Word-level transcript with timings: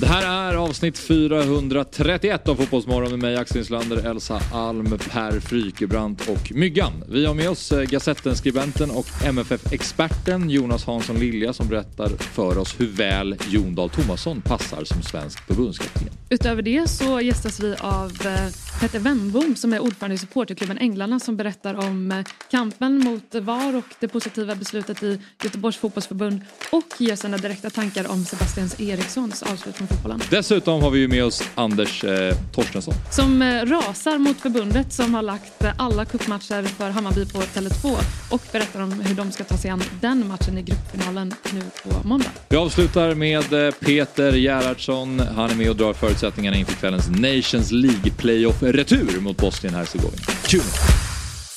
Det 0.00 0.06
här 0.06 0.52
är 0.52 0.56
avsnitt 0.56 0.98
431 0.98 2.48
av 2.48 2.54
Fotbollsmorgon 2.54 3.10
med 3.10 3.18
mig 3.18 3.36
Axel 3.36 3.58
Inslander, 3.58 4.10
Elsa 4.10 4.40
Alm, 4.52 4.98
Per 5.10 5.40
Frykebrant 5.40 6.28
och 6.28 6.52
Myggan. 6.54 7.04
Vi 7.08 7.26
har 7.26 7.34
med 7.34 7.50
oss 7.50 7.72
eh, 7.72 7.82
Gazetten-skribenten 7.82 8.90
och 8.90 9.06
MFF-experten 9.24 10.50
Jonas 10.50 10.84
Hansson 10.84 11.16
Lilja 11.18 11.52
som 11.52 11.68
berättar 11.68 12.08
för 12.08 12.58
oss 12.58 12.80
hur 12.80 12.86
väl 12.86 13.36
Jon 13.48 13.74
Dahl 13.74 13.90
Tomasson 13.90 14.40
passar 14.40 14.84
som 14.84 15.02
svensk 15.02 15.46
förbundskapten. 15.46 16.08
Utöver 16.30 16.62
det 16.62 16.88
så 16.88 17.20
gästas 17.20 17.60
vi 17.60 17.74
av 17.80 18.12
eh, 18.24 18.80
Petter 18.80 18.98
Wennbom 18.98 19.56
som 19.56 19.72
är 19.72 19.80
ordförande 19.80 20.14
i 20.14 20.18
supporterklubben 20.18 20.78
Änglarna 20.78 21.20
som 21.20 21.36
berättar 21.36 21.74
om 21.74 22.12
eh, 22.12 22.24
kampen 22.50 22.98
mot 22.98 23.34
VAR 23.34 23.76
och 23.76 23.94
det 24.00 24.08
positiva 24.08 24.54
beslutet 24.54 25.02
i 25.02 25.20
Göteborgs 25.42 25.76
fotbollsförbund 25.76 26.40
och 26.72 26.84
ger 26.98 27.16
sina 27.16 27.36
direkta 27.36 27.70
tankar 27.70 28.10
om 28.10 28.24
Sebastian 28.24 28.68
Erikssons 28.78 29.42
avslutning 29.42 29.87
från 29.88 29.98
fotbollen. 29.98 30.20
Dessutom 30.30 30.82
har 30.82 30.90
vi 30.90 30.98
ju 30.98 31.08
med 31.08 31.24
oss 31.24 31.42
Anders 31.54 32.04
eh, 32.04 32.36
Torstensson. 32.52 32.94
Som 33.10 33.42
eh, 33.42 33.66
rasar 33.66 34.18
mot 34.18 34.40
förbundet 34.40 34.92
som 34.92 35.14
har 35.14 35.22
lagt 35.22 35.64
eh, 35.64 35.70
alla 35.78 36.04
cupmatcher 36.04 36.62
för 36.62 36.90
Hammarby 36.90 37.26
på 37.26 37.38
Tele2 37.38 37.96
och 38.30 38.42
berättar 38.52 38.82
om 38.82 38.92
hur 38.92 39.14
de 39.14 39.32
ska 39.32 39.44
ta 39.44 39.56
sig 39.56 39.70
an 39.70 39.82
den 40.00 40.28
matchen 40.28 40.58
i 40.58 40.62
gruppfinalen 40.62 41.34
nu 41.54 41.62
på 41.82 42.08
måndag. 42.08 42.30
Vi 42.48 42.56
avslutar 42.56 43.14
med 43.14 43.52
eh, 43.52 43.74
Peter 43.74 44.32
Gerhardsson. 44.32 45.20
Han 45.20 45.50
är 45.50 45.54
med 45.54 45.70
och 45.70 45.76
drar 45.76 45.92
förutsättningarna 45.92 46.56
inför 46.56 46.74
kvällens 46.74 47.08
Nations 47.08 47.70
League 47.70 48.10
Playoff-retur 48.16 49.20
mot 49.20 49.36
Bosnien-Hercegovina. 49.36 50.22
Kul! 50.46 50.60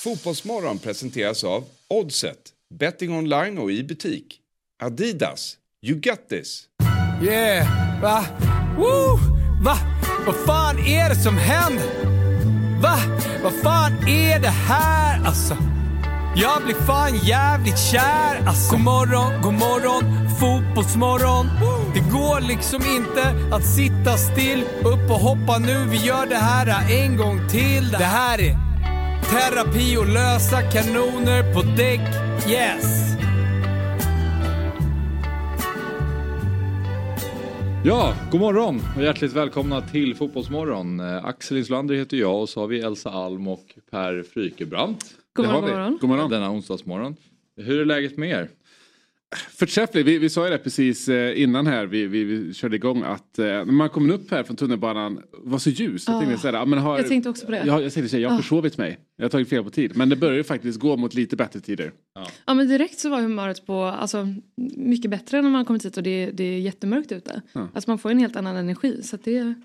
Fotbollsmorgon 0.03 0.79
presenteras 0.79 1.43
av 1.43 1.63
Oddset, 1.87 2.37
betting 2.79 3.13
online 3.13 3.57
och 3.57 3.71
i 3.71 3.83
butik. 3.83 4.39
Adidas, 4.83 5.57
you 5.81 5.99
got 5.99 6.29
this. 6.29 6.67
Yeah, 7.21 7.67
va? 8.01 8.23
Woo! 8.77 9.19
Va? 9.61 9.77
Vad 10.25 10.35
fan 10.35 10.79
är 10.79 11.09
det 11.09 11.15
som 11.15 11.37
händer? 11.37 11.85
Va? 12.81 12.97
Vad 13.43 13.53
fan 13.53 14.07
är 14.07 14.39
det 14.39 14.53
här 14.67 15.25
alltså? 15.25 15.57
Jag 16.35 16.63
blir 16.63 16.75
fan 16.75 17.17
jävligt 17.17 17.79
kär 17.79 18.41
alltså. 18.47 18.71
God 18.71 18.81
morgon, 18.81 19.41
god 19.41 19.53
morgon, 19.53 20.29
fotbollsmorgon. 20.39 21.49
Det 21.93 21.99
går 21.99 22.41
liksom 22.41 22.81
inte 22.85 23.55
att 23.55 23.65
sitta 23.65 24.17
still. 24.17 24.63
Upp 24.83 25.11
och 25.11 25.19
hoppa 25.19 25.57
nu, 25.57 25.85
vi 25.89 25.97
gör 25.97 26.25
det 26.25 26.35
här 26.35 26.91
en 26.91 27.17
gång 27.17 27.49
till. 27.49 27.91
Det 27.91 28.03
här 28.03 28.41
är 28.41 28.57
terapi 29.29 29.97
och 29.97 30.07
lösa 30.07 30.61
kanoner 30.61 31.53
på 31.53 31.61
däck. 31.61 32.01
Yes! 32.47 33.11
Ja, 37.85 38.15
god 38.31 38.41
morgon 38.41 38.81
och 38.97 39.03
hjärtligt 39.03 39.33
välkomna 39.33 39.81
till 39.81 40.15
Fotbollsmorgon. 40.15 40.99
Eh, 40.99 41.25
Axel 41.25 41.57
Inslander 41.57 41.95
heter 41.95 42.17
jag 42.17 42.41
och 42.41 42.49
så 42.49 42.59
har 42.59 42.67
vi 42.67 42.79
Elsa 42.79 43.09
Alm 43.09 43.47
och 43.47 43.75
Per 43.91 44.23
Frykebrant. 44.23 45.05
God 45.33 45.45
morgon. 45.45 45.97
God 46.01 46.09
morgon. 46.09 46.29
Denna 46.29 46.51
onsdagsmorgon. 46.51 47.15
Hur 47.57 47.81
är 47.81 47.85
läget 47.85 48.17
med 48.17 48.29
er? 48.29 48.49
Förträffligt. 49.35 50.07
Vi, 50.07 50.17
vi 50.17 50.29
sa 50.29 50.45
ju 50.45 50.51
det 50.51 50.57
precis 50.57 51.09
eh, 51.09 51.41
innan 51.41 51.67
här 51.67 51.85
vi, 51.85 52.07
vi, 52.07 52.23
vi 52.23 52.53
körde 52.53 52.75
igång 52.75 53.03
att 53.03 53.39
eh, 53.39 53.45
när 53.45 53.65
man 53.65 53.89
kom 53.89 54.11
upp 54.11 54.31
här 54.31 54.43
från 54.43 54.55
tunnelbanan 54.55 55.21
var 55.31 55.57
så 55.57 55.69
ljus. 55.69 56.07
Jag 56.07 56.19
tänkte, 56.19 56.37
så 56.41 56.47
här, 56.47 56.53
ja, 56.53 56.65
men 56.65 56.79
har, 56.79 56.97
Jag 56.97 57.07
tänkte 57.07 57.29
också 57.29 57.45
på 57.45 57.51
det. 57.51 57.63
Jag, 57.65 57.83
jag 57.83 57.93
tänkte 57.93 58.09
säga, 58.09 58.21
jag 58.21 58.29
har 58.29 58.37
försovit 58.37 58.77
mig. 58.77 58.99
Jag 59.17 59.25
har 59.25 59.29
tagit 59.29 59.49
fel 59.49 59.63
på 59.63 59.69
tid. 59.69 59.97
Men 59.97 60.09
det 60.09 60.15
börjar 60.15 60.35
ju 60.35 60.43
faktiskt 60.43 60.79
gå 60.79 60.97
mot 60.97 61.13
lite 61.13 61.35
bättre 61.35 61.59
tider. 61.59 61.91
Ja 62.45 62.53
men 62.53 62.67
direkt 62.67 62.99
så 62.99 63.09
var 63.09 63.21
humöret 63.21 63.65
på, 63.65 63.83
alltså 63.83 64.27
mycket 64.77 65.11
bättre 65.11 65.41
när 65.41 65.49
man 65.49 65.65
kommit 65.65 65.85
hit 65.85 65.97
och 65.97 66.03
det, 66.03 66.31
det 66.31 66.43
är 66.43 66.59
jättemörkt 66.59 67.11
ute. 67.11 67.41
Ja. 67.53 67.67
Alltså 67.73 67.89
man 67.89 67.97
får 67.97 68.11
en 68.11 68.19
helt 68.19 68.35
annan 68.35 68.55
energi 68.55 69.03
så 69.03 69.15
att 69.15 69.23
det 69.23 69.37
är 69.37 69.55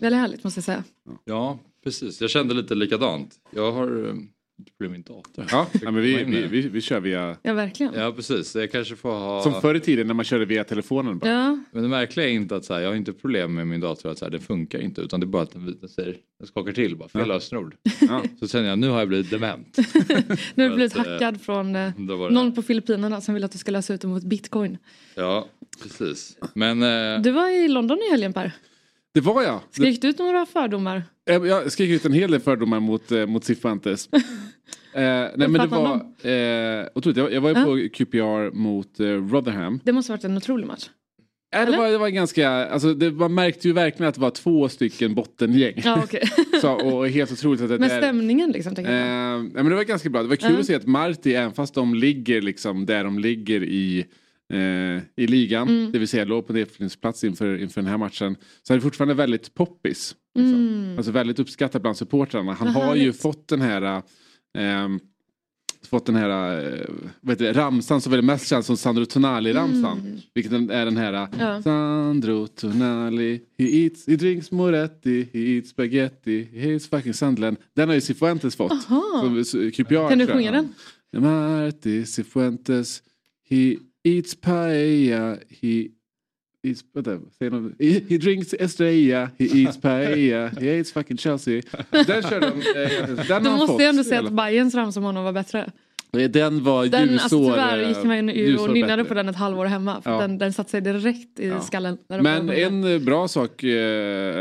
väldigt 0.00 0.20
härligt 0.20 0.44
måste 0.44 0.58
jag 0.58 0.64
säga. 0.64 0.84
Ja, 1.24 1.58
precis. 1.84 2.20
Jag 2.20 2.30
kände 2.30 2.54
lite 2.54 2.74
likadant. 2.74 3.34
Jag 3.50 3.72
har 3.72 4.08
eh, 4.08 4.14
problem 4.56 4.90
med 4.90 4.90
min 4.90 5.02
dator. 5.02 5.46
Ja, 5.50 5.66
ja 5.82 5.90
men 5.90 6.02
vi, 6.02 6.24
vi, 6.24 6.46
vi, 6.46 6.68
vi 6.68 6.80
kör 6.80 7.00
via... 7.00 7.36
Ja 7.42 7.52
verkligen. 7.52 7.94
Ja, 7.94 8.12
precis. 8.12 8.54
Jag 8.54 8.72
kanske 8.72 8.96
får 8.96 9.10
ha... 9.12 9.42
Som 9.42 9.60
förr 9.60 9.74
i 9.74 9.80
tiden 9.80 10.06
när 10.06 10.14
man 10.14 10.24
körde 10.24 10.44
via 10.44 10.64
telefonen. 10.64 11.18
Bara. 11.18 11.30
Ja, 11.30 11.58
Men 11.70 11.82
det 11.82 11.88
märkliga 11.88 12.26
är 12.28 12.32
inte 12.32 12.56
att 12.56 12.64
så 12.64 12.74
här, 12.74 12.80
jag 12.80 12.88
har 12.88 12.96
inte 12.96 13.12
problem 13.12 13.54
med 13.54 13.66
min 13.66 13.80
dator 13.80 14.10
att 14.10 14.18
så 14.18 14.24
här, 14.24 14.32
den 14.32 14.40
funkar 14.40 14.80
inte 14.80 15.00
utan 15.00 15.20
det 15.20 15.24
är 15.24 15.28
bara 15.28 15.42
att 15.42 15.52
den, 15.52 15.78
den, 15.80 15.88
säger, 15.88 16.16
den 16.38 16.46
skakar 16.46 16.72
till 16.72 16.96
bara, 16.96 17.08
fel 17.08 17.20
Ja. 17.20 17.26
lösenord. 17.34 17.76
Ja. 18.00 18.22
Så 18.40 18.48
känner 18.48 18.68
jag 18.68 18.78
nu 18.78 18.88
har 18.88 18.98
jag 18.98 19.08
blivit 19.08 19.30
dement. 19.30 19.78
nu 20.54 20.62
har 20.64 20.68
du 20.70 20.74
blivit 20.74 20.96
att, 20.96 21.06
eh, 21.06 21.12
hackad 21.12 21.40
från 21.40 21.76
eh, 21.76 21.90
det, 21.96 22.02
någon 22.30 22.54
på 22.54 22.62
Filippinerna 22.62 23.20
som 23.20 23.34
vill 23.34 23.44
att 23.44 23.52
du 23.52 23.58
ska 23.58 23.70
lösa 23.70 23.94
ut 23.94 24.00
dem 24.00 24.10
mot 24.10 24.24
bitcoin. 24.24 24.78
Ja, 25.14 25.48
precis. 25.82 26.36
Men 26.54 26.82
eh, 26.82 27.22
Du 27.22 27.30
var 27.30 27.48
i 27.50 27.68
London 27.68 27.98
i 28.08 28.10
helgen 28.10 28.32
Per. 28.32 28.52
Det 29.14 29.20
var 29.20 29.42
jag. 29.42 29.60
Skrek 29.70 30.00
du 30.02 30.08
ut 30.08 30.18
några 30.18 30.46
fördomar? 30.46 31.02
Eh, 31.30 31.36
Jag 31.36 31.72
skrek 31.72 31.90
ut 31.90 32.04
en 32.04 32.12
hel 32.12 32.30
del 32.30 32.40
fördomar 32.40 32.80
mot, 32.80 33.12
eh, 33.12 33.26
mot 33.26 33.44
Cifuentes. 33.44 34.08
Eh, 34.96 35.00
nej 35.36 35.48
men 35.48 35.52
det 35.52 35.66
var 35.66 35.94
eh, 36.80 36.86
otroligt. 36.94 37.16
Jag, 37.16 37.32
jag 37.32 37.40
var 37.40 37.50
ju 37.50 37.56
Ja. 37.58 37.64
på 37.64 37.88
QPR 37.94 38.50
mot 38.56 39.00
eh, 39.00 39.06
Rotherham. 39.06 39.80
Det 39.84 39.92
måste 39.92 40.12
ha 40.12 40.16
varit 40.16 40.24
en 40.24 40.36
otrolig 40.36 40.66
match. 40.66 40.88
Äh, 41.56 41.70
det, 41.70 41.76
var, 41.76 41.88
det 41.90 41.98
var 41.98 42.08
ganska, 42.08 42.48
alltså 42.50 42.94
det, 42.94 43.10
man 43.10 43.34
märkte 43.34 43.68
ju 43.68 43.74
verkligen 43.74 44.08
att 44.08 44.14
det 44.14 44.20
var 44.20 44.30
två 44.30 44.68
stycken 44.68 45.14
bottengäng. 45.14 45.72
Ja 45.84 46.00
okej. 46.04 46.22
Så, 46.60 46.72
och 46.72 47.08
helt 47.08 47.32
otroligt 47.32 47.60
att 47.62 47.68
det 47.68 47.78
Men 47.78 47.88
stämningen 47.90 48.50
liksom 48.52 48.74
Eh, 48.78 48.84
men 48.84 49.64
det 49.68 49.74
var 49.74 49.82
ganska 49.84 50.08
bra. 50.10 50.22
Det 50.22 50.28
var 50.28 50.36
kul 50.36 50.52
Ja. 50.52 50.60
att 50.60 50.66
se 50.66 50.74
att 50.74 50.86
Marti, 50.86 51.26
även 51.34 51.52
fast 51.52 51.74
de 51.74 51.94
ligger 51.94 52.42
liksom 52.42 52.86
där 52.86 53.04
de 53.04 53.18
ligger 53.18 53.62
i, 53.64 54.06
i 55.16 55.26
ligan, 55.26 55.68
Mm. 55.68 55.92
det 55.92 55.98
vill 55.98 56.08
säga 56.08 56.24
låg 56.24 56.46
på 56.46 56.52
nedflyttningsplats 56.52 57.24
inför, 57.24 57.58
inför 57.62 57.80
den 57.80 57.90
här 57.90 57.98
matchen, 57.98 58.36
så 58.62 58.72
är 58.72 58.76
det 58.76 58.82
fortfarande 58.82 59.14
väldigt 59.14 59.54
poppis. 59.54 60.14
Liksom. 60.34 60.54
Mm. 60.54 60.96
Alltså 60.96 61.12
väldigt 61.12 61.38
uppskattat 61.38 61.82
bland 61.82 61.96
supportrarna. 61.96 62.52
Han 62.52 62.72
Vad 62.74 62.84
har 62.84 62.94
ju 62.94 63.00
härligt. 63.00 63.22
fått 63.22 63.48
den 63.48 63.60
här 63.60 64.02
ehm, 64.58 65.00
fått 65.88 66.06
den 66.06 66.14
här 66.16 66.58
eh, 66.72 67.28
heter 67.30 67.44
det, 67.44 67.52
ramsan 67.52 68.00
som 68.00 68.12
väl 68.12 68.22
mest 68.22 68.48
känns 68.48 68.66
som 68.66 68.76
Sandro 68.76 69.04
Tonali-ramsan. 69.04 70.00
Mm. 70.00 70.18
Vilket 70.34 70.52
är 70.52 70.84
den 70.84 70.96
här 70.96 71.28
Ja. 71.40 71.62
Sandro 71.62 72.46
Tonali, 72.46 73.40
he 73.58 73.64
eats, 73.64 74.06
he 74.06 74.16
drinks 74.16 74.50
moretti, 74.50 75.28
he 75.32 75.38
eats 75.40 75.70
spaghetti, 75.70 76.48
he 76.52 76.72
eats 76.72 76.88
fucking 76.88 77.14
Sunderland. 77.14 77.56
Den 77.76 77.88
har 77.88 77.94
ju 77.94 78.00
Cifuentes 78.00 78.56
fått. 78.56 78.82
Som, 78.82 79.44
QPR, 79.74 80.08
Kan 80.08 80.18
du 80.18 80.26
sjunga 80.26 80.50
den? 80.52 80.74
Marti 81.16 82.04
Cifuentes, 82.06 83.02
he 83.50 83.76
eats 84.04 84.34
paella, 84.40 85.36
he 85.62 85.88
eats, 86.62 86.84
vänta, 86.94 87.18
säg 87.38 87.50
något. 87.50 87.72
He, 87.80 88.00
he 88.08 88.18
drinks 88.18 88.54
Estrella, 88.54 89.30
he 89.38 89.44
eats 89.62 89.80
paella, 89.80 90.48
he 90.48 90.66
eats 90.76 90.92
fucking 90.92 91.16
Chelsea. 91.16 91.62
Den 91.90 92.22
kör 92.22 92.40
de, 92.40 92.46
eh, 92.46 93.26
den 93.28 93.44
Du 93.44 93.50
måste 93.50 93.66
fått. 93.66 93.80
ju 93.80 93.84
ändå 93.84 94.04
säga 94.04 94.20
att 94.20 94.32
Bayerns 94.32 94.74
ramsa 94.74 95.00
om 95.00 95.04
honom 95.06 95.24
var 95.24 95.32
bättre. 95.32 95.70
Eh, 96.18 96.30
Den 96.30 96.64
var 96.64 96.86
Den, 96.86 97.02
ljusår. 97.02 97.14
alltså, 97.22 97.38
tyvärr 97.38 97.82
eh, 97.82 97.88
gick 97.88 98.04
man 98.04 98.28
ju 98.28 98.56
och 98.58 98.72
nynnade 98.72 98.96
bättre. 98.96 99.08
på 99.08 99.14
den 99.14 99.28
ett 99.28 99.36
halvår 99.36 99.66
hemma. 99.66 100.02
För 100.02 100.10
Ja. 100.10 100.18
den, 100.20 100.38
den 100.38 100.52
satte 100.52 100.70
sig 100.70 100.80
direkt 100.80 101.40
i 101.40 101.46
Ja. 101.46 101.60
skallen. 101.60 101.98
Men 102.08 102.50
en 102.50 103.04
bra 103.04 103.28
sak, 103.28 103.62
eh, 103.62 103.68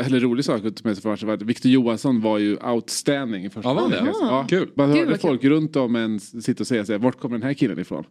eller 0.06 0.20
rolig 0.20 0.46
sak 0.46 0.66
att 0.66 0.76
ta 0.78 0.88
med 0.88 0.96
sig 0.96 1.02
för 1.02 1.10
matchen 1.10 1.28
var 1.28 1.34
att 1.34 1.42
Victor 1.42 1.72
Johansson 1.72 2.22
var 2.22 2.38
ju 2.38 2.58
outstanding 2.58 3.46
i 3.46 3.50
första 3.50 3.70
Ja, 3.70 3.74
var 3.74 3.90
det? 3.90 3.96
halvlek. 3.96 4.16
Jaha. 4.22 4.46
Kul. 4.50 4.70
Man 4.76 4.88
Gud, 4.90 4.98
hörde 4.98 5.12
vad 5.12 5.22
folk 5.22 5.44
runt 5.44 5.76
om 5.76 5.96
en 5.96 6.20
sitta 6.20 6.64
och 6.64 6.68
säga 6.68 6.86
sig, 6.86 6.98
vart 6.98 7.20
kommer 7.20 7.38
den 7.38 7.48
här 7.48 7.54
killen 7.54 7.80
ifrån? 7.80 8.04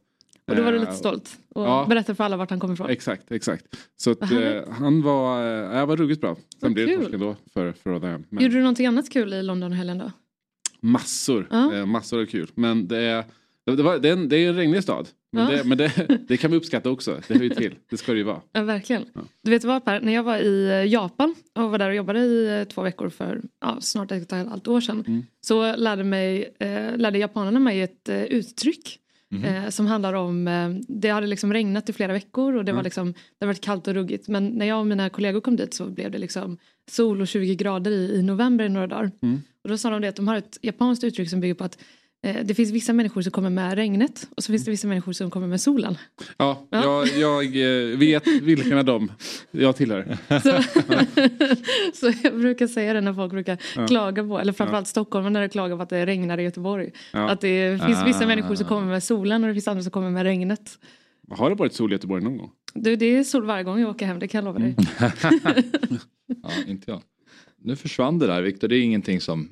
Och 0.47 0.57
då 0.57 0.63
var 0.63 0.73
du 0.73 0.77
Eh, 0.79 0.81
lite 0.81 0.93
stolt 0.95 1.39
och 1.55 1.67
ja. 1.67 1.87
berättade 1.89 2.17
för 2.17 2.25
alla 2.25 2.37
vart 2.37 2.51
han 2.51 2.61
kommer 2.61 2.75
ifrån. 2.75 2.91
Exakt, 2.91 3.33
exakt. 3.33 3.65
Så 3.97 4.11
att, 4.11 4.23
eh, 4.33 4.69
han 4.71 5.03
var, 5.03 5.41
eh, 5.43 5.79
jag 5.79 5.87
var 5.87 5.97
ruggigt 5.97 6.21
bra. 6.21 6.37
Sen 6.61 6.75
blev 6.75 6.87
det 6.89 6.97
torsk 6.97 7.15
ändå 7.15 7.37
för, 7.55 7.73
för 7.73 7.91
Rotherham. 7.91 8.25
Men 8.29 8.43
Gjorde 8.43 8.55
du 8.55 8.61
någonting 8.61 8.87
annat 8.87 9.11
kul 9.11 9.33
i 9.35 9.43
London 9.43 9.73
helgen 9.73 9.99
då? 9.99 10.11
massor, 10.81 11.47
Ja. 11.51 11.75
eh, 11.75 11.87
massor 11.87 12.21
av 12.23 12.27
kul. 12.27 12.51
Men 12.55 12.89
det 12.89 12.99
är, 12.99 13.25
det, 13.77 13.83
var, 13.83 13.99
det, 13.99 14.09
är 14.09 14.13
en, 14.13 14.29
det 14.29 14.37
är 14.37 14.49
en 14.49 14.57
regnig 14.57 14.83
stad. 14.83 15.09
Men, 15.33 15.45
Ja. 15.51 15.51
det, 15.57 15.65
men 15.65 15.79
det, 15.79 15.93
det 16.29 16.37
kan 16.37 16.51
vi 16.51 16.57
uppskatta 16.57 16.91
också. 16.91 17.21
Det 17.29 17.35
hör 17.35 17.43
ju 17.43 17.49
till. 17.51 17.75
Det 17.91 17.97
ska 17.97 18.13
det 18.13 18.19
ju 18.19 18.25
vara. 18.25 18.41
Ja, 18.53 18.63
verkligen. 18.63 19.05
Ja. 19.15 19.21
Du 19.43 19.51
vet 19.51 19.65
vad 19.65 19.85
Per, 19.85 20.01
när 20.01 20.13
jag 20.13 20.23
var 20.23 20.37
i 20.39 20.69
eh, 20.71 20.85
Japan 20.93 21.35
och 21.55 21.71
var 21.71 21.79
där 21.79 21.89
och 21.89 21.95
jobbade 21.95 22.21
i 22.21 22.59
eh, 22.61 22.65
två 22.65 22.83
veckor 22.83 23.09
för 23.09 23.43
ja, 23.61 23.77
snart 23.81 24.11
ett 24.13 24.33
och 24.33 24.39
ett 24.39 24.49
halvt 24.49 24.69
år 24.69 24.81
sedan. 24.81 25.05
Mm. 25.07 25.23
Så 25.41 25.77
lärde, 25.77 26.05
mig, 26.05 26.55
eh, 26.59 26.97
lärde 26.97 27.19
japanerna 27.19 27.61
mig 27.61 27.81
ett 27.81 28.09
eh, 28.09 28.23
uttryck. 28.25 28.99
Mhm. 29.33 29.45
Eh, 29.45 29.69
som 29.69 29.87
handlar 29.87 30.13
om, 30.15 30.49
eh, 30.49 30.69
det 30.89 31.09
hade 31.09 31.27
liksom 31.27 31.53
regnat 31.53 31.89
i 31.89 31.93
flera 31.93 32.13
veckor 32.13 32.57
och 32.57 32.65
det 32.65 32.73
var 32.73 32.79
Ja. 32.81 32.85
liksom, 32.85 33.15
det 33.39 33.47
var 33.47 33.55
kallt 33.55 33.89
och 33.89 33.95
ruggigt. 33.95 34.29
Men 34.29 34.47
när 34.49 34.67
jag 34.67 34.79
och 34.81 34.87
mina 34.87 35.11
kollegor 35.11 35.41
kom 35.41 35.57
dit 35.57 35.75
så 35.75 35.87
blev 35.87 36.11
det 36.11 36.19
liksom 36.19 36.59
sol 36.91 37.21
och 37.21 37.29
20 37.29 37.55
grader 37.55 37.91
i, 37.91 38.15
i 38.15 38.23
november 38.23 38.65
i 38.65 38.69
några 38.69 38.87
dagar. 38.87 39.11
Mm. 39.23 39.43
Och 39.65 39.69
då 39.71 39.79
sa 39.79 39.91
de 39.91 40.01
det 40.03 40.09
att 40.09 40.17
de 40.17 40.29
har 40.29 40.37
ett 40.37 40.59
japanskt 40.63 41.05
uttryck 41.05 41.31
som 41.31 41.41
bygger 41.41 41.55
på 41.55 41.65
att 41.65 41.79
det 42.45 42.55
finns 42.55 42.71
vissa 42.71 42.93
människor 42.93 43.23
som 43.23 43.33
kommer 43.33 43.51
med 43.51 43.75
regnet 43.75 44.29
och 44.37 44.45
så 44.45 44.53
finns 44.53 44.65
det 44.65 44.71
vissa 44.71 44.89
människor 44.89 45.13
som 45.13 45.31
kommer 45.31 45.47
med 45.47 45.61
solen. 45.61 45.97
Ja, 46.37 46.67
Ja. 46.71 47.07
Jag, 47.07 47.09
jag 47.09 47.45
eh, 47.93 47.99
vet 47.99 48.27
vilken 48.27 48.79
av 48.79 48.85
dem 48.85 49.13
jag 49.51 49.77
tillhör. 49.77 50.17
Så, 50.29 50.63
så 52.13 52.13
jag 52.23 52.39
brukar 52.39 52.67
säga 52.67 52.93
det 52.95 53.01
när 53.01 53.15
folk 53.15 53.33
brukar 53.33 53.87
klaga 53.87 54.25
på, 54.25 54.39
eller 54.39 54.53
framförallt 54.53 54.89
Stockholm 54.89 55.33
när 55.33 55.41
det 55.41 55.49
klagar 55.49 55.77
på 55.77 55.83
att 55.83 55.89
det 55.91 56.07
regnar 56.07 56.39
i 56.39 56.43
Göteborg. 56.43 56.91
Ja. 57.13 57.31
Att 57.31 57.41
det 57.41 57.83
finns 57.87 58.07
vissa 58.07 58.25
Ah. 58.25 58.27
människor 58.27 58.55
som 58.55 58.67
kommer 58.67 58.87
med 58.87 59.03
solen 59.03 59.43
och 59.45 59.49
det 59.49 59.55
finns 59.55 59.69
andra 59.69 59.83
som 59.83 59.91
kommer 59.93 60.11
med 60.11 60.23
regnet. 60.23 60.79
Har 61.31 61.51
det 61.51 61.57
varit 61.57 61.73
sol 61.75 61.93
i 61.93 61.95
Göteborg 61.95 62.25
någon 62.25 62.37
gång? 62.39 62.51
Du, 62.75 62.97
det 62.97 63.07
är 63.07 63.25
sol 63.25 63.45
varje 63.47 63.65
gång 63.65 63.81
jag 63.81 63.91
åker 63.91 64.07
hem, 64.07 64.19
det 64.19 64.29
kan 64.29 64.39
jag 64.39 64.45
lova 64.45 64.59
dig. 64.59 64.77
Ja, 66.43 66.51
inte 66.67 66.91
jag. 66.91 67.03
Nu 67.65 67.77
försvann 67.77 68.19
det 68.19 68.27
där 68.27 68.43
Viktor, 68.43 68.69
det 68.69 68.77
är 68.77 68.81
ingenting 68.83 69.21
som... 69.21 69.49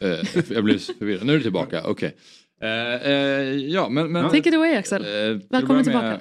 Eh, 0.00 0.42
jag 0.52 0.64
blev 0.64 0.78
förvirrad. 0.78 1.26
Nu 1.26 1.32
är 1.32 1.36
du 1.36 1.42
tillbaka, 1.42 1.82
okej. 1.86 2.16
Eh, 2.62 2.94
eh, 3.10 3.12
ja, 3.56 3.88
men... 3.88 4.12
men 4.12 4.24
Take 4.24 4.48
it 4.48 4.54
away 4.54 4.74
Axel. 4.74 5.02
att 5.02 5.42
Välkommen 5.52 5.84
tillbaka. 5.84 6.20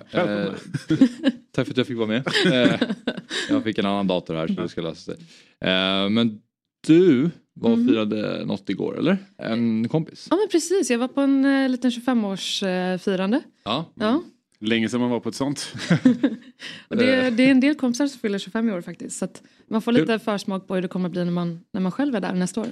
tack 1.52 1.66
för 1.68 1.72
att 1.74 1.78
jag 1.78 1.88
fick 1.88 1.98
vara 1.98 2.08
med. 2.08 2.28
Jag 3.50 3.64
fick 3.64 3.78
en 3.78 3.86
annan 3.86 4.08
dator 4.08 4.36
här 4.36 4.48
så 4.48 4.54
det 4.62 4.70
ska 4.70 4.82
lösa 4.82 5.14
sig. 5.14 5.16
Men 6.10 6.40
du 6.88 7.30
var 7.54 7.72
och 7.72 7.78
Mhm. 7.78 7.88
firade 7.88 8.46
något 8.46 8.70
igår, 8.70 9.00
eller? 9.00 9.18
En 9.38 9.90
kompis? 9.90 10.28
Ja 10.30 10.36
men 10.36 10.48
precis, 10.52 10.90
jag 10.92 10.98
var 10.98 11.08
på 11.08 11.22
en 11.22 11.72
liten 11.72 11.92
25-årsfirande. 11.92 13.42
Ja. 13.64 13.92
ja. 13.96 14.24
Länge 14.60 14.90
sedan 14.90 15.00
man 15.02 15.10
var 15.10 15.20
på 15.20 15.30
ett 15.30 15.36
sånt. 15.36 15.74
Och 16.88 16.98
det, 16.98 17.30
det 17.30 17.44
är 17.46 17.52
en 17.52 17.60
del 17.60 17.76
kompisar 17.76 18.08
som 18.08 18.20
fyller 18.20 18.40
25 18.40 18.70
i 18.70 18.72
år 18.72 18.82
faktiskt. 18.82 19.18
Så 19.20 19.26
att 19.26 19.42
man 19.68 19.82
får 19.82 19.92
lite 19.92 20.20
försmak 20.20 20.68
på 20.68 20.76
hur 20.76 20.82
det 20.82 20.88
kommer 20.88 21.10
bli 21.10 21.26
när 21.26 21.32
man, 21.32 21.60
när 21.74 21.82
man 21.82 21.92
själv 21.92 22.16
är 22.16 22.20
där 22.20 22.34
nästa 22.34 22.62
år. 22.62 22.68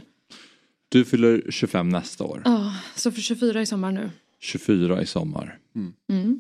Du 0.92 1.06
fyller 1.06 1.44
25 1.50 1.90
nästa 1.90 2.24
år. 2.24 2.42
Ja, 2.46 2.74
så 2.96 3.12
för 3.12 3.22
24 3.22 3.62
i 3.62 3.66
sommar 3.66 3.92
nu. 3.92 4.10
24 4.40 5.02
i 5.02 5.06
sommar. 5.06 5.58
Mm. 6.10 6.40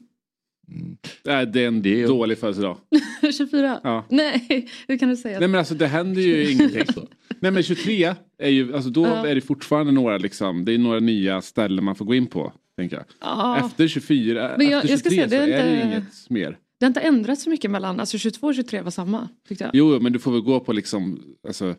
Nej, 1.26 1.46
det 1.48 1.64
är 1.64 1.68
en 1.68 1.82
Det 1.82 2.02
är- 2.02 2.08
dålig 2.08 2.38
födelsedag. 2.38 2.78
24? 3.38 3.80
Ja. 3.84 4.06
Nej, 4.10 4.68
hur 4.88 4.98
kan 4.98 5.10
du 5.10 5.16
säga 5.16 5.40
Nej 5.40 5.48
men 5.48 5.60
alltså 5.60 5.76
det 5.76 5.88
händer 5.88 6.22
ju 6.22 6.52
ingenting. 6.52 6.86
Så. 6.94 7.08
Nej 7.40 7.52
men 7.52 7.64
23 7.64 8.16
är 8.38 8.50
ju, 8.50 8.76
alltså 8.76 8.90
då 8.90 9.06
Ja. 9.06 9.28
är 9.28 9.36
det 9.36 9.42
fortfarande 9.42 9.92
några 9.92 10.18
liksom, 10.18 10.66
det 10.66 10.74
är 10.74 10.78
några 10.78 11.00
nya 11.00 11.42
ställen 11.42 11.84
man 11.86 11.96
får 11.96 12.06
gå 12.06 12.16
in 12.16 12.28
på. 12.28 12.54
Tänker 12.78 12.96
jag. 12.96 13.06
Ja, 13.22 13.66
Efter 13.66 13.88
24, 13.88 14.56
Men 14.58 14.68
jag- 14.70 14.78
efter 14.80 14.90
jag 14.92 15.00
ska 15.00 15.10
23 15.10 15.30
säga, 15.30 15.46
det 15.46 15.54
är 15.54 15.60
så 15.62 15.66
är 15.68 15.76
det 15.76 15.82
inte- 15.84 15.88
inget 15.88 16.30
mer. 16.30 16.58
det 16.80 16.86
har 16.86 16.88
inte 16.88 17.00
ändrats 17.00 17.44
så 17.44 17.50
mycket 17.50 17.72
mellan, 17.72 18.00
alltså 18.00 18.18
22 18.18 18.48
och 18.48 18.56
23 18.56 18.82
var 18.82 18.92
samma 18.92 19.30
tyckte 19.48 19.64
jag. 19.64 19.72
Jo 19.76 20.00
men 20.00 20.14
du 20.14 20.20
får 20.20 20.32
väl 20.32 20.42
gå 20.42 20.60
på 20.60 20.74
liksom, 20.74 21.24
alltså 21.48 21.76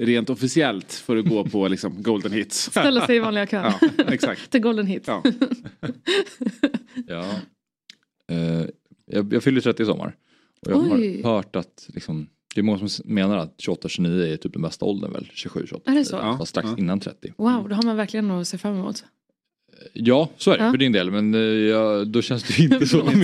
rent 0.00 0.30
officiellt 0.30 0.92
får 0.92 1.14
du 1.14 1.22
gå 1.22 1.44
på 1.44 1.68
liksom 1.74 2.02
golden 2.02 2.32
hits. 2.32 2.70
Ställa 2.70 3.06
sig 3.06 3.16
i 3.16 3.18
vanliga 3.28 3.46
kön. 3.46 3.72
Ja, 3.80 3.88
exakt. 4.08 4.50
Till 4.50 4.60
Golden 4.60 4.86
Hits. 4.86 5.08
Ja. 5.08 5.22
Ja. 7.06 7.30
Eh, 8.30 8.64
jag, 9.06 9.32
jag 9.34 9.42
fyller 9.42 9.60
30 9.60 9.82
i 9.82 9.86
sommar. 9.86 10.16
Och 10.66 10.72
jag 10.72 10.92
Oj. 10.92 11.22
har 11.22 11.34
hört 11.34 11.56
att 11.56 11.88
liksom, 11.94 12.26
det 12.54 12.60
är 12.60 12.62
många 12.62 12.88
som 12.88 13.14
menar 13.14 13.36
att 13.38 13.56
28-29 13.58 14.32
är 14.32 14.36
typ 14.36 14.52
den 14.52 14.62
bästa 14.62 14.84
åldern 14.84 15.12
väl? 15.12 15.28
27-28. 15.34 15.80
Är 15.90 15.94
det 15.94 16.04
så? 16.04 16.16
Ja. 16.16 16.38
Fast 16.38 16.50
strax 16.50 16.68
Ja. 16.70 16.78
innan 16.78 17.00
30. 17.00 17.32
Wow, 17.36 17.68
då 17.68 17.74
har 17.74 17.82
man 17.82 17.96
verkligen 17.96 18.28
något 18.28 18.40
att 18.42 18.48
se 18.48 18.58
fram 18.58 18.74
emot. 18.74 19.04
Ja, 19.92 20.30
så 20.36 20.50
är 20.50 20.58
det 20.58 20.64
Ja. 20.64 20.70
för 20.70 20.78
din 20.78 20.92
del. 20.92 21.10
Men 21.10 21.34
eh, 21.34 21.40
ja, 21.40 22.04
då 22.04 22.22
känns 22.22 22.42
det 22.42 22.62
inte 22.62 22.86
så 22.86 23.06
för. 23.06 23.16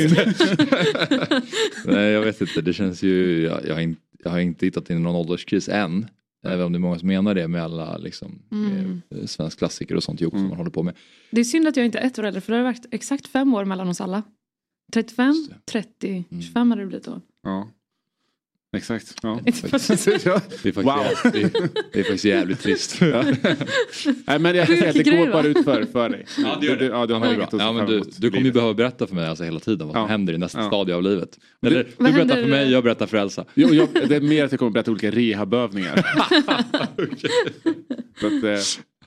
Nej, 1.93 2.05
jag 2.11 2.23
vet 2.23 2.41
inte. 2.41 2.61
Det 2.61 2.73
känns 2.73 3.03
ju, 3.03 3.43
jag, 3.43 3.67
jag, 3.67 3.75
har 3.75 3.81
inte, 3.81 4.01
jag 4.25 4.31
har 4.31 4.39
inte 4.39 4.67
hittat 4.67 4.91
in 4.91 5.03
någon 5.03 5.15
ålderskris 5.17 5.69
än. 5.69 6.07
Även 6.47 6.67
om 6.67 6.73
det 6.73 6.77
är 6.77 6.81
många 6.81 6.99
som 6.99 7.09
menar 7.09 7.35
det 7.35 7.49
med 7.49 7.63
alla 7.63 7.97
liksom, 7.97 8.43
Mm. 8.53 9.03
eh, 9.11 9.25
svensk 9.27 9.59
klassiker 9.59 9.95
och 9.97 10.03
sånt 10.03 10.21
jobb 10.21 10.31
som 10.33 10.39
Mm. 10.39 10.49
man 10.49 10.59
håller 10.59 10.71
på 10.71 10.83
med. 10.83 10.97
Det 11.31 11.41
är 11.41 11.45
synd 11.45 11.69
att 11.69 11.77
jag 11.77 11.87
inte 11.87 11.99
är 11.99 12.07
ett 12.07 12.19
år 12.19 12.23
äldre 12.25 12.41
för 12.41 12.53
det 12.53 12.59
har 12.59 12.65
varit 12.65 12.87
exakt 12.91 13.27
fem 13.27 13.55
år 13.55 13.65
mellan 13.65 13.89
oss 13.89 14.01
alla. 14.01 14.23
35, 14.93 15.27
Just 15.27 15.51
det. 15.51 15.57
30, 15.73 16.25
Mm. 16.31 16.43
25 16.43 16.71
hade 16.71 16.83
det 16.83 16.87
blivit 16.87 17.05
då. 17.07 17.21
Ja. 17.43 17.69
Exakt. 18.77 19.15
Ja. 19.23 19.41
Inte 19.47 19.69
för 19.69 19.77
att- 19.77 20.07
Ja. 20.25 20.41
Det 20.63 20.69
är 20.69 20.73
faktiskt, 20.73 20.77
Wow. 20.77 20.97
jävligt, 21.25 21.53
det, 21.53 21.71
det 21.93 21.99
är 22.01 22.03
faktiskt 22.05 22.25
jävligt 22.25 22.61
trist. 22.61 22.97
Ja. 23.01 23.25
Nej 24.27 24.39
men 24.39 24.55
jag 24.57 24.67
kan 24.67 24.77
säga 24.77 24.89
att 24.91 24.97
det 24.97 25.03
går 25.03 25.33
bara 25.33 25.47
ut 25.47 25.65
för, 25.65 25.85
för 25.85 26.09
dig. 26.09 26.27
Ja, 26.39 26.57
det 26.61 26.67
gör 26.67 26.77
det. 26.77 26.85
Du, 26.85 26.91
ja, 26.91 27.07
du 27.07 27.13
Ja, 27.15 27.19
har 27.19 27.35
inget 27.35 27.53
men 27.53 27.87
du, 27.87 28.03
du 28.19 28.31
kommer 28.31 28.45
ju 28.45 28.53
behöva 28.53 28.75
berätta 28.75 29.07
för 29.07 29.15
mig 29.15 29.27
alltså 29.27 29.45
hela 29.45 29.61
tiden 29.61 29.87
vad 29.87 29.95
som 29.97 30.03
Ja. 30.03 30.07
händer 30.09 30.33
i 30.35 30.39
nästa 30.39 30.61
Ja. 30.61 30.67
stadie 30.67 30.95
av 30.95 31.03
livet. 31.03 31.39
Eller 31.67 31.87
du 31.99 32.05
berättar 32.13 32.35
för 32.43 32.49
mig, 32.49 32.71
jag 32.73 32.85
berättar 32.85 33.07
för 33.07 33.17
Elsa. 33.17 33.45
Jo, 33.55 33.69
jag, 33.69 33.89
det 34.09 34.17
är 34.17 34.21
mer 34.21 34.45
att 34.45 34.53
jag 34.53 34.59
kommer 34.59 34.73
berätta 34.73 34.91
olika 34.91 35.11
rehabövningar. 35.11 36.07
Så 38.21 38.27
att, 38.27 38.33
eh, 38.33 38.61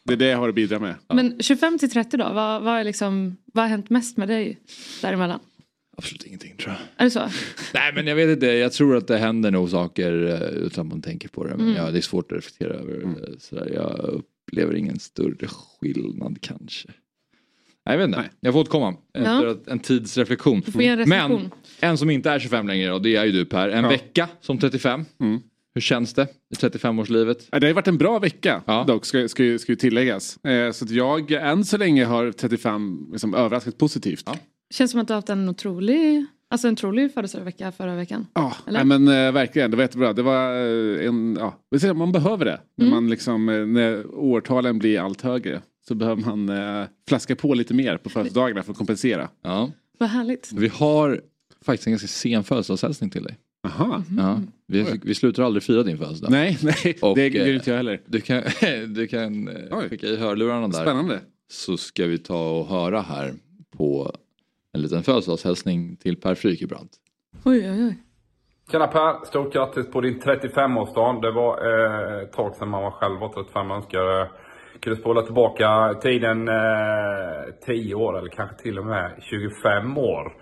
det 0.04 0.14
är 0.14 0.18
det 0.18 0.26
jag 0.28 0.38
har 0.38 0.50
att 0.50 0.56
bidra 0.56 0.80
med. 0.80 0.96
Men 1.14 1.38
25 1.40 1.78
till 1.80 1.90
30 1.92 2.18
då, 2.18 2.30
vad, 2.34 2.62
vad, 2.62 2.80
är 2.80 2.84
liksom, 2.84 3.38
vad 3.54 3.64
har 3.64 3.70
hänt 3.70 3.90
mest 3.90 4.18
med 4.18 4.28
dig 4.28 4.60
däremellan? 5.02 5.40
Absolut 6.02 6.24
ingenting 6.24 6.56
tror 6.58 6.74
jag. 6.74 6.82
Är 6.98 7.04
det 7.06 7.12
så? 7.12 7.20
Nej 7.74 7.92
men 7.96 8.08
jag 8.08 8.16
vet 8.16 8.30
inte, 8.30 8.46
jag 8.46 8.72
tror 8.74 8.98
att 8.98 9.08
det 9.08 9.18
händer 9.18 9.52
nog 9.52 9.70
saker 9.70 10.26
eh, 10.26 10.42
utan 10.66 10.88
man 10.88 11.02
tänker 11.02 11.28
på 11.30 11.44
det. 11.44 11.50
Men 11.58 11.66
Mm. 11.66 11.76
ja, 11.76 11.92
det 11.92 11.98
är 11.98 12.02
svårt 12.02 12.32
att 12.32 12.38
reflektera 12.38 12.74
över. 12.74 13.04
eh, 13.04 13.12
Sådär. 13.40 13.72
Jag 13.74 14.00
upplever 14.00 14.76
ingen 14.76 15.00
större 15.00 15.48
skillnad 15.48 16.38
kanske. 16.42 16.88
Nej, 17.86 17.94
jag 17.94 17.98
vet 17.98 18.08
inte, 18.08 18.20
Nej. 18.20 18.30
jag 18.40 18.54
får 18.54 18.60
återkomma 18.60 18.96
efter 19.14 19.46
Ja. 19.46 19.56
en 19.68 19.80
tids 19.80 20.18
reflektion. 20.18 20.62
En. 20.80 21.10
Men 21.10 21.52
en 21.80 21.98
som 21.98 22.10
inte 22.10 22.30
är 22.32 22.40
25 22.40 22.68
längre 22.68 22.94
och 22.94 23.02
det 23.02 23.16
är 23.16 23.26
ju 23.26 23.32
du 23.32 23.46
Per. 23.46 23.70
En 23.70 23.84
Ja. 23.84 23.90
vecka 23.90 24.28
som 24.42 24.58
35. 24.60 25.06
Mm. 25.20 25.40
Hur 25.74 25.82
känns 25.82 26.14
det 26.14 26.28
i 26.54 26.56
35-årslivet? 26.56 27.48
Ja, 27.52 27.60
Det 27.60 27.68
har 27.68 27.74
varit 27.74 27.88
en 27.88 27.98
bra 27.98 28.20
vecka 28.20 28.62
Ja. 28.68 28.84
dock, 28.88 29.06
ska, 29.06 29.28
ska, 29.28 29.44
ju- 29.44 29.60
ska 29.60 29.72
ju 29.72 29.76
tilläggas. 29.76 30.46
Eh, 30.46 30.72
så 30.72 30.86
att 30.86 30.92
jag 30.92 31.32
än 31.32 31.66
så 31.66 31.78
länge 31.78 32.06
har 32.06 32.32
35 32.32 33.10
liksom, 33.12 33.34
överraskat 33.36 33.78
positivt. 33.78 34.24
Ja. 34.26 34.38
Känns 34.72 34.92
som 34.92 35.00
att 35.02 35.08
du 35.08 35.14
har 35.14 35.18
haft 35.18 35.30
en 35.30 35.50
otrolig, 35.50 36.26
alltså 36.50 36.68
en 36.68 36.74
otrolig 36.74 37.14
födelsedagsvecka 37.14 37.72
förra 37.72 37.96
veckan. 37.96 38.28
Ja, 38.34 38.56
Eller? 38.68 38.84
nej, 38.84 39.00
men 39.00 39.26
eh, 39.28 39.32
verkligen. 39.32 39.72
Det 39.72 39.78
var 39.78 39.84
jättebra. 39.84 40.14
Det 40.14 40.22
var 40.22 40.54
eh, 40.56 41.08
en, 41.08 41.38
ja, 41.40 41.94
man 41.94 42.12
behöver 42.12 42.46
det. 42.46 42.62
När, 42.78 42.86
Mm. 42.86 42.96
man 42.96 43.10
liksom, 43.10 43.50
eh, 43.50 43.66
när 43.66 44.06
årtalen 44.16 44.80
blir 44.80 45.00
allt 45.00 45.22
högre 45.22 45.62
så 45.88 45.96
behöver 45.96 46.22
man 46.36 46.50
eh, 46.50 46.88
flaska 47.08 47.36
på 47.36 47.54
lite 47.54 47.74
mer 47.74 47.98
på 47.98 48.10
födelsedagarna 48.10 48.64
för 48.64 48.72
att 48.72 48.78
kompensera. 48.78 49.30
Ja. 49.44 49.72
Vad 50.00 50.10
härligt. 50.10 50.52
Vi 50.56 50.68
har 50.68 51.22
faktiskt 51.66 51.88
en 51.88 51.92
ganska 51.94 52.08
sen 52.08 52.44
födelsedagshälsning 52.44 53.10
till 53.10 53.24
dig. 53.24 53.38
Aha. 53.68 54.04
Ja. 54.18 54.42
Vi, 54.68 54.86
vi 55.04 55.16
slutar 55.16 55.44
aldrig 55.44 55.64
fira 55.64 55.84
din 55.84 55.98
födelsedag. 55.98 56.32
Nej, 56.32 56.58
nej, 56.62 56.98
Och, 57.02 57.16
det 57.16 57.28
gör 57.28 57.48
eh, 57.48 57.56
inte 57.56 57.70
jag 57.70 57.78
heller. 57.78 58.02
Du 58.06 58.22
kan, 58.22 58.44
du 58.94 59.08
kan 59.08 59.48
eh, 59.48 59.56
Oj. 59.72 59.90
skicka 59.90 60.08
i 60.08 60.18
hörlurarna 60.18 60.68
där. 60.68 60.82
Spännande. 60.82 61.20
Så 61.52 61.78
ska 61.78 62.06
vi 62.08 62.18
ta 62.18 62.50
och 62.60 62.68
höra 62.68 63.02
här 63.02 63.34
på 63.78 64.16
en 64.74 64.82
liten 64.82 65.04
födelsedagshälsning 65.04 65.98
till 65.98 66.22
Per 66.22 66.36
Frykebrant. 66.36 66.92
Oj, 67.46 67.72
oj, 67.72 67.86
oj. 67.86 67.98
Tjena 68.72 68.88
Per, 68.88 69.26
stort 69.26 69.54
grattis 69.54 69.92
på 69.92 70.02
din 70.02 70.22
35-årsdag. 70.22 71.22
Det 71.22 71.32
var 71.32 71.52
eh, 71.68 72.24
ett 72.24 72.34
tag 72.34 72.56
sedan 72.56 72.70
man 72.70 72.84
var 72.84 72.92
själv 72.92 73.20
var 73.20 73.30
35. 73.30 73.68
Jag 73.68 73.76
önskar 73.78 74.22
eh, 74.22 74.28
kunde 74.80 75.00
spola 75.00 75.22
tillbaka 75.22 75.94
tiden 76.02 76.48
eh, 76.48 77.54
10 77.66 77.96
år 77.96 78.18
eller 78.18 78.30
kanske 78.30 78.58
till 78.58 78.80
och 78.80 78.86
med 78.86 79.12
25 79.22 79.98
år. 79.98 80.34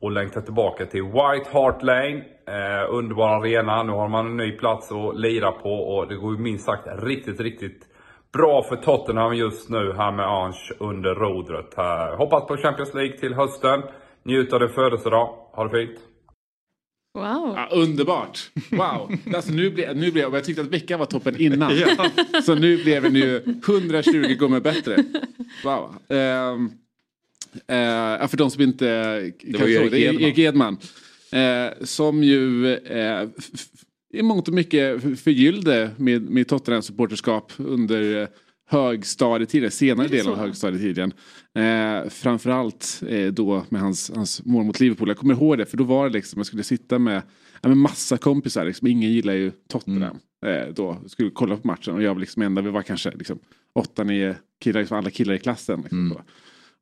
Och 0.00 0.12
längta 0.12 0.40
tillbaka 0.40 0.86
till 0.86 1.02
White 1.02 1.50
Hart 1.52 1.82
Lane. 1.82 2.24
Eh, 2.48 2.94
underbar 2.94 3.28
arena. 3.28 3.82
Nu 3.82 3.92
har 3.92 4.08
man 4.08 4.26
en 4.26 4.36
ny 4.36 4.52
plats 4.52 4.92
att 4.92 5.20
lira 5.20 5.52
på 5.52 5.70
och 5.70 6.08
det 6.08 6.16
går 6.16 6.36
ju 6.36 6.42
minst 6.42 6.64
sagt 6.64 6.86
riktigt, 7.02 7.40
riktigt 7.40 7.88
bra 8.32 8.62
för 8.62 8.76
Tottenham 8.76 9.34
just 9.34 9.68
nu 9.68 9.92
här 9.96 10.12
med 10.12 10.26
Ange 10.26 10.72
under 10.78 11.14
rodret. 11.14 11.74
Här. 11.76 12.16
Hoppas 12.16 12.46
på 12.46 12.56
Champions 12.56 12.94
League 12.94 13.18
till 13.18 13.34
hösten. 13.34 13.82
Njut 14.22 14.52
av 14.52 14.60
din 14.60 14.68
födelsedag. 14.68 15.28
Ha 15.52 15.64
det 15.64 15.70
fint. 15.70 16.00
Wow. 17.14 17.54
Ja, 17.56 17.68
underbart! 17.72 18.38
Wow! 18.70 19.12
Alltså, 19.34 19.52
nu 19.52 19.70
blev, 19.70 19.96
nu 19.96 20.10
blev, 20.10 20.34
jag 20.34 20.44
tyckte 20.44 20.62
att 20.62 20.68
veckan 20.68 20.98
var 20.98 21.06
toppen 21.06 21.36
innan. 21.40 21.72
Så 22.44 22.54
nu 22.54 22.76
blev 22.76 23.02
den 23.02 23.14
ju 23.14 23.36
120 23.66 24.36
gånger 24.38 24.60
bättre. 24.60 24.96
Wow. 25.64 25.94
Eh, 26.08 27.78
ja, 28.20 28.28
för 28.28 28.36
de 28.36 28.50
som 28.50 28.62
inte 28.62 29.32
kanske 29.40 29.62
var 29.62 29.68
Erik 29.68 29.90
det, 29.90 30.00
Edman. 30.00 30.22
Erik 30.22 30.38
Edman. 30.38 30.78
Eh, 31.32 31.84
som 31.84 32.22
ju 32.22 32.74
eh, 32.74 33.28
i 34.14 34.22
mångt 34.22 34.48
och 34.48 34.54
mycket 34.54 35.02
förgyllde 35.20 35.90
med, 35.96 36.22
med 36.22 36.48
Tottenhams 36.48 36.86
supporterskap 36.86 37.52
under 37.56 38.22
eh, 38.22 38.28
högstadietiden, 38.68 39.70
senare 39.70 40.08
delen 40.08 40.32
av 40.32 40.38
högstadietiden. 40.38 41.12
Eh, 41.54 42.08
framförallt 42.08 43.02
eh, 43.08 43.26
då 43.32 43.64
med 43.68 43.80
hans, 43.80 44.10
hans 44.14 44.44
mål 44.44 44.64
mot 44.64 44.80
Liverpool. 44.80 45.08
Jag 45.08 45.16
kommer 45.16 45.34
ihåg 45.34 45.58
det 45.58 45.66
för 45.66 45.76
då 45.76 45.84
var 45.84 46.08
det 46.08 46.12
liksom, 46.12 46.38
jag 46.38 46.46
skulle 46.46 46.62
sitta 46.62 46.98
med, 46.98 47.22
ja, 47.62 47.68
med 47.68 47.78
massa 47.78 48.16
kompisar. 48.18 48.64
Liksom, 48.64 48.88
ingen 48.88 49.12
gillar 49.12 49.32
ju 49.34 49.52
Tottenham. 49.68 50.16
Eh, 50.46 50.74
då 50.74 50.96
skulle 51.06 51.30
kolla 51.30 51.56
på 51.56 51.66
matchen 51.66 51.94
och 51.94 52.02
jag 52.02 52.14
var 52.14 52.20
liksom 52.20 52.42
enda, 52.42 52.62
vi 52.62 52.70
var 52.70 52.82
kanske 52.82 53.10
liksom, 53.10 53.38
åtta, 53.74 54.04
nio 54.04 54.36
killar, 54.60 54.80
liksom 54.80 54.98
alla 54.98 55.10
killar 55.10 55.34
i 55.34 55.38
klassen. 55.38 55.80
Liksom, 55.80 55.98
Mm. 56.06 56.18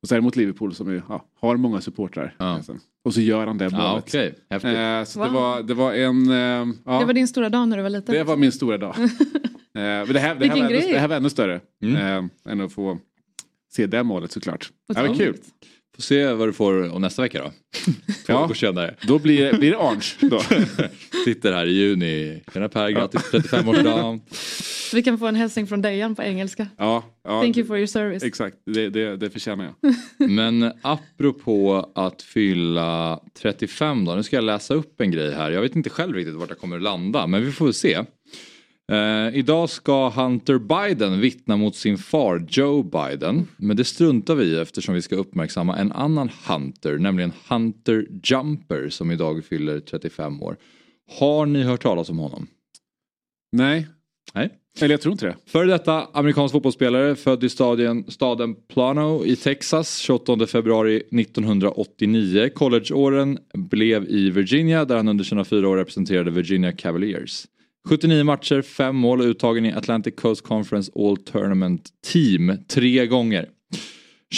Och 0.05 0.09
så 0.09 0.15
är 0.15 0.19
det 0.19 0.23
mot 0.23 0.35
Liverpool 0.35 0.73
som 0.75 0.91
ju, 0.91 1.01
ja, 1.09 1.25
har 1.39 1.57
många 1.57 1.81
supportrar. 1.81 2.35
Ja. 2.39 2.61
Och 3.05 3.13
så 3.13 3.21
gör 3.21 3.47
han 3.47 3.57
det 3.57 3.65
Ja, 3.71 3.89
målet. 3.89 4.03
okej. 4.07 4.35
Häftigt. 4.49 4.71
Eh, 4.77 5.03
så 5.03 5.19
det, 5.19 5.25
Wow. 5.29 5.33
var, 5.41 5.63
det 5.63 5.73
var 5.73 5.93
en... 5.93 6.29
Eh, 6.31 6.35
ja, 6.85 6.99
Det 6.99 7.05
var 7.05 7.13
din 7.13 7.27
stora 7.27 7.49
dag 7.49 7.67
när 7.67 7.77
du 7.77 7.83
var 7.83 7.89
liten. 7.89 8.15
det 8.15 8.23
var 8.23 8.37
min 8.37 8.51
stora 8.51 8.77
dag. 8.77 8.95
eh, 8.99 9.07
men 9.73 10.13
det, 10.13 10.19
här, 10.19 10.35
det, 10.35 10.47
här 10.47 10.61
var 10.61 10.69
det 10.69 10.99
här 10.99 11.07
var 11.07 11.15
ännu 11.15 11.29
större 11.29 11.61
Mm. 11.83 11.95
eh, 12.45 12.51
än 12.51 12.61
att 12.61 12.73
få 12.73 12.99
se 13.73 13.85
det 13.87 14.03
målet 14.03 14.31
såklart. 14.31 14.69
Det 14.87 15.01
var 15.07 15.15
kul. 15.15 15.37
Får 15.95 16.01
se 16.01 16.27
vad 16.33 16.47
du 16.47 16.53
får 16.53 16.93
om 16.93 17.01
nästa 17.01 17.21
vecka 17.21 17.43
då. 17.43 17.51
Ja. 18.27 18.49
Då 19.01 19.19
blir, 19.19 19.45
det- 19.51 19.57
blir 19.57 19.71
det 19.71 19.77
orange. 19.77 20.05
Då. 20.19 20.39
Sitter 21.25 21.53
här 21.53 21.65
i 21.65 21.71
juni. 21.71 22.41
Tjena 22.53 22.69
Per, 22.69 22.89
grattis 22.89 23.21
35-årsdagen. 23.31 24.21
Så 24.89 24.95
vi 24.95 25.03
kan 25.03 25.17
få 25.17 25.27
en 25.27 25.35
hälsning 25.35 25.67
från 25.67 25.81
Dejan 25.81 26.15
på 26.15 26.23
engelska. 26.23 26.67
Ja, 26.77 27.03
ja, 27.23 27.41
Thank 27.41 27.57
you 27.57 27.67
for 27.67 27.77
your 27.77 27.87
service. 27.87 28.23
Exakt, 28.23 28.57
det, 28.65 28.89
det, 28.89 29.17
det 29.17 29.29
förtjänar 29.29 29.73
jag. 29.81 29.95
Men 30.31 30.71
apropå 30.81 31.89
att 31.95 32.21
fylla 32.21 33.19
35 33.41 34.05
då. 34.05 34.15
Nu 34.15 34.23
ska 34.23 34.35
jag 34.35 34.43
läsa 34.43 34.73
upp 34.73 35.01
en 35.01 35.11
grej 35.11 35.33
här. 35.33 35.51
Jag 35.51 35.61
vet 35.61 35.75
inte 35.75 35.89
själv 35.89 36.15
riktigt 36.15 36.35
vart 36.35 36.49
jag 36.49 36.59
kommer 36.59 36.75
att 36.75 36.81
landa. 36.83 37.27
Men 37.27 37.45
vi 37.45 37.51
får 37.51 37.71
se. 37.71 38.03
Eh, 38.91 39.37
idag 39.37 39.69
ska 39.69 40.09
Hunter 40.09 40.57
Biden 40.57 41.19
vittna 41.19 41.57
mot 41.57 41.75
sin 41.75 41.97
far 41.97 42.45
Joe 42.49 42.83
Biden. 42.83 43.47
Men 43.57 43.77
det 43.77 43.83
struntar 43.83 44.35
vi 44.35 44.45
i 44.45 44.59
eftersom 44.59 44.95
vi 44.95 45.01
ska 45.01 45.15
uppmärksamma 45.15 45.77
en 45.77 45.91
annan 45.91 46.29
Hunter. 46.47 46.97
Nämligen 46.97 47.31
Hunter 47.49 48.07
Jumper 48.23 48.89
som 48.89 49.11
idag 49.11 49.45
fyller 49.45 49.79
35 49.79 50.43
år. 50.43 50.57
Har 51.19 51.45
ni 51.45 51.63
hört 51.63 51.81
talas 51.81 52.09
om 52.09 52.17
honom? 52.17 52.47
Nej, 53.51 53.87
Nej. 54.33 54.49
eller 54.81 54.93
jag 54.93 55.01
tror 55.01 55.11
inte 55.11 55.25
det. 55.25 55.35
Före 55.45 55.65
detta 55.65 56.07
amerikansk 56.13 56.51
fotbollsspelare 56.51 57.15
född 57.15 57.43
i 57.43 57.49
stadien, 57.49 58.05
staden 58.07 58.55
Plano 58.55 59.25
i 59.25 59.35
Texas 59.35 59.97
28 59.97 60.47
februari 60.47 60.95
1989. 60.95 62.49
Collegeåren 62.55 63.37
blev 63.53 64.09
i 64.09 64.29
Virginia 64.29 64.85
där 64.85 64.95
han 64.95 65.07
under 65.07 65.23
sina 65.23 65.45
fyra 65.45 65.69
år 65.69 65.77
representerade 65.77 66.31
Virginia 66.31 66.71
Cavaliers. 66.71 67.47
79 67.85 68.23
matcher, 68.23 68.61
5 68.61 68.95
mål 68.95 69.19
och 69.19 69.25
uttagen 69.25 69.65
i 69.65 69.73
Atlantic 69.73 70.15
Coast 70.15 70.41
Conference 70.41 70.91
All 70.95 71.17
Tournament 71.17 71.89
Team 72.03 72.57
tre 72.67 73.07
gånger. 73.07 73.49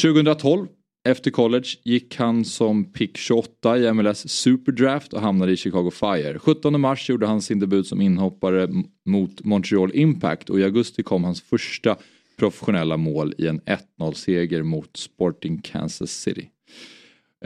2012 0.02 0.68
efter 1.10 1.32
college 1.32 1.68
gick 1.84 2.16
han 2.16 2.46
som 2.46 2.92
pick 2.92 3.18
28 3.18 3.78
i 3.78 3.94
MLS 3.94 4.30
Superdraft 4.30 5.14
och 5.14 5.22
hamnade 5.22 5.52
i 5.52 5.58
Chicago 5.58 5.92
Fire. 5.92 6.40
17 6.40 6.82
mars 6.82 7.10
gjorde 7.10 7.28
han 7.28 7.42
sin 7.42 7.60
debut 7.60 7.88
som 7.88 8.02
inhoppare 8.02 8.70
mot 9.06 9.44
Montreal 9.44 9.92
Impact 9.94 10.50
och 10.50 10.60
i 10.60 10.64
augusti 10.64 11.04
kom 11.04 11.24
hans 11.24 11.42
första 11.42 11.98
professionella 12.40 12.98
mål 12.98 13.34
i 13.38 13.48
en 13.48 13.62
1-0-seger 13.62 14.64
mot 14.64 14.98
Sporting 14.98 15.62
Kansas 15.62 16.12
City. 16.12 16.50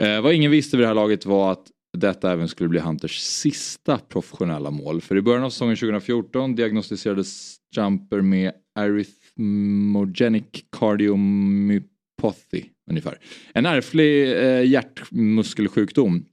Eh, 0.00 0.20
vad 0.20 0.34
ingen 0.34 0.50
visste 0.50 0.76
vid 0.76 0.84
det 0.84 0.88
här 0.88 0.94
laget 0.94 1.26
var 1.26 1.52
att 1.52 1.66
detta 1.98 2.32
även 2.32 2.48
skulle 2.48 2.68
bli 2.68 2.80
Hunters 2.80 3.18
sista 3.18 3.98
professionella 3.98 4.70
mål. 4.70 5.00
För 5.00 5.16
i 5.16 5.22
början 5.22 5.44
av 5.44 5.50
säsongen 5.50 5.76
2014 5.76 6.54
diagnostiserades 6.54 7.56
Jumper 7.76 8.20
med 8.20 8.52
arrhythmogenic 8.74 10.44
cardiomyopathy 10.78 12.64
ungefär. 12.90 13.18
En 13.54 13.66
ärftlig 13.66 14.32
eh, 14.32 14.64
hjärtmuskelsjukdom. 14.64 16.24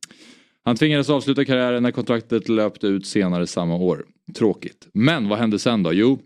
Han 0.64 0.76
tvingades 0.76 1.10
avsluta 1.10 1.46
karriären 1.46 1.84
när 1.84 1.92
kontraktet 1.92 2.50
löpte 2.50 2.88
ut 2.88 3.06
senare 3.06 3.48
samma 3.48 3.76
år. 3.76 4.06
Tråkigt. 4.36 4.88
Men 4.94 5.30
vad 5.30 5.40
hände 5.40 5.60
sen 5.60 5.84
då? 5.84 5.94
Jo, 5.94 6.20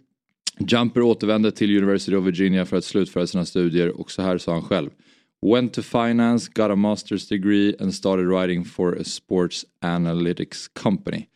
Jumper 0.60 1.02
återvände 1.02 1.52
till 1.52 1.78
University 1.78 2.16
of 2.16 2.26
Virginia 2.26 2.66
för 2.66 2.78
att 2.78 2.86
slutföra 2.86 3.28
sina 3.28 3.46
studier 3.46 4.00
och 4.00 4.12
så 4.12 4.22
här 4.22 4.38
sa 4.38 4.52
han 4.52 4.62
själv. 4.62 4.90
Went 5.46 5.74
to 5.74 5.82
finance, 5.82 6.48
got 6.54 6.72
a 6.72 6.76
master's 6.76 7.28
degree 7.28 7.76
and 7.80 7.94
started 7.94 8.28
writing 8.28 8.64
for 8.64 8.94
a 8.94 9.04
sports 9.04 9.66
analytics 9.82 10.68
company. 10.74 11.28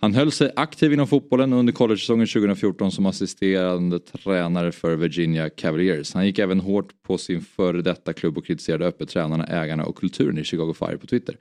Han 0.00 0.14
höll 0.14 0.30
sig 0.30 0.52
aktiv 0.56 0.92
inom 0.92 1.06
fotbollen 1.06 1.52
under 1.52 1.72
college-säsongen 1.72 2.26
2014 2.26 2.92
som 2.92 3.06
assisterande 3.06 3.98
tränare 3.98 4.72
för 4.72 4.96
Virginia 4.96 5.50
Cavaliers. 5.50 6.14
Han 6.14 6.26
gick 6.26 6.38
även 6.38 6.60
hårt 6.60 7.02
på 7.02 7.18
sin 7.18 7.40
före 7.40 7.82
detta 7.82 8.12
klubb 8.12 8.38
och 8.38 8.46
kritiserade 8.46 8.86
öppet 8.86 9.08
tränarna, 9.08 9.46
ägarna 9.46 9.84
och 9.84 9.96
kulturen 9.96 10.38
i 10.38 10.44
Chicago 10.44 10.74
Fire 10.78 10.98
på 10.98 11.06
Twitter. 11.06 11.36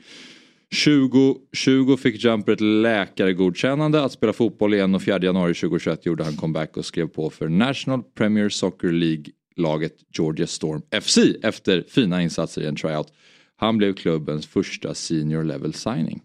2020 0.86 1.98
fick 1.98 2.24
Jumper 2.24 2.52
ett 2.52 2.62
läkargodkännande 2.62 4.04
att 4.04 4.12
spela 4.12 4.34
fotboll 4.34 4.74
igen 4.74 4.96
och 4.96 5.02
4 5.02 5.20
januari 5.22 5.54
2021 5.54 6.06
gjorde 6.06 6.24
han 6.24 6.36
comeback 6.36 6.78
och 6.78 6.86
skrev 6.86 7.08
på 7.08 7.30
för 7.30 7.48
National 7.50 8.04
Premier 8.04 8.50
Soccer 8.50 8.92
League 8.92 9.26
League-laget 9.58 9.94
Georgia 10.18 10.48
Storm 10.48 10.82
FC 11.02 11.18
efter 11.44 11.84
fina 11.88 12.22
insatser 12.24 12.62
i 12.62 12.66
en 12.66 12.76
tryout. 12.76 13.14
Han 13.56 13.78
blev 13.78 13.94
klubbens 13.94 14.48
första 14.48 14.94
senior 14.94 15.44
level 15.44 15.74
signing. 15.74 16.22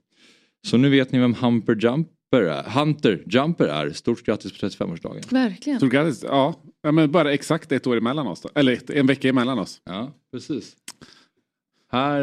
Så 0.67 0.77
nu 0.77 0.91
vet 0.91 1.13
ni 1.13 1.19
vem 1.19 1.35
Humper 1.35 1.75
Jumper 1.81 2.43
är. 2.43 2.63
Hunter 2.63 3.23
Jumper 3.27 3.65
är. 3.69 3.91
Stort 3.91 4.23
grattis 4.27 4.53
på 4.61 4.67
35-årsdagen. 4.67 5.23
Verkligen. 5.33 5.79
Stort 5.79 5.93
grattis. 5.93 6.23
Ja, 6.29 6.55
ja, 6.83 6.93
men 6.93 7.11
bara 7.13 7.33
exakt 7.33 7.73
ett 7.73 7.87
år 7.87 7.97
emellan 7.97 8.27
oss 8.27 8.41
då. 8.41 8.49
Eller 8.55 8.73
ett, 8.73 8.91
en 8.91 9.07
vecka 9.07 9.29
emellan 9.29 9.59
oss. 9.59 9.81
Ja, 9.85 10.13
precis. 10.33 10.77
Här 11.93 12.21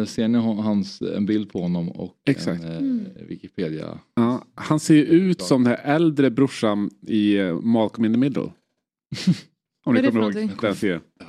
eh, 0.00 0.04
ser 0.06 0.28
ni 0.28 0.38
hans, 0.38 1.00
en 1.02 1.26
bild 1.26 1.52
på 1.52 1.60
honom 1.62 1.88
och 1.90 2.14
Exakt. 2.26 2.62
en 2.64 2.76
Mm. 2.76 3.06
eh, 3.16 3.22
Wikipedia. 3.26 3.98
Ja, 4.14 4.44
han 4.54 4.80
ser 4.80 4.94
ju 4.94 5.02
ut 5.04 5.42
som 5.42 5.64
den 5.64 5.72
här 5.76 5.94
äldre 5.96 6.30
brorsan 6.30 6.90
i 7.06 7.36
eh, 7.38 7.54
Malcolm 7.60 8.04
in 8.04 8.12
the 8.12 8.18
Middle. 8.18 8.52
Om 9.86 9.94
ni 9.94 10.02
det 10.02 10.08
kommer 10.10 10.22
ihåg 10.22 10.50
den 10.60 10.74
serien. 10.74 11.00
Ja, 11.18 11.26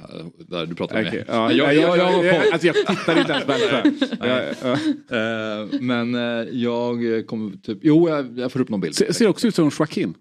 Där 0.48 0.66
du 0.66 0.76
pratar 0.76 0.96
med 0.96 1.08
Okej, 1.08 1.18
mig. 1.20 1.26
ja, 1.28 1.52
jag, 1.52 1.76
jag, 1.76 1.98
jag, 1.98 2.44
på. 2.46 2.52
alltså 2.54 2.68
jag 2.68 2.76
tittar 2.76 3.20
inte 3.20 3.32
ens 3.34 3.46
på. 3.46 5.16
Eh, 5.16 5.82
men 5.82 6.16
eh, 6.16 6.22
jag 6.52 7.28
kommer 7.28 7.58
typ, 7.58 7.80
jo 7.82 8.10
jag, 8.10 8.40
jag 8.40 8.52
får 8.52 8.62
upp 8.62 8.70
någon 8.70 8.80
bild. 8.82 8.96
Ser, 8.96 9.12
ser 9.12 9.28
också 9.28 9.48
ut 9.48 9.56
som 9.56 9.72
Joaquin. 9.80 10.14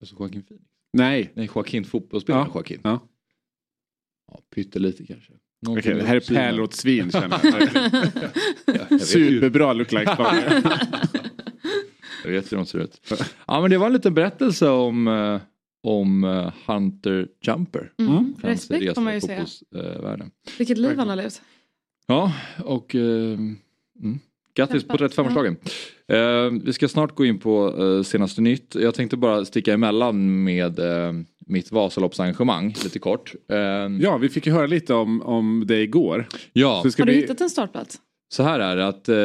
Alltså 0.00 0.16
Joaquin 0.18 0.42
Phoenix. 0.42 0.66
Nej. 0.92 1.32
Nej, 1.34 1.50
Joaquin 1.54 1.84
fotbollsspelaren 1.84 2.46
Ja. 2.46 2.52
Joaquin. 2.54 2.80
Ja. 2.84 3.08
Ja, 4.32 4.40
pyttelite 4.54 5.06
kanske. 5.06 5.32
Som 5.64 5.74
det 5.74 5.82
här 5.82 6.14
är 6.14 6.16
uppsynen. 6.16 6.40
pärlåtsvin 6.42 7.10
känner 7.10 7.40
jag. 8.66 8.90
Jag 8.90 9.00
Superbra 9.00 9.72
look 9.72 9.92
like 9.92 10.06
partner. 10.16 10.62
Jag 12.24 12.30
vet 12.30 12.52
hur 12.52 12.56
de 12.56 12.66
ser 12.66 12.78
ut. 12.78 13.12
Ja 13.46 13.60
men 13.60 13.70
det 13.70 13.78
var 13.78 13.86
en 13.86 13.92
liten 13.92 14.14
berättelse 14.14 14.68
om, 14.68 15.08
eh, 15.08 15.40
om 15.88 16.24
eh, 16.24 16.52
Hunter 16.66 17.28
Jumper. 17.42 17.92
Mm. 17.98 18.14
Hans 18.14 18.70
Respekt 18.70 18.94
får 18.94 19.02
man 19.02 19.14
ju 19.14 19.20
säga. 19.20 19.46
Vilket 20.58 20.78
liv 20.78 20.98
han 20.98 21.08
har 21.08 21.16
levt. 21.16 21.42
Ja 22.06 22.32
och 22.64 22.94
eh, 22.94 23.02
mm. 23.02 24.18
grattis 24.54 24.84
på 24.84 24.98
Kämpat, 24.98 25.18
35-årsdagen. 25.18 25.56
Eh, 26.08 26.60
vi 26.64 26.72
ska 26.72 26.88
snart 26.88 27.14
gå 27.14 27.24
in 27.24 27.38
på 27.38 27.82
eh, 27.84 28.02
senaste 28.02 28.40
nytt. 28.40 28.74
Jag 28.74 28.94
tänkte 28.94 29.16
bara 29.16 29.44
sticka 29.44 29.72
emellan 29.72 30.44
med 30.44 30.78
eh, 30.78 31.12
mitt 31.46 31.72
Vasaloppsengagemang 31.72 32.74
lite 32.84 32.98
kort. 32.98 33.34
Eh, 33.48 33.58
Ja, 34.00 34.16
vi 34.16 34.28
fick 34.28 34.46
ju 34.46 34.52
höra 34.52 34.66
lite 34.66 34.94
om, 34.94 35.22
om 35.22 35.64
det 35.66 35.82
igår. 35.82 36.26
ja. 36.52 36.78
Så 36.82 36.88
det 36.88 36.92
ska 36.92 37.02
Har 37.02 37.06
du 37.06 37.12
bli... 37.12 37.20
hittat 37.20 37.40
en 37.40 37.50
startplats? 37.50 38.00
Så 38.28 38.42
här 38.42 38.60
är 38.60 38.76
det 38.76 38.86
att 38.86 39.08
eh, 39.08 39.16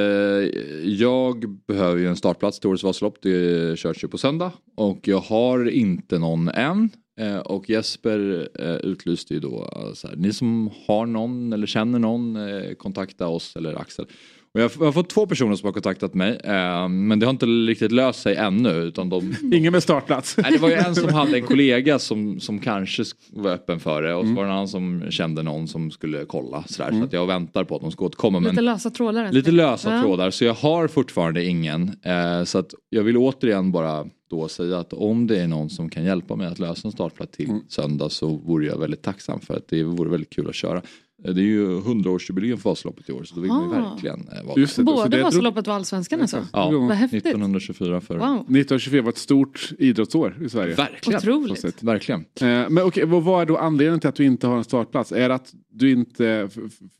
jag 0.91 1.49
behöver 1.67 1.99
ju 1.99 2.07
en 2.07 2.15
startplats 2.15 2.59
till 2.59 2.69
årets 2.69 2.83
Vasalopp. 2.83 3.17
Det 3.21 3.79
körs 3.79 4.03
ju 4.03 4.07
på 4.07 4.17
söndag. 4.17 4.51
Och 4.75 5.07
jag 5.07 5.19
har 5.19 5.69
inte 5.69 6.19
någon 6.19 6.49
än. 6.49 6.89
Eh, 7.19 7.37
och 7.37 7.69
Jesper 7.69 8.49
eh, 8.59 8.75
utlyste 8.75 9.33
ju 9.33 9.39
då 9.39 9.69
eh, 9.75 9.93
så 9.93 10.07
här, 10.07 10.15
ni 10.15 10.33
som 10.33 10.69
har 10.87 11.05
någon 11.05 11.53
eller 11.53 11.67
känner 11.67 11.99
någon 11.99 12.35
eh, 12.35 12.73
kontakta 12.73 13.27
oss 13.27 13.55
eller 13.55 13.75
Axel. 13.75 14.05
Och 14.53 14.59
jag, 14.61 14.69
har 14.69 14.91
fått 14.91 15.09
två 15.09 15.25
personer 15.27 15.55
som 15.55 15.65
har 15.67 15.73
kontaktat 15.73 16.13
mig 16.13 16.39
eh, 16.43 16.87
men 16.87 17.19
det 17.19 17.25
har 17.25 17.31
inte 17.31 17.45
riktigt 17.45 17.91
löst 17.91 18.21
sig 18.21 18.35
ännu. 18.35 18.69
Utan 18.69 19.09
de, 19.09 19.35
Ingen 19.53 19.71
med 19.71 19.83
startplats. 19.83 20.37
Nej, 20.37 20.51
det 20.51 20.57
var 20.57 20.69
ju 20.69 20.75
en 20.75 20.95
som 20.95 21.09
hade 21.13 21.37
en 21.37 21.43
kollega 21.45 21.99
som, 21.99 22.39
som 22.39 22.59
kanske 22.59 23.03
sk- 23.03 23.15
var 23.29 23.51
öppen 23.51 23.79
för 23.79 24.01
det 24.01 24.13
och 24.15 24.25
så 24.27 24.33
var 24.33 24.43
det 24.43 24.49
en 24.49 24.53
annan 24.55 24.67
som 24.67 25.03
kände 25.11 25.43
någon 25.43 25.67
som 25.67 25.91
skulle 25.91 26.25
kolla. 26.25 26.63
Sådär, 26.67 26.91
Så 26.91 27.03
att 27.03 27.13
jag 27.13 27.27
väntar 27.27 27.63
på 27.63 27.75
att 27.75 27.81
de 27.81 27.91
ska 27.91 28.05
återkomma. 28.05 28.39
Men 28.39 28.49
Lite 28.51 28.61
lösa 28.61 28.89
trådar. 28.89 29.31
Lite 29.31 29.51
lösa 29.51 29.95
Ja. 29.95 30.01
trådar 30.01 30.29
så 30.31 30.45
jag 30.45 30.53
har 30.53 30.87
fortfarande 30.87 31.43
ingen. 31.45 31.91
Eh, 32.03 32.43
så 32.43 32.57
att 32.57 32.73
jag 32.89 33.03
vill 33.03 33.17
återigen 33.17 33.71
bara 33.71 34.05
då 34.29 34.47
säga 34.47 34.77
att 34.79 34.93
om 34.93 35.27
det 35.27 35.39
är 35.41 35.47
någon 35.47 35.69
som 35.69 35.89
kan 35.89 36.03
hjälpa 36.05 36.35
mig 36.35 36.47
att 36.47 36.59
lösa 36.59 36.87
en 36.87 36.91
startplats 36.91 37.37
till 37.37 37.59
söndag 37.69 38.09
så 38.09 38.27
vore 38.27 38.65
jag 38.65 38.79
väldigt 38.79 39.01
tacksam 39.01 39.39
för 39.39 39.53
att 39.57 39.67
det 39.67 39.83
vore 39.83 40.09
väldigt 40.09 40.29
kul 40.29 40.49
att 40.49 40.55
köra. 40.55 40.81
Eh, 41.25 41.33
Det 41.33 41.41
är 41.41 41.43
ju 41.43 41.79
100-årsjubileum 41.79 42.57
för 42.57 42.69
Vasaloppet 42.69 43.09
i 43.09 43.11
år 43.11 43.23
så 43.23 43.35
då 43.35 43.41
vill 43.41 43.51
man 43.51 43.69
ju 43.69 43.75
Ah. 43.75 43.89
verkligen 43.91 44.27
eh, 44.27 44.43
vara 44.47 44.59
Just 44.59 44.75
det, 44.75 44.81
så 44.81 44.83
Både 44.83 45.03
det 45.09 45.09
drog- 45.17 45.23
Vasaloppet 45.23 45.67
och 45.67 45.73
Allsvenskan 45.73 46.21
alltså? 46.21 46.47
Ja, 46.53 46.69
Vad 46.71 46.91
häftigt. 46.91 47.25
1924 47.25 48.01
för 48.01 48.13
Wow, 48.17 48.35
1924 48.35 49.01
var 49.01 49.09
ett 49.09 49.17
stort 49.17 49.69
idrottsår 49.79 50.37
i 50.45 50.49
Sverige. 50.49 50.75
Verkligen. 50.75 51.17
Otroligt. 51.17 51.83
Verkligen. 51.83 52.19
Eh, 52.41 52.47
Men 52.47 52.79
okej, 52.83 53.05
vad 53.05 53.23
vad 53.23 53.41
är 53.41 53.45
då 53.45 53.57
anledningen 53.57 53.99
till 53.99 54.09
att 54.09 54.15
du 54.15 54.23
inte 54.25 54.47
har 54.47 54.57
en 54.57 54.63
startplats? 54.63 55.11
Är 55.11 55.29
det 55.29 55.35
att 55.35 55.51
du 55.71 55.91
inte... 55.91 56.49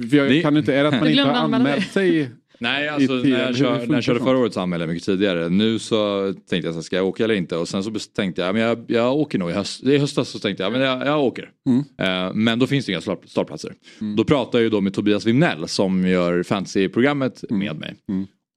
För 0.09 0.15
jag 0.17 0.41
kan 0.41 0.57
inte 0.57 0.73
är 0.75 0.83
det 0.83 0.89
att 0.89 0.99
man 0.99 1.09
inte 1.09 1.21
har 1.23 1.33
anmält 1.33 1.91
sig? 1.91 2.29
Nej, 2.63 2.87
alltså 2.89 3.13
när 3.13 3.45
jag, 3.45 3.55
kör, 3.55 3.87
när 3.87 3.95
jag 3.95 4.03
körde 4.03 4.19
förra 4.19 4.37
året 4.37 4.53
så 4.53 4.59
anmälde 4.61 4.85
jag 4.85 4.89
mycket 4.93 5.05
tidigare. 5.05 5.49
Nu 5.49 5.79
så 5.79 6.33
tänkte 6.49 6.67
jag 6.67 6.75
så 6.75 6.83
ska 6.83 6.95
jag 6.95 7.05
åka 7.07 7.23
eller 7.23 7.33
inte? 7.35 7.55
Och 7.57 7.67
sen 7.67 7.83
så 7.83 7.91
tänkte 8.15 8.41
jag, 8.41 8.53
men 8.53 8.61
jag, 8.61 8.85
jag 8.87 9.15
åker 9.15 9.39
nog 9.39 9.49
i 9.49 9.53
höst. 9.53 9.83
I 9.83 9.97
höstas 9.97 10.29
så 10.29 10.39
tänkte 10.39 10.63
jag, 10.63 10.71
men 10.71 10.81
jag, 10.81 11.07
jag 11.07 11.23
åker. 11.23 11.49
Mm. 11.69 11.83
Eh, 12.27 12.33
men 12.33 12.59
då 12.59 12.67
finns 12.67 12.85
det 12.85 12.91
inga 12.91 13.01
start- 13.01 13.29
startplatser. 13.29 13.73
Då 14.17 14.23
pratar 14.23 14.59
jag 14.59 14.63
ju 14.63 14.69
då 14.69 14.81
med 14.81 14.93
Tobias 14.93 15.25
Wimnell 15.25 15.67
som 15.67 16.07
gör 16.07 16.43
fantasy-programmet 16.43 17.43
med 17.49 17.79
mig. 17.79 17.95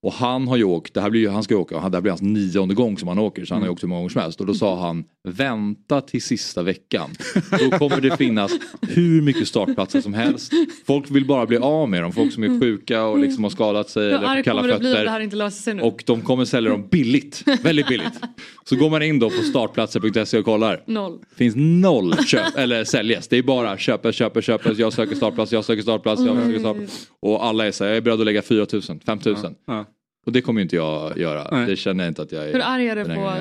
Mm. 0.07 0.13
Och 0.13 0.13
han 0.13 0.49
har 0.49 0.57
ju 0.57 0.65
åkt, 0.65 0.95
det 0.95 1.01
här 1.01 1.11
blir 1.11 1.29
han 1.29 1.43
ska 1.43 1.57
åka, 1.57 1.75
det 1.75 1.97
här 1.97 2.01
blir 2.01 2.11
hans 2.11 2.23
nionde 2.23 2.75
gång 2.75 2.99
som 2.99 3.09
han 3.09 3.19
åker 3.19 3.45
så 3.45 3.55
han 3.55 3.63
har 3.63 3.69
ju 3.69 3.73
åkt 3.73 3.83
hur 3.83 3.89
många 3.89 3.99
gånger 3.99 4.09
som 4.09 4.21
helst. 4.23 4.41
Och 4.41 4.47
då 4.47 4.55
sa 4.55 4.81
han 4.81 5.05
vänta 5.29 6.01
till 6.01 6.23
sista 6.23 6.63
veckan. 6.63 7.11
Då 7.51 7.79
kommer 7.79 8.01
det 8.01 8.17
finnas 8.17 8.53
hur 8.83 9.23
mycket 9.23 9.49
startplatser 9.49 10.01
som 10.01 10.15
helst. 10.15 10.53
Folk 10.87 11.11
vill 11.11 11.27
bara 11.27 11.47
bli 11.47 11.57
av 11.57 11.89
med 11.89 12.03
dem, 12.03 12.13
folk 12.13 12.33
som 12.33 12.43
är 12.43 12.61
sjuka 12.61 13.05
och 13.05 13.19
liksom 13.19 13.45
har 13.45 13.51
skadat 13.51 13.91
sig 13.91 14.05
Hur 14.05 14.15
eller 14.15 14.43
kalla 14.43 14.63
bli 14.63 14.73
om 14.73 14.83
det 14.83 14.89
här 14.89 15.05
fötter. 15.05 15.21
inte 15.21 15.37
löser 15.37 15.63
sig 15.63 15.75
nu? 15.75 15.83
Och 15.83 16.03
de 16.07 16.21
kommer 16.21 16.45
sälja 16.45 16.71
dem 16.71 16.89
billigt, 16.91 17.45
väldigt 17.63 17.89
billigt. 17.89 18.21
Så 18.65 18.77
går 18.77 18.91
man 18.91 19.03
in 19.03 19.19
då 19.19 19.31
på 19.31 19.43
startplatser.se 19.43 20.39
och 20.39 20.45
kollar. 20.45 20.83
Noll. 20.87 21.19
finns 21.37 21.55
noll 21.57 22.17
köp 22.17 22.57
eller 22.57 22.85
säljes. 22.85 23.29
Det 23.29 23.37
är 23.37 23.43
bara 23.43 23.79
köpes, 23.79 24.17
köpes, 24.17 24.45
köpes. 24.45 24.79
Jag 24.79 24.93
söker 24.93 25.15
startplats, 25.15 25.53
jag 25.53 25.65
söker 25.65 25.83
startplats, 25.83 26.23
jag 26.27 26.37
söker 26.37 26.59
startplats. 26.59 27.09
Och 27.21 27.45
alla 27.45 27.67
är 27.67 27.73
så 27.73 27.85
här, 27.85 27.91
jag 27.91 27.97
är 27.97 28.01
beredd 28.01 28.21
att 28.21 28.27
lägga 28.27 28.43
4 28.43 28.67
000, 28.73 28.83
5 29.07 29.19
000. 29.25 29.37
Ja. 29.67 29.85
Och 30.27 30.33
det 30.33 30.41
kommer 30.41 30.61
ju 30.61 30.63
inte 30.63 30.77
jag 30.77 31.19
göra. 31.19 31.49
Nej. 31.53 31.67
Det 31.67 31.77
känner 31.77 32.05
jag 32.05 32.11
inte 32.11 32.23
att 32.23 32.33
jag 32.33 32.49
är 32.49 32.53
Hur 32.53 32.61
arg 32.65 32.89
är 32.89 32.97
du 32.97 33.05
på-. 33.05 33.33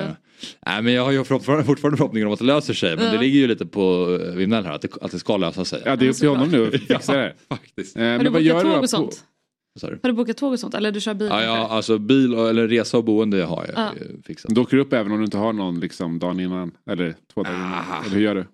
Nej 0.66 0.82
men 0.82 0.92
jag 0.92 1.04
har 1.04 1.12
ju 1.12 1.24
fortfarande 1.24 1.64
fortfarande 1.64 1.96
förhoppningen 1.96 2.26
om 2.26 2.32
att 2.32 2.38
det 2.38 2.44
löser 2.44 2.74
sig. 2.74 2.96
Men 2.96 3.04
Ja. 3.04 3.12
det 3.12 3.18
ligger 3.18 3.38
ju 3.40 3.46
lite 3.46 3.66
på 3.66 4.18
eh, 4.22 4.34
Vinell 4.34 4.64
här 4.64 4.72
att 4.72 4.82
det, 4.82 4.88
att 5.00 5.10
det 5.10 5.18
ska 5.18 5.36
lösa 5.36 5.64
sig. 5.64 5.82
Ja, 5.84 5.96
det 5.96 6.06
är 6.06 6.10
upp 6.10 6.16
till 6.16 6.28
honom 6.28 6.48
nu 6.48 6.66
att 6.66 6.80
fixa 6.80 7.16
det. 7.16 7.34
Faktiskt. 7.48 7.96
Eh, 7.96 8.02
Har 8.04 8.18
du 8.18 8.30
bokat 8.30 8.62
tåg 8.62 8.82
och 8.82 8.90
sånt? 8.90 9.24
Du? 9.80 9.86
Har 9.86 9.98
du 10.08 10.12
bokat 10.12 10.36
tåg 10.36 10.52
och 10.52 10.60
sånt? 10.60 10.74
Eller 10.74 10.92
du 10.92 11.00
kör 11.00 11.14
bil? 11.14 11.28
Ja, 11.30 11.42
ja, 11.42 11.68
alltså 11.68 11.98
bil 11.98 12.34
och, 12.34 12.48
eller 12.48 12.68
resa 12.68 12.96
och 12.98 13.04
boende 13.04 13.44
har 13.44 13.66
jag 13.74 13.84
Ja. 13.84 13.92
fixat. 14.26 14.54
Du 14.54 14.60
åker 14.60 14.76
upp 14.76 14.92
även 14.92 15.12
om 15.12 15.18
du 15.18 15.24
inte 15.24 15.38
har 15.38 15.52
någon 15.52 15.80
liksom 15.80 16.18
dagen 16.18 16.40
innan? 16.40 16.70
Eller 16.90 17.14
två 17.34 17.42
dagar 17.42 17.56
innan? 17.56 17.72
Ah. 17.72 18.04
Eller 18.06 18.14
hur 18.14 18.22
gör 18.22 18.34
du? 18.34 18.44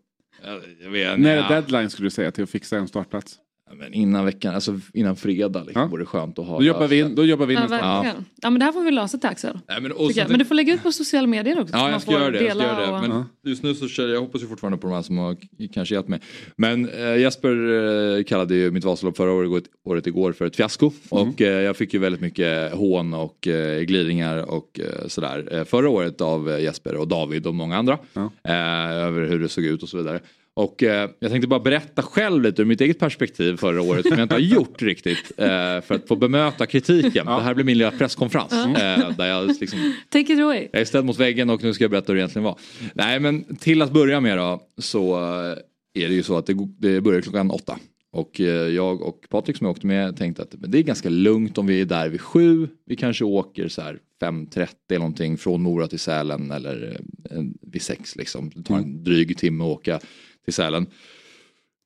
Jag, 0.44 0.60
jag 0.82 0.90
vet, 0.90 1.18
När 1.20 1.30
är 1.30 1.36
ja. 1.36 1.48
deadline 1.48 1.90
skulle 1.90 2.06
du 2.06 2.10
säga 2.10 2.30
till 2.30 2.44
att 2.44 2.50
fixa 2.50 2.76
en 2.76 2.88
startplats? 2.88 3.36
Men 3.78 3.94
innan 3.94 4.24
veckan, 4.24 4.54
alltså 4.54 4.80
innan 4.94 5.16
fredag 5.16 5.62
liksom, 5.64 5.82
Ja. 5.82 5.88
vore 5.88 6.02
det 6.02 6.06
skönt 6.06 6.38
att 6.38 6.46
ha. 6.46 6.58
Då 6.58 6.64
jobbar 6.64 6.88
vi 6.88 6.98
in, 6.98 7.14
då 7.14 7.24
jobbar 7.24 7.46
vi 7.46 7.54
in 7.54 7.60
Ja, 7.62 7.66
verkligen. 7.68 8.24
Ja. 8.42 8.50
men 8.50 8.58
det 8.58 8.64
här 8.64 8.72
får 8.72 8.82
vi 8.82 8.90
lösa 8.90 9.18
till 9.18 9.28
Axel. 9.28 9.58
Nej, 9.68 9.80
men, 9.80 9.92
och. 9.92 10.10
Men 10.28 10.38
du 10.38 10.44
får 10.44 10.54
lägga 10.54 10.74
ut 10.74 10.82
på 10.82 10.92
sociala 10.92 11.26
medier 11.26 11.60
också. 11.60 11.72
så 11.72 11.78
Ja, 11.78 11.90
jag 11.90 12.02
ska 12.02 12.12
göra 12.12 12.30
det. 12.30 12.42
Jag 12.44 12.56
ska 12.56 12.62
göra 12.66 12.86
det. 12.86 12.92
och- 12.92 13.08
Men 13.08 13.24
just 13.44 13.62
nu 13.62 13.74
så 13.74 13.88
kör 13.88 14.02
jag, 14.08 14.14
jag 14.16 14.20
hoppas 14.20 14.42
ju 14.42 14.46
fortfarande 14.46 14.78
på 14.78 14.86
de 14.86 14.94
här 14.94 15.02
som 15.02 15.18
har 15.18 15.36
kanske 15.74 15.94
gett 15.94 16.08
mig. 16.08 16.20
Men 16.56 16.88
eh, 16.88 17.16
Jesper 17.16 18.18
eh, 18.18 18.24
kallade 18.24 18.54
ju 18.54 18.70
mitt 18.70 18.84
Vasalopp 18.84 19.16
förra 19.16 19.32
året, 19.32 19.64
året 19.84 20.06
igår 20.06 20.32
för 20.32 20.44
ett 20.46 20.56
fiasko. 20.56 20.90
Och 21.08 21.40
eh, 21.42 21.62
jag 21.62 21.76
fick 21.76 21.94
ju 21.94 22.00
väldigt 22.00 22.20
mycket 22.20 22.72
hån 22.72 23.14
och 23.14 23.48
eh, 23.48 23.80
glidningar 23.80 24.50
och 24.50 24.80
eh, 24.80 25.06
sådär 25.08 25.48
eh, 25.52 25.64
förra 25.64 25.88
året 25.88 26.20
av 26.20 26.50
eh, 26.50 26.58
Jesper 26.62 26.94
och 26.96 27.08
David 27.08 27.46
och 27.46 27.54
många 27.54 27.76
andra. 27.76 27.98
Ja. 28.12 28.30
Eh, 28.44 28.92
över 28.92 29.26
hur 29.26 29.38
det 29.38 29.48
såg 29.48 29.64
ut 29.64 29.82
och 29.82 29.88
så 29.88 29.96
vidare. 29.96 30.20
Och 30.54 30.82
eh, 30.82 31.10
jag 31.18 31.30
tänkte 31.30 31.48
bara 31.48 31.60
berätta 31.60 32.02
själv 32.02 32.42
lite 32.42 32.62
ur 32.62 32.66
mitt 32.66 32.80
eget 32.80 32.98
perspektiv 32.98 33.56
förra 33.56 33.82
året 33.82 34.06
som 34.06 34.18
jag 34.18 34.24
inte 34.24 34.34
har 34.34 34.40
gjort 34.56 34.82
riktigt. 34.82 35.32
Eh, 35.36 35.46
för 35.80 35.92
att 35.92 36.08
få 36.08 36.16
bemöta 36.16 36.66
kritiken. 36.66 37.26
Det 37.26 37.32
här 37.32 37.54
blir 37.54 37.64
min 37.64 37.78
lilla 37.78 37.90
presskonferens. 37.90 38.52
Eh, 38.52 39.16
där 39.16 39.26
jag 39.26 39.46
liksom 39.60 39.94
Take 40.08 40.32
it 40.32 40.40
away. 40.40 40.68
jag 40.72 40.80
är 40.80 40.84
ställd 40.84 41.04
mot 41.06 41.18
väggen 41.18 41.50
och 41.50 41.62
nu 41.62 41.74
ska 41.74 41.84
jag 41.84 41.90
berätta 41.90 42.12
hur 42.12 42.14
det 42.14 42.20
egentligen 42.20 42.44
var. 42.44 42.58
Nej 42.94 43.20
men 43.20 43.56
till 43.56 43.82
att 43.82 43.92
börja 43.92 44.20
med 44.20 44.38
då 44.38 44.62
så 44.78 45.14
eh, 45.14 46.02
är 46.02 46.08
det 46.08 46.14
ju 46.14 46.22
så 46.22 46.36
att 46.36 46.46
det, 46.46 46.56
det 46.78 47.00
börjar 47.00 47.20
klockan 47.20 47.50
åtta. 47.50 47.78
Och 48.12 48.40
eh, 48.40 48.46
jag 48.46 49.02
och 49.02 49.26
Patrik 49.30 49.56
som 49.56 49.64
jag 49.64 49.70
åkte 49.72 49.86
med 49.86 50.16
tänkte 50.16 50.42
att 50.42 50.54
men 50.58 50.70
det 50.70 50.78
är 50.78 50.82
ganska 50.82 51.08
lugnt 51.08 51.58
om 51.58 51.66
vi 51.66 51.80
är 51.80 51.84
där 51.84 52.08
vid 52.08 52.20
sju. 52.20 52.68
Vi 52.86 52.96
kanske 52.96 53.24
åker 53.24 53.68
så 53.68 53.82
här 53.82 53.98
5.30 54.22 54.68
eller 54.88 54.98
någonting 54.98 55.38
från 55.38 55.62
Mora 55.62 55.86
till 55.86 55.98
Sälen 55.98 56.50
eller 56.50 56.98
eh, 57.30 57.42
vid 57.62 57.82
sex 57.82 58.16
liksom. 58.16 58.50
Det 58.54 58.62
tar 58.62 58.76
en 58.76 59.04
dryg 59.04 59.38
timme 59.38 59.64
att 59.64 59.70
åka 59.70 60.00
till 60.44 60.54
Sälen. 60.54 60.86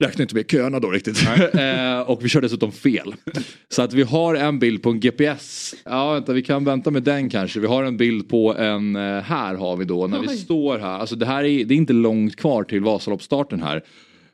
Räknar 0.04 0.22
inte 0.22 0.34
med 0.34 0.50
köerna 0.50 0.80
då 0.80 0.90
riktigt. 0.90 1.26
eh, 1.54 2.00
och 2.00 2.24
vi 2.24 2.28
kör 2.28 2.40
dessutom 2.40 2.72
fel. 2.72 3.14
Så 3.68 3.82
att 3.82 3.92
vi 3.92 4.02
har 4.02 4.34
en 4.34 4.58
bild 4.58 4.82
på 4.82 4.90
en 4.90 5.00
GPS. 5.00 5.74
Ja 5.84 6.12
vänta 6.12 6.32
vi 6.32 6.42
kan 6.42 6.64
vänta 6.64 6.90
med 6.90 7.02
den 7.02 7.30
kanske. 7.30 7.60
Vi 7.60 7.66
har 7.66 7.84
en 7.84 7.96
bild 7.96 8.28
på 8.28 8.54
en, 8.54 8.96
eh, 8.96 9.02
här 9.22 9.54
har 9.54 9.76
vi 9.76 9.84
då 9.84 10.06
när 10.06 10.20
vi 10.20 10.28
Oj. 10.28 10.36
står 10.36 10.78
här. 10.78 10.98
Alltså 10.98 11.16
det 11.16 11.26
här 11.26 11.44
är, 11.44 11.64
det 11.64 11.74
är 11.74 11.76
inte 11.76 11.92
långt 11.92 12.36
kvar 12.36 12.64
till 12.64 12.80
Vasaloppsstarten 12.80 13.62
här. 13.62 13.82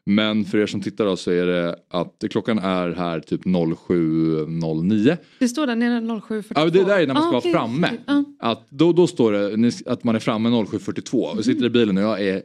Men 0.07 0.45
för 0.45 0.59
er 0.59 0.67
som 0.67 0.81
tittar 0.81 1.05
då 1.05 1.17
så 1.17 1.31
är 1.31 1.47
det 1.47 1.77
att 1.91 2.25
klockan 2.31 2.59
är 2.59 2.91
här 2.91 3.21
typ 3.21 3.45
07.09. 3.45 5.17
Det 5.39 5.49
står 5.49 5.67
där 5.67 5.77
nere 5.77 6.01
07.42. 6.01 6.45
Ja, 6.55 6.65
det 6.65 6.85
där 6.85 6.99
är 6.99 7.07
när 7.07 7.15
man 7.15 7.23
ska 7.23 7.29
Ah, 7.29 7.31
vara 7.31 7.39
okej, 7.39 7.53
framme. 7.53 7.91
Ja. 8.07 8.25
Att 8.41 8.67
då, 8.71 8.93
då 8.93 9.07
står 9.07 9.33
det 9.33 9.73
att 9.93 10.05
man 10.05 10.15
är 10.15 10.19
framme 10.19 10.49
07.42 10.49 11.37
och 11.37 11.45
sitter 11.45 11.67
i 11.67 11.71
bilen 11.71 11.97
och 11.97 12.03
jag 12.03 12.23
är 12.23 12.43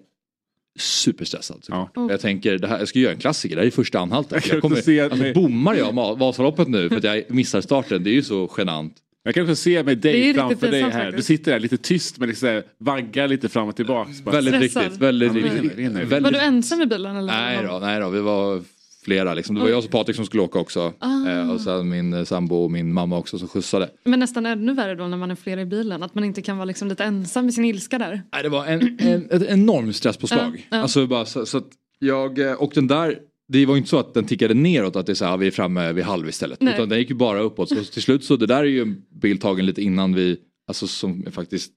superstressad. 0.78 1.66
Ja. 1.68 1.90
Jag 1.96 2.22
tänker, 2.22 2.58
det 2.58 2.68
här, 2.68 2.80
jag 2.80 2.88
ska 2.88 3.00
göra 3.00 3.14
en 3.14 3.20
klassiker, 3.20 3.56
det 3.56 3.62
här 3.62 3.68
är 3.68 3.72
första 3.72 4.00
anhalten. 4.00 4.42
Jag 4.50 4.62
kommer, 4.62 4.76
se 4.82 5.00
alltså, 5.00 5.34
bommar 5.34 5.76
jag 5.76 5.94
Vasaloppet 6.18 6.68
nu 6.68 6.90
för 6.90 6.96
att 6.98 7.04
jag 7.04 7.24
missar 7.28 7.62
starten, 7.62 8.04
det 8.04 8.10
är 8.10 8.14
ju 8.14 8.24
så 8.24 8.52
genant. 8.58 8.94
Jag 9.24 9.34
kan 9.34 9.44
också 9.44 9.56
se 9.56 9.84
med 9.84 9.98
dig 9.98 10.34
framför 10.34 10.72
dig 10.72 10.82
här. 10.82 11.12
Du 11.12 11.22
sitter 11.22 11.52
där 11.52 11.60
lite 11.60 11.78
tyst 11.78 12.18
men 12.18 12.30
liksom 12.30 12.62
vaggar 12.78 13.28
lite 13.28 13.50
fram 13.50 13.68
och 13.68 13.76
tillbaka. 13.76 14.10
Väldigt 14.26 14.54
riktigt, 14.62 14.98
väldigt 14.98 15.28
Ja, 15.36 15.42
men 15.42 15.62
riktigt. 15.62 15.80
Väldigt- 15.80 16.24
Var 16.24 16.32
du 16.32 16.40
ensam 16.40 16.82
i 16.82 16.86
bilen? 16.86 17.16
Eller? 17.18 17.34
Nej 17.34 17.66
då, 17.70 17.80
nej 17.80 18.00
då, 18.00 18.10
vi 18.10 18.20
var 18.22 18.62
flera 19.08 19.34
liksom. 19.34 19.56
Det 19.56 19.62
var 19.62 19.70
jag 19.70 19.84
och 19.84 19.90
Patrik 19.90 20.16
som 20.16 20.26
skulle 20.26 20.44
åka 20.44 20.60
också. 20.60 20.94
Ah. 21.00 21.30
Eh, 21.30 21.52
och 21.52 21.62
sen 21.62 21.90
min 21.90 22.14
eh, 22.14 22.24
sambo 22.24 22.56
och 22.56 22.72
min 22.72 22.94
mamma 22.94 23.18
också 23.18 23.40
som 23.40 23.48
skjutsade. 23.48 23.90
Men 24.04 24.20
nästan 24.20 24.46
ännu 24.46 24.74
värre 24.74 24.96
då 24.96 25.08
när 25.08 25.18
man 25.18 25.32
är 25.32 25.36
flera 25.36 25.62
i 25.62 25.66
bilen. 25.66 26.04
Att 26.04 26.16
man 26.16 26.24
inte 26.24 26.42
kan 26.42 26.58
vara 26.58 26.66
liksom 26.66 26.88
lite 26.88 27.04
ensam 27.04 27.46
med 27.46 27.54
sin 27.54 27.66
ilska 27.66 27.98
där. 27.98 28.22
Nej, 28.34 28.44
det 28.44 28.50
var 28.50 28.66
en, 28.66 28.98
en, 29.00 29.32
ett 29.32 29.44
enormt 29.50 29.96
stresspåslag. 29.96 30.66
Ja, 30.70 30.78
ja. 30.78 30.82
Alltså 30.82 31.08
bara 31.08 31.26
så, 31.26 31.46
så 31.46 31.62
jag, 32.00 32.40
eh, 32.40 32.54
och 32.54 32.72
den 32.76 32.88
där, 32.88 33.20
det 33.48 33.66
var 33.66 33.74
ju 33.74 33.78
inte 33.78 33.90
så 33.90 34.00
att 34.00 34.14
den 34.14 34.26
tickade 34.26 34.54
neråt 34.54 34.96
att 34.96 35.06
det 35.06 35.14
är 35.14 35.16
så 35.16 35.26
här, 35.26 35.38
vi 35.38 35.48
är 35.48 35.52
framme 35.52 35.94
vid 35.94 36.04
halv 36.04 36.30
istället. 36.30 36.62
Nej. 36.62 36.74
Utan 36.74 36.90
den 36.90 37.00
gick 37.00 37.10
ju 37.10 37.16
bara 37.16 37.40
uppåt. 37.40 37.70
Så 37.70 37.84
till 37.84 38.02
slut 38.02 38.24
så 38.24 38.36
det 38.36 38.46
där 38.46 38.60
är 38.60 38.64
ju 38.64 38.82
en 38.82 39.02
bild 39.22 39.42
tagen 39.42 39.66
lite 39.66 39.82
innan 39.82 40.14
vi, 40.14 40.38
alltså 40.68 40.88
som 40.88 41.26
faktiskt 41.32 41.72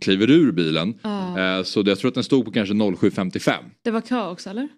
kliver 0.00 0.30
ur 0.30 0.52
bilen. 0.52 0.94
Ja. 1.02 1.58
Eh, 1.58 1.62
så 1.62 1.82
jag 1.86 1.98
tror 1.98 2.08
att 2.08 2.14
den 2.14 2.24
stod 2.24 2.44
på 2.44 2.50
kanske 2.50 2.74
07.55. 2.74 3.52
Det 3.82 3.90
var 3.90 4.00
kö 4.00 4.28
också 4.28 4.50
eller? 4.50 4.68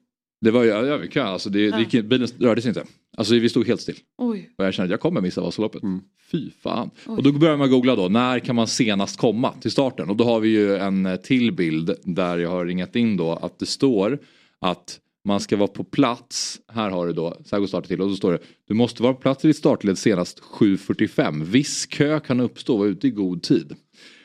Det 0.41 0.51
var 0.51 0.65
ju 0.65 0.71
över 0.71 1.07
kö, 1.07 1.23
alltså 1.23 1.51
det, 1.51 1.71
det 1.71 1.79
gick, 1.79 2.05
bilen 2.05 2.29
rörde 2.39 2.63
sig 2.63 2.69
inte. 2.69 2.85
Alltså 3.17 3.35
vi 3.35 3.49
stod 3.49 3.67
helt 3.67 3.81
still. 3.81 3.97
Oj. 4.19 4.51
Och 4.59 4.65
jag 4.65 4.75
kände 4.75 4.85
att 4.85 4.91
jag 4.91 5.01
kommer 5.01 5.21
missa 5.21 5.41
Vasaloppet. 5.41 5.83
Mm. 5.83 6.01
Fy 6.31 6.51
fan. 6.51 6.91
Och 7.07 7.23
då 7.23 7.33
börjar 7.33 7.57
man 7.57 7.71
googla 7.71 7.97
då, 7.97 8.09
när 8.09 8.39
kan 8.39 8.57
man 8.57 8.67
senast 8.67 9.17
komma 9.17 9.53
till 9.53 9.71
starten? 9.71 10.11
Och 10.11 10.17
då 10.17 10.25
har 10.25 10.41
vi 10.41 10.49
ju 10.49 10.77
en 10.77 11.07
eh, 11.07 11.17
till 11.17 11.53
bild 11.53 11.95
där 12.03 12.39
jag 12.39 12.51
har 12.51 12.67
ringat 12.67 12.97
in 12.97 13.17
då 13.17 13.33
att 13.33 13.59
det 13.59 13.67
står 13.67 14.19
att 14.61 15.01
man 15.25 15.41
ska 15.41 15.57
vara 15.57 15.69
på 15.69 15.85
plats, 15.85 16.61
här 16.73 16.91
har 16.91 17.07
du 17.07 17.13
då, 17.13 17.37
så 17.45 17.57
här 17.57 17.61
går 17.61 17.67
starten 17.67 17.89
till 17.89 18.01
och 18.01 18.11
så 18.11 18.17
står 18.17 18.33
det 18.33 18.39
Du 18.69 18.75
måste 18.75 19.03
vara 19.03 19.15
på 19.15 19.21
plats 19.21 19.45
i 19.45 19.49
ditt 19.49 19.57
startled 19.57 19.99
senast 19.99 20.41
7.45. 20.41 21.45
Viss 21.45 21.87
kö 21.87 22.21
kan 22.21 22.41
uppstå, 22.41 22.77
var 22.77 22.87
ute 22.87 23.07
i 23.07 23.11
god 23.11 23.43
tid. 23.43 23.77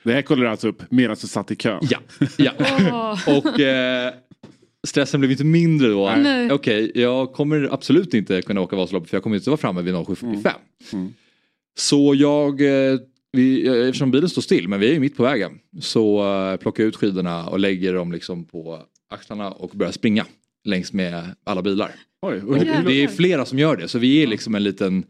Det 0.03 0.13
här 0.13 0.21
kollar 0.21 0.43
du 0.43 0.49
alltså 0.49 0.67
upp 0.67 0.83
medan 0.89 1.17
du 1.21 1.27
satt 1.27 1.51
i 1.51 1.55
kö? 1.55 1.79
Ja, 1.81 1.99
ja. 2.37 2.51
Åh. 3.27 3.37
Och 3.37 3.59
eh, 3.59 4.13
stressen 4.87 5.19
blev 5.19 5.31
inte 5.31 5.43
mindre 5.43 5.87
då. 5.87 6.07
Okej, 6.51 6.91
jag 6.95 7.33
kommer 7.33 7.69
absolut 7.71 8.13
inte 8.13 8.41
kunna 8.41 8.61
åka 8.61 8.75
Vasaloppet 8.75 9.09
för 9.09 9.17
jag 9.17 9.23
kommer 9.23 9.35
inte 9.35 9.49
vara 9.49 9.57
framme 9.57 9.81
vid 9.81 9.93
07.45. 9.93 10.51
Mm. 10.93 11.13
Så 11.77 12.15
jag, 12.15 12.61
eh, 12.61 12.99
vi, 13.31 13.67
eh, 13.67 13.87
eftersom 13.87 14.11
bilen 14.11 14.29
står 14.29 14.41
still, 14.41 14.67
men 14.67 14.79
vi 14.79 14.89
är 14.89 14.93
ju 14.93 14.99
mitt 14.99 15.17
på 15.17 15.23
vägen, 15.23 15.51
så 15.81 16.33
eh, 16.33 16.57
plockar 16.57 16.83
jag 16.83 16.87
ut 16.87 16.95
skidorna 16.95 17.47
och 17.47 17.59
lägger 17.59 17.93
dem 17.93 18.11
liksom 18.11 18.45
på 18.45 18.81
axlarna 19.09 19.51
och 19.51 19.69
börjar 19.69 19.91
springa 19.91 20.25
längs 20.63 20.93
med 20.93 21.35
alla 21.43 21.61
bilar. 21.61 21.91
Oj, 22.21 22.41
det 22.85 23.03
är 23.03 23.07
flera 23.07 23.45
som 23.45 23.59
gör 23.59 23.77
det, 23.77 23.87
så 23.87 23.99
vi 23.99 24.23
är 24.23 24.27
liksom 24.27 24.55
en 24.55 24.63
liten 24.63 25.03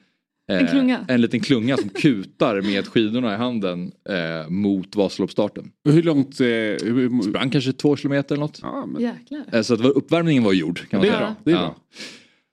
En 0.48 0.68
klunga. 0.68 1.06
en 1.08 1.22
liten 1.22 1.40
klunga 1.40 1.78
som 1.78 1.90
kutar 1.90 2.62
med 2.62 2.88
skidorna 2.88 3.34
i 3.34 3.38
handen 3.38 3.92
eh, 4.10 4.50
mot 4.50 4.96
Vasaloppsstarten. 4.96 5.72
hur 5.90 6.04
långt... 6.04 6.40
Eh, 6.40 6.46
hur, 6.48 7.22
Sprang 7.30 7.50
kanske 7.50 7.74
två 7.74 7.96
kilometer 7.96 8.36
eller 8.36 8.44
något. 8.46 8.60
ja, 8.62 8.86
men, 8.86 9.02
Jäklar. 9.02 9.44
Eh, 9.52 9.62
Så 9.62 9.74
att 9.74 9.80
uppvärmningen 9.80 10.44
var 10.44 10.54
gjord 10.54 10.90
kan 10.90 10.98
man 11.00 11.02
det 11.08 11.14
är 11.14 11.18
säga. 11.18 11.20
bra. 11.26 11.36
Det 11.44 11.52
är 11.52 11.56
Ja. 11.56 11.76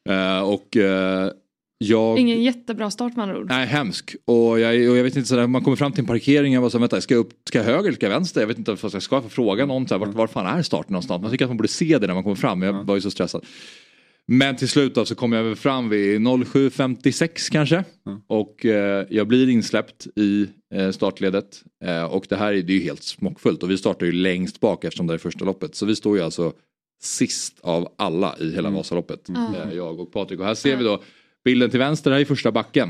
bra. 0.05 0.39
Eh, 0.39 0.43
och 0.43 0.77
eh, 0.77 1.31
jag... 1.79 2.19
Ingen 2.19 2.43
jättebra 2.43 2.91
start 2.91 3.17
med 3.17 3.23
andra 3.23 3.39
ord. 3.39 3.47
Nej, 3.49 3.67
hemsk. 3.67 4.17
Och 4.25 4.61
jag, 4.61 4.91
och 4.91 4.97
jag 4.97 5.03
vet 5.05 5.17
inte, 5.17 5.29
sådär, 5.29 5.47
man 5.47 5.65
kommer 5.65 5.77
fram 5.77 5.93
till 5.93 6.01
en 6.01 6.07
parkering 6.07 6.59
och 6.59 6.63
bara 6.63 6.71
så, 6.71 6.79
vänta, 6.79 7.01
ska 7.01 7.15
jag 7.15 7.21
upp, 7.21 7.33
ska 7.49 7.59
jag 7.59 7.65
höger 7.65 7.79
eller 7.81 7.93
ska 7.93 8.07
jag 8.07 8.11
vänster? 8.11 8.41
Jag 8.41 8.49
vet 8.49 8.59
inte 8.59 9.01
ska, 9.01 9.17
jag 9.17 9.33
fråga 9.33 9.67
någon, 9.67 9.89
så 9.89 9.95
här, 9.95 9.99
vart, 10.07 10.15
var 10.15 10.27
fan 10.27 10.59
är 10.59 10.63
starten 10.63 10.93
någonstans? 10.93 11.23
Man 11.23 11.31
tycker 11.31 11.45
att 11.45 11.51
man 11.51 11.57
borde 11.57 11.69
se 11.69 11.99
det 11.99 12.07
när 12.07 12.15
man 12.15 12.23
kommer 12.23 12.37
fram, 12.37 12.59
men 12.59 12.75
jag 12.75 12.85
var 12.85 12.95
ju 12.95 13.01
så 13.01 13.11
stressad. 13.11 13.45
Men 14.33 14.57
till 14.57 14.69
slut 14.69 14.95
då, 14.95 15.05
så 15.05 15.15
kommer 15.15 15.37
jag 15.37 15.45
väl 15.45 15.57
fram 15.57 15.89
vid 15.89 16.21
07.56 16.21 17.53
kanske. 17.53 17.85
Och 18.27 18.67
eh, 18.67 19.07
jag 19.11 19.29
blir 19.29 19.49
insläppt 19.49 20.07
i 20.17 20.47
eh, 20.75 20.91
startledet. 20.91 21.63
Eh, 21.85 22.05
och 22.05 22.27
det 22.29 22.37
här 22.37 22.53
är, 22.53 22.63
det 22.63 22.73
är 22.73 22.75
ju 22.75 22.83
helt 22.83 23.03
smockfullt 23.03 23.63
och 23.63 23.71
vi 23.71 23.79
startar 23.79 24.07
ju 24.07 24.13
längst 24.13 24.61
bak 24.61 24.85
eftersom 24.85 25.07
det 25.07 25.15
är 25.15 25.19
första 25.19 25.45
loppet. 25.45 25.75
Så 25.75 25.87
vi 25.87 25.97
står 25.97 26.17
ju 26.17 26.23
alltså 26.23 26.53
sist 27.03 27.61
av 27.61 27.95
alla 27.99 28.37
i 28.39 28.55
hela 28.55 28.71
Vasaloppet. 28.71 29.29
Eh, 29.29 29.75
jag 29.77 30.01
och 30.01 30.13
Patrik. 30.13 30.41
Och 30.41 30.47
här 30.47 30.55
ser 30.55 30.77
vi 30.77 30.85
då 30.85 31.03
bilden 31.45 31.71
till 31.71 31.79
vänster, 31.79 32.11
här 32.11 32.21
är 32.21 32.25
första 32.25 32.53
backen. 32.53 32.89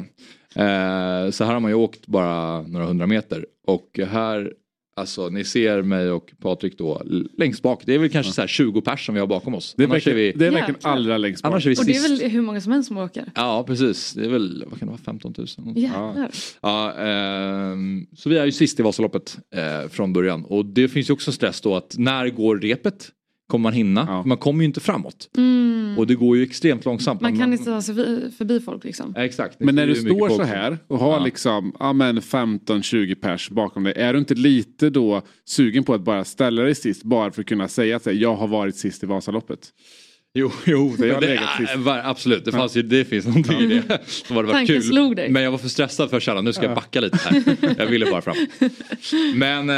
Eh, 0.54 1.30
så 1.30 1.44
här 1.44 1.52
har 1.52 1.60
man 1.60 1.70
ju 1.70 1.74
åkt 1.74 2.06
bara 2.06 2.62
några 2.62 2.86
hundra 2.86 3.06
meter. 3.06 3.46
Och 3.66 4.00
här, 4.08 4.52
Alltså 5.00 5.28
ni 5.28 5.44
ser 5.44 5.82
mig 5.82 6.10
och 6.10 6.32
Patrik 6.40 6.78
då 6.78 7.02
längst 7.38 7.62
bak. 7.62 7.82
Det 7.86 7.94
är 7.94 7.98
väl 7.98 8.10
kanske 8.10 8.32
så 8.32 8.40
här 8.40 8.48
20 8.48 8.80
pers 8.80 9.06
som 9.06 9.14
vi 9.14 9.20
har 9.20 9.26
bakom 9.26 9.54
oss. 9.54 9.74
Det 9.76 9.82
är 9.82 9.88
verkligen, 9.88 10.18
vi... 10.18 10.32
det 10.32 10.46
är 10.46 10.50
verkligen 10.50 10.80
allra 10.82 11.18
längst 11.18 11.42
bak. 11.42 11.52
Annars 11.52 11.66
är 11.66 11.70
vi 11.70 11.76
Och 11.76 11.84
det 11.84 11.96
är 11.96 12.08
väl 12.08 12.30
hur 12.30 12.42
många 12.42 12.60
som 12.60 12.72
helst 12.72 12.88
som 12.88 12.98
åker? 12.98 13.32
Ja 13.34 13.64
precis, 13.66 14.12
det 14.12 14.24
är 14.24 14.28
väl, 14.28 14.64
vad 14.70 14.78
kan 14.78 14.88
det 14.88 14.92
vara, 14.92 15.02
15 15.04 15.34
000? 15.38 15.46
Jävlar. 15.76 16.30
Ja, 16.60 16.92
ehm, 16.92 18.06
så 18.16 18.30
vi 18.30 18.38
är 18.38 18.44
ju 18.44 18.52
sist 18.52 18.80
i 18.80 18.82
Vasaloppet 18.82 19.38
eh, 19.54 19.88
från 19.88 20.12
början. 20.12 20.44
Och 20.44 20.66
det 20.66 20.88
finns 20.88 21.10
ju 21.10 21.14
också 21.14 21.32
stress 21.32 21.60
då 21.60 21.76
att 21.76 21.94
när 21.98 22.28
går 22.28 22.58
repet? 22.58 23.10
Kommer 23.50 23.62
man 23.62 23.72
hinna? 23.72 24.04
Ja. 24.08 24.22
Man 24.26 24.38
kommer 24.38 24.60
ju 24.62 24.66
inte 24.66 24.80
framåt. 24.80 25.30
Mm. 25.36 25.94
Och 25.98 26.06
det 26.06 26.14
går 26.14 26.36
ju 26.36 26.42
extremt 26.42 26.84
långsamt. 26.84 27.20
Man 27.20 27.38
kan 27.38 27.52
inte 27.52 27.64
ta 27.64 27.82
sig 27.82 27.94
förbi, 27.94 28.30
förbi 28.38 28.60
folk 28.60 28.84
liksom. 28.84 29.12
Ja, 29.16 29.24
Exakt. 29.24 29.58
Det 29.58 29.64
Men 29.64 29.74
när 29.74 29.82
är 29.82 29.86
du 29.86 29.94
står 29.94 30.28
så 30.28 30.42
här 30.42 30.78
och 30.88 30.98
har 30.98 31.12
Ja. 31.18 31.24
liksom 31.24 31.72
ja, 31.78 31.92
men 31.92 32.20
15-20 32.20 33.14
pers 33.14 33.50
bakom 33.50 33.84
dig. 33.84 33.92
Är 33.96 34.12
du 34.12 34.18
inte 34.18 34.34
lite 34.34 34.90
då 34.90 35.22
sugen 35.48 35.84
på 35.84 35.94
att 35.94 36.04
bara 36.04 36.24
ställa 36.24 36.62
dig 36.62 36.74
sist 36.74 37.02
bara 37.02 37.30
för 37.32 37.40
att 37.42 37.46
kunna 37.48 37.68
säga 37.68 37.96
att 37.96 38.06
jag 38.06 38.34
har 38.36 38.46
varit 38.48 38.76
sist 38.76 39.02
i 39.02 39.06
Vasaloppet? 39.06 39.58
Jo, 40.34 40.50
jo 40.66 40.94
Så 40.98 41.06
jag 41.06 41.14
har 41.14 41.20
det, 41.20 41.26
legat 41.26 41.56
sist. 41.58 41.70
ja, 41.74 41.80
var- 41.80 41.98
absolut. 42.04 42.44
Det, 42.44 42.52
fanns 42.52 42.76
ju, 42.76 42.82
det 42.82 43.04
finns 43.04 43.26
någonting 43.26 43.60
i 43.60 43.66
det. 43.88 44.00
Som 44.06 44.36
hade 44.36 44.48
varit 44.48 44.66
kul. 44.66 44.82
slog 44.82 45.16
dig. 45.16 45.30
Men 45.30 45.42
jag 45.42 45.50
var 45.50 45.58
för 45.58 45.68
stressad 45.68 46.10
för 46.10 46.16
att 46.16 46.22
känna 46.22 46.40
nu 46.40 46.52
ska 46.52 46.64
jag 46.66 46.74
backa 46.74 47.00
lite 47.00 47.18
här. 47.18 47.42
Jag 47.78 47.86
ville 47.86 48.06
bara 48.10 48.20
fram. 48.22 48.36
Men 49.34 49.70
eh, 49.70 49.76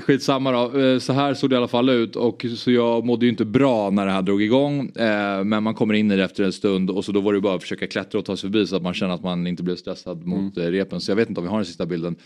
skitsamma 0.00 0.52
då. 0.52 0.78
Eh, 0.80 0.98
Så 0.98 1.12
här 1.12 1.34
såg 1.34 1.50
det 1.50 1.54
i 1.54 1.56
alla 1.56 1.68
fall 1.68 1.88
ut. 1.88 2.16
Och 2.16 2.46
så 2.56 2.70
jag 2.70 3.04
mådde 3.06 3.26
ju 3.26 3.30
inte 3.30 3.44
bra 3.44 3.90
när 3.90 4.06
det 4.06 4.12
här 4.12 4.22
drog 4.22 4.42
igång. 4.42 4.88
Eh, 4.88 5.44
men 5.44 5.62
man 5.62 5.74
kommer 5.74 5.94
in 5.94 6.10
i 6.10 6.16
det 6.16 6.24
efter 6.24 6.44
en 6.44 6.52
stund. 6.52 6.90
Och 6.90 7.04
så 7.04 7.12
då 7.12 7.20
var 7.20 7.32
det 7.32 7.40
bara 7.40 7.54
att 7.54 7.62
försöka 7.62 7.86
klättra 7.86 8.18
och 8.18 8.24
ta 8.24 8.36
sig 8.36 8.50
förbi 8.50 8.66
så 8.66 8.76
att 8.76 8.82
man 8.82 8.94
känner 8.94 9.14
att 9.14 9.22
man 9.22 9.46
inte 9.46 9.62
blev 9.62 9.76
stressad 9.76 10.26
mot 10.26 10.56
Mm. 10.56 10.68
eh, 10.68 10.72
repen. 10.72 11.00
Så 11.00 11.10
jag 11.10 11.16
vet 11.16 11.28
inte 11.28 11.40
om 11.40 11.44
vi 11.44 11.50
har 11.50 11.58
den 11.58 11.66
sista 11.66 11.86
bilden. 11.86 12.16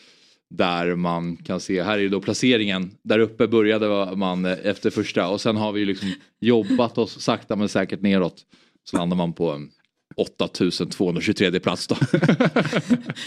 Där 0.51 0.95
man 0.97 1.37
kan 1.37 1.61
se, 1.61 1.83
här 1.83 1.99
är 1.99 2.09
då 2.09 2.21
placeringen. 2.21 2.91
Där 3.05 3.19
uppe 3.19 3.47
började 3.49 4.17
man 4.17 4.45
eh, 4.45 4.53
efter 4.65 4.91
första 4.91 5.29
och 5.29 5.41
sen 5.41 5.57
har 5.57 5.73
vi 5.73 5.81
ju 5.81 5.87
liksom 5.87 6.09
jobbat 6.41 6.99
oss 6.99 7.21
sakta 7.21 7.57
men 7.57 7.69
säkert 7.69 8.01
neråt. 8.03 8.35
Så 8.85 8.97
landar 8.97 9.17
man 9.17 9.33
på 9.33 9.61
8223 10.17 11.61
plats 11.61 11.87
då. 11.87 11.97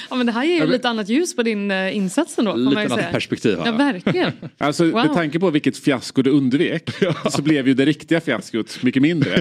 Ja 0.09 0.15
men 0.15 0.25
det 0.25 0.31
här 0.31 0.43
ger 0.45 0.59
ju 0.65 0.67
lite 0.71 0.89
annat 0.89 1.09
ljus 1.09 1.35
på 1.35 1.43
din 1.43 1.71
uh, 1.71 1.95
insats 1.97 2.37
ändå. 2.39 2.55
Lite 2.55 2.79
annat 2.81 2.91
säga. 2.99 3.11
perspektiv 3.11 3.57
har 3.57 3.65
Ja 3.65 3.71
verkligen. 3.71 4.31
Alltså 4.57 4.83
Wow. 4.85 4.93
med 4.93 5.13
tanke 5.13 5.39
på 5.39 5.49
vilket 5.49 5.77
fiasko 5.77 6.21
du 6.21 6.29
undvek 6.29 6.89
så 7.31 7.41
blev 7.41 7.67
ju 7.67 7.73
det 7.73 7.85
riktiga 7.85 8.21
fiaskot 8.21 8.83
mycket 8.83 9.01
mindre. 9.01 9.35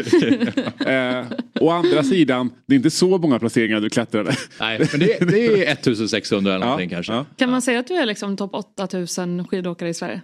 eh, 0.86 1.26
å 1.60 1.70
andra 1.70 2.02
sidan, 2.02 2.50
det 2.66 2.74
är 2.74 2.76
inte 2.76 2.90
så 2.90 3.18
många 3.18 3.38
placeringar 3.38 3.80
du 3.80 3.90
klättrade. 3.90 4.36
Nej, 4.60 4.78
men 4.90 5.00
det, 5.00 5.30
det 5.30 5.46
är 5.66 5.72
1600 5.72 6.54
eller 6.54 6.64
någonting 6.66 6.90
Ja, 6.90 6.96
kanske. 6.96 7.12
ja. 7.12 7.26
Kan 7.36 7.50
man 7.50 7.62
säga 7.62 7.78
att 7.80 7.86
du 7.88 7.94
är 7.94 8.06
liksom 8.06 8.36
topp 8.36 8.54
8000 8.54 9.46
skidåkare 9.48 9.88
i 9.88 9.94
Sverige? 9.94 10.20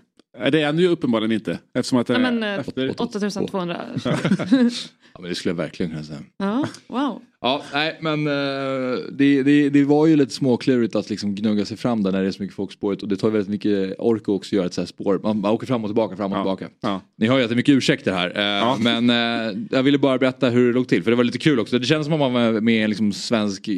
Det 0.51 0.63
är 0.63 0.67
han 0.67 0.79
ju 0.79 0.89
uppenbarligen 0.89 1.33
inte. 1.33 1.59
Eftersom 1.75 1.99
att 1.99 2.07
det 2.07 2.19
Nej, 2.19 2.27
är 2.27 2.33
men, 2.33 2.43
eh, 2.43 2.59
efter... 2.59 2.91
8200. 3.01 3.81
Ja, 5.15 5.21
men 5.21 5.29
det 5.29 5.35
skulle 5.35 5.51
jag 5.51 5.57
verkligen 5.57 5.91
kunna 5.93 6.03
säga. 6.05 6.19
Ja, 6.39 6.67
wow. 6.87 7.23
Ja, 7.41 7.63
nej 7.73 7.99
men 8.01 8.27
eh, 8.27 8.99
det, 9.13 9.43
det, 9.43 9.71
det 9.71 9.85
var 9.85 10.07
ju 10.07 10.17
lite 10.17 10.33
småklurigt 10.35 10.95
att 10.97 11.11
liksom 11.11 11.35
gnugga 11.35 11.65
sig 11.65 11.77
fram 11.77 12.03
där 12.03 12.13
när 12.13 12.23
det 12.23 12.29
är 12.29 12.33
så 12.33 12.43
mycket 12.43 12.57
folk 12.57 12.71
på 12.71 12.73
spåret 12.75 13.03
och 13.03 13.09
det 13.09 13.17
tar 13.17 13.31
väldigt 13.31 13.49
mycket 13.51 13.95
ork 13.99 14.29
också 14.29 14.49
att 14.49 14.53
göra 14.57 14.67
ett 14.67 14.75
så 14.75 14.81
här 14.81 14.87
spår. 14.87 15.21
Man, 15.23 15.41
man 15.41 15.51
åker 15.53 15.67
fram 15.67 15.85
och 15.85 15.89
tillbaka, 15.91 16.17
fram 16.17 16.33
och 16.33 16.39
Ja, 16.39 16.43
tillbaka. 16.43 16.69
ja. 16.81 17.01
Ni 17.19 17.27
har 17.27 17.37
ju 17.37 17.43
jättemycket 17.43 17.73
ursäkter 17.73 18.13
här. 18.13 18.61
eh, 18.71 18.79
Men 18.81 19.11
eh, 19.11 19.59
jag 19.71 19.83
ville 19.83 19.99
bara 19.99 20.19
berätta 20.19 20.49
hur 20.51 20.67
det 20.67 20.73
låg 20.73 20.89
till 20.89 21.03
för 21.03 21.11
det 21.11 21.17
var 21.17 21.25
lite 21.25 21.39
kul 21.39 21.61
också. 21.61 21.79
Det 21.79 21.85
kändes 21.87 22.07
som 22.07 22.15
att 22.15 22.21
man 22.21 22.33
var 22.33 22.61
med 22.61 22.75
i 22.75 22.79
en 22.83 22.91
liksom 22.91 23.13
svensk 23.13 23.69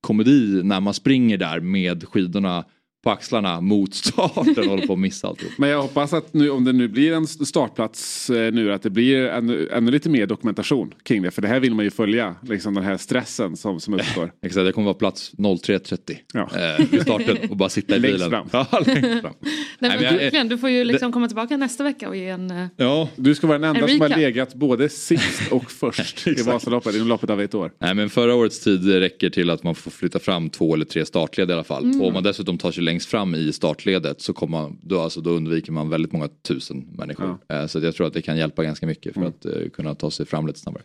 komedi 0.00 0.60
när 0.64 0.80
man 0.80 0.94
springer 0.94 1.36
där 1.38 1.60
med 1.60 2.04
skidorna 2.08 2.64
på 3.06 3.10
axlarna 3.12 3.60
mot 3.60 3.94
starten 3.94 4.58
och 4.58 4.64
håller 4.64 4.86
på 4.86 4.92
att 4.92 4.98
missa 4.98 5.28
alltihop. 5.28 5.52
Men 5.58 5.68
jag 5.70 5.82
hoppas 5.82 6.12
att 6.12 6.34
nu 6.34 6.50
om 6.50 6.64
det 6.64 6.72
nu 6.72 6.88
blir 6.88 7.12
en 7.12 7.26
startplats 7.26 8.30
eh, 8.30 8.52
nu 8.52 8.72
att 8.72 8.82
det 8.82 8.90
blir 8.90 9.26
ännu, 9.26 9.68
ännu 9.72 9.90
lite 9.90 10.08
mer 10.10 10.26
dokumentation 10.26 10.94
kring 11.02 11.22
det. 11.22 11.30
För 11.30 11.42
det 11.42 11.48
här 11.48 11.60
vill 11.60 11.74
man 11.74 11.84
ju 11.84 11.90
följa, 11.90 12.34
liksom 12.42 12.74
den 12.74 12.84
här 12.84 12.96
stressen 12.96 13.56
som, 13.56 13.80
som 13.80 13.94
uppstår. 13.94 14.32
Exakt, 14.42 14.64
jag 14.64 14.74
kommer 14.74 14.84
vara 14.84 14.94
plats 14.94 15.32
03.30 15.38 16.16
Ja. 16.32 16.40
eh, 16.80 16.86
vid 16.90 17.02
starten 17.02 17.36
och 17.50 17.56
bara 17.56 17.68
sitta 17.68 17.96
i 17.96 17.98
Längst 17.98 18.14
bilen. 18.24 18.30
fram. 18.30 18.48
Ja, 18.70 18.78
längst 18.86 19.20
fram. 19.22 19.34
Nej, 19.40 19.52
Nej, 19.78 19.90
men 19.90 19.90
men 19.90 20.04
jag- 20.04 20.12
verkligen, 20.12 20.48
du 20.48 20.58
får 20.58 20.70
ju 20.70 20.84
liksom 20.84 21.12
komma 21.12 21.26
tillbaka 21.28 21.56
nästa 21.56 21.84
vecka 21.84 22.08
och 22.08 22.16
ge 22.16 22.28
en... 22.28 22.50
eh, 22.50 22.66
Ja, 22.76 23.08
Du 23.16 23.34
ska 23.34 23.46
vara 23.46 23.58
den 23.58 23.68
enda 23.76 23.82
En 23.82 23.88
som 23.88 24.00
har 24.00 24.08
legat 24.08 24.54
både 24.54 24.88
sist 24.88 25.52
och 25.52 25.70
först 25.70 26.26
i. 26.26 26.42
Vasaloppet 26.46 26.94
inom 26.94 27.08
loppet 27.08 27.30
av 27.30 27.40
ett 27.40 27.54
år. 27.54 27.72
Nej 27.78 27.94
men 27.94 28.10
förra 28.10 28.34
årets 28.34 28.60
tid 28.60 28.88
räcker 28.88 29.30
till 29.30 29.50
att 29.50 29.62
man 29.62 29.74
får 29.74 29.90
flytta 29.90 30.18
fram 30.18 30.50
två 30.50 30.74
eller 30.74 30.84
tre 30.84 31.06
startled 31.06 31.50
i 31.50 31.52
alla 31.52 31.64
fall. 31.64 31.84
Mm. 31.84 32.00
Och 32.00 32.06
om 32.08 32.12
man 32.14 32.22
dessutom 32.22 32.58
tar 32.58 32.72
sig 32.72 32.84
längst 32.96 33.08
fram 33.10 33.34
i 33.34 33.52
startledet 33.52 34.20
så 34.20 34.32
kommer 34.32 34.58
man, 34.62 34.78
då, 34.82 35.00
alltså, 35.00 35.20
då 35.20 35.30
undviker 35.30 35.72
man 35.72 35.88
väldigt 35.88 36.12
många 36.12 36.28
tusen 36.48 36.86
människor. 36.98 37.38
Eh, 37.48 37.66
Så 37.66 37.78
jag 37.78 37.94
tror 37.94 38.06
att 38.06 38.12
det 38.14 38.22
kan 38.22 38.36
hjälpa 38.36 38.64
ganska 38.64 38.86
mycket 38.86 39.16
Mm. 39.16 39.32
för 39.42 39.50
att 39.50 39.56
eh, 39.62 39.68
kunna 39.70 39.94
ta 39.94 40.10
sig 40.10 40.26
fram 40.26 40.46
lite 40.46 40.58
snabbare. 40.58 40.82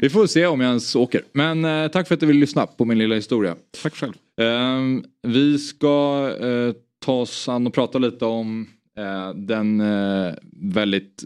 Vi 0.00 0.10
får 0.10 0.26
se 0.26 0.46
om 0.46 0.60
jag 0.60 0.68
ens 0.68 0.96
åker. 0.96 1.22
Men 1.32 1.64
eh, 1.64 1.88
tack 1.88 2.08
för 2.08 2.14
att 2.14 2.20
du 2.20 2.26
vill 2.26 2.36
lyssna 2.38 2.66
på 2.66 2.84
min 2.84 2.98
lilla 2.98 3.14
historia. 3.14 3.56
Tack 3.82 3.94
själv. 3.94 4.12
Ehm, 4.40 5.04
vi 5.22 5.58
ska 5.58 6.30
ta 7.04 7.12
oss 7.20 7.48
an 7.48 7.66
och 7.66 7.74
prata 7.74 7.98
lite 7.98 8.24
om 8.24 8.66
den 9.34 9.82
väldigt 10.52 11.24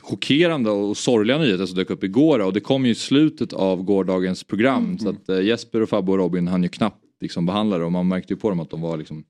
chockerande 0.00 0.70
och 0.70 0.96
sorgliga 0.96 1.38
nyheten 1.38 1.66
som 1.66 1.76
dök 1.76 1.90
upp 1.90 2.04
igår. 2.04 2.38
Och 2.38 2.52
det 2.52 2.60
kom 2.60 2.84
ju 2.86 2.90
i 2.92 2.94
slutet 2.94 3.52
av 3.52 3.82
gårdagens 3.82 4.44
program. 4.44 4.98
Så 4.98 5.08
att 5.08 5.44
Jesper 5.44 5.80
och 5.80 5.88
Fabbe 5.88 6.12
och 6.12 6.18
Robin 6.18 6.48
hann 6.48 6.62
ju 6.62 6.68
knappt 6.68 7.00
liksom, 7.20 7.46
behandla 7.46 7.78
det 7.78 7.84
och 7.84 7.92
man 7.92 8.08
märkte 8.08 8.32
ju 8.32 8.36
på 8.36 8.48
dem 8.50 8.60
att 8.60 8.70
de 8.70 8.80
var 8.80 8.96
liksom, 8.96 9.24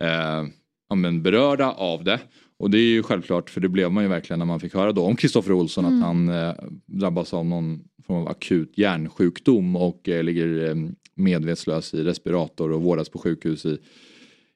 eh, 0.00 0.44
ja, 0.88 0.94
men 0.94 1.22
berörda 1.22 1.70
av 1.70 2.04
det. 2.04 2.20
Och 2.58 2.70
det 2.70 2.78
är 2.78 2.90
ju 2.90 3.02
självklart 3.02 3.50
för 3.50 3.60
det 3.60 3.68
blev 3.68 3.92
man 3.92 4.04
ju 4.04 4.08
verkligen 4.08 4.38
när 4.38 4.46
man 4.46 4.60
fick 4.60 4.74
höra 4.74 4.92
då 4.92 5.04
om 5.04 5.16
Kristoffer 5.16 5.52
Olsson 5.52 5.84
att 5.84 6.02
han 6.02 6.28
eh, 6.28 6.54
drabbas 6.86 7.34
av 7.34 7.46
någon 7.46 7.80
form 8.06 8.16
av 8.16 8.28
akut 8.28 8.78
hjärnsjukdom 8.78 9.76
och 9.76 10.08
eh, 10.08 10.22
ligger 10.22 10.68
eh, 10.68 10.74
medvetslös 11.14 11.94
i 11.94 12.02
respirator 12.02 12.72
och 12.72 12.82
vårdas 12.82 13.08
på 13.08 13.18
sjukhus 13.18 13.66
i, 13.66 13.78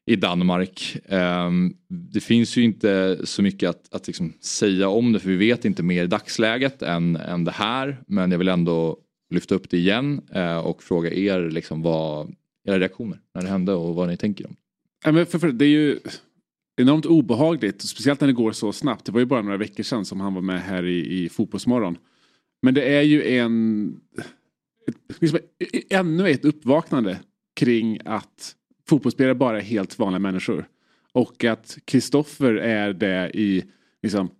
i 0.07 0.16
Danmark. 0.16 0.96
Ehm, 1.09 1.74
det 1.88 2.20
finns 2.20 2.57
ju 2.57 2.62
inte 2.62 3.18
så 3.24 3.42
mycket 3.42 3.70
att, 3.70 3.94
att 3.94 4.07
liksom 4.07 4.33
säga 4.40 4.88
om 4.88 5.12
det 5.12 5.20
för 5.20 5.29
vi 5.29 5.37
vet 5.37 5.64
inte 5.64 5.83
mer 5.83 6.05
i 6.05 6.07
dagsläget 6.07 6.83
än, 6.83 7.16
än 7.16 7.44
det 7.44 7.51
här. 7.51 8.03
Men 8.07 8.31
jag 8.31 8.38
vill 8.38 8.48
ändå 8.48 8.98
lyfta 9.35 9.55
upp 9.55 9.70
det 9.70 9.77
igen 9.77 10.20
eh, 10.33 10.59
och 10.59 10.83
fråga 10.83 11.12
er 11.12 11.51
liksom 11.51 11.83
vad 11.83 12.35
era 12.64 12.79
reaktioner 12.79 13.20
när 13.35 13.42
det 13.42 13.48
hände 13.48 13.74
och 13.74 13.94
vad 13.94 14.09
ni 14.09 14.16
tänker 14.16 14.46
om. 14.46 14.57
Ja, 15.05 15.13
men 15.13 15.27
för, 15.27 15.39
för, 15.39 15.53
det 15.53 15.65
är 15.65 15.69
ju 15.69 15.99
enormt 16.77 17.07
obehagligt, 17.07 17.83
speciellt 17.83 18.21
när 18.21 18.29
det 18.29 18.35
går 18.35 18.53
så 18.53 18.73
snabbt. 18.73 19.05
Det 19.05 19.13
var 19.13 19.21
ju 19.21 19.27
bara 19.27 19.43
några 19.43 19.57
veckor 19.57 19.83
sedan 19.83 20.05
som 20.05 20.21
han 20.21 20.35
var 20.35 20.43
med 20.43 20.63
här 20.63 20.85
i, 20.85 21.25
i 21.25 21.29
Fotbollsmorgon. 21.29 21.99
Men 22.63 22.75
det 22.75 22.83
är 22.83 23.03
ju 23.03 23.37
en... 23.37 24.01
Ett, 24.89 25.21
liksom, 25.21 25.39
e, 25.39 25.65
e, 25.73 25.83
ännu 25.91 26.29
ett 26.29 26.45
uppvaknande 26.45 27.21
kring 27.57 27.99
att 28.05 28.55
fotbollsspelare 28.89 29.35
bara 29.35 29.59
är 29.59 29.63
helt 29.63 29.99
vanliga 29.99 30.19
människor. 30.19 30.69
Och 31.13 31.45
att 31.45 31.79
Kristoffer 31.85 32.55
är 32.55 32.93
det 32.93 33.31
i, 33.35 33.65
liksom, 34.03 34.31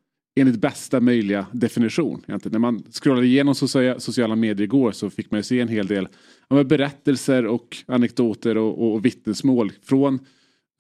enligt 0.40 0.61
bästa 0.61 1.01
möjliga 1.01 1.47
definition. 1.53 2.23
Egentligen. 2.29 2.53
När 2.53 2.59
man 2.59 2.83
scrollade 2.90 3.27
igenom 3.27 3.55
sociala, 3.55 4.37
medier 4.37 4.64
igår 4.64 4.92
så 4.92 5.11
fick 5.11 5.31
man 5.31 5.38
ju 5.38 5.42
se 5.42 5.61
en 5.61 5.68
hel 5.68 5.87
del 5.87 6.09
ja, 6.49 6.64
berättelser 6.64 7.47
och 7.47 7.77
anekdoter 7.87 8.57
och, 8.57 8.83
och, 8.83 8.94
och 8.94 9.05
vittnesmål 9.05 9.73
från 9.83 10.18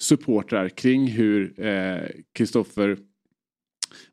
supportrar 0.00 0.68
kring 0.68 1.06
hur 1.06 1.54
Kristoffer 2.32 2.98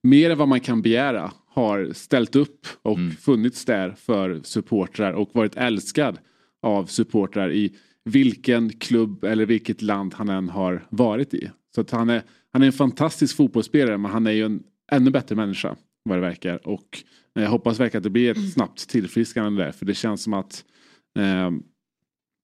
mer 0.04 0.30
än 0.30 0.38
vad 0.38 0.48
man 0.48 0.60
kan 0.60 0.82
begära 0.82 1.32
har 1.48 1.94
ställt 1.94 2.36
upp 2.36 2.68
och 2.82 2.98
funnits 3.20 3.66
där 3.66 3.92
för 3.92 4.42
supportrar 4.44 5.14
och 5.14 5.30
varit 5.34 5.56
älskad 5.56 6.20
av 6.62 6.86
supportrar 6.86 7.52
i 7.52 7.76
vilken 8.04 8.70
klubb 8.70 9.24
eller 9.24 9.46
vilket 9.46 9.82
land 9.82 10.14
han 10.14 10.30
än 10.30 10.50
har 10.50 10.88
varit 10.90 11.34
i. 11.34 11.50
Så 11.76 11.82
att 11.82 11.92
han, 11.92 12.10
är, 12.10 12.24
han 12.52 12.62
är 12.62 12.66
en 12.66 12.74
fantastisk 12.74 13.36
fotbollsspelare 13.36 13.98
men 13.98 14.12
han 14.12 14.28
är 14.28 14.32
ju 14.32 14.46
en 14.46 14.64
ännu 14.92 15.12
bättre 15.12 15.36
människa 15.36 15.76
vad 16.04 16.18
det 16.18 16.22
verkar. 16.22 16.68
Och 16.68 17.04
jag 17.34 17.50
hoppas 17.50 17.80
verkligen 17.80 18.00
att 18.00 18.04
det 18.04 18.10
blir 18.10 18.32
ett 18.32 18.54
snabbt 18.54 18.90
tillfrisknande 18.90 19.64
där 19.64 19.72
för 19.72 19.86
det 19.86 19.94
känns 19.94 20.24
som 20.24 20.34
att 20.34 20.66
eh, 21.20 21.52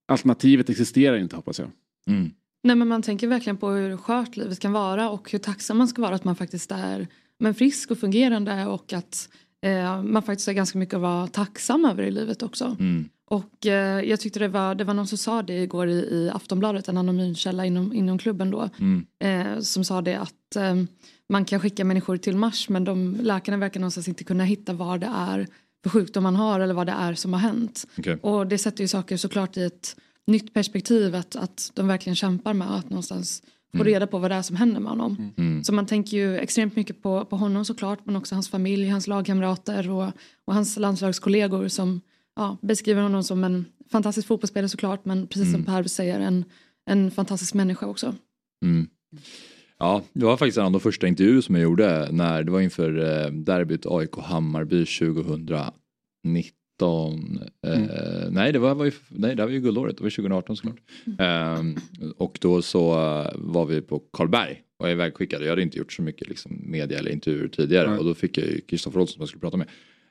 alternativet 0.08 0.70
existerar 0.70 1.18
inte 1.18 1.36
hoppas 1.36 1.60
jag. 1.60 1.72
Mm. 2.08 2.32
Nej 2.64 2.76
men 2.76 2.88
man 2.88 3.02
tänker 3.02 3.28
verkligen 3.28 3.58
på 3.58 3.70
hur 3.70 3.98
skört 3.98 4.38
livet 4.38 4.60
kan 4.60 4.72
vara 4.72 5.10
och 5.10 5.32
hur 5.32 5.40
tacksam 5.40 5.78
man 5.78 5.88
ska 5.88 6.02
vara 6.02 6.16
att 6.16 6.24
man 6.24 6.36
faktiskt 6.36 6.72
är 6.72 7.08
men 7.40 7.56
frisk 7.56 7.92
och 7.92 7.98
fungerande 7.98 8.66
och 8.66 8.94
att 8.94 9.30
eh, 9.66 10.04
man 10.04 10.24
faktiskt 10.24 10.48
har 10.48 10.54
ganska 10.54 10.78
mycket 10.80 10.96
att 10.96 11.02
vara 11.02 11.28
tacksam 11.28 11.86
över 11.86 12.04
i 12.04 12.12
livet 12.12 12.44
också. 12.44 12.76
Mm. 12.80 13.10
Och 13.30 13.66
eh, 13.66 14.04
jag 14.04 14.20
tyckte 14.20 14.40
det 14.40 14.48
var, 14.48 14.76
det 14.76 14.84
var 14.84 14.94
någon 14.94 15.08
som 15.08 15.18
sa 15.18 15.42
det 15.42 15.64
igår 15.64 15.88
i, 15.88 15.94
i 15.94 16.32
Aftonbladet, 16.34 16.88
en 16.88 16.98
anonym 16.98 17.36
källa 17.36 17.66
inom, 17.66 17.94
inom 17.94 18.18
klubben 18.18 18.52
då. 18.52 18.70
Mm. 18.80 19.06
Eh, 19.20 19.60
som 19.60 19.84
sa 19.84 20.02
det 20.02 20.16
att 20.16 20.56
eh, 20.56 20.76
man 21.30 21.46
kan 21.46 21.60
skicka 21.60 21.86
människor 21.86 22.18
till 22.18 22.38
Mars 22.38 22.70
men 22.70 22.84
de, 22.84 23.18
läkarna 23.22 23.58
verkar 23.58 23.80
någonstans 23.80 24.08
inte 24.08 24.24
kunna 24.24 24.44
hitta 24.44 24.74
vad 24.74 25.00
det 25.00 25.10
är 25.16 25.48
för 25.84 25.90
sjukdom 25.90 26.24
man 26.24 26.36
har 26.36 26.60
eller 26.60 26.74
vad 26.74 26.88
det 26.88 26.92
är 26.92 27.14
som 27.14 27.34
har 27.34 27.40
hänt. 27.40 27.88
Okej. 27.98 28.18
Och 28.22 28.48
det 28.48 28.58
sätter 28.58 28.82
ju 28.84 28.88
saker 28.88 29.18
såklart 29.18 29.58
i 29.58 29.64
ett 29.64 29.96
nytt 30.32 30.54
perspektiv 30.54 31.16
att, 31.16 31.36
att 31.36 31.72
de 31.74 31.88
verkligen 31.88 32.16
kämpar 32.16 32.54
med 32.54 32.76
att 32.76 32.90
någonstans 32.90 33.44
få 33.72 33.78
Mm. 33.78 33.88
reda 33.88 34.08
på 34.08 34.18
vad 34.18 34.32
det 34.32 34.36
är 34.36 34.42
som 34.42 34.56
händer 34.56 34.80
med 34.80 34.90
honom. 34.90 35.32
Mm. 35.38 35.64
Så 35.64 35.74
man 35.74 35.86
tänker 35.86 36.18
ju 36.18 36.38
extremt 36.38 36.76
mycket 36.76 37.02
på, 37.02 37.26
på 37.26 37.36
honom 37.38 37.66
såklart 37.66 38.00
men 38.04 38.16
också 38.16 38.36
hans 38.36 38.50
familj, 38.50 38.88
hans 38.90 39.08
lagkamrater 39.08 39.90
och, 39.90 40.12
och 40.46 40.54
hans 40.54 40.78
landslagskollegor 40.78 41.68
som 41.68 42.02
ja, 42.36 42.58
beskriver 42.62 43.02
honom 43.02 43.24
som 43.24 43.44
en 43.44 43.66
fantastisk 43.92 44.28
fotbollsspelare 44.28 44.70
såklart 44.70 45.06
men 45.06 45.28
precis 45.28 45.52
som 45.52 45.64
Per 45.64 45.84
säger 45.84 46.20
en, 46.20 46.46
en 46.86 47.12
fantastisk 47.12 47.54
människa 47.54 47.86
också. 47.86 48.16
Mm. 48.66 48.88
Ja, 49.80 50.02
det 50.14 50.26
var 50.26 50.38
faktiskt 50.38 50.58
en 50.58 50.66
av 50.66 50.72
de 50.72 50.82
första 50.82 51.08
intervjuer 51.08 51.42
som 51.42 51.56
jag 51.56 51.64
gjorde 51.64 52.10
när 52.12 52.44
det 52.44 52.52
var 52.52 52.62
inför 52.62 52.98
eh, 52.98 53.32
derbyt 53.32 53.86
AIK-Hammarby 53.86 54.86
2019. 54.86 55.74
Eh, 56.88 58.30
nej, 58.32 58.52
det 58.52 58.60
var, 58.60 58.76
var 58.76 58.86
ju, 58.86 58.92
nej, 59.08 59.36
det 59.36 59.44
var 59.44 59.52
ju 59.52 59.60
guldåret, 59.60 59.98
det 59.98 60.04
var 60.04 60.10
2018 60.10 60.58
såklart. 60.58 60.80
Ehm, 61.20 61.76
och 62.18 62.38
då 62.42 62.62
så 62.62 62.92
eh, 62.92 63.32
var 63.36 63.66
vi 63.66 63.82
på 63.82 64.00
Karlberg 64.00 64.62
och 64.80 64.86
jag 64.86 64.90
är 64.90 64.96
ivägskickad. 64.96 65.44
Jag 65.44 65.50
hade 65.50 65.62
inte 65.62 65.78
gjort 65.78 65.94
så 65.94 66.02
mycket 66.02 66.30
liksom, 66.30 66.62
media 66.66 67.00
eller 67.00 67.12
intervjuer 67.12 67.48
tidigare 67.48 67.90
Nej. 67.90 68.00
och 68.00 68.06
då 68.06 68.14
fick 68.14 68.38
jag 68.38 68.48
ju 68.48 68.62
Kristoffer 68.62 69.00
Olsson 69.00 69.14
som 69.14 69.22
jag 69.22 69.30
skulle 69.30 69.42
prata 69.42 69.58
med. 69.58 69.68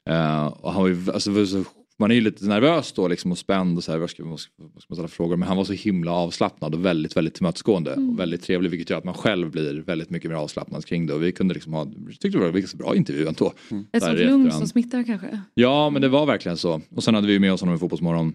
Eh, 0.08 0.46
och 0.46 0.72
han 0.72 0.82
var 0.82 0.88
ju, 0.88 0.96
alltså, 1.12 1.30
var 1.30 1.44
så, 1.44 1.64
man 2.00 2.10
är 2.10 2.14
ju 2.14 2.20
lite 2.20 2.44
nervös 2.44 2.92
då 2.92 3.08
liksom 3.08 3.32
och 3.32 3.38
spänd 3.38 3.78
och 3.78 3.84
så 3.84 3.92
här, 3.92 3.98
vad 3.98 4.10
ska, 4.10 4.24
vad 4.24 4.40
ska, 4.40 4.52
vad 4.56 4.82
ska 4.82 4.86
man 4.88 4.96
ställa 4.96 5.08
frågor? 5.08 5.36
Men 5.36 5.48
han 5.48 5.56
var 5.56 5.64
så 5.64 5.72
himla 5.72 6.12
avslappnad 6.12 6.74
och 6.74 6.84
väldigt, 6.84 7.16
väldigt 7.16 7.34
tillmötesgående 7.34 7.94
och 7.94 8.20
väldigt 8.20 8.42
trevlig 8.42 8.70
vilket 8.70 8.90
gör 8.90 8.98
att 8.98 9.04
man 9.04 9.14
själv 9.14 9.50
blir 9.50 9.74
väldigt 9.74 10.10
mycket 10.10 10.30
mer 10.30 10.36
avslappnad 10.36 10.86
kring 10.86 11.06
det 11.06 11.14
och 11.14 11.22
vi 11.22 11.32
kunde 11.32 11.54
liksom 11.54 11.72
ha, 11.72 11.86
jag 12.06 12.20
tyckte 12.20 12.38
det 12.38 12.50
var 12.50 12.58
en 12.58 12.78
bra 12.78 12.96
intervju 12.96 13.26
ändå. 13.26 13.46
Ett 13.46 13.86
Där 13.92 14.00
sånt 14.00 14.18
lugn 14.18 14.52
som 14.52 14.68
smittar 14.68 15.04
kanske. 15.04 15.40
Ja 15.54 15.90
men 15.90 16.02
det 16.02 16.08
var 16.08 16.26
verkligen 16.26 16.56
så. 16.56 16.80
Och 16.90 17.04
sen 17.04 17.14
hade 17.14 17.26
vi 17.26 17.38
med 17.38 17.52
oss 17.52 17.60
honom 17.60 17.74
i 17.74 17.78
Fotbollsmorgon 17.78 18.34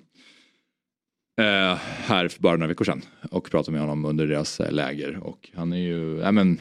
eh, 1.41 1.77
här 1.81 2.27
för 2.27 2.41
bara 2.41 2.55
några 2.55 2.67
veckor 2.67 2.85
sedan 2.85 3.01
och 3.31 3.51
pratade 3.51 3.71
med 3.71 3.81
honom 3.81 4.05
under 4.05 4.27
deras 4.27 4.59
eh, 4.59 4.71
läger 4.71 5.17
och 5.23 5.49
han 5.55 5.73
är 5.73 5.77
ju, 5.77 6.17
ja 6.17 6.31
men 6.31 6.59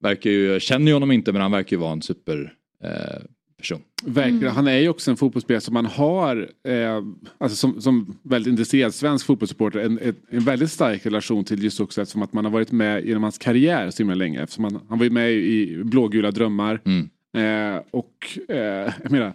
verkar 0.00 0.30
ju, 0.30 0.46
jag 0.46 0.62
känner 0.62 0.86
ju 0.86 0.92
honom 0.92 1.12
inte 1.12 1.32
men 1.32 1.42
han 1.42 1.52
verkar 1.52 1.76
ju 1.76 1.80
vara 1.80 1.92
en 1.92 2.02
super 2.02 2.54
eh, 2.84 3.22
person. 3.60 3.80
Verkligen. 4.04 4.42
Mm. 4.42 4.54
Han 4.54 4.66
är 4.68 4.78
ju 4.78 4.88
också 4.88 5.10
en 5.10 5.16
fotbollsspelare 5.16 5.60
som 5.60 5.74
man 5.74 5.86
har, 5.86 6.48
eh, 6.68 7.02
alltså 7.38 7.56
som, 7.56 7.80
som 7.80 8.16
väldigt 8.22 8.50
intresserad 8.50 8.94
svensk 8.94 9.26
fotbollssupporter, 9.26 9.78
en, 9.78 9.98
en, 9.98 10.14
en 10.30 10.40
väldigt 10.40 10.70
stark 10.70 11.06
relation 11.06 11.44
till 11.44 11.64
just 11.64 11.80
också 11.80 12.02
eftersom 12.02 12.22
att 12.22 12.32
man 12.32 12.44
har 12.44 12.52
varit 12.52 12.72
med 12.72 13.06
genom 13.06 13.22
hans 13.22 13.38
karriär 13.38 13.90
så 13.90 13.98
himla 14.02 14.14
länge. 14.14 14.42
Eftersom 14.42 14.64
han, 14.64 14.80
han 14.88 14.98
var 14.98 15.04
ju 15.04 15.10
med 15.10 15.32
i 15.32 15.82
Blågula 15.84 16.30
drömmar. 16.30 16.80
Mm. 16.84 17.08
Eh, 17.36 17.82
och 17.90 18.38
eh, 18.48 18.92
jag 19.02 19.10
menar, 19.10 19.32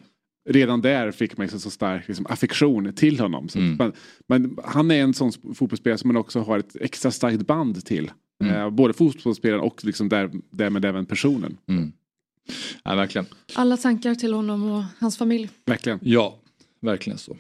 redan 0.50 0.82
där 0.82 1.12
fick 1.12 1.38
man 1.38 1.44
liksom 1.46 1.60
så 1.60 1.70
stark 1.70 2.08
liksom, 2.08 2.26
affektion 2.30 2.94
till 2.94 3.20
honom. 3.20 3.50
Så 3.50 3.60
Mm. 3.60 3.78
man, 3.78 3.94
man, 4.30 4.58
han 4.64 4.92
är 4.92 5.02
en 5.04 5.14
sån 5.14 5.32
fotbollsspelare 5.56 5.98
som 5.98 6.08
man 6.08 6.18
också 6.18 6.40
har 6.40 6.60
ett 6.60 6.76
extra 6.82 7.12
starkt 7.12 7.48
band 7.48 7.86
till. 7.86 8.12
Mm. 8.44 8.56
Eh, 8.56 8.70
både 8.70 8.94
fotbollsspelaren 8.94 9.62
och 9.62 9.86
liksom 9.86 10.10
där, 10.10 10.30
därmed 10.52 10.86
även 10.86 11.06
personen. 11.06 11.58
Mm. 11.70 11.92
Ja, 12.84 12.96
verkligen. 12.96 13.26
Alla 13.54 13.78
tankar 13.78 14.16
till 14.16 14.34
honom 14.34 14.72
och 14.72 14.84
hans 15.00 15.18
familj. 15.18 15.50
Verkligen. 15.66 16.00
Ja, 16.02 16.40
verkligen 16.82 17.20
så. 17.20 17.38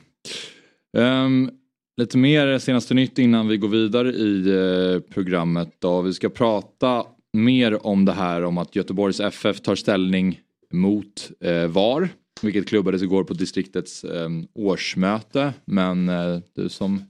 Ehm, 0.98 1.52
lite 1.98 2.18
mer 2.18 2.60
senaste 2.60 2.94
nytt 2.94 3.20
innan 3.20 3.48
vi 3.48 3.58
går 3.58 3.68
vidare 3.68 4.12
i 4.12 4.50
eh, 4.50 5.00
programmet. 5.13 5.70
Då. 5.80 6.02
Vi 6.02 6.13
ska 6.13 6.30
prata 6.30 7.06
mer 7.34 7.88
om 7.88 8.06
det 8.06 8.12
här 8.12 8.44
om 8.44 8.58
att 8.58 8.76
Göteborgs 8.76 9.20
FF 9.20 9.62
tar 9.62 9.76
ställning 9.76 10.39
mot 10.74 11.32
eh, 11.39 11.68
VAR. 11.68 12.10
Vilket 12.41 12.68
klubbades 12.68 13.02
igår 13.02 13.24
på 13.24 13.34
distriktets 13.34 14.04
eh, 14.04 14.30
årsmöte. 14.54 15.54
Men 15.65 16.10
eh, 16.10 16.39
du 16.56 16.70
som, 16.70 17.04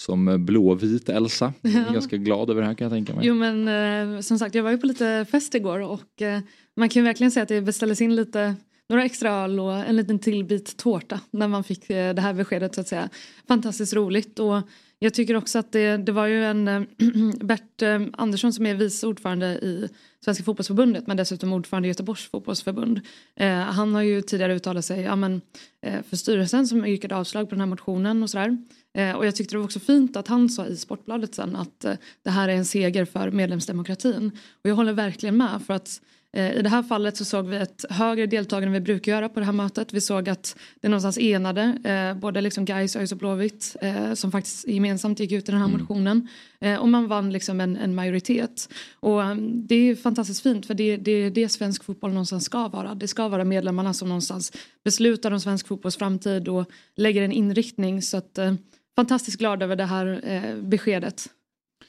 som 0.00 0.44
blåvit 0.46 1.08
Elsa, 1.08 1.52
Ja. 1.62 1.92
ganska 1.92 2.16
glad 2.16 2.50
över 2.50 2.60
det 2.60 2.66
här 2.66 2.74
kan 2.74 2.84
jag 2.84 2.92
tänka 2.92 3.14
mig. 3.14 3.26
Jo 3.26 3.34
men 3.34 3.68
eh, 4.16 4.20
som 4.20 4.38
sagt 4.38 4.54
jag 4.54 4.62
var 4.62 4.70
ju 4.70 4.78
på 4.78 4.86
lite 4.86 5.26
fest 5.30 5.54
igår 5.54 5.80
och 5.80 6.22
eh, 6.22 6.40
man 6.76 6.88
kan 6.88 7.00
ju 7.02 7.04
verkligen 7.04 7.30
säga 7.30 7.42
att 7.42 7.48
det 7.48 7.60
beställdes 7.60 8.00
in 8.00 8.16
lite 8.16 8.54
några 8.88 9.04
extra 9.04 9.30
öl 9.30 9.60
och 9.60 9.76
en 9.76 9.96
liten 9.96 10.18
till 10.18 10.44
bit 10.44 10.76
tårta 10.76 11.20
när 11.30 11.48
man 11.48 11.64
fick 11.64 11.90
eh, 11.90 12.14
det 12.14 12.20
här 12.22 12.32
beskedet 12.34 12.74
så 12.74 12.80
att 12.80 12.88
säga. 12.88 13.08
Fantastiskt 13.48 13.94
roligt 13.94 14.38
och 14.38 14.60
jag 14.98 15.14
tycker 15.14 15.36
också 15.36 15.58
att 15.58 15.72
det, 15.72 15.96
det 15.96 16.12
var 16.12 16.26
ju 16.26 16.44
en 16.44 16.68
eh, 16.68 16.82
Bert 17.40 17.82
eh, 17.82 18.00
Andersson 18.12 18.52
som 18.52 18.66
är 18.66 18.74
vice 18.74 19.06
ordförande 19.06 19.46
i 19.46 19.88
Svenska 20.24 20.44
fotbollsförbundet 20.44 21.06
men 21.06 21.16
dessutom 21.16 21.52
ordförande 21.52 21.88
i 21.88 21.90
Göteborgs 21.90 22.30
fotbollsförbund. 22.30 23.00
Eh, 23.36 23.58
han 23.58 23.94
har 23.94 24.02
ju 24.02 24.22
tidigare 24.22 24.54
uttalat 24.54 24.84
sig 24.84 25.00
ja, 25.00 25.16
men, 25.16 25.40
eh, 25.82 26.02
för 26.02 26.16
styrelsen 26.16 26.66
som 26.66 26.86
yrkade 26.86 27.16
avslag 27.16 27.48
på 27.48 27.54
den 27.54 27.60
här 27.60 27.66
motionen 27.66 28.22
och 28.22 28.30
sådär. 28.30 28.58
Eh, 28.94 29.12
och 29.12 29.26
jag 29.26 29.36
tyckte 29.36 29.54
det 29.54 29.58
var 29.58 29.64
också 29.64 29.80
fint 29.80 30.16
att 30.16 30.28
han 30.28 30.48
sa 30.48 30.66
i 30.66 30.76
Sportbladet 30.76 31.34
sen 31.34 31.56
att 31.56 31.84
eh, 31.84 31.94
det 32.22 32.30
här 32.30 32.48
är 32.48 32.56
en 32.56 32.64
seger 32.64 33.04
för 33.04 33.30
medlemsdemokratin. 33.30 34.30
Och 34.62 34.70
jag 34.70 34.74
håller 34.74 34.92
verkligen 34.92 35.36
med 35.36 35.62
för 35.66 35.74
att 35.74 35.88
eh, 35.88 36.17
i 36.36 36.62
det 36.62 36.68
här 36.68 36.82
fallet 36.82 37.16
så 37.16 37.24
såg 37.24 37.48
vi 37.48 37.56
ett 37.56 37.84
högre 37.90 38.26
deltagande 38.26 38.66
än 38.66 38.72
vi 38.72 38.80
brukar 38.80 39.12
göra 39.12 39.28
på 39.28 39.40
det 39.40 39.46
här 39.46 39.52
mötet. 39.52 39.92
Vi 39.92 40.00
såg 40.00 40.28
att 40.28 40.56
det 40.80 40.88
någonstans 40.88 41.18
enade 41.18 41.78
eh, 41.84 42.20
både 42.20 42.40
liksom 42.40 42.64
Gais, 42.64 42.96
ÖIS 42.96 43.12
och 43.12 43.18
Blåvitt 43.18 43.76
eh, 43.82 44.14
som 44.14 44.32
faktiskt 44.32 44.68
gemensamt 44.68 45.20
gick 45.20 45.32
ut 45.32 45.48
i 45.48 45.52
den 45.52 45.60
här 45.60 45.68
motionen. 45.68 46.28
Eh, 46.60 46.76
och 46.76 46.88
man 46.88 47.08
vann 47.08 47.32
liksom 47.32 47.60
en, 47.60 47.76
en 47.76 47.94
majoritet. 47.94 48.68
Och 49.00 49.22
eh, 49.22 49.34
det 49.36 49.74
är 49.74 49.94
fantastiskt 49.94 50.42
fint 50.42 50.66
för 50.66 50.74
det, 50.74 50.96
det 50.96 51.12
är 51.12 51.30
det 51.30 51.48
svensk 51.48 51.84
fotboll 51.84 52.10
någonstans 52.10 52.44
ska 52.44 52.68
vara. 52.68 52.94
Det 52.94 53.08
ska 53.08 53.28
vara 53.28 53.44
medlemmarna 53.44 53.94
som 53.94 54.08
någonstans 54.08 54.52
beslutar 54.84 55.30
om 55.30 55.40
svensk 55.40 55.68
fotbolls 55.68 55.96
framtid 55.96 56.48
och 56.48 56.70
lägger 56.96 57.22
en 57.22 57.32
inriktning. 57.32 58.02
Så 58.02 58.16
att, 58.16 58.38
eh, 58.38 58.54
fantastiskt 58.96 59.38
glad 59.38 59.62
över 59.62 59.76
det 59.76 59.84
här 59.84 60.20
eh, 60.24 60.62
beskedet. 60.62 61.26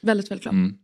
Väldigt, 0.00 0.30
väldigt 0.30 0.42
glad. 0.42 0.54
Mm. 0.54 0.78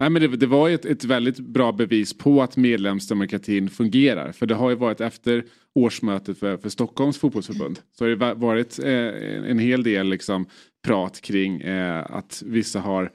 Nej, 0.00 0.10
men 0.10 0.22
det, 0.22 0.28
det 0.28 0.46
var 0.46 0.68
ju 0.68 0.74
ett, 0.74 0.84
ett 0.84 1.04
väldigt 1.04 1.38
bra 1.38 1.72
bevis 1.72 2.18
på 2.18 2.42
att 2.42 2.56
medlemsdemokratin 2.56 3.68
fungerar. 3.68 4.32
För 4.32 4.46
det 4.46 4.54
har 4.54 4.70
ju 4.70 4.76
varit 4.76 5.00
efter 5.00 5.44
årsmötet 5.74 6.38
för, 6.38 6.56
för 6.56 6.68
Stockholms 6.68 7.18
fotbollsförbund. 7.18 7.78
Så 7.98 8.04
har 8.04 8.08
det 8.08 8.16
va- 8.16 8.34
varit 8.34 8.78
eh, 8.78 9.50
en 9.50 9.58
hel 9.58 9.82
del 9.82 10.08
liksom, 10.08 10.46
prat 10.86 11.20
kring 11.20 11.60
eh, 11.60 12.04
att 12.10 12.42
vissa 12.46 12.80
har 12.80 13.12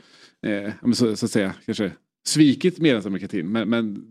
eh, 0.48 0.94
så, 0.94 1.16
så 1.16 1.26
att 1.26 1.32
säga 1.32 1.54
kanske 1.66 1.92
svikit 2.28 2.80
medlemsdemokratin. 2.80 3.52
Men, 3.52 3.70
men 3.70 4.04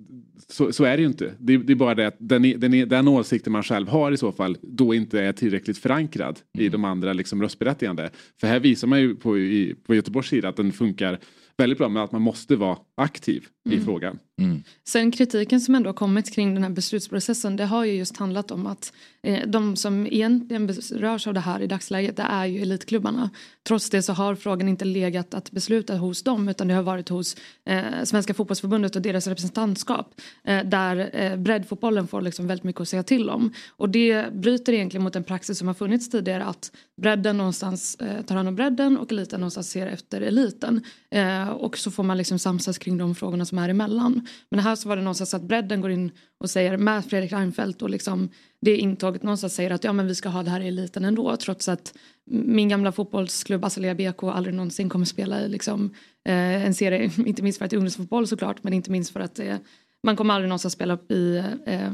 så, 0.49 0.73
så 0.73 0.85
är 0.85 0.97
det 0.97 1.01
ju 1.01 1.09
inte. 1.09 1.35
Det, 1.39 1.57
det 1.57 1.73
är 1.73 1.75
bara 1.75 1.95
det 1.95 2.07
att 2.07 2.17
den, 2.19 2.61
den, 2.61 2.89
den 2.89 3.09
åsikten 3.09 3.53
man 3.53 3.63
själv 3.63 3.89
har 3.89 4.13
i 4.13 4.17
så 4.17 4.33
fall 4.33 4.57
då 4.63 4.95
inte 4.95 5.21
är 5.21 5.33
tillräckligt 5.33 5.79
förankrad 5.79 6.39
i 6.59 6.69
de 6.69 6.85
andra 6.85 7.13
liksom, 7.13 7.43
röstberättigande. 7.43 8.11
För 8.41 8.47
här 8.47 8.61
visar 8.61 8.89
man 8.89 9.01
ju 9.01 9.15
på, 9.15 9.39
i, 9.39 9.75
på 9.87 9.95
Göteborgs 9.95 10.29
sida 10.29 10.49
att 10.49 10.57
den 10.57 10.73
funkar 10.73 11.19
väldigt 11.59 11.79
bra 11.79 11.89
med 11.89 12.03
att 12.03 12.13
man 12.13 12.23
måste 12.23 12.57
vara 12.57 12.79
aktiv 12.95 13.47
i 13.65 13.73
Mm. 13.73 13.85
frågan. 13.85 14.19
Mm. 14.39 14.63
Sen 14.85 15.11
kritiken 15.11 15.61
som 15.61 15.75
ändå 15.75 15.89
har 15.89 15.95
kommit 15.95 16.35
kring 16.35 16.55
den 16.55 16.63
här 16.63 16.71
beslutsprocessen 16.71 17.57
det 17.57 17.65
har 17.65 17.85
ju 17.85 17.93
just 17.93 18.17
handlat 18.17 18.51
om 18.51 18.67
att 18.67 18.93
eh, 19.23 19.49
de 19.49 19.77
som 19.77 20.07
egentligen 20.07 20.67
berörs 20.67 21.27
av 21.27 21.35
det 21.35 21.41
här 21.41 21.61
i 21.61 21.67
dagsläget 21.67 22.17
det 22.17 22.23
är 22.23 22.47
ju 22.47 22.63
elitklubbarna. 22.63 23.31
Trots 23.69 23.91
det 23.91 24.03
så 24.03 24.13
har 24.13 24.35
frågan 24.35 24.69
inte 24.69 24.85
legat 24.85 25.35
att 25.35 25.51
besluta 25.51 25.97
hos 25.97 26.23
dem 26.23 26.49
utan 26.49 26.69
det 26.69 26.75
har 26.75 26.83
varit 26.83 27.09
hos 27.09 27.37
eh, 27.65 27.83
Svenska 28.05 28.35
fotbollsförbundet 28.35 28.97
och 28.97 29.03
deras 29.03 29.27
representantskap 29.27 30.21
eh, 30.45 30.65
där 30.65 31.11
eh, 31.13 31.37
breddfotbollen 31.37 32.09
får 32.09 32.21
liksom 32.21 32.47
väldigt 32.47 32.65
mycket 32.65 32.81
att 32.81 32.89
säga 32.89 33.03
till 33.03 33.31
om. 33.31 33.53
Och 33.69 33.89
det 33.89 34.33
bryter 34.33 34.73
egentligen 34.73 35.05
mot 35.05 35.17
en 35.17 35.25
praxis 35.25 35.59
som 35.59 35.69
har 35.69 35.75
funnits 35.75 36.11
tidigare 36.11 36.45
att 36.45 36.73
bredden 37.03 37.37
någonstans 37.37 37.95
eh, 37.95 38.23
tar 38.23 38.37
hand 38.37 38.49
om 38.49 38.55
bredden 38.55 38.99
och 38.99 39.13
eliten 39.13 39.41
någonstans 39.41 39.71
ser 39.71 39.87
efter 39.87 40.21
eliten. 40.21 40.85
Eh, 41.11 41.49
och 41.49 41.79
så 41.79 41.91
får 41.91 42.03
man 42.03 42.19
liksom 42.19 42.39
samsas 42.39 42.79
kring 42.79 42.99
de 42.99 43.15
frågorna 43.15 43.45
som 43.45 43.59
är 43.59 43.69
emellan. 43.69 44.28
Men 44.51 44.61
här 44.61 44.77
så 44.77 44.89
var 44.89 44.97
det 44.97 45.03
någonstans 45.03 45.35
att 45.35 45.43
bredden 45.43 45.81
går 45.81 45.91
in 45.91 46.11
och 46.41 46.51
säger 46.51 46.77
med 46.77 47.05
Fredrik 47.05 47.33
Reinfeldt 47.33 47.83
och 47.83 47.91
liksom 47.91 48.29
det 48.61 48.77
intaget 48.77 49.23
någonstans 49.23 49.55
säger 49.55 49.71
att 49.71 49.85
ja 49.85 49.93
men 49.93 50.07
vi 50.07 50.15
ska 50.15 50.29
ha 50.29 50.43
det 50.43 50.51
här 50.51 50.61
i 50.61 50.69
eliten 50.69 51.05
ändå 51.05 51.37
trots 51.37 51.69
att 51.69 51.95
min 52.31 52.69
gamla 52.69 52.93
fotbollsklubb 52.93 53.65
Azalea 53.65 53.95
BK 53.95 54.23
aldrig 54.23 54.55
någonsin 54.55 54.89
kommer 54.89 55.07
spela 55.07 55.41
i 55.41 55.49
liksom, 55.49 55.95
eh, 56.29 56.67
en 56.67 56.75
serie, 56.75 57.11
inte 57.27 57.43
minst 57.43 57.59
för 57.59 57.65
att 57.65 57.71
det 57.71 57.75
är 57.75 57.79
ungdomsfotboll 57.79 58.27
såklart 58.27 58.63
men 58.63 58.73
inte 58.73 58.91
minst 58.91 59.13
för 59.13 59.21
att 59.21 59.35
det, 59.35 59.59
man 60.03 60.17
kommer 60.17 60.35
aldrig 60.35 60.49
någonsin 60.49 60.71
spela 60.71 60.95
upp 60.95 61.13
i 61.13 61.45
eh, 61.67 61.93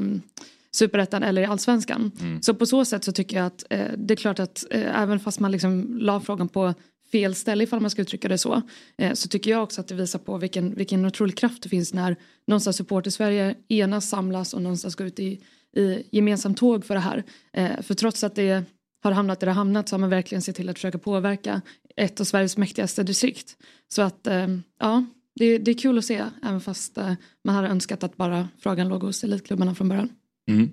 superettan 0.75 1.23
eller 1.23 1.43
i 1.43 1.45
allsvenskan. 1.45 2.11
Så 2.43 2.55
på 2.55 2.67
så 2.67 2.85
sätt 2.85 3.05
så 3.05 3.13
tycker 3.13 3.37
jag 3.37 3.47
att 3.47 3.65
eh, 3.71 3.93
det 3.97 4.15
är 4.15 4.17
klart 4.17 4.39
att 4.39 4.65
eh, 4.71 5.01
även 5.03 5.21
fast 5.21 5.41
man 5.41 5.53
liksom 5.53 5.99
la 5.99 6.21
frågan 6.21 6.49
på 6.49 6.75
fel 7.15 7.35
ställe 7.35 7.65
ifall 7.65 7.81
man 7.81 7.91
ska 7.91 8.03
uttrycka 8.03 8.29
det 8.29 8.39
så. 8.39 8.63
Eh, 8.99 9.13
så 9.13 9.29
tycker 9.29 9.51
jag 9.51 9.63
också 9.63 9.81
att 9.81 9.89
det 9.89 9.95
visar 9.95 10.19
på 10.19 10.39
vilken, 10.39 10.75
vilken 10.75 11.05
otrolig 11.05 11.37
kraft 11.37 11.63
det 11.63 11.69
finns 11.69 11.95
när 11.95 12.17
någonstans 12.47 12.77
support 12.77 13.07
i 13.07 13.11
Sverige 13.11 13.55
enas, 13.69 14.09
samlas 14.09 14.55
och 14.55 14.63
någonstans 14.63 14.95
går 14.95 15.07
ut 15.07 15.19
i, 15.19 15.41
i 15.77 16.03
gemensamt 16.11 16.59
tåg 16.59 16.85
för 16.85 16.95
det 16.95 17.01
här. 17.01 17.25
Eh, 17.53 17.83
för 17.83 17.95
trots 17.95 18.25
att 18.25 18.35
det 18.35 18.65
har 19.03 19.13
hamnat 19.13 19.41
där 19.41 19.47
det 19.47 19.51
har 19.51 19.57
hamnat 19.57 19.89
så 19.89 19.95
har 19.95 20.01
man 20.01 20.11
verkligen 20.11 20.43
sett 20.43 20.57
till 20.57 20.69
att 20.69 20.77
försöka 20.77 20.99
påverka 20.99 21.61
ett 21.97 22.21
av 22.21 22.25
Sveriges 22.25 22.57
mäktigaste 22.57 23.03
distrikt. 23.03 23.57
Så 23.89 24.03
att 24.03 24.27
eh, 24.27 24.49
ja, 24.81 25.05
det, 25.35 25.59
det 25.59 25.71
är 25.71 25.79
kul 25.79 25.99
att 25.99 26.05
se 26.05 26.25
även 26.43 26.61
fast 26.61 26.97
man 27.45 27.55
hade 27.55 27.69
önskat 27.69 28.03
att 28.03 28.17
bara 28.17 28.49
frågan 28.59 28.89
låg 28.89 29.03
hos 29.03 29.25
elitklubbarna 29.25 29.75
från 29.75 29.89
början. 29.89 30.09
Mm. 30.49 30.71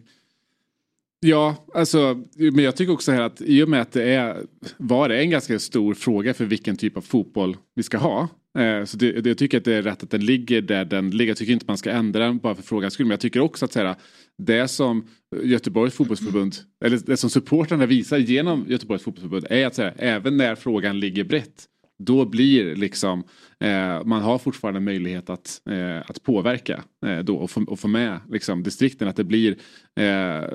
Ja, 1.25 1.65
alltså, 1.73 2.23
men 2.35 2.63
jag 2.63 2.75
tycker 2.75 2.93
också 2.93 3.11
här 3.11 3.21
att 3.21 3.41
i 3.41 3.63
och 3.63 3.69
med 3.69 3.81
att 3.81 3.91
det 3.91 4.03
är, 4.03 4.45
var 4.77 5.09
det 5.09 5.19
en 5.19 5.29
ganska 5.29 5.59
stor 5.59 5.93
fråga 5.93 6.33
för 6.33 6.45
vilken 6.45 6.77
typ 6.77 6.97
av 6.97 7.01
fotboll 7.01 7.57
vi 7.75 7.83
ska 7.83 7.97
ha. 7.97 8.27
Eh, 8.59 8.85
så 8.85 8.97
det, 8.97 9.21
det, 9.21 9.29
jag 9.29 9.37
tycker 9.37 9.57
att 9.57 9.65
det 9.65 9.73
är 9.73 9.81
rätt 9.81 10.03
att 10.03 10.09
den 10.09 10.25
ligger 10.25 10.61
där 10.61 10.85
den 10.85 11.09
ligger. 11.09 11.29
Jag 11.29 11.37
tycker 11.37 11.53
inte 11.53 11.65
man 11.67 11.77
ska 11.77 11.91
ändra 11.91 12.25
den 12.25 12.37
bara 12.37 12.55
för 12.55 12.63
frågans 12.63 12.93
skull. 12.93 13.05
Men 13.05 13.11
jag 13.11 13.19
tycker 13.19 13.39
också 13.39 13.65
att 13.65 13.71
så 13.71 13.79
här, 13.79 13.95
det 14.37 14.67
som 14.67 15.07
Göteborgs 15.43 15.93
fotbollsförbund, 15.93 16.55
eller 16.85 16.97
det 17.05 17.17
som 17.17 17.29
supportrarna 17.29 17.85
visar 17.85 18.17
genom 18.17 18.65
Göteborgs 18.69 19.03
fotbollsförbund 19.03 19.45
är 19.49 19.67
att 19.67 19.75
så 19.75 19.81
här, 19.81 19.93
även 19.97 20.37
när 20.37 20.55
frågan 20.55 20.99
ligger 20.99 21.23
brett 21.23 21.65
då 22.03 22.25
blir 22.25 22.75
liksom, 22.75 23.23
eh, 23.59 24.03
man 24.03 24.21
har 24.21 24.37
fortfarande 24.37 24.79
möjlighet 24.79 25.29
att, 25.29 25.61
eh, 25.69 25.97
att 25.97 26.23
påverka 26.23 26.83
eh, 27.05 27.19
då 27.19 27.37
och 27.37 27.51
få, 27.51 27.65
och 27.67 27.79
få 27.79 27.87
med 27.87 28.19
liksom, 28.29 28.63
distrikten. 28.63 29.07
Att 29.07 29.15
det 29.15 29.23
blir... 29.23 29.55
Eh, 29.99 30.49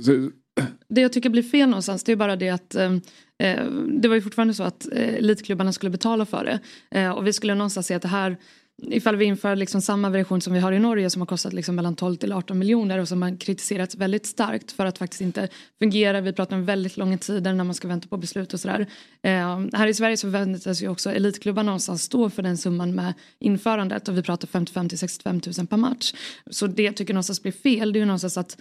så, 0.00 0.30
Det 0.88 1.00
jag 1.00 1.12
tycker 1.12 1.30
blir 1.30 1.42
fel 1.42 1.68
någonstans 1.68 2.04
det 2.04 2.12
är 2.12 2.16
bara 2.16 2.36
det 2.36 2.48
att 2.48 2.74
eh, 2.74 2.92
eh, 3.38 3.64
det 3.88 4.08
var 4.08 4.14
ju 4.14 4.22
fortfarande 4.22 4.54
så 4.54 4.62
att 4.62 4.86
eh, 4.92 5.14
elitklubbarna 5.14 5.72
skulle 5.72 5.90
betala 5.90 6.26
för 6.26 6.44
det. 6.44 6.60
Eh, 6.98 7.10
och 7.10 7.26
vi 7.26 7.32
skulle 7.32 7.54
någonstans 7.54 7.86
se 7.86 7.94
att 7.94 8.02
det 8.02 8.08
här 8.08 8.36
ifall 8.82 9.16
vi 9.16 9.24
inför 9.24 9.56
liksom 9.56 9.82
samma 9.82 10.10
version 10.10 10.40
som 10.40 10.52
vi 10.52 10.60
har 10.60 10.72
i 10.72 10.78
Norge 10.78 11.10
som 11.10 11.22
har 11.22 11.26
kostat 11.26 11.52
liksom 11.52 11.74
mellan 11.74 11.96
12 11.96 12.16
till 12.16 12.32
18 12.32 12.58
miljoner 12.58 12.98
och 12.98 13.08
som 13.08 13.22
har 13.22 13.40
kritiserats 13.40 13.94
väldigt 13.94 14.26
starkt 14.26 14.72
för 14.72 14.86
att 14.86 14.98
faktiskt 14.98 15.20
inte 15.20 15.48
fungera. 15.78 16.20
Vi 16.20 16.32
pratar 16.32 16.56
om 16.56 16.64
väldigt 16.64 16.96
långa 16.96 17.18
tider 17.18 17.52
när 17.52 17.64
man 17.64 17.74
ska 17.74 17.88
vänta 17.88 18.08
på 18.08 18.16
beslut 18.16 18.54
och 18.54 18.60
sådär. 18.60 18.86
Eh, 19.22 19.60
här 19.72 19.86
i 19.86 19.94
Sverige 19.94 20.16
så 20.16 20.26
förväntas 20.26 20.82
ju 20.82 20.88
också 20.88 21.12
elitklubbarna 21.12 21.66
någonstans 21.66 22.02
stå 22.02 22.30
för 22.30 22.42
den 22.42 22.58
summan 22.58 22.94
med 22.94 23.14
införandet 23.38 24.08
och 24.08 24.18
vi 24.18 24.22
pratar 24.22 24.48
55 24.48 24.88
till 24.88 24.98
65 24.98 25.40
000 25.58 25.66
per 25.66 25.76
match. 25.76 26.14
Så 26.50 26.66
det 26.66 26.82
jag 26.82 26.96
tycker 26.96 27.14
någonstans 27.14 27.42
blir 27.42 27.52
fel 27.52 27.92
det 27.92 27.98
är 27.98 28.00
ju 28.00 28.06
någonstans 28.06 28.38
att 28.38 28.56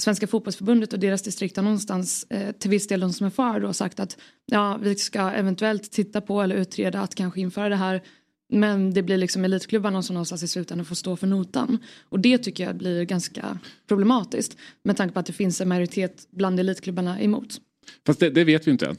Svenska 0.00 0.26
fotbollsförbundet 0.26 0.92
och 0.92 0.98
deras 0.98 1.22
distrikt 1.22 1.56
har 1.56 1.64
någonstans 1.64 2.26
eh, 2.30 2.52
till 2.52 2.70
viss 2.70 2.86
del 2.86 3.00
de 3.00 3.12
som 3.12 3.26
är 3.26 3.30
för 3.30 3.60
då 3.60 3.72
sagt 3.72 4.00
att 4.00 4.16
ja, 4.46 4.78
vi 4.82 4.94
ska 4.94 5.30
eventuellt 5.30 5.92
titta 5.92 6.20
på 6.20 6.42
eller 6.42 6.56
utreda 6.56 7.00
att 7.00 7.14
kanske 7.14 7.40
införa 7.40 7.68
det 7.68 7.76
här 7.76 8.02
men 8.48 8.94
det 8.94 9.02
blir 9.02 9.16
liksom 9.16 9.44
elitklubbarna 9.44 10.02
som 10.02 10.14
någonstans 10.14 10.42
i 10.42 10.48
slutändan 10.48 10.84
får 10.84 10.94
stå 10.94 11.16
för 11.16 11.26
notan. 11.26 11.78
Och 12.08 12.20
det 12.20 12.38
tycker 12.38 12.64
jag 12.64 12.76
blir 12.76 13.04
ganska 13.04 13.58
problematiskt 13.88 14.56
med 14.82 14.96
tanke 14.96 15.14
på 15.14 15.20
att 15.20 15.26
det 15.26 15.32
finns 15.32 15.60
en 15.60 15.68
majoritet 15.68 16.26
bland 16.30 16.60
elitklubbarna 16.60 17.20
emot. 17.20 17.60
Fast 18.06 18.20
det, 18.20 18.30
det 18.30 18.44
vet 18.44 18.66
vi 18.66 18.70
inte 18.70 18.86
än. 18.86 18.96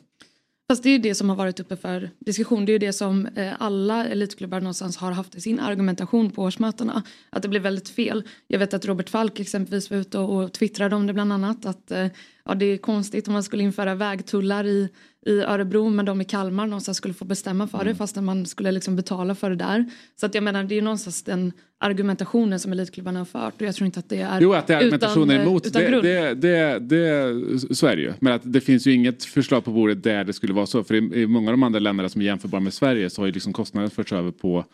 Fast 0.68 0.84
det 0.84 0.90
är 0.90 0.92
ju 0.92 1.00
det 1.00 1.16
som 1.16 1.30
har 1.30 1.36
varit 1.36 1.60
uppe 1.60 1.76
för 1.76 2.10
diskussion. 2.20 2.66
Det 2.66 2.72
är 2.72 2.74
ju 2.74 2.80
det 2.80 2.94
som 2.94 3.26
eh, 3.26 3.54
alla 3.60 4.06
elitklubbar 4.06 4.60
någonstans 4.60 4.98
har 4.98 5.12
haft 5.12 5.36
i 5.36 5.42
sin 5.42 5.60
argumentation 5.60 6.32
på 6.32 6.44
årsmötena. 6.44 7.04
Att 7.30 7.42
det 7.42 7.48
blir 7.48 7.60
väldigt 7.60 7.90
fel. 7.90 8.24
Jag 8.48 8.60
vet 8.60 8.74
att 8.74 8.86
Robert 8.86 9.10
Falk 9.10 9.40
exempelvis 9.40 9.92
var 9.92 9.98
ute 9.98 10.18
och, 10.18 10.54
twittrade 10.54 10.96
om 10.96 11.08
det 11.08 11.14
bland 11.14 11.34
annat. 11.34 11.66
Att 11.66 11.92
eh, 11.92 12.08
ja, 12.46 12.56
det 12.56 12.66
är 12.66 12.78
konstigt 12.78 13.28
om 13.28 13.34
man 13.34 13.44
skulle 13.44 13.64
införa 13.64 13.96
vägtullar 13.96 14.66
i, 14.66 14.90
i 15.26 15.40
Örebro 15.42 15.90
men 15.90 16.06
de 16.06 16.22
i 16.22 16.26
Kalmar 16.26 16.66
någonstans 16.68 16.98
skulle 16.98 17.14
få 17.14 17.26
bestämma 17.26 17.68
för 17.68 17.78
det 17.78 17.84
Mm. 17.84 17.96
fastän 17.96 18.26
man 18.26 18.46
skulle 18.46 18.72
liksom 18.72 18.96
betala 18.96 19.36
för 19.36 19.50
det 19.50 19.56
där. 19.56 19.86
Så 20.20 20.26
att 20.26 20.36
jag 20.36 20.44
menar 20.44 20.64
det 20.64 20.78
är 20.78 20.82
någonstans 20.82 21.24
den 21.24 21.52
argumentationen 21.80 22.60
som 22.60 22.72
elitklubbarna 22.72 23.20
har 23.20 23.26
fört 23.26 23.62
och 23.62 23.68
jag 23.68 23.76
tror 23.76 23.86
inte 23.86 24.00
att 24.00 24.10
det 24.10 24.22
är 24.22 24.42
Jo, 24.42 24.54
att 24.54 24.68
det 24.68 24.74
är 24.74 24.78
argumentationen 24.78 25.30
utan, 25.30 25.42
eh, 25.42 25.48
emot, 25.48 25.68
utan 25.68 25.82
det, 25.82 25.88
grund. 25.90 26.04
det, 26.04 26.34
det, 26.34 26.80
det, 26.80 27.76
så 27.76 27.88
är 27.88 27.96
det 27.96 28.02
ju. 28.02 28.14
Men 28.20 28.34
att 28.34 28.42
det 28.44 28.62
finns 28.62 28.88
ju 28.88 28.92
inget 28.92 29.24
förslag 29.24 29.64
på 29.66 29.72
bordet 29.72 30.04
där 30.04 30.24
det 30.24 30.34
skulle 30.34 30.54
vara 30.54 30.66
så. 30.66 30.84
För 30.84 30.96
i, 30.96 31.22
i 31.22 31.28
många 31.28 31.48
av 31.52 31.54
de 31.54 31.64
andra 31.64 31.80
länderna 31.80 32.10
som 32.10 32.22
är 32.22 32.26
jämförbara 32.26 32.62
med 32.62 32.74
Sverige 32.74 33.10
så 33.10 33.22
har 33.22 33.26
ju 33.28 33.32
liksom 33.32 33.54
kostnaden 33.54 33.90
förts 33.90 34.14
över 34.14 34.32
på, 34.32 34.66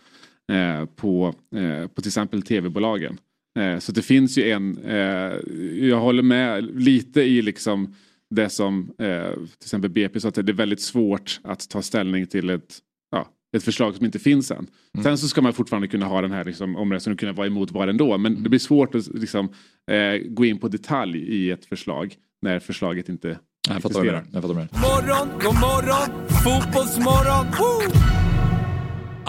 eh, 0.51 0.85
på, 0.95 1.33
eh, 1.55 1.87
på 1.87 2.01
till 2.01 2.09
exempel 2.09 2.41
tv-bolagen. 2.41 3.17
Eh, 3.59 3.79
så 3.79 3.91
det 3.91 4.01
finns 4.01 4.37
ju 4.37 4.49
en, 4.51 4.77
eh, 4.77 5.33
jag 5.87 5.99
håller 5.99 6.23
med 6.23 6.81
lite 6.81 7.21
i 7.21 7.41
liksom 7.41 7.95
det 8.31 8.49
som 8.49 8.91
eh, 8.99 9.33
till 9.33 9.47
exempel 9.61 9.89
BP 9.89 10.19
sa 10.19 10.27
att 10.27 10.35
det 10.35 10.49
är 10.49 10.53
väldigt 10.53 10.81
svårt 10.81 11.39
att 11.43 11.69
ta 11.69 11.81
ställning 11.81 12.27
till 12.27 12.49
ett, 12.49 12.79
ja, 13.11 13.27
ett 13.57 13.63
förslag 13.63 13.95
som 13.95 14.05
inte 14.05 14.19
finns 14.19 14.51
än. 14.51 14.67
Sen 15.03 15.17
så 15.17 15.27
ska 15.27 15.41
man 15.41 15.53
fortfarande 15.53 15.87
kunna 15.87 16.05
ha 16.05 16.21
den 16.21 16.31
här 16.31 16.45
liksom, 16.45 16.75
omröstningen 16.75 17.13
och 17.15 17.19
kunna 17.19 17.33
vara 17.33 17.47
emot 17.47 17.71
vad 17.71 17.89
ändå. 17.89 18.17
Men 18.17 18.43
det 18.43 18.49
blir 18.49 18.59
svårt 18.59 18.95
att 18.95 19.07
liksom, 19.07 19.49
eh, 19.91 20.27
gå 20.29 20.45
in 20.45 20.59
på 20.59 20.67
detalj 20.67 21.19
i 21.19 21.51
ett 21.51 21.65
förslag 21.65 22.15
när 22.41 22.59
förslaget 22.59 23.09
inte. 23.09 23.39
Jag 23.69 23.81
fattar 23.81 23.95
vad 24.41 24.51
du 24.51 24.55
menar. 24.55 24.69
Morgon, 24.71 25.27
god 25.43 25.55
morgon, 25.55 26.27
fotbollsmorgon! 26.43 27.45
Woo! 27.45 28.00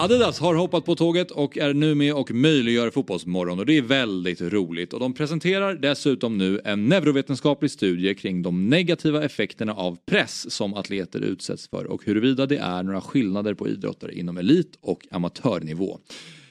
Adidas 0.03 0.39
har 0.39 0.55
hoppat 0.55 0.85
på 0.85 0.95
tåget 0.95 1.31
och 1.31 1.57
är 1.57 1.73
nu 1.73 1.95
med 1.95 2.13
och 2.13 2.31
möjliggör 2.31 2.89
Fotbollsmorgon 2.89 3.59
och 3.59 3.65
det 3.65 3.77
är 3.77 3.81
väldigt 3.81 4.41
roligt. 4.41 4.93
Och 4.93 4.99
de 4.99 5.13
presenterar 5.13 5.75
dessutom 5.75 6.37
nu 6.37 6.61
en 6.65 6.89
neurovetenskaplig 6.89 7.71
studie 7.71 8.15
kring 8.15 8.41
de 8.41 8.69
negativa 8.69 9.23
effekterna 9.23 9.73
av 9.73 9.97
press 10.05 10.51
som 10.51 10.73
atleter 10.73 11.21
utsätts 11.21 11.69
för 11.69 11.85
och 11.85 12.05
huruvida 12.05 12.45
det 12.45 12.57
är 12.57 12.83
några 12.83 13.01
skillnader 13.01 13.53
på 13.53 13.67
idrottare 13.67 14.13
inom 14.13 14.37
elit 14.37 14.77
och 14.81 15.07
amatörnivå. 15.11 15.99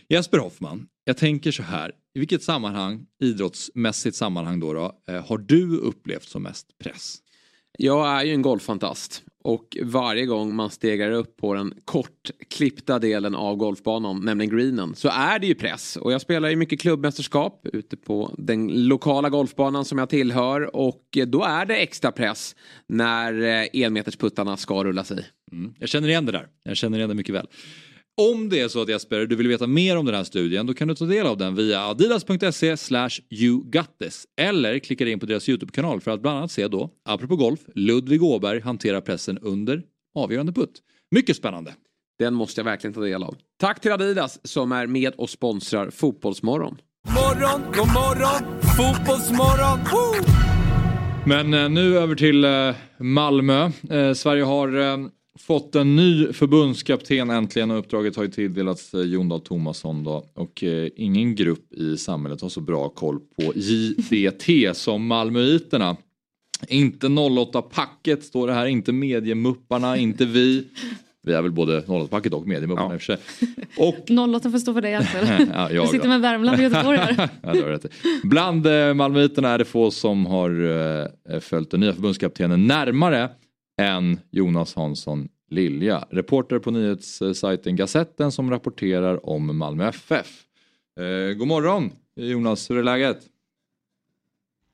Jesper 0.08 0.38
Hoffman, 0.38 0.86
jag 1.04 1.16
tänker 1.16 1.52
så 1.52 1.62
här, 1.62 1.92
i 2.14 2.18
vilket 2.18 2.42
sammanhang, 2.42 3.06
idrottsmässigt 3.22 4.16
sammanhang 4.16 4.60
då, 4.60 4.72
då 4.72 4.92
eh, 5.08 5.26
har 5.26 5.38
du 5.38 5.76
upplevt 5.76 6.28
som 6.28 6.42
mest 6.42 6.78
press? 6.78 7.16
Jag 7.78 8.08
är 8.08 8.24
ju 8.24 8.32
en 8.32 8.42
golffantast 8.42 9.22
och 9.44 9.76
varje 9.82 10.26
gång 10.26 10.54
man 10.54 10.70
stegar 10.70 11.10
upp 11.10 11.36
på 11.36 11.54
den 11.54 11.74
kortklippta 11.84 12.98
delen 12.98 13.34
av 13.34 13.56
golfbanan, 13.56 14.20
nämligen 14.24 14.56
greenen, 14.56 14.94
så 14.94 15.08
är 15.08 15.38
det 15.38 15.46
ju 15.46 15.54
press. 15.54 15.96
Och 15.96 16.12
jag 16.12 16.20
spelar 16.20 16.48
ju 16.48 16.56
mycket 16.56 16.80
klubbmästerskap 16.80 17.66
ute 17.72 17.96
på 17.96 18.34
den 18.38 18.88
lokala 18.88 19.28
golfbanan 19.28 19.84
som 19.84 19.98
jag 19.98 20.08
tillhör 20.08 20.76
och 20.76 21.18
då 21.26 21.44
är 21.44 21.66
det 21.66 21.76
extra 21.76 22.12
press 22.12 22.56
när 22.86 23.42
eh, 23.42 23.66
enmetersputtarna 23.72 24.56
ska 24.56 24.84
rullas 24.84 25.10
i. 25.10 25.24
Mm. 25.52 25.74
Jag 25.78 25.88
känner 25.88 26.08
igen 26.08 26.26
det 26.26 26.32
där. 26.32 26.48
Jag 26.64 26.76
känner 26.76 26.98
igen 26.98 27.08
det 27.08 27.14
mycket 27.14 27.34
väl. 27.34 27.46
Om 28.20 28.48
det 28.48 28.60
är 28.60 28.68
så 28.68 28.82
att 28.82 28.88
Jesper, 28.88 29.26
du 29.26 29.36
vill 29.36 29.48
veta 29.48 29.66
mer 29.66 29.96
om 29.96 30.06
den 30.06 30.14
här 30.14 30.24
studien 30.24 30.66
då 30.66 30.74
kan 30.74 30.88
du 30.88 30.94
ta 30.94 31.04
del 31.04 31.26
av 31.26 31.36
den 31.36 31.54
via 31.54 31.80
adidas.se 31.80 32.76
slash 32.76 33.10
yougottes 33.30 34.24
eller 34.40 34.78
klicka 34.78 35.08
in 35.08 35.20
på 35.20 35.26
deras 35.26 35.48
YouTube-kanal 35.48 36.00
för 36.00 36.10
att 36.10 36.22
bland 36.22 36.38
annat 36.38 36.50
se 36.50 36.68
då, 36.68 36.90
apropå 37.04 37.36
golf, 37.36 37.60
Ludvig 37.74 38.22
Åberg 38.22 38.60
hanterar 38.60 39.00
pressen 39.00 39.38
under 39.38 39.82
avgörande 40.14 40.52
putt. 40.52 40.72
Mycket 41.10 41.36
spännande. 41.36 41.74
Den 42.18 42.34
måste 42.34 42.60
jag 42.60 42.64
verkligen 42.64 42.94
ta 42.94 43.00
del 43.00 43.22
av. 43.22 43.36
Tack 43.60 43.80
till 43.80 43.92
Adidas 43.92 44.40
som 44.44 44.72
är 44.72 44.86
med 44.86 45.14
och 45.16 45.30
sponsrar 45.30 45.90
Fotbollsmorgon. 45.90 46.76
Morgon, 47.08 47.60
god 47.66 47.88
morgon, 47.88 48.60
fotbollsmorgon! 48.76 49.78
Woo! 49.78 50.24
Men 51.26 51.54
eh, 51.54 51.68
nu 51.68 51.98
över 51.98 52.14
till 52.14 52.44
eh, 52.44 52.74
Malmö. 52.98 53.70
Eh, 53.90 54.12
Sverige 54.12 54.42
har 54.44 54.80
eh, 54.80 54.96
fått 55.38 55.74
en 55.74 55.96
ny 55.96 56.32
förbundskapten 56.32 57.30
äntligen 57.30 57.70
och 57.70 57.78
uppdraget 57.78 58.16
har 58.16 58.22
ju 58.24 58.30
tilldelats 58.30 58.94
eh, 58.94 59.00
Jon 59.00 59.28
Dahl 59.28 59.40
Tomasson 59.40 60.04
då. 60.04 60.24
Och 60.34 60.64
eh, 60.64 60.88
ingen 60.96 61.34
grupp 61.34 61.72
i 61.72 61.96
samhället 61.96 62.40
har 62.40 62.48
så 62.48 62.60
bra 62.60 62.88
koll 62.88 63.18
på 63.36 63.52
JDT 63.56 64.76
som 64.76 65.06
Malmöiterna. 65.06 65.96
Inte 66.68 67.06
08-packet 67.06 68.24
står 68.24 68.46
det 68.46 68.52
här, 68.54 68.66
inte 68.66 68.92
mediemupparna, 68.92 69.96
inte 69.96 70.24
vi. 70.24 70.64
Vi 71.26 71.32
är 71.32 71.42
väl 71.42 71.52
både 71.52 71.80
08-packet 71.80 72.32
och 72.34 72.46
mediemupparna 72.46 72.94
i 72.94 72.96
och 72.96 73.00
för 73.02 73.16
sig. 73.16 73.18
Och 73.76 74.10
08 74.34 74.50
får 74.50 74.58
stå 74.58 74.74
för 74.74 74.80
dig 74.80 74.94
Axel. 74.94 75.26
Ja, 75.54 75.68
Du 75.68 75.74
jag 75.74 75.88
sitter 75.88 76.04
då. 76.04 76.08
med 76.08 76.20
Värmland 76.20 76.56
och 76.58 76.62
Göteborg 76.62 76.98
här. 76.98 77.28
ja, 77.42 77.52
det 77.52 77.60
du 77.60 77.64
rätt. 77.66 77.86
Bland 78.22 78.66
eh, 78.66 78.94
malmöiterna 78.94 79.48
är 79.48 79.58
det 79.58 79.64
få 79.64 79.90
som 79.90 80.26
har 80.26 80.50
eh, 81.30 81.40
följt 81.40 81.70
den 81.70 81.80
nya 81.80 81.92
förbundskaptenen 81.92 82.66
närmare 82.66 83.28
än 83.80 84.20
Jonas 84.30 84.74
Hansson 84.74 85.28
Lilja. 85.50 86.04
Reporter 86.10 86.58
på 86.58 86.70
nyhetssajten 86.70 87.76
Gazetten 87.76 88.32
som 88.32 88.50
rapporterar 88.50 89.26
om 89.26 89.58
Malmö 89.58 89.88
FF. 89.88 90.42
Eh, 91.00 91.36
god 91.36 91.48
morgon 91.48 91.90
Jonas, 92.14 92.70
hur 92.70 92.78
är 92.78 92.82
läget? 92.82 93.18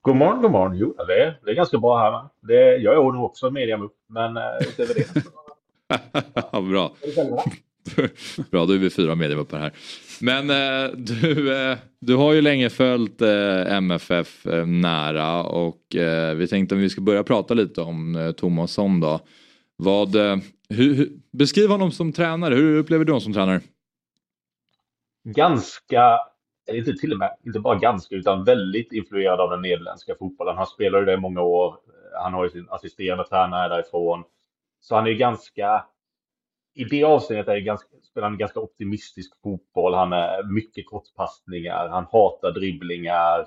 God 0.03 0.17
morgon, 0.17 0.43
god 0.43 0.51
morgon. 0.51 0.77
Jo, 0.79 0.95
det 1.07 1.23
är, 1.23 1.41
det 1.45 1.51
är 1.51 1.55
ganska 1.55 1.79
bra 1.79 1.99
här. 1.99 2.11
Va? 2.11 2.31
Det, 2.41 2.77
jag 2.77 2.95
är 2.95 3.13
nog 3.13 3.25
också 3.25 3.51
medium 3.51 3.91
men 4.07 4.37
uh, 4.37 4.43
utöver 4.61 4.95
det. 4.95 5.23
Ja, 6.53 6.61
Bra. 6.61 6.93
Bra, 8.51 8.67
då 8.67 8.73
är 8.73 8.79
vi 8.79 8.91
fyra 8.91 9.15
mediumuppar 9.15 9.59
här. 9.59 9.73
Men 10.21 10.51
eh, 10.51 10.91
du, 10.97 11.57
eh, 11.57 11.79
du 12.01 12.15
har 12.17 12.33
ju 12.33 12.41
länge 12.41 12.71
följt 12.71 13.23
eh, 13.23 13.73
MFF 13.77 14.47
eh, 14.47 14.67
nära 14.67 15.43
och 15.43 15.97
eh, 15.97 16.35
vi 16.35 16.49
tänkte 16.49 16.75
om 16.75 16.81
vi 16.81 16.91
ska 16.91 17.01
börja 17.01 17.25
prata 17.25 17.55
lite 17.55 17.81
om 17.81 18.17
eh, 18.17 18.33
Tomasson 18.33 19.01
då. 19.01 19.21
Vad, 19.77 20.17
eh, 20.17 20.37
hur, 20.69 20.95
hur, 20.95 21.11
beskriv 21.33 21.69
honom 21.69 21.91
som 21.91 22.13
tränare, 22.13 22.55
hur 22.55 22.79
upplever 22.79 23.05
du 23.05 23.13
honom 23.13 23.21
som 23.21 23.33
tränare? 23.33 23.61
Ganska, 25.25 26.19
eller 26.69 26.79
inte 26.79 26.95
till 26.95 27.13
och 27.13 27.19
med, 27.19 27.37
inte 27.47 27.61
bara 27.61 27.79
ganska, 27.79 28.15
utan 28.15 28.45
väldigt 28.45 28.93
influerad 28.93 29.41
av 29.41 29.51
den 29.51 29.63
nederländska 29.63 30.15
fotbollen. 30.19 30.57
Han 30.57 30.67
spelade 30.67 31.05
det 31.05 31.13
i 31.13 31.17
många 31.17 31.41
år. 31.43 31.69
Eh, 31.69 32.23
han 32.23 32.35
har 32.35 32.45
ju 32.45 32.51
sin 32.51 32.67
assisterande 32.71 33.25
tränare 33.25 33.69
därifrån. 33.69 34.25
Så 34.81 34.95
han 34.95 35.07
är 35.07 35.11
ju 35.11 35.17
ganska, 35.17 35.85
i 36.75 36.85
det 36.85 37.05
avseendet 37.05 37.49
är 37.49 37.55
det 37.55 37.61
ganska, 37.61 37.89
spelar 38.11 38.29
han 38.29 38.39
ganska 38.39 38.61
optimistisk 38.61 39.33
fotboll. 39.43 39.95
Han 39.95 40.13
är 40.13 40.43
mycket 40.43 40.87
kortpassningar, 40.87 41.89
han 41.89 42.07
hatar 42.13 42.53
dribblingar, 42.53 43.41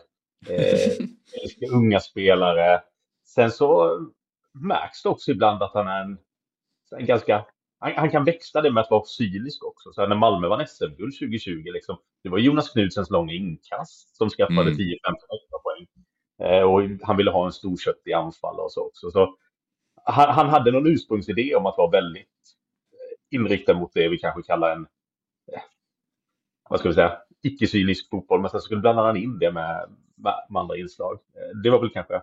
eh, 0.49 1.05
älskar 1.43 1.74
unga 1.74 1.99
spelare. 1.99 2.82
Sen 3.26 3.51
så 3.51 3.99
märks 4.53 5.03
det 5.03 5.09
också 5.09 5.32
ibland 5.32 5.63
att 5.63 5.74
han 5.74 5.88
är 5.88 6.01
en, 6.01 6.17
en 6.97 7.05
ganska... 7.05 7.45
Han, 7.80 7.93
han, 7.95 8.11
kan 8.11 8.26
växla 8.26 8.61
det 8.61 8.72
med 8.72 8.82
att 8.82 8.91
vara 8.91 9.03
cynisk 9.05 9.65
också. 9.65 9.93
Så 9.93 10.07
när 10.07 10.15
Malmö 10.15 10.47
vann 10.47 10.67
SM-guld 10.67 11.19
2020, 11.19 11.63
liksom, 11.74 11.97
det 12.24 12.30
var 12.30 12.38
Jonas 12.38 12.69
Knudsens 12.69 13.09
långa 13.09 13.34
inkast 13.34 14.15
som 14.17 14.30
skaffade 14.30 14.61
Mm. 14.61 14.74
10-15 14.74 14.78
extra 14.78 15.59
poäng. 15.63 15.88
Eh, 16.43 16.63
och 16.63 16.82
han 17.07 17.17
ville 17.17 17.32
ha 17.32 17.45
en 17.45 17.51
storköttig 17.51 18.13
anfall 18.13 18.59
och 18.59 18.72
så 18.72 18.88
också. 18.88 19.11
Så 19.11 19.36
han, 20.03 20.30
han 20.36 20.49
hade 20.49 20.72
någon 20.72 20.88
ursprungsidé 20.88 21.55
om 21.55 21.65
att 21.65 21.78
vara 21.78 21.89
väldigt 21.89 22.28
inriktad 23.32 23.73
mot 23.73 23.93
det 23.93 24.09
vi 24.09 24.17
kanske 24.17 24.41
kallar 24.41 24.71
en, 24.75 24.88
eh, 25.53 25.61
vad 26.69 26.79
ska 26.79 26.89
vi 26.89 26.95
säga, 26.95 27.17
icke-cynisk 27.43 28.09
fotboll. 28.09 28.41
Men 28.41 28.49
sen 28.49 28.61
skulle 28.61 28.82
blanda 28.82 29.01
han 29.01 29.17
in 29.17 29.39
det 29.39 29.51
med, 29.51 29.89
med, 30.15 30.34
med 30.49 30.59
andra 30.59 30.77
inslag. 30.77 31.13
Eh, 31.13 31.57
Det 31.63 31.69
var 31.69 31.79
väl 31.79 31.89
kanske 31.89 32.21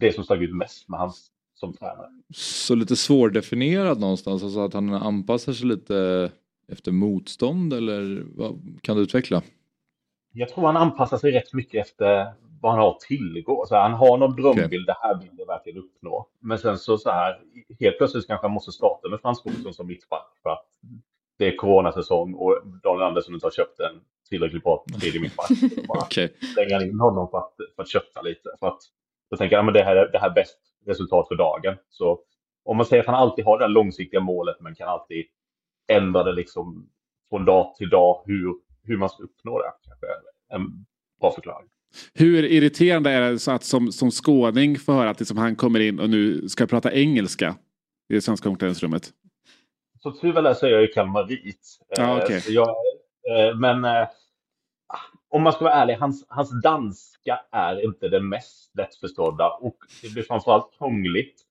det 0.00 0.12
som 0.12 0.24
stack 0.24 0.40
ut 0.40 0.54
mest 0.54 0.88
med 0.88 1.00
hans 1.00 1.30
som 1.54 1.72
tränare. 1.72 2.08
Så 2.34 2.74
lite 2.74 2.96
svårdefinierad 2.96 4.00
någonstans, 4.00 4.42
alltså 4.42 4.60
att 4.60 4.74
han 4.74 4.94
anpassar 4.94 5.52
sig 5.52 5.66
lite 5.66 6.30
efter 6.68 6.92
motstånd 6.92 7.72
eller 7.72 8.22
vad, 8.34 8.78
kan 8.82 8.96
du 8.96 9.02
utveckla? 9.02 9.42
Jag 10.32 10.48
tror 10.48 10.66
han 10.66 10.76
anpassar 10.76 11.18
sig 11.18 11.32
rätt 11.32 11.52
mycket 11.52 11.86
efter 11.86 12.32
vad 12.60 12.72
han 12.72 12.80
har 12.80 12.90
att 12.90 13.00
tillgå. 13.00 13.64
Så 13.66 13.76
han 13.76 13.92
har 13.92 14.18
någon 14.18 14.36
drömbild, 14.36 14.86
det 14.86 14.96
här 15.00 15.18
vill 15.20 15.30
jag 15.38 15.46
verkligen 15.46 15.78
uppnå. 15.78 16.28
Men 16.40 16.58
sen 16.58 16.78
så, 16.78 16.98
så 16.98 17.10
här, 17.10 17.40
helt 17.80 17.98
plötsligt 17.98 18.26
kanske 18.26 18.44
han 18.46 18.54
måste 18.54 18.72
starta 18.72 19.08
med 19.08 19.20
Frans 19.20 19.42
Olsson 19.46 19.74
som 19.74 19.86
mittback 19.86 20.26
för 20.42 20.50
att 20.50 20.66
det 21.38 21.46
är 21.46 21.56
coronasäsong 21.56 22.34
och 22.34 22.60
Daniel 22.82 23.02
Andersson 23.06 23.34
inte 23.34 23.46
har 23.46 23.50
köpt 23.50 23.80
en 23.80 24.00
tillräckligt 24.28 24.62
bra 24.62 24.84
tredje 25.00 25.20
mittback. 25.20 25.48
Slänger 26.54 26.74
han 26.74 26.82
in 26.88 27.00
honom 27.00 27.28
för 27.30 27.38
att, 27.38 27.54
för 27.76 27.82
att 27.82 27.88
kötta 27.88 28.22
lite. 28.22 28.48
För 28.60 28.66
att 28.68 28.78
då 29.30 29.36
tänker 29.36 29.56
jag, 29.56 29.60
ja, 29.60 29.64
men 29.64 29.74
det 29.74 29.82
här, 29.82 29.96
är- 29.96 30.12
det 30.12 30.18
här 30.18 30.30
är 30.30 30.34
bäst 30.34 30.58
resultat 30.86 31.28
för 31.28 31.34
dagen. 31.34 31.76
Så 31.88 32.20
om 32.64 32.76
man 32.76 32.86
säger 32.86 33.02
att 33.02 33.06
han 33.06 33.14
alltid 33.14 33.44
har 33.44 33.58
det 33.58 33.64
här 33.64 33.68
långsiktiga 33.68 34.20
målet 34.20 34.56
men 34.60 34.74
kan 34.74 34.88
alltid 34.88 35.24
ändra 35.88 36.22
det 36.22 36.32
liksom 36.32 36.88
från 37.30 37.44
dag 37.44 37.74
till 37.74 37.88
dag 37.90 38.22
hur, 38.26 38.54
hur 38.82 38.96
man 38.96 39.08
ska 39.08 39.22
uppnå 39.22 39.58
det. 39.58 39.72
Kanske 39.86 40.06
en 40.48 40.86
bra 41.20 41.30
förklaring. 41.30 41.68
Hur 42.14 42.44
irriterande 42.44 43.10
är 43.10 43.30
det 43.30 43.38
så 43.38 43.50
att 43.50 43.64
som, 43.64 43.92
som 43.92 44.10
skåning 44.10 44.78
få 44.78 44.92
höra 44.92 45.10
att 45.10 45.20
liksom 45.20 45.36
han 45.36 45.56
kommer 45.56 45.80
in 45.80 46.00
och 46.00 46.10
nu 46.10 46.48
ska 46.48 46.66
prata 46.66 46.92
engelska 46.92 47.56
i 48.08 48.14
det 48.14 48.20
svenska 48.20 48.48
omklädningsrummet? 48.48 49.12
Så 50.02 50.12
tur 50.12 50.32
väl 50.32 50.46
är 50.46 50.54
så 50.54 50.66
är 50.66 50.70
jag 50.70 50.80
ju 50.80 50.86
kalmarit. 50.86 51.78
Ja, 51.88 52.22
Eh, 52.22 52.40
så 52.40 52.52
jag, 52.52 52.68
eh, 52.68 53.56
men 53.56 53.84
eh, 53.84 54.08
om 55.30 55.42
man 55.42 55.52
ska 55.52 55.64
vara 55.64 55.74
ärlig, 55.74 55.94
hans, 55.94 56.26
hans 56.28 56.62
danska 56.62 57.40
är 57.52 57.84
inte 57.84 58.08
den 58.08 58.28
mest 58.28 58.76
lättförstådda 58.76 59.50
och 59.50 59.76
det 60.02 60.12
blir 60.12 60.22
framförallt 60.22 60.78
krångligt 60.78 61.42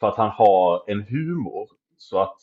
för 0.00 0.08
att 0.08 0.16
han 0.16 0.30
har 0.30 0.84
en 0.90 1.02
humor 1.02 1.68
så 1.96 2.18
att 2.18 2.36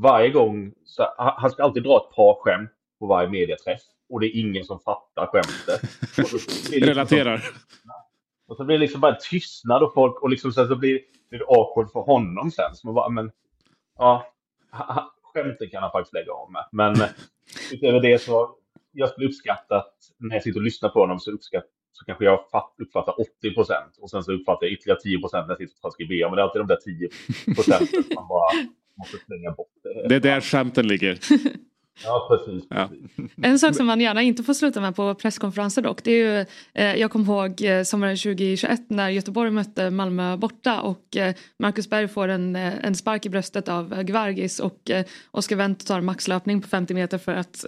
varje 0.00 0.30
gång, 0.30 0.72
så, 0.84 1.14
han 1.18 1.32
han 1.36 1.50
ska 1.50 1.62
alltid 1.62 1.82
dra 1.82 1.96
ett 1.96 2.16
par 2.16 2.34
skämt 2.34 2.70
på 2.98 3.06
varje 3.06 3.28
mediaträff 3.28 3.82
och 4.10 4.20
det 4.20 4.26
är 4.26 4.40
ingen 4.40 4.64
som 4.64 4.80
fattar 4.80 5.26
skämtet. 5.26 5.90
Liksom- 6.32 6.86
Relaterar. 6.86 7.44
och 8.48 8.56
så 8.56 8.64
blir 8.64 8.76
det 8.76 8.80
liksom 8.80 9.00
bara 9.00 9.14
tystnad 9.14 9.82
och 9.82 9.94
folk 9.94 10.22
och 10.22 10.30
liksom 10.30 10.52
sen 10.52 10.68
så 10.68 10.76
blir 10.76 11.00
blir 11.30 11.38
det 11.38 11.44
awkward 11.46 11.92
för 11.92 12.00
honom 12.00 12.50
sen. 12.50 12.74
Så 12.74 12.86
man 12.86 12.94
bara, 12.94 13.08
men 13.08 13.30
ja, 13.98 14.32
skämten 15.22 15.70
kan 15.70 15.82
han 15.82 15.92
faktiskt 15.92 16.14
lägga 16.14 16.32
av 16.32 16.52
med. 16.52 16.64
Men 16.72 17.00
eh, 17.00 17.08
utöver 17.72 18.00
det 18.00 18.22
så, 18.22 18.56
jag 18.92 19.08
skulle 19.08 19.26
uppskatta 19.28 19.76
att 19.76 19.94
när 20.18 20.36
jag 20.36 20.42
sitter 20.42 20.60
och 20.60 20.64
lyssnar 20.64 20.88
på 20.88 21.00
honom 21.00 21.20
så 21.20 21.30
uppskatt, 21.30 21.64
så 21.92 22.04
kanske 22.04 22.24
jag 22.24 22.50
fatt, 22.50 22.74
uppfattar 22.78 23.20
80 23.20 23.54
procent 23.54 23.98
och 24.00 24.10
sen 24.10 24.24
så 24.24 24.32
uppfattar 24.32 24.66
jag 24.66 24.72
ytterligare 24.72 25.00
10 25.00 25.20
procent 25.20 25.46
när 25.46 25.50
jag 25.52 25.58
sitter 25.58 25.74
och 25.74 25.80
transkriberar. 25.80 26.28
Men 26.30 26.36
det 26.36 26.42
är 26.42 26.44
alltid 26.44 26.60
de 26.60 26.66
där 26.66 26.76
10 26.76 27.08
procenten 27.54 28.04
man 28.14 28.28
bara 28.28 28.50
måste 28.98 29.16
slänga 29.26 29.50
bort. 29.50 29.68
Det 30.08 30.14
är 30.14 30.20
där 30.20 30.40
skämten 30.40 30.86
ligger. 30.88 31.18
Ja, 32.02 32.26
precis. 32.30 32.64
Ja. 32.70 32.90
En 33.42 33.58
sak 33.58 33.74
som 33.76 33.86
man 33.86 34.00
gärna 34.00 34.22
inte 34.22 34.42
får 34.42 34.54
sluta 34.54 34.80
med 34.80 34.96
på 34.96 35.14
presskonferenser 35.14 35.82
dock 35.82 36.04
det 36.04 36.10
är 36.10 36.16
ju 36.16 36.46
eh, 36.74 36.94
Jag 36.94 37.10
kommer 37.10 37.24
ihåg 37.24 37.62
eh, 37.62 37.82
sommaren 37.82 38.16
2021 38.16 38.80
när 38.88 39.08
Göteborg 39.08 39.50
mötte 39.50 39.90
Malmö 39.90 40.36
borta 40.36 40.80
och 40.80 41.16
eh, 41.16 41.34
Marcus 41.58 41.90
Berg 41.90 42.08
får 42.08 42.28
en, 42.28 42.56
eh, 42.56 42.84
en 42.84 42.94
spark 42.94 43.26
i 43.26 43.28
bröstet 43.28 43.68
av 43.68 43.92
eh, 43.92 44.02
Gvargis 44.02 44.60
och 44.60 44.90
eh, 44.90 45.04
Oskar 45.30 45.56
Wendt 45.56 45.86
tar 45.86 46.00
maxlöpning 46.00 46.62
på 46.62 46.68
50 46.68 46.94
meter 46.94 47.18
för 47.18 47.34
att 47.34 47.64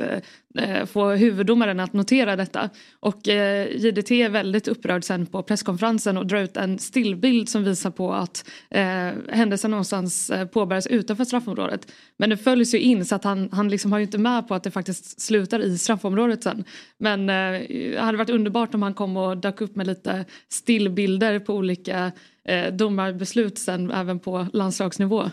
eh, 0.59 0.85
få 0.87 1.11
huvuddomaren 1.11 1.81
att 1.81 1.93
notera 1.93 2.37
detta. 2.37 2.71
Och 3.01 3.29
eh, 3.29 3.77
JDT 3.77 4.11
är 4.11 4.29
väldigt 4.29 4.69
upprörd 4.69 5.05
sen 5.05 5.27
på 5.27 5.43
presskonferensen 5.43 6.17
och 6.17 6.27
drar 6.27 6.39
ut 6.39 6.57
en 6.57 6.79
stillbild 6.79 7.49
som 7.49 7.65
visar 7.65 7.91
på 7.91 8.13
att 8.13 8.45
eh, 8.71 9.11
händelsen 9.29 9.71
någonstans 9.71 10.33
påbörjas 10.53 10.87
utanför 10.87 11.25
straffområdet. 11.25 11.93
Men 12.19 12.31
det 12.31 12.37
följs 12.37 12.75
ju 12.75 12.79
in 12.79 13.05
så 13.05 13.15
att 13.15 13.25
han, 13.25 13.49
han 13.53 13.69
liksom 13.69 13.93
har 13.93 13.99
ju 13.99 14.05
inte 14.05 14.19
med 14.19 14.49
på 14.49 14.55
att 14.55 14.63
det 14.63 14.71
faktiskt 14.71 15.21
slutar 15.21 15.61
i 15.61 15.79
straffområdet 15.79 16.43
sen. 16.43 16.65
Men 16.99 17.31
eh, 17.31 17.67
det 17.69 18.01
hade 18.01 18.19
varit 18.19 18.31
underbart 18.31 18.75
om 18.75 18.83
han 18.83 18.95
kom 18.95 19.17
och 19.17 19.37
dök 19.37 19.61
upp 19.61 19.77
med 19.77 19.87
lite 19.87 20.25
stillbilder 20.49 21.39
på 21.39 21.55
olika 21.55 22.13
eh, 22.45 22.73
domarbeslut 22.73 23.59
sen 23.59 23.91
även 23.91 24.19
på 24.19 24.47
landslagsnivå. 24.53 25.25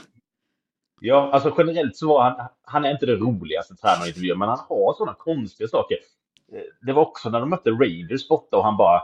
Ja, 1.02 1.30
alltså 1.34 1.56
generellt 1.58 1.98
så 1.98 2.08
var 2.08 2.24
han, 2.24 2.48
han 2.64 2.86
är 2.86 2.92
inte 2.92 3.06
det 3.06 3.16
roligaste 3.16 3.76
tränaren 3.76 4.06
i 4.06 4.08
intervjuer, 4.08 4.36
men 4.36 4.50
han 4.50 4.60
har 4.70 4.94
sådana 4.94 5.14
konstiga 5.14 5.68
saker. 5.68 5.98
Eh, 6.54 6.86
det 6.86 6.94
var 6.94 7.02
också 7.02 7.30
när 7.30 7.40
de 7.40 7.50
mötte 7.50 7.70
Raiders 7.70 8.28
borta 8.28 8.58
och 8.58 8.64
han 8.64 8.78
bara, 8.78 9.02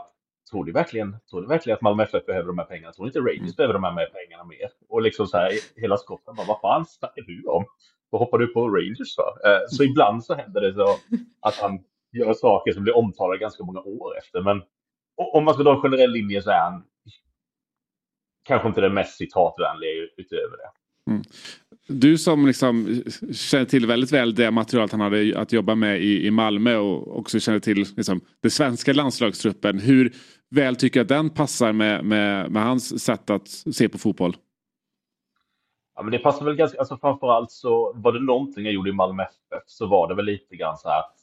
tror 0.50 0.64
du 0.64 0.72
verkligen, 0.72 1.16
tror 1.30 1.40
du 1.40 1.48
verkligen 1.48 1.74
att 1.74 1.82
Malmö 1.82 2.02
FF 2.02 2.26
behöver 2.26 2.46
de 2.46 2.58
här 2.58 2.64
pengarna? 2.64 2.92
Tror 2.92 3.04
du 3.04 3.08
inte 3.08 3.20
Raiders 3.20 3.56
behöver 3.56 3.74
de 3.74 3.84
här 3.84 3.92
med 3.94 4.08
pengarna 4.12 4.44
mer? 4.44 4.70
Och 4.88 5.02
liksom 5.02 5.26
så 5.26 5.36
här, 5.36 5.50
hela 5.76 5.96
skotten 5.96 6.34
bara, 6.36 6.46
vad 6.46 6.60
fan 6.60 6.86
snackar 6.86 7.22
du 7.22 7.42
om? 7.46 7.64
Vad 8.10 8.20
hoppar 8.20 8.38
du 8.38 8.46
på 8.46 8.68
Rangers 8.68 9.14
för? 9.14 9.50
Eh, 9.50 9.60
Så 9.68 9.84
ibland 9.84 10.24
så 10.24 10.34
händer 10.34 10.60
det 10.60 10.74
så 10.74 10.96
att 11.40 11.54
han 11.54 11.78
gör 12.12 12.34
saker 12.34 12.72
som 12.72 12.82
blir 12.82 12.96
omtalade 12.96 13.38
ganska 13.38 13.64
många 13.64 13.80
år 13.80 14.18
efter. 14.18 14.40
Men 14.42 14.62
om 15.16 15.44
man 15.44 15.54
ska 15.54 15.62
dra 15.62 15.74
en 15.74 15.82
generell 15.82 16.10
linje 16.10 16.42
så 16.42 16.50
är 16.50 16.60
han 16.60 16.82
kanske 18.44 18.68
inte 18.68 18.80
den 18.80 18.94
mest 18.94 19.16
citatvänliga 19.16 19.90
utöver 20.16 20.56
det. 20.56 20.70
Du 21.86 22.18
som 22.18 22.46
liksom 22.46 23.02
känner 23.32 23.64
till 23.64 23.86
väldigt 23.86 24.12
väl 24.12 24.34
det 24.34 24.50
materialet 24.50 24.92
han 24.92 25.00
hade 25.00 25.38
att 25.38 25.52
jobba 25.52 25.74
med 25.74 26.00
i, 26.00 26.26
i 26.26 26.30
Malmö 26.30 26.76
och 26.76 27.18
också 27.18 27.40
känner 27.40 27.60
till 27.60 27.86
liksom, 27.96 28.20
den 28.42 28.50
svenska 28.50 28.92
landslagstruppen. 28.92 29.78
Hur 29.78 30.12
väl 30.50 30.76
tycker 30.76 31.00
att 31.00 31.08
den 31.08 31.30
passar 31.30 31.72
med, 31.72 32.04
med, 32.04 32.50
med 32.50 32.62
hans 32.62 33.04
sätt 33.04 33.30
att 33.30 33.48
se 33.48 33.88
på 33.88 33.98
fotboll? 33.98 34.36
Ja, 35.94 36.02
men 36.02 36.12
det 36.12 36.18
passar 36.18 36.44
väl 36.44 36.56
ganska, 36.56 36.78
alltså 36.78 36.96
framförallt 36.96 37.50
så 37.50 37.92
var 37.96 38.12
det 38.12 38.20
någonting 38.20 38.64
jag 38.64 38.74
gjorde 38.74 38.90
i 38.90 38.92
Malmö 38.92 39.22
FF 39.22 39.62
så 39.66 39.86
var 39.86 40.08
det 40.08 40.14
väl 40.14 40.24
lite 40.24 40.56
grann 40.56 40.78
så 40.78 40.88
här 40.88 40.98
att 40.98 41.16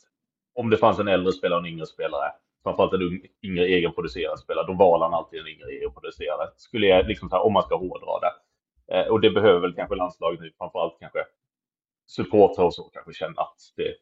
om 0.55 0.69
det 0.69 0.77
fanns 0.77 0.99
en 0.99 1.07
äldre 1.07 1.31
spelare 1.31 1.59
och 1.59 1.65
en 1.65 1.73
yngre 1.73 1.85
spelare, 1.85 2.31
framförallt 2.63 2.93
en 2.93 3.21
yngre 3.43 3.65
egenproducerad 3.65 4.39
spelare, 4.39 4.67
då 4.67 4.73
valde 4.73 5.05
han 5.05 5.13
alltid 5.13 5.39
en 5.39 5.47
yngre 5.47 5.69
egenproducerad. 5.69 6.49
Skulle 6.55 6.87
jag 6.87 7.07
liksom 7.07 7.29
så 7.29 7.35
här, 7.35 7.45
om 7.45 7.53
man 7.53 7.63
ska 7.63 7.77
hårdra 7.77 8.19
det. 8.19 8.33
Eh, 8.95 9.07
och 9.07 9.21
det 9.21 9.31
behöver 9.31 9.59
väl 9.59 9.73
kanske 9.73 9.95
landslaget 9.95 10.39
nu, 10.39 10.51
framförallt 10.57 10.99
kanske 10.99 11.19
supportrar 12.07 12.65
och 12.65 12.73
så 12.73 12.83
kanske 12.83 13.13
känna 13.13 13.41
att 13.41 13.57
det 13.75 13.95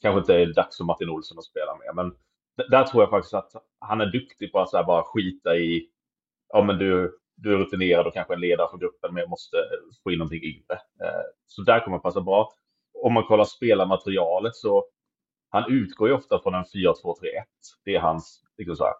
kanske 0.00 0.18
inte 0.18 0.34
är 0.34 0.54
dags 0.54 0.76
för 0.76 0.84
Martin 0.84 1.08
Olsson 1.08 1.38
att 1.38 1.44
spela 1.44 1.76
med. 1.76 1.94
Men 1.94 2.14
där 2.56 2.84
tror 2.84 3.02
jag 3.02 3.10
faktiskt 3.10 3.34
att 3.34 3.52
han 3.78 4.00
är 4.00 4.06
duktig 4.06 4.52
på 4.52 4.60
att 4.60 4.70
så 4.70 4.84
bara 4.84 5.02
skita 5.02 5.56
i, 5.56 5.88
ja 6.52 6.62
men 6.62 6.78
du, 6.78 7.18
du 7.36 7.54
är 7.54 7.58
rutinerad 7.58 8.06
och 8.06 8.14
kanske 8.14 8.34
en 8.34 8.40
ledare 8.40 8.68
för 8.70 8.78
gruppen 8.78 9.14
men 9.14 9.20
jag 9.20 9.30
måste 9.30 9.56
få 10.02 10.12
in 10.12 10.18
någonting 10.18 10.42
yngre. 10.42 10.74
Eh, 10.74 11.22
Så 11.46 11.62
där 11.62 11.80
kommer 11.84 11.96
det 11.96 12.02
passa 12.02 12.20
bra. 12.20 12.52
Om 13.02 13.12
man 13.12 13.24
kollar 13.24 13.44
spelarmaterialet 13.44 14.54
så 14.56 14.84
han 15.50 15.72
utgår 15.72 16.08
ju 16.08 16.14
ofta 16.14 16.40
från 16.42 16.54
en 16.54 16.64
4-2-3-1. 16.64 16.94
Det 17.84 17.94
är 17.94 18.00
hans, 18.00 18.42
liksom 18.58 18.76
så 18.76 18.84
här, 18.84 18.94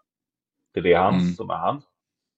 det 0.73 0.79
är 0.79 0.83
det 0.83 0.93
hans 0.93 1.21
Mm. 1.23 1.33
som 1.33 1.49
är 1.49 1.55
han. 1.55 1.81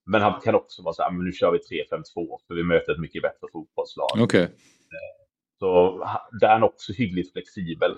Men 0.05 0.21
han 0.21 0.41
kan 0.41 0.55
också 0.55 0.83
vara 0.83 0.93
så 0.93 1.03
här, 1.03 1.11
men 1.11 1.25
nu 1.25 1.31
kör 1.31 1.51
vi 1.51 1.57
3-5-2 1.57 2.37
för 2.47 2.55
vi 2.55 2.63
möter 2.63 2.91
ett 2.93 2.99
mycket 2.99 3.21
bättre 3.21 3.47
fotbollslag. 3.53 4.07
Okej. 4.21 4.49
Så 5.59 5.67
ha- 6.03 6.29
där 6.41 6.47
är 6.47 6.53
han 6.53 6.63
också 6.63 6.93
hyggligt 6.93 7.31
flexibel. 7.33 7.97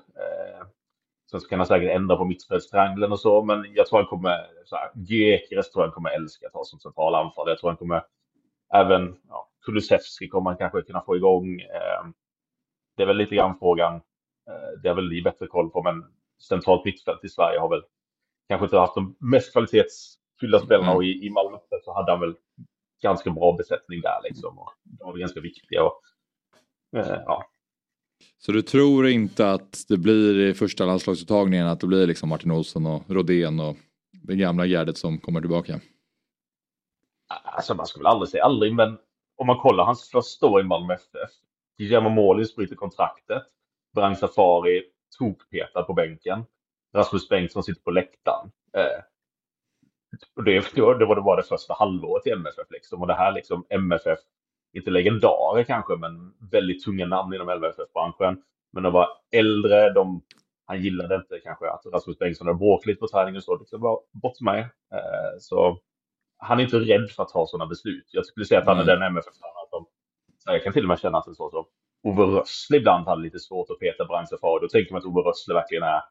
Sen 1.32 1.42
så 1.42 1.48
kan 1.48 1.60
han 1.60 1.68
säkert 1.68 1.96
ändra 1.96 2.16
på 2.16 2.26
mittfältstriangeln 2.26 3.12
och 3.12 3.20
så, 3.20 3.44
men 3.44 3.66
jag 3.74 3.88
tror 3.88 4.00
han 4.00 4.08
kommer, 4.08 4.48
så 4.66 4.76
här, 4.76 4.92
Gyökeres 4.96 5.72
tror 5.72 5.84
han 5.84 5.92
kommer 5.92 6.10
älska 6.10 6.48
att 6.48 6.54
ha 6.54 6.64
som 6.64 6.80
central 6.80 7.16
anfallare. 7.16 7.52
Jag 7.52 7.60
tror 7.60 7.70
han 7.70 7.78
kommer, 7.78 8.04
även 8.74 9.16
ja, 9.30 9.50
Kulusevski 9.66 10.28
kommer 10.28 10.50
han 10.50 10.58
kanske 10.58 10.82
kunna 10.82 11.02
få 11.02 11.16
igång. 11.16 11.62
Eh, 11.62 12.08
det 12.98 13.04
är 13.04 13.08
väl 13.08 13.18
lite 13.18 13.36
grann 13.36 13.60
frågan, 13.60 13.96
eh, 13.96 14.82
det 14.84 14.90
har 14.90 14.96
väl 14.96 15.10
ni 15.10 15.22
bättre 15.22 15.48
koll 15.48 15.70
på, 15.70 15.84
men 15.84 16.04
centralt 16.48 16.86
mittfält 16.86 17.24
i 17.24 17.30
Sverige 17.30 17.60
har 17.60 17.70
väl 17.70 17.84
kanske 18.48 18.66
inte 18.66 18.78
haft 18.78 18.96
de 18.96 19.16
mest 19.20 19.52
kvalitetsfyllda 19.52 20.60
spelarna 20.60 20.94
och 20.94 21.04
i, 21.04 21.26
i 21.26 21.30
Malmö 21.30 21.58
så 21.84 21.94
hade 21.94 22.12
han 22.12 22.20
väl 22.20 22.36
ganska 23.02 23.30
bra 23.30 23.56
besättning 23.58 24.02
där 24.02 24.20
liksom. 24.24 24.60
Och 24.60 24.74
de 24.84 25.12
var 25.12 25.18
ganska 25.18 25.40
viktiga. 25.42 25.84
Och, 25.84 26.02
eh, 26.98 27.22
ja, 27.26 27.44
så 28.38 28.52
du 28.52 28.62
tror 28.62 29.08
inte 29.08 29.52
att 29.52 29.86
det 29.88 29.98
blir 29.98 30.40
i 30.40 30.54
första 30.54 30.86
landslagsuttagningen 30.86 31.68
att 31.68 31.80
det 31.80 31.88
blir 31.88 32.08
liksom 32.08 32.30
Martin 32.30 32.52
Olsson 32.52 32.86
och 32.86 33.04
Rodén 33.08 33.60
och 33.60 33.78
det 34.12 34.36
gamla 34.36 34.66
gärdet 34.66 34.98
som 34.98 35.18
kommer 35.18 35.42
tillbaka? 35.42 35.80
Alltså 37.44 37.76
man 37.76 37.86
ska 37.86 38.00
väl 38.00 38.08
aldrig 38.08 38.30
säga 38.30 38.44
aldrig, 38.44 38.74
men 38.74 38.98
om 39.38 39.48
man 39.48 39.58
kollar 39.58 39.84
hans 39.84 40.10
första 40.10 40.48
år 40.48 40.62
i 40.62 40.64
Malmö 40.64 40.94
FF. 40.94 41.32
Guillermo 41.78 42.10
Målis 42.10 42.56
bryter 42.56 42.76
kontraktet. 42.76 43.44
Brang 43.96 44.16
Safari 44.16 44.84
tokpetad 45.18 45.84
på 45.84 45.94
bänken. 45.94 46.46
Rasmus 46.96 47.30
Bengtsson 47.30 47.64
sitter 47.64 47.82
på 47.82 47.92
läktaren. 47.92 48.52
Eh, 48.78 49.04
och 50.36 50.44
det, 50.44 50.76
det 50.76 50.82
var 50.82 51.16
det, 51.16 51.22
var 51.22 51.38
det 51.38 51.44
första 51.44 51.74
halvåret 51.74 52.28
i 52.28 52.30
MFF. 52.30 52.68
Liksom. 52.70 53.02
Och 53.02 53.08
det 53.08 53.14
här 53.14 53.32
liksom 53.32 53.66
MFF, 53.70 54.20
inte 54.74 54.92
legendarer 54.92 55.64
kanske, 55.64 55.96
men 55.96 56.34
väldigt 56.52 56.84
tunga 56.84 57.06
namn 57.06 57.34
inom 57.34 57.50
MFF-branschen. 57.50 58.44
Men 58.74 58.84
de 58.84 58.94
var 58.94 59.08
äldre, 59.32 59.94
de, 59.94 60.22
han 60.66 60.82
gillade 60.82 61.16
inte 61.16 61.40
kanske 61.44 61.70
att 61.70 61.86
Rasmus 61.94 62.20
Bengtsson 62.20 62.48
hade 62.48 62.60
bråkat 62.60 62.86
lite 62.86 63.00
på 63.00 63.08
träningen 63.08 63.38
och 63.38 63.44
så. 63.44 63.56
Det 63.56 63.78
var 63.78 64.00
bort 64.12 64.42
med. 64.42 64.60
Eh, 64.94 65.40
så 65.40 65.80
han 66.38 66.60
är 66.60 66.64
inte 66.64 66.80
rädd 66.80 67.10
för 67.10 67.24
att 67.24 67.30
ta 67.30 67.46
sådana 67.48 67.70
beslut. 67.70 68.10
Jag 68.12 68.26
skulle 68.26 68.46
säga 68.46 68.60
att 68.60 68.68
han 68.68 68.80
är 68.80 68.86
den 68.86 69.02
MFF-tränaren 69.02 69.70
som, 69.70 69.86
jag 70.46 70.64
kan 70.64 70.74
till 70.74 70.84
och 70.84 70.88
med 70.88 71.00
känna 71.00 71.18
att 71.18 71.26
det 71.26 71.32
är 71.32 71.34
så 71.34 71.50
som 71.50 71.66
Ove 72.04 72.24
Rössle 72.24 72.78
ibland 72.78 73.08
hade 73.08 73.22
lite 73.22 73.40
svårt 73.40 73.70
att 73.70 73.80
peta 73.80 74.26
Safari. 74.26 74.62
Då 74.62 74.68
tänker 74.68 74.92
man 74.92 75.00
att 75.00 75.06
Ove 75.06 75.30
Rössle 75.30 75.54
verkligen 75.54 75.84
är 75.84 76.02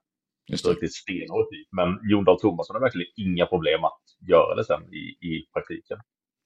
Just 0.48 0.64
så 0.64 0.70
riktigt 0.70 0.94
stenhårt 0.94 1.50
dit. 1.50 1.68
Men 1.70 2.10
Jon 2.10 2.24
Dahl 2.24 2.40
Tomasson 2.40 2.76
har 2.76 2.80
verkligen 2.80 3.12
inga 3.16 3.46
problem 3.46 3.84
att 3.84 4.02
göra 4.28 4.54
det 4.54 4.64
sen 4.64 4.94
i, 4.94 5.28
i 5.28 5.48
praktiken. 5.52 5.98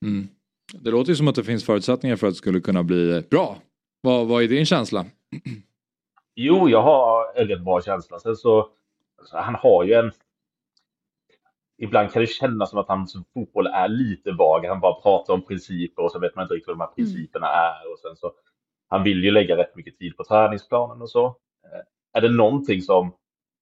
Mm. 0.05 0.29
Det 0.73 0.91
låter 0.91 1.11
ju 1.11 1.17
som 1.17 1.29
att 1.29 1.35
det 1.35 1.45
finns 1.45 1.67
förutsättningar 1.67 2.17
för 2.17 2.27
att 2.27 2.33
det 2.33 2.37
skulle 2.39 2.61
kunna 2.61 2.83
bli 2.83 3.23
bra. 3.31 3.59
Vad, 4.01 4.27
vad 4.27 4.43
är 4.43 4.49
din 4.49 4.67
känsla? 4.67 5.07
Jo, 6.35 6.69
jag 6.69 6.83
har 6.83 7.35
en 7.37 7.65
bra 7.65 7.81
känsla. 7.83 8.19
Sen 8.19 8.37
så, 8.37 8.69
alltså, 9.19 9.37
han 9.37 9.55
har 9.55 9.85
ju 9.85 9.93
en... 9.95 10.13
Ibland 11.79 12.13
kan 12.13 12.23
det 12.23 12.27
kännas 12.27 12.71
som 12.71 12.79
att 12.79 12.89
hans 12.89 13.17
fotboll 13.35 13.67
är 13.67 13.89
lite 13.89 14.33
vag. 14.33 14.65
Han 14.67 14.81
bara 14.81 15.01
pratar 15.01 15.35
om 15.35 15.47
principer 15.47 16.03
och 16.03 16.13
så 16.13 16.19
vet 16.19 16.37
man 16.37 16.43
inte 16.43 16.55
riktigt 16.55 16.69
vad 16.69 16.77
de 16.77 16.81
här 16.81 16.95
principerna 16.95 17.47
är. 17.47 17.93
Och 17.93 17.99
sen 17.99 18.17
så, 18.17 18.33
han 18.89 19.03
vill 19.03 19.25
ju 19.25 19.31
lägga 19.31 19.57
rätt 19.57 19.77
mycket 19.77 19.99
tid 19.99 20.17
på 20.17 20.25
träningsplanen 20.25 21.03
och 21.03 21.11
så. 21.11 21.27
Eh, 21.27 21.81
Är 22.13 22.21
det 22.21 22.31
någonting 22.31 22.83
som 22.83 23.13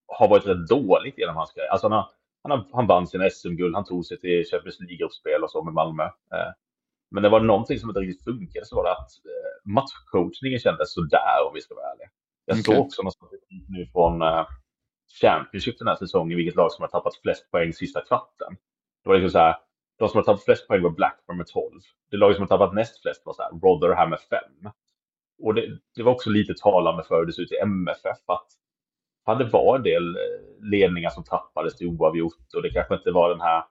har 0.07 0.29
varit 0.29 0.47
rätt 0.47 0.69
dåligt 0.69 1.19
genom 1.19 1.37
hans 1.37 1.53
karriär? 1.53 1.69
Alltså 1.71 1.87
han, 1.89 1.93
har, 1.93 2.09
han, 2.43 2.51
har, 2.51 2.67
han 2.73 2.87
vann 2.87 3.07
sina 3.07 3.31
SM-guld, 3.31 3.75
han 3.75 3.85
tog 3.85 4.07
sig 4.07 4.21
till 4.21 4.45
Champions 4.51 4.81
League-gruppspel 4.81 5.43
och 5.43 5.51
så 5.51 5.63
med 5.65 5.75
Malmö. 5.75 6.05
Men 7.11 7.23
det 7.23 7.29
var 7.29 7.41
någonting 7.41 7.79
som 7.79 7.91
inte 7.91 8.01
riktigt 8.01 8.25
funkade 8.25 8.67
så 8.67 8.77
var 8.77 8.85
det 8.85 8.93
att 8.93 9.11
eh, 9.11 9.71
matchcoachningen 9.71 10.59
kändes 10.59 10.95
sådär 10.95 11.47
om 11.49 11.55
vi 11.55 11.61
ska 11.61 11.75
vara 11.75 11.93
ärliga. 11.93 12.09
Jag 12.45 12.55
Okej. 12.55 12.65
såg 12.65 12.87
också 12.87 13.03
något 13.03 13.15
statistik 13.15 13.65
nu 13.69 13.87
från 13.87 14.23
eh, 14.23 14.47
Championship 15.21 15.79
den 15.79 15.89
här 15.89 15.97
säsongen, 15.97 16.37
vilket 16.37 16.57
lag 16.57 16.73
som 16.73 16.83
har 16.83 16.89
tappat 16.89 17.17
flest 17.23 17.51
poäng 17.51 17.73
sista 17.73 18.01
kvarten. 18.01 18.57
Det 19.03 19.09
var 19.09 19.17
liksom 19.17 19.31
så 19.31 19.39
här, 19.39 19.57
de 19.99 20.09
som 20.09 20.19
har 20.19 20.25
tappat 20.25 20.45
flest 20.45 20.69
poäng 20.69 20.83
var 20.83 20.91
Blackburn 20.91 21.37
med 21.37 21.47
12. 21.47 21.81
Det 22.11 22.17
laget 22.17 22.37
som 22.37 22.43
har 22.43 22.59
tappat 22.59 22.75
näst 22.75 23.03
flest 23.03 23.23
var 23.27 23.33
så 23.33 23.43
här, 23.43 23.51
Rotherham 23.51 24.11
med 24.11 24.21
5. 24.21 24.41
Och 25.43 25.55
det, 25.55 25.79
det 25.97 26.03
var 26.03 26.13
också 26.13 26.31
lite 26.31 26.55
talande 26.55 27.05
för 27.05 27.19
hur 27.19 27.27
det 27.27 27.33
ser 27.33 27.43
ut 27.43 27.53
i 27.53 27.57
MFF 27.57 28.19
att 28.29 28.47
det 29.39 29.45
var 29.45 29.77
en 29.77 29.83
del 29.83 30.17
eh, 30.17 30.71
ledningar 30.71 31.11
som 31.11 31.25
tappades 31.25 31.77
till 31.77 31.87
oavgjort 31.87 32.55
och 32.57 32.63
det 32.63 32.71
kanske 32.71 32.95
inte 32.95 33.11
var 33.11 33.31
den 33.31 33.41
här 33.41 33.65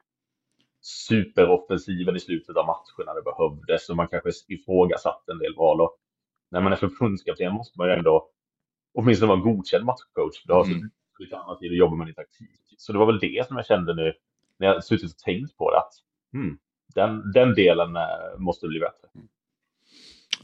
superoffensiven 0.82 2.16
i 2.16 2.20
slutet 2.20 2.58
av 2.58 2.66
matcherna 2.66 3.14
det 3.14 3.22
behövdes 3.22 3.90
och 3.90 3.96
man 3.96 4.08
kanske 4.08 4.30
ifrågasatte 4.48 5.32
en 5.32 5.38
del 5.40 5.56
val. 5.56 5.82
Och 5.82 5.98
när 6.52 6.62
man 6.62 6.72
är 6.72 6.78
förbundskapten 6.78 7.54
måste 7.54 7.80
man 7.80 7.88
ju 7.88 7.94
ändå 7.94 8.30
åtminstone 8.94 9.28
vara 9.28 9.38
en 9.38 9.56
godkänd 9.56 9.86
matchcoach. 9.86 10.44
Det 10.46 10.54
har 10.54 10.66
Mm. 10.66 10.90
lite 11.20 11.38
annat 11.38 11.60
tid 11.60 11.72
att 11.72 11.78
jobba 11.78 11.96
med 11.96 12.10
i 12.10 12.14
taktik. 12.14 12.76
Så 12.78 12.94
det 12.94 13.00
var 13.00 13.06
väl 13.06 13.20
det 13.20 13.48
som 13.48 13.58
jag 13.58 13.66
kände 13.66 13.94
nu 13.96 14.14
när 14.58 14.68
jag 14.68 14.84
suttit 14.84 15.12
och 15.12 15.18
tänkt 15.18 15.58
på 15.58 15.72
det. 15.72 15.78
Att, 15.78 15.94
hmm, 16.34 16.60
den, 16.96 17.32
den 17.32 17.54
delen 17.54 17.96
eh, 17.96 18.38
måste 18.38 18.68
bli 18.68 18.80
bättre. 18.80 19.08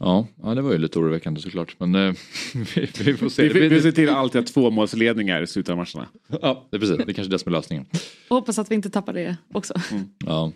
Ja, 0.00 0.26
ja 0.42 0.54
det 0.54 0.62
var 0.62 0.72
ju 0.72 0.78
lite 0.78 0.98
oroväckande 0.98 1.40
såklart. 1.40 1.76
Men 1.78 1.94
eh, 1.94 2.14
vi, 2.74 2.88
vi 3.04 3.16
får 3.16 3.28
se. 3.28 3.42
Vi, 3.42 3.60
vi, 3.60 3.68
vi 3.68 3.82
ser 3.82 3.92
till 3.92 4.08
att 4.08 4.16
alltid 4.16 4.40
ha 4.40 4.46
tvåmålsledningar 4.46 5.42
i 5.42 5.46
slutet 5.46 5.70
av 5.70 5.76
matcherna. 5.76 6.08
Ja, 6.42 6.66
det 6.70 6.76
är 6.76 6.80
precis. 6.80 6.96
Det 6.96 7.02
är 7.02 7.12
kanske 7.12 7.22
är 7.22 7.30
det 7.30 7.38
som 7.38 7.52
är 7.52 7.56
lösningen. 7.56 7.86
Och 8.28 8.36
hoppas 8.36 8.58
att 8.58 8.70
vi 8.70 8.74
inte 8.74 8.90
tappar 8.90 9.12
det 9.12 9.36
också. 9.54 9.74
Ja. 10.26 10.52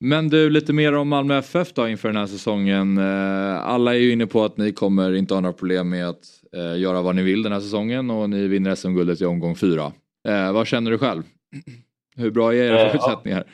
Men 0.00 0.28
du, 0.28 0.50
lite 0.50 0.72
mer 0.72 0.92
om 0.94 1.08
Malmö 1.08 1.38
FF 1.38 1.72
då 1.72 1.88
inför 1.88 2.08
den 2.08 2.16
här 2.16 2.26
säsongen. 2.26 2.98
Eh, 2.98 3.60
Alla 3.60 3.94
är 3.94 3.98
ju 3.98 4.12
inne 4.12 4.26
på 4.26 4.44
att 4.44 4.56
ni 4.56 4.72
kommer 4.72 5.14
inte 5.14 5.34
ha 5.34 5.40
några 5.40 5.52
problem 5.52 5.88
med 5.88 6.08
att 6.08 6.24
eh, 6.56 6.80
göra 6.80 7.02
vad 7.02 7.16
ni 7.16 7.22
vill 7.22 7.42
den 7.42 7.52
här 7.52 7.60
säsongen 7.60 8.10
och 8.10 8.30
ni 8.30 8.46
vinner 8.48 8.74
SM-guldet 8.74 9.20
i 9.20 9.24
omgång 9.24 9.56
fyra. 9.56 9.92
Eh, 10.28 10.52
vad 10.52 10.66
känner 10.66 10.90
du 10.90 10.98
själv? 10.98 11.22
Hur 12.16 12.30
bra 12.30 12.54
är 12.54 12.56
era 12.56 12.90
Eh, 12.90 13.20
ja. 13.24 13.44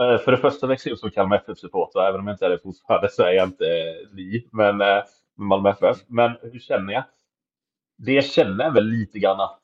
Eh, 0.00 0.18
För 0.18 0.30
det 0.32 0.38
första 0.38 0.66
växer 0.66 0.90
jag 0.90 0.94
upp 0.94 1.00
som 1.00 1.10
Kalmar 1.10 1.36
FF-supporter, 1.36 2.00
även 2.00 2.20
om 2.20 2.26
jag 2.26 2.34
inte 2.34 2.46
är 2.46 2.50
det 2.50 2.58
fortfarande 2.58 3.08
så 3.10 3.22
är 3.22 3.32
jag 3.32 3.48
inte 3.48 3.64
eh, 3.66 4.08
ni, 4.12 4.48
men 4.52 4.80
eh, 4.80 5.02
Malmö 5.36 5.70
FF. 5.70 5.96
Men 6.06 6.36
hur 6.42 6.58
känner 6.58 6.92
jag? 6.92 7.04
Det 7.98 8.12
jag 8.12 8.24
känner 8.24 8.64
är 8.64 8.70
väl 8.70 8.84
lite 8.84 9.18
grann 9.18 9.40
att 9.40 9.60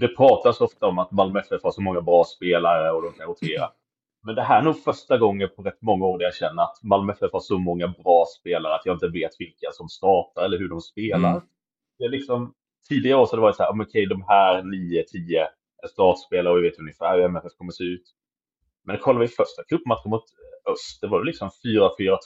det 0.00 0.08
pratas 0.08 0.60
ofta 0.60 0.86
om 0.86 0.98
att 0.98 1.10
Malmö 1.10 1.40
FF 1.40 1.62
har 1.62 1.70
så 1.70 1.82
många 1.82 2.00
bra 2.00 2.24
spelare 2.24 2.90
och 2.92 3.02
de 3.02 3.12
kan 3.12 3.26
rotera. 3.26 3.70
Men 4.26 4.34
det 4.34 4.42
här 4.42 4.58
är 4.60 4.62
nog 4.64 4.82
första 4.84 5.18
gången 5.18 5.48
på 5.56 5.62
rätt 5.62 5.82
många 5.82 6.06
år 6.06 6.18
där 6.18 6.24
jag 6.24 6.34
känner 6.34 6.62
att 6.62 6.82
Malmö 6.82 7.12
FF 7.12 7.32
har 7.32 7.40
så 7.40 7.58
många 7.58 7.88
bra 7.88 8.24
spelare 8.40 8.74
att 8.74 8.86
jag 8.86 8.94
inte 8.96 9.08
vet 9.08 9.30
vilka 9.38 9.70
som 9.72 9.88
startar 9.88 10.44
eller 10.44 10.58
hur 10.58 10.68
de 10.68 10.80
spelar. 10.80 11.30
Mm. 11.30 11.42
Det 11.98 12.04
är 12.04 12.08
liksom, 12.08 12.54
tidigare 12.88 13.18
år 13.20 13.26
så 13.26 13.32
har 13.32 13.36
det 13.36 13.42
varit 13.42 13.56
så 13.56 13.62
här, 13.62 13.70
"Ja, 13.70 13.74
men 13.74 13.86
okej, 13.86 14.06
de 14.06 14.24
här 14.28 14.62
9-10 14.62 15.46
är 15.82 15.88
startspelare 15.88 16.52
och 16.54 16.58
vi 16.58 16.68
vet 16.68 16.78
ungefär 16.78 17.16
hur 17.18 17.24
MFF 17.24 17.52
kommer 17.58 17.72
se 17.72 17.84
ut. 17.84 18.02
Men 18.84 18.98
kollar 18.98 19.20
vi 19.20 19.28
första 19.28 19.64
cupmatchen 19.68 20.10
mot 20.10 20.24
Öst, 20.72 21.00
det 21.00 21.06
var 21.06 21.20
det 21.20 21.26
liksom 21.26 21.50
4-4-2, 21.64 22.18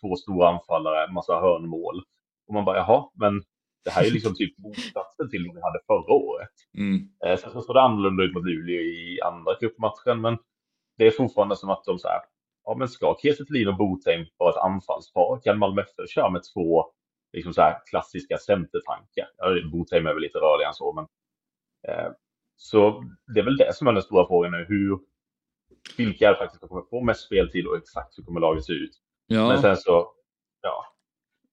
två 0.00 0.16
stora 0.16 0.48
anfallare, 0.48 1.12
massa 1.12 1.40
hörnmål. 1.40 2.02
Och 2.48 2.54
man 2.54 2.64
bara, 2.64 2.76
jaha, 2.76 3.10
men 3.14 3.42
det 3.84 3.90
här 3.90 4.06
är 4.06 4.10
liksom 4.10 4.34
typ 4.34 4.58
motsatsen 4.64 5.30
till 5.30 5.46
vad 5.46 5.56
vi 5.56 5.62
hade 5.62 5.80
förra 5.86 6.14
året. 6.14 6.54
Mm. 6.78 7.08
Eh, 7.24 7.38
Sen 7.38 7.52
så 7.52 7.60
såg 7.62 7.76
det 7.76 7.80
annorlunda 7.80 8.22
ut 8.24 8.34
mot 8.34 8.44
Luleå 8.44 8.80
i 8.80 9.20
andra 9.24 9.54
cupmatchen, 9.54 10.20
men 10.20 10.38
det 10.98 11.06
är 11.06 11.10
fortfarande 11.10 11.56
som 11.56 11.70
att 11.70 11.84
de 11.84 11.98
så 11.98 12.08
här, 12.08 12.20
ja 12.64 12.74
men 12.74 12.88
ska 12.88 13.16
Kiese 13.22 13.68
och 13.68 13.76
Botheim 13.76 14.26
vara 14.36 14.50
ett 14.50 14.64
anfallspar? 14.64 15.40
Kan 15.44 15.58
Malmö 15.58 15.82
FF 15.82 16.10
köra 16.10 16.30
med 16.30 16.42
två 16.54 16.84
liksom 17.32 17.52
så 17.52 17.60
här 17.60 17.78
klassiska 17.90 18.38
centertankar? 18.38 19.28
Ja, 19.36 19.46
Botheim 19.72 20.06
är 20.06 20.12
väl 20.14 20.22
lite 20.22 20.38
rörligare 20.38 20.68
än 20.68 20.74
så, 20.74 20.92
men 20.92 21.06
eh, 21.88 22.12
så 22.56 23.04
det 23.34 23.40
är 23.40 23.44
väl 23.44 23.56
det 23.56 23.74
som 23.74 23.86
är 23.86 23.92
den 23.92 24.02
stora 24.02 24.26
frågan 24.26 24.52
nu. 24.52 24.64
Hur, 24.68 24.98
vilka 25.96 26.30
är 26.30 26.34
faktiskt 26.34 26.60
som 26.60 26.68
kommer 26.68 26.82
få 26.90 27.00
mest 27.00 27.26
speltid 27.26 27.66
och 27.66 27.76
exakt 27.76 28.18
hur 28.18 28.24
kommer 28.24 28.40
laget 28.40 28.64
se 28.64 28.72
ut? 28.72 28.92
Ja. 29.26 29.48
Men 29.48 29.62
sen 29.62 29.76
så, 29.76 30.12
ja, 30.62 30.84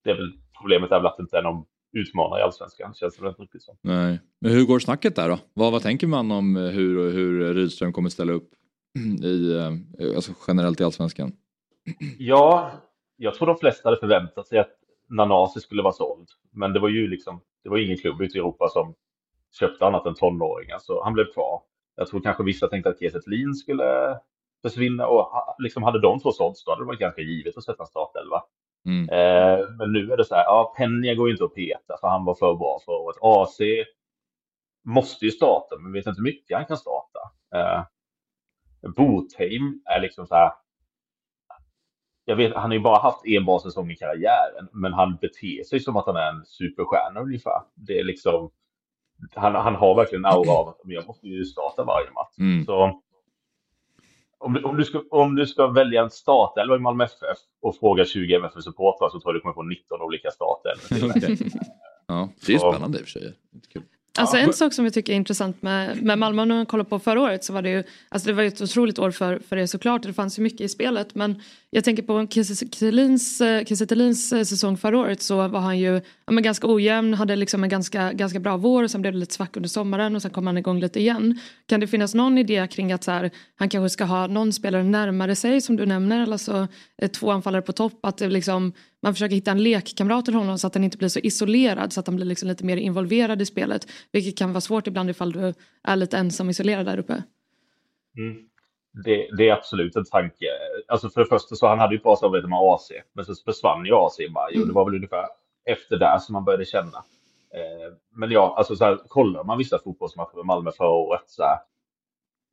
det 0.03 0.09
är 0.09 0.15
väl 0.15 0.33
problemet 0.59 0.91
är 0.91 0.95
väl 0.95 1.05
att 1.05 1.17
det 1.17 1.21
inte 1.21 1.37
är 1.37 1.43
någon 1.43 1.65
utmanare 1.93 2.39
i 2.39 2.43
allsvenskan. 2.43 2.93
Känns 2.93 3.17
det 3.17 3.23
väl 3.23 3.33
riktigt 3.33 3.63
så. 3.63 3.77
Nej. 3.81 4.19
Men 4.41 4.51
hur 4.51 4.65
går 4.65 4.79
snacket 4.79 5.15
där 5.15 5.29
då? 5.29 5.39
Vad, 5.53 5.71
vad 5.71 5.81
tänker 5.81 6.07
man 6.07 6.31
om 6.31 6.57
eh, 6.57 6.63
hur, 6.63 7.11
hur 7.11 7.53
Rydström 7.53 7.93
kommer 7.93 8.09
ställa 8.09 8.33
upp 8.33 8.49
i, 9.23 9.55
eh, 9.55 10.15
alltså 10.15 10.31
generellt 10.47 10.81
i 10.81 10.83
allsvenskan? 10.83 11.31
Ja, 12.17 12.71
jag 13.15 13.35
tror 13.35 13.47
de 13.47 13.57
flesta 13.57 13.89
hade 13.89 13.99
förväntat 13.99 14.47
sig 14.47 14.59
att 14.59 14.71
Nanasi 15.09 15.59
skulle 15.59 15.83
vara 15.83 15.93
såld. 15.93 16.27
Men 16.51 16.73
det 16.73 16.79
var 16.79 16.89
ju 16.89 17.07
liksom, 17.07 17.41
det 17.63 17.69
var 17.69 17.77
ingen 17.77 17.97
klubb 17.97 18.21
ute 18.21 18.37
i 18.37 18.39
Europa 18.39 18.67
som 18.69 18.95
köpte 19.59 19.85
annat 19.85 20.05
än 20.05 20.15
tonåringar, 20.15 20.77
så 20.81 21.03
han 21.03 21.13
blev 21.13 21.33
kvar. 21.33 21.61
Jag 21.97 22.07
tror 22.07 22.21
kanske 22.21 22.43
vissa 22.43 22.67
tänkte 22.67 22.89
att 22.89 22.99
Kiese 22.99 23.21
Thelin 23.21 23.53
skulle 23.53 24.19
försvinna 24.61 25.07
och 25.07 25.55
liksom 25.59 25.83
hade 25.83 26.01
de 26.01 26.19
två 26.19 26.31
sålts 26.31 26.63
då 26.63 26.71
hade 26.71 26.81
det 26.81 26.87
varit 26.87 26.99
ganska 26.99 27.21
givet 27.21 27.57
att 27.57 27.63
sätta 27.63 27.83
en 27.83 27.87
startelva. 27.87 28.43
Mm. 28.85 29.09
Eh, 29.09 29.69
men 29.77 29.93
nu 29.93 30.11
är 30.11 30.17
det 30.17 30.25
så 30.25 30.35
här, 30.35 30.43
ja, 30.43 30.73
Penja 30.77 31.15
går 31.15 31.31
inte 31.31 31.43
att 31.43 31.55
peta 31.55 31.97
för 32.01 32.07
han 32.07 32.25
var 32.25 32.35
för 32.35 32.55
bra 32.55 32.79
förra 32.85 32.97
året. 32.97 33.17
AC 33.21 33.59
måste 34.85 35.25
ju 35.25 35.31
starta, 35.31 35.77
men 35.79 35.93
vet 35.93 36.07
inte 36.07 36.19
hur 36.19 36.23
mycket 36.23 36.57
han 36.57 36.65
kan 36.65 36.77
starta. 36.77 37.19
Eh, 37.55 37.83
Botheim 38.95 39.81
är 39.85 40.01
liksom 40.01 40.27
så 40.27 40.35
här, 40.35 40.51
jag 42.25 42.35
vet, 42.35 42.53
han 42.53 42.69
har 42.69 42.73
ju 42.73 42.79
bara 42.79 42.99
haft 42.99 43.25
en 43.25 43.45
bra 43.45 43.59
säsong 43.59 43.91
i 43.91 43.95
karriären, 43.95 44.67
men 44.71 44.93
han 44.93 45.17
beter 45.21 45.63
sig 45.63 45.79
som 45.79 45.97
att 45.97 46.05
han 46.05 46.15
är 46.15 46.29
en 46.29 46.45
superstjärna 46.45 47.19
ungefär. 47.19 47.61
Det 47.75 47.99
är 47.99 48.03
liksom, 48.03 48.51
han, 49.35 49.55
han 49.55 49.75
har 49.75 49.95
verkligen 49.95 50.25
en 50.25 50.31
aura 50.31 50.51
av 50.51 50.67
att 50.67 50.77
jag 50.83 51.07
måste 51.07 51.27
ju 51.27 51.45
starta 51.45 51.83
varje 51.83 52.11
match. 52.11 52.37
Mm. 52.39 52.65
Så 52.65 53.01
om 54.39 54.53
du, 54.53 54.63
om, 54.63 54.77
du 54.77 54.85
ska, 54.85 55.03
om 55.11 55.35
du 55.35 55.47
ska 55.47 55.67
välja 55.67 56.03
en 56.03 56.09
startelva 56.09 56.75
i 56.75 56.79
Malmö 56.79 57.03
FF 57.03 57.37
och 57.61 57.75
fråga 57.75 58.05
20 58.05 58.35
MFF-supportrar 58.35 59.09
så 59.09 59.19
tror 59.19 59.33
jag 59.33 59.35
du 59.35 59.39
kommer 59.39 59.53
få 59.53 59.63
19 59.63 60.01
olika 60.01 60.31
startelvor. 60.31 61.57
Ja, 62.09 62.29
det 62.45 62.53
är 62.53 62.57
spännande 62.57 62.99
i 62.99 63.01
och 63.01 63.05
för 63.05 63.19
sig. 63.19 63.33
Kul. 63.73 63.83
Alltså 64.17 64.37
en 64.37 64.53
sak 64.53 64.73
som 64.73 64.85
jag 64.85 64.93
tycker 64.93 65.13
är 65.13 65.17
intressant 65.17 65.61
med, 65.61 66.03
med 66.03 66.17
Malmö, 66.17 66.45
när 66.45 66.55
man 66.55 66.65
kollar 66.65 66.83
på 66.83 66.99
förra 66.99 67.21
året 67.21 67.43
så 67.43 67.53
var 67.53 67.61
det 67.61 67.69
ju, 67.69 67.83
alltså 68.09 68.27
det 68.27 68.33
var 68.33 68.43
ett 68.43 68.61
otroligt 68.61 68.99
år 68.99 69.11
för, 69.11 69.39
för 69.49 69.55
det 69.55 69.67
såklart, 69.67 70.03
det 70.03 70.13
fanns 70.13 70.39
ju 70.39 70.43
mycket 70.43 70.61
i 70.61 70.69
spelet 70.69 71.15
men 71.15 71.41
jag 71.69 71.83
tänker 71.83 72.03
på 72.03 72.27
Kiese 72.27 72.65
Thelins 72.65 73.41
eh, 73.41 73.63
Thelins, 73.63 74.33
eh, 74.33 74.43
säsong 74.43 74.77
förra 74.77 74.97
året 74.97 75.21
så 75.21 75.47
var 75.47 75.59
han 75.59 75.79
ju 75.79 76.01
ja, 76.25 76.31
men 76.31 76.43
ganska 76.43 76.67
ojämn, 76.67 77.13
hade 77.13 77.35
liksom 77.35 77.63
en 77.63 77.69
ganska, 77.69 78.13
ganska 78.13 78.39
bra 78.39 78.57
vår 78.57 78.83
och 78.83 78.91
sen 78.91 79.01
blev 79.01 79.13
det 79.13 79.19
lite 79.19 79.33
svack 79.33 79.57
under 79.57 79.69
sommaren 79.69 80.15
och 80.15 80.21
sen 80.21 80.31
kom 80.31 80.47
han 80.47 80.57
igång 80.57 80.79
lite 80.79 80.99
igen. 80.99 81.39
Kan 81.65 81.79
det 81.79 81.87
finnas 81.87 82.13
någon 82.13 82.37
idé 82.37 82.67
kring 82.71 82.91
att 82.91 83.03
så 83.03 83.11
här, 83.11 83.31
han 83.55 83.69
kanske 83.69 83.89
ska 83.89 84.03
ha 84.03 84.27
någon 84.27 84.53
spelare 84.53 84.83
närmare 84.83 85.35
sig 85.35 85.61
som 85.61 85.75
du 85.75 85.85
nämner, 85.85 86.31
alltså 86.31 86.67
två 87.13 87.31
anfallare 87.31 87.61
på 87.61 87.71
topp, 87.71 87.99
att 88.05 88.17
det 88.17 88.27
liksom, 88.27 88.73
man 89.03 89.13
försöker 89.13 89.35
hitta 89.35 89.51
en 89.51 89.63
lekkamrat 89.63 90.25
till 90.25 90.33
honom 90.33 90.57
så 90.57 90.67
att 90.67 90.75
han 90.75 90.83
inte 90.83 90.97
blir 90.97 91.09
så 91.09 91.19
isolerad 91.19 91.93
så 91.93 91.99
att 91.99 92.07
han 92.07 92.15
blir 92.15 92.25
liksom 92.25 92.47
lite 92.47 92.65
mer 92.65 92.77
involverad 92.77 93.41
i 93.41 93.45
spelet. 93.45 93.87
Vilket 94.11 94.37
kan 94.37 94.53
vara 94.53 94.61
svårt 94.61 94.87
ibland 94.87 95.09
ifall 95.09 95.31
du 95.31 95.53
är 95.83 95.95
lite 95.95 96.17
ensam 96.17 96.49
isolerad 96.49 96.85
där 96.85 96.97
uppe. 96.97 97.23
Mm. 98.17 98.47
Det, 99.03 99.29
det, 99.37 99.49
är 99.49 99.53
absolut 99.53 99.95
en 99.95 100.05
tanke. 100.05 100.45
Alltså 100.87 101.09
för 101.09 101.21
det 101.21 101.27
första 101.27 101.55
så 101.55 101.67
han 101.67 101.79
hade 101.79 101.93
ju 101.93 101.97
ett 101.97 102.03
bra 102.03 102.15
samarbete 102.15 102.47
med 102.47 102.59
AC, 102.59 102.91
men 103.13 103.25
så 103.25 103.35
försvann 103.35 103.85
ju 103.85 103.93
AC 103.93 104.19
i 104.19 104.29
maj 104.29 104.61
och 104.61 104.67
det 104.67 104.73
var 104.73 104.85
väl 104.85 104.95
ungefär 104.95 105.25
efter 105.65 105.97
där 105.97 106.17
som 106.17 106.33
man 106.33 106.43
började 106.45 106.65
känna. 106.65 106.97
Eh, 107.53 107.93
men 108.15 108.31
ja, 108.31 108.53
alltså 108.57 108.75
så 108.75 108.85
här, 108.85 108.99
kollar 109.07 109.43
man 109.43 109.57
vissa 109.57 109.79
fotbollsmatcher 109.79 110.35
med 110.35 110.45
Malmö 110.45 110.71
förra 110.71 110.89
året 110.89 111.23
så 111.25 111.43
här, 111.43 111.57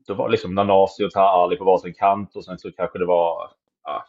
då 0.06 0.14
var 0.14 0.28
liksom 0.28 0.54
Nanasi 0.54 1.04
och 1.04 1.10
Taali 1.10 1.56
på 1.56 1.64
varsin 1.64 1.94
kant 1.94 2.36
och 2.36 2.44
sen 2.44 2.58
så 2.58 2.72
kanske 2.72 2.98
det 2.98 3.06
var, 3.06 3.50
ja, 3.84 4.04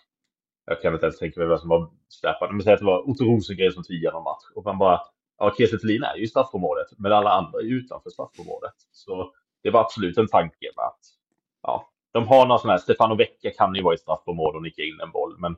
jag 0.65 0.81
kan 0.81 0.93
inte 0.93 1.05
ens 1.05 1.19
tänka 1.19 1.39
mig 1.39 1.49
vem 1.49 1.57
som 1.57 1.69
var 1.69 1.89
släpande, 2.09 2.53
men 2.53 2.63
säg 2.63 2.73
att 2.73 2.79
det 2.79 2.85
var 2.85 3.09
Otto 3.09 3.23
Rosengren 3.23 3.71
som 3.71 3.83
tog 3.83 3.95
igenom 3.95 4.23
match 4.23 4.43
och 4.55 4.63
man 4.63 4.77
bara, 4.77 5.01
ja, 5.37 5.53
Kiese 5.57 5.73
är 5.73 6.17
ju 6.17 6.23
i 6.23 6.27
straffområdet, 6.27 6.87
men 6.97 7.11
alla 7.11 7.29
andra 7.29 7.59
är 7.59 7.63
utanför 7.63 8.09
straffområdet. 8.09 8.73
Så 8.91 9.33
det 9.63 9.69
var 9.69 9.81
absolut 9.81 10.17
en 10.17 10.27
tanke 10.27 10.71
med 10.75 10.85
att, 10.85 10.99
ja, 11.61 11.89
de 12.13 12.27
har 12.27 12.47
någon 12.47 12.59
sån 12.59 12.69
här, 12.69 12.77
Stefano 12.77 13.15
Vecchia 13.15 13.51
kan 13.51 13.75
ju 13.75 13.83
vara 13.83 13.95
i 13.95 13.97
straffområdet 13.97 14.55
och 14.55 14.63
nicka 14.63 14.81
in 14.81 14.99
en 14.99 15.11
boll, 15.11 15.35
men 15.39 15.55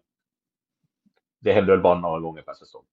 det 1.39 1.53
händer 1.53 1.73
väl 1.73 1.81
bara 1.81 1.99
några 1.99 2.19
gånger 2.19 2.41
per 2.41 2.53
säsong. 2.53 2.83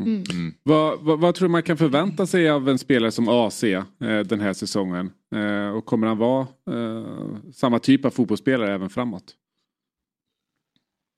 Mm. 0.00 0.24
Mm. 0.32 0.54
Vad, 0.62 1.00
vad, 1.00 1.20
vad, 1.20 1.34
tror 1.34 1.48
du 1.48 1.52
man 1.52 1.62
kan 1.62 1.76
förvänta 1.76 2.26
sig 2.26 2.50
av 2.50 2.68
en 2.68 2.78
spelare 2.78 3.10
som 3.10 3.28
AC 3.28 3.64
eh, 3.64 3.84
den 4.24 4.40
här 4.40 4.52
säsongen? 4.52 5.12
Eh, 5.34 5.76
och 5.76 5.86
kommer 5.86 6.06
han 6.06 6.18
vara 6.18 6.46
eh, 6.70 7.04
samma 7.52 7.78
typ 7.78 8.04
av 8.04 8.10
fotbollsspelare 8.10 8.74
även 8.74 8.90
framåt? 8.90 9.36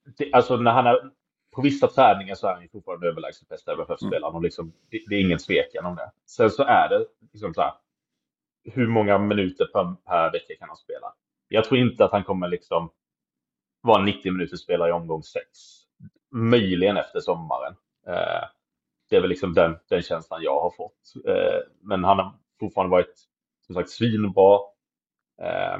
Det, 0.04 0.32
alltså 0.32 0.56
när 0.56 0.70
han 0.70 0.86
är 0.86 1.10
på 1.52 1.62
vissa 1.62 1.88
träningar 1.88 2.34
så 2.34 2.46
är 2.46 2.52
han 2.52 2.62
ju 2.62 2.68
fortfarande 2.68 3.08
överlägset 3.08 3.48
bästa 3.48 3.72
MFF-spelaren 3.72 4.24
mm. 4.24 4.36
och 4.36 4.42
liksom, 4.42 4.72
det, 4.90 5.04
det, 5.08 5.14
är 5.14 5.20
ingen 5.20 5.38
tvekan 5.38 5.86
om 5.86 5.96
det. 5.96 6.10
Sen 6.26 6.50
så 6.50 6.62
är 6.62 6.88
det 6.88 7.06
liksom 7.32 7.54
så 7.54 7.60
här, 7.60 7.72
hur 8.64 8.86
många 8.86 9.18
minuter 9.18 9.66
per, 9.66 9.94
per 10.06 10.32
vecka 10.32 10.54
kan 10.58 10.68
han 10.68 10.76
spela? 10.76 11.14
Jag 11.48 11.64
tror 11.64 11.80
inte 11.80 12.04
att 12.04 12.12
han 12.12 12.24
kommer 12.24 12.48
liksom 12.48 12.90
vara 13.80 13.98
en 13.98 14.04
90 14.04 14.32
minuters 14.32 14.60
spelare 14.60 14.88
i 14.88 14.92
omgång 14.92 15.22
6. 15.22 15.44
Möjligen 16.30 16.96
efter 16.96 17.20
sommaren. 17.20 17.74
Eh, 18.06 18.48
det 19.10 19.16
är 19.16 19.20
väl 19.20 19.30
liksom 19.30 19.54
den, 19.54 19.78
den 19.88 20.02
känslan 20.02 20.42
jag 20.42 20.60
har 20.60 20.70
fått. 20.70 21.26
Eh, 21.26 21.60
men 21.80 22.04
han 22.04 22.18
har 22.18 22.34
fortfarande 22.60 22.90
varit 22.90 23.14
som 23.66 23.74
sagt 23.74 23.90
svinbra. 23.90 24.58
Eh, 25.42 25.78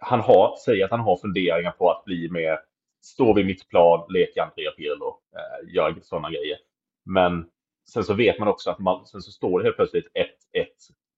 han 0.00 0.20
har, 0.20 0.56
säger 0.64 0.84
att 0.84 0.90
han 0.90 1.00
har 1.00 1.16
funderingar 1.16 1.70
på 1.70 1.90
att 1.90 2.04
bli 2.04 2.30
mer 2.30 2.58
stå 3.06 3.34
vid 3.34 3.46
mitt 3.46 3.68
plan, 3.68 4.06
leka 4.08 4.42
Andrea 4.42 4.70
Pirlo, 4.70 5.20
eh, 5.36 5.74
gör 5.74 5.94
sådana 6.02 6.30
grejer. 6.30 6.58
Men 7.04 7.46
sen 7.88 8.04
så 8.04 8.14
vet 8.14 8.38
man 8.38 8.48
också 8.48 8.70
att 8.70 8.78
man, 8.78 9.06
sen 9.06 9.22
så 9.22 9.30
står 9.30 9.58
det 9.58 9.64
helt 9.64 9.76
plötsligt 9.76 10.06
1-1 10.54 10.66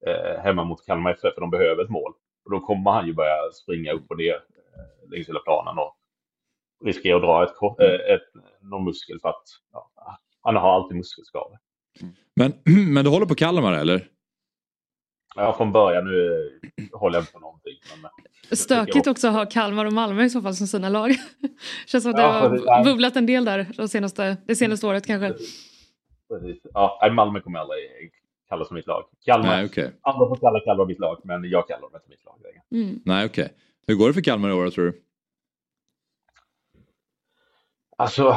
eh, 0.07 0.43
hemma 0.43 0.65
mot 0.65 0.87
Kalmar 0.87 1.11
FF 1.11 1.35
för 1.35 1.41
de 1.41 1.51
behöver 1.51 1.85
ett 1.85 1.91
mål. 1.91 2.13
Och 2.45 2.51
då 2.51 2.61
kommer 2.61 2.91
han 2.91 3.07
ju 3.07 3.15
börja 3.15 3.53
springa 3.53 3.93
upp 3.93 4.11
och 4.11 4.19
ner 4.19 4.35
eh, 4.35 5.11
längs 5.11 5.29
hela 5.29 5.41
planen 5.41 5.79
och 5.79 5.97
riskera 6.85 7.17
att 7.17 7.23
dra 7.23 7.45
ett, 7.45 7.81
eh, 7.81 8.15
ett, 8.15 8.45
någon 8.61 8.85
muskel 8.85 9.21
för 9.21 9.29
att 9.29 9.43
ja, 9.73 9.91
han 10.43 10.57
har 10.57 10.75
alltid 10.75 10.97
muskelskador. 10.97 11.59
Men, 12.37 12.53
men 12.95 13.05
du 13.05 13.11
håller 13.11 13.27
på 13.27 13.35
Kalmar 13.35 13.73
eller? 13.73 14.09
Ja, 15.39 15.55
från 15.57 15.73
början. 15.73 16.05
Nu 16.05 16.51
håller 16.93 17.17
jag 17.17 17.23
inte 17.23 17.33
på 17.33 17.39
någonting. 17.39 17.75
Men 18.03 18.11
Stökigt 18.57 19.07
också 19.07 19.29
att 19.29 19.35
ha 19.35 19.47
Kalmar 19.47 19.85
och 19.85 19.93
Malmö 19.93 20.25
i 20.25 20.31
så 20.31 20.43
fall 20.43 20.55
som 20.55 20.67
sina 20.67 20.89
lag. 20.89 21.11
Känns 21.87 22.05
som 22.05 22.11
att 22.11 22.17
det 22.17 22.23
ja, 22.23 22.29
har 22.29 22.85
bubblat 22.85 23.17
en 23.17 23.27
del 23.27 23.45
där 23.45 23.67
de 23.77 23.89
senaste, 23.89 24.37
det 24.47 24.57
senaste 24.57 24.87
året 24.87 25.07
kanske. 25.07 25.45
Precis. 26.29 26.63
Ja, 26.75 27.11
Malmö 27.13 27.41
kommer 27.41 27.59
aldrig 27.59 27.81
kalla 28.49 28.65
som 28.65 28.75
mitt 28.75 28.87
lag. 28.87 29.05
Kalmar, 29.25 29.49
Nej, 29.49 29.65
okay. 29.65 29.91
Andra 30.03 30.29
får 30.29 30.37
kalla 30.37 30.61
Kalmar 30.61 30.87
mitt 30.87 30.99
lag, 30.99 31.21
men 31.25 31.45
jag 31.45 31.69
kallar 31.69 31.81
dem 31.81 31.91
inte 31.95 32.09
mitt 32.09 32.25
lag 32.25 32.35
Mm. 32.71 33.01
Nej, 33.05 33.27
okej. 33.27 33.45
Okay. 33.45 33.57
Hur 33.87 33.95
går 33.95 34.09
det 34.09 34.15
för 34.15 34.21
Kalmar 34.21 34.49
i 34.49 34.53
år 34.53 34.71
tror 34.71 34.85
du? 34.85 35.03
Alltså, 37.97 38.37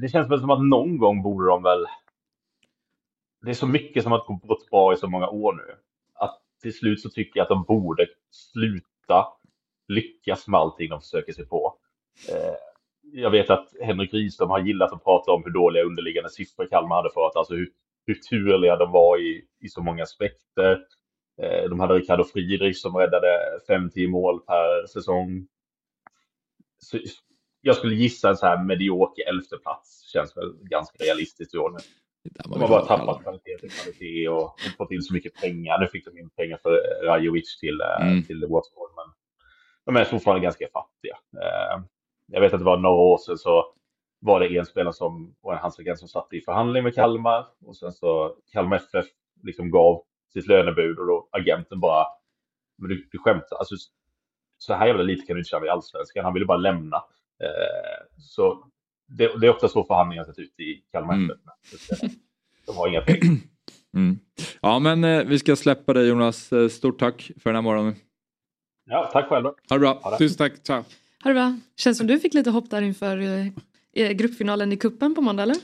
det 0.00 0.08
känns 0.08 0.30
väl 0.30 0.40
som 0.40 0.50
att 0.50 0.64
någon 0.64 0.98
gång 0.98 1.22
borde 1.22 1.46
de 1.46 1.62
väl... 1.62 1.86
Det 3.42 3.50
är 3.50 3.54
så 3.54 3.66
mycket 3.66 4.02
som 4.02 4.12
har 4.12 4.46
gått 4.46 4.70
bra 4.70 4.92
i 4.92 4.96
så 4.96 5.08
många 5.08 5.28
år 5.28 5.52
nu. 5.52 5.76
Till 6.62 6.78
slut 6.78 7.00
så 7.00 7.10
tycker 7.10 7.40
jag 7.40 7.44
att 7.44 7.48
de 7.48 7.64
borde 7.64 8.06
sluta 8.30 9.26
lyckas 9.88 10.48
med 10.48 10.60
allting 10.60 10.88
de 10.88 11.00
försöker 11.00 11.32
sig 11.32 11.46
på. 11.46 11.76
Eh, 12.28 12.54
jag 13.12 13.30
vet 13.30 13.50
att 13.50 13.68
Henrik 13.80 14.14
Rydström 14.14 14.50
har 14.50 14.60
gillat 14.60 14.92
att 14.92 15.04
prata 15.04 15.32
om 15.32 15.44
hur 15.44 15.50
dåliga 15.50 15.84
underliggande 15.84 16.30
siffror 16.30 16.66
Kalmar 16.66 16.96
hade 16.96 17.10
förut, 17.10 17.32
alltså 17.34 17.54
hur, 17.54 17.70
hur 18.06 18.14
turliga 18.14 18.76
de 18.76 18.92
var 18.92 19.18
i, 19.18 19.44
i 19.60 19.68
så 19.68 19.82
många 19.82 20.02
aspekter. 20.02 20.80
Eh, 21.42 21.68
de 21.68 21.80
hade 21.80 21.94
Ricardo 21.94 22.24
Friedrich 22.24 22.80
som 22.80 22.96
räddade 22.96 23.58
5-10 23.68 24.08
mål 24.08 24.40
per 24.40 24.86
säsong. 24.86 25.46
Så 26.78 26.98
jag 27.60 27.76
skulle 27.76 27.94
gissa 27.94 28.28
en 28.28 28.36
så 28.36 28.46
här 28.46 28.64
medioker 28.64 29.28
elfte 29.28 29.56
plats 29.56 30.10
känns 30.12 30.36
väl 30.36 30.54
ganska 30.60 31.04
realistiskt 31.04 31.54
i 31.54 31.58
år 31.58 31.70
nu. 31.70 31.78
De 32.22 32.60
har 32.60 32.68
bara 32.68 32.86
tappat 32.86 33.22
kvalitet 33.22 33.58
till 33.58 33.70
kvalitet 33.70 34.28
och 34.28 34.54
inte 34.64 34.76
fått 34.76 34.90
in 34.90 35.02
så 35.02 35.14
mycket 35.14 35.34
pengar. 35.34 35.78
Nu 35.78 35.86
fick 35.86 36.04
de 36.04 36.18
in 36.18 36.30
pengar 36.30 36.58
för 36.62 37.04
Rajovic 37.04 37.58
till, 37.58 37.80
eh, 37.80 38.06
mm. 38.06 38.22
till 38.22 38.40
Watford, 38.40 38.90
men 38.96 39.14
de 39.84 40.00
är 40.00 40.04
fortfarande 40.04 40.42
ganska 40.42 40.66
fattiga. 40.72 41.16
Eh, 41.42 41.82
jag 42.26 42.40
vet 42.40 42.52
att 42.52 42.60
det 42.60 42.64
var 42.64 42.76
några 42.76 42.96
år 42.96 43.18
sedan 43.18 43.38
så 43.38 43.74
var 44.18 44.40
det 44.40 44.58
en 44.58 44.66
spelare 44.66 44.92
som 44.92 45.34
var 45.40 45.52
en 45.52 45.58
hans 45.58 45.98
som 45.98 46.08
satt 46.08 46.32
i 46.32 46.40
förhandling 46.40 46.84
med 46.84 46.94
Kalmar 46.94 47.46
och 47.66 47.76
sen 47.76 47.92
så 47.92 48.36
Kalmar 48.52 48.76
FF 48.76 49.06
liksom 49.42 49.70
gav 49.70 50.02
sitt 50.32 50.46
lönebud 50.46 50.98
och 50.98 51.06
då 51.06 51.28
agenten 51.32 51.80
bara, 51.80 52.06
men 52.78 52.88
du, 52.88 53.08
du 53.12 53.18
skämtar, 53.18 53.56
alltså 53.56 53.74
så 54.58 54.74
här 54.74 54.86
jävla 54.86 55.02
lite 55.02 55.26
kan 55.26 55.36
du 55.36 55.40
inte 55.40 55.50
köra 55.50 55.66
i 55.66 55.68
allsvenskan. 55.68 56.24
Han 56.24 56.34
ville 56.34 56.46
bara 56.46 56.58
lämna. 56.58 56.96
Eh, 57.42 58.18
så 58.18 58.64
det, 59.10 59.40
det, 59.40 59.46
är 59.46 59.50
ofta 59.50 59.68
så 59.68 59.84
förhandlingar 59.84 60.24
sett 60.24 60.38
ut 60.38 60.60
i 60.60 60.82
Kalmar 60.92 61.14
mm. 61.14 61.30
De 62.66 62.76
har 62.76 62.88
inga 62.88 63.00
pengar. 63.00 63.36
Mm. 63.94 64.18
Ja 64.60 64.78
men 64.78 65.04
eh, 65.04 65.24
vi 65.24 65.38
ska 65.38 65.56
släppa 65.56 65.92
dig 65.92 66.08
Jonas. 66.08 66.52
Eh, 66.52 66.68
stort 66.68 66.98
tack 66.98 67.30
för 67.42 67.50
den 67.50 67.54
här 67.54 67.62
morgonen. 67.62 67.94
Ja, 68.90 69.10
tack 69.12 69.28
själv. 69.28 69.44
Ha 69.44 69.54
det 69.68 69.78
bra. 69.78 70.16
Tusen 70.18 70.36
tack. 70.36 70.52
Ciao. 70.66 70.84
Ha 71.22 71.30
det 71.30 71.34
bra. 71.34 71.58
Känns 71.76 71.98
som 71.98 72.06
du 72.06 72.18
fick 72.18 72.34
lite 72.34 72.50
hopp 72.50 72.70
där 72.70 72.82
inför 72.82 73.18
eh, 73.92 74.10
gruppfinalen 74.10 74.72
i 74.72 74.76
kuppen 74.76 75.14
på 75.14 75.20
måndag 75.20 75.42
eller? 75.42 75.56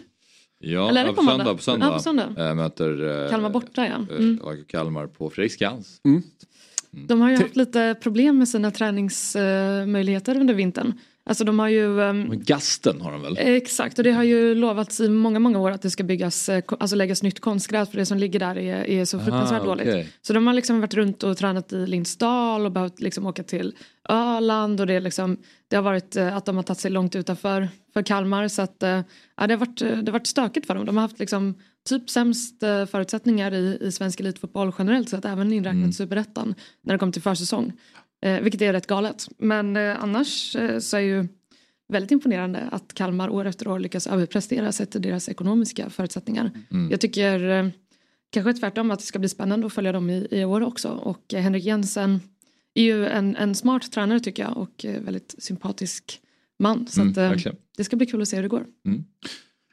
Ja, 0.59 0.89
eller 0.89 1.13
på, 1.13 1.23
söndag, 1.23 1.55
på 1.55 1.63
söndag. 1.63 1.87
Ja, 1.87 1.93
på 1.93 1.99
söndag. 1.99 2.49
Äh, 2.49 2.55
möter 2.55 3.25
äh, 3.25 3.31
Kalmar 3.31 3.51
borta 3.51 3.87
ja. 3.87 4.17
Mm. 4.17 4.41
Äh, 4.45 4.65
Kalmar 4.69 5.07
på 5.07 5.31
Fredriksskans. 5.31 6.01
Mm. 6.05 6.23
Mm. 6.93 7.07
De 7.07 7.21
har 7.21 7.31
ju 7.31 7.37
haft 7.37 7.57
lite 7.57 7.97
problem 8.03 8.39
med 8.39 8.49
sina 8.49 8.71
träningsmöjligheter 8.71 10.41
under 10.41 10.55
vintern. 10.55 10.93
Alltså 11.29 11.45
de 11.45 11.59
har 11.59 11.69
ju... 11.69 12.01
Um, 12.01 12.43
Gasten 12.45 13.01
har 13.01 13.13
de 13.13 13.23
väl? 13.23 13.37
Exakt 13.39 13.99
och 13.99 14.05
det 14.05 14.11
har 14.11 14.23
ju 14.23 14.55
lovats 14.55 15.01
i 15.01 15.09
många, 15.09 15.39
många 15.39 15.59
år 15.59 15.71
att 15.71 15.83
det 15.83 15.91
ska 15.91 16.05
byggas, 16.05 16.49
eh, 16.49 16.63
alltså 16.81 16.97
läggas 16.97 17.23
nytt 17.23 17.41
konstgräs 17.41 17.91
för 17.91 17.99
det 17.99 18.07
som 18.07 18.19
ligger 18.19 18.41
där 18.41 18.59
är, 18.59 18.91
är 18.91 19.05
så 19.05 19.19
fruktansvärt 19.19 19.63
ah, 19.67 19.73
okay. 19.73 19.87
dåligt. 19.87 20.09
Så 20.23 20.33
de 20.33 20.47
har 20.47 20.55
liksom 20.55 20.81
varit 20.81 20.95
runt 20.95 21.23
och 21.23 21.37
tränat 21.37 21.73
i 21.73 21.87
Lindsdal 21.87 22.67
och 22.67 22.73
behövt 22.73 23.01
liksom 23.01 23.27
åka 23.27 23.43
till 23.43 23.75
Öland 24.09 24.81
och 24.81 24.87
det, 24.87 25.01
liksom, 25.01 25.37
det 25.69 25.77
har 25.77 25.83
varit 25.83 26.17
eh, 26.17 26.37
att 26.37 26.45
de 26.45 26.57
har 26.57 26.63
tagit 26.63 26.81
sig 26.81 26.91
långt 26.91 27.17
utanför 27.17 27.69
för 27.93 28.03
Kalmar 28.03 28.49
så 28.49 28.63
att 28.63 28.83
eh, 28.83 29.01
ja, 29.37 29.47
det, 29.47 29.55
har 29.55 29.59
varit, 29.59 29.79
det 29.79 30.07
har 30.07 30.13
varit 30.13 30.27
stökigt 30.27 30.67
för 30.67 30.75
dem. 30.75 30.87
De 30.87 30.97
har 30.97 31.03
haft 31.03 31.19
liksom 31.19 31.55
typ 31.89 32.11
sämst 32.11 32.61
förutsättningar 32.91 33.55
i, 33.55 33.79
i 33.81 33.93
svensk 33.93 34.21
elitfotboll 34.21 34.73
generellt 34.79 35.09
sett 35.09 35.25
även 35.25 35.53
inräknat 35.53 35.75
mm. 35.75 35.93
superettan 35.93 36.55
när 36.83 36.95
det 36.95 36.99
kommer 36.99 37.13
till 37.13 37.23
försäsong. 37.23 37.73
Eh, 38.25 38.41
vilket 38.41 38.63
är 38.63 38.73
rätt 38.73 38.87
galet. 38.87 39.29
Men 39.39 39.77
eh, 39.77 40.03
annars 40.03 40.57
eh, 40.57 40.79
så 40.79 40.97
är 40.97 41.01
ju 41.01 41.29
väldigt 41.89 42.11
imponerande 42.11 42.69
att 42.73 42.95
Kalmar 42.95 43.29
år 43.29 43.45
efter 43.45 43.69
år 43.69 43.79
lyckas 43.79 44.07
överprestera 44.07 44.73
sett 44.73 44.91
till 44.91 45.03
deras 45.03 45.29
ekonomiska 45.29 45.91
förutsättningar. 45.91 46.51
Mm. 46.71 46.91
Jag 46.91 47.01
tycker 47.01 47.49
eh, 47.49 47.69
kanske 48.31 48.53
tvärtom 48.53 48.91
att 48.91 48.99
det 48.99 49.05
ska 49.05 49.19
bli 49.19 49.29
spännande 49.29 49.67
att 49.67 49.73
följa 49.73 49.93
dem 49.93 50.11
i, 50.11 50.29
i 50.31 50.45
år 50.45 50.61
också 50.61 50.89
och 50.89 51.35
eh, 51.35 51.41
Henrik 51.41 51.65
Jensen 51.65 52.21
är 52.75 52.83
ju 52.83 53.07
en, 53.07 53.37
en 53.37 53.55
smart 53.55 53.93
tränare 53.93 54.21
tycker 54.21 54.43
jag 54.43 54.57
och 54.57 54.85
eh, 54.85 55.01
väldigt 55.01 55.35
sympatisk 55.39 56.21
man 56.59 56.87
så 56.87 57.01
mm, 57.01 57.33
att, 57.33 57.47
det 57.77 57.85
ska 57.85 57.97
bli 57.97 58.07
kul 58.07 58.23
att 58.23 58.29
se 58.29 58.37
hur 58.37 58.43
det 58.43 58.49
går. 58.49 58.67
Mm. 58.87 59.05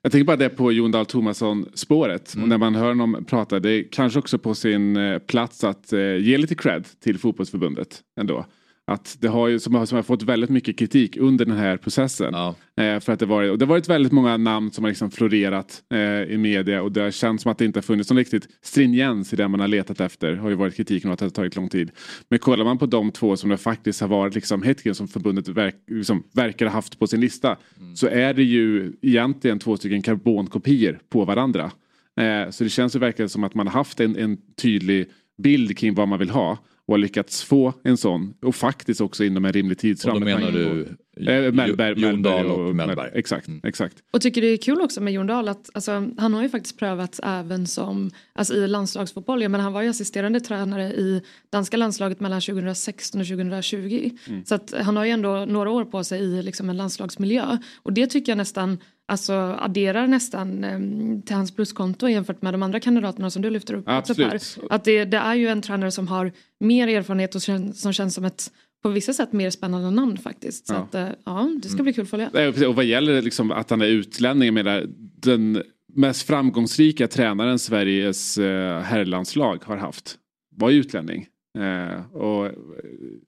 Jag 0.06 0.12
tänker 0.12 0.26
bara 0.26 0.38
det 0.38 0.49
på 0.49 0.72
Jon 0.72 0.91
Dahl 0.91 1.06
Tomasson 1.06 1.70
spåret. 1.74 2.36
Mm. 2.36 2.49
När 2.49 2.58
man 2.58 2.76
hör 2.76 2.88
honom 2.88 3.26
prata, 3.28 3.60
det 3.60 3.72
är 3.72 3.84
kanske 3.91 4.20
också 4.20 4.38
på 4.38 4.56
sin 4.56 4.97
eh, 4.97 5.20
plats 5.20 5.64
att 5.64 5.93
eh, 5.93 6.18
ge 6.18 6.38
lite 6.38 6.56
cred 6.56 6.88
till 7.04 7.20
fotbollsförbundet 7.20 8.01
ändå. 8.20 8.45
Att 8.86 9.17
det 9.19 9.27
har 9.27 9.47
ju, 9.47 9.59
som, 9.59 9.75
har, 9.75 9.86
som 9.86 9.95
har 9.95 10.03
fått 10.03 10.23
väldigt 10.23 10.49
mycket 10.49 10.77
kritik 10.77 11.17
under 11.17 11.45
den 11.45 11.57
här 11.57 11.77
processen. 11.77 12.34
Eh, 12.77 12.99
för 12.99 13.09
att 13.09 13.19
det, 13.19 13.25
varit, 13.25 13.51
och 13.51 13.57
det 13.57 13.65
har 13.65 13.69
varit 13.69 13.89
väldigt 13.89 14.11
många 14.11 14.38
namn 14.38 14.71
som 14.71 14.84
har 14.84 14.91
liksom 14.91 15.11
florerat 15.11 15.84
eh, 15.93 16.34
i 16.34 16.38
media 16.38 16.81
och 16.81 16.91
det 16.91 17.01
har 17.01 17.11
känts 17.11 17.43
som 17.43 17.51
att 17.51 17.57
det 17.57 17.65
inte 17.65 17.77
har 17.77 17.84
funnits 17.84 18.09
någon 18.09 18.17
riktigt 18.17 18.47
stringens 18.61 19.34
i 19.34 19.36
det 19.36 19.47
man 19.47 19.59
har 19.59 19.67
letat 19.67 19.99
efter. 19.99 20.36
har 20.36 20.49
ju 20.49 20.55
varit 20.55 20.75
kritiken 20.75 21.09
om 21.09 21.13
att 21.13 21.19
det 21.19 21.25
har 21.25 21.29
tagit 21.29 21.55
lång 21.55 21.69
tid. 21.69 21.91
Men 22.29 22.39
kollar 22.39 22.65
man 22.65 22.77
på 22.77 22.86
de 22.86 23.11
två 23.11 23.38
som 23.38 23.49
det 23.49 23.57
faktiskt 23.57 24.01
har 24.01 24.07
varit 24.07 24.36
liksom 24.36 24.63
Hetken 24.63 24.95
som 24.95 25.07
förbundet 25.07 25.47
verk, 25.47 25.75
liksom, 25.88 26.23
verkar 26.34 26.65
ha 26.65 26.73
haft 26.73 26.99
på 26.99 27.07
sin 27.07 27.21
lista. 27.21 27.57
Så 27.95 28.07
är 28.07 28.34
det 28.34 28.43
ju 28.43 28.93
egentligen 29.01 29.59
två 29.59 29.77
stycken 29.77 30.01
karbonkopior 30.01 30.99
på 31.09 31.25
varandra. 31.25 31.71
Eh, 32.19 32.49
så 32.49 32.63
det 32.63 32.69
känns 32.69 32.95
ju 32.95 32.99
verkligen 32.99 33.29
som 33.29 33.43
att 33.43 33.55
man 33.55 33.67
har 33.67 33.73
haft 33.73 33.99
en, 33.99 34.15
en 34.15 34.38
tydlig 34.61 35.09
bild 35.43 35.77
kring 35.77 35.93
vad 35.93 36.07
man 36.07 36.19
vill 36.19 36.29
ha 36.29 36.57
och 36.88 36.93
har 36.93 36.97
lyckats 36.97 37.43
få 37.43 37.73
en 37.84 37.97
sån 37.97 38.34
och 38.41 38.55
faktiskt 38.55 39.01
också 39.01 39.23
inom 39.23 39.45
en 39.45 39.53
rimlig 39.53 39.77
tidsram. 39.77 40.13
Och 40.13 40.19
då 40.19 40.25
menar 40.25 40.51
du 40.51 40.88
Eh, 41.17 41.51
Mellberg, 41.51 42.01
Jon 42.01 42.11
Mellberg 42.11 42.21
Dahl 42.21 42.45
och 42.45 42.75
Mellberg. 42.75 43.11
Exakt, 43.13 43.49
exakt. 43.63 43.97
Och 44.13 44.21
tycker 44.21 44.41
det 44.41 44.47
är 44.47 44.57
kul 44.57 44.81
också 44.81 45.01
med 45.01 45.13
Jon 45.13 45.27
Dahl 45.27 45.47
att 45.47 45.69
alltså, 45.73 45.91
han 46.17 46.34
har 46.34 46.41
ju 46.41 46.49
faktiskt 46.49 46.79
prövats 46.79 47.19
även 47.23 47.67
som 47.67 48.11
alltså, 48.34 48.55
i 48.55 48.67
landslagsfotboll. 48.67 49.41
Ja, 49.41 49.49
Men 49.49 49.61
han 49.61 49.73
var 49.73 49.81
ju 49.81 49.89
assisterande 49.89 50.39
tränare 50.39 50.84
i 50.84 51.21
danska 51.49 51.77
landslaget 51.77 52.19
mellan 52.19 52.41
2016 52.41 53.21
och 53.21 53.27
2020. 53.27 54.09
Mm. 54.27 54.45
Så 54.45 54.55
att 54.55 54.73
han 54.81 54.97
har 54.97 55.05
ju 55.05 55.11
ändå 55.11 55.45
några 55.45 55.69
år 55.69 55.86
på 55.86 56.03
sig 56.03 56.21
i 56.21 56.43
liksom, 56.43 56.69
en 56.69 56.77
landslagsmiljö. 56.77 57.57
Och 57.75 57.93
det 57.93 58.07
tycker 58.07 58.31
jag 58.31 58.38
nästan 58.38 58.77
alltså, 59.08 59.34
adderar 59.60 60.08
nästan 60.08 60.64
em, 60.64 61.22
till 61.22 61.36
hans 61.36 61.56
pluskonto 61.56 62.08
jämfört 62.10 62.41
med 62.41 62.54
de 62.54 62.64
andra 62.64 62.80
kandidaterna 62.80 63.30
som 63.30 63.41
du 63.41 63.49
lyfter 63.49 63.74
upp. 63.74 63.86
Per. 63.86 63.93
Absolut. 63.97 64.58
Att 64.70 64.84
det, 64.84 65.06
det 65.06 65.18
är 65.18 65.36
ju 65.36 65.47
en 65.47 65.62
tränare 65.62 65.91
som 65.91 66.08
har 66.08 66.32
mer 66.60 66.88
erfarenhet 66.88 67.36
och 67.36 67.41
som 67.41 67.93
känns 67.93 68.14
som 68.16 68.26
ett 68.26 68.51
på 68.84 68.89
vissa 68.89 69.14
sätt 69.14 69.34
mer 69.34 69.49
spännande 69.49 69.91
namn 69.91 70.18
faktiskt. 70.18 70.68
Så 70.68 70.74
Ja. 70.74 70.78
att, 70.78 70.95
eh, 70.95 71.08
ja, 71.26 71.49
det 71.64 71.70
ska 71.70 71.84
bli 71.84 71.93
kul 71.93 72.04
att 72.04 72.10
följa. 72.10 72.30
Och 72.70 72.76
vad 72.76 72.86
gäller 72.86 73.22
liksom 73.22 73.51
att 73.51 73.70
han 73.70 73.82
är 73.82 73.86
utlänning, 73.88 74.45
jag 74.45 74.54
menar, 74.54 74.86
den 75.22 75.64
mest 75.95 76.28
framgångsrika 76.28 77.08
tränaren 77.08 77.60
Sveriges 77.60 78.38
eh, 78.38 78.80
herrlandslag 78.82 79.64
har 79.64 79.78
haft 79.78 80.18
var 80.56 80.70
ju 80.70 80.80
utlänning. 80.80 81.28
Eh, 81.58 82.16
och 82.16 82.45
eh, 82.45 82.51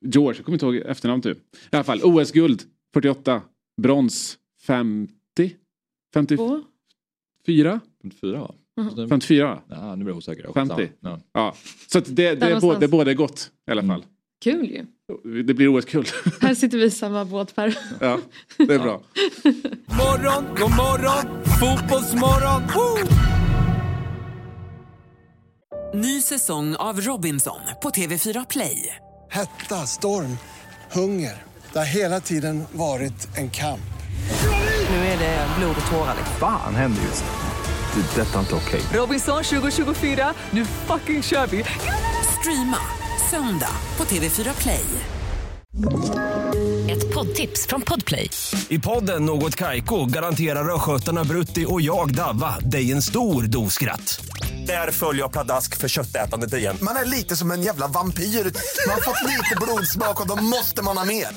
George, 0.01 0.37
jag 0.39 0.45
kommer 0.45 0.55
inte 0.55 0.65
ihåg 0.65 0.75
efternamn 0.75 1.21
typ. 1.21 1.37
I 1.71 1.75
alla 1.75 1.83
fall 1.83 2.01
OS-guld 2.03 2.61
48, 2.93 3.41
brons 3.81 4.37
50, 4.67 5.13
54? 6.15 7.79
54 8.01 8.39
va? 8.39 8.53
Mhm. 8.77 9.09
54 9.09 9.45
va? 9.45 9.61
Ja, 9.69 9.95
nu 9.95 10.03
blir 10.03 10.11
jag 10.13 10.17
osäker. 10.17 10.53
50. 10.53 10.91
Ja. 10.99 11.19
Ja. 11.33 11.55
Så 11.87 11.97
att 11.97 12.05
det, 12.15 12.35
det, 12.35 12.45
är 12.45 12.61
både, 12.61 12.79
det 12.79 12.85
är 12.85 12.87
både 12.87 13.13
gott 13.13 13.51
i 13.67 13.71
alla 13.71 13.83
fall. 13.83 14.05
Kul 14.43 14.69
ju. 14.69 14.85
Det 15.43 15.53
blir 15.53 15.77
OS-kul. 15.77 16.05
Här 16.41 16.55
sitter 16.55 16.77
vi 16.77 16.83
i 16.83 16.91
samma 16.91 17.25
båt 17.25 17.55
Per. 17.55 17.77
ja, 17.99 18.19
det 18.57 18.73
är 18.73 18.79
bra. 18.79 19.01
Morgon, 19.85 20.43
god 20.59 20.71
morgon, 20.71 21.43
fotbollsmorgon. 21.59 22.61
Woo! 22.75 22.97
Ny 25.93 26.21
säsong 26.21 26.75
av 26.75 27.01
Robinson 27.01 27.59
på 27.83 27.89
TV4 27.89 28.45
Play. 28.49 28.95
Hetta, 29.29 29.75
storm, 29.75 30.37
hunger. 30.91 31.43
Det 31.73 31.79
har 31.79 31.85
hela 31.85 32.19
tiden 32.19 32.63
varit 32.71 33.37
en 33.37 33.49
kamp. 33.49 33.81
Nu 34.89 34.95
är 34.95 35.17
det 35.19 35.47
blod 35.59 35.75
och 35.85 35.91
tårar. 35.91 36.15
liksom. 36.17 36.35
Fan 36.39 36.75
händer 36.75 37.01
just 37.01 37.23
nu. 37.23 38.01
Det. 38.01 38.21
är 38.21 38.25
Detta 38.25 38.35
är 38.35 38.39
inte 38.39 38.55
okej. 38.55 38.81
Robinson 38.93 39.43
2024, 39.43 40.33
nu 40.51 40.65
fucking 40.65 41.23
kör 41.23 41.47
vi! 41.47 41.63
Streama 42.39 42.77
söndag 43.29 43.71
på 43.97 44.03
TV4 44.03 44.61
Play. 44.61 44.85
Ett 46.89 47.13
poddtips 47.13 47.67
från 47.67 47.81
Podplay. 47.81 48.29
I 48.69 48.79
podden 48.79 49.25
Något 49.25 49.55
Kaiko 49.55 50.05
garanterar 50.05 50.75
östgötarna 50.75 51.23
Brutti 51.23 51.65
och 51.67 51.81
jag, 51.81 52.15
Davva, 52.15 52.59
dig 52.59 52.91
en 52.91 53.01
stor 53.01 53.43
dos 53.43 53.73
skratt. 53.73 54.25
Där 54.65 54.91
följer 54.91 55.21
jag 55.21 55.31
pladask 55.31 55.77
för 55.77 55.87
köttätandet 55.87 56.53
igen. 56.53 56.77
Man 56.81 56.95
är 56.95 57.05
lite 57.05 57.35
som 57.35 57.51
en 57.51 57.61
jävla 57.61 57.87
vampyr. 57.87 58.23
Man 58.23 58.93
har 58.93 59.01
fått 59.01 59.23
lite 59.23 59.55
blodsmak 59.61 60.21
och 60.21 60.27
då 60.27 60.35
måste 60.35 60.81
man 60.81 60.97
ha 60.97 61.05
mer. 61.05 61.27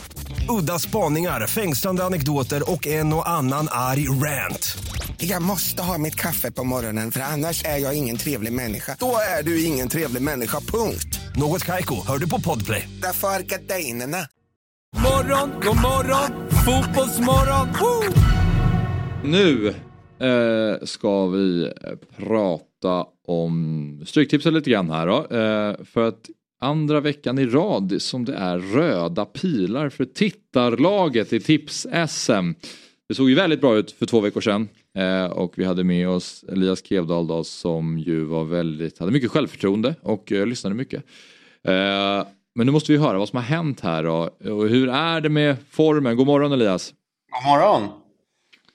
Udda 0.48 0.78
spaningar, 0.78 1.46
fängslande 1.46 2.04
anekdoter 2.04 2.70
och 2.70 2.86
en 2.86 3.12
och 3.12 3.28
annan 3.28 3.68
arg 3.70 4.08
rant. 4.08 4.78
Jag 5.16 5.42
måste 5.42 5.82
ha 5.82 5.98
mitt 5.98 6.14
kaffe 6.14 6.50
på 6.50 6.64
morgonen 6.64 7.10
för 7.10 7.20
annars 7.20 7.64
är 7.64 7.78
jag 7.78 7.94
ingen 7.94 8.16
trevlig 8.16 8.52
människa. 8.52 8.96
Då 9.00 9.16
är 9.38 9.42
du 9.42 9.64
ingen 9.64 9.88
trevlig 9.88 10.22
människa, 10.22 10.60
punkt. 10.60 11.20
Något 11.36 11.64
Kaiko, 11.64 12.06
hör 12.06 12.18
du 12.18 12.28
på 12.28 12.40
Podplay. 12.40 12.88
Därför 13.02 13.28
är 13.28 13.40
gardinerna. 13.40 14.26
Morgon, 14.96 15.50
god 15.64 15.76
morgon, 15.76 16.30
fotbollsmorgon. 16.64 17.68
Woo! 17.80 18.12
Nu 19.24 19.68
eh, 20.20 20.84
ska 20.84 21.26
vi 21.26 21.64
eh, 21.64 22.28
prata 22.80 23.10
om 23.26 24.02
Stryktipset 24.06 24.52
lite 24.52 24.70
grann 24.70 24.90
här 24.90 25.06
då. 25.06 25.36
Eh, 25.36 25.84
för 25.84 26.08
att 26.08 26.30
andra 26.60 27.00
veckan 27.00 27.38
i 27.38 27.46
rad 27.46 28.02
som 28.02 28.24
det 28.24 28.34
är 28.34 28.58
röda 28.58 29.24
pilar 29.24 29.88
för 29.88 30.04
tittarlaget 30.04 31.32
i 31.32 31.40
Tips-SM. 31.40 32.54
Det 33.08 33.14
såg 33.14 33.30
ju 33.30 33.34
väldigt 33.34 33.60
bra 33.60 33.76
ut 33.76 33.92
för 33.92 34.06
två 34.06 34.20
veckor 34.20 34.40
sedan. 34.40 34.68
Eh, 34.94 35.24
och 35.24 35.52
vi 35.56 35.64
hade 35.64 35.84
med 35.84 36.08
oss 36.08 36.44
Elias 36.48 36.84
Kevdal 36.84 37.26
då, 37.26 37.44
som 37.44 37.98
ju 37.98 38.24
var 38.24 38.44
väldigt, 38.44 38.98
hade 38.98 39.12
mycket 39.12 39.30
självförtroende 39.30 39.94
och 40.02 40.32
eh, 40.32 40.46
lyssnade 40.46 40.76
mycket. 40.76 41.04
Eh, 41.64 42.26
men 42.54 42.66
nu 42.66 42.72
måste 42.72 42.92
vi 42.92 42.98
höra 42.98 43.18
vad 43.18 43.28
som 43.28 43.36
har 43.36 43.44
hänt 43.44 43.80
här 43.80 44.02
då. 44.02 44.30
Och 44.52 44.68
hur 44.68 44.88
är 44.88 45.20
det 45.20 45.28
med 45.28 45.56
formen? 45.70 46.16
God 46.16 46.26
morgon 46.26 46.52
Elias! 46.52 46.94
God 47.30 47.52
morgon! 47.52 48.07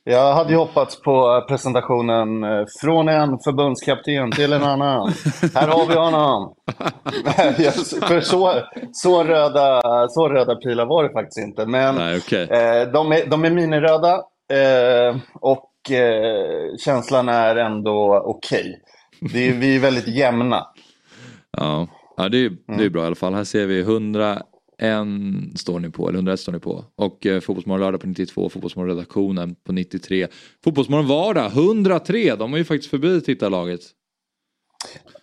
Jag 0.05 0.33
hade 0.33 0.49
ju 0.51 0.57
hoppats 0.57 1.01
på 1.01 1.45
presentationen 1.47 2.43
eh, 2.43 2.65
från 2.81 3.07
en 3.09 3.39
förbundskapten 3.39 4.31
till 4.31 4.53
en 4.53 4.63
annan. 4.63 5.13
Här 5.55 5.67
har 5.67 5.87
vi 5.87 5.95
honom! 5.95 6.53
För 8.07 8.21
så, 8.21 8.53
så, 8.93 9.23
röda, 9.23 9.81
så 10.09 10.29
röda 10.29 10.55
pilar 10.55 10.85
var 10.85 11.03
det 11.03 11.09
faktiskt 11.09 11.37
inte. 11.47 11.65
Men 11.65 11.95
Nej, 11.95 12.17
okej. 12.17 12.43
eh, 12.43 12.91
de, 12.91 13.11
är, 13.11 13.25
de 13.29 13.45
är 13.45 13.49
miniröda 13.49 14.13
eh, 14.53 15.15
och 15.41 15.91
eh, 15.91 16.75
känslan 16.85 17.29
är 17.29 17.55
ändå 17.55 18.23
okej. 18.25 18.81
Är- 19.21 19.53
Vi 19.59 19.75
är 19.75 19.79
väldigt 19.79 20.07
jämna. 20.07 20.67
Ja, 21.57 21.87
ja 22.17 22.29
det, 22.29 22.37
är, 22.45 22.51
det 22.77 22.85
är 22.85 22.89
bra 22.89 23.03
i 23.03 23.05
alla 23.05 23.15
fall. 23.15 23.33
Här 23.33 23.43
ser 23.43 23.65
vi 23.65 23.83
101 24.79 25.59
står 25.59 25.79
ni 25.79 25.89
på, 25.89 26.07
eller 26.09 26.17
101 26.17 26.39
står 26.39 26.51
ni 26.51 26.59
på. 26.59 26.85
Och 26.95 27.25
eh, 27.25 27.39
Fotbollsmorgon 27.39 27.81
lördag 27.81 28.01
på 28.01 28.07
92, 28.07 28.49
Fotbollsmorgon 28.49 28.95
redaktionen 28.95 29.55
på 29.65 29.71
93. 29.73 30.27
Fotbollsmorgon 30.63 31.07
vardag 31.07 31.45
103, 31.45 32.35
de 32.35 32.51
var 32.51 32.57
ju 32.57 32.65
faktiskt 32.65 32.89
förbi 32.89 33.21
tittarlaget. 33.21 33.81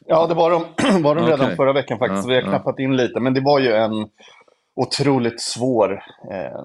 Ja, 0.07 0.27
det 0.27 0.35
var 0.35 0.51
de, 0.51 0.63
var 1.03 1.15
de 1.15 1.25
redan 1.27 1.41
Okej. 1.41 1.57
förra 1.57 1.73
veckan 1.73 1.99
faktiskt. 1.99 2.17
Ja, 2.17 2.23
så 2.23 2.29
vi 2.29 2.35
har 2.35 2.43
ja. 2.43 2.49
knappat 2.49 2.79
in 2.79 2.97
lite. 2.97 3.21
Men 3.21 3.35
det 3.35 3.41
var 3.41 3.61
ju 3.61 3.73
en 3.73 4.09
otroligt 4.77 5.41
svår 5.41 5.93
eh, 6.33 6.65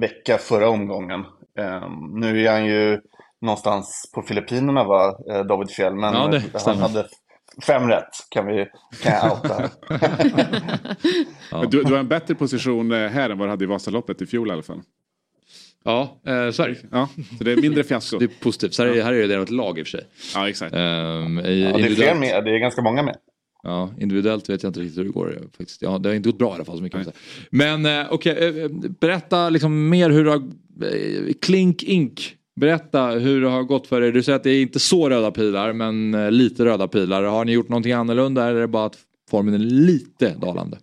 vecka 0.00 0.38
förra 0.38 0.68
omgången. 0.68 1.20
Eh, 1.58 1.88
nu 2.12 2.46
är 2.46 2.52
han 2.52 2.66
ju 2.66 3.00
någonstans 3.40 4.10
på 4.14 4.22
Filippinerna, 4.22 4.84
va, 4.84 5.18
eh, 5.30 5.44
David 5.44 5.70
Fjell. 5.70 5.94
Men 5.94 6.14
Ja, 6.14 6.26
det 6.26 6.36
eh, 6.36 6.62
han 6.66 6.76
hade 6.76 7.06
fem 7.62 7.88
rätt, 7.88 8.10
kan, 8.28 8.46
vi, 8.46 8.66
kan 9.02 9.12
jag 9.12 9.32
outa 9.32 9.70
Du, 11.70 11.82
du 11.82 11.92
har 11.92 11.98
en 11.98 12.08
bättre 12.08 12.34
position 12.34 12.92
eh, 12.92 13.08
här 13.08 13.30
än 13.30 13.38
vad 13.38 13.48
du 13.48 13.50
hade 13.50 13.64
i 13.64 13.66
Vasaloppet 13.66 14.22
i 14.22 14.26
fjol 14.26 14.48
i 14.48 14.52
alla 14.52 14.62
fall. 14.62 14.82
Ja, 15.84 16.20
eh, 16.26 16.50
så 16.50 16.62
är 16.62 16.68
det. 16.68 16.76
Ja, 16.90 17.08
så 17.38 17.44
det 17.44 17.52
är 17.52 17.56
mindre 17.56 17.84
fiasko. 17.84 18.18
Det 18.18 18.24
är 18.24 18.30
positivt. 18.40 18.74
Så 18.74 18.84
här, 18.84 18.90
är, 18.90 19.02
här 19.02 19.12
är 19.12 19.28
det 19.28 19.34
ett 19.34 19.50
lag 19.50 19.78
i 19.78 19.82
och 19.82 19.86
för 19.86 19.90
sig. 19.90 20.06
Ja, 20.34 20.48
exakt. 20.48 20.74
Um, 20.74 20.80
Ja, 20.80 21.42
det 21.42 21.82
är 21.82 21.94
fler 21.94 22.14
med, 22.14 22.44
det 22.44 22.50
är 22.50 22.58
ganska 22.58 22.82
många 22.82 23.02
med. 23.02 23.16
Ja, 23.62 23.90
individuellt 23.98 24.48
vet 24.48 24.62
jag 24.62 24.70
inte 24.70 24.80
riktigt 24.80 24.98
hur 24.98 25.04
det 25.04 25.10
går. 25.10 25.38
Faktiskt. 25.58 25.82
Ja, 25.82 25.98
det 25.98 26.08
har 26.08 26.16
inte 26.16 26.28
gått 26.28 26.38
bra 26.38 26.50
i 26.50 26.54
alla 26.54 26.64
fall. 26.64 26.76
Så 26.76 26.82
mycket. 26.82 27.08
Men 27.50 27.86
eh, 27.86 28.06
okej, 28.10 28.62
eh, 28.62 28.68
berätta 29.00 29.50
liksom 29.50 29.88
mer 29.88 30.10
hur 30.10 30.24
det 30.24 30.30
har... 30.30 30.42
Eh, 30.82 31.32
Klink 31.42 31.82
Ink. 31.82 32.36
Berätta 32.60 33.06
hur 33.06 33.40
det 33.40 33.48
har 33.48 33.62
gått 33.62 33.86
för 33.86 34.02
er. 34.02 34.12
Du 34.12 34.22
säger 34.22 34.36
att 34.36 34.42
det 34.42 34.50
är 34.50 34.62
inte 34.62 34.80
så 34.80 35.08
röda 35.08 35.30
pilar, 35.30 35.72
men 35.72 36.14
eh, 36.14 36.30
lite 36.30 36.64
röda 36.64 36.88
pilar. 36.88 37.22
Har 37.22 37.44
ni 37.44 37.52
gjort 37.52 37.68
någonting 37.68 37.92
annorlunda 37.92 38.46
eller 38.46 38.56
är 38.56 38.60
det 38.60 38.68
bara 38.68 38.86
att 38.86 38.96
formen 39.30 39.54
är 39.54 39.58
lite 39.58 40.34
dalande? 40.34 40.78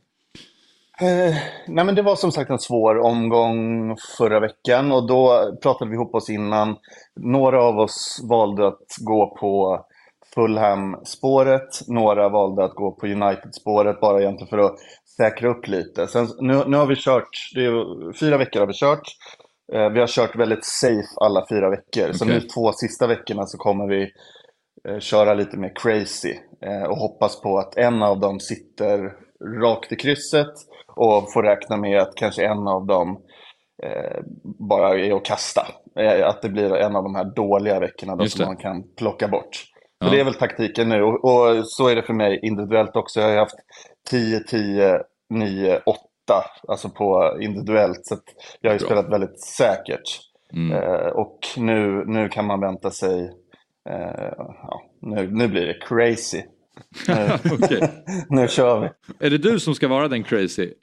Eh, 1.02 1.36
nej 1.68 1.86
men 1.86 1.96
det 1.96 2.02
var 2.02 2.16
som 2.16 2.32
sagt 2.32 2.50
en 2.50 2.60
svår 2.60 2.98
omgång 2.98 3.96
förra 4.18 4.40
veckan 4.40 4.92
och 4.92 5.08
då 5.08 5.52
pratade 5.62 5.92
vi 5.92 5.96
ihop 5.96 6.16
oss 6.16 6.30
innan. 6.30 6.76
Några 7.16 7.64
av 7.64 7.80
oss 7.80 8.20
valde 8.30 8.68
att 8.68 8.86
gå 9.02 9.38
på 9.40 9.86
Fulham-spåret, 10.36 11.88
några 11.88 12.30
valde 12.30 12.64
att 12.64 12.76
gå 12.76 12.92
på 12.92 13.08
United-spåret 13.08 14.00
bara 14.00 14.22
egentligen 14.22 14.50
för 14.50 14.58
att 14.58 14.76
säkra 15.18 15.50
upp 15.50 15.68
lite. 15.68 16.08
Sen, 16.08 16.28
nu, 16.40 16.64
nu 16.68 16.78
har 16.78 16.86
vi 16.86 16.96
kört, 16.96 17.30
det 17.56 17.66
är, 17.66 18.14
fyra 18.20 18.38
veckor 18.38 18.60
har 18.60 18.68
vi 18.68 18.74
kört. 18.74 19.04
Eh, 19.74 19.90
vi 19.90 20.00
har 20.00 20.08
kört 20.08 20.36
väldigt 20.36 20.66
safe 20.66 21.08
alla 21.22 21.46
fyra 21.50 21.70
veckor. 21.70 22.14
Så 22.14 22.26
Okej. 22.26 22.36
nu 22.36 22.42
två 22.42 22.72
sista 22.72 23.08
veckorna 23.08 23.46
så 23.46 23.58
kommer 23.58 23.88
vi 23.88 24.12
eh, 24.90 25.00
köra 25.00 25.34
lite 25.34 25.58
mer 25.58 25.72
crazy. 25.76 26.36
Eh, 26.66 26.84
och 26.84 26.98
hoppas 26.98 27.42
på 27.42 27.58
att 27.58 27.78
en 27.78 28.04
av 28.04 28.20
dem 28.20 28.40
sitter 28.40 29.14
rakt 29.62 29.92
i 29.92 29.96
krysset. 29.96 30.54
Och 30.96 31.34
får 31.34 31.44
räkna 31.44 31.78
med 31.78 32.02
att 32.02 32.16
kanske 32.16 32.46
en 32.46 32.68
av 32.68 32.86
dem 32.86 33.22
bara 34.44 35.00
är 35.00 35.16
att 35.16 35.26
kasta. 35.26 35.68
Att 36.24 36.42
det 36.42 36.50
blir 36.50 36.76
en 36.76 36.96
av 36.96 37.04
de 37.04 37.16
här 37.16 37.36
dåliga 37.36 37.80
veckorna 37.80 38.16
då 38.16 38.26
som 38.26 38.46
man 38.46 38.58
kan 38.58 38.84
plocka 38.98 39.28
bort. 39.28 39.56
Så 39.56 40.08
Ja. 40.08 40.10
det 40.10 40.20
är 40.20 40.24
väl 40.24 40.34
taktiken 40.34 40.90
nu. 40.90 41.04
Och, 41.04 41.66
så 41.66 41.88
är 41.88 41.96
det 41.96 42.04
för 42.04 42.14
mig 42.14 42.40
individuellt 42.44 42.96
också. 42.96 43.20
Jag 43.22 43.30
har 43.30 43.36
haft 43.38 43.56
10, 44.10 44.40
10, 44.40 45.00
9, 45.30 45.80
8. 45.86 46.00
Alltså 46.68 46.90
på 46.90 47.38
individuellt. 47.42 48.06
Så 48.06 48.18
jag 48.62 48.70
har 48.70 48.76
ju 48.76 48.80
Bra. 48.80 48.88
spelat 48.88 49.12
väldigt 49.12 49.42
säkert. 49.42 50.20
Mm. 50.54 50.72
Eh, 50.72 51.08
och 51.08 51.40
nu, 51.58 52.04
nu 52.06 52.30
kan 52.30 52.46
man 52.46 52.60
vänta 52.60 52.92
sig. 52.92 53.32
Eh, 53.90 54.34
ja, 54.38 54.82
nu, 55.02 55.32
nu 55.32 55.48
blir 55.48 55.66
det 55.66 55.78
crazy. 55.88 56.42
Nu 58.30 58.48
kör 58.48 58.80
vi. 58.80 58.90
Är 59.26 59.30
det 59.30 59.38
du 59.38 59.60
som 59.60 59.76
ska 59.76 59.88
vara 59.88 60.08
den 60.08 60.24
crazy? 60.24 60.74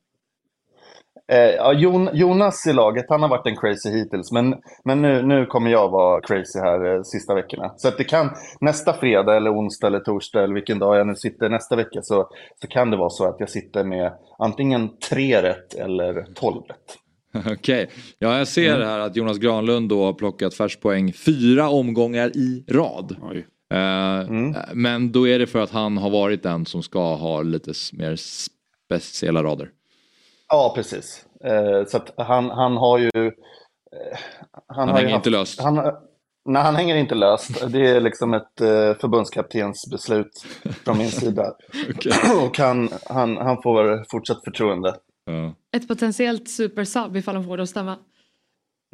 Eh, 1.33 1.39
ja, 1.39 1.73
Jon, 1.73 2.09
Jonas 2.13 2.67
i 2.67 2.73
laget, 2.73 3.05
han 3.09 3.23
har 3.23 3.29
varit 3.29 3.47
en 3.47 3.57
crazy 3.57 3.91
hittills. 3.91 4.33
Men, 4.33 4.55
men 4.85 5.03
nu, 5.03 5.23
nu 5.23 5.47
kommer 5.47 5.71
jag 5.71 5.89
vara 5.89 6.21
crazy 6.21 6.59
här 6.59 6.95
eh, 6.97 7.03
sista 7.03 7.35
veckorna. 7.35 7.73
Så 7.77 7.89
att 7.89 7.99
det 7.99 8.05
kan, 8.05 8.31
nästa 8.61 8.93
fredag 8.93 9.37
eller 9.37 9.51
onsdag 9.53 9.87
eller 9.87 10.01
torsdag 10.01 10.45
eller 10.45 10.55
vilken 10.55 10.79
dag 10.79 10.97
jag 10.97 11.07
nu 11.07 11.15
sitter 11.15 11.49
nästa 11.49 11.77
vecka 11.77 12.01
så, 12.03 12.29
så 12.61 12.69
kan 12.69 12.91
det 12.91 12.97
vara 12.97 13.11
så 13.11 13.29
att 13.29 13.37
jag 13.39 13.51
sitter 13.51 13.85
med 13.85 14.13
antingen 14.39 14.91
tre 15.11 15.43
rätt 15.43 15.75
eller 15.75 16.27
tolv 16.35 16.63
rätt. 16.69 16.99
Okej, 17.53 17.91
ja 18.19 18.39
jag 18.39 18.49
ser 18.49 18.75
Mm. 18.77 18.89
här 18.89 18.99
att 19.01 19.17
Jonas 19.17 19.39
Granlund 19.39 19.89
då 19.89 20.05
har 20.05 20.13
plockat 20.13 20.55
färsk 20.55 20.81
poäng 20.81 21.13
fyra 21.13 21.69
omgångar 21.69 22.37
i 22.37 22.65
rad. 22.69 23.17
Oj. 23.31 23.47
Eh, 23.75 24.29
Mm. 24.29 24.55
Men 24.75 25.13
då 25.13 25.29
är 25.29 25.39
det 25.39 25.47
för 25.47 25.59
att 25.59 25.71
han 25.71 25.99
har 25.99 26.11
varit 26.11 26.43
den 26.43 26.67
som 26.67 26.83
ska 26.83 27.15
ha 27.15 27.43
lite 27.43 27.73
mer 27.93 28.17
speciella 28.87 29.43
rader. 29.43 29.69
Ja, 30.49 30.73
precis. 30.75 31.27
Eh, 31.45 31.85
så 31.87 31.97
att 31.97 32.15
han, 32.17 32.51
han 32.51 32.77
har 32.77 32.99
ju... 32.99 33.11
eh, 33.17 34.19
Han 34.67 34.89
har 34.89 34.99
ju 34.99 35.05
hänger 35.05 35.17
inte 35.17 35.31
löst. 35.31 35.61
Han, 35.61 35.75
nej, 36.45 36.63
han 36.63 36.77
hänger 36.77 36.97
inte 36.97 37.15
löst. 37.15 37.71
Det 37.73 37.87
är 37.87 38.01
liksom 38.01 38.35
ett 38.35 38.61
eh, 38.61 38.95
förbundskaptensbeslut 39.01 40.47
från 40.85 40.99
min 40.99 41.11
sida. 41.21 41.53
Och 42.47 42.59
han, 42.59 42.89
han, 43.11 43.37
han 43.37 43.63
får 43.63 44.05
fortsatt 44.11 44.45
förtroende. 44.45 44.97
Ja. 45.25 45.55
Ett 45.77 45.89
potentiellt 45.89 46.49
supersub 46.49 47.17
ifall 47.17 47.35
de 47.35 47.45
får 47.45 47.57
det 47.57 47.63
att 47.63 47.69
stämma. 47.69 47.97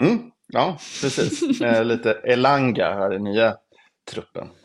Mm, 0.03 0.19
ja, 0.53 0.77
precis. 1.03 1.61
Lite 1.85 2.13
Elanga 2.13 2.93
här 2.95 3.15
i 3.15 3.19
nya 3.19 3.57
truppen. 4.11 4.49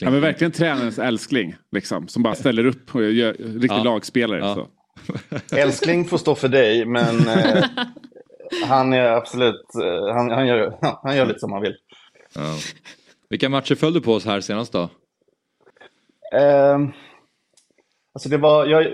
Ja, 0.00 0.10
men 0.10 0.20
verkligen 0.20 0.52
tränarens 0.52 0.98
älskling. 0.98 1.54
Liksom, 1.72 2.08
som 2.08 2.22
bara 2.22 2.34
ställer 2.34 2.64
upp 2.66 2.94
och 2.94 3.02
gör 3.04 3.32
riktig 3.32 3.70
Ja. 3.70 3.82
lagspelare. 3.82 4.38
Ja. 4.40 4.54
Så. 4.54 4.66
Älskling 5.56 6.04
får 6.04 6.18
stå 6.18 6.34
för 6.34 6.48
dig, 6.48 6.84
men 6.84 7.28
eh, 7.28 7.64
han 8.66 8.92
är 8.92 9.04
absolut... 9.04 9.74
Eh, 9.84 10.14
han, 10.14 10.30
han, 10.30 10.46
gör, 10.46 10.78
han 11.02 11.16
gör 11.16 11.26
lite 11.26 11.38
som 11.38 11.52
han 11.52 11.62
vill. 11.62 11.76
Ja. 12.34 12.56
Vilka 13.30 13.48
matcher 13.48 13.74
föll 13.74 13.92
du 13.92 14.00
på 14.00 14.12
oss 14.12 14.24
här 14.24 14.40
senast 14.40 14.72
då? 14.72 14.88
Ehm, 16.32 16.92
alltså 18.14 18.28
det 18.28 18.36
var, 18.36 18.66
jag, 18.66 18.86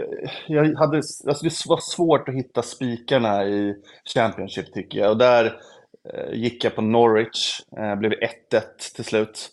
jag 0.46 0.74
hade, 0.78 0.96
alltså 0.96 1.44
det 1.44 1.66
var 1.66 1.80
svårt 1.80 2.28
att 2.28 2.34
hitta 2.34 2.62
spikarna 2.62 3.44
i 3.44 3.74
Championship 4.14 4.72
tycker 4.72 4.98
jag. 4.98 5.10
Och 5.10 5.18
där 5.18 5.44
eh, 6.14 6.34
gick 6.34 6.64
jag 6.64 6.74
på 6.74 6.82
Norwich, 6.82 7.60
eh, 7.78 7.96
blev 7.96 8.12
1-1 8.12 8.20
till 8.94 9.04
slut. 9.04 9.50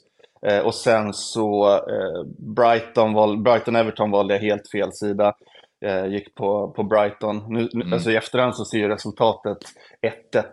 Eh, 0.48 0.60
och 0.60 0.76
sen 0.76 1.14
så 1.14 1.74
eh, 1.76 2.24
Brighton, 2.56 3.14
val, 3.14 3.38
Brighton-Everton 3.38 4.12
valde 4.12 4.34
jag 4.34 4.42
helt 4.42 4.72
fel 4.72 4.94
sida. 4.94 5.34
Eh, 5.86 6.06
gick 6.08 6.36
på, 6.36 6.72
på 6.76 6.84
Brighton. 6.84 7.44
Nu, 7.50 7.70
Mm. 7.74 7.94
alltså 7.94 8.12
I 8.12 8.16
efterhand 8.16 8.56
så 8.56 8.66
ser 8.66 8.78
ju 8.78 8.88
resultatet 8.88 9.58
1-1 10.34 10.44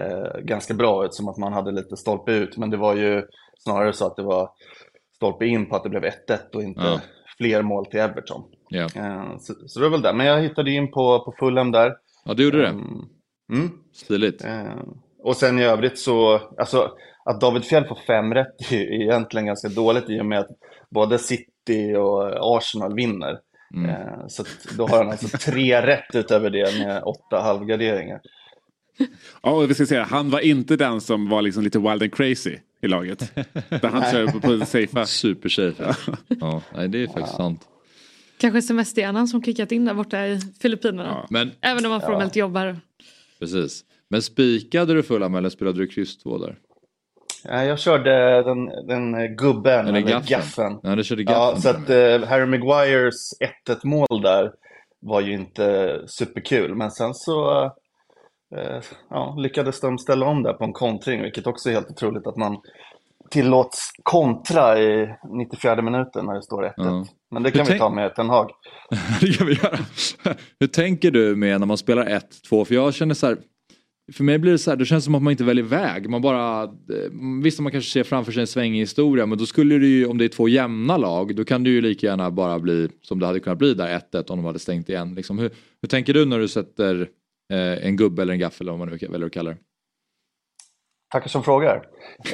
eh, 0.00 0.40
ganska 0.42 0.74
bra 0.74 1.04
ut, 1.04 1.14
som 1.14 1.28
att 1.28 1.36
man 1.38 1.52
hade 1.52 1.72
lite 1.72 1.96
stolpe 1.96 2.32
ut. 2.32 2.56
Men 2.56 2.70
det 2.70 2.76
var 2.76 2.94
ju 2.94 3.22
snarare 3.58 3.92
så 3.92 4.06
att 4.06 4.16
det 4.16 4.22
var 4.22 4.50
stolpe 5.16 5.46
in 5.46 5.68
på 5.68 5.76
att 5.76 5.82
det 5.82 5.88
blev 5.88 6.02
1-1 6.04 6.10
och 6.54 6.62
inte 6.62 6.80
Ja. 6.80 7.00
fler 7.38 7.62
mål 7.62 7.86
till 7.86 8.00
Everton. 8.00 8.42
Ja. 8.68 8.82
Eh, 8.96 9.36
Så, 9.38 9.54
så 9.66 9.80
det 9.80 9.84
var 9.86 9.90
väl 9.90 10.02
det. 10.02 10.12
Men 10.12 10.26
jag 10.26 10.40
hittade 10.42 10.70
in 10.70 10.90
på, 10.90 11.24
på 11.24 11.34
Fulham 11.38 11.72
där. 11.72 11.92
Ja, 12.24 12.34
du 12.34 12.44
gjorde 12.44 12.62
det. 12.62 12.68
Mm. 13.52 13.70
Stiligt. 13.92 14.44
Eh, 14.44 14.74
Och 15.24 15.36
sen 15.36 15.58
i 15.58 15.64
övrigt 15.64 15.98
så, 15.98 16.40
alltså 16.58 16.90
att 17.24 17.40
David 17.40 17.64
Fjell 17.64 17.84
får 17.84 17.98
fem 18.06 18.34
rätt 18.34 18.72
är 18.72 18.76
ju 18.76 19.02
egentligen 19.02 19.46
ganska 19.46 19.68
dåligt 19.68 20.10
i 20.10 20.20
och 20.20 20.26
med 20.26 20.38
att 20.38 20.48
både 20.90 21.18
City 21.18 21.94
och 21.96 22.56
Arsenal 22.56 22.94
vinner. 22.94 23.38
Mm. 23.74 23.90
Eh, 23.90 24.26
Så 24.28 24.42
att 24.42 24.48
då 24.76 24.86
har 24.86 24.98
han 24.98 25.10
alltså 25.10 25.38
tre 25.38 25.82
rätt 25.86 26.14
utöver 26.14 26.50
det 26.50 26.78
med 26.78 27.02
åtta 27.02 27.40
halvgarderingar. 27.42 28.20
Ja, 29.42 29.50
och 29.50 29.70
vi 29.70 29.74
ska 29.74 29.86
säga, 29.86 30.02
han 30.04 30.30
var 30.30 30.40
inte 30.40 30.76
den 30.76 31.00
som 31.00 31.28
var 31.28 31.42
liksom 31.42 31.62
lite 31.64 31.78
wild 31.78 32.02
and 32.02 32.14
crazy 32.14 32.56
i 32.82 32.88
laget. 32.88 33.34
Där 33.68 33.88
han 33.88 34.00
Nej. 34.00 34.12
kör 34.12 34.26
på, 34.26 34.40
på 34.40 34.52
det 34.52 34.66
safea. 34.66 35.06
Supersafe. 35.06 35.94
Ja, 36.28 36.62
nej, 36.74 36.88
det 36.88 37.02
är 37.02 37.06
faktiskt 37.06 37.36
sant. 37.36 37.68
Kanske 38.38 38.62
semesterhjärnan 38.62 39.28
som 39.28 39.42
kickat 39.42 39.72
in 39.72 39.84
där 39.84 39.94
borta 39.94 40.26
i 40.26 40.40
Filippinerna. 40.60 41.26
Men, 41.30 41.50
Även 41.60 41.84
om 41.84 41.90
man 41.90 42.00
formellt 42.00 42.36
jobbar. 42.36 42.76
precis. 43.38 43.84
Men 44.08 44.22
spikade 44.22 44.94
du 44.94 45.02
Fulham 45.02 45.34
eller 45.34 45.48
spelade 45.50 45.78
du 45.78 45.86
kryss 45.86 46.18
2 46.18 46.38
där? 46.38 46.56
Jag 47.44 47.78
körde 47.78 48.42
den, 48.42 48.66
den 48.86 49.36
gubben, 49.36 49.86
Eller 49.86 49.98
eller, 49.98 50.10
gaffen. 50.10 50.26
gaffen. 50.28 50.80
Ja, 50.82 50.96
du 50.96 51.04
körde 51.04 51.22
Ja, 51.22 51.32
gaffen 51.32 51.62
så 51.62 51.72
till 51.72 51.82
att 51.82 52.22
eh, 52.22 52.28
Harry 52.28 52.46
Maguires 52.46 53.14
1-1 53.68 53.76
mål 53.86 54.22
där 54.22 54.50
var 55.00 55.20
ju 55.20 55.32
inte 55.32 55.98
superkul. 56.06 56.74
Men 56.74 56.90
sen 56.90 57.14
så 57.14 57.64
eh, 58.56 58.80
ja, 59.10 59.34
lyckades 59.38 59.80
de 59.80 59.98
ställa 59.98 60.26
om 60.26 60.42
där 60.42 60.52
på 60.52 60.64
en 60.64 60.72
kontring, 60.72 61.22
vilket 61.22 61.46
också 61.46 61.68
är 61.68 61.72
helt 61.74 61.90
otroligt 61.90 62.26
att 62.26 62.36
man 62.36 62.56
tillåts 63.30 63.90
kontra 64.02 64.78
i 64.78 65.08
94 65.38 65.82
minuten 65.82 66.26
när 66.26 66.34
det 66.34 66.42
står 66.42 66.62
1-1. 66.62 66.72
Ja. 66.76 67.04
Men 67.30 67.42
det 67.42 67.48
Hur 67.50 67.56
kan 67.56 67.64
vi 67.64 67.68
tänk- 67.70 67.80
ta 67.80 67.90
med 67.90 68.14
Ten 68.14 68.28
Hag. 68.28 68.50
det 69.20 69.38
kan 69.38 69.46
vi 69.46 69.52
göra. 69.54 69.78
Hur 70.60 70.66
tänker 70.66 71.10
du 71.10 71.36
med 71.36 71.60
när 71.60 71.66
man 71.66 71.78
spelar 71.78 72.04
1-2? 72.50 72.64
För 72.64 72.74
jag 72.74 72.94
känner 72.94 73.14
så 73.14 73.26
här. 73.26 73.36
För 74.12 74.24
mig 74.24 74.38
blir 74.38 74.52
det 74.52 74.58
så 74.58 74.70
här, 74.70 74.76
det 74.76 74.84
känns 74.84 75.04
som 75.04 75.14
att 75.14 75.22
man 75.22 75.30
inte 75.30 75.44
väljer 75.44 75.64
väg. 75.64 76.10
Man 76.10 76.22
bara, 76.22 76.62
eh, 76.62 76.68
visst 77.42 77.60
man 77.60 77.72
kanske 77.72 77.90
ser 77.90 78.02
framför 78.02 78.32
sig 78.32 78.40
en 78.40 78.46
svängig 78.46 78.80
historia 78.80 79.26
men 79.26 79.38
då 79.38 79.46
skulle 79.46 79.78
det 79.78 79.86
ju, 79.86 80.06
om 80.06 80.18
det 80.18 80.24
är 80.24 80.28
två 80.28 80.48
jämna 80.48 80.96
lag, 80.96 81.36
då 81.36 81.44
kan 81.44 81.64
det 81.64 81.70
ju 81.70 81.80
lika 81.80 82.06
gärna 82.06 82.30
bara 82.30 82.58
bli 82.58 82.88
som 83.02 83.18
det 83.18 83.26
hade 83.26 83.40
kunnat 83.40 83.58
bli 83.58 83.74
där 83.74 84.00
1-1 84.12 84.30
om 84.30 84.38
de 84.38 84.44
hade 84.44 84.58
stängt 84.58 84.88
igen. 84.88 85.14
Liksom, 85.14 85.38
hur, 85.38 85.50
hur 85.82 85.88
tänker 85.88 86.14
du 86.14 86.24
när 86.24 86.38
du 86.38 86.48
sätter 86.48 87.08
eh, 87.52 87.86
en 87.86 87.96
gubbe 87.96 88.22
eller 88.22 88.32
en 88.32 88.38
gaffel 88.38 88.64
eller 88.64 88.78
vad 88.78 88.88
man 88.88 88.98
nu 89.00 89.08
väljer 89.08 89.26
att 89.26 89.32
kalla 89.32 89.50
det? 89.50 89.56
Tackar 91.12 91.28
som 91.28 91.42
frågar. 91.42 91.82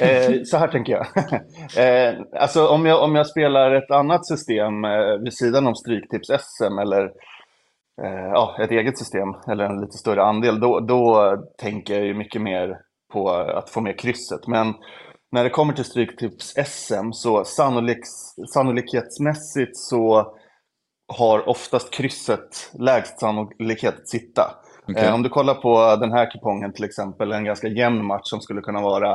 Eh, 0.01 0.43
så 0.43 0.57
här 0.57 0.67
tänker 0.67 0.93
jag. 0.93 1.07
eh, 2.09 2.15
alltså 2.41 2.67
om 2.67 2.85
jag. 2.85 3.03
Om 3.03 3.15
jag 3.15 3.27
spelar 3.27 3.75
ett 3.75 3.91
annat 3.91 4.25
system 4.25 4.85
eh, 4.85 5.17
vid 5.23 5.33
sidan 5.33 5.67
om 5.67 5.73
Stryktips-SM 5.73 6.81
eller 6.81 7.11
ja, 8.33 8.55
ett 8.59 8.71
eget 8.71 8.97
system 8.97 9.29
eller 9.47 9.63
en 9.63 9.81
lite 9.81 9.97
större 9.97 10.23
andel, 10.23 10.59
då, 10.59 10.79
då 10.79 11.35
tänker 11.57 11.93
jag 11.93 12.05
ju 12.05 12.13
mycket 12.13 12.41
mer 12.41 12.79
på 13.13 13.29
att 13.29 13.69
få 13.69 13.81
med 13.81 13.99
krysset. 13.99 14.47
Men 14.47 14.73
när 15.31 15.43
det 15.43 15.49
kommer 15.49 15.73
till 15.73 15.83
Stryktips-SM 15.85 17.11
så 17.11 17.43
sannoliks, 17.45 18.09
sannolikhetsmässigt 18.53 19.77
så 19.77 20.33
har 21.17 21.49
oftast 21.49 21.93
krysset 21.93 22.71
lägst 22.79 23.19
sannolikhet 23.19 23.99
att 23.99 24.09
sitta. 24.09 24.51
Okej. 24.87 25.05
Eh, 25.05 25.13
om 25.13 25.23
du 25.23 25.29
kollar 25.29 25.53
på 25.53 25.95
den 25.95 26.11
här 26.11 26.31
kupongen 26.31 26.73
till 26.73 26.83
exempel, 26.85 27.31
en 27.31 27.43
ganska 27.45 27.67
jämn 27.67 28.05
match 28.05 28.23
som 28.29 28.41
skulle 28.41 28.61
kunna 28.61 28.81
vara, 28.81 29.13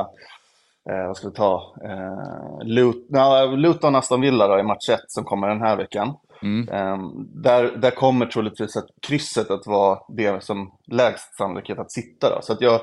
eh, 0.89 1.07
vad 1.07 1.17
ska 1.17 1.27
vi 1.27 1.33
ta, 1.33 1.75
eh, 1.83 2.65
Lut- 2.67 3.05
ja, 3.09 3.45
Luton 3.45 3.95
Aston 3.95 4.21
Villa 4.21 4.47
då, 4.47 4.59
i 4.59 4.63
match 4.63 4.89
1 4.89 4.99
som 5.07 5.23
kommer 5.23 5.47
den 5.47 5.61
här 5.61 5.75
veckan. 5.75 6.13
Mm. 6.43 6.69
Eh, 6.69 6.97
där, 7.43 7.77
där 7.77 7.91
kommer 7.91 8.25
troligtvis 8.25 8.77
att 8.77 8.87
krysset 9.07 9.51
att 9.51 9.67
vara 9.67 9.99
det 10.07 10.43
som 10.43 10.71
lägst 10.91 11.37
sannolikhet 11.37 11.79
att 11.79 11.91
sitta. 11.91 12.35
Då. 12.35 12.41
Så 12.41 12.53
att 12.53 12.61
jag, 12.61 12.81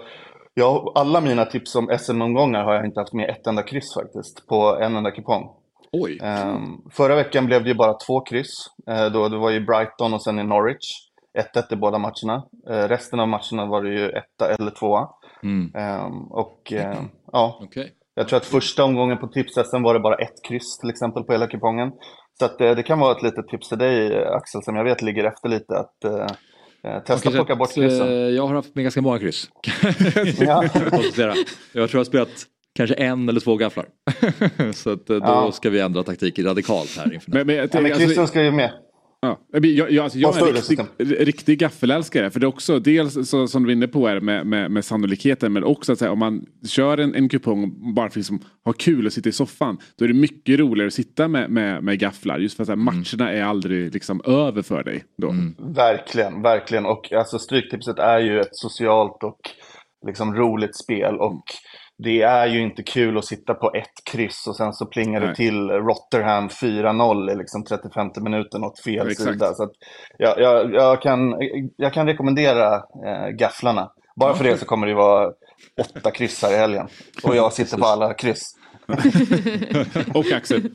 jag, 0.55 0.93
alla 0.95 1.21
mina 1.21 1.45
tips 1.45 1.75
om 1.75 1.99
SM-omgångar 1.99 2.65
har 2.65 2.75
jag 2.75 2.87
inte 2.87 3.01
haft 3.01 3.13
med 3.13 3.31
ett 3.31 3.47
enda 3.47 3.63
kryss 3.63 3.95
faktiskt, 3.95 4.47
på 4.47 4.79
en 4.81 4.97
enda 4.97 5.11
kupong. 5.11 5.51
Oj. 5.93 6.19
Ehm, 6.23 6.91
förra 6.91 7.15
veckan 7.15 7.47
blev 7.47 7.63
det 7.63 7.69
ju 7.69 7.75
bara 7.75 7.95
två 7.95 8.21
kryss. 8.21 8.67
Eh, 8.87 9.07
då, 9.07 9.29
det 9.29 9.37
var 9.37 9.51
ju 9.51 9.61
Brighton 9.61 10.15
och 10.15 10.23
sen 10.23 10.39
i 10.39 10.45
Norwich. 10.45 11.09
1-1 11.39 11.73
i 11.73 11.77
båda 11.77 11.99
matcherna. 11.99 12.43
Eh, 12.71 12.89
resten 12.89 13.21
av 13.21 13.29
matcherna 13.29 13.67
var 13.67 13.83
det 13.83 13.91
ju 13.91 14.09
etta 14.11 14.55
eller 14.55 14.71
tvåa. 14.71 15.09
Mm. 15.43 15.75
Ehm, 15.75 16.23
och 16.23 16.73
ja, 17.33 17.59
Okej. 17.63 17.93
jag 18.15 18.29
tror 18.29 18.37
att 18.37 18.47
första 18.47 18.85
omgången 18.85 19.19
på 19.19 19.27
tipsessen 19.27 19.83
var 19.83 19.95
det 19.95 20.01
bara 20.01 20.17
ett 20.17 20.45
kryss 20.49 20.79
till 20.79 20.91
exempel 20.91 21.23
på 21.23 21.33
hela 21.33 21.47
kupongen. 21.47 21.93
Så 22.39 22.45
att, 22.45 22.61
eh, 22.61 22.75
det 22.77 22.83
kan 22.83 22.99
vara 22.99 23.17
ett 23.17 23.23
litet 23.23 23.49
tips 23.49 23.69
till 23.69 23.79
dig 23.79 24.25
Axel 24.27 24.63
som 24.63 24.77
jag 24.77 24.85
vet 24.85 25.03
ligger 25.03 25.25
efter 25.25 25.49
lite. 25.49 25.75
Att, 25.79 26.05
eh, 26.05 26.27
Eh, 26.85 27.03
Testa 27.03 27.29
att 27.29 27.35
plocka 27.35 27.57
bort 27.57 27.75
kryssen. 27.75 28.35
Jag 28.35 28.47
har 28.47 28.55
haft 28.55 28.75
med 28.75 28.85
ganska 28.85 29.03
många 29.03 29.19
kryss. 29.19 29.51
Ja. 30.41 30.65
Jag 30.65 30.73
tror 30.73 31.35
jag 31.73 31.99
har 31.99 32.05
spelat 32.05 32.29
kanske 32.77 32.95
en 32.95 33.29
eller 33.29 33.41
två 33.41 33.57
gafflar. 33.57 33.87
Så 34.75 34.93
att, 34.93 35.07
då 35.07 35.15
Ja. 35.15 35.53
ska 35.53 35.71
vi 35.71 35.81
ändra 35.81 36.03
taktik 36.03 36.39
radikalt 36.39 36.97
här 36.99 37.15
inför 37.15 37.31
Men, 37.33 37.47
men, 37.47 37.57
jag 37.57 37.65
Ja, 37.73 37.81
men 37.81 37.93
alltså- 37.93 38.07
kryssen 38.07 38.27
ska 38.29 38.43
ju 38.43 38.51
med. 38.51 38.71
Ja. 39.21 39.41
Jag, 39.53 39.91
jag, 39.91 40.05
alltså, 40.05 40.19
jag 40.19 40.37
är 40.37 40.47
en 40.49 40.55
riktig, 40.55 41.27
riktig 41.27 41.59
gaffelälskare. 41.59 42.31
För 42.31 42.41
det 42.41 42.45
är 42.45 42.49
också 42.49 42.79
dels 42.79 43.29
så, 43.31 43.47
som 43.49 43.65
du 43.65 43.71
är 43.71 43.73
inne 43.73 43.89
på 43.89 44.07
är 44.09 44.21
med, 44.21 44.47
med, 44.47 44.71
med 44.71 44.85
sannolikheten. 44.85 45.53
Men 45.53 45.65
också 45.65 45.93
att 45.93 45.99
säga, 45.99 46.13
om 46.13 46.19
man 46.19 46.47
kör 46.69 46.99
en, 46.99 47.15
en 47.15 47.29
kupong 47.29 47.95
bara 47.95 48.07
för 48.07 48.13
att 48.13 48.17
liksom, 48.17 48.41
ha 48.65 48.73
kul 48.73 49.07
och 49.07 49.13
sitta 49.13 49.29
i 49.29 49.33
soffan. 49.33 49.79
Då 49.97 50.05
är 50.05 50.09
det 50.09 50.15
mycket 50.15 50.59
roligare 50.59 50.87
att 50.87 50.95
sitta 50.95 51.29
med, 51.29 51.51
med, 51.51 51.85
med 51.85 51.99
gafflar. 51.99 52.39
Just 52.39 52.57
för 52.57 52.63
att 52.63 52.69
här, 52.69 52.77
matcherna 52.77 53.33
är 53.33 53.43
aldrig 53.43 53.95
liksom, 53.95 54.21
över 54.25 54.63
för 54.63 54.85
dig. 54.85 55.05
Då. 55.23 55.35
Verkligen, 55.59 56.43
verkligen. 56.43 56.87
Och 56.87 57.13
alltså, 57.13 57.39
Stryktipset 57.39 57.99
är 57.99 58.19
ju 58.19 58.41
ett 58.41 58.57
socialt 58.57 59.23
och 59.23 59.41
liksom 60.07 60.35
roligt 60.35 60.77
spel. 60.77 61.15
Och 61.15 61.43
det 61.99 62.23
är 62.23 62.47
ju 62.47 62.61
inte 62.61 62.83
kul 62.83 63.19
att 63.19 63.25
sitta 63.25 63.55
på 63.55 63.73
ett 63.75 64.13
kryss 64.13 64.47
och 64.47 64.57
sen 64.57 64.73
så 64.73 64.87
plingar 64.87 65.21
det 65.21 65.27
Nej. 65.27 65.37
till 65.37 65.71
Rotherham 65.71 66.49
4-0 66.49 67.33
i 67.33 67.37
liksom 67.37 67.65
35 67.65 68.11
minuten 68.21 68.65
åt 68.65 68.83
fel 68.85 69.07
Ja, 69.09 69.15
sida. 69.15 69.55
Så 69.55 69.71
jag, 70.19 70.41
jag, 70.41 70.75
jag, 70.75 71.03
kan, 71.03 71.35
jag 71.77 71.93
kan 71.93 72.07
rekommendera 72.07 72.75
eh, 72.75 73.29
gafflarna. 73.39 73.91
Bara 74.17 74.35
för 74.35 74.45
det 74.45 74.59
så 74.59 74.67
kommer 74.67 74.87
det 74.87 74.95
vara 74.95 75.33
åtta 75.81 76.11
kryssar 76.11 76.53
i 76.53 76.57
helgen. 76.57 76.89
Och 77.23 77.37
jag 77.37 77.53
sitter 77.53 77.79
på 77.79 77.87
alla 77.87 78.15
kryss. 78.15 78.55
och 80.15 80.33
Axel. 80.33 80.71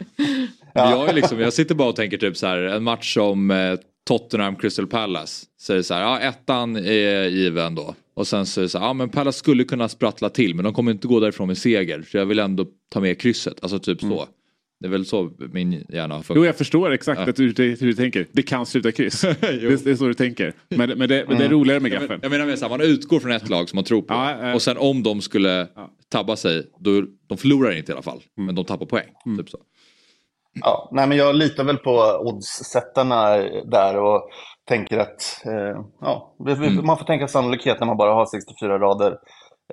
Jag, 0.73 1.09
är 1.09 1.13
liksom, 1.13 1.39
jag 1.39 1.53
sitter 1.53 1.75
bara 1.75 1.89
och 1.89 1.95
tänker 1.95 2.17
typ 2.17 2.37
så 2.37 2.47
här, 2.47 2.57
en 2.57 2.83
match 2.83 3.13
som 3.13 3.51
eh, 3.51 3.73
Tottenham 4.07 4.55
Crystal 4.55 4.87
Palace. 4.87 5.45
Säger 5.61 5.81
så 5.81 5.93
här, 5.93 6.01
ja 6.01 6.19
ettan 6.19 6.75
är 6.75 7.27
given 7.27 7.75
då. 7.75 7.95
Och 8.15 8.27
sen 8.27 8.45
så 8.45 8.61
är 8.61 8.63
det 8.63 8.69
så 8.69 8.79
här, 8.79 8.85
ja 8.85 8.93
men 8.93 9.09
Palace 9.09 9.39
skulle 9.39 9.63
kunna 9.63 9.89
sprattla 9.89 10.29
till 10.29 10.55
men 10.55 10.63
de 10.65 10.73
kommer 10.73 10.91
inte 10.91 11.07
gå 11.07 11.19
därifrån 11.19 11.47
med 11.47 11.57
seger. 11.57 12.05
Så 12.11 12.17
jag 12.17 12.25
vill 12.25 12.39
ändå 12.39 12.65
ta 12.91 12.99
med 12.99 13.19
krysset. 13.19 13.57
Alltså 13.61 13.79
typ 13.79 14.01
så. 14.01 14.27
Det 14.79 14.87
är 14.87 14.91
väl 14.91 15.05
så 15.05 15.31
min 15.53 15.85
hjärna 15.89 16.13
har 16.13 16.19
Jo, 16.19 16.23
funkat. 16.23 16.45
jag 16.45 16.55
förstår 16.57 16.91
exakt 16.91 17.21
Ja. 17.21 17.29
att 17.29 17.35
du, 17.35 17.43
hur 17.43 17.75
du 17.87 17.93
tänker. 17.93 18.27
Det 18.31 18.41
kan 18.43 18.65
sluta 18.65 18.91
kryss. 18.91 19.21
det, 19.41 19.83
det 19.83 19.91
är 19.91 19.95
så 19.95 20.07
du 20.07 20.13
tänker. 20.13 20.53
Men, 20.69 20.77
men, 20.89 20.89
det, 20.89 20.97
men 20.99 21.09
det 21.09 21.43
är 21.43 21.47
Mm. 21.47 21.51
roligare 21.51 21.79
med 21.79 21.91
Jag 21.91 21.99
men- 21.99 22.07
gaffeln. 22.07 22.19
Jag 22.23 22.31
menar 22.31 22.55
så 22.55 22.65
här, 22.65 22.69
man 22.69 22.81
utgår 22.81 23.19
från 23.19 23.31
ett 23.31 23.49
lag 23.49 23.69
som 23.69 23.77
man 23.77 23.83
tror 23.83 24.01
på. 24.01 24.13
Ja, 24.13 24.47
eh. 24.49 24.55
Och 24.55 24.61
sen 24.61 24.77
om 24.77 25.03
de 25.03 25.21
skulle 25.21 25.67
tabba 26.11 26.35
sig, 26.35 26.63
då, 26.79 27.03
de 27.27 27.37
förlorar 27.37 27.71
inte 27.77 27.91
i 27.91 27.93
alla 27.93 28.01
fall. 28.01 28.21
Men 28.37 28.55
de 28.55 28.65
tappar 28.65 28.85
poäng. 28.85 29.07
Typ 29.37 29.49
så. 29.49 29.57
Ja, 30.61 30.89
nej, 30.91 31.07
men 31.07 31.17
jag 31.17 31.35
litar 31.35 31.63
väl 31.63 31.77
på 31.77 31.91
oddssättarna 32.21 33.35
där 33.65 33.97
och 33.97 34.29
tänker 34.67 34.97
att 34.99 35.41
eh, 35.45 35.81
ja, 36.01 36.35
Mm. 36.49 36.85
man 36.85 36.97
får 36.97 37.05
tänka 37.05 37.27
sannolikhet 37.27 37.79
när 37.79 37.87
man 37.87 37.97
bara 37.97 38.13
har 38.13 38.25
64 38.25 38.79
rader. 38.79 39.17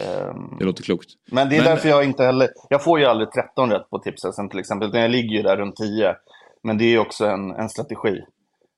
Ehm, 0.01 0.59
Det 0.59 0.64
låter 0.64 0.83
klokt. 0.83 1.09
men 1.33 1.49
det 1.49 1.57
är 1.57 1.61
Men- 1.61 1.70
därför 1.70 1.89
jag 1.89 2.05
inte 2.05 2.24
heller, 2.24 2.49
jag 2.68 2.85
får 2.85 2.99
ju 3.01 3.05
aldrig 3.07 3.33
13 3.33 3.70
rätt 3.70 3.91
på 3.91 3.99
tipsen 3.99 4.49
till 4.49 4.59
exempel, 4.59 4.89
utan 4.89 5.01
jag 5.01 5.11
ligger 5.11 5.37
ju 5.37 5.43
där 5.43 5.57
runt 5.57 5.76
10. 5.76 6.14
Men 6.62 6.78
det 6.78 6.85
är 6.85 6.91
ju 6.91 6.99
också 6.99 7.26
en, 7.26 7.51
en 7.51 7.68
strategi. 7.68 8.20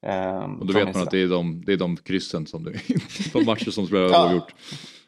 ehm, 0.07 0.61
Och 0.61 0.67
då 0.67 0.73
vet 0.73 0.95
man 0.95 1.03
att 1.03 1.11
det 1.11 1.23
är 1.23 1.29
de, 1.29 1.63
det 1.67 1.73
är 1.73 1.77
de 1.77 1.97
kryssen 1.97 2.47
som 2.47 2.65
du... 2.65 2.73
de 3.33 3.45
matcher 3.47 3.71
som 3.71 3.87
spelar 3.87 4.03
Ja. 4.09 4.23
oavgjort. 4.25 4.55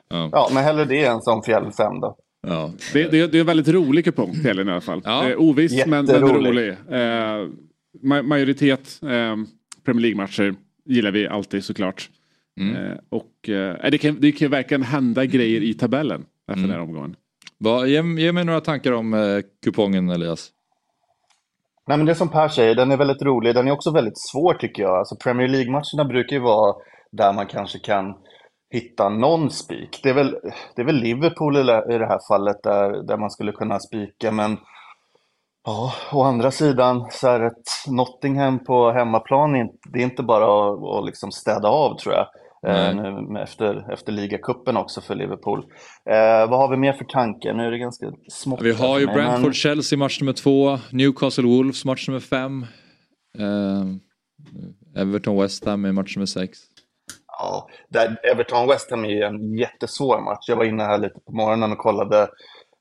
Ja. 0.09 0.29
Ja, 0.33 0.49
men 0.55 0.65
hellre 0.65 0.85
det 0.85 1.05
än 1.05 1.21
som 1.23 1.43
fjäll 1.43 1.73
5 1.73 2.01
då. 2.01 2.17
Ja. 2.47 2.73
Det, 2.93 3.03
det, 3.11 3.27
det 3.27 3.39
är 3.39 3.41
en 3.41 3.47
väldigt 3.47 3.69
rolig 3.69 4.05
kupong 4.05 4.33
till 4.33 4.43
helgen 4.43 4.69
i 4.69 4.73
alla 4.73 4.81
fall. 4.81 5.01
Ja. 5.05 5.29
Eh, 5.31 5.37
oviss 5.41 5.87
men, 5.87 6.05
men 6.07 6.21
rolig. 6.21 6.69
Eh, 6.69 7.49
ma- 8.03 8.23
majoritet 8.23 8.99
eh, 9.03 9.37
Premier 9.85 10.03
League-matcher 10.03 10.55
gillar 10.85 11.11
vi 11.11 11.29
alltid 11.29 11.65
såklart. 11.65 12.11
Mm. 12.61 12.77
Eh, 12.77 12.97
och 13.09 13.49
eh, 13.49 13.91
det, 13.91 13.99
kan, 13.99 14.21
det 14.21 14.33
kan 14.33 14.51
verkligen 14.51 14.83
hända 14.83 15.25
grejer 15.25 15.61
i 15.61 15.75
tabellen 15.75 16.21
efter 16.49 16.53
Mm. 16.53 16.63
den 16.63 16.71
här 16.71 16.81
omgången. 16.81 17.17
Va, 17.59 17.87
ge, 17.87 18.03
ge 18.19 18.33
mig 18.33 18.45
några 18.45 18.61
tankar 18.61 18.93
om 18.93 19.15
eh, 19.15 19.21
kupongen 19.65 20.09
Elias. 20.11 20.51
Nej, 21.89 21.97
men 21.97 22.07
det 22.07 22.15
som 22.15 22.29
Per 22.29 22.49
säger, 22.49 22.75
den 22.75 22.91
är 22.93 22.97
väldigt 22.97 23.23
rolig. 23.23 23.55
Den 23.55 23.69
är 23.69 23.73
också 23.73 23.91
väldigt 23.91 24.19
svår 24.19 24.55
tycker 24.55 24.83
jag. 24.83 24.99
Alltså 24.99 25.17
Premier 25.17 25.49
League-matcherna 25.49 26.05
brukar 26.09 26.37
ju 26.37 26.43
vara 26.43 26.75
där 27.13 27.33
man 27.33 27.47
kanske 27.47 27.79
kan 27.79 28.15
hitta 28.75 29.09
någon 29.09 29.51
spik. 29.51 30.01
Det 30.03 30.11
är 30.11 30.14
väl, 30.14 30.37
det 30.77 30.83
är 30.83 30.87
väl 30.87 30.97
Liverpool 30.97 31.57
i 31.57 31.99
det 31.99 32.07
här 32.07 32.29
fallet 32.29 32.62
där, 32.62 33.07
där 33.07 33.16
man 33.16 33.31
skulle 33.31 33.53
kunna 33.53 33.81
spika, 33.81 34.33
men 34.33 34.57
ja, 35.64 35.93
å 36.12 36.22
andra 36.22 36.51
sidan 36.51 37.07
så 37.11 37.29
är 37.29 37.41
ett 37.41 37.89
Nottingham 37.89 38.64
på 38.64 38.93
hemmaplan, 38.93 39.53
det 39.93 39.99
är 39.99 40.03
inte 40.03 40.22
bara 40.22 40.45
att, 40.45 40.99
att 40.99 41.07
liksom 41.07 41.33
städa 41.33 41.68
av 41.68 41.99
tror 41.99 42.14
jag. 42.14 42.27
Nej. 42.66 42.95
nu 42.95 43.41
efter, 43.41 43.93
efter 43.93 44.12
ligacupen 44.12 44.77
också 44.77 45.01
för 45.01 45.14
Liverpool. 45.14 45.59
Eh, 46.11 46.51
vad 46.51 46.59
har 46.59 46.70
vi 46.70 46.77
mer 46.77 46.93
för 46.93 47.05
tankar? 47.05 47.55
Nu 47.55 47.66
är 47.66 47.70
det 47.70 47.79
ganska 47.79 48.12
smått. 48.29 48.62
Vi 48.62 48.72
har 48.72 48.99
ju 48.99 49.07
Brentford-Chelsea 49.07 49.99
match 49.99 50.20
nummer 50.20 50.33
två. 50.33 50.79
Newcastle 50.91 51.45
Wolves 51.45 51.85
match 51.85 52.09
nummer 52.09 52.20
fem. 52.20 52.66
Eh, 53.39 55.03
Everton-West 55.03 55.66
Ham 55.66 55.87
i 55.87 55.93
match 55.93 56.16
nummer 56.16 56.27
sex. 56.27 56.59
Ja, 57.39 57.68
Everton-West 58.32 58.91
Ham 58.91 59.05
är 59.05 59.09
ju 59.09 59.22
en 59.22 59.59
jättesvår 59.59 60.20
match. 60.20 60.49
Jag 60.49 60.57
var 60.57 60.64
inne 60.64 60.82
här 60.82 60.99
lite 60.99 61.20
på 61.26 61.32
morgonen 61.32 61.72
och 61.72 61.78
kollade 61.78 62.28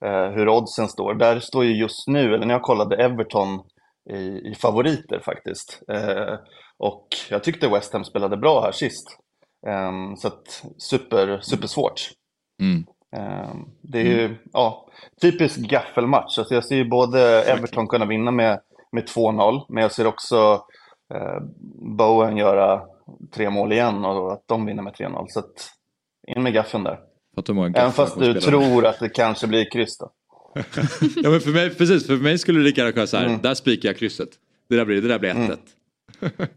eh, 0.05 0.29
hur 0.29 0.49
oddsen 0.49 0.87
står. 0.87 1.13
Där 1.13 1.39
står 1.39 1.65
ju 1.65 1.75
just 1.75 2.07
nu, 2.07 2.33
eller 2.35 2.45
när 2.45 2.53
jag 2.53 2.61
kollade, 2.61 2.95
Everton 2.95 3.63
i, 4.09 4.51
i 4.51 4.55
favoriter 4.61 5.19
faktiskt. 5.19 5.81
Eh, 5.87 6.35
och 6.77 7.07
jag 7.29 7.43
tyckte 7.43 7.67
West 7.67 7.93
Ham 7.93 8.03
spelade 8.03 8.37
bra 8.37 8.61
här 8.61 8.71
sist. 8.71 9.17
Ehm, 9.67 10.15
så 10.17 10.27
att 10.27 10.65
super, 10.77 11.39
supersvårt. 11.41 12.11
Mm. 12.61 12.85
Ehm, 13.15 13.65
det 13.81 13.99
är 13.99 14.03
ju 14.03 14.35
ja, 14.53 14.89
typisk 15.21 15.57
gaffelmatch. 15.57 16.39
Alltså 16.39 16.53
jag 16.53 16.65
ser 16.65 16.75
ju 16.75 16.89
både 16.89 17.43
Everton 17.43 17.87
kunna 17.87 18.05
vinna 18.05 18.31
med, 18.31 18.59
med 18.91 19.03
2-0, 19.03 19.65
men 19.69 19.81
jag 19.81 19.91
ser 19.91 20.07
också 20.07 20.65
eh, 21.13 21.39
Bowen 21.97 22.37
göra 22.37 22.81
tre 23.35 23.49
mål 23.49 23.71
igen 23.71 24.05
och 24.05 24.33
att 24.33 24.43
de 24.47 24.65
vinner 24.65 24.83
med 24.83 24.93
3-0. 24.93 25.25
Så 25.29 25.39
att 25.39 25.69
in 26.37 26.43
med 26.43 26.53
gaffeln 26.53 26.83
där. 26.83 26.99
Även 27.75 27.91
fast 27.91 28.19
du 28.19 28.33
tror 28.41 28.85
att 28.85 28.99
det 28.99 29.09
kanske 29.09 29.47
blir 29.47 29.71
kryss 29.71 29.97
då. 29.97 30.11
ja 31.23 31.29
men 31.29 31.39
för 31.41 31.51
mig, 31.51 31.75
precis, 31.75 32.07
för 32.07 32.17
mig 32.17 32.37
skulle 32.37 32.59
det 32.59 32.63
lika 32.65 32.81
gärna 32.81 32.91
kunna 32.91 33.07
säga 33.07 33.25
Mm. 33.25 33.41
där 33.41 33.53
spikar 33.53 33.89
jag 33.89 33.97
krysset. 33.97 34.29
Det 34.69 34.75
där 34.75 34.85
blir, 34.85 35.01
det 35.01 35.07
där 35.07 35.19
blir 35.19 35.33
1-1. 35.33 35.57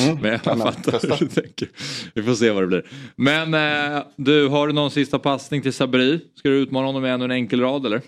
Mm. 0.00 0.18
Men 0.22 0.30
jag 0.30 0.40
fattar 0.42 0.72
testa. 0.92 1.14
hur 1.14 1.26
du 1.26 1.42
tänker. 1.42 1.68
Vi 2.14 2.22
får 2.22 2.34
se 2.34 2.50
vad 2.50 2.62
det 2.62 2.66
blir. 2.66 2.86
Men 3.16 3.54
eh, 3.54 4.02
du, 4.16 4.48
har 4.48 4.66
du 4.66 4.72
någon 4.72 4.90
sista 4.90 5.18
passning 5.18 5.62
till 5.62 5.72
Sabri? 5.72 6.20
Ska 6.34 6.48
du 6.48 6.56
utmana 6.56 6.86
honom 6.86 7.02
med 7.02 7.14
ännu 7.14 7.24
en 7.24 7.30
enkel 7.30 7.60
rad 7.60 7.86
eller? 7.86 8.00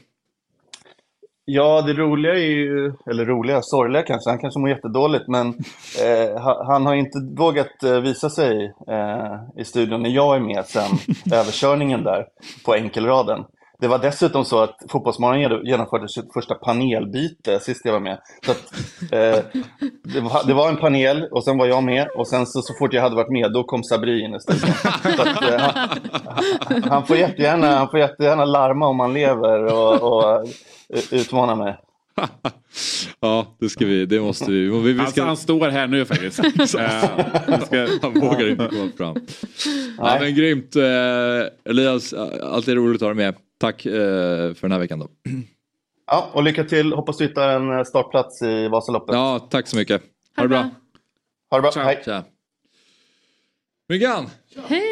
Ja, 1.52 1.82
det 1.82 1.92
roliga 1.92 2.32
är 2.34 2.38
ju, 2.38 2.92
eller 3.10 3.24
roliga, 3.24 3.62
sorgliga 3.62 4.02
kanske, 4.02 4.30
han 4.30 4.38
kanske 4.38 4.60
mår 4.60 4.68
jättedåligt, 4.70 5.28
men 5.28 5.46
eh, 6.04 6.42
ha- 6.42 6.64
han 6.72 6.86
har 6.86 6.94
inte 6.94 7.18
vågat 7.36 7.82
eh, 7.84 8.00
visa 8.00 8.30
sig 8.30 8.72
eh, 8.88 9.60
i 9.62 9.64
studion 9.64 10.02
när 10.02 10.10
jag 10.10 10.36
är 10.36 10.40
med 10.40 10.64
sen 10.66 10.90
överkörningen 11.32 12.04
där 12.04 12.24
på 12.66 12.74
enkelraden. 12.74 13.44
Det 13.80 13.88
var 13.88 13.98
dessutom 13.98 14.44
så 14.44 14.62
att 14.62 14.76
Fotbollsmorgon 14.90 15.40
genom- 15.40 15.64
genomförde 15.64 16.08
sitt 16.08 16.32
första 16.32 16.54
panelbyte 16.54 17.60
sist 17.60 17.80
jag 17.84 17.92
var 17.92 18.00
med. 18.00 18.18
Så 18.46 18.50
att, 18.52 18.72
eh, 19.12 19.44
det, 20.14 20.20
var, 20.20 20.46
det 20.46 20.54
var 20.54 20.68
en 20.68 20.76
panel 20.76 21.28
och 21.32 21.44
sen 21.44 21.58
var 21.58 21.66
jag 21.66 21.82
med 21.84 22.08
och 22.16 22.28
sen 22.28 22.46
så, 22.46 22.62
så 22.62 22.74
fort 22.78 22.92
jag 22.92 23.02
hade 23.02 23.16
varit 23.16 23.30
med 23.32 23.52
då 23.52 23.64
kom 23.64 23.84
Sabri 23.84 24.20
in 24.24 24.34
i 24.34 24.40
studion. 24.40 24.70
Eh, 25.52 25.60
han, 26.68 26.82
han, 26.82 27.06
får 27.06 27.16
jättegärna, 27.16 27.66
han 27.76 27.88
får 27.88 27.98
jättegärna 28.00 28.44
larma 28.44 28.86
om 28.86 29.00
han 29.00 29.12
lever 29.12 29.64
och, 29.64 30.02
och 30.02 30.46
utmana 31.10 31.54
mig. 31.54 31.76
Ja, 33.20 33.56
det 33.60 33.68
ska 33.68 33.86
vi, 33.86 34.06
det 34.06 34.20
måste 34.20 34.50
vi. 34.50 34.68
vi, 34.68 34.92
vi 34.92 35.00
Alltså, 35.00 35.12
ska... 35.12 35.24
han 35.24 35.36
står 35.36 35.68
här 35.68 35.86
nu 35.86 36.04
faktiskt. 36.04 36.38
Eh, 36.44 36.54
vi 36.58 37.66
ska... 37.66 37.88
Han 38.02 38.20
vågar 38.20 38.50
inte 38.50 38.68
komma 38.68 38.90
fram. 38.96 39.16
Ja, 39.98 40.16
men 40.20 40.34
grymt 40.34 40.76
eh, 40.76 40.82
Elias, 41.70 42.12
alltid 42.42 42.74
roligt 42.74 43.02
att 43.02 43.08
ha 43.08 43.14
dig 43.14 43.24
med. 43.24 43.34
Tack 43.58 43.86
eh, 43.86 43.92
för 43.92 44.60
den 44.60 44.72
här 44.72 44.78
veckan 44.78 44.98
då. 44.98 45.08
Ja, 46.06 46.30
och 46.32 46.42
lycka 46.42 46.64
till. 46.64 46.92
Hoppas 46.92 47.16
du 47.18 47.24
hittar 47.24 47.48
en 47.56 47.78
eh, 47.78 47.84
startplats 47.84 48.42
i 48.42 48.68
Vasaloppet. 48.68 49.14
Ja, 49.14 49.48
tack 49.50 49.66
så 49.66 49.76
mycket. 49.76 50.02
Ha 50.36 50.42
det 50.42 50.48
bra. 50.48 50.70
Ha 51.50 51.60
det 51.60 51.62
bra. 51.62 51.82
Hej. 51.82 52.02
Tja. 52.04 52.24
Myggan! 53.88 54.30
Hej! 54.66 54.89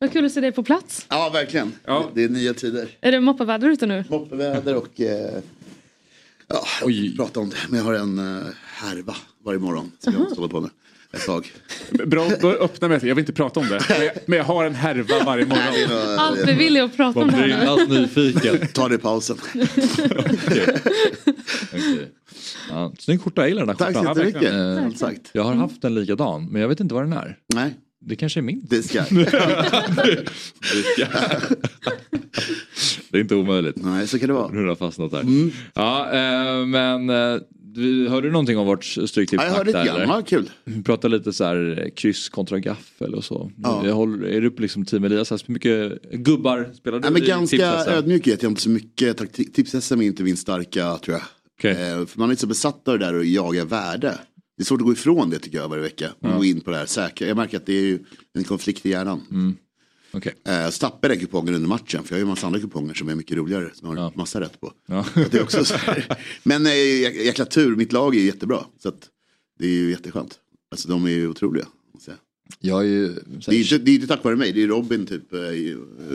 Vad 0.00 0.12
kul 0.12 0.24
att 0.26 0.32
se 0.32 0.40
dig 0.40 0.52
på 0.52 0.62
plats. 0.62 1.06
Ja, 1.08 1.30
verkligen. 1.32 1.72
Det 2.14 2.24
är 2.24 2.28
nya 2.28 2.54
tider. 2.54 2.88
Är 3.00 3.12
det 3.12 3.20
moppaväder 3.20 3.68
ute 3.68 3.86
nu? 3.86 4.04
Moppeväder 4.10 4.76
och... 4.76 5.00
Eh, 5.00 5.40
ja, 6.48 6.90
inte 6.90 7.16
prata 7.16 7.40
om 7.40 7.50
det. 7.50 7.56
Men 7.68 7.78
jag 7.78 7.84
har 7.84 7.94
en 7.94 8.18
eh, 8.18 8.46
härva 8.64 9.16
varje 9.44 9.58
morgon 9.58 9.92
som 9.98 10.12
jag 10.12 10.22
måste 10.22 10.40
hålla 10.40 10.48
på 10.48 10.60
med 10.60 10.70
ett 11.12 11.26
tag. 11.26 11.52
Bra, 11.90 12.28
då 12.40 12.50
öppnar 12.50 12.88
med 12.88 13.04
Jag 13.04 13.14
vill 13.14 13.22
inte 13.22 13.32
prata 13.32 13.60
om 13.60 13.68
det. 13.68 13.80
Men 13.88 14.04
jag, 14.04 14.12
men 14.26 14.38
jag 14.38 14.44
har 14.44 14.64
en 14.64 14.74
härva 14.74 15.24
varje 15.24 15.46
morgon. 15.46 16.18
Allt 16.18 16.48
vi 16.48 16.52
vill 16.52 16.76
är 16.76 16.82
att 16.82 16.96
prata 16.96 17.20
om 17.20 17.28
det 17.28 17.36
här 17.36 17.86
nu. 17.88 18.00
nyfiken. 18.00 18.66
Ta 18.68 18.88
det 18.88 18.94
i 18.94 18.98
pausen. 18.98 19.36
Okej. 21.72 22.10
Ja, 22.70 22.92
snygg 22.98 23.22
skjorta, 23.22 23.40
jag 23.42 23.48
gillar 23.48 23.66
den 23.66 23.68
här 23.68 23.76
Tack 23.76 23.96
skjortan. 23.96 24.14
så 24.14 24.22
jättemycket. 24.24 24.52
Eh. 25.02 25.30
Jag 25.32 25.44
har 25.44 25.54
haft 25.54 25.84
en 25.84 25.94
likadan, 25.94 26.48
men 26.52 26.62
jag 26.62 26.68
vet 26.68 26.80
inte 26.80 26.94
vad 26.94 27.02
den 27.02 27.12
är. 27.12 27.38
Nej, 27.54 27.74
Det 28.00 28.16
kanske 28.16 28.40
är 28.40 28.42
min. 28.42 28.62
Det 28.68 28.82
ska. 28.82 29.04
det, 33.10 33.18
är 33.18 33.20
inte 33.20 33.34
omöjligt. 33.34 33.76
Nej, 33.76 34.08
så 34.08 34.18
kan 34.18 34.28
det 34.28 34.34
vara. 34.34 34.48
Nu 34.48 34.66
har 34.66 34.74
fastnat 34.74 35.10
där. 35.10 35.20
Mm. 35.20 35.50
Ja, 35.74 36.10
eh, 36.12 36.66
men 36.66 37.10
eh, 37.10 37.40
du, 37.74 38.08
hörde 38.08 38.28
du 38.28 38.32
någonting 38.32 38.58
om 38.58 38.66
vårt 38.66 38.84
stryktipssnack 38.84 39.46
Ja, 39.46 39.50
jag 39.50 39.56
hörde 39.56 39.84
lite 39.84 39.98
grann. 39.98 40.08
Ja, 40.08 40.22
kul. 40.26 40.50
Vi 40.64 40.82
pratade 40.82 41.16
lite 41.16 41.32
så 41.32 41.44
här 41.44 41.82
eh, 41.84 41.90
kryss 41.90 42.28
kontra 42.28 42.58
gaffel 42.58 43.14
och 43.14 43.24
så. 43.24 43.50
Ja. 43.56 43.82
Jag 43.86 43.94
håller, 43.94 44.28
är 44.28 44.40
du 44.40 44.50
på 44.50 44.62
liksom 44.62 44.84
team 44.84 45.04
Elias? 45.04 45.32
Hur 45.32 45.52
mycket 45.52 46.02
gubbar 46.12 46.70
spelar 46.74 46.98
du 46.98 47.02
Nej, 47.02 47.12
men 47.12 47.28
ganska 47.28 47.56
tips-SM? 47.56 47.90
ödmjuk 47.90 48.26
vet 48.26 48.42
jag 48.42 48.52
inte 48.52 48.62
så 48.62 48.70
mycket. 48.70 49.16
Tips-SM 49.54 50.02
är 50.02 50.06
inte 50.06 50.22
min 50.22 50.36
starka 50.36 50.96
tror 50.96 51.16
jag. 51.16 51.24
Eh, 51.70 52.06
för 52.06 52.18
man 52.18 52.30
är 52.30 52.34
så 52.34 52.46
besatt 52.46 52.88
av 52.88 52.98
det 52.98 53.04
där 53.04 53.14
och 53.14 53.24
jaga 53.24 53.64
värde. 53.64 54.18
Det 54.58 54.62
är 54.62 54.64
svårt 54.64 54.80
att 54.80 54.86
gå 54.86 54.92
ifrån 54.92 55.30
det 55.30 55.38
tycker 55.38 55.58
jag 55.58 55.68
varje 55.68 55.82
vecka. 55.82 56.10
Och 56.20 56.32
gå 56.36 56.44
in 56.44 56.60
på 56.60 56.70
det 56.70 56.76
här 56.76 56.86
säkra. 56.86 57.28
Jag 57.28 57.36
märker 57.36 57.56
att 57.56 57.66
det 57.66 57.72
är 57.78 57.82
ju 57.82 57.98
en 58.34 58.44
konflikt 58.44 58.86
i 58.86 58.90
hjärnan. 58.90 59.20
Mm. 59.30 59.56
Okay. 60.12 60.32
Eh, 60.48 60.70
så 60.70 60.78
tappar 60.80 61.08
den 61.08 61.18
kupongen 61.20 61.54
under 61.54 61.68
matchen. 61.68 62.04
För 62.04 62.14
jag 62.14 62.16
har 62.16 62.18
ju 62.18 62.22
en 62.22 62.28
massa 62.28 62.46
andra 62.46 62.60
kuponger 62.60 62.94
som 62.94 63.08
är 63.08 63.14
mycket 63.14 63.36
roligare. 63.36 63.70
Som 63.74 63.96
jag 63.96 64.02
har 64.02 64.12
massa 64.16 64.40
rätt 64.40 64.60
på. 64.60 64.72
Ja. 64.86 65.06
Det 65.14 65.34
är 65.34 65.42
också. 65.42 65.64
Men 66.42 66.66
eh, 66.66 66.70
jä- 66.72 67.22
jäkla 67.24 67.44
tur, 67.44 67.76
mitt 67.76 67.92
lag 67.92 68.14
är 68.16 68.20
ju 68.20 68.26
jättebra. 68.26 68.64
Så 68.82 68.88
att 68.88 69.08
det 69.58 69.66
är 69.66 69.70
ju 69.70 69.90
jätteskönt. 69.90 70.38
Alltså 70.70 70.88
de 70.88 71.04
är 71.04 71.10
ju 71.10 71.28
otroliga. 71.28 71.66
jag. 72.06 72.16
Jag 72.60 72.80
är 72.80 72.86
ju... 72.88 73.08
Det 73.46 73.56
är 73.56 73.60
inte, 73.60 73.78
det 73.78 73.90
är 73.90 73.94
inte 73.94 74.06
tack 74.06 74.24
vare 74.24 74.36
mig, 74.36 74.52
det 74.52 74.62
är 74.62 74.66
Robin, 74.66 75.06
typ, 75.06 75.32
eh, 75.32 75.52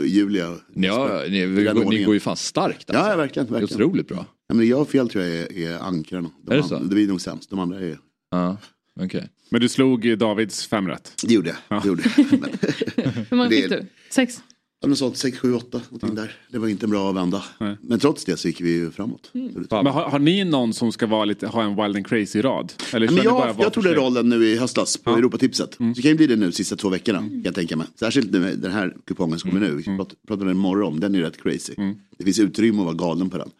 Julia. 0.04 0.56
Ja, 0.74 1.22
ni, 1.28 1.46
Den 1.46 1.76
ni, 1.76 2.04
går 2.04 2.14
ju 2.14 2.20
fan 2.20 2.36
starkt. 2.36 2.90
alltså. 2.90 3.04
Ja, 3.04 3.10
ja, 3.10 3.16
verkligen. 3.16 3.46
Det 3.46 3.56
är 3.56 3.60
verkligen. 3.60 3.82
otroligt 3.82 4.08
bra. 4.08 4.26
Ja, 4.48 4.54
men 4.54 4.68
jag 4.68 4.80
och 4.80 4.88
Fjäll 4.90 5.08
tror 5.08 5.24
jag 5.24 5.36
är, 5.36 5.52
är 5.58 5.78
ankrarna. 5.78 6.30
De 6.42 6.52
Är 6.52 6.56
det 6.56 6.62
så? 6.62 6.78
Det 6.78 6.94
blir 6.94 7.08
nog 7.08 7.20
sämst. 7.20 7.50
De 7.50 7.58
andra 7.58 7.80
är... 7.80 7.98
Ja, 8.34 8.56
okej. 9.04 9.28
Men 9.50 9.60
du 9.60 9.68
slog 9.68 10.18
Davids 10.18 10.66
fem 10.66 10.88
rätt. 10.88 11.12
Det 11.26 11.34
gjorde 11.34 11.56
jag. 11.68 11.82
Det 11.82 11.88
gjorde 11.88 12.02
jag. 12.02 12.10
Hur 13.30 13.36
många 13.36 13.48
Det- 13.48 13.56
fick 13.56 13.68
du? 13.70 13.86
Sex? 14.10 14.42
ja, 14.80 14.88
men 14.88 14.96
sånt 14.96 15.16
6, 15.16 15.38
7, 15.38 15.54
8. 15.54 15.80
Någonting 15.90 16.14
där. 16.14 16.36
Det 16.50 16.58
var 16.58 16.68
inte 16.68 16.86
en 16.86 16.90
bra 16.90 17.12
vända. 17.12 17.44
Men 17.80 17.98
trots 17.98 18.24
det 18.24 18.36
så 18.36 18.48
gick 18.48 18.60
vi 18.60 18.70
ju 18.72 18.90
framåt. 18.90 19.30
Mm. 19.34 19.66
Men 19.70 19.86
har, 19.86 20.02
har 20.10 20.18
ni 20.18 20.44
någon 20.44 20.72
som 20.74 20.92
ska 20.92 21.06
vara 21.06 21.24
lite, 21.24 21.46
ha 21.46 21.62
en 21.62 21.76
wild 21.76 21.96
and 21.96 22.06
crazy 22.06 22.42
rad? 22.42 22.72
Eller 22.92 23.06
Ja, 23.06 23.12
men 23.12 23.24
ni 23.24 23.30
bara 23.30 23.46
jag, 23.46 23.56
jag 23.60 23.72
tog 23.72 23.84
den 23.84 23.94
rollen 23.94 24.28
nu 24.28 24.44
i 24.46 24.56
höstas 24.58 24.96
på 24.96 25.10
Europatipset. 25.10 25.74
Så 25.74 25.82
det 25.96 26.02
kan 26.02 26.10
ju 26.10 26.16
bli 26.16 26.26
det 26.26 26.36
nu 26.36 26.52
sista 26.52 26.76
två 26.76 26.88
veckorna 26.88 27.18
kan 27.18 27.42
jag 27.44 27.54
tänka 27.54 27.76
mig. 27.76 27.86
Särskilt 28.00 28.32
nu 28.32 28.38
med 28.40 28.58
den 28.58 28.72
här 28.72 28.96
kupongen 29.06 29.38
som 29.38 29.50
kommer 29.50 29.68
nu. 29.68 29.74
Vi 29.74 29.82
pratar, 29.84 30.16
pratar 30.28 30.44
den 30.44 30.54
imorgon, 30.56 31.00
den 31.00 31.14
är 31.14 31.18
ju 31.18 31.24
rätt 31.24 31.42
crazy. 31.42 31.74
Det 32.18 32.24
finns 32.24 32.38
utrymme 32.38 32.78
att 32.78 32.84
vara 32.84 32.94
galen 32.94 33.30
på 33.30 33.38
den. 33.38 33.50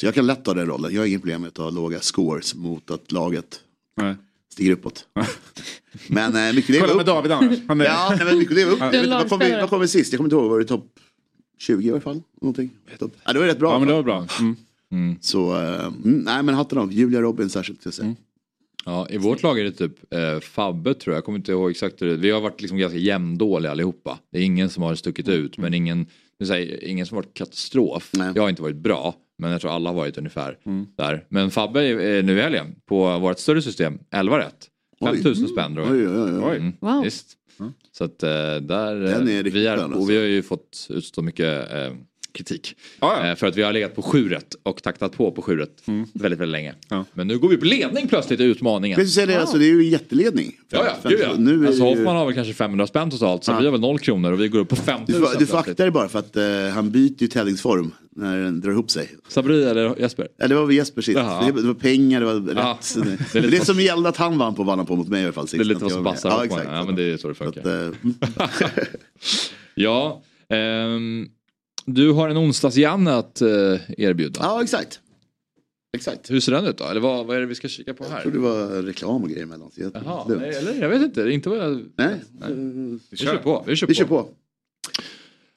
Så 0.00 0.06
jag 0.06 0.14
kan 0.14 0.26
lätt 0.26 0.44
ta 0.44 0.54
den 0.54 0.66
rollen. 0.66 0.94
Jag 0.94 1.00
har 1.00 1.06
inget 1.06 1.20
problem 1.20 1.40
med 1.40 1.48
att 1.48 1.54
ta 1.54 1.70
låga 1.70 2.00
scores 2.00 2.54
mot 2.54 2.90
att 2.90 3.12
laget 3.12 3.60
stiger 4.52 4.72
uppåt. 4.72 5.06
Men 6.08 6.36
eh, 6.48 6.54
mycket 6.54 6.66
Kolla 6.80 6.86
leva 6.86 6.94
med 6.94 7.00
upp. 7.00 7.06
David 7.06 7.32
annars. 7.32 7.58
Han 7.68 7.80
är... 7.80 7.84
Ja, 7.84 8.14
nej, 8.16 8.26
men 8.26 8.38
mycket 8.38 8.54
leva 8.54 8.70
upp. 8.70 8.78
Du 8.78 8.84
är 8.84 8.92
Jag 8.92 8.92
vet 8.92 9.04
inte, 9.04 9.16
vad, 9.16 9.28
kom 9.28 9.38
vi, 9.38 9.50
vad 9.50 9.70
kom 9.70 9.80
vi 9.80 9.88
sist? 9.88 10.12
Jag 10.12 10.18
kommer 10.18 10.26
inte 10.26 10.36
ihåg, 10.36 10.50
var 10.50 10.58
det 10.58 10.64
topp 10.64 10.86
20 11.58 11.88
i 11.88 11.90
alla 11.90 12.00
fall? 12.00 12.22
Någonting. 12.40 12.70
Topp- 12.98 13.16
Ja, 13.24 13.32
det 13.32 13.38
var 13.38 13.46
rätt 13.46 13.58
bra. 13.58 13.72
Ja, 13.72 13.78
men 13.78 13.88
det 13.88 13.94
var 13.94 14.02
bra. 14.02 14.26
Mm. 14.90 15.16
Så, 15.20 15.56
eh, 15.60 15.84
mm, 15.86 15.94
nej 16.02 16.42
men 16.42 16.54
hatten 16.54 16.78
av. 16.78 16.92
Julia 16.92 17.20
Robin 17.20 17.48
särskilt. 17.50 17.84
Jag 17.84 17.94
säga. 17.94 18.14
Ja, 18.84 19.06
i 19.10 19.18
vårt 19.18 19.42
lag 19.42 19.58
är 19.60 19.64
det 19.64 19.72
typ 19.72 20.14
eh, 20.14 20.40
Fabbe 20.40 20.94
tror 20.94 21.12
jag, 21.12 21.16
jag 21.18 21.24
kommer 21.24 21.38
inte 21.38 21.52
ihåg 21.52 21.70
exakt 21.70 22.02
hur 22.02 22.06
det 22.06 22.16
Vi 22.16 22.30
har 22.30 22.40
varit 22.40 22.60
liksom 22.60 22.78
ganska 22.78 22.98
jämndåliga 22.98 23.70
allihopa. 23.72 24.18
Det 24.32 24.38
är 24.38 24.42
ingen 24.42 24.70
som 24.70 24.82
har 24.82 24.94
stuckit 24.94 25.28
ut, 25.28 25.58
men 25.58 25.74
ingen, 25.74 26.06
säger, 26.46 26.84
ingen 26.84 27.06
som 27.06 27.16
har 27.16 27.22
varit 27.22 27.34
katastrof. 27.34 28.10
Jag 28.34 28.42
har 28.42 28.48
inte 28.48 28.62
varit 28.62 28.76
bra, 28.76 29.14
men 29.42 29.50
jag 29.52 29.60
tror 29.60 29.70
alla 29.70 29.90
har 29.90 29.94
varit 29.96 30.18
ungefär 30.18 30.58
där. 30.96 31.26
Men 31.28 31.50
Fabbe 31.50 31.80
är, 31.84 32.22
nu 32.22 32.38
i 32.38 32.42
helgen 32.42 32.74
på 32.88 33.18
vårt 33.18 33.38
större 33.38 33.62
system, 33.62 33.98
11 34.10 34.38
rätt. 34.38 34.68
Oj. 35.00 35.14
5000 35.16 35.48
spänn 35.48 35.74
jag. 35.74 35.90
Oj, 35.90 36.08
oj, 36.08 36.38
oj. 36.44 36.56
Mm, 36.56 36.72
Wow. 36.80 37.02
Visst. 37.04 37.38
Så 37.92 38.04
att 38.04 38.22
eh, 38.22 38.28
där, 38.56 38.94
Den 38.94 39.28
är 39.28 39.32
eh, 39.32 39.36
riktigt 39.36 39.54
vi 39.54 39.66
är, 39.66 39.76
alltså. 39.76 39.98
och 39.98 40.10
vi 40.10 40.16
har 40.16 40.24
ju 40.24 40.42
fått 40.42 40.86
utstå 40.90 41.22
mycket 41.22 41.72
eh, 41.72 41.92
kritik. 42.32 42.74
Eh, 43.02 43.34
för 43.34 43.46
att 43.46 43.56
vi 43.56 43.62
har 43.62 43.72
legat 43.72 43.94
på 43.94 44.02
7 44.02 44.28
rätt 44.28 44.54
och 44.62 44.82
taktat 44.82 45.12
på 45.16 45.30
på 45.32 45.42
7 45.42 45.56
rätt 45.56 45.82
väldigt, 46.12 46.12
väldigt 46.40 46.48
länge. 46.48 46.74
Men 47.12 47.26
nu 47.28 47.38
går 47.38 47.48
vi 47.48 47.56
på 47.56 47.64
ledning 47.64 48.08
plötsligt 48.08 48.40
i 48.40 48.44
utmaningen. 48.44 49.06
Säga 49.08 49.26
det, 49.26 49.40
alltså, 49.40 49.58
det 49.58 49.64
är 49.64 49.68
ju 49.74 49.84
jätteledning. 49.84 50.52
Ja, 50.70 50.84
ja, 51.02 51.08
gud, 51.10 51.20
ja. 51.22 51.28
Nu 51.38 51.62
är 51.64 51.66
alltså 51.66 51.82
det 51.82 51.90
ju- 51.90 51.96
Hoffman 51.96 52.16
har 52.16 52.24
väl 52.26 52.34
kanske 52.34 52.54
500 52.54 52.86
spänn 52.86 53.10
totalt 53.10 53.44
så 53.44 53.52
Ja. 53.52 53.58
vi 53.58 53.64
har 53.64 53.72
väl 53.72 53.80
0 53.80 53.98
kronor 53.98 54.32
och 54.32 54.40
vi 54.40 54.48
går 54.48 54.58
upp 54.58 54.68
på 54.68 54.76
5000 54.76 55.04
Du 55.06 55.12
får, 55.12 55.20
du 55.20 55.26
får 55.26 55.38
plötsligt. 55.38 55.54
akta 55.70 55.82
dig 55.82 55.90
bara 55.92 56.08
för 56.08 56.18
att 56.18 56.36
eh, 56.36 56.44
han 56.74 56.90
byter 56.90 57.14
ju 57.22 57.26
tävlingsform 57.28 57.92
när 58.16 58.38
den 58.38 58.60
drar 58.60 58.70
ihop 58.72 58.90
sig. 58.90 59.08
Sabri 59.28 59.64
eller 59.64 60.00
Jesper? 60.00 60.28
Ja, 60.38 60.48
det 60.48 60.54
var 60.54 60.66
väl 60.66 60.76
Jesper 60.76 61.02
sist. 61.02 61.18
Jaha. 61.18 61.46
Det, 61.52 61.62
var 61.62 61.74
pengar, 61.74 62.20
det 62.20 62.26
var 62.26 62.34
rätt. 62.34 62.56
Ja. 62.56 62.78
Det, 63.32 63.38
är 63.38 63.50
det, 63.50 63.64
som 63.64 63.80
gällde 63.80 64.08
att 64.08 64.16
han 64.16 64.38
vann 64.38 64.54
på 64.54 64.62
vann 64.62 64.86
på 64.86 64.96
mot 64.96 65.08
mig 65.08 65.20
i 65.20 65.24
alla 65.24 65.32
fall. 65.32 65.46
Det 65.52 65.56
är 65.56 65.64
lite 65.64 65.82
vad 65.82 65.92
som 65.92 66.04
passar 66.04 66.28
Ja, 66.28 66.34
Hoffman. 66.34 66.58
exakt. 66.58 66.68
Ja, 66.76 66.84
men 66.84 66.94
det 66.96 67.02
är 67.02 67.16
så 67.16 67.28
det 67.28 67.34
funkar. 67.34 67.60
Att, 67.60 67.66
eh, 67.66 68.84
Ja, 69.74 70.22
ehm, 70.48 71.26
du 71.84 72.12
har 72.12 72.28
en 72.28 72.36
onsdags-Janne 72.36 73.12
att 73.14 73.40
eh, 73.42 73.48
erbjuda. 73.98 74.40
Ja, 74.42 74.62
exakt. 74.62 75.00
Exakt. 75.96 76.30
Hur 76.30 76.40
ser 76.40 76.52
den 76.52 76.66
ut 76.66 76.78
då? 76.78 76.84
Eller 76.84 77.00
vad, 77.00 77.26
vad 77.26 77.36
är 77.36 77.40
det 77.40 77.46
vi 77.46 77.54
ska 77.54 77.68
kika 77.68 77.94
på 77.94 78.04
här? 78.04 78.12
Jag 78.12 78.22
trodde 78.22 78.36
det 78.38 78.42
var 78.42 78.82
reklam 78.82 79.22
och 79.22 79.28
grejer 79.28 79.42
emellan. 79.42 79.70
så 79.70 79.80
jag- 79.80 79.90
Jaha, 79.94 80.24
nej, 80.38 80.50
eller 80.56 80.74
jag 80.82 80.88
vet 80.88 81.02
inte. 81.02 81.30
Inte 81.30 81.48
vad 81.48 81.58
jag... 81.58 81.84
Nej. 81.96 82.20
Vi 83.10 83.16
kör 83.16 83.36
på. 83.36 83.64
Vi 83.66 83.76
kör 83.76 83.86
Vi 83.86 83.94
på. 83.94 83.98
kör 83.98 84.04
på. 84.04 84.28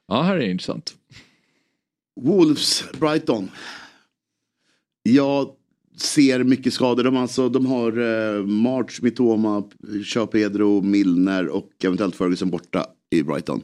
Ja, 0.08 0.22
här 0.22 0.36
är 0.36 0.40
det 0.40 0.50
intressant. 0.52 0.96
Wolves, 2.22 2.84
Brighton. 3.00 3.52
Jag 5.04 5.50
ser 5.98 6.44
mycket 6.44 6.74
skador. 6.74 7.04
De, 7.04 7.18
alltså, 7.18 7.50
de 7.50 7.66
har 7.66 7.92
eh, 7.92 8.44
March, 8.46 9.00
Mitoma, 9.02 9.64
Joao 10.16 10.28
Pedro, 10.28 10.82
Milner 10.82 11.48
och 11.48 11.70
eventuellt 11.84 12.16
Ferguson 12.16 12.50
borta 12.50 12.88
i 13.10 13.24
Brighton. 13.24 13.62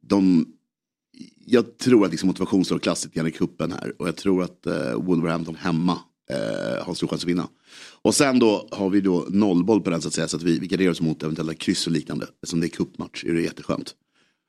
De, 0.00 0.46
jag 1.52 1.78
tror 1.78 2.04
att 2.04 2.10
liksom 2.10 2.26
motivation 2.26 2.64
står 2.64 2.78
klass 2.78 3.04
lite 3.04 3.16
grann 3.16 3.26
i 3.26 3.30
cupen 3.30 3.72
här 3.72 3.92
och 3.98 4.08
jag 4.08 4.16
tror 4.16 4.42
att 4.42 4.66
eh, 4.66 4.94
Wolverhampton 4.94 5.54
hemma 5.54 5.98
eh, 6.30 6.84
har 6.84 6.94
stor 6.94 7.08
chans 7.08 7.22
att 7.22 7.28
vinna. 7.28 7.48
Och 8.02 8.14
sen 8.14 8.38
då 8.38 8.68
har 8.70 8.90
vi 8.90 9.00
då 9.00 9.26
nollboll 9.28 9.80
på 9.80 9.90
den 9.90 10.00
så 10.02 10.08
att 10.08 10.14
säga 10.14 10.28
så 10.28 10.36
att 10.36 10.42
vi, 10.42 10.58
vi 10.58 10.66
garderar 10.66 10.90
oss 10.90 11.00
mot 11.00 11.22
eventuella 11.22 11.54
kryss 11.54 11.86
och 11.86 11.92
liknande. 11.92 12.26
Eftersom 12.42 12.60
det 12.60 12.66
är 12.66 12.68
cupmatch 12.68 13.24
är 13.24 13.34
det 13.34 13.42
jätteskönt. 13.42 13.94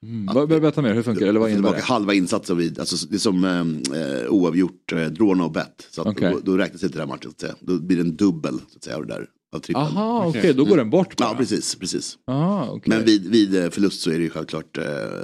Mm. 0.04 0.36
Vad- 0.36 0.50
Berätta 0.50 0.82
mer, 0.82 0.94
hur 0.94 1.04
funkar 1.04 1.22
det? 1.26 1.30
Eller 1.30 1.40
vad 1.40 1.52
innebär 1.52 1.74
det? 1.74 1.82
halva 1.82 2.14
insatsen 2.14 2.58
vid, 2.58 2.80
alltså 2.80 3.08
det 3.10 3.16
är 3.16 3.20
som 3.20 3.44
eh, 3.44 4.30
oavgjort, 4.30 4.92
eh, 4.92 4.98
draw 5.06 5.36
no 5.38 5.50
bet. 5.50 5.88
Så 5.92 6.02
att 6.02 6.08
Okej. 6.08 6.32
då, 6.34 6.40
då 6.52 6.58
räknas 6.58 6.84
inte 6.84 6.98
den 6.98 7.08
här 7.10 7.16
matchen 7.16 7.24
så 7.24 7.30
att 7.30 7.40
säga. 7.40 7.56
Då 7.60 7.80
blir 7.80 7.98
det 7.98 8.04
en 8.04 8.16
dubbel 8.16 8.54
så 8.70 8.78
att 8.78 8.84
säga 8.84 8.96
av 8.98 9.06
det 9.06 9.14
där. 9.14 9.28
Av. 9.56 9.62
Aha, 9.76 10.26
okej, 10.28 10.54
då 10.54 10.66
går 10.66 10.78
den 10.78 10.90
bort 10.90 11.18
bara. 11.18 11.30
Ja, 11.30 11.36
precis. 11.38 11.76
precis. 11.76 12.18
Aha. 12.28 12.80
Men 12.86 13.06
vid, 13.06 13.30
vid 13.30 13.56
eh, 13.64 13.70
förlust 13.70 14.02
så 14.02 14.10
är 14.12 14.18
det 14.18 14.24
ju 14.24 14.30
självklart 14.30 14.78
eh, 14.78 14.84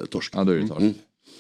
torsk. 0.10 0.34
Ja, 0.36 0.44
då 0.44 0.52
är 0.52 0.56
det 0.60 0.68
torsk. 0.68 0.82
Mm. 0.82 0.94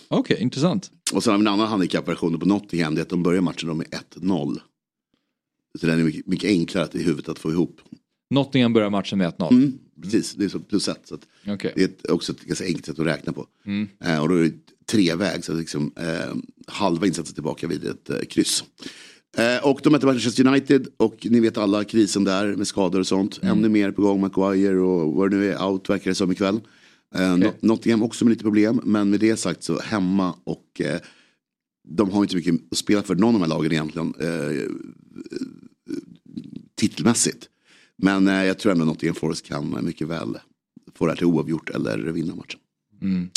Okej, 0.09 0.37
intressant. 0.41 0.91
Och 1.13 1.23
sen 1.23 1.31
har 1.31 1.37
vi 1.37 1.43
en 1.43 1.47
annan 1.47 1.67
handikappversion 1.67 2.39
på 2.39 2.45
Nottingham, 2.45 2.95
det 2.95 3.01
är 3.01 3.03
att 3.03 3.09
de 3.09 3.23
börjar 3.23 3.41
matchen 3.41 3.77
med 3.77 3.87
1-0. 4.15 4.59
Så 5.79 5.85
den 5.87 5.99
är 5.99 6.03
mycket, 6.03 6.27
mycket 6.27 6.49
enklare 6.49 6.83
att 6.83 6.95
i 6.95 7.03
huvudet 7.03 7.29
att 7.29 7.39
få 7.39 7.51
ihop. 7.51 7.81
Nottingham 8.29 8.73
börjar 8.73 8.89
matchen 8.89 9.17
med 9.17 9.33
1-0. 9.33 9.51
Mm, 9.51 9.79
precis, 10.01 10.33
det 10.33 10.45
är 10.45 10.49
så 10.49 10.59
plus 10.59 10.87
ett. 10.87 11.01
Så 11.03 11.15
att 11.15 11.27
Okej. 11.47 11.73
Det 11.75 11.81
är 11.81 11.85
ett, 11.85 12.09
också 12.09 12.31
ett 12.31 12.41
ganska 12.41 12.65
enkelt 12.65 12.85
sätt 12.85 12.99
att 12.99 13.05
räkna 13.05 13.33
på. 13.33 13.47
Mm. 13.65 13.87
Eh, 14.03 14.21
och 14.21 14.29
då 14.29 14.35
är 14.35 14.43
det 14.43 14.53
treväg, 14.85 15.45
så 15.45 15.53
liksom, 15.53 15.91
eh, 15.95 16.35
halva 16.67 17.07
insatsen 17.07 17.33
tillbaka 17.33 17.67
vid 17.67 17.85
ett 17.85 18.09
eh, 18.09 18.19
kryss. 18.29 18.63
Eh, 19.37 19.67
och 19.67 19.79
de 19.83 19.89
möter 19.89 20.07
Manchester 20.07 20.47
United 20.47 20.87
och 20.97 21.27
ni 21.29 21.39
vet 21.39 21.57
alla 21.57 21.83
krisen 21.83 22.23
där 22.23 22.55
med 22.55 22.67
skador 22.67 22.99
och 22.99 23.07
sånt. 23.07 23.39
Mm. 23.43 23.57
Ännu 23.57 23.69
mer 23.69 23.91
på 23.91 24.01
gång, 24.01 24.21
Maguire 24.21 24.79
och 24.79 25.13
vad 25.13 25.31
det 25.31 25.37
nu 25.37 25.51
är, 25.51 25.65
out 25.65 25.89
verkar 25.89 26.11
det 26.11 26.15
som 26.15 26.31
ikväll. 26.31 26.59
Eh, 27.15 27.37
Not- 27.37 27.61
Nottingham 27.61 28.03
också 28.03 28.25
med 28.25 28.29
lite 28.31 28.43
problem, 28.43 28.81
men 28.83 29.09
med 29.09 29.19
det 29.19 29.37
sagt 29.37 29.63
så 29.63 29.79
hemma 29.79 30.35
och 30.43 30.81
eh, 30.81 30.99
de 31.87 32.11
har 32.11 32.23
inte 32.23 32.35
mycket 32.35 32.55
att 32.71 32.77
spela 32.77 33.03
för, 33.03 33.15
någon 33.15 33.35
av 33.35 33.41
de 33.41 33.41
här 33.41 33.57
lagen 33.57 33.71
egentligen, 33.71 34.13
eh, 34.19 34.71
titelmässigt. 36.75 37.49
Men 37.97 38.27
eh, 38.27 38.45
jag 38.45 38.59
tror 38.59 38.71
ändå 38.71 38.85
Nottingham 38.85 39.15
Forest 39.15 39.45
kan 39.45 39.85
mycket 39.85 40.07
väl 40.07 40.37
få 40.95 41.05
det 41.05 41.11
här 41.11 41.17
till 41.17 41.25
oavgjort 41.25 41.69
eller 41.69 41.97
vinna 41.97 42.35
matchen. 42.35 42.59
Mm. 43.01 43.29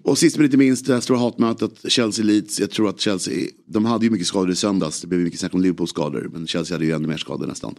Och 0.02 0.18
sist 0.18 0.36
men 0.36 0.44
inte 0.44 0.56
minst 0.56 0.86
det 0.86 0.94
här 0.94 1.00
stora 1.00 1.18
hatmötet 1.18 1.84
Chelsea-Leeds. 1.84 2.60
Jag 2.60 2.70
tror 2.70 2.88
att 2.88 3.00
Chelsea, 3.00 3.48
de 3.66 3.84
hade 3.84 4.04
ju 4.04 4.10
mycket 4.10 4.26
skador 4.26 4.50
i 4.50 4.56
söndags. 4.56 5.00
Det 5.00 5.06
blev 5.06 5.20
mycket 5.20 5.40
snack 5.40 5.54
om 5.54 5.60
Liverpools 5.60 5.90
skador. 5.90 6.30
Men 6.32 6.46
Chelsea 6.46 6.74
hade 6.74 6.84
ju 6.86 6.92
ännu 6.92 7.08
mer 7.08 7.16
skador 7.16 7.46
nästan. 7.46 7.74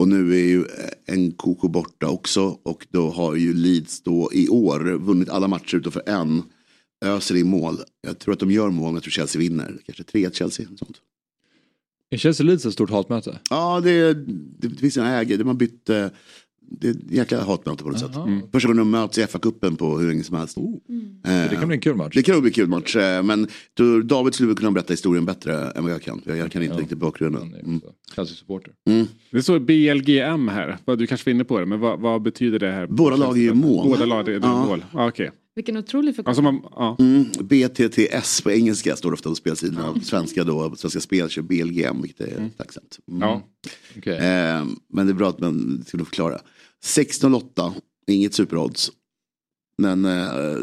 Och 0.00 0.08
nu 0.08 0.34
är 0.34 0.44
ju 0.44 0.64
en 1.06 1.32
Koko 1.32 1.68
borta 1.68 2.08
också. 2.08 2.58
Och 2.62 2.86
då 2.90 3.10
har 3.10 3.36
ju 3.36 3.54
Leeds 3.54 4.02
då 4.02 4.30
i 4.32 4.48
år 4.48 4.80
vunnit 4.98 5.28
alla 5.28 5.48
matcher 5.48 5.76
utanför 5.76 6.02
en. 6.06 6.42
Öser 7.04 7.36
i 7.36 7.44
mål. 7.44 7.78
Jag 8.00 8.18
tror 8.18 8.34
att 8.34 8.40
de 8.40 8.50
gör 8.50 8.70
mål 8.70 8.86
men 8.86 8.94
jag 8.94 9.02
tror 9.02 9.10
Chelsea 9.10 9.40
vinner. 9.40 9.78
Kanske 9.86 10.02
3-1 10.02 10.32
Chelsea. 10.32 10.66
Sånt. 10.66 10.96
Är 12.10 12.16
Chelsea 12.16 12.46
Leeds 12.46 12.66
ett 12.66 12.72
stort 12.72 12.90
hatmöte? 12.90 13.38
Ja, 13.50 13.80
det, 13.80 14.14
det, 14.14 14.68
det 14.68 14.76
finns 14.76 14.96
en 14.96 15.04
ägare. 15.04 15.36
De 15.36 15.46
har 15.46 15.54
bytt. 15.54 15.90
eh, 15.90 16.06
Det 16.70 16.86
är 16.88 16.90
ett 16.90 17.10
jäkla 17.10 17.44
hatmöte 17.44 17.82
på 17.82 17.90
något 17.90 17.98
sätt. 17.98 18.16
Mm. 18.16 18.40
Första 18.52 18.68
gången 18.68 18.76
de 18.78 18.90
möts 18.90 19.18
i 19.18 19.22
FA-cupen 19.22 19.76
på 19.76 19.98
hur 19.98 20.08
länge 20.08 20.24
som 20.24 20.36
helst. 20.36 20.54
Så 20.54 20.60
Eh, 21.24 21.50
det 21.50 21.56
kan 21.58 21.68
bli 21.68 21.74
en 21.74 21.80
kul 21.80 21.96
match. 21.96 22.14
Det 22.14 22.22
kan 22.22 22.32
nog 22.32 22.42
bli 22.42 22.48
en 22.50 22.54
kul 22.54 22.68
match. 22.68 22.96
eh, 22.96 23.22
Men 23.22 23.48
då, 23.74 24.00
David 24.00 24.34
skulle 24.34 24.54
kunna 24.54 24.70
berätta 24.70 24.92
historien 24.92 25.24
bättre 25.24 25.70
än 25.70 25.82
vad 25.84 25.92
jag 25.92 26.02
kan. 26.02 26.22
Jag, 26.24 26.36
jag 26.36 26.52
kan 26.52 26.62
inte 26.62 26.76
riktigt 26.76 26.98
bakgrunden. 26.98 27.54
Mm. 27.54 27.80
Chelsea-supporter. 28.16 28.72
Det 29.30 29.42
står 29.42 29.58
BLGM 29.58 30.48
här. 30.48 30.78
Du 30.96 31.06
kanske 31.06 31.30
var 31.30 31.34
inne 31.34 31.44
på 31.44 31.58
det, 31.60 31.66
men 31.66 31.80
vad, 31.80 32.00
vad 32.00 32.22
betyder 32.22 32.58
det 32.58 32.72
här? 32.72 32.86
Båda 32.86 33.16
lag 33.16 33.38
är 33.38 33.42
ju 33.42 33.54
mål. 33.54 33.88
Båda 33.88 34.04
lag 34.06 34.28
är 34.28 34.32
Ja. 34.42 34.66
mål. 34.66 34.84
Ja, 34.94 35.08
okej. 35.08 35.30
Vilken 35.54 35.76
otrolig 35.76 36.16
förkortning. 36.16 36.46
Alltså 36.46 36.70
ja. 36.76 36.96
Mm, 36.98 37.24
BTTS 37.40 38.40
på 38.42 38.50
engelska 38.50 38.96
står 38.96 39.12
ofta 39.12 39.28
på 39.28 39.34
spelsidorna. 39.34 39.94
Svenska 40.02 40.44
då, 40.44 40.74
Svenska 40.76 41.00
Spel 41.00 41.28
kör 41.28 41.42
BLGM, 41.42 42.02
vilket 42.02 42.20
är 42.20 42.48
tacksamt. 42.56 42.98
Mm. 43.10 43.20
Ja. 43.20 43.42
Eh, 44.12 44.64
men 44.92 45.06
det 45.06 45.12
är 45.12 45.14
bra 45.14 45.28
att 45.28 45.40
man 45.40 45.84
skulle 45.86 46.04
förklara. 46.04 46.38
16.08, 46.84 47.72
inget 48.06 48.34
superodds. 48.34 48.90
Men 49.78 50.04
eh, 50.04 50.56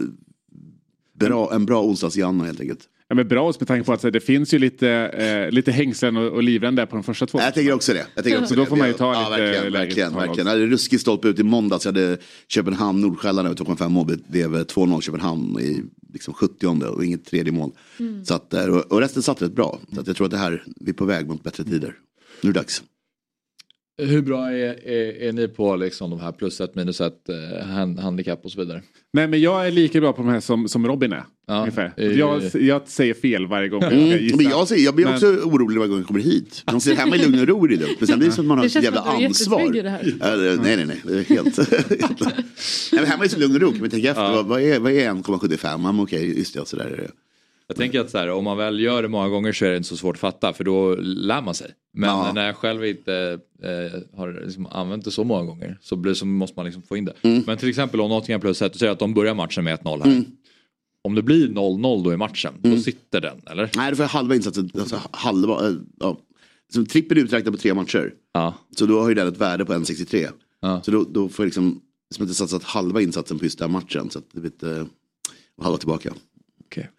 bra, 1.19 1.53
en 1.53 1.65
bra 1.65 1.83
onsdags-Janna 1.83 2.45
helt 2.45 2.61
enkelt. 2.61 2.89
Ja, 3.09 3.15
men 3.15 3.27
bra 3.27 3.53
med 3.59 3.67
tanke 3.67 3.85
på 3.85 3.93
att 3.93 4.01
så, 4.01 4.09
det 4.09 4.19
finns 4.19 4.53
ju 4.53 4.59
lite, 4.59 4.89
eh, 4.89 5.51
lite 5.51 5.71
hängslen 5.71 6.17
och, 6.17 6.31
och 6.31 6.43
livrem 6.43 6.75
där 6.75 6.85
på 6.85 6.95
de 6.95 7.03
första 7.03 7.25
två. 7.25 7.39
Jag 7.39 7.53
tänker 7.53 7.73
också 7.73 7.93
det. 7.93 8.07
Jag 8.15 8.23
tänker 8.23 8.39
också 8.39 8.49
så 8.49 8.55
då 8.55 8.63
det. 8.63 8.69
får 8.69 8.75
man 8.75 8.87
ju 8.87 8.93
ta 8.93 9.13
ja, 9.13 9.29
lite 9.29 9.41
verkligen, 9.41 9.73
läge 9.73 9.85
verkligen, 9.85 10.13
verkligen. 10.13 10.47
Jag 10.47 10.53
hade 10.53 10.65
ruskig 10.65 10.99
stolpe 10.99 11.27
ut 11.27 11.39
i 11.39 11.43
måndags. 11.43 11.85
Jag 11.85 11.91
hade 11.93 12.17
Köpenhamn, 12.47 13.01
Nordsjälland 13.01 13.47
över 13.47 13.57
2,5 13.57 13.89
mål. 13.89 14.07
Det 14.07 14.29
blev 14.29 14.55
2-0 14.55 15.01
Köpenhamn 15.01 15.59
i 15.59 15.83
liksom 16.13 16.33
70 16.33 16.67
och 16.67 17.05
inget 17.05 17.25
tredje 17.25 17.51
mål. 17.51 17.71
Mm. 17.99 18.25
Så 18.25 18.33
att, 18.33 18.53
eh, 18.53 18.65
och 18.65 18.91
och 18.91 19.01
resten 19.01 19.23
satt 19.23 19.41
rätt 19.41 19.55
bra. 19.55 19.79
Så 19.93 20.01
att 20.01 20.07
jag 20.07 20.15
tror 20.15 20.25
att 20.25 20.31
det 20.31 20.37
här, 20.37 20.63
vi 20.75 20.89
är 20.89 20.93
på 20.93 21.05
väg 21.05 21.27
mot 21.27 21.43
bättre 21.43 21.63
tider. 21.63 21.95
Nu 22.41 22.49
är 22.49 22.53
det 22.53 22.59
dags. 22.59 22.83
Hur 24.01 24.21
bra 24.21 24.51
är, 24.51 24.87
är, 24.87 25.21
är 25.27 25.31
ni 25.33 25.47
på 25.47 25.75
liksom 25.75 26.09
de 26.09 26.19
här 26.19 26.31
plus 26.31 26.61
ett 26.61 26.75
minus 26.75 27.01
ett 27.01 27.29
eh, 27.29 27.67
hand, 27.67 27.99
handikapp 27.99 28.45
och 28.45 28.51
så 28.51 28.59
vidare? 28.59 28.81
Nej 29.13 29.27
men 29.27 29.41
jag 29.41 29.67
är 29.67 29.71
lika 29.71 29.99
bra 30.01 30.13
på 30.13 30.21
de 30.21 30.29
här 30.29 30.39
som, 30.39 30.67
som 30.67 30.87
Robin 30.87 31.13
är. 31.13 31.23
ungefär. 31.47 31.93
eh, 31.97 32.11
Jag, 32.19 32.41
jag 32.53 32.87
säger 32.87 33.13
fel 33.13 33.47
varje 33.47 33.69
gång 33.69 33.81
jag 33.81 33.93
Mm. 33.93 34.23
gissa. 34.23 34.37
Men 34.37 34.45
jag, 34.45 34.67
säger, 34.67 34.85
jag 34.85 34.95
blir 34.95 35.05
Men- 35.05 35.13
också 35.13 35.27
orolig 35.27 35.77
varje 35.77 35.89
gång 35.89 35.97
jag 35.97 36.07
kommer 36.07 36.19
hit. 36.19 36.63
Man 36.71 36.81
ser 36.81 36.95
hemma 36.95 37.15
i 37.15 37.19
lugn 37.19 37.39
och 37.39 37.47
ro 37.47 37.65
är 37.65 37.69
det. 37.69 37.87
Men 37.99 38.07
sen 38.07 38.19
blir 38.19 38.29
det 38.29 38.35
som 38.35 38.43
att 38.45 38.47
man 38.47 38.57
har 38.57 38.65
ett 38.65 38.83
jävla 38.83 39.01
ansvar. 39.01 39.77
i 39.77 39.81
det 39.81 39.89
här. 39.89 40.13
Ja, 40.19 40.35
det- 40.35 40.55
nej, 40.61 40.75
nej, 40.77 40.85
nej. 40.85 41.01
Det 41.03 41.13
är 41.19 41.23
helt... 41.35 41.57
helt- 41.89 42.19
nej, 42.21 43.01
men 43.01 43.05
hemma 43.05 43.23
är 43.23 43.27
det 43.27 43.33
så 43.33 43.39
lugn 43.39 43.55
och 43.55 43.61
ro. 43.61 43.71
Kan 43.71 43.79
man 43.81 43.89
tänka 43.89 44.09
efter. 44.09 44.21
Vad, 44.31 44.45
vad 44.45 44.61
är, 44.61 44.79
vad 44.79 44.91
är 44.91 45.09
1,75? 45.13 45.57
Ja, 45.63 45.77
men 45.77 45.99
okej, 45.99 46.37
just 46.37 46.53
det. 46.53 46.59
och 46.59 46.67
Så 46.67 46.75
där 46.75 46.85
är 46.85 46.97
det. 46.97 47.11
Jag 47.67 47.77
tänker 47.77 47.99
att 47.99 48.09
så 48.09 48.17
här, 48.17 48.29
om 48.29 48.43
man 48.43 48.57
väl 48.57 48.79
gör 48.79 49.01
det 49.01 49.07
många 49.07 49.29
gånger 49.29 49.51
så 49.53 49.65
är 49.65 49.69
det 49.69 49.77
inte 49.77 49.89
så 49.89 49.97
svårt 49.97 50.15
att 50.15 50.19
fatta 50.19 50.53
för 50.53 50.63
då 50.63 50.95
lär 50.99 51.41
man 51.41 51.53
sig. 51.53 51.71
Men 51.93 52.09
Ja. 52.09 52.31
när 52.33 52.45
jag 52.45 52.55
själv 52.55 52.85
inte 52.85 53.39
eh, 53.63 54.17
har 54.17 54.41
liksom 54.45 54.65
använt 54.67 55.05
det 55.05 55.11
så 55.11 55.23
många 55.23 55.43
gånger 55.43 55.77
så, 55.81 55.95
blir, 55.95 56.13
så 56.13 56.25
måste 56.25 56.53
man 56.55 56.65
liksom 56.65 56.81
få 56.83 56.97
in 56.97 57.05
det. 57.05 57.13
Mm. 57.21 57.43
Men 57.47 57.57
till 57.57 57.69
exempel 57.69 58.01
om 58.01 58.09
Nottingham 58.09 58.41
plus 58.41 58.61
ett, 58.61 58.75
säger 58.79 58.91
att 58.91 58.99
de 58.99 59.13
börjar 59.13 59.33
matchen 59.33 59.63
med 59.63 59.79
1-0 59.79 60.03
här. 60.03 60.11
Mm. 60.11 60.25
Om 61.03 61.15
det 61.15 61.21
blir 61.21 61.47
0-0 61.47 62.03
då 62.03 62.13
i 62.13 62.17
matchen, 62.17 62.53
då 62.61 62.77
sitter 62.77 63.21
den 63.21 63.41
eller? 63.51 63.69
Nej, 63.75 63.91
då 63.91 63.95
får 63.97 64.03
halva 64.03 64.35
insatsen. 64.35 64.69
Alltså, 64.79 65.01
halva, 65.11 65.67
eh, 65.69 65.75
ja. 65.99 66.17
Som 66.73 66.85
trippel 66.85 67.17
uträknat 67.17 67.53
på 67.53 67.59
tre 67.59 67.73
matcher. 67.73 68.13
Ja. 68.33 68.53
Så 68.77 68.85
då 68.85 68.99
har 69.01 69.09
ju 69.09 69.15
den 69.15 69.27
ett 69.27 69.37
värde 69.37 69.65
på 69.65 69.73
1,63. 69.73 70.81
Så 70.83 70.91
då, 70.91 71.05
då 71.11 71.29
får 71.29 71.43
jag 71.43 71.47
liksom, 71.47 71.81
som 72.15 72.23
inte 72.23 72.35
satsat 72.35 72.63
halva 72.63 73.01
insatsen 73.01 73.39
på 73.39 73.45
just 73.45 73.59
den 73.59 73.71
matchen. 73.71 74.09
Så 74.09 74.19
att 74.19 74.25
det 74.33 74.39
blir 74.39 74.85
och 75.57 75.63
halva 75.63 75.77
tillbaka. 75.77 76.13
Okej. 76.65 76.89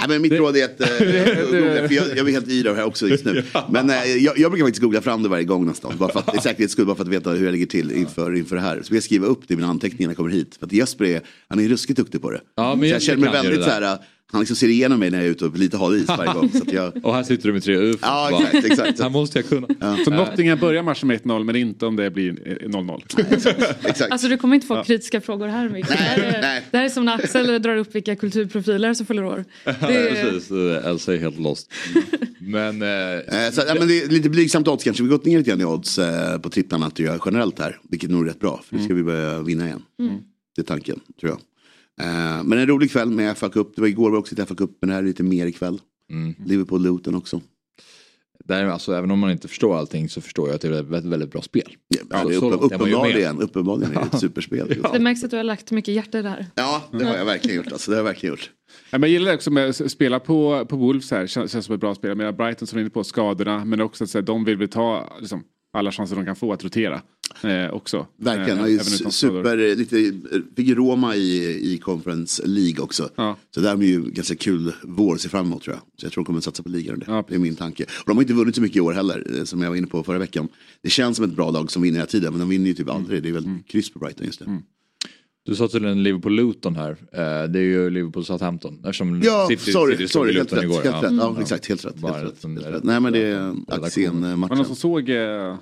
Nej, 0.00 0.08
men 0.08 0.22
mitt 0.22 0.32
råd 0.32 0.56
är 0.56 0.64
att 0.64 0.80
eh, 0.80 0.88
googla, 1.50 1.88
för 1.88 1.94
jag, 1.94 2.16
jag 2.16 2.24
blir 2.24 2.32
helt 2.32 2.48
yr 2.48 2.66
av 2.66 2.74
det 2.74 2.80
här 2.80 2.86
också 2.86 3.08
just 3.08 3.24
nu. 3.24 3.44
Men 3.70 3.90
eh, 3.90 3.96
jag, 3.96 4.38
jag 4.38 4.50
brukar 4.50 4.66
faktiskt 4.66 4.82
googla 4.82 5.00
fram 5.00 5.22
det 5.22 5.28
varje 5.28 5.44
gång 5.44 5.66
nästan. 5.66 5.96
Bara 5.98 6.12
för 6.12 6.20
att, 6.20 6.42
säkerhets 6.42 6.72
skull, 6.72 6.86
bara 6.86 6.96
för 6.96 7.02
att 7.02 7.08
veta 7.08 7.30
hur 7.30 7.44
jag 7.44 7.52
ligger 7.52 7.66
till 7.66 7.92
inför, 7.92 8.34
inför 8.36 8.56
det 8.56 8.62
här. 8.62 8.76
Så 8.82 8.88
vill 8.88 8.96
jag 8.96 9.04
skriva 9.04 9.26
upp 9.26 9.48
det 9.48 9.54
i 9.54 9.56
mina 9.56 9.68
anteckningar 9.68 10.08
när 10.08 10.12
jag 10.12 10.16
kommer 10.16 10.30
hit. 10.30 10.56
För 10.58 10.66
att 10.66 10.72
Jesper 10.72 11.04
är, 11.04 11.20
han 11.48 11.60
är 11.60 11.68
ruskigt 11.68 11.96
duktig 11.96 12.22
på 12.22 12.30
det. 12.30 12.40
Ja, 12.56 12.74
men 12.74 12.78
så 12.78 12.84
jag 12.84 12.88
Jesper 12.88 13.06
känner 13.12 13.30
mig 13.30 13.32
väldigt 13.32 13.58
det 13.58 13.64
så 13.64 13.70
här, 13.70 13.98
han 14.32 14.40
liksom 14.40 14.56
ser 14.56 14.68
igenom 14.68 15.00
mig 15.00 15.10
när 15.10 15.18
jag 15.18 15.26
är 15.26 15.30
ute 15.30 15.50
på 15.50 15.56
lite 15.58 15.76
hal 15.76 15.96
is 15.96 16.08
varje 16.08 16.32
gång. 16.32 16.50
Så 16.50 16.62
att 16.62 16.72
jag, 16.72 16.92
Och 17.06 17.14
här 17.14 17.22
sitter 17.22 17.46
du 17.46 17.52
med 17.52 17.62
tre 17.62 17.76
UF. 17.76 17.98
Ja, 18.02 18.40
exakt, 18.44 18.64
exakt. 18.66 19.00
Här 19.00 19.10
måste 19.10 19.38
jag 19.38 19.48
kunna. 19.48 19.98
Så 20.04 20.10
Nottingham 20.10 20.58
börjar 20.58 20.82
matchen 20.82 21.08
med 21.08 21.20
1-0 21.22 21.44
men 21.44 21.56
inte 21.56 21.86
om 21.86 21.96
det 21.96 22.10
blir 22.10 22.48
eh, 22.62 22.68
0-0. 22.68 23.02
exakt. 23.88 24.10
Alltså 24.12 24.28
du 24.28 24.36
kommer 24.36 24.54
inte 24.54 24.66
få 24.66 24.74
Ja. 24.76 24.84
kritiska 24.84 25.20
frågor 25.20 25.46
här 25.48 25.68
Micke. 25.68 25.88
Det, 25.88 25.94
här 25.94 26.18
är- 26.18 26.40
nej. 26.42 26.62
det 26.70 26.76
här 26.78 26.84
är 26.84 26.88
som 26.88 27.04
när 27.04 27.14
Axel 27.14 27.62
drar 27.62 27.76
upp 27.76 27.94
vilka 27.94 28.16
kulturprofiler 28.16 28.94
som 28.94 29.06
fyller 29.06 29.24
år. 29.24 29.44
Ja, 29.64 29.72
Det 29.80 29.94
är, 29.96 30.30
precis, 30.30 30.50
Eh, 30.50 30.86
Elsa 30.90 31.14
är 31.14 31.18
helt 31.18 31.38
lost. 31.38 31.72
Men, 32.40 32.82
eh, 32.82 32.88
Eh, 32.88 33.50
så, 33.52 33.62
ja, 33.68 33.74
men 33.78 33.88
det 33.88 34.02
är 34.02 34.08
lite 34.08 34.28
blygsamt 34.30 34.68
odds 34.68 34.84
kanske. 34.84 35.02
Vi 35.02 35.08
har 35.08 35.16
gått 35.18 35.26
ner 35.26 35.38
lite 35.38 35.50
grann 35.50 35.60
i 35.60 35.64
odds 35.64 35.98
eh, 35.98 36.38
på 36.38 36.50
tripplarna 36.50 36.86
att 36.86 36.98
göra 36.98 37.18
generellt 37.26 37.58
här. 37.58 37.78
Vilket 37.90 38.10
nog 38.10 38.22
är 38.22 38.28
rätt 38.28 38.40
bra. 38.40 38.60
För 38.68 38.76
nu 38.76 38.84
ska 38.84 38.94
vi 38.94 39.02
börja 39.02 39.42
vinna 39.42 39.66
igen. 39.66 39.82
Mm. 40.00 40.14
Det 40.56 40.62
är 40.62 40.66
tanken, 40.66 41.00
tror 41.20 41.30
jag. 41.32 41.38
Eh, 42.00 42.42
men 42.44 42.58
en 42.58 42.66
rolig 42.66 42.90
kväll 42.90 43.10
med 43.10 43.38
FA 43.38 43.48
Cup. 43.48 43.74
Det 43.74 43.80
var 43.80 43.88
igår 43.88 44.10
var 44.10 44.18
också 44.18 44.34
ett 44.34 44.48
FA 44.48 44.54
Cup. 44.54 44.70
Men 44.80 44.88
det 44.88 44.94
här 44.94 45.02
är 45.02 45.06
lite 45.06 45.22
mer 45.22 45.46
ikväll. 45.46 45.80
Mm. 46.10 46.34
Liverpool-Luton 46.46 47.16
också. 47.16 47.40
där, 48.44 48.66
alltså, 48.66 48.92
även 48.92 49.10
om 49.10 49.18
man 49.18 49.30
inte 49.30 49.48
förstår 49.48 49.76
allting 49.76 50.08
så 50.08 50.20
förstår 50.20 50.48
jag 50.48 50.54
att 50.54 50.60
det 50.60 50.68
är 50.68 50.72
ett 50.72 50.86
väldigt, 50.86 51.12
väldigt 51.12 51.30
bra 51.30 51.42
spel. 51.42 51.76
Ja, 51.88 52.24
det 52.24 52.34
är 52.34 52.38
så 52.40 52.50
upp, 52.50 52.60
långt 52.60 52.72
är 52.72 52.78
man 52.78 52.88
ju 52.88 52.94
med. 52.94 53.00
uppenbarligen, 53.00 53.40
uppenbarligen 53.40 53.96
är 53.96 54.00
det 54.00 54.06
ett 54.12 54.20
superspel. 54.20 54.82
det 54.92 55.00
märks 55.00 55.24
att 55.24 55.30
du 55.30 55.36
har 55.36 55.44
lagt 55.44 55.70
mycket 55.70 55.94
hjärta 55.94 56.22
här. 56.22 56.46
Ja, 56.54 56.82
det 56.92 57.04
har 57.04 57.16
jag 57.16 57.24
verkligen 57.24 57.56
gjort. 57.56 57.72
Alltså, 57.72 57.90
det 57.90 57.96
har 57.96 57.98
jag 57.98 58.04
verkligen 58.04 58.32
gjort. 58.32 58.50
Ja, 58.90 58.98
men 58.98 59.10
jag 59.10 59.10
gillar 59.10 59.30
det 59.30 59.36
också 59.36 59.50
med 59.50 59.68
att 59.68 59.90
spela 59.90 60.20
på, 60.20 60.66
på 60.66 60.76
Wolves 60.76 61.10
här. 61.10 61.26
Känns, 61.26 61.52
känns 61.52 61.66
som 61.66 61.74
ett 61.74 61.80
bra 61.80 61.94
spel. 61.94 62.16
Men 62.16 62.36
Brighton 62.36 62.66
som 62.66 62.78
är 62.78 62.80
inne 62.80 62.90
på 62.90 63.04
skadorna. 63.04 63.64
Men 63.64 63.80
också 63.80 64.04
att 64.04 64.10
så 64.10 64.18
här, 64.18 64.22
de 64.22 64.44
vill 64.44 64.56
väl 64.56 64.68
ta 64.68 65.16
liksom, 65.20 65.42
alla 65.74 65.92
chanser 65.92 66.16
de 66.16 66.24
kan 66.24 66.36
få 66.36 66.52
att 66.52 66.64
rotera. 66.64 67.02
Eh, 67.42 67.70
också. 67.70 68.06
Verkligen, 68.16 68.58
Eh, 68.58 68.66
ju 68.66 68.74
även 68.74 68.94
utan 68.94 69.12
skador. 69.12 69.42
super, 69.42 69.76
lite, 69.76 69.96
fick 70.56 70.66
ju 70.68 70.74
Roma 70.74 71.16
i, 71.16 71.58
i 71.74 71.78
Conference 71.78 72.42
League 72.46 72.84
också. 72.84 73.10
Så 73.54 73.60
det 73.60 73.68
här 73.68 73.76
blir 73.76 73.88
ju 73.88 74.02
ganska 74.10 74.34
kul 74.34 74.72
vår 74.82 75.14
att 75.14 75.20
se 75.20 75.28
fram 75.28 75.46
emot 75.46 75.62
tror 75.62 75.76
jag. 75.76 75.82
Så 76.00 76.06
jag 76.06 76.12
tror 76.12 76.22
de 76.22 76.26
kommer 76.26 76.38
att 76.38 76.44
satsa 76.44 76.62
på 76.62 76.68
ligan 76.68 76.98
det. 76.98 77.24
det 77.28 77.34
är 77.34 77.38
min 77.38 77.56
tanke. 77.56 77.84
Och 77.84 78.04
de 78.06 78.16
har 78.16 78.22
inte 78.22 78.34
vunnit 78.34 78.54
så 78.54 78.62
mycket 78.62 78.76
i 78.76 78.80
år 78.80 78.92
heller, 78.92 79.38
eh, 79.38 79.44
som 79.44 79.62
jag 79.62 79.68
var 79.68 79.76
inne 79.76 79.86
på 79.86 80.02
förra 80.02 80.18
veckan. 80.18 80.48
Det 80.82 80.90
känns 80.90 81.16
som 81.16 81.24
ett 81.24 81.36
bra 81.36 81.50
lag 81.50 81.70
som 81.70 81.82
vinner 81.82 81.98
hela 81.98 82.06
tiden, 82.06 82.32
men 82.32 82.40
de 82.40 82.48
vinner 82.48 82.66
ju 82.66 82.74
typ 82.74 82.90
aldrig. 82.90 83.22
Det 83.22 83.28
är 83.28 83.32
väl 83.32 83.48
kryss 83.66 83.92
på 83.92 83.98
Brighton 83.98 84.26
just 84.26 84.40
nu. 84.40 84.46
Du 85.46 85.54
sa 85.54 85.68
tydligen 85.68 86.02
Liverpool-Luton 86.02 86.76
här. 86.76 86.90
Eh, 86.90 87.48
det 87.48 87.58
är 87.58 87.62
ju 87.62 87.90
Liverpool-Southampton. 87.90 88.78
Eftersom 88.78 89.20
Ja, 89.24 89.46
City, 89.50 89.72
sorry, 89.72 89.92
City 89.96 90.08
sorry, 90.08 90.32
helt 90.34 90.52
Luton 90.52 90.58
rätt, 90.58 90.64
igår. 90.84 90.92
helt 90.92 91.04
rätt. 91.04 91.12
Ja, 91.12 91.36
exakt, 91.40 91.68
helt 91.68 91.84
rätt, 91.84 91.94
Bara 91.96 92.12
helt 92.12 92.24
rätt, 92.24 92.42
helt 92.44 92.66
en- 92.66 92.72
rätt. 92.72 92.84
Nej, 92.84 93.00
men 93.00 93.12
det 93.12 93.18
är 93.18 93.40
redaktion. 93.48 93.84
aktien-matchen. 93.84 94.40
Var 94.40 94.48
det 94.48 94.54
någon 94.56 94.64
som 94.64 94.76
såg 94.76 95.08
eh, 95.10 95.56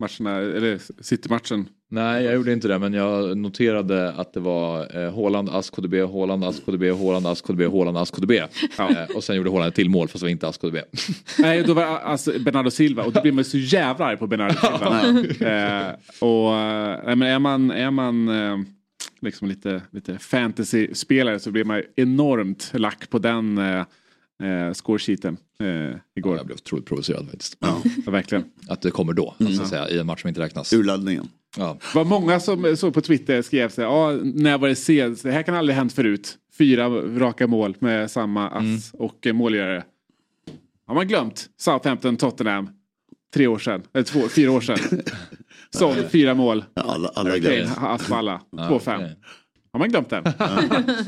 matcherna, 0.00 0.36
eller 0.38 0.78
City-matchen? 1.02 1.68
Nej, 1.92 2.24
jag 2.24 2.34
gjorde 2.34 2.52
inte 2.52 2.68
det, 2.68 2.78
men 2.78 2.92
jag 2.94 3.38
noterade 3.38 4.12
att 4.12 4.32
det 4.32 4.40
var 4.40 4.96
eh, 5.04 5.14
Haaland, 5.14 5.48
Ask, 5.48 5.74
KDB, 5.74 5.94
Haaland, 5.94 6.44
Ask, 6.44 6.64
KDB, 6.66 6.82
Haaland, 6.92 7.26
Ask, 7.26 7.44
KDB, 7.46 7.62
Haaland, 7.62 7.96
Ask, 7.98 8.14
KDB. 8.14 8.30
Eh, 8.30 8.46
och 9.16 9.24
sen 9.24 9.36
gjorde 9.36 9.50
Haaland 9.50 9.68
ett 9.68 9.74
till 9.74 9.90
mål, 9.90 10.08
fast 10.08 10.20
det 10.20 10.24
var 10.26 10.30
inte 10.30 10.48
Ask, 10.48 10.60
KDB. 10.60 10.76
Nej, 11.38 11.62
då 11.66 11.74
var 11.74 11.82
det 11.82 11.88
alltså 11.98 12.32
Bernardo 12.44 12.70
Silva 12.70 13.02
och 13.04 13.12
då 13.12 13.20
blir 13.22 13.32
man 13.32 13.44
så 13.44 13.58
jävla 13.58 14.04
arg 14.06 14.16
på 14.16 14.26
Bernardo 14.26 14.54
Silva. 14.54 15.00
eh, 15.88 15.94
och 16.20 16.54
eh, 16.56 16.98
nej, 17.06 17.16
men 17.16 17.22
är 17.28 17.38
man, 17.38 17.70
är 17.70 17.90
man 17.90 18.28
eh, 18.28 18.56
liksom 19.20 19.48
lite, 19.48 19.82
lite 19.90 20.18
fantasy-spelare 20.18 21.38
så 21.40 21.50
blir 21.50 21.64
man 21.64 21.82
enormt 21.96 22.70
lack 22.74 23.10
på 23.10 23.18
den 23.18 23.58
eh, 23.58 23.84
eh, 24.42 24.72
scoresheeten 24.72 25.36
eh, 25.60 25.96
igår. 26.16 26.36
jag 26.36 26.46
blev 26.46 26.56
otroligt 26.56 26.86
provocerad 26.86 27.30
faktiskt. 27.30 27.56
Ja, 27.60 27.82
verkligen. 28.06 28.44
Att 28.68 28.82
det 28.82 28.90
kommer 28.90 29.12
då, 29.12 29.34
Mm. 29.40 29.52
så 29.52 29.62
att 29.62 29.68
säga, 29.68 29.88
i 29.88 29.98
en 29.98 30.06
match 30.06 30.20
som 30.20 30.28
inte 30.28 30.40
räknas. 30.40 30.72
Urladdningen. 30.72 31.28
Ja. 31.56 31.78
Det 31.92 31.98
var 31.98 32.04
många 32.04 32.40
som 32.40 32.76
såg 32.76 32.94
på 32.94 33.00
Twitter 33.00 33.42
skrev 33.42 33.68
så 33.68 33.80
ja, 33.80 34.18
när 34.22 34.58
var 34.58 34.68
det 34.68 34.76
senast? 34.76 35.22
Det 35.22 35.32
här 35.32 35.42
kan 35.42 35.54
aldrig 35.54 35.76
hänt 35.76 35.92
förut. 35.92 36.36
Fyra 36.58 36.88
raka 37.18 37.46
mål 37.46 37.76
med 37.78 38.10
samma 38.10 38.48
ass 38.48 38.62
Mm. 38.64 38.78
och 38.92 39.26
eh, 39.26 39.32
målgörare. 39.32 39.84
Har 40.86 40.94
man 40.94 41.08
glömt 41.08 41.48
Southampton, 41.56 42.16
Tottenham, 42.16 42.68
tre 43.34 43.46
år 43.46 43.58
sedan, 43.58 43.82
eller 43.94 44.04
två, 44.04 44.28
fyra 44.28 44.50
år 44.50 44.60
sedan. 44.60 44.78
Som 45.70 45.94
fyra 46.12 46.34
mål. 46.34 46.64
Alla, 46.74 47.08
alla 47.14 47.38
glömt. 47.38 47.70
ass 47.78 48.06
på 48.08 48.14
alla. 48.14 48.40
Ja, 48.56 48.68
2-5. 48.68 48.96
okej. 48.96 49.16
Har 49.72 49.78
man 49.80 49.88
glömt 49.88 50.10
den? 50.10 50.24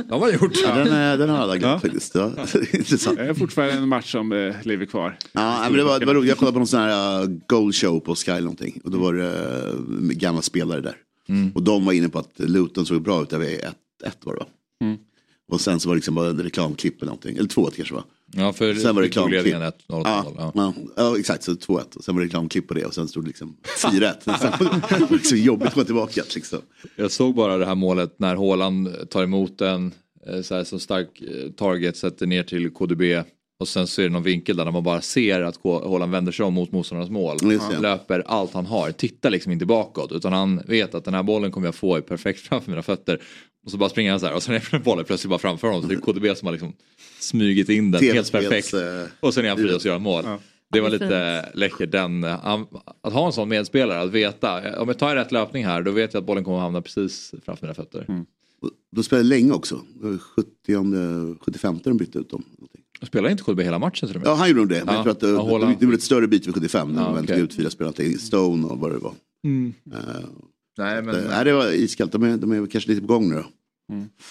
De 0.09 0.21
har 0.23 0.31
gjort. 0.31 0.53
Ja, 0.65 0.75
den, 0.75 0.93
är- 0.93 1.19
den 1.19 1.29
har 1.31 1.39
alla 1.39 1.57
glömt 1.57 1.73
Ja. 1.83 1.89
faktiskt. 1.89 2.15
Ja, 2.15 2.31
intressant. 2.73 3.19
Det 3.19 3.25
är 3.25 3.35
fortfarande 3.35 3.75
en 3.75 3.89
match 3.89 4.13
som 4.13 4.33
eh, 4.33 4.55
lever 4.63 4.87
kvar. 4.87 5.17
Ja, 5.33 5.61
men 5.69 5.73
det 5.77 5.85
var, 5.85 6.01
det 6.01 6.07
var 6.07 6.15
roligt. 6.15 6.29
Jag 6.29 6.39
kollade 6.39 6.53
på 6.53 6.59
någon 6.59 6.67
sån 6.67 6.81
här 6.81 7.23
uh, 7.23 7.29
goal 7.49 7.73
show 7.73 8.01
på 8.01 8.15
Sky 8.15 8.33
någonting. 8.41 8.81
Och 8.85 8.91
då 8.91 8.99
var 8.99 9.15
det 9.15 9.29
uh, 9.73 10.09
gamla 10.11 10.43
spelare 10.43 10.81
där. 10.81 10.97
Och 11.55 11.63
de 11.63 11.85
var 11.85 11.93
inne 11.93 12.09
på 12.09 12.19
att 12.19 12.33
Luton 12.39 12.87
såg 12.87 13.03
bra 13.03 13.23
ut 13.23 13.31
där 13.31 13.39
vid 13.39 13.49
1-1 13.61 13.65
var 14.25 14.33
det 14.33 14.39
va? 14.41 14.47
Mm. 14.81 14.99
Och 15.53 15.61
sen 15.61 15.81
så 15.81 15.89
var 15.89 15.95
det 15.95 15.97
liksom 15.99 16.15
bara 16.15 16.29
en 16.29 16.43
reklamklipp 16.43 17.03
eller 17.03 17.07
någonting. 17.07 17.37
Eller 17.37 17.49
2-1 17.49 17.71
kanske 17.77 17.95
va? 17.95 18.05
Ja, 18.37 18.53
för 18.53 18.75
sen 18.75 18.95
var 18.95 19.03
det 19.03 19.09
reklamklipp. 19.09 19.45
ledningen 19.45 19.73
1-0. 19.73 19.73
Ja, 19.89 20.53
ja. 20.55 20.75
Ja, 20.97 21.19
exakt. 21.19 21.43
Så 21.45 21.53
2-1. 21.53 21.97
Och 21.97 22.05
sen 22.05 22.15
var 22.15 22.23
det 22.23 22.27
reklamklipp 22.27 22.69
på 22.69 22.75
det. 22.75 22.85
Och 22.85 22.95
sen 22.95 23.09
stod 23.09 23.25
det 23.25 23.29
liksom 23.29 23.57
4-1. 23.83 24.15
Sen 24.25 24.51
var 25.01 25.09
det 25.09 25.15
liksom 25.15 25.39
jobbigt 25.39 25.69
att 25.69 25.75
komma 25.75 25.85
tillbaka. 25.85 26.23
Liksom. 26.35 26.59
Jag 26.97 27.11
såg 27.11 27.35
bara 27.35 27.57
det 27.59 27.67
här 27.67 27.75
målet 27.75 28.19
när 28.19 28.37
Haaland 28.37 29.11
tar 29.11 29.23
emot 29.23 29.59
den, 29.59 29.93
eh, 30.27 30.43
så 30.43 30.55
här, 30.55 30.65
så 30.65 30.79
stark 30.79 31.21
eh, 31.23 31.51
target, 31.51 31.97
sätter 31.97 32.27
ner 32.27 32.43
till 32.43 32.71
KDB 32.71 33.03
och 33.61 33.69
sen 33.69 33.87
så 33.87 34.01
är 34.03 34.05
det 34.07 34.13
någon 34.13 34.23
vinkel 34.23 34.57
där 34.57 34.71
man 34.71 34.83
bara 34.83 35.01
ser 35.01 35.41
att 35.41 35.59
Haaland 35.65 36.13
vänder 36.13 36.33
sig 36.33 36.45
om 36.45 36.55
mot 36.55 36.73
motståndarnas 36.73 37.11
mål. 37.11 37.37
Han 37.61 37.83
löper 37.83 38.23
allt 38.27 38.53
han 38.55 38.67
har, 38.67 38.91
tittar 38.91 39.31
liksom 39.31 39.53
inte 39.53 39.67
bakåt 39.67 40.13
utan 40.13 40.33
han 40.33 40.63
vet 40.67 40.95
att 40.95 41.05
den 41.05 41.15
här 41.15 41.23
bollen 41.23 41.51
kommer 41.53 41.67
jag 41.67 41.75
få 41.75 42.01
perfekt 42.01 42.41
framför 42.41 42.71
mina 42.71 42.83
fötter. 42.83 43.21
Och 43.65 43.71
så 43.71 43.77
bara 43.77 43.89
springer 43.89 44.11
han 44.11 44.21
så 44.21 44.27
här 44.27 44.35
och 44.35 44.43
sen 44.43 44.55
är 44.55 44.79
bollen 44.79 45.05
plötsligt 45.05 45.29
bara 45.31 45.39
framför 45.39 45.67
honom 45.69 45.83
så 45.83 45.89
det 45.89 45.95
är 45.95 46.01
KDB 46.01 46.37
som 46.37 46.47
har 46.47 46.53
liksom 46.53 46.73
smygit 47.21 47.69
in 47.69 47.91
den 47.91 48.03
helt 48.03 48.13
TV-spels, 48.33 48.71
perfekt. 48.71 48.75
eh, 48.75 49.13
Och 49.21 49.35
sen 49.35 49.45
är 49.45 49.49
han 49.49 49.59
fri 49.59 49.75
och 49.77 49.83
så 49.83 49.89
gör 49.89 49.95
han 49.95 50.03
mål. 50.03 50.25
Det 50.73 50.81
var 50.81 50.91
Det 50.91 50.97
är 50.97 51.01
lite 51.01 51.51
läckert 51.55 51.91
den, 51.93 52.25
eh, 52.25 52.59
att 53.03 53.13
ha 53.13 53.27
en 53.27 53.33
sån 53.33 53.49
medspelare, 53.49 54.01
att 54.01 54.11
veta. 54.11 54.81
Om 54.81 54.89
jag 54.89 54.99
tar 54.99 55.17
rätt 55.17 55.33
löpning 55.33 55.65
här 55.65 55.83
då 55.83 55.91
vet 55.91 56.15
jag 56.15 56.21
att 56.21 56.27
bollen 56.27 56.45
kommer 56.45 56.57
att 56.57 56.63
hamna 56.63 56.83
precis 56.83 57.35
framför 57.45 57.67
mina 57.67 57.75
fötter. 57.75 58.25
De 58.93 59.05
spelade 59.05 59.29
länge 59.29 59.53
också. 59.53 59.81
Det 60.01 60.07
var 60.07 60.19
70, 60.19 61.37
75 61.41 61.79
de 61.85 61.97
bytte 61.97 62.19
ut 62.19 62.31
dem. 62.31 62.45
Spelar 63.03 63.31
inte 63.31 63.43
KDB 63.43 63.61
hela 63.63 63.79
matchen 63.79 64.09
till? 64.09 64.21
Ja, 64.25 64.35
han 64.35 64.49
gjorde 64.49 64.61
nog 64.61 64.69
det. 64.69 64.85
Men 64.85 64.87
Ja. 64.87 64.95
jag 64.95 65.03
tror 65.03 65.13
att 65.13 65.21
det, 65.21 65.29
Ja, 65.29 65.77
det, 65.81 65.87
blev 65.87 65.95
ett 65.95 66.03
större 66.03 66.27
byte 66.29 66.47
vid 66.47 66.55
75 66.55 66.93
när 66.93 67.03
Ja, 67.03 67.09
de 67.17 67.25
okej. 67.25 67.41
ut 67.41 67.55
fyra 67.55 67.71
spelare 67.71 67.95
till 67.95 68.21
Stone 68.21 68.67
och 68.67 68.79
vad 68.79 68.91
det 68.93 68.99
var. 68.99 69.13
Mm. 69.45 69.73
Eh, 69.93 69.99
Nej, 70.79 71.03
men, 71.03 71.15
det, 71.15 71.29
nej, 71.29 71.45
det 71.45 71.53
var 71.53 71.73
iskallt. 71.73 72.13
De 72.13 72.23
är, 72.23 72.37
de 72.37 72.53
är 72.53 72.67
kanske 72.67 72.91
lite 72.91 73.01
på 73.01 73.07
gång 73.07 73.29
nu 73.29 73.35
då. 73.37 73.45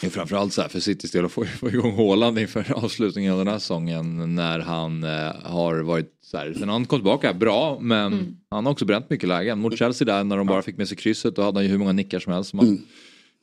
Det 0.02 0.08
är 0.08 0.12
framförallt 0.12 0.54
så 0.54 0.62
här 0.62 0.70
för 0.70 0.80
Citys 0.80 1.12
del 1.12 1.26
att 1.26 1.32
få, 1.32 1.46
få 1.46 1.70
igång 1.70 1.96
Haaland 1.96 2.40
inför 2.40 2.74
avslutningen 2.86 3.32
av 3.34 3.38
den 3.38 3.48
här 3.48 3.60
säsongen 3.60 4.36
när 4.36 4.60
han 4.60 5.04
eh, 5.04 5.36
har 5.44 5.80
varit 5.80 6.12
så 6.22 6.38
här, 6.38 6.54
sen 6.54 6.64
har 6.70 6.74
han 6.76 6.86
kom 6.86 7.00
tillbaka 7.00 7.34
bra 7.34 7.78
men 7.82 8.14
Mm. 8.14 8.38
han 8.50 8.66
har 8.66 8.72
också 8.72 8.86
bränt 8.86 9.10
mycket 9.10 9.30
lägen. 9.30 9.60
Mot 9.60 9.78
Chelsea 9.78 10.06
där 10.06 10.24
när 10.24 10.38
de 10.38 10.48
bara 10.48 10.62
fick 10.62 10.78
med 10.78 10.88
sig 10.88 10.98
krysset 10.98 11.36
då 11.36 11.42
hade 11.42 11.58
han 11.58 11.64
ju 11.64 11.70
hur 11.72 11.78
många 11.78 11.92
nickar 11.92 12.20
som 12.20 12.34
helst 12.34 12.50
som 12.50 12.60
han 12.60 12.68
Mm. 12.68 12.82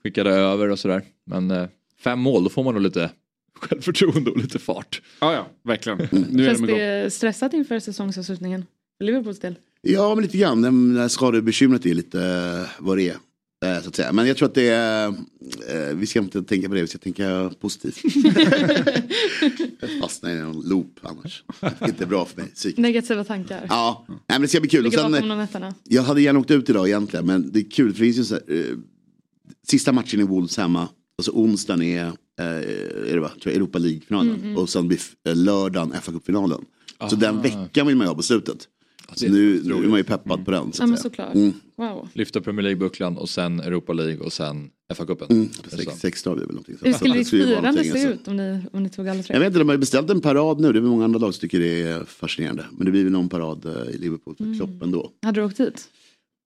skickade 0.03 0.31
över 0.31 0.69
och 0.69 0.79
sådär. 0.79 1.03
Men 1.27 1.51
eh, 1.51 1.67
fem 2.05 2.19
mål 2.19 2.45
då 2.45 2.51
får 2.51 2.65
man 2.65 2.75
nog 2.75 2.83
lite 2.83 3.11
självförtroende 3.61 4.31
och 4.31 4.37
lite 4.39 4.59
fart. 4.59 5.03
Ja, 5.21 5.33
ja, 5.35 5.47
verkligen. 5.65 6.01
Mm. 6.01 6.25
Nu 6.31 6.43
är 6.43 6.47
Känns 6.47 6.59
de 6.61 6.65
igång. 6.69 6.79
det 6.79 7.11
stressat 7.13 7.53
inför 7.55 7.79
säsongsavslutningen? 7.81 8.65
Liverpools 9.01 9.39
del? 9.41 9.55
Ja, 9.83 10.15
men 10.15 10.25
lite 10.25 10.39
grann. 10.39 10.63
Det 10.63 10.95
det 10.95 11.01
här 11.01 11.09
skadebekymret 11.09 11.87
är 11.87 11.95
lite 11.95 12.21
eh, 12.23 12.71
vad 12.85 12.97
det 12.99 13.09
är. 13.09 13.17
eh, 13.77 13.83
Så 13.83 13.89
att 13.89 13.97
säga. 13.97 14.13
Men 14.13 14.27
jag 14.27 14.37
tror 14.37 14.49
att 14.49 14.55
det 14.55 14.69
är, 14.69 15.09
eh, 15.09 15.95
vi 15.95 16.07
ska 16.07 16.19
inte 16.19 16.43
tänka 16.43 16.69
på 16.69 16.75
det, 16.75 16.81
vi 16.81 16.87
ska 16.87 16.99
tänka 16.99 17.51
positivt. 17.61 17.99
jag 19.81 19.91
fastnar 20.01 20.31
i 20.31 20.39
en 20.39 20.61
loop 20.61 20.99
annars. 21.03 21.45
Det 21.61 21.67
är 21.81 21.89
inte 21.89 22.07
bra 22.07 22.25
för 22.25 22.41
mig. 22.41 22.51
psykiskt. 22.55 22.79
Negativa 22.79 23.25
tankar? 23.25 23.67
Ja, 23.69 24.05
Nej, 24.09 24.19
men 24.29 24.43
det 24.43 24.49
ska 24.49 24.61
bli 24.61 24.71
kul. 24.71 24.87
Och 24.87 24.93
sen, 24.93 25.73
jag 25.85 26.03
hade 26.03 26.21
gärna 26.23 26.39
åkt 26.39 26.51
ut 26.51 26.71
idag 26.71 26.89
egentligen, 26.89 27.27
men 27.27 27.53
det 27.53 27.59
är 27.59 27.71
kul 27.71 27.93
för 27.95 27.99
det 28.01 28.05
finns 28.13 28.19
ju 28.19 28.25
så 28.25 28.35
här, 28.35 28.43
eh, 28.49 28.77
sista 29.69 29.93
matchen 29.93 30.21
i 30.21 30.23
Wolves 30.23 30.57
hemma, 30.57 30.89
alltså 31.19 31.33
onsdagen 31.35 31.83
är, 31.83 32.07
eh, 32.07 32.13
är 32.41 33.15
det 33.15 33.21
va? 33.21 33.29
Tror 33.29 33.43
jag, 33.45 33.55
Europa 33.55 33.79
League-finalen 33.79 34.31
Mm, 34.35 34.43
mm. 34.45 34.57
och 34.57 34.69
sen 34.69 34.89
blir 34.89 35.01
lördagen 35.35 35.93
fa 36.03 36.13
Cup-finalen. 36.13 36.65
Så 37.11 37.17
den 37.17 37.43
veckan 37.43 37.87
vill 37.87 37.97
man 37.97 38.05
ju 38.05 38.09
ha 38.09 38.15
på 38.15 38.23
slutet. 38.23 38.59
Så 39.15 39.29
nu, 39.29 39.61
nu 39.65 39.75
är 39.75 39.89
man 39.89 39.99
ju 39.99 40.05
peppad 40.05 40.45
på 40.45 40.51
den. 40.51 40.73
Så 40.73 40.81
Ja 40.83 40.85
att 40.85 40.91
men 40.91 40.99
säga. 40.99 41.03
såklart. 41.11 41.35
Mm. 41.35 41.53
Wow. 41.77 42.09
Lyfta 42.13 42.41
Premier 42.41 42.63
League-bucklan 42.63 43.17
och 43.17 43.29
sen 43.29 43.61
Europa 43.61 43.93
League 43.93 44.19
och 44.19 44.33
sen 44.33 44.71
FA-cupen. 44.95 45.27
Mm, 45.31 45.49
sex, 45.69 45.93
sex 46.01 46.23
dagar 46.23 46.37
är 46.43 46.47
väl 46.47 46.55
någonting. 46.55 46.77
Hur 46.83 46.93
skulle 46.93 47.15
Det 47.15 47.19
ditt 47.19 47.31
firande 47.31 47.85
se 47.85 47.91
alltså. 47.91 48.09
ut 48.09 48.29
om 48.29 48.37
ni, 48.37 48.61
om 48.73 48.83
ni 48.83 48.89
tog 48.89 49.09
alla 49.09 49.23
tre? 49.23 49.35
Jag 49.35 49.41
vet 49.41 49.47
inte, 49.47 49.59
de 49.59 49.69
har 49.69 49.75
ju 49.75 49.79
beställt 49.79 50.11
en 50.11 50.21
parad 50.21 50.61
nu. 50.61 50.73
Det 50.73 50.79
är 50.79 50.83
många 50.83 51.05
andra 51.05 51.19
lag 51.19 51.35
som 51.35 51.41
tycker 51.41 51.61
det 51.61 51.83
är 51.83 52.05
fascinerande. 52.05 52.65
Men 52.73 52.85
det 52.85 52.91
blir 52.91 53.05
väl 53.05 53.13
någon 53.13 53.29
parad 53.29 53.65
eh, 53.67 53.95
i 53.95 53.99
Liverpool 53.99 54.37
för 54.37 54.45
Mm. 54.45 54.59
Klopp 54.59 54.83
ändå. 54.83 55.11
Hade 55.23 55.41
du 55.41 55.45
åkt 55.47 55.57
dit? 55.57 55.89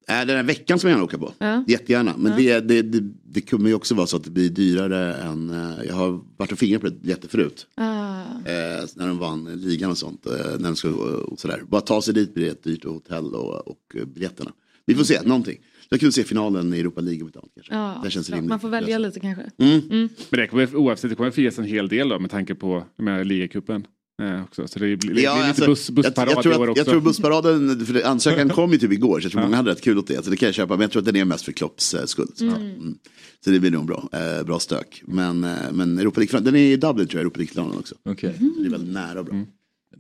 Äh, 0.09 0.27
den 0.27 0.37
här 0.37 0.43
veckan 0.43 0.79
som 0.79 0.91
jag 0.91 0.95
gärna 0.97 1.05
åker 1.05 1.19
på. 1.19 1.33
Ja. 1.39 1.65
Jättegärna. 1.69 2.15
Men 2.19 2.33
Ja. 2.45 2.61
det, 2.61 2.83
det, 2.83 2.83
det, 3.01 3.13
det 3.25 3.41
kommer 3.41 3.69
ju 3.69 3.75
också 3.75 3.95
vara 3.95 4.07
så 4.07 4.17
att 4.17 4.25
det 4.25 4.31
blir 4.31 4.51
dyrare 4.51 5.15
än... 5.15 5.51
eh, 5.51 5.87
Jag 5.87 5.95
har 5.95 6.21
varit 6.37 6.53
och 6.53 6.59
fingrat 6.59 6.83
på 6.83 6.89
det 6.89 7.09
jätte 7.09 7.29
förut. 7.29 7.67
Ah. 7.75 8.21
Eh, 8.21 8.85
när 8.95 9.07
de 9.07 9.19
vann 9.19 9.45
ligan 9.45 9.91
och 9.91 9.99
sånt. 9.99 10.27
Eh, 10.27 10.33
när 10.59 10.65
de 10.65 10.77
ska, 10.77 10.89
och 10.91 11.41
sådär. 11.41 11.63
Bara 11.69 11.81
ta 11.81 12.03
sig 12.03 12.15
dit 12.15 12.35
blir 12.35 12.45
det 12.45 12.63
dyrt 12.65 12.85
och 12.85 12.93
hotell 12.95 13.35
och, 13.35 13.69
och 13.69 13.79
eh, 13.95 14.05
biljetterna. 14.05 14.53
Vi 14.87 14.95
får 14.95 15.05
se, 15.05 15.23
någonting. 15.23 15.59
Det 15.89 15.97
är 15.97 15.99
kul 15.99 16.09
att 16.09 16.15
se 16.15 16.25
finalen 16.25 16.75
i 16.75 16.81
Europa 16.81 17.01
League 17.01 17.23
om 17.23 17.29
ett 17.29 17.35
tag, 17.35 17.49
kanske. 17.55 17.75
Ja, 17.75 18.01
det 18.05 18.11
känns 18.11 18.27
klart. 18.27 18.37
rimligt. 18.37 18.49
Man 18.49 18.61
får 18.61 18.69
välja 18.69 18.99
lite 18.99 19.21
kanske. 19.21 19.51
Mm. 19.59 19.81
Mm. 19.91 20.09
Men 20.31 20.41
det 20.41 20.47
kommer, 20.47 20.77
oavsett, 20.77 21.11
det 21.11 21.17
kommer 21.17 21.31
firas 21.31 21.59
en 21.59 21.65
hel 21.65 21.89
del 21.89 22.09
då 22.09 22.19
med 22.19 22.31
tanke 22.31 22.55
på 22.55 22.85
ligacupen. 23.25 23.87
Eh, 24.23 24.43
också. 24.43 24.69
Så 24.69 24.79
det 24.79 24.97
blir, 24.97 25.11
Ja, 25.11 25.35
blir 25.35 25.43
alltså, 25.45 25.63
lite 25.63 25.71
buss, 25.71 25.91
bussparad 25.91 26.29
jag, 26.29 26.37
jag, 26.37 26.43
tror 26.43 26.55
i 26.55 26.59
år 26.59 26.63
att, 26.65 26.71
också. 26.71 26.81
jag 26.81 26.87
tror 26.87 27.01
bussparaden, 27.01 27.87
för 27.87 28.03
ansökan 28.07 28.49
kom 28.59 28.73
ju 28.73 28.79
typ 28.79 28.93
igår 28.93 29.21
så 29.21 29.25
jag 29.25 29.33
tror 29.33 29.43
många 29.43 29.57
hade 29.57 29.71
rätt 29.71 29.81
kul 29.83 29.99
åt 29.99 30.07
det. 30.07 30.25
Så 30.25 30.31
det 30.31 30.37
kan 30.37 30.47
jag 30.47 30.55
köpa, 30.55 30.75
men 30.75 30.81
jag 30.81 30.91
tror 30.91 31.01
att 31.01 31.07
den 31.07 31.17
är 31.17 31.25
mest 31.25 31.45
för 31.45 31.53
Klopps 31.53 31.95
eh, 31.95 32.05
skull. 32.05 32.29
Så, 32.35 32.45
Mm. 32.45 32.57
mm. 32.63 32.99
så 33.45 33.51
det 33.51 33.61
blir 33.61 33.71
nog 33.71 33.87
bra, 33.87 34.09
eh, 34.13 34.45
bra 34.45 34.59
stök. 34.59 35.03
Men, 35.07 35.45
eh, 35.45 35.51
men 35.73 35.99
Europa 35.99 36.21
League, 36.21 36.41
den 36.41 36.57
är 36.57 36.61
i 36.73 36.77
Dublin 36.77 37.07
tror 37.07 37.19
jag, 37.19 37.21
Europa 37.23 37.39
League-finalen 37.39 37.79
också. 37.79 37.95
Okej. 38.05 38.35
Så 38.39 38.61
det 38.61 38.67
är 38.67 38.71
väldigt 38.71 38.95
nära 38.95 39.19
och 39.21 39.25
bra. 39.27 39.35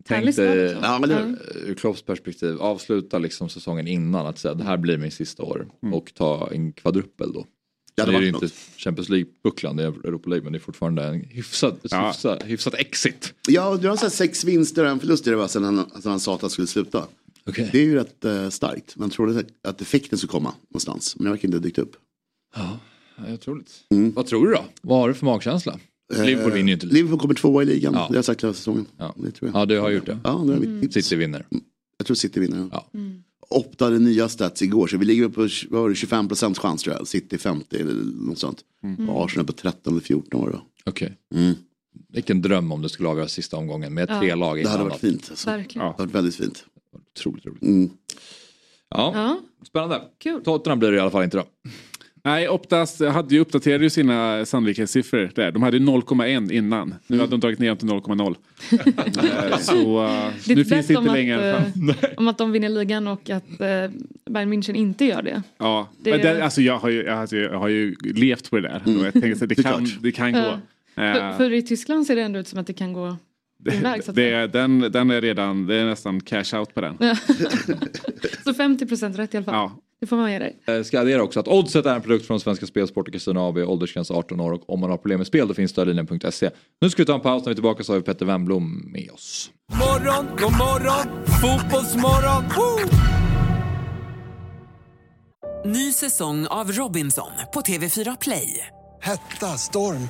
Tänk 0.04 0.36
Härlig 0.36 0.36
dig. 0.36 0.76
Ja, 0.82 0.98
men 1.00 1.08
det- 1.08 1.36
ur 1.66 1.74
Klopps 1.74 2.02
perspektiv, 2.02 2.56
avsluta 2.60 3.18
liksom 3.18 3.48
säsongen 3.48 3.86
innan 3.88 4.26
att 4.26 4.38
säga 4.38 4.54
det 4.54 4.64
här 4.64 4.76
blir 4.76 4.98
min 4.98 5.10
sista 5.10 5.42
år 5.42 5.66
och 5.92 6.12
ta 6.14 6.50
en 6.52 6.72
kvadruppel 6.72 7.32
då. 7.32 7.46
Det 7.94 8.02
det 8.02 8.08
är 8.10 8.12
var 8.12 8.20
ju 8.20 8.32
något. 8.32 8.42
inte 8.42 8.54
Champions 8.76 9.08
League-bucklan, 9.08 9.76
det 9.76 9.82
är 9.82 9.86
Europa 9.88 10.30
League 10.30 10.44
men 10.44 10.52
det 10.52 10.58
är 10.58 10.60
fortfarande 10.60 11.02
en 11.04 11.20
hyfsad, 11.20 11.78
Ja. 11.82 12.06
hyfsad, 12.08 12.42
hyfsad 12.42 12.74
exit. 12.78 13.34
Ja, 13.48 13.76
du 13.76 13.88
har 13.88 13.96
här 13.96 14.08
sex 14.08 14.44
vinster 14.44 14.84
och 14.84 14.90
en 14.90 15.00
förlust 15.00 15.24
det 15.24 15.36
va, 15.36 15.48
sen 15.48 15.64
han, 15.64 15.90
sen 16.02 16.10
han 16.10 16.20
sa 16.20 16.34
att 16.34 16.40
han 16.40 16.50
skulle 16.50 16.66
sluta. 16.66 17.06
Okej. 17.46 17.68
Det 17.72 17.78
är 17.78 17.84
ju 17.84 17.94
rätt 17.94 18.24
eh, 18.24 18.48
starkt. 18.48 18.96
Man 18.96 19.10
trodde 19.10 19.44
att 19.68 19.80
effekten 19.80 20.18
skulle 20.18 20.30
komma 20.30 20.54
någonstans, 20.70 21.16
men 21.16 21.24
det 21.24 21.30
verkar 21.30 21.48
inte 21.48 21.56
ha 21.58 21.62
dykt 21.62 21.78
upp. 21.78 21.96
Ja, 22.56 22.78
jag 23.28 23.40
tror 23.40 23.56
det. 23.88 23.96
Mm. 23.96 24.12
Vad 24.12 24.26
tror 24.26 24.46
du 24.46 24.52
då? 24.52 24.64
Vad 24.82 24.98
har 24.98 25.08
du 25.08 25.14
för 25.14 25.26
magkänsla? 25.26 25.78
Liverpool 26.24 26.52
vinner 26.52 26.68
ju 26.68 26.74
inte. 26.74 26.86
Eh, 26.86 26.92
Liverpool 26.92 27.18
kommer 27.18 27.34
tvåa 27.34 27.62
i 27.62 27.66
ligan, 27.66 27.94
Ja. 27.94 28.00
det 28.00 28.06
har 28.06 28.14
jag 28.14 28.24
sagt 28.24 28.42
hela 28.44 28.54
säsongen. 28.54 28.86
Ja. 28.98 29.14
Det 29.16 29.30
tror 29.30 29.50
jag. 29.50 29.60
Ja, 29.60 29.66
du 29.66 29.78
har 29.78 29.90
gjort 29.90 30.06
det. 30.06 30.18
Ja, 30.24 30.30
det 30.30 30.36
har. 30.52 30.56
Mm. 30.62 30.90
City 30.92 31.16
vinner. 31.16 31.46
Jag 31.98 32.06
tror 32.06 32.14
City 32.14 32.40
vinner. 32.40 32.68
Ja. 32.72 32.88
Optade 33.52 33.98
nya 33.98 34.28
stats 34.28 34.62
igår, 34.62 34.86
så 34.86 34.96
vi 34.98 35.04
ligger 35.04 35.28
på 35.28 35.40
vad 35.40 35.50
var 35.82 35.88
det, 35.88 35.94
25 35.94 36.28
procents 36.28 36.58
chans 36.60 36.82
tror 36.82 36.96
jag. 36.96 37.08
City 37.08 37.38
50 37.38 37.76
eller 37.76 37.94
något 38.26 38.38
sånt. 38.38 38.60
Och 39.08 39.24
Arsenal 39.24 39.46
på 39.46 39.52
13 39.52 39.92
eller 39.92 40.00
14 40.04 40.40
var 40.40 40.50
det? 40.50 40.60
Okej. 40.84 41.16
Mm. 41.34 41.54
Vilken 42.12 42.42
dröm 42.42 42.72
om 42.72 42.82
det 42.82 42.88
skulle 42.88 43.08
avgöras 43.08 43.32
sista 43.32 43.56
omgången 43.56 43.94
med 43.94 44.10
Ja. 44.10 44.18
tre 44.20 44.34
lag 44.34 44.60
i 44.60 44.62
Det 44.62 44.68
hade 44.68 44.84
varit 44.84 45.00
fint. 45.00 45.26
Alltså. 45.30 45.50
Det 45.50 45.56
Verkligen. 45.56 45.86
hade 45.86 45.98
varit 45.98 46.14
väldigt 46.14 46.34
fint. 46.36 46.64
Otroligt 47.16 47.46
roligt. 47.46 47.62
Mm. 47.62 47.90
Ja, 48.90 49.12
Ja, 49.14 49.40
spännande. 49.66 50.02
kul. 50.18 50.42
Tottenham 50.44 50.78
blir 50.78 50.90
det 50.90 50.96
i 50.96 51.00
alla 51.00 51.10
fall 51.10 51.24
inte 51.24 51.36
då. 51.36 51.44
Nej, 52.24 52.48
Optas 52.48 53.00
hade 53.00 53.34
ju 53.34 53.40
uppdaterade 53.40 53.84
ju 53.84 53.90
sina 53.90 54.46
sannolikhetssiffror 54.46 55.30
där. 55.34 55.52
De 55.52 55.62
hade 55.62 55.76
ju 55.76 55.82
0,1 55.86 56.52
innan. 56.52 56.94
Nu 57.06 57.18
hade 57.18 57.30
de 57.30 57.40
dragit 57.40 57.58
ner 57.58 57.68
dem 57.68 57.76
till 57.76 57.88
0,0. 57.88 58.36
Eh, 59.52 59.58
Så 59.58 60.08
Ditt 60.46 60.56
nu 60.56 60.64
finns 60.64 60.86
det 60.86 60.94
inte 60.94 61.10
att, 61.10 61.16
längre. 61.16 61.56
en 61.56 61.62
chans. 61.72 62.02
eh, 62.02 62.08
om 62.16 62.28
att 62.28 62.38
de 62.38 62.52
vinner 62.52 62.68
ligan 62.68 63.06
och 63.08 63.30
att 63.30 63.60
eh, 63.60 63.66
Bayern 64.30 64.52
München 64.52 64.74
inte 64.74 65.04
gör 65.04 65.22
det. 65.22 65.42
Ja, 65.58 65.88
Det- 66.02 66.10
men 66.10 66.20
det, 66.20 66.44
alltså 66.44 66.60
jag 66.62 66.78
har, 66.78 66.88
ju, 66.88 67.02
jag, 67.04 67.18
alltså 67.18 67.36
jag 67.36 67.58
har 67.58 67.68
ju 67.68 67.94
levt 68.02 68.50
på 68.50 68.56
det 68.56 68.62
där. 68.62 68.82
Och 68.84 69.06
jag 69.06 69.12
tänker 69.12 69.32
att 69.32 69.48
det, 69.48 69.62
kan, 69.62 69.86
det 70.00 70.12
kan 70.12 70.32
gå. 70.32 70.58
För, 70.94 71.36
för 71.36 71.52
i 71.52 71.62
Tyskland 71.62 72.06
ser 72.06 72.16
det 72.16 72.22
ändå 72.22 72.38
ut 72.38 72.48
som 72.48 72.58
att 72.58 72.66
det 72.66 72.72
kan 72.72 72.92
gå 72.92 73.16
väg. 73.82 74.04
Så, 74.04 74.10
att 74.10 74.14
det, 74.16 74.30
är- 74.30 74.48
den, 74.48 74.80
den 74.80 75.10
är 75.10 75.20
redan, 75.20 75.66
det 75.66 75.74
är 75.76 75.84
nästan 75.84 76.20
cash 76.20 76.58
out 76.58 76.74
på 76.74 76.80
den. 76.80 76.96
Så 78.44 78.54
50 78.54 78.86
procent 78.86 79.18
rätt 79.18 79.34
i 79.34 79.36
alla 79.36 79.44
fall. 79.44 79.54
Ja. 79.54 79.78
Det 80.02 80.06
får 80.06 80.16
man 80.16 80.30
dig. 80.30 80.56
Eh, 80.66 80.82
Ska 80.82 81.00
addera 81.00 81.22
också 81.22 81.40
att 81.40 81.48
Oddset 81.48 81.86
är 81.86 81.94
en 81.94 82.02
produkt 82.02 82.26
från 82.26 82.40
Svenska 82.40 82.66
Spelsport 82.66 83.06
och 83.08 83.12
Casino 83.12 83.38
AB, 83.48 83.56
åldersgräns 83.58 84.10
18 84.10 84.40
år 84.40 84.52
och 84.52 84.70
om 84.70 84.80
man 84.80 84.90
har 84.90 84.96
problem 84.96 85.18
med 85.18 85.26
spel 85.26 85.48
då 85.48 85.54
finns 85.54 85.70
stödlinjen.se. 85.70 86.50
Nu 86.80 86.90
ska 86.90 87.02
vi 87.02 87.06
ta 87.06 87.14
en 87.14 87.20
paus, 87.20 87.42
när 87.42 87.46
vi 87.46 87.50
är 87.50 87.54
tillbaka 87.54 87.84
så 87.84 87.92
har 87.92 87.98
vi 87.98 88.04
Petter 88.04 88.26
Wennblom 88.26 88.92
med 88.92 89.10
oss. 89.10 89.50
Morgon, 89.72 90.26
god 90.38 90.52
morgon, 90.52 91.06
fotbollsmorgon, 91.40 92.44
woo! 92.56 92.88
Ny 95.64 95.92
säsong 95.92 96.46
av 96.46 96.72
Robinson 96.72 97.30
på 97.54 97.60
TV4 97.60 98.16
Play. 98.20 98.66
Hetta, 99.02 99.46
storm, 99.46 100.08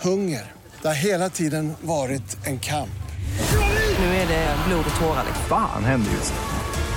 hunger. 0.00 0.52
Det 0.82 0.88
har 0.88 0.94
hela 0.94 1.30
tiden 1.30 1.72
varit 1.80 2.46
en 2.46 2.58
kamp. 2.60 2.90
Nu 3.98 4.04
är 4.04 4.28
det 4.28 4.56
blod 4.68 4.84
och 4.94 5.00
tårar. 5.00 5.22
liksom. 5.26 5.44
Fan 5.48 5.84
händer 5.84 6.10
just 6.10 6.32
nu. 6.32 6.59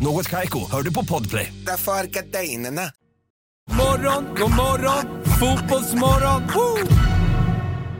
Något 0.00 0.28
Kaiko, 0.28 0.58
hör 0.70 0.82
du 0.82 0.92
på 0.92 1.04
Podplay. 1.04 1.52
Därför 1.66 1.92
är 1.92 2.04
gardinerna. 2.06 2.82
Morgon, 3.70 4.24
god 4.40 4.50
morgon, 4.50 5.22
fotbollsmorgon, 5.24 6.42
woo! 6.54 6.94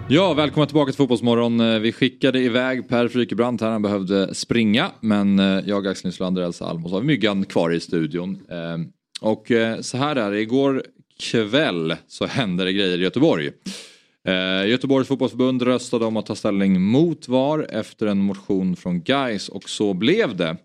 Ja, 0.09 0.35
välkomna 0.35 0.67
tillbaka 0.67 0.93
till 0.93 0.97
Fotbollsmorgon. 0.97 1.61
Eh, 1.61 1.79
Vi 1.79 1.93
skickade 1.93 2.39
iväg 2.41 2.89
Per 2.89 3.09
Frykebrant 3.09 3.61
här, 3.61 3.71
han 3.71 3.83
behövde 3.83 4.35
springa. 4.35 4.91
Men 5.01 5.39
eh, 5.39 5.61
jag, 5.67 5.87
Axel 5.87 6.07
Nyslander 6.09 6.43
och 6.43 6.47
Elsa 6.47 6.67
Alm, 6.67 6.85
har 6.85 7.01
vi 7.01 7.07
Myggan 7.07 7.45
kvar 7.45 7.71
i 7.71 7.81
studion. 7.81 8.39
Eh, 8.51 8.79
Och 9.21 9.47
så 9.81 9.97
här 9.97 10.17
är 10.17 10.31
det, 10.31 10.41
igår 10.41 10.83
kväll 11.21 11.97
så 12.09 12.27
hände 12.27 12.65
det 12.65 12.73
grejer 12.73 12.99
i 12.99 13.03
Göteborg. 13.03 13.51
Göteborgs 14.67 15.09
fotbollsförbund 15.09 15.63
röstade 15.63 16.05
om 16.05 16.17
att 16.17 16.27
ta 16.27 16.35
ställning 16.35 16.81
mot 16.81 17.29
VAR 17.29 17.67
efter 17.71 18.07
en 18.07 18.19
motion 18.19 18.77
från 18.77 19.03
Geis 19.07 19.49
och 19.49 19.69
så 19.69 19.95
blev 19.95 20.37
det. 20.37 20.57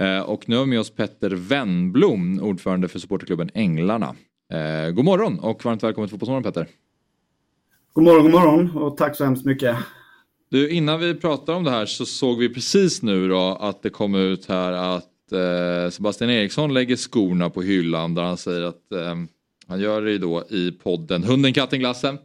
Eh, 0.00 0.20
och 0.20 0.48
nu 0.48 0.56
har 0.56 0.64
vi 0.64 0.70
med 0.70 0.80
oss 0.80 0.90
Petter 0.90 1.30
Wennblom, 1.30 2.40
ordförande 2.42 2.88
för 2.88 2.98
supporterklubben 2.98 3.50
Änglarna. 3.54 4.14
Eh, 4.52 4.90
god 4.90 5.04
morgon 5.04 5.38
och 5.38 5.64
varmt 5.64 5.82
välkommen 5.82 6.08
till 6.08 6.12
Fotbollsmorgon 6.12 6.42
Petter. 6.42 6.68
God 7.92 8.04
morgon, 8.04 8.22
god 8.22 8.32
morgon 8.32 8.76
och 8.76 8.96
tack 8.96 9.16
så 9.16 9.24
hemskt 9.24 9.44
mycket. 9.44 9.76
Du, 10.50 10.70
innan 10.70 11.00
vi 11.00 11.14
pratar 11.14 11.54
om 11.54 11.64
det 11.64 11.70
här 11.70 11.86
så 11.86 12.06
såg 12.06 12.38
vi 12.38 12.48
precis 12.48 13.02
nu 13.02 13.28
då 13.28 13.58
att 13.60 13.82
det 13.82 13.90
kom 13.90 14.14
ut 14.14 14.46
här 14.46 14.72
att 14.72 15.32
eh, 15.32 15.90
Sebastian 15.90 16.30
Eriksson 16.30 16.74
lägger 16.74 16.96
skorna 16.96 17.50
på 17.50 17.62
hyllan 17.62 18.14
där 18.14 18.22
han 18.22 18.36
säger 18.36 18.62
att 18.62 18.92
eh, 18.92 19.14
han 19.66 19.80
gör 19.80 20.02
det 20.02 20.18
då 20.18 20.44
i 20.50 20.72
podden 20.72 21.24
Hunden, 21.24 21.52
katten, 21.52 21.78
glassen 21.78 22.18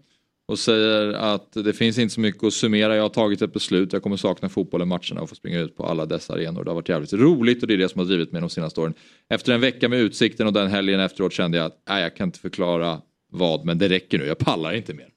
och 0.48 0.60
säger 0.60 1.14
att 1.14 1.54
det 1.54 1.74
finns 1.74 1.98
inte 1.98 2.14
så 2.14 2.22
mycket 2.22 2.44
att 2.44 2.54
summera. 2.54 2.96
Jag 2.96 3.04
har 3.04 3.10
tagit 3.10 3.42
ett 3.42 3.54
beslut. 3.54 3.94
Jag 3.94 4.04
kommer 4.04 4.18
sakna 4.18 4.50
fotbollen, 4.50 4.88
matcherna 4.88 5.22
och 5.22 5.30
få 5.30 5.36
springa 5.36 5.60
ut 5.60 5.78
på 5.78 5.86
alla 5.86 6.06
dessa 6.06 6.34
arenor. 6.34 6.64
Det 6.64 6.70
har 6.70 6.76
varit 6.76 6.90
jävligt 6.90 7.14
roligt 7.14 7.62
och 7.62 7.68
det 7.68 7.74
är 7.74 7.78
det 7.78 7.90
som 7.90 8.00
har 8.00 8.06
drivit 8.06 8.32
mig 8.32 8.42
de 8.42 8.50
senaste 8.50 8.82
åren. 8.82 8.94
Efter 9.30 9.54
en 9.54 9.62
vecka 9.62 9.90
med 9.90 10.00
utsikten 10.00 10.48
och 10.48 10.54
den 10.54 10.68
helgen 10.68 11.00
efteråt 11.00 11.34
kände 11.34 11.58
jag 11.58 11.66
att 11.66 11.84
nej, 11.90 12.04
jag 12.04 12.16
kan 12.16 12.28
inte 12.28 12.40
förklara 12.40 13.02
vad, 13.32 13.66
men 13.66 13.78
det 13.78 13.90
räcker 13.90 14.18
nu. 14.18 14.26
Jag 14.26 14.38
pallar 14.38 14.74
inte 14.74 14.94
mer. 14.94 15.08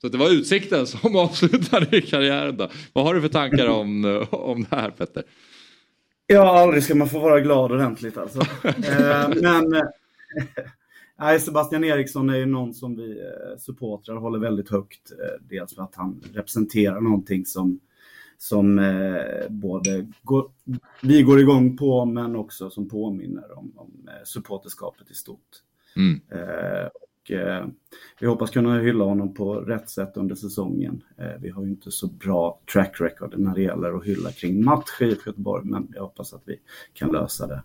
Så 0.00 0.08
det 0.08 0.18
var 0.18 0.30
utsikten 0.30 0.86
som 0.86 1.16
avslutade 1.16 2.00
karriären. 2.00 2.56
Då. 2.56 2.68
Vad 2.92 3.04
har 3.04 3.14
du 3.14 3.20
för 3.20 3.28
tankar 3.28 3.66
om, 3.66 4.26
om 4.30 4.66
det 4.70 4.76
här 4.76 4.90
Petter? 4.90 5.22
Ja, 6.26 6.60
aldrig 6.60 6.82
ska 6.82 6.94
man 6.94 7.08
få 7.08 7.18
vara 7.18 7.40
glad 7.40 7.72
ordentligt 7.72 8.18
alltså. 8.18 8.40
eh, 8.64 9.28
men 9.42 9.82
Nej, 11.18 11.40
Sebastian 11.40 11.84
Eriksson 11.84 12.30
är 12.30 12.36
ju 12.36 12.46
någon 12.46 12.74
som 12.74 12.96
vi 12.96 13.20
eh, 13.20 13.58
supportrar 13.58 14.16
håller 14.16 14.38
väldigt 14.38 14.70
högt. 14.70 15.10
Eh, 15.10 15.46
dels 15.48 15.74
för 15.74 15.82
att 15.82 15.94
han 15.94 16.20
representerar 16.32 17.00
någonting 17.00 17.46
som, 17.46 17.80
som 18.38 18.78
eh, 18.78 19.48
både 19.50 20.06
går, 20.22 20.50
vi 21.02 21.22
går 21.22 21.40
igång 21.40 21.76
på 21.76 22.04
men 22.04 22.36
också 22.36 22.70
som 22.70 22.88
påminner 22.88 23.58
om, 23.58 23.72
om 23.76 23.90
supporterskapet 24.24 25.10
i 25.10 25.14
stort. 25.14 25.40
Mm. 25.96 26.20
och, 26.94 27.32
vi 28.20 28.26
hoppas 28.26 28.50
kunna 28.50 28.78
hylla 28.78 29.04
honom 29.04 29.34
på 29.34 29.54
rätt 29.54 29.90
sätt 29.90 30.16
under 30.16 30.34
säsongen. 30.34 31.02
vi 31.40 31.50
har 31.50 31.64
ju 31.64 31.70
inte 31.70 31.90
så 31.90 32.06
bra 32.06 32.60
track 32.72 33.00
record 33.00 33.38
när 33.38 33.54
det 33.54 33.62
gäller 33.62 33.96
att 33.96 34.04
hylla 34.04 34.32
kring 34.32 34.64
match 34.64 35.00
i 35.00 35.04
Göteborg 35.04 35.64
men 35.64 35.88
jag 35.94 36.02
hoppas 36.02 36.34
att 36.34 36.42
vi 36.44 36.60
kan 36.94 37.12
lösa 37.12 37.46
det. 37.46 37.62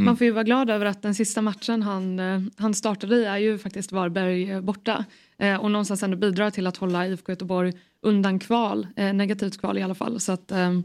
Mm. 0.00 0.06
Man 0.06 0.16
får 0.16 0.24
ju 0.24 0.30
vara 0.30 0.44
glad 0.44 0.70
över 0.70 0.86
att 0.86 1.02
den 1.02 1.14
sista 1.14 1.42
matchen 1.42 1.82
han, 1.82 2.18
eh, 2.18 2.40
han 2.56 2.74
startade 2.74 3.16
i 3.16 3.24
är 3.24 3.36
ju 3.36 3.58
faktiskt 3.58 3.92
Varberg 3.92 4.50
eh, 4.50 4.60
borta. 4.60 5.04
Eh, 5.38 5.60
och 5.60 5.70
någonstans 5.70 6.02
ändå 6.02 6.16
bidrar 6.16 6.50
till 6.50 6.66
att 6.66 6.76
hålla 6.76 7.06
IFK 7.06 7.32
Göteborg 7.32 7.72
undan 8.02 8.38
kval, 8.38 8.86
eh, 8.96 9.12
negativt 9.12 9.60
kval 9.60 9.78
i 9.78 9.82
alla 9.82 9.94
fall. 9.94 10.20
Så 10.20 10.32
att 10.32 10.52
eh, 10.52 10.80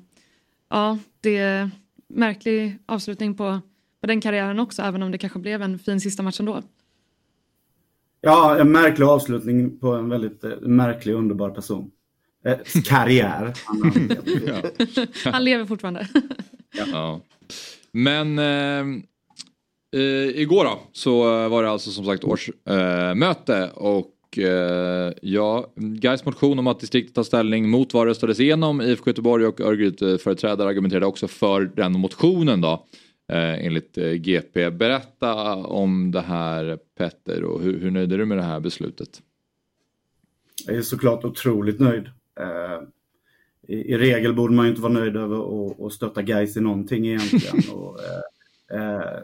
ja, 0.69 0.97
det 1.21 1.37
är 1.37 1.71
märklig 2.07 2.77
avslutning 2.85 3.35
på, 3.35 3.59
på 4.01 4.07
den 4.07 4.21
karriären 4.21 4.59
också, 4.59 4.81
även 4.81 5.03
om 5.03 5.11
det 5.11 5.17
kanske 5.17 5.39
blev 5.39 5.61
en 5.61 5.79
fin 5.79 6.01
sista 6.01 6.23
match 6.23 6.39
ändå. 6.39 6.61
Ja, 8.21 8.57
en 8.59 8.71
märklig 8.71 9.05
avslutning 9.05 9.79
på 9.79 9.93
en 9.93 10.09
väldigt 10.09 10.43
eh, 10.43 10.59
märklig, 10.61 11.13
underbar 11.13 11.49
person. 11.49 11.91
karriär. 12.85 13.53
Han 15.31 15.43
lever 15.43 15.65
fortfarande. 15.65 16.07
ja. 16.91 17.21
Men 17.95 18.39
eh, 18.39 18.85
eh, 20.01 20.41
igår 20.41 20.63
då 20.63 20.79
så 20.91 21.23
var 21.49 21.63
det 21.63 21.69
alltså 21.69 21.91
som 21.91 22.05
sagt 22.05 22.23
årsmöte 22.23 23.57
eh, 23.57 23.69
och 23.77 24.37
eh, 24.37 25.13
ja, 25.21 25.73
Gais 25.75 26.25
motion 26.25 26.59
om 26.59 26.67
att 26.67 26.79
distriktet 26.79 27.15
tar 27.15 27.23
ställning 27.23 27.69
mot 27.69 27.93
vad 27.93 28.07
röstades 28.07 28.39
igenom. 28.39 28.81
IFK 28.81 29.09
Göteborg 29.09 29.45
och 29.45 29.61
Örgryte-företrädare 29.61 30.67
eh, 30.67 30.69
argumenterade 30.69 31.05
också 31.05 31.27
för 31.27 31.61
den 31.61 31.99
motionen 31.99 32.61
då. 32.61 32.85
Eh, 33.31 33.65
enligt 33.65 33.95
GP. 33.95 34.69
Berätta 34.69 35.55
om 35.55 36.11
det 36.11 36.21
här 36.21 36.77
Petter 36.97 37.43
och 37.43 37.61
hur, 37.61 37.79
hur 37.79 37.91
nöjd 37.91 38.13
är 38.13 38.17
du 38.17 38.25
med 38.25 38.37
det 38.37 38.43
här 38.43 38.59
beslutet? 38.59 39.21
Jag 40.67 40.75
är 40.75 40.81
såklart 40.81 41.25
otroligt 41.25 41.79
nöjd. 41.79 42.09
I, 43.67 43.75
i, 43.75 43.97
regel 43.97 44.33
borde 44.33 44.53
man 44.53 44.65
ju 44.65 44.69
inte 44.69 44.81
vara 44.81 44.93
nöjd 44.93 45.15
över 45.15 45.37
att, 45.37 45.81
att 45.81 45.93
stötta 45.93 46.21
guys 46.21 46.57
i 46.57 46.61
någonting 46.61 47.07
egentligen. 47.07 47.55
och, 47.73 47.99
eh, 48.71 48.81
eh, 48.81 49.19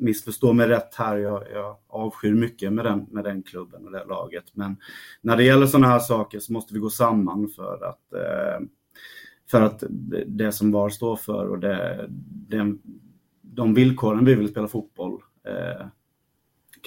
missförstå 0.00 0.52
mig 0.52 0.68
rätt 0.68 0.94
här, 0.94 1.16
jag, 1.16 1.44
jag 1.52 1.76
avskyr 1.88 2.34
mycket 2.34 2.72
med 2.72 2.84
den, 2.84 3.06
med 3.10 3.24
den 3.24 3.42
klubben 3.42 3.86
och 3.86 3.92
det 3.92 4.04
laget. 4.04 4.44
Men 4.52 4.76
när 5.20 5.36
det 5.36 5.44
gäller 5.44 5.66
sådana 5.66 5.86
här 5.86 5.98
saker 5.98 6.38
så 6.38 6.52
måste 6.52 6.74
vi 6.74 6.80
gå 6.80 6.90
samman 6.90 7.48
för 7.48 7.84
att, 7.84 8.12
eh, 8.12 8.66
för 9.50 9.60
att 9.62 9.84
det 10.26 10.52
som 10.52 10.72
VAR 10.72 10.88
står 10.88 11.16
för 11.16 11.48
och 11.48 11.58
det, 11.58 12.06
det, 12.48 12.76
de 13.42 13.74
villkoren 13.74 14.24
vi 14.24 14.34
vill 14.34 14.48
spela 14.48 14.68
fotboll 14.68 15.20
eh, 15.46 15.86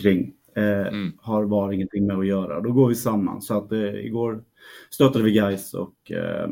kring 0.02 0.34
eh, 0.56 0.88
mm. 0.88 1.11
har 1.22 1.44
VAR 1.44 1.72
ingenting 1.72 2.07
med 2.07 2.18
att 2.18 2.27
göra. 2.27 2.61
Då 2.61 2.72
går 2.72 2.88
vi 2.88 2.95
samman. 2.95 3.41
Så 3.41 3.57
att 3.57 3.72
eh, 3.72 3.80
igår 3.80 4.44
stöttade 4.90 5.23
vi 5.26 5.31
guys 5.31 5.73
och, 5.73 6.11
eh, 6.11 6.49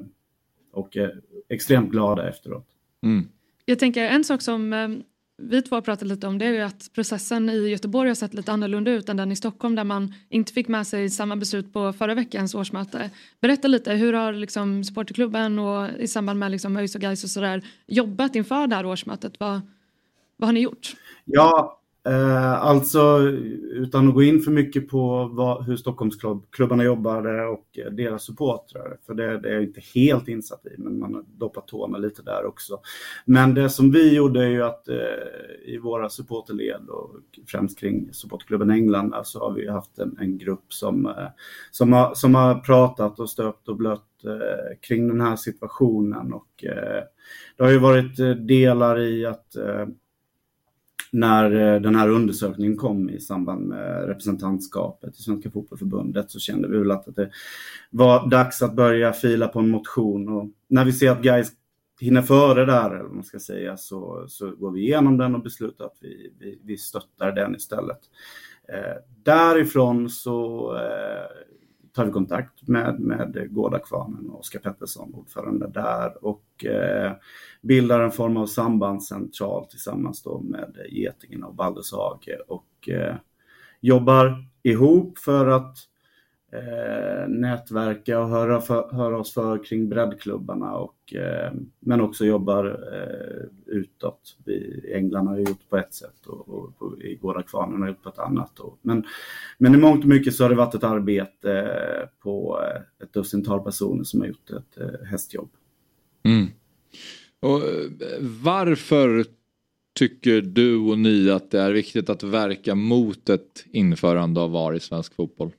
och 0.72 0.98
är 0.98 1.22
extremt 1.50 1.92
glada 1.92 2.30
efteråt. 2.30 2.68
Mm. 3.04 3.28
Jag 3.66 3.80
tänker 3.80 4.04
en 4.04 4.24
sak 4.24 4.42
som 4.42 4.74
eh, 4.74 4.90
vi 5.38 5.62
två 5.62 5.76
har 5.76 5.82
pratat 5.82 6.08
lite 6.08 6.28
om 6.28 6.38
det 6.38 6.46
är 6.46 6.54
ju 6.54 6.62
att 6.62 6.94
processen 6.94 7.50
i 7.50 7.70
Göteborg 7.70 8.10
har 8.10 8.16
sett 8.16 8.34
lite 8.34 8.52
annorlunda 8.52 8.92
ut 8.92 9.10
än 9.10 9.18
den 9.18 9.32
i 9.32 9.36
Stockholm 9.36 9.76
där 9.76 9.84
man 9.84 10.14
inte 10.30 10.54
fick 10.54 10.68
med 10.68 10.88
sig 10.88 11.10
samma 11.10 11.36
beslut 11.36 11.74
på 11.74 11.94
förra 11.94 12.14
veckans 12.14 12.56
årsmöte. 12.56 13.10
Berätta 13.42 13.68
lite, 13.68 13.94
hur 13.94 14.14
har 14.14 14.34
liksom 14.34 14.84
supporterklubben 14.84 15.60
och 15.60 15.90
i 16.00 16.08
samband 16.08 16.40
med 16.40 16.52
liksom 16.52 16.78
ÖIS 16.78 16.96
och 16.96 17.02
Gais 17.02 17.24
och 17.24 17.30
sådär 17.30 17.62
jobbat 17.88 18.36
inför 18.36 18.68
det 18.68 18.76
här 18.76 18.86
årsmötet? 18.86 19.40
Vad, 19.40 19.62
vad 20.38 20.48
har 20.48 20.54
ni 20.54 20.60
gjort? 20.60 20.96
Ja, 21.26 21.81
Eh, 21.81 21.81
Eh, 22.04 22.54
alltså, 22.54 23.20
utan 23.72 24.08
att 24.08 24.14
gå 24.14 24.24
in 24.24 24.42
för 24.42 24.52
mycket 24.52 24.90
på 24.90 25.30
vad, 25.34 25.66
hur 25.66 25.76
Stockholmsklubbarna 25.76 26.84
jobbade 26.84 27.46
och 27.46 27.80
deras 27.92 28.24
supportrar, 28.24 28.98
för 29.06 29.14
det, 29.14 29.40
det, 29.40 29.50
är 29.50 29.54
jag 29.54 29.64
inte 29.64 29.82
helt 29.94 30.28
insatt 30.28 30.66
i, 30.66 30.76
men 30.78 31.00
man 31.00 31.14
har 31.14 31.24
doppat 31.28 31.68
tårna 31.68 31.98
lite 31.98 32.22
där 32.22 32.46
också. 32.46 32.80
Men 33.26 33.54
det 33.54 33.70
som 33.70 33.92
vi 33.92 34.16
gjorde 34.16 34.44
är 34.44 34.50
ju 34.50 34.64
att 34.64 34.88
eh, 34.88 34.96
i 35.66 35.78
våra 35.78 36.10
supporterled 36.10 36.90
och 36.90 37.16
främst 37.48 37.80
kring 37.80 38.14
supportklubben 38.14 38.72
England 38.72 39.10
så 39.10 39.16
alltså 39.18 39.40
har 39.40 39.54
vi 39.54 39.70
haft 39.70 40.00
en, 40.00 40.18
en 40.20 40.38
grupp 40.38 40.74
som, 40.74 41.06
eh, 41.06 41.28
som, 41.72 41.94
har, 41.94 42.14
som 42.14 42.36
har 42.36 42.56
pratat 42.56 43.20
och 43.20 43.30
stöpt 43.30 43.70
och 43.70 43.78
blött 43.78 44.24
eh, 44.26 44.80
kring 44.82 45.08
den 45.08 45.22
här 45.22 45.36
situationen 45.36 46.34
och 46.34 46.66
eh, 46.66 47.04
det 47.58 47.64
har 47.64 47.72
ju 47.72 47.80
varit 47.80 48.20
eh, 48.20 48.30
delar 48.30 49.00
i 49.00 49.26
att 49.26 49.56
eh, 49.56 49.86
när 51.12 51.76
eh, 51.76 51.82
den 51.82 51.96
här 51.96 52.10
undersökningen 52.10 52.78
kom 52.78 53.10
i 53.10 53.20
samband 53.20 53.68
med 53.68 54.08
representantskapet 54.08 55.20
i 55.20 55.22
Svenska 55.22 55.52
Fotbollförbundet 55.52 56.32
så 56.32 56.40
kände 56.40 56.68
vi 56.68 56.78
väl 56.78 56.92
att 56.92 57.16
det 57.16 57.30
var 57.90 58.30
dags 58.30 58.62
att 58.62 58.74
börja 58.74 59.14
fila 59.14 59.48
på 59.48 59.60
en 59.60 59.70
motion 59.70 60.30
och 60.30 60.50
när 60.68 60.86
vi 60.86 60.94
ser 60.94 61.12
att 61.12 61.22
guys 61.22 61.52
hinner 62.02 62.22
före 62.22 62.66
där, 62.66 62.90
eller 62.90 63.04
vad 63.04 63.16
man 63.16 63.24
ska 63.24 63.40
säga, 63.40 63.78
så, 63.78 64.26
så 64.28 64.52
går 64.52 64.72
vi 64.72 64.82
igenom 64.82 65.18
den 65.18 65.36
och 65.36 65.44
beslutar 65.44 65.86
att 65.86 65.98
vi, 66.00 66.34
vi, 66.40 66.60
vi 66.64 66.78
stöttar 66.78 67.32
den 67.32 67.56
istället. 67.56 68.00
Eh, 68.68 68.98
därifrån 69.24 70.10
så 70.10 70.68
eh, 70.76 71.51
tar 71.94 72.06
vi 72.06 72.12
kontakt 72.12 72.68
med, 72.68 73.00
med 73.00 73.48
Gårdakvarnen 73.50 74.30
och 74.30 74.40
Oskar 74.40 74.60
Pettersson, 74.60 75.14
ordförande 75.14 75.68
där, 75.68 76.26
och 76.26 76.66
eh, 76.66 77.12
bildar 77.62 78.00
en 78.00 78.12
form 78.12 78.38
av 78.38 78.46
sambandscentral 78.46 79.66
tillsammans 79.66 80.24
då 80.24 80.40
med 80.40 80.78
Getingen 80.90 81.44
och 81.44 81.56
Baldershage 81.56 82.38
och 82.48 82.90
eh, 82.90 83.16
jobbar 83.82 84.46
ihop 84.64 85.18
för 85.18 85.48
att 85.48 85.78
eh, 86.52 87.28
nätverka 87.28 88.20
och 88.20 88.30
höra, 88.30 88.62
för, 88.62 88.90
höra 88.92 89.18
oss 89.20 89.34
för 89.34 89.64
kring 89.64 89.90
breddklubbarna 89.90 90.74
och, 90.74 91.16
eh, 91.16 91.54
men 91.80 92.02
också 92.02 92.26
jobbar 92.26 92.66
eh, 92.94 93.76
utåt. 93.76 94.38
Vi, 94.46 94.92
England 94.96 95.28
har 95.28 95.38
gjort 95.38 95.70
på 95.70 95.78
ett 95.78 95.94
sätt 95.94 96.26
och, 96.26 96.50
och, 96.50 96.74
och 96.78 97.02
i 97.02 97.16
Gårdakvarnen 97.16 97.82
har 97.82 97.90
gjort 97.90 98.04
på 98.04 98.10
ett 98.10 98.20
annat. 98.20 98.60
Och, 98.60 98.80
men, 98.82 99.04
men 99.58 99.76
i 99.76 99.78
mångt 99.78 100.04
och 100.04 100.10
mycket 100.10 100.36
så 100.36 100.44
har 100.44 100.50
det 100.50 100.56
varit 100.56 100.76
ett 100.76 100.84
arbete 100.84 101.52
eh, 101.54 102.08
på 102.24 102.62
eh, 102.64 103.04
ett 103.04 103.14
dussintal 103.14 103.64
personer 103.64 104.04
som 104.04 104.20
har 104.20 104.28
gjort 104.28 104.50
ett 104.50 104.78
eh, 104.78 105.08
hästjobb. 105.08 105.50
Mm. 106.24 106.48
Och 107.40 107.58
eh, 107.58 107.90
varför 108.44 109.26
tycker 110.00 110.42
du 110.42 110.78
och 110.78 111.00
ni 111.00 111.30
att 111.30 111.52
det 111.52 111.62
är 111.62 111.72
viktigt 111.72 112.10
att 112.10 112.24
verka 112.24 112.76
mot 112.76 113.30
ett 113.30 113.66
införande 113.72 114.42
av 114.42 114.52
VAR 114.52 114.74
i 114.74 114.80
svensk 114.80 115.16
fotboll? 115.16 115.52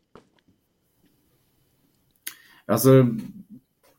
Alltså 2.66 3.06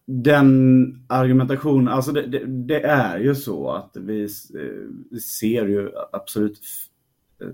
den 0.06 1.06
argumentationen, 1.08 1.88
alltså 1.88 2.12
det, 2.12 2.28
det, 2.28 2.46
det, 2.46 2.82
är 2.82 3.20
ju 3.20 3.36
så 3.36 3.72
att 3.72 3.98
vi, 3.98 4.24
eh, 4.24 4.90
vi 5.12 5.20
ser 5.20 5.68
ju 5.68 5.90
absolut 6.12 6.60
eh, 7.42 7.48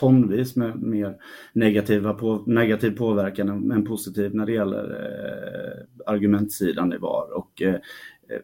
tonvis 0.00 0.56
med 0.56 0.82
mer 0.82 1.16
negativa 1.52 2.14
på, 2.14 2.44
negativ 2.46 2.90
påverkan 2.90 3.72
än, 3.72 3.84
positiv 3.84 4.34
när 4.34 4.46
det 4.46 4.52
gäller 4.52 4.84
eh, 4.84 6.12
argumentsidan 6.12 6.92
i 6.92 6.96
VAR. 6.96 7.36
Och, 7.36 7.62
eh, 7.62 7.74
eh 7.74 8.40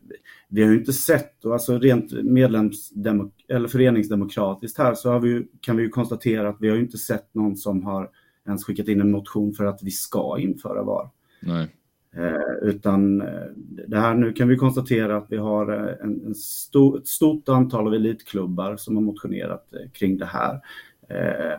vi 0.49 0.63
har 0.63 0.71
ju 0.71 0.79
inte 0.79 0.93
sett, 0.93 1.45
och 1.45 1.53
alltså 1.53 1.79
rent 1.79 2.13
medlemsdemok 2.13 3.45
eller 3.49 3.69
föreningsdemokratiskt 3.69 4.79
här, 4.79 4.95
så 4.95 5.11
har 5.11 5.21
vi 5.21 5.29
ju, 5.29 5.47
kan 5.61 5.77
vi 5.77 5.83
ju 5.83 5.89
konstatera 5.89 6.49
att 6.49 6.57
vi 6.61 6.69
har 6.69 6.77
ju 6.77 6.83
inte 6.83 6.99
sett 6.99 7.35
någon 7.35 7.57
som 7.57 7.85
har 7.85 8.11
ens 8.47 8.65
skickat 8.65 8.89
in 8.89 9.01
en 9.01 9.11
motion 9.11 9.53
för 9.53 9.65
att 9.65 9.83
vi 9.83 9.91
ska 9.91 10.39
införa 10.39 10.83
VAR. 10.83 11.11
Nej. 11.41 11.69
Eh, 12.17 12.69
utan 12.69 13.21
eh, 13.21 13.47
det 13.89 14.01
här, 14.01 14.15
nu 14.15 14.33
kan 14.33 14.49
vi 14.49 14.57
konstatera 14.57 15.17
att 15.17 15.27
vi 15.31 15.37
har 15.37 15.73
eh, 15.73 15.95
en, 16.05 16.27
en 16.27 16.35
stor, 16.35 16.99
ett 16.99 17.09
stort 17.09 17.49
antal 17.49 17.87
av 17.87 17.95
elitklubbar 17.95 18.77
som 18.77 18.97
har 18.97 19.03
motionerat 19.03 19.75
kring 19.93 20.19
det 20.19 20.27
här. 20.27 20.61
Eh, 21.09 21.59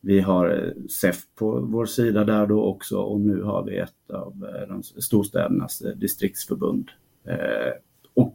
vi 0.00 0.20
har 0.20 0.74
SEF 0.88 1.16
på 1.34 1.60
vår 1.60 1.86
sida 1.86 2.24
där 2.24 2.46
då 2.46 2.64
också 2.64 2.98
och 2.98 3.20
nu 3.20 3.42
har 3.42 3.64
vi 3.64 3.76
ett 3.76 4.10
av 4.10 4.46
de 4.68 4.82
storstädernas 4.82 5.82
distriktsförbund. 5.96 6.90
Eh, 7.24 7.72
och 8.14 8.34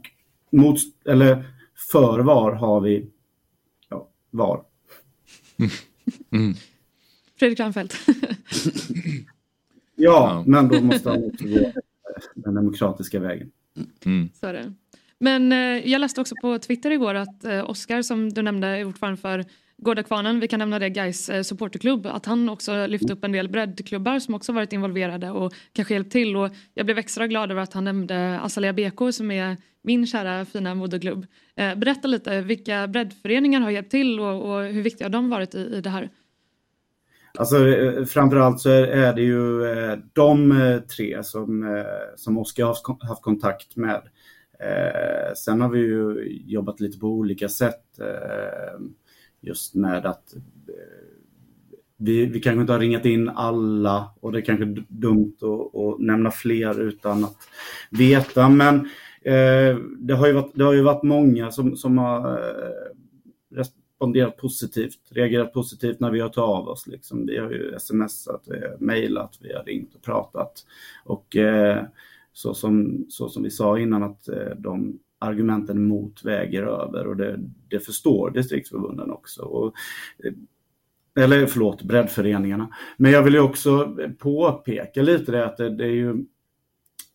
mot, 0.50 0.78
eller 1.04 1.44
för 1.92 2.20
VAR 2.20 2.52
har 2.52 2.80
vi 2.80 3.10
ja, 3.88 4.08
VAR. 4.30 4.62
Mm. 6.30 6.54
Fredrik 7.38 7.60
Reinfeldt. 7.60 7.94
Ja, 10.00 10.44
men 10.46 10.68
då 10.68 10.80
måste 10.80 11.10
han 11.10 11.24
också 11.24 11.44
gå 11.44 11.72
den 12.34 12.54
demokratiska 12.54 13.20
vägen. 13.20 13.50
Mm. 14.04 14.28
Så 14.32 14.46
är 14.46 14.52
det. 14.52 14.72
Men 15.20 15.52
eh, 15.52 15.90
jag 15.90 16.00
läste 16.00 16.20
också 16.20 16.34
på 16.42 16.58
Twitter 16.58 16.90
igår 16.90 17.14
att 17.14 17.44
eh, 17.44 17.70
Oskar 17.70 18.02
som 18.02 18.28
du 18.32 18.42
nämnde 18.42 18.66
är 18.66 18.84
ordförande 18.84 19.20
för 19.20 19.44
Gårdakvarnen, 19.76 20.40
vi 20.40 20.48
kan 20.48 20.58
nämna 20.58 20.78
det, 20.78 20.90
Gais 20.90 21.28
eh, 21.28 21.42
supporterklubb, 21.42 22.06
att 22.06 22.26
han 22.26 22.48
också 22.48 22.86
lyfte 22.86 23.12
upp 23.12 23.24
en 23.24 23.32
del 23.32 23.48
breddklubbar 23.48 24.18
som 24.18 24.34
också 24.34 24.52
varit 24.52 24.72
involverade 24.72 25.30
och 25.30 25.52
kanske 25.72 25.94
hjälpt 25.94 26.12
till. 26.12 26.36
Och 26.36 26.50
jag 26.74 26.86
blev 26.86 26.98
extra 26.98 27.26
glad 27.26 27.50
över 27.50 27.62
att 27.62 27.72
han 27.72 27.84
nämnde 27.84 28.40
Azalea 28.40 28.72
BK 28.72 29.14
som 29.14 29.30
är 29.30 29.56
min 29.82 30.06
kära 30.06 30.44
fina 30.44 30.74
moderklubb. 30.74 31.26
Eh, 31.56 31.74
berätta 31.74 32.08
lite, 32.08 32.40
vilka 32.40 32.86
breddföreningar 32.86 33.60
har 33.60 33.70
hjälpt 33.70 33.90
till 33.90 34.20
och, 34.20 34.50
och 34.50 34.64
hur 34.64 34.82
viktiga 34.82 35.04
har 35.06 35.12
de 35.12 35.30
varit 35.30 35.54
i, 35.54 35.58
i 35.58 35.80
det 35.80 35.90
här? 35.90 36.10
Alltså 37.38 37.68
eh, 37.68 38.04
framförallt 38.04 38.60
så 38.60 38.70
är, 38.70 38.82
är 38.82 39.14
det 39.14 39.22
ju 39.22 39.64
eh, 39.64 39.98
de 40.12 40.52
eh, 40.52 40.80
tre 40.80 41.24
som, 41.24 41.84
som 42.16 42.38
Oskar 42.38 42.64
har 42.64 43.06
haft, 43.08 43.22
kontakt 43.22 43.76
med. 43.76 44.02
Sen 45.36 45.60
har 45.60 45.68
vi 45.68 45.78
ju 45.78 46.28
jobbat 46.46 46.80
lite 46.80 46.98
på 46.98 47.06
olika 47.06 47.48
sätt 47.48 47.84
just 49.40 49.74
med 49.74 50.06
att 50.06 50.34
vi, 51.96 52.26
vi 52.26 52.40
kanske 52.40 52.60
inte 52.60 52.72
har 52.72 52.80
ringat 52.80 53.04
in 53.04 53.28
alla 53.28 54.10
och 54.20 54.32
det 54.32 54.38
är 54.38 54.42
kanske 54.42 54.84
dumt 54.88 55.36
att, 55.42 55.80
att 55.80 56.00
nämna 56.00 56.30
fler 56.30 56.80
utan 56.80 57.24
att 57.24 57.36
veta. 57.90 58.48
Men 58.48 58.88
det, 59.98 60.14
har 60.14 60.26
ju 60.26 60.32
varit, 60.32 60.52
det 60.54 60.64
har 60.64 60.72
ju 60.72 60.82
varit 60.82 61.02
många 61.02 61.50
som, 61.50 61.76
som 61.76 61.98
har 61.98 62.40
responderat 63.98 64.36
positivt, 64.36 64.98
reagerat 65.10 65.52
positivt 65.52 66.00
när 66.00 66.10
vi 66.10 66.20
har 66.20 66.28
tagit 66.28 66.48
av 66.48 66.68
oss. 66.68 66.86
Liksom. 66.86 67.26
Vi 67.26 67.38
har 67.38 67.50
ju 67.50 67.78
smsat, 67.78 68.42
vi 68.46 68.60
har 68.60 68.76
mejlat, 68.78 69.38
vi 69.40 69.52
har 69.52 69.64
ringt 69.64 69.94
och 69.94 70.02
pratat. 70.02 70.64
Och 71.04 71.36
eh, 71.36 71.84
så, 72.32 72.54
som, 72.54 73.06
så 73.08 73.28
som 73.28 73.42
vi 73.42 73.50
sa 73.50 73.78
innan 73.78 74.02
att 74.02 74.28
eh, 74.28 74.54
de 74.56 74.98
argumenten 75.18 75.88
mot 75.88 76.24
väger 76.24 76.62
över 76.62 77.06
och 77.06 77.16
det, 77.16 77.38
det 77.68 77.80
förstår 77.80 78.30
distriktsförbunden 78.30 79.10
också. 79.10 79.42
Och, 79.42 79.74
eh, 80.24 80.32
eller 81.24 81.46
förlåt, 81.46 81.82
breddföreningarna. 81.82 82.68
Men 82.96 83.10
jag 83.10 83.22
vill 83.22 83.34
ju 83.34 83.40
också 83.40 83.96
påpeka 84.18 85.02
lite 85.02 85.32
det 85.32 85.46
att 85.46 85.56
det, 85.56 85.70
det 85.70 85.84
är 85.84 85.94
ju 85.94 86.24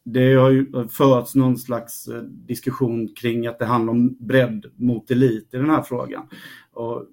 det 0.06 0.34
har 0.34 0.50
ju 0.50 0.88
förts 0.88 1.36
någon 1.36 1.58
slags 1.58 2.08
eh, 2.08 2.22
diskussion 2.22 3.08
kring 3.08 3.48
att 3.48 3.60
det 3.60 3.66
handlar 3.66 3.94
om 3.94 4.18
bredd 4.20 4.66
mot 4.76 5.12
elit 5.12 5.54
i 5.54 5.58
den 5.58 5.70
här 5.70 5.82
frågan. 5.82 6.28
Och 6.74 7.06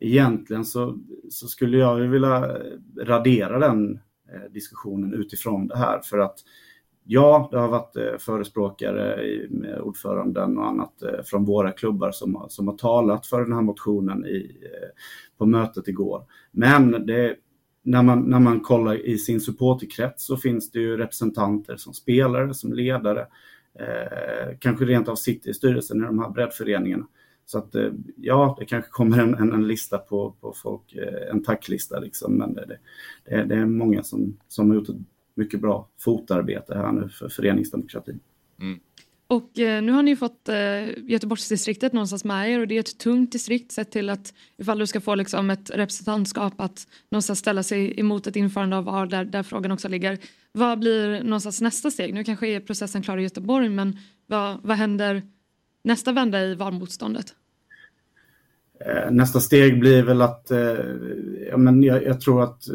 egentligen 0.00 0.64
så, 0.64 0.98
så 1.30 1.46
skulle 1.46 1.78
jag 1.78 2.00
ju 2.00 2.08
vilja 2.08 2.56
radera 3.00 3.58
den 3.58 3.94
eh, 4.32 4.52
diskussionen 4.52 5.14
utifrån 5.14 5.66
det 5.68 5.76
här 5.76 6.00
för 6.00 6.18
att 6.18 6.38
ja, 7.04 7.48
det 7.52 7.58
har 7.58 7.68
varit 7.68 7.96
eh, 7.96 8.18
förespråkare 8.18 9.16
med 9.50 9.80
ordföranden 9.80 10.58
och 10.58 10.66
annat 10.66 11.02
eh, 11.02 11.22
från 11.24 11.44
våra 11.44 11.70
klubbar 11.70 12.10
som, 12.12 12.34
har- 12.34 12.48
som 12.48 12.68
har 12.68 12.76
talat 12.76 13.26
för 13.26 13.40
den 13.42 13.52
här 13.52 13.62
motionen 13.62 14.26
i, 14.26 14.56
på 15.38 15.46
mötet 15.46 15.88
igår. 15.88 16.24
Men 16.50 17.06
det, 17.06 17.36
när, 17.82 18.02
man, 18.02 18.20
när 18.20 18.40
man 18.40 18.60
kollar 18.60 19.06
i 19.06 19.18
sin 19.18 19.40
supporterkrets 19.40 20.26
så 20.26 20.36
finns 20.36 20.70
det 20.70 20.78
ju 20.78 20.96
representanter 20.96 21.76
som 21.76 21.92
spelare, 21.94 22.54
som 22.54 22.72
ledare, 22.72 23.20
eh, 23.78 24.56
kanske 24.60 24.84
rent 24.84 25.08
av 25.08 25.16
sitter 25.16 25.50
i 25.50 25.54
styrelsen 25.54 25.98
i 25.98 26.06
de 26.06 26.18
här 26.18 26.30
breddföreningarna. 26.30 27.06
Så 27.46 27.58
att 27.58 27.74
eh, 27.74 27.90
ja, 28.16 28.56
det 28.58 28.64
kanske 28.64 28.90
kommer 28.90 29.18
en, 29.18 29.34
en, 29.34 29.52
en 29.52 29.68
lista 29.68 29.98
på, 29.98 30.34
på 30.40 30.54
folk, 30.62 30.94
eh, 30.94 31.30
en 31.30 31.42
tacklista 31.42 31.98
liksom, 31.98 32.34
men 32.34 32.54
det, 32.54 32.78
det, 33.24 33.34
är, 33.34 33.44
det 33.44 33.54
är 33.54 33.66
många 33.66 34.02
som, 34.02 34.36
som 34.48 34.70
har 34.70 34.76
gjort 34.76 34.88
ett 34.88 34.96
mycket 35.34 35.60
bra 35.60 35.88
fotarbete 36.00 36.74
här 36.74 36.92
nu 36.92 37.08
för 37.08 37.28
föreningsdemokratin. 37.28 38.20
Och 39.26 39.58
eh, 39.58 39.82
nu 39.82 39.92
har 39.92 40.02
ni 40.02 40.16
fått 40.16 40.48
eh, 40.48 40.98
Göteborgsdistriktet 41.10 41.92
någonstans 41.92 42.24
med 42.24 42.50
er 42.50 42.60
och 42.60 42.68
det 42.68 42.74
är 42.74 42.80
ett 42.80 42.98
tungt 42.98 43.32
distrikt 43.32 43.72
sett 43.72 43.90
till 43.90 44.10
att 44.10 44.34
ifall 44.56 44.78
du 44.78 44.86
ska 44.86 45.00
få 45.00 45.14
liksom, 45.14 45.50
ett 45.50 45.70
representantskap 45.70 46.60
att 46.60 46.86
någonstans 47.10 47.38
ställa 47.38 47.62
sig 47.62 48.00
emot 48.00 48.26
ett 48.26 48.36
införande 48.36 48.76
av 48.76 48.84
VAR 48.84 49.06
där, 49.06 49.24
där 49.24 49.42
frågan 49.42 49.72
också 49.72 49.88
ligger. 49.88 50.18
Vad 50.52 50.78
blir 50.78 51.22
någonstans 51.22 51.60
nästa 51.60 51.90
steg? 51.90 52.14
Nu 52.14 52.24
kanske 52.24 52.48
är 52.48 52.60
processen 52.60 53.02
klar 53.02 53.18
i 53.18 53.22
Göteborg 53.22 53.68
men 53.68 53.98
vad, 54.26 54.60
vad 54.62 54.76
händer 54.76 55.22
nästa 55.84 56.12
vända 56.12 56.44
i 56.44 56.54
valmotståndet? 56.54 57.34
Eh, 58.80 59.10
nästa 59.10 59.40
steg 59.40 59.80
blir 59.80 60.02
väl 60.02 60.22
att, 60.22 60.50
eh, 60.50 60.78
ja, 61.50 61.56
men 61.56 61.82
jag, 61.82 62.04
jag 62.04 62.20
tror 62.20 62.42
att 62.42 62.68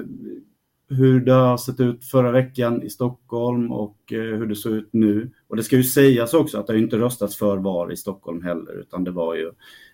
hur 0.89 1.19
det 1.19 1.33
har 1.33 1.57
sett 1.57 1.79
ut 1.79 2.05
förra 2.05 2.31
veckan 2.31 2.83
i 2.83 2.89
Stockholm 2.89 3.71
och 3.71 4.13
eh, 4.13 4.19
hur 4.19 4.45
det 4.45 4.55
ser 4.55 4.69
ut 4.69 4.89
nu. 4.91 5.31
Och 5.47 5.55
det 5.55 5.63
ska 5.63 5.75
ju 5.75 5.83
sägas 5.83 6.33
också 6.33 6.59
att 6.59 6.67
det 6.67 6.73
har 6.73 6.77
inte 6.77 6.97
röstats 6.97 7.37
för 7.37 7.57
VAR 7.57 7.91
i 7.91 7.97
Stockholm 7.97 8.43
heller 8.43 8.79
utan 8.79 9.03
det 9.03 9.11
var 9.11 9.35
ju 9.35 9.51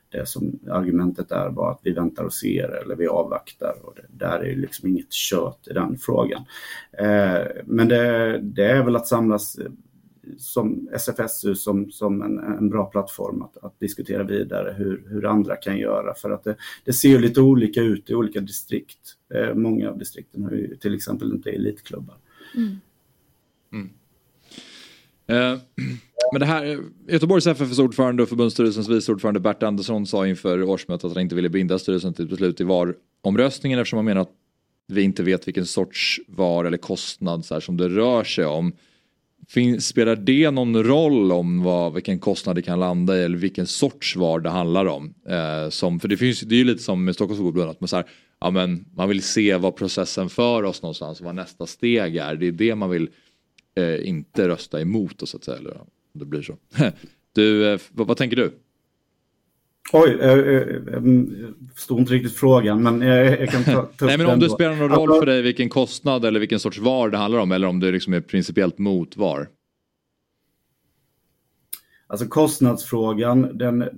det 0.09 0.27
som 0.27 0.59
argumentet 0.71 1.31
är, 1.31 1.49
var 1.49 1.71
att 1.71 1.79
vi 1.83 1.91
väntar 1.91 2.23
och 2.23 2.33
ser 2.33 2.81
eller 2.83 2.95
vi 2.95 3.07
avvaktar. 3.07 3.75
Och 3.83 3.93
det, 3.95 4.25
där 4.25 4.39
är 4.39 4.45
ju 4.45 4.61
liksom 4.61 4.89
inget 4.89 5.13
kött 5.13 5.67
i 5.69 5.73
den 5.73 5.97
frågan. 5.97 6.45
Eh, 6.91 7.41
men 7.65 7.87
det, 7.87 8.39
det 8.41 8.65
är 8.65 8.83
väl 8.83 8.95
att 8.95 9.07
samlas 9.07 9.59
som 10.37 10.89
SFSU 10.93 11.55
som, 11.55 11.91
som 11.91 12.21
en, 12.21 12.39
en 12.39 12.69
bra 12.69 12.85
plattform 12.85 13.41
att, 13.41 13.57
att 13.57 13.79
diskutera 13.79 14.23
vidare 14.23 14.75
hur, 14.77 15.03
hur 15.09 15.25
andra 15.25 15.55
kan 15.55 15.77
göra. 15.77 16.15
För 16.15 16.31
att 16.31 16.43
det, 16.43 16.55
det 16.85 16.93
ser 16.93 17.09
ju 17.09 17.19
lite 17.19 17.41
olika 17.41 17.81
ut 17.81 18.09
i 18.09 18.15
olika 18.15 18.39
distrikt. 18.39 19.13
Eh, 19.33 19.53
många 19.53 19.89
av 19.89 19.97
distrikten 19.97 20.43
har 20.43 20.51
ju 20.51 20.75
till 20.75 20.95
exempel 20.95 21.31
inte 21.31 21.49
elitklubbar. 21.49 22.15
Eh, 25.27 25.57
men 26.31 26.39
det 26.39 26.45
här, 26.45 26.79
Göteborgs 27.07 27.47
FFs 27.47 27.79
ordförande 27.79 28.23
och 28.23 28.29
förbundsstyrelsens 28.29 28.89
vice 28.89 29.11
ordförande 29.11 29.39
Bert 29.39 29.63
Andersson 29.63 30.05
sa 30.05 30.27
inför 30.27 30.63
årsmötet 30.63 31.05
att 31.05 31.13
han 31.13 31.21
inte 31.21 31.35
ville 31.35 31.49
binda 31.49 31.79
styrelsen 31.79 32.13
till 32.13 32.23
ett 32.23 32.29
beslut 32.29 32.61
i 32.61 32.63
VAR-omröstningen 32.63 33.79
eftersom 33.79 33.97
han 33.97 34.05
menar 34.05 34.21
att 34.21 34.31
vi 34.87 35.01
inte 35.01 35.23
vet 35.23 35.47
vilken 35.47 35.65
sorts 35.65 36.19
VAR 36.27 36.65
eller 36.65 36.77
kostnad 36.77 37.45
så 37.45 37.53
här, 37.53 37.61
som 37.61 37.77
det 37.77 37.89
rör 37.89 38.23
sig 38.23 38.45
om. 38.45 38.73
Finns, 39.47 39.87
spelar 39.87 40.15
det 40.15 40.51
någon 40.51 40.83
roll 40.83 41.31
om 41.31 41.63
vad, 41.63 41.93
vilken 41.93 42.19
kostnad 42.19 42.55
det 42.55 42.61
kan 42.61 42.79
landa 42.79 43.17
i 43.17 43.23
eller 43.23 43.37
vilken 43.37 43.67
sorts 43.67 44.15
VAR 44.15 44.39
det 44.39 44.49
handlar 44.49 44.85
om? 44.85 45.13
Eh, 45.29 45.69
som, 45.69 45.99
för 45.99 46.07
det, 46.07 46.17
finns, 46.17 46.39
det 46.39 46.55
är 46.55 46.57
ju 46.57 46.63
lite 46.63 46.83
som 46.83 47.05
med 47.05 47.15
Stockholms 47.15 47.39
fotboll 47.39 47.69
att 47.69 47.81
man, 47.81 47.87
så 47.87 47.95
här, 47.95 48.05
ja, 48.39 48.51
men 48.51 48.85
man 48.95 49.09
vill 49.09 49.21
se 49.23 49.55
vad 49.55 49.75
processen 49.75 50.29
för 50.29 50.63
oss 50.63 50.81
någonstans 50.81 51.21
vad 51.21 51.35
nästa 51.35 51.65
steg 51.65 52.17
är. 52.17 52.35
Det 52.35 52.47
är 52.47 52.51
det 52.51 52.75
man 52.75 52.89
vill 52.89 53.09
eh, 53.75 54.07
inte 54.07 54.47
rösta 54.47 54.81
emot 54.81 55.21
och 55.21 55.29
så 55.29 55.37
att 55.37 55.43
säga. 55.43 55.57
Eller 55.57 55.81
om 55.81 55.87
det 56.13 56.25
blir 56.25 56.41
så. 56.41 56.57
Du, 57.33 57.73
eh, 57.73 57.79
vad, 57.91 58.07
vad 58.07 58.17
tänker 58.17 58.35
du? 58.35 58.51
Oj, 59.93 60.17
eh, 60.21 60.29
jag 60.91 61.03
förstod 61.75 61.99
inte 61.99 62.13
riktigt 62.13 62.35
frågan 62.35 62.83
men 62.83 63.01
jag, 63.01 63.41
jag 63.41 63.49
kan 63.49 63.63
ta, 63.63 63.81
ta 63.81 64.05
Nej 64.05 64.17
men 64.17 64.27
om 64.27 64.39
det 64.39 64.49
spelar 64.49 64.75
någon 64.75 64.91
roll 64.91 65.19
för 65.19 65.25
dig 65.25 65.41
vilken 65.41 65.69
kostnad 65.69 66.25
eller 66.25 66.39
vilken 66.39 66.59
sorts 66.59 66.79
VAR 66.79 67.09
det 67.09 67.17
handlar 67.17 67.39
om 67.39 67.51
eller 67.51 67.67
om 67.67 67.79
det 67.79 67.91
liksom 67.91 68.13
är 68.13 68.21
principiellt 68.21 68.77
mot 68.77 69.17
VAR. 69.17 69.49
Alltså 72.07 72.27
kostnadsfrågan, 72.27 73.57
den, 73.57 73.89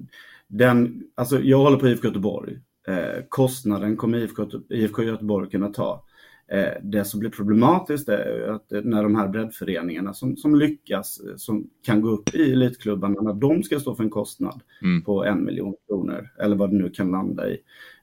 den, 0.47 1.03
alltså 1.15 1.39
jag 1.39 1.57
håller 1.57 1.77
på 1.77 1.87
IFK 1.87 2.07
Göteborg. 2.07 2.59
Eh, 2.87 3.23
kostnaden 3.29 3.97
kommer 3.97 4.17
IFK, 4.17 4.45
IFK 4.69 5.03
Göteborg 5.03 5.49
kunna 5.49 5.67
ta. 5.69 6.03
Eh, 6.47 6.73
det 6.83 7.05
som 7.05 7.19
blir 7.19 7.29
problematiskt 7.29 8.09
är 8.09 8.49
att 8.49 8.85
när 8.85 9.03
de 9.03 9.15
här 9.15 9.27
breddföreningarna 9.27 10.13
som, 10.13 10.37
som 10.37 10.55
lyckas, 10.55 11.19
eh, 11.19 11.35
som 11.35 11.69
kan 11.83 12.01
gå 12.01 12.09
upp 12.09 12.35
i 12.35 12.51
elitklubbarna, 12.51 13.21
när 13.21 13.33
de 13.33 13.63
ska 13.63 13.79
stå 13.79 13.95
för 13.95 14.03
en 14.03 14.09
kostnad 14.09 14.61
Mm. 14.81 15.01
på 15.01 15.25
en 15.25 15.45
miljon 15.45 15.75
kronor 15.87 16.29
eller 16.39 16.55
vad 16.55 16.69
det 16.69 16.77
nu 16.77 16.89
kan 16.89 17.11
landa 17.11 17.49
i. 17.49 17.57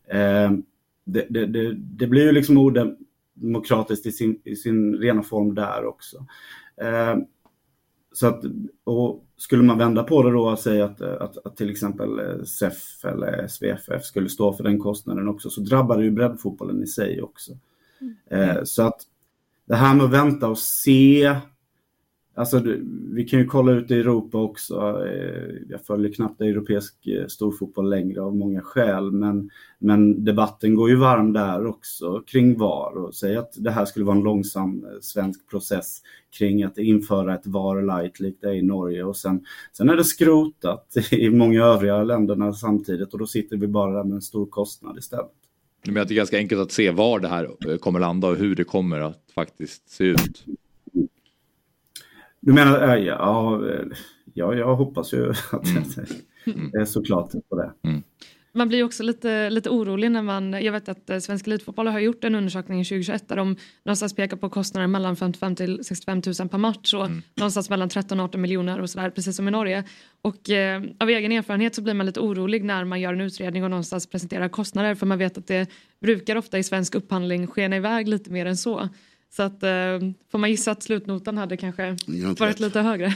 Eh, 0.08 0.52
det, 1.04 1.26
det, 1.30 1.46
det, 1.46 1.74
det 1.74 2.06
blir 2.06 2.22
ju 2.22 2.32
liksom 2.32 2.58
odemokratiskt 2.58 4.06
i 4.06 4.12
sin, 4.12 4.40
i 4.44 4.56
sin 4.56 4.94
rena 4.94 5.22
form 5.22 5.54
där 5.54 5.84
också. 5.84 6.26
Så 8.12 8.26
att, 8.26 8.44
och 8.84 9.24
skulle 9.36 9.62
man 9.62 9.78
vända 9.78 10.02
på 10.02 10.22
det 10.22 10.30
då 10.30 10.48
och 10.48 10.58
säga 10.58 10.84
att, 10.84 11.00
att, 11.00 11.46
att 11.46 11.56
till 11.56 11.70
exempel 11.70 12.08
SEF 12.46 13.04
eller 13.04 13.46
SVFF 13.46 14.04
skulle 14.04 14.28
stå 14.28 14.52
för 14.52 14.64
den 14.64 14.78
kostnaden 14.78 15.28
också 15.28 15.50
så 15.50 15.60
drabbar 15.60 15.98
det 15.98 16.04
ju 16.04 16.10
breddfotbollen 16.10 16.82
i 16.82 16.86
sig 16.86 17.22
också. 17.22 17.52
Eh, 18.30 18.64
så 18.64 18.82
att 18.82 19.00
det 19.64 19.74
här 19.74 19.94
med 19.94 20.04
att 20.04 20.10
vänta 20.12 20.48
och 20.48 20.58
se 20.58 21.34
Alltså, 22.36 22.62
vi 23.14 23.24
kan 23.24 23.38
ju 23.38 23.46
kolla 23.46 23.72
ut 23.72 23.90
i 23.90 23.94
Europa 23.94 24.38
också. 24.38 25.06
Eh, 25.06 25.52
jag 25.68 25.84
följer 25.86 26.12
knappt 26.12 26.40
europeisk 26.40 27.06
eh, 27.06 27.26
storfotboll 27.26 27.90
längre 27.90 28.20
av 28.20 28.36
många 28.36 28.60
skäl, 28.60 29.12
men, 29.12 29.50
men 29.78 30.24
debatten 30.24 30.74
går 30.74 30.90
ju 30.90 30.96
varm 30.96 31.32
där 31.32 31.66
också 31.66 32.22
kring 32.26 32.58
VAR 32.58 32.96
och 32.96 33.14
säger 33.14 33.38
att 33.38 33.52
det 33.56 33.70
här 33.70 33.84
skulle 33.84 34.04
vara 34.04 34.16
en 34.16 34.22
långsam 34.22 34.84
eh, 34.84 35.00
svensk 35.00 35.50
process 35.50 36.02
kring 36.38 36.62
att 36.62 36.78
införa 36.78 37.34
ett 37.34 37.46
VAR 37.46 37.82
light 37.82 38.20
likt 38.20 38.40
det 38.40 38.48
är 38.48 38.54
i 38.54 38.62
Norge 38.62 39.04
och 39.04 39.16
sen, 39.16 39.44
sen 39.72 39.88
är 39.88 39.96
det 39.96 40.04
skrotat 40.04 40.96
i 41.12 41.30
många 41.30 41.64
övriga 41.64 42.02
länderna 42.02 42.52
samtidigt 42.52 43.12
och 43.12 43.18
då 43.18 43.26
sitter 43.26 43.56
vi 43.56 43.66
bara 43.66 43.96
där 43.96 44.04
med 44.04 44.14
en 44.14 44.22
stor 44.22 44.46
kostnad 44.46 44.98
istället. 44.98 45.43
Men 45.86 46.02
att 46.02 46.08
det 46.08 46.14
är 46.14 46.16
ganska 46.16 46.36
enkelt 46.36 46.60
att 46.60 46.72
se 46.72 46.90
var 46.90 47.20
det 47.20 47.28
här 47.28 47.76
kommer 47.78 48.00
landa 48.00 48.28
och 48.28 48.36
hur 48.36 48.54
det 48.54 48.64
kommer 48.64 49.00
att 49.00 49.22
faktiskt 49.34 49.88
se 49.88 50.04
ut. 50.04 50.44
Du 52.40 52.52
menar, 52.52 52.96
ja, 52.96 53.60
ja 54.34 54.54
jag 54.54 54.76
hoppas 54.76 55.12
ju 55.12 55.30
att 55.30 55.66
mm. 56.46 56.70
det 56.72 56.78
är 56.78 56.84
såklart 56.84 57.32
på 57.48 57.56
det. 57.56 57.72
Mm. 57.88 58.02
Man 58.56 58.68
blir 58.68 58.84
också 58.84 59.02
lite, 59.02 59.50
lite 59.50 59.70
orolig 59.70 60.10
när 60.10 60.22
man, 60.22 60.52
jag 60.52 60.72
vet 60.72 60.88
att 60.88 61.10
eh, 61.10 61.18
Svensk 61.18 61.46
Elitfotboll 61.46 61.86
har 61.86 62.00
gjort 62.00 62.24
en 62.24 62.34
undersökning 62.34 62.84
2021 62.84 63.28
där 63.28 63.36
de 63.36 63.56
någonstans 63.84 64.14
pekar 64.14 64.36
på 64.36 64.50
kostnader 64.50 64.86
mellan 64.86 65.16
55 65.16 65.56
till 65.56 65.84
65 65.84 66.22
000 66.40 66.48
per 66.48 66.58
match 66.58 66.94
och 66.94 67.06
mm. 67.06 67.22
någonstans 67.34 67.70
mellan 67.70 67.88
13 67.88 68.20
och 68.20 68.24
18 68.24 68.40
miljoner 68.40 68.80
och 68.80 68.90
sådär, 68.90 69.10
precis 69.10 69.36
som 69.36 69.48
i 69.48 69.50
Norge. 69.50 69.84
Och 70.22 70.50
eh, 70.50 70.82
av 70.98 71.10
egen 71.10 71.32
erfarenhet 71.32 71.74
så 71.74 71.82
blir 71.82 71.94
man 71.94 72.06
lite 72.06 72.20
orolig 72.20 72.64
när 72.64 72.84
man 72.84 73.00
gör 73.00 73.12
en 73.12 73.20
utredning 73.20 73.64
och 73.64 73.70
någonstans 73.70 74.06
presenterar 74.06 74.48
kostnader 74.48 74.94
för 74.94 75.06
man 75.06 75.18
vet 75.18 75.38
att 75.38 75.46
det 75.46 75.68
brukar 76.00 76.36
ofta 76.36 76.58
i 76.58 76.62
svensk 76.62 76.94
upphandling 76.94 77.46
skena 77.46 77.76
iväg 77.76 78.08
lite 78.08 78.30
mer 78.30 78.46
än 78.46 78.56
så. 78.56 78.88
Så 79.30 79.42
att, 79.42 79.62
eh, 79.62 79.98
får 80.32 80.38
man 80.38 80.50
gissa 80.50 80.70
att 80.70 80.82
slutnotan 80.82 81.38
hade 81.38 81.56
kanske 81.56 81.96
varit 82.06 82.40
rätt. 82.40 82.60
lite 82.60 82.80
högre. 82.80 83.14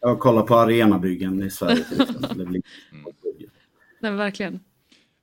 Jag 0.00 0.18
kollar 0.18 0.42
på 0.42 0.54
arenabyggen 0.54 1.42
i 1.42 1.50
Sverige 1.50 1.84
till 1.90 2.00
exempel. 2.00 2.62
Nej, 4.00 4.12
verkligen. 4.12 4.60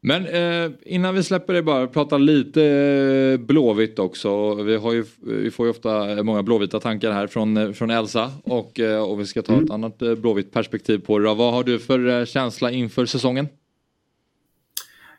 Men 0.02 0.26
eh, 0.26 0.72
innan 0.86 1.16
vi 1.16 1.24
släpper 1.24 1.54
det 1.54 1.64
bara, 1.64 1.88
prata 1.88 2.18
lite 2.18 2.64
eh, 2.64 3.46
Blåvitt 3.46 4.00
också. 4.00 4.56
Vi, 4.56 4.76
har 4.76 4.94
ju, 4.94 5.06
vi 5.22 5.52
får 5.52 5.66
ju 5.66 5.70
ofta 5.70 6.24
många 6.24 6.44
blåvita 6.44 6.80
tankar 6.80 7.12
här 7.12 7.28
från, 7.28 7.58
eh, 7.58 7.72
från 7.72 7.90
Elsa 7.90 8.32
och, 8.44 8.80
eh, 8.80 9.04
och 9.04 9.20
vi 9.20 9.26
ska 9.26 9.42
ta 9.42 9.54
mm. 9.54 9.66
ett 9.66 9.72
annat 9.72 10.02
eh, 10.02 10.16
blåvitt 10.16 10.52
perspektiv 10.52 10.98
på 10.98 11.20
det. 11.20 11.34
Vad 11.34 11.54
har 11.54 11.64
du 11.64 11.80
för 11.80 12.20
eh, 12.20 12.26
känsla 12.26 12.72
inför 12.72 13.06
säsongen? 13.06 13.48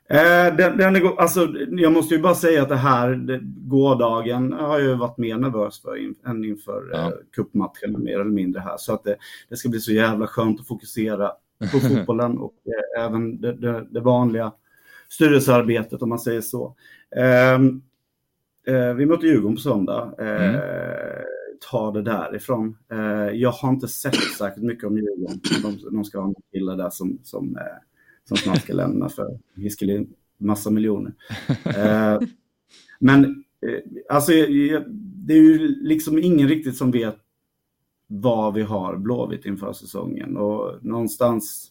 Eh, 0.08 0.56
den, 0.56 0.78
den 0.78 0.96
är, 0.96 1.20
alltså, 1.20 1.48
jag 1.70 1.92
måste 1.92 2.14
ju 2.14 2.20
bara 2.20 2.34
säga 2.34 2.62
att 2.62 2.68
det 2.68 2.76
här, 2.76 3.10
det, 3.10 3.40
gårdagen 3.42 4.52
har 4.52 4.78
jag 4.78 4.88
ju 4.88 4.94
varit 4.94 5.18
mer 5.18 5.36
nervös 5.36 5.82
för 5.82 5.96
in, 5.96 6.14
än 6.26 6.44
inför 6.44 6.88
ja. 6.92 6.98
eh, 6.98 7.12
cupmatchen 7.36 8.04
mer 8.04 8.20
eller 8.20 8.24
mindre 8.24 8.60
här. 8.60 8.76
Så 8.78 8.92
att 8.94 9.04
det, 9.04 9.16
det, 9.48 9.56
ska 9.56 9.68
bli 9.68 9.80
så 9.80 9.92
jävla 9.92 10.26
skönt 10.26 10.60
att 10.60 10.66
fokusera 10.66 11.32
på 11.58 11.80
fotbollen 11.88 12.38
och 12.38 12.54
eh, 12.66 13.04
även 13.04 13.40
det, 13.40 13.52
det, 13.52 13.86
det, 13.90 14.00
vanliga 14.00 14.52
styrelsearbetet 15.08 16.02
om 16.02 16.08
man 16.08 16.18
säger 16.18 16.40
så. 16.40 16.76
Ehm, 17.16 17.82
eh, 18.66 18.94
vi 18.94 19.06
möter 19.06 19.26
Djurgården 19.26 19.56
på 19.56 19.60
söndag. 19.60 20.14
Eh, 20.18 20.48
mm. 20.48 20.60
Ta 21.70 21.90
det 21.90 22.02
därifrån. 22.02 22.76
Jag 23.32 23.50
har 23.50 23.70
inte 23.70 23.88
sett 23.88 24.14
särskilt 24.38 24.66
mycket 24.66 24.84
om 24.84 24.96
Djurgården. 24.98 25.40
De, 25.62 25.78
de 25.92 26.04
ska 26.04 26.20
ha 26.20 26.28
en 26.28 26.34
kille 26.52 26.74
där 26.74 26.90
som, 26.90 27.18
som 27.22 27.58
som 28.28 28.36
snart 28.36 28.62
ska 28.62 28.72
lämna 28.72 29.08
för 29.08 29.38
hiskelig 29.54 30.08
massa 30.38 30.70
miljoner. 30.70 31.12
Men 32.98 33.44
alltså, 34.08 34.32
det 34.96 35.34
är 35.34 35.42
ju 35.42 35.58
liksom 35.82 36.18
ingen 36.18 36.48
riktigt 36.48 36.76
som 36.76 36.90
vet 36.90 37.18
vad 38.06 38.54
vi 38.54 38.62
har 38.62 38.96
Blåvitt 38.96 39.46
inför 39.46 39.72
säsongen 39.72 40.36
och 40.36 40.84
någonstans 40.84 41.70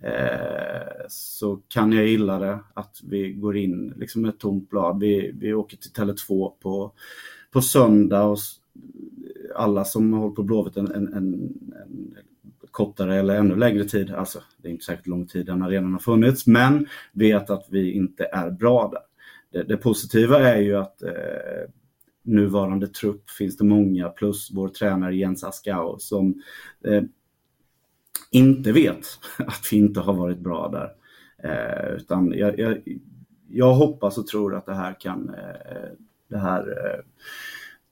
eh, 0.00 1.06
så 1.08 1.56
kan 1.68 1.92
jag 1.92 2.06
gilla 2.06 2.38
det 2.38 2.58
att 2.74 3.00
vi 3.08 3.32
går 3.32 3.56
in 3.56 3.94
liksom 3.96 4.22
med 4.22 4.28
ett 4.28 4.38
tomt 4.38 4.70
blad. 4.70 5.00
Vi, 5.00 5.32
vi 5.34 5.54
åker 5.54 5.76
till 5.76 5.90
Tele2 5.90 6.52
på, 6.60 6.92
på 7.50 7.62
söndag 7.62 8.24
och 8.24 8.38
alla 9.54 9.84
som 9.84 10.12
har 10.12 10.20
hållit 10.20 10.36
på 10.36 10.42
Blåvitt 10.42 10.76
en, 10.76 10.92
en, 10.92 11.14
en, 11.14 11.34
en 11.84 12.16
kortare 12.70 13.16
eller 13.16 13.36
ännu 13.36 13.56
längre 13.56 13.84
tid, 13.84 14.10
alltså 14.10 14.42
det 14.56 14.68
är 14.68 14.72
inte 14.72 14.84
säkert 14.84 15.06
lång 15.06 15.26
tid 15.26 15.46
den 15.46 15.62
arenan 15.62 15.92
har 15.92 15.98
funnits, 15.98 16.46
men 16.46 16.86
vet 17.12 17.50
att 17.50 17.66
vi 17.70 17.92
inte 17.92 18.24
är 18.24 18.50
bra 18.50 18.90
där. 18.92 19.00
Det, 19.50 19.68
det 19.68 19.76
positiva 19.76 20.38
är 20.38 20.60
ju 20.60 20.76
att 20.76 21.02
eh, 21.02 21.10
nuvarande 22.26 22.88
trupp 22.88 23.30
finns 23.30 23.56
det 23.56 23.64
många, 23.64 24.08
plus 24.08 24.50
vår 24.54 24.68
tränare 24.68 25.16
Jens 25.16 25.44
Askau 25.44 25.98
som 25.98 26.42
eh, 26.84 27.02
inte 28.30 28.72
vet 28.72 29.06
att 29.38 29.68
vi 29.72 29.76
inte 29.76 30.00
har 30.00 30.14
varit 30.14 30.38
bra 30.38 30.68
där. 30.68 30.92
Eh, 31.38 31.96
utan 31.96 32.32
jag, 32.32 32.58
jag, 32.58 32.82
jag, 33.48 33.74
hoppas 33.74 34.18
och 34.18 34.26
tror 34.26 34.54
att 34.54 34.66
det 34.66 34.74
här 34.74 35.00
kan, 35.00 35.28
eh, 35.28 35.90
det 36.28 36.38
här 36.38 36.60
eh, 36.60 37.04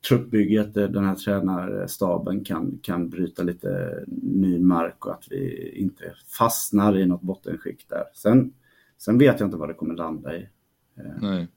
truppbygget, 0.08 0.76
eh, 0.76 0.88
den 0.88 1.04
här 1.04 1.14
tränarstaben 1.14 2.44
kan, 2.44 2.78
kan 2.82 3.10
bryta 3.10 3.42
lite 3.42 4.04
ny 4.22 4.58
mark 4.58 5.06
och 5.06 5.12
att 5.12 5.26
vi 5.30 5.70
inte 5.76 6.14
fastnar 6.38 6.98
i 6.98 7.06
något 7.06 7.22
bottenskikt 7.22 7.88
där. 7.88 8.04
Sen, 8.14 8.52
sen 8.98 9.18
vet 9.18 9.40
jag 9.40 9.46
inte 9.46 9.56
vad 9.56 9.68
det 9.68 9.74
kommer 9.74 9.94
landa 9.94 10.36
i. 10.36 10.48
Eh. 10.96 11.20
Nej. 11.20 11.48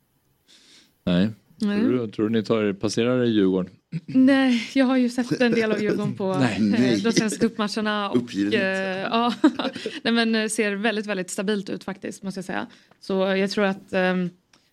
Nej. 1.03 1.33
Nej. 1.59 1.79
Tror, 1.79 1.91
du, 1.91 2.11
tror 2.11 2.29
du 2.29 2.31
ni 2.31 2.43
tar, 2.43 2.73
passerar 2.73 3.23
i 3.23 3.29
Djurgården? 3.29 3.71
Nej, 4.05 4.69
jag 4.73 4.85
har 4.85 4.97
ju 4.97 5.09
sett 5.09 5.41
en 5.41 5.51
del 5.51 5.71
av 5.71 5.81
Djurgården 5.81 6.15
på 6.15 6.37
nej, 6.37 6.93
eh, 6.93 7.03
de 7.03 7.11
senaste 7.11 7.39
cupmatcherna. 7.39 8.09
Och, 8.09 8.35
eh, 8.35 9.01
ja, 9.01 9.33
nej, 10.03 10.13
men 10.13 10.49
ser 10.49 10.75
väldigt, 10.75 11.05
väldigt 11.05 11.29
stabilt 11.29 11.69
ut 11.69 11.83
faktiskt 11.83 12.23
måste 12.23 12.37
jag 12.37 12.45
säga. 12.45 12.67
Så 12.99 13.13
jag 13.13 13.51
tror 13.51 13.65
att 13.65 13.93
eh, 13.93 14.15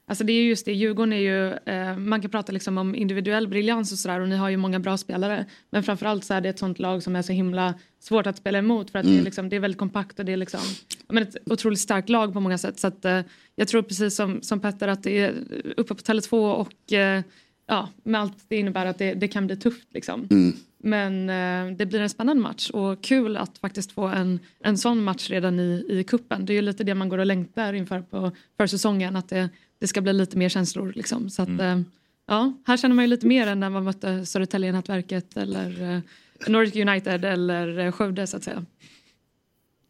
Alltså 0.06 0.24
det 0.24 0.32
är 0.32 0.43
just 0.43 0.64
det, 0.64 0.72
Djurgården 0.72 1.12
är 1.12 1.18
ju, 1.18 1.52
eh, 1.52 1.97
man 1.97 2.20
kan 2.20 2.31
prata 2.31 2.52
liksom 2.52 2.78
om 2.78 2.94
individuell 2.94 3.48
briljans 3.48 3.93
och 3.93 3.98
sådär 3.98 4.20
och 4.20 4.28
ni 4.28 4.36
har 4.36 4.48
ju 4.48 4.56
många 4.56 4.78
bra 4.78 4.97
spelare. 4.97 5.47
Men 5.70 5.82
framförallt 5.82 6.24
så 6.24 6.35
är 6.35 6.40
det 6.40 6.48
ett 6.48 6.59
sånt 6.59 6.78
lag 6.78 7.02
som 7.02 7.16
är 7.16 7.22
så 7.22 7.32
himla 7.32 7.74
svårt 8.01 8.26
att 8.26 8.36
spela 8.36 8.59
emot 8.59 8.90
för 8.90 8.98
att 8.98 9.05
mm. 9.05 9.16
det, 9.16 9.22
är 9.22 9.24
liksom, 9.24 9.48
det 9.48 9.56
är 9.56 9.60
väldigt 9.60 9.78
kompakt 9.78 10.18
och 10.18 10.24
det 10.24 10.32
är 10.32 10.36
liksom, 10.36 10.60
men 11.09 11.22
ett 11.22 11.36
otroligt 11.47 11.81
starkt 11.81 12.09
lag 12.09 12.32
på 12.32 12.40
många 12.40 12.59
sätt. 12.59 12.78
Så 12.78 12.86
att, 12.86 13.05
eh, 13.05 13.20
jag 13.56 13.68
tror 13.68 13.82
precis 13.82 14.16
som, 14.16 14.43
som 14.43 14.60
Petter 14.60 14.89
att 14.89 15.02
det 15.02 15.18
är 15.18 15.35
uppe 15.76 15.94
på 15.94 16.02
Tele2 16.02 16.52
och 16.52 16.93
eh, 16.93 17.22
ja, 17.66 17.89
med 18.02 18.20
allt 18.20 18.44
det 18.48 18.56
innebär 18.56 18.86
att 18.86 18.98
det, 18.98 19.14
det 19.14 19.28
kan 19.28 19.47
bli 19.47 19.56
tufft 19.56 19.89
liksom. 19.94 20.28
Mm. 20.31 20.56
Men 20.85 21.31
eh, 21.31 21.77
det 21.77 21.86
blir 21.86 22.01
en 22.01 22.11
spännande 22.11 22.43
match 22.43 22.70
och 22.70 23.05
kul 23.05 23.36
att 23.36 23.59
faktiskt 23.59 23.93
få 23.93 24.06
en, 24.06 24.39
en 24.61 24.78
sån 24.78 25.05
match 25.05 25.31
redan 25.31 25.61
i, 25.61 25.86
i 25.89 26.05
kuppen. 26.05 26.47
Det 26.47 26.52
är 26.52 26.55
ju 26.55 26.62
lite 26.62 26.85
det 26.85 26.94
man 26.94 27.09
går 27.09 27.19
och 27.19 27.27
längtar 27.27 27.73
inför 27.73 28.01
på 28.01 28.31
försäsongen. 28.56 29.16
Att 29.16 29.28
det, 29.28 29.48
det 29.78 29.86
ska 29.86 30.01
bli 30.01 30.12
lite 30.12 30.39
mer 30.39 30.48
känslor. 30.48 30.93
Liksom. 30.97 31.31
Så 31.31 31.43
att, 31.43 31.48
mm. 31.48 31.78
eh, 31.78 31.85
ja, 32.27 32.52
här 32.66 32.77
känner 32.77 32.94
man 32.94 33.05
ju 33.05 33.09
lite 33.09 33.27
mer 33.27 33.47
än 33.47 33.61
när 33.61 33.70
man 33.70 33.85
mötte 33.85 34.27
Södertälje-nätverket 34.27 35.36
eller 35.36 35.94
eh, 35.94 36.01
Nordic 36.48 36.77
United 36.77 37.24
eller 37.24 37.78
eh, 37.78 37.93
Skövde 37.93 38.27
så 38.27 38.36
att 38.36 38.44
säga. 38.44 38.65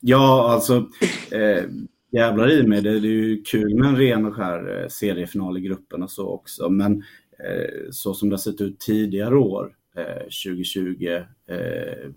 Ja, 0.01 0.53
alltså 0.53 0.89
eh, 1.31 1.65
jävlar 2.13 2.51
i 2.51 2.67
mig. 2.67 2.83
Det, 2.83 3.01
det 3.01 3.09
är 3.09 3.11
ju 3.11 3.43
kul 3.43 3.75
med 3.75 3.89
en 3.89 3.97
ren 3.97 4.25
och 4.25 4.35
skär 4.35 4.83
eh, 4.83 4.89
seriefinal 4.89 5.59
i 5.59 5.61
gruppen 5.61 6.03
och 6.03 6.11
så 6.11 6.29
också. 6.29 6.71
Men 6.71 6.93
eh, 7.39 7.91
så 7.91 8.15
som 8.15 8.29
det 8.29 8.33
har 8.33 8.39
sett 8.39 8.61
ut 8.61 8.81
tidigare 8.81 9.37
år, 9.37 9.75
2020, 9.95 11.23
eh, 11.47 12.11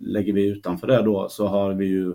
lägger 0.00 0.32
vi 0.32 0.46
utanför 0.46 0.86
det 0.86 1.02
då, 1.02 1.28
så 1.28 1.46
har 1.46 1.74
vi 1.74 1.86
ju 1.86 2.14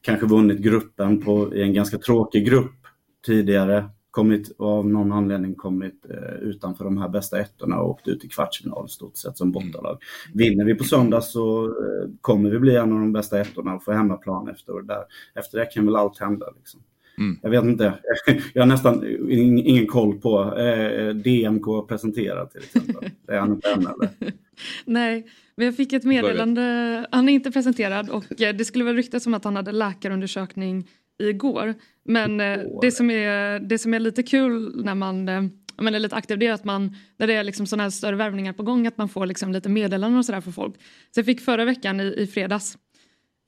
kanske 0.00 0.26
vunnit 0.26 0.58
gruppen 0.58 1.20
på, 1.20 1.54
i 1.54 1.62
en 1.62 1.74
ganska 1.74 1.98
tråkig 1.98 2.46
grupp 2.46 2.86
tidigare 3.26 3.88
kommit 4.14 4.54
av 4.58 4.86
någon 4.86 5.12
anledning 5.12 5.54
kommit 5.54 6.06
eh, 6.10 6.34
utanför 6.34 6.84
de 6.84 6.98
här 6.98 7.08
bästa 7.08 7.40
ettorna 7.40 7.80
och 7.80 7.90
åkt 7.90 8.08
ut 8.08 8.24
i 8.24 8.28
kvartsfinal 8.28 8.88
stort 8.88 9.16
sett 9.16 9.38
som 9.38 9.52
bortalag. 9.52 9.98
Vinner 10.34 10.64
vi 10.64 10.74
på 10.74 10.84
söndag 10.84 11.20
så 11.20 11.64
eh, 11.64 12.10
kommer 12.20 12.50
vi 12.50 12.58
bli 12.58 12.76
en 12.76 12.92
av 12.92 13.00
de 13.00 13.12
bästa 13.12 13.40
ettorna 13.40 13.74
och 13.74 13.84
få 13.84 13.92
hemmaplan 13.92 14.48
efter 14.48 14.72
och 14.72 14.84
där. 14.84 15.04
Efter 15.34 15.58
det 15.58 15.66
kan 15.66 15.86
väl 15.86 15.96
allt 15.96 16.18
hända. 16.18 16.46
Liksom. 16.56 16.80
Mm. 17.18 17.38
Jag 17.42 17.50
vet 17.50 17.64
inte, 17.64 17.94
jag 18.52 18.62
har 18.62 18.66
nästan 18.66 19.04
ingen 19.30 19.86
koll 19.86 20.20
på 20.20 20.58
eh, 20.58 21.08
DMK 21.08 21.88
presenterat 21.88 22.50
till 22.50 22.62
exempel. 22.62 23.10
Det 23.26 23.32
är 23.32 23.40
han 23.40 23.52
inte 23.52 23.70
än 23.70 23.80
eller? 23.80 24.08
Nej, 24.84 25.26
men 25.56 25.66
jag 25.66 25.76
fick 25.76 25.92
ett 25.92 26.04
meddelande, 26.04 27.06
han 27.10 27.28
är 27.28 27.32
inte 27.32 27.50
presenterad 27.50 28.10
och 28.10 28.40
eh, 28.40 28.54
det 28.54 28.64
skulle 28.64 28.84
väl 28.84 28.96
ryktas 28.96 29.26
om 29.26 29.34
att 29.34 29.44
han 29.44 29.56
hade 29.56 29.72
läkarundersökning 29.72 30.88
igår. 31.18 31.74
Men 32.04 32.40
eh, 32.40 32.58
det, 32.80 32.90
som 32.90 33.10
är, 33.10 33.60
det 33.60 33.78
som 33.78 33.94
är 33.94 34.00
lite 34.00 34.22
kul 34.22 34.84
när 34.84 34.94
man 34.94 35.28
eh, 35.28 35.42
men 35.76 35.94
är 35.94 35.98
lite 35.98 36.16
aktiv 36.16 36.38
det 36.38 36.46
är 36.46 36.52
att 36.52 36.64
man, 36.64 36.96
när 37.16 37.26
det 37.26 37.34
är 37.34 37.44
liksom 37.44 37.66
sådana 37.66 37.82
här 37.82 37.90
större 37.90 38.16
värvningar 38.16 38.52
på 38.52 38.62
gång, 38.62 38.86
att 38.86 38.98
man 38.98 39.08
får 39.08 39.26
liksom 39.26 39.52
lite 39.52 39.68
meddelanden 39.68 40.18
och 40.18 40.24
sådär 40.24 40.40
för 40.40 40.50
folk. 40.50 40.74
Så 41.10 41.18
jag 41.18 41.26
fick 41.26 41.40
förra 41.40 41.64
veckan 41.64 42.00
i, 42.00 42.04
i 42.04 42.26
fredags 42.26 42.78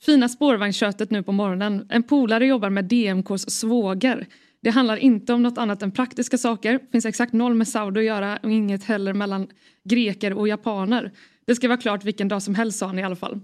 Fina 0.02 0.28
spårvagnsköttet 0.28 1.10
nu 1.10 1.22
på 1.22 1.32
morgonen. 1.32 1.86
En 1.90 2.02
polare 2.02 2.46
jobbar 2.46 2.70
med 2.70 2.84
DMKs 2.84 3.50
svåger. 3.50 4.26
Det 4.62 4.70
handlar 4.70 4.96
inte 4.96 5.32
om 5.32 5.42
något 5.42 5.58
annat 5.58 5.82
än 5.82 5.90
praktiska 5.90 6.38
saker. 6.38 6.80
Finns 6.92 7.06
exakt 7.06 7.32
noll 7.32 7.54
med 7.54 7.68
Saudi 7.68 8.00
att 8.00 8.06
göra 8.06 8.38
och 8.42 8.50
inget 8.50 8.84
heller 8.84 9.12
mellan 9.12 9.48
greker 9.88 10.32
och 10.32 10.48
japaner. 10.48 11.12
Det 11.46 11.54
ska 11.54 11.68
vara 11.68 11.78
klart 11.80 12.04
vilken 12.04 12.28
dag 12.28 12.42
som 12.42 12.54
helst 12.54 12.78
sa 12.78 12.86
han 12.86 12.98
i 12.98 13.02
alla 13.04 13.16
fall. 13.16 13.40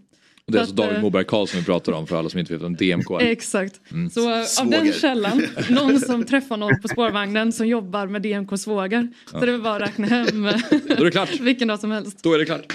Och 0.46 0.52
det 0.52 0.58
är 0.58 0.58
Så 0.58 0.60
alltså 0.60 0.74
David 0.76 0.96
eh, 0.96 1.02
Moberg 1.02 1.24
Karlsson 1.24 1.60
vi 1.60 1.66
pratar 1.66 1.92
om 1.92 2.06
för 2.06 2.16
alla 2.16 2.28
som 2.28 2.40
inte 2.40 2.52
vet 2.52 2.62
vem 2.62 2.74
DMK 2.76 3.10
är. 3.10 3.20
Exakt. 3.26 3.80
Mm. 3.92 4.10
Så 4.10 4.30
av 4.60 4.70
den 4.70 4.92
källan, 4.92 5.42
någon 5.70 6.00
som 6.00 6.24
träffar 6.24 6.56
någon 6.56 6.80
på 6.80 6.88
spårvagnen 6.88 7.52
som 7.52 7.66
jobbar 7.68 8.06
med 8.06 8.22
DMK 8.22 8.58
svåger. 8.60 9.08
Så 9.30 9.36
Ja. 9.36 9.40
det 9.40 9.46
är 9.46 9.52
väl 9.52 9.62
bara 9.62 9.76
att 9.84 9.90
räkna 9.90 10.06
hem 10.06 10.42
Då 10.88 10.94
är 10.94 11.04
det 11.04 11.10
klart. 11.10 11.30
vilken 11.40 11.68
dag 11.68 11.80
som 11.80 11.90
helst. 11.90 12.22
Då 12.22 12.32
är 12.34 12.38
det 12.38 12.44
klart. 12.44 12.72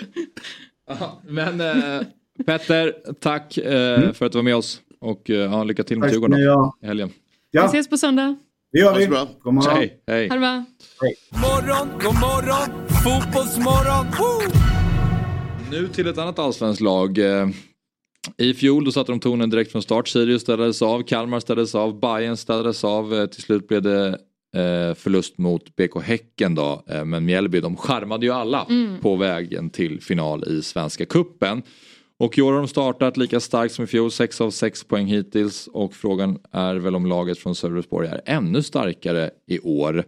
Aha, 0.90 1.22
Men 1.28 1.60
eh, 1.60 2.00
Petter, 2.46 2.94
tack 3.20 3.58
eh, 3.58 4.12
för 4.12 4.26
att 4.26 4.32
du 4.32 4.38
var 4.38 4.42
med 4.42 4.56
oss. 4.56 4.80
Och 5.00 5.30
eh, 5.30 5.36
ja, 5.36 5.64
lycka 5.64 5.84
till 5.84 5.98
ska 5.98 6.10
Djurgården 6.10 6.48
ha. 6.48 6.76
i 6.82 6.86
helgen. 6.86 7.10
Vi 7.52 7.58
ses 7.58 7.88
på 7.90 7.98
söndag. 7.98 8.36
Det 8.72 8.78
gör 8.78 8.90
Ha 8.90 8.98
vi. 8.98 9.04
så 9.04 9.10
bra. 9.10 9.28
God 9.42 9.54
morgon. 9.54 9.76
Hej, 9.76 10.02
hej. 10.06 10.28
Ha 10.28 10.34
det 10.34 10.40
bra. 10.40 10.64
Morgon, 11.40 11.88
god 12.02 12.14
morgon, 12.14 12.88
fotbollsmorgon. 13.04 14.06
Woo! 14.18 14.52
Nu 15.70 15.88
till 15.88 16.06
ett 16.06 16.18
annat 16.18 16.38
allsvenskt 16.38 16.80
lag. 16.80 17.18
Eh, 17.18 17.48
I 18.36 18.54
fjol 18.54 18.84
då 18.84 18.92
satte 18.92 19.12
de 19.12 19.20
tonen 19.20 19.50
direkt 19.50 19.72
från 19.72 19.82
start. 19.82 20.08
Sirius 20.08 20.42
ställdes 20.42 20.82
av, 20.82 21.02
Kalmar 21.02 21.40
ställdes 21.40 21.74
av, 21.74 22.00
Bayern 22.00 22.36
ställdes 22.36 22.84
av. 22.84 23.14
Eh, 23.14 23.26
Till 23.26 23.42
slut 23.42 23.68
blev 23.68 23.82
det 23.82 24.18
förlust 24.96 25.38
mot 25.38 25.76
BK 25.76 26.02
Häcken 26.02 26.54
då. 26.54 26.82
Men 27.04 27.24
Mjällby 27.24 27.60
de 27.60 27.76
charmade 27.76 28.26
ju 28.26 28.32
alla 28.32 28.66
Mm. 28.70 29.00
på 29.00 29.16
vägen 29.16 29.70
till 29.70 30.00
final 30.00 30.44
i 30.48 30.62
Svenska 30.62 31.04
Kuppen. 31.06 31.62
Och 32.20 32.38
i 32.38 32.42
år 32.42 32.52
har 32.52 32.58
de 32.58 32.68
startat 32.68 33.16
lika 33.16 33.40
starkt 33.40 33.74
som 33.74 33.84
i 33.84 33.88
fjol, 33.88 34.10
6 34.10 34.40
av 34.40 34.50
6 34.50 34.84
poäng 34.84 35.06
hittills. 35.06 35.66
Och 35.66 35.94
frågan 35.94 36.38
är 36.52 36.74
väl 36.74 36.94
om 36.94 37.06
laget 37.06 37.38
från 37.38 37.54
Sölvesborg 37.54 38.08
är 38.08 38.20
ännu 38.26 38.62
starkare 38.62 39.30
i 39.46 39.60
år. 39.60 40.04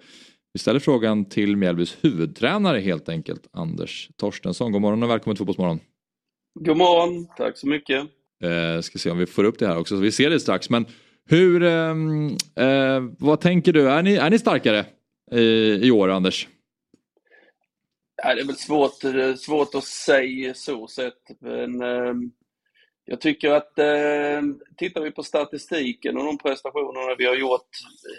Vi 0.53 0.61
ställer 0.61 0.81
frågan 0.81 1.25
till 1.25 1.57
Mjällbys 1.57 1.97
huvudtränare 2.01 2.79
helt 2.81 3.09
enkelt, 3.09 3.49
Anders 3.53 4.11
Torstensson. 4.17 4.73
God 4.73 4.83
morgon 4.83 5.03
och 5.03 5.11
välkommen 5.11 5.37
till 5.37 5.41
Fotbollsmorgon. 5.41 5.81
God 6.61 6.77
morgon, 6.77 7.27
tack 7.37 7.57
så 7.57 7.67
mycket. 7.67 8.05
Eh, 8.45 8.81
ska 8.81 8.99
se 8.99 9.11
om 9.11 9.19
vi 9.19 9.27
får 9.27 9.45
upp 9.45 9.59
det 9.59 9.67
här 9.67 9.79
också, 9.79 9.97
så 9.97 10.01
vi 10.01 10.13
ser 10.13 10.31
det 10.31 10.41
strax. 10.41 10.71
Men 10.71 10.87
hur, 11.29 11.63
ehm, 11.63 12.27
eh, 12.57 13.01
vad 13.19 13.41
tänker 13.41 13.73
du, 13.73 13.91
är 13.91 14.03
ni, 14.03 14.15
är 14.15 14.31
ni 14.31 14.39
starkare 14.39 14.85
i, 15.33 15.41
i 15.87 15.91
år 15.91 16.09
Anders? 16.09 16.49
Ja, 18.23 18.35
det 18.35 18.41
är 18.41 18.47
väl 18.47 18.57
svårt, 18.57 19.05
eh, 19.05 19.35
svårt 19.35 19.75
att 19.75 19.85
säga 19.85 20.55
så 20.55 20.87
sett, 20.87 21.41
men 21.41 21.83
eh, 21.83 22.15
jag 23.05 23.21
tycker 23.21 23.51
att 23.51 23.79
eh, 23.79 24.43
tittar 24.77 25.01
vi 25.01 25.11
på 25.11 25.23
statistiken 25.23 26.17
och 26.17 26.25
de 26.25 26.39
prestationerna 26.39 27.15
vi 27.19 27.27
har 27.27 27.35
gjort 27.35 27.69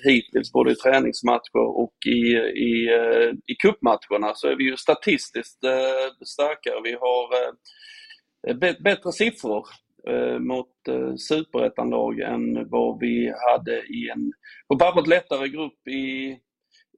hittills, 0.04 0.52
både 0.52 0.72
i 0.72 0.76
träningsmatcher 0.76 1.80
och 1.84 1.94
i, 2.06 2.36
i, 2.70 2.94
eh, 2.94 3.30
i 3.46 3.56
cupmatcherna, 3.56 4.34
så 4.36 4.48
är 4.48 4.56
vi 4.56 4.64
ju 4.64 4.78
statistiskt 4.78 5.64
eh, 5.64 6.26
starkare. 6.26 6.82
Vi 6.84 6.94
har 6.94 7.24
eh, 8.48 8.58
bättre 8.84 9.12
siffror 9.12 9.66
eh, 10.08 10.40
mot 10.40 10.88
eh, 10.88 11.16
superettanlag 11.16 12.20
än 12.20 12.70
vad 12.70 13.00
vi 13.00 13.34
hade 13.50 13.78
i 13.80 14.10
en 14.14 14.32
på 14.68 14.78
pappret 14.78 15.08
lättare 15.08 15.48
grupp 15.48 15.88
i, 15.88 16.38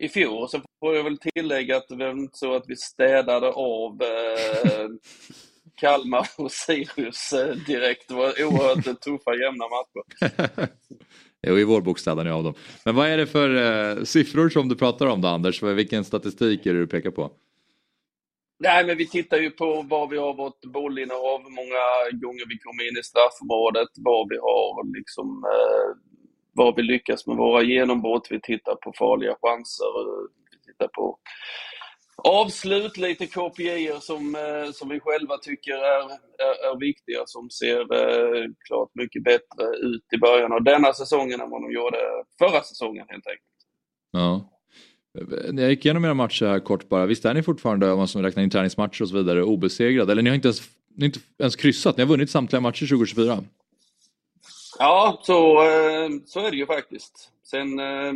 i 0.04 0.10
fjol. 0.10 0.50
Så 0.50 0.62
får 0.80 0.96
jag 0.96 1.04
väl 1.04 1.18
tillägga 1.18 1.78
att 1.78 1.88
det 1.88 1.96
var 1.96 2.12
inte 2.12 2.38
så 2.38 2.56
att 2.56 2.64
vi 2.68 2.76
städade 2.76 3.48
av 3.52 4.02
eh, 4.02 4.88
Kalmar 5.76 6.28
och 6.38 6.52
Sirius 6.52 7.34
eh, 7.34 7.56
direkt. 7.56 8.08
Det 8.08 8.14
var 8.14 8.44
oerhört 8.44 9.02
tuffa, 9.02 9.36
jämna 9.36 9.66
matcher. 9.68 10.70
Jo, 11.48 11.58
i 11.58 11.64
vår 11.64 11.82
bok 11.82 12.00
städar 12.00 12.24
ni 12.24 12.30
av 12.30 12.44
dem. 12.44 12.54
Men 12.86 12.96
vad 12.96 13.08
är 13.08 13.18
det 13.18 13.28
för 13.28 13.50
eh, 13.56 14.04
siffror 14.04 14.50
som 14.50 14.70
du 14.70 14.76
pratar 14.76 15.06
om 15.06 15.22
då 15.22 15.28
Anders? 15.28 15.64
Vilken 15.64 16.04
statistik 16.04 16.66
är 16.66 16.74
det 16.74 16.80
du 16.80 16.88
pekar 16.88 17.12
på? 17.12 17.32
Nej, 18.60 18.86
men 18.86 18.98
vi 18.98 19.08
tittar 19.10 19.38
ju 19.38 19.52
på 19.52 19.82
var 19.82 20.08
vi 20.08 20.18
har 20.18 20.34
vårt 20.34 20.62
bollinnehav, 20.66 21.44
hur 21.44 21.56
många 21.62 21.84
gånger 22.24 22.46
vi 22.50 22.58
kommer 22.58 22.84
in 22.90 22.98
i 23.00 23.04
straffområdet, 23.04 23.90
var 23.96 24.30
vi 24.30 24.38
har 24.38 24.98
liksom, 24.98 25.28
eh, 25.54 25.90
var 26.54 26.76
vi 26.76 26.82
lyckas 26.82 27.28
med 27.28 27.38
våra 27.38 27.64
genombrott. 27.64 28.28
Vi 28.30 28.42
tittar 28.42 28.76
på 28.76 28.94
farliga 28.98 29.36
chanser, 29.42 29.86
vi 30.52 30.72
tittar 30.72 30.88
på 30.88 31.18
avslut, 32.24 32.98
lite 32.98 33.26
KPI 33.28 33.92
som, 34.02 34.36
eh, 34.36 34.72
som 34.72 34.90
vi 34.90 35.00
själva 35.00 35.38
tycker 35.38 35.74
är, 35.74 36.04
är, 36.48 36.72
är 36.72 36.80
viktiga, 36.80 37.24
som 37.26 37.50
ser 37.50 37.80
eh, 37.80 38.46
klart 38.68 38.90
mycket 38.94 39.24
bättre 39.24 39.66
ut 39.82 40.04
i 40.16 40.18
början 40.18 40.54
av 40.54 40.64
denna 40.64 40.94
säsongen 40.94 41.42
än 41.42 41.50
vad 41.50 41.62
de 41.62 41.72
gjorde 41.72 41.98
förra 42.40 42.62
säsongen 42.62 43.06
helt 43.10 43.28
enkelt. 43.28 43.44
Ja. 44.12 44.50
Eh, 45.20 45.62
jag 45.62 45.70
gick 45.70 45.86
igenom 45.86 46.06
era 46.06 46.14
matcher 46.14 46.46
här 46.46 46.60
kort 46.60 46.90
bara. 46.90 47.06
Visst 47.06 47.26
är 47.26 47.34
ni 47.34 47.44
fortfarande, 47.44 47.92
om 47.92 47.98
man 47.98 48.08
som 48.08 48.22
räknar 48.22 48.44
in 48.44 48.50
träningsmatcher 48.50 49.02
och 49.02 49.10
så 49.10 49.16
vidare, 49.16 49.44
obesegrade? 49.44 50.12
Eller 50.12 50.22
ni 50.22 50.30
har 50.30 50.36
inte 50.36 50.48
ens, 50.48 50.62
ni 50.96 51.04
har 51.04 51.06
inte 51.06 51.20
ens 51.40 51.56
kryssat, 51.56 51.98
ni 51.98 52.04
har 52.04 52.10
vunnit 52.10 52.30
samtliga 52.30 52.62
matcher 52.62 52.88
2024. 52.88 53.44
Ja, 54.80 55.20
så, 55.24 55.64
eh, 55.64 56.10
så 56.26 56.40
är 56.40 56.52
det 56.52 56.58
ju 56.58 56.66
faktiskt. 56.66 57.32
Sen 57.44 57.80
eh, 57.80 58.14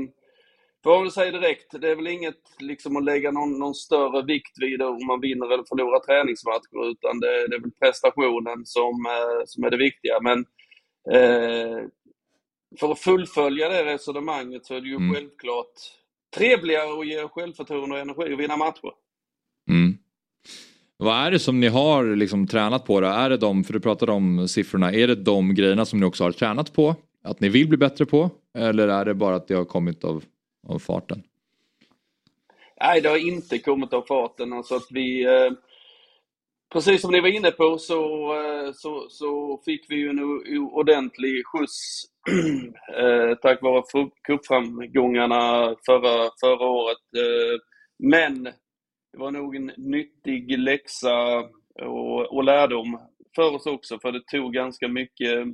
får 0.83 0.93
jag 0.93 1.01
väl 1.01 1.11
säga 1.11 1.31
direkt, 1.31 1.81
det 1.81 1.91
är 1.91 1.95
väl 1.95 2.07
inget 2.07 2.41
liksom 2.59 2.97
att 2.97 3.03
lägga 3.03 3.31
någon, 3.31 3.59
någon 3.59 3.75
större 3.75 4.25
vikt 4.25 4.53
vid 4.61 4.81
om 4.81 5.05
man 5.07 5.21
vinner 5.21 5.53
eller 5.53 5.63
förlorar 5.63 5.99
träningsmatcher, 5.99 6.91
utan 6.91 7.19
det, 7.19 7.47
det 7.47 7.55
är 7.55 7.61
väl 7.61 7.71
prestationen 7.71 8.65
som, 8.65 9.05
eh, 9.05 9.43
som 9.45 9.63
är 9.63 9.69
det 9.69 9.77
viktiga. 9.77 10.19
Men 10.21 10.39
eh, 11.15 11.79
för 12.79 12.91
att 12.91 12.99
fullfölja 12.99 13.69
det 13.69 13.85
resonemanget 13.85 14.65
så 14.65 14.75
är 14.75 14.81
det 14.81 14.87
ju 14.87 14.95
Mm. 14.95 15.15
självklart 15.15 15.73
trevligare 16.35 16.99
att 16.99 17.07
ge 17.07 17.27
självförtroende 17.27 17.95
och 17.95 18.01
energi 18.01 18.33
och 18.35 18.39
vinna 18.39 18.57
matcher. 18.57 18.91
Vad 20.99 21.25
är 21.25 21.31
det 21.31 21.39
som 21.39 21.59
ni 21.59 21.67
har 21.67 22.15
liksom 22.15 22.47
tränat 22.47 22.85
på 22.85 23.01
då? 23.01 23.07
Är 23.07 23.29
det 23.29 23.37
de, 23.37 23.63
för 23.63 23.73
du 23.73 23.79
pratade 23.79 24.11
om 24.11 24.47
siffrorna, 24.47 24.93
är 24.93 25.07
det 25.07 25.15
de 25.15 25.55
grejerna 25.55 25.85
som 25.85 25.99
ni 25.99 26.05
också 26.05 26.23
har 26.23 26.31
tränat 26.31 26.73
på? 26.73 26.95
Att 27.23 27.39
ni 27.39 27.49
vill 27.49 27.67
bli 27.67 27.77
bättre 27.77 28.05
på? 28.05 28.29
Eller 28.57 28.87
är 28.87 29.05
det 29.05 29.13
bara 29.13 29.35
att 29.35 29.47
det 29.47 29.53
har 29.53 29.65
kommit 29.65 30.03
av, 30.03 30.23
av 30.67 30.79
farten? 30.79 31.23
Nej, 32.81 33.01
det 33.01 33.09
har 33.09 33.27
inte 33.27 33.59
kommit 33.59 33.93
av 33.93 34.01
farten. 34.01 34.53
Alltså 34.53 34.75
att 34.75 34.87
vi, 34.89 35.25
eh, 35.25 35.51
precis 36.73 37.01
som 37.01 37.11
ni 37.11 37.21
var 37.21 37.27
inne 37.27 37.51
på 37.51 37.77
så, 37.77 38.33
eh, 38.35 38.71
så, 38.73 39.07
så 39.09 39.61
fick 39.65 39.85
vi 39.89 39.95
ju 39.95 40.09
en 40.09 40.19
ordentlig 40.71 41.45
skjuts 41.45 42.05
eh, 42.97 43.37
tack 43.41 43.61
vare 43.61 44.09
cupframgångarna 44.23 45.75
förra, 45.85 46.29
förra 46.41 46.65
året. 46.65 46.97
Eh, 47.17 47.59
men 47.99 48.47
det 49.17 49.21
var 49.23 49.31
nog 49.31 49.55
en 49.55 49.71
nyttig 49.77 50.59
läxa 50.59 51.13
och, 51.81 52.35
och 52.35 52.43
lärdom 52.43 52.99
för 53.35 53.55
oss 53.55 53.65
också, 53.65 53.99
för 53.99 54.11
det 54.11 54.27
tog 54.27 54.53
ganska 54.53 54.87
mycket 54.87 55.45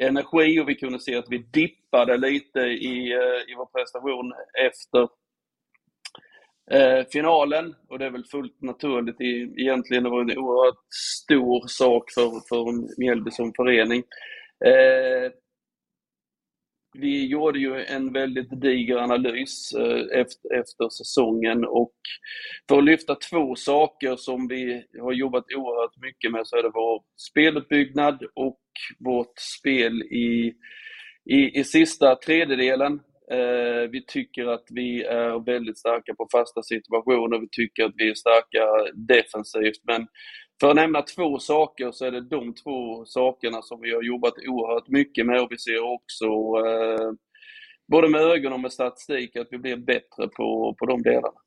energi 0.00 0.60
och 0.60 0.68
vi 0.68 0.74
kunde 0.74 1.00
se 1.00 1.16
att 1.16 1.30
vi 1.30 1.38
dippade 1.38 2.16
lite 2.16 2.60
i, 2.60 3.12
eh, 3.12 3.52
i 3.52 3.54
vår 3.56 3.66
prestation 3.66 4.32
efter 4.66 5.08
eh, 6.70 7.06
finalen 7.12 7.74
och 7.88 7.98
det 7.98 8.06
är 8.06 8.10
väl 8.10 8.24
fullt 8.24 8.62
naturligt 8.62 9.20
i, 9.20 9.54
egentligen. 9.56 10.04
Det 10.04 10.10
var 10.10 10.20
en 10.20 10.38
oerhört 10.38 10.84
stor 11.22 11.64
sak 11.66 12.04
för, 12.14 12.48
för 12.48 13.00
Mjällby 13.00 13.30
som 13.30 13.52
förening. 13.56 14.02
Eh, 14.64 15.32
vi 16.92 17.26
gjorde 17.26 17.58
ju 17.58 17.84
en 17.84 18.12
väldigt 18.12 18.60
diger 18.60 18.96
analys 18.96 19.72
eh, 19.72 20.20
efter, 20.20 20.60
efter 20.60 20.88
säsongen 20.88 21.64
och 21.64 21.94
för 22.68 22.78
att 22.78 22.84
lyfta 22.84 23.14
två 23.30 23.54
saker 23.54 24.16
som 24.16 24.48
vi 24.48 24.84
har 25.00 25.12
jobbat 25.12 25.44
oerhört 25.56 25.96
mycket 25.96 26.32
med 26.32 26.46
så 26.46 26.56
är 26.56 26.62
det 26.62 26.70
vår 26.74 27.02
speluppbyggnad 27.30 28.24
och 28.34 28.60
vårt 28.98 29.38
spel 29.58 30.02
i, 30.02 30.52
i, 31.30 31.60
i 31.60 31.64
sista 31.64 32.16
tredjedelen. 32.16 33.00
Eh, 33.32 33.90
vi 33.90 34.04
tycker 34.06 34.46
att 34.46 34.64
vi 34.70 35.02
är 35.02 35.44
väldigt 35.44 35.78
starka 35.78 36.14
på 36.14 36.28
fasta 36.32 36.62
situationer. 36.62 37.38
Vi 37.40 37.48
tycker 37.50 37.84
att 37.84 37.94
vi 37.96 38.10
är 38.10 38.14
starka 38.14 38.92
defensivt. 38.94 39.80
Men 39.86 40.06
för 40.60 40.70
att 40.70 40.76
nämna 40.76 41.02
två 41.02 41.38
saker 41.38 41.92
så 41.92 42.04
är 42.04 42.10
det 42.10 42.20
de 42.20 42.54
två 42.54 43.04
sakerna 43.04 43.62
som 43.62 43.80
vi 43.80 43.94
har 43.94 44.02
jobbat 44.02 44.34
oerhört 44.48 44.88
mycket 44.88 45.26
med 45.26 45.40
och 45.40 45.52
vi 45.52 45.58
ser 45.58 45.92
också 45.92 46.26
eh, 46.66 47.12
både 47.88 48.08
med 48.08 48.20
ögon 48.20 48.52
och 48.52 48.60
med 48.60 48.72
statistik 48.72 49.36
att 49.36 49.48
vi 49.50 49.58
blir 49.58 49.76
bättre 49.76 50.28
på, 50.28 50.74
på 50.78 50.86
de 50.86 51.02
delarna. 51.02 51.40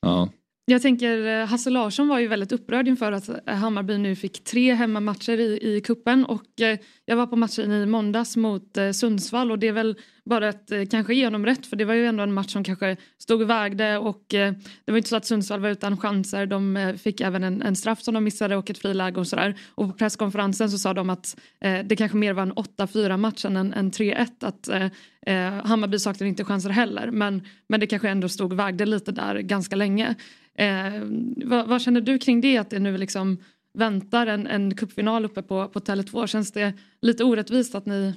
Ja. 0.00 0.28
Jag 0.68 0.82
tänker 0.82 1.26
eh, 1.26 1.46
Hasse 1.46 1.70
Larsson 1.70 2.08
var 2.08 2.18
ju 2.18 2.26
väldigt 2.26 2.52
upprörd 2.52 2.88
inför 2.88 3.12
att 3.12 3.28
eh, 3.28 3.54
Hammarby 3.54 3.98
nu 3.98 4.16
fick 4.16 4.44
tre 4.44 4.74
hemmamatcher 4.74 5.40
i, 5.40 5.76
i 5.76 5.80
kuppen 5.80 6.24
och 6.24 6.60
eh, 6.60 6.78
jag 7.04 7.16
var 7.16 7.26
på 7.26 7.36
matchen 7.36 7.72
i 7.72 7.86
måndags 7.86 8.36
mot 8.36 8.78
Sundsvall 8.94 9.50
och 9.50 9.58
det 9.58 9.68
är 9.68 9.72
väl 9.72 9.96
bara 10.26 10.48
att 10.48 10.70
eh, 10.70 10.84
kanske 10.84 11.14
ge 11.14 11.24
honom 11.24 11.46
rätt 11.46 11.66
för 11.66 11.76
det 11.76 11.84
var 11.84 11.94
ju 11.94 12.06
ändå 12.06 12.22
en 12.22 12.32
match 12.32 12.52
som 12.52 12.64
kanske 12.64 12.96
stod 13.18 13.42
och 13.42 13.50
vägde 13.50 13.98
och 13.98 14.34
eh, 14.34 14.52
det 14.84 14.92
var 14.92 14.96
inte 14.96 15.08
så 15.08 15.16
att 15.16 15.26
Sundsvall 15.26 15.60
var 15.60 15.68
utan 15.68 15.96
chanser. 15.96 16.46
De 16.46 16.76
eh, 16.76 16.94
fick 16.94 17.20
även 17.20 17.44
en, 17.44 17.62
en 17.62 17.76
straff 17.76 18.02
som 18.02 18.14
de 18.14 18.24
missade 18.24 18.56
och 18.56 18.70
ett 18.70 18.78
friläge 18.78 19.20
och 19.20 19.26
sådär. 19.26 19.54
Och 19.74 19.88
på 19.88 19.92
presskonferensen 19.92 20.70
så 20.70 20.78
sa 20.78 20.94
de 20.94 21.10
att 21.10 21.36
det 21.60 21.96
kanske 21.96 22.16
mer 22.16 22.32
var 22.32 22.42
en 22.42 22.52
8-4 22.52 23.16
match 23.16 23.44
än 23.44 23.56
en, 23.56 23.72
en 23.72 23.90
3-1 23.90 24.26
att 24.40 24.68
Hammarby 25.64 25.98
saknade 25.98 26.28
inte 26.28 26.44
chanser 26.44 26.70
heller 26.70 27.10
men, 27.10 27.42
men 27.68 27.80
det 27.80 27.86
kanske 27.86 28.08
ändå 28.08 28.28
stod 28.28 28.52
och 28.52 28.58
vägde 28.58 28.86
lite 28.86 29.12
där 29.12 29.38
ganska 29.38 29.76
länge. 29.76 30.14
Eh, 30.58 31.02
vad, 31.36 31.68
vad, 31.68 31.82
känner 31.82 32.00
du 32.00 32.18
kring 32.18 32.40
det 32.40 32.58
att 32.58 32.70
det 32.70 32.78
nu 32.78 32.98
liksom 32.98 33.38
väntar 33.74 34.26
en, 34.26 34.46
en 34.46 34.74
cupfinal 34.74 35.24
uppe 35.24 35.42
på, 35.42 35.68
på 35.68 35.80
Tele2? 35.80 36.26
Känns 36.26 36.52
det 36.52 36.72
lite 37.02 37.24
orättvist 37.24 37.74
att 37.74 37.86
ni 37.86 38.14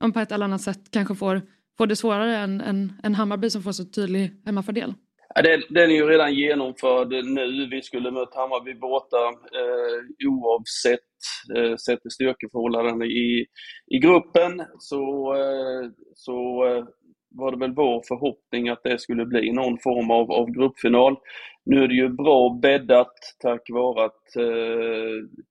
om 0.00 0.12
på 0.12 0.20
ett 0.20 0.32
eller 0.32 0.44
annat 0.44 0.60
sätt 0.60 0.90
kanske 0.90 1.14
får, 1.14 1.42
får 1.78 1.86
det 1.86 1.96
svårare 1.96 2.36
än, 2.36 2.60
än, 2.60 2.92
än 3.02 3.14
Hammarby 3.14 3.50
som 3.50 3.62
får 3.62 3.72
så 3.72 3.84
tydlig 3.84 4.30
hemmafördel? 4.44 4.94
Ja, 5.34 5.42
den, 5.42 5.62
den 5.68 5.90
är 5.90 5.94
ju 5.94 6.06
redan 6.06 6.34
genomförd 6.34 7.08
nu. 7.08 7.68
Vi 7.70 7.82
skulle 7.82 8.10
möta 8.10 8.38
Hammarby 8.40 8.74
borta 8.74 9.16
eh, 9.60 10.28
oavsett 10.28 11.10
eh, 11.56 11.76
sett 11.76 12.02
till 12.02 12.10
styrkeförhållanden 12.10 13.02
i, 13.02 13.46
i 13.86 13.98
gruppen. 13.98 14.62
Så, 14.78 15.34
eh, 15.34 15.90
så 16.14 16.66
eh, 16.66 16.84
var 17.30 17.52
det 17.52 17.58
väl 17.58 17.74
vår 17.74 18.02
förhoppning 18.08 18.68
att 18.68 18.82
det 18.82 19.00
skulle 19.00 19.26
bli 19.26 19.52
någon 19.52 19.78
form 19.78 20.10
av, 20.10 20.30
av 20.32 20.50
gruppfinal. 20.50 21.16
Nu 21.64 21.82
är 21.82 21.88
det 21.88 21.94
ju 21.94 22.08
bra 22.08 22.58
bäddat 22.62 23.14
tack 23.38 23.70
vare 23.70 24.04
att 24.04 24.36
eh, 24.36 25.42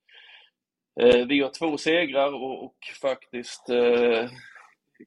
vi 1.06 1.42
har 1.42 1.52
två 1.60 1.78
segrar 1.78 2.34
och, 2.34 2.66
och 2.66 2.78
faktiskt 3.02 3.70
eh, 3.70 4.30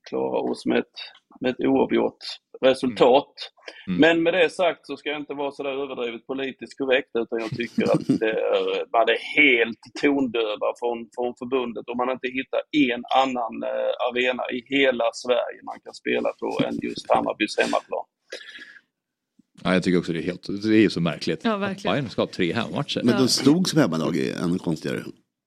klarar 0.09 0.51
oss 0.51 0.67
med 0.67 0.79
ett, 0.79 0.99
med 1.41 1.51
ett 1.51 1.61
oavgjort 1.61 2.23
resultat. 2.61 3.35
Mm. 3.87 4.01
Men 4.01 4.23
med 4.23 4.35
det 4.35 4.51
sagt 4.51 4.87
så 4.87 4.97
ska 4.97 5.09
jag 5.09 5.21
inte 5.21 5.35
vara 5.35 5.53
så 5.53 5.63
där 5.63 5.71
överdrivet 5.71 6.27
politiskt 6.27 6.79
korrekt 6.79 7.11
utan 7.19 7.39
jag 7.41 7.51
tycker 7.51 7.85
att 7.95 8.07
det 8.21 8.31
är, 8.31 8.93
man 8.97 9.09
är 9.17 9.21
helt 9.41 9.83
tondöva 10.03 10.69
från, 10.81 10.99
från 11.17 11.33
förbundet 11.41 11.89
och 11.89 11.97
man 11.97 12.11
inte 12.11 12.29
hittar 12.39 12.63
en 12.93 13.05
annan 13.23 13.55
eh, 13.71 13.93
arena 14.09 14.43
i 14.57 14.59
hela 14.77 15.07
Sverige 15.23 15.61
man 15.71 15.81
kan 15.85 15.95
spela 15.95 16.31
på 16.41 16.49
än 16.67 16.79
just 16.83 17.11
Hammarbys 17.13 17.59
hemmaplan. 17.59 18.05
Ja, 19.65 19.75
jag 19.75 19.83
tycker 19.83 19.99
också 19.99 20.13
det 20.13 20.19
är 20.19 20.23
helt, 20.23 20.47
det 20.63 20.85
är 20.85 20.89
så 20.89 21.01
märkligt. 21.01 21.41
Ja, 21.45 21.57
verkligen. 21.57 21.95
Bayern 21.95 22.11
ska 22.11 22.23
ha 22.23 22.27
tre 22.27 22.53
hemmamatcher. 22.53 23.01
Men 23.05 23.19
de 23.23 23.29
stod 23.29 23.69
som 23.69 23.81
hemmalag 23.81 24.17
ännu 24.17 24.59
konstigare. 24.59 25.03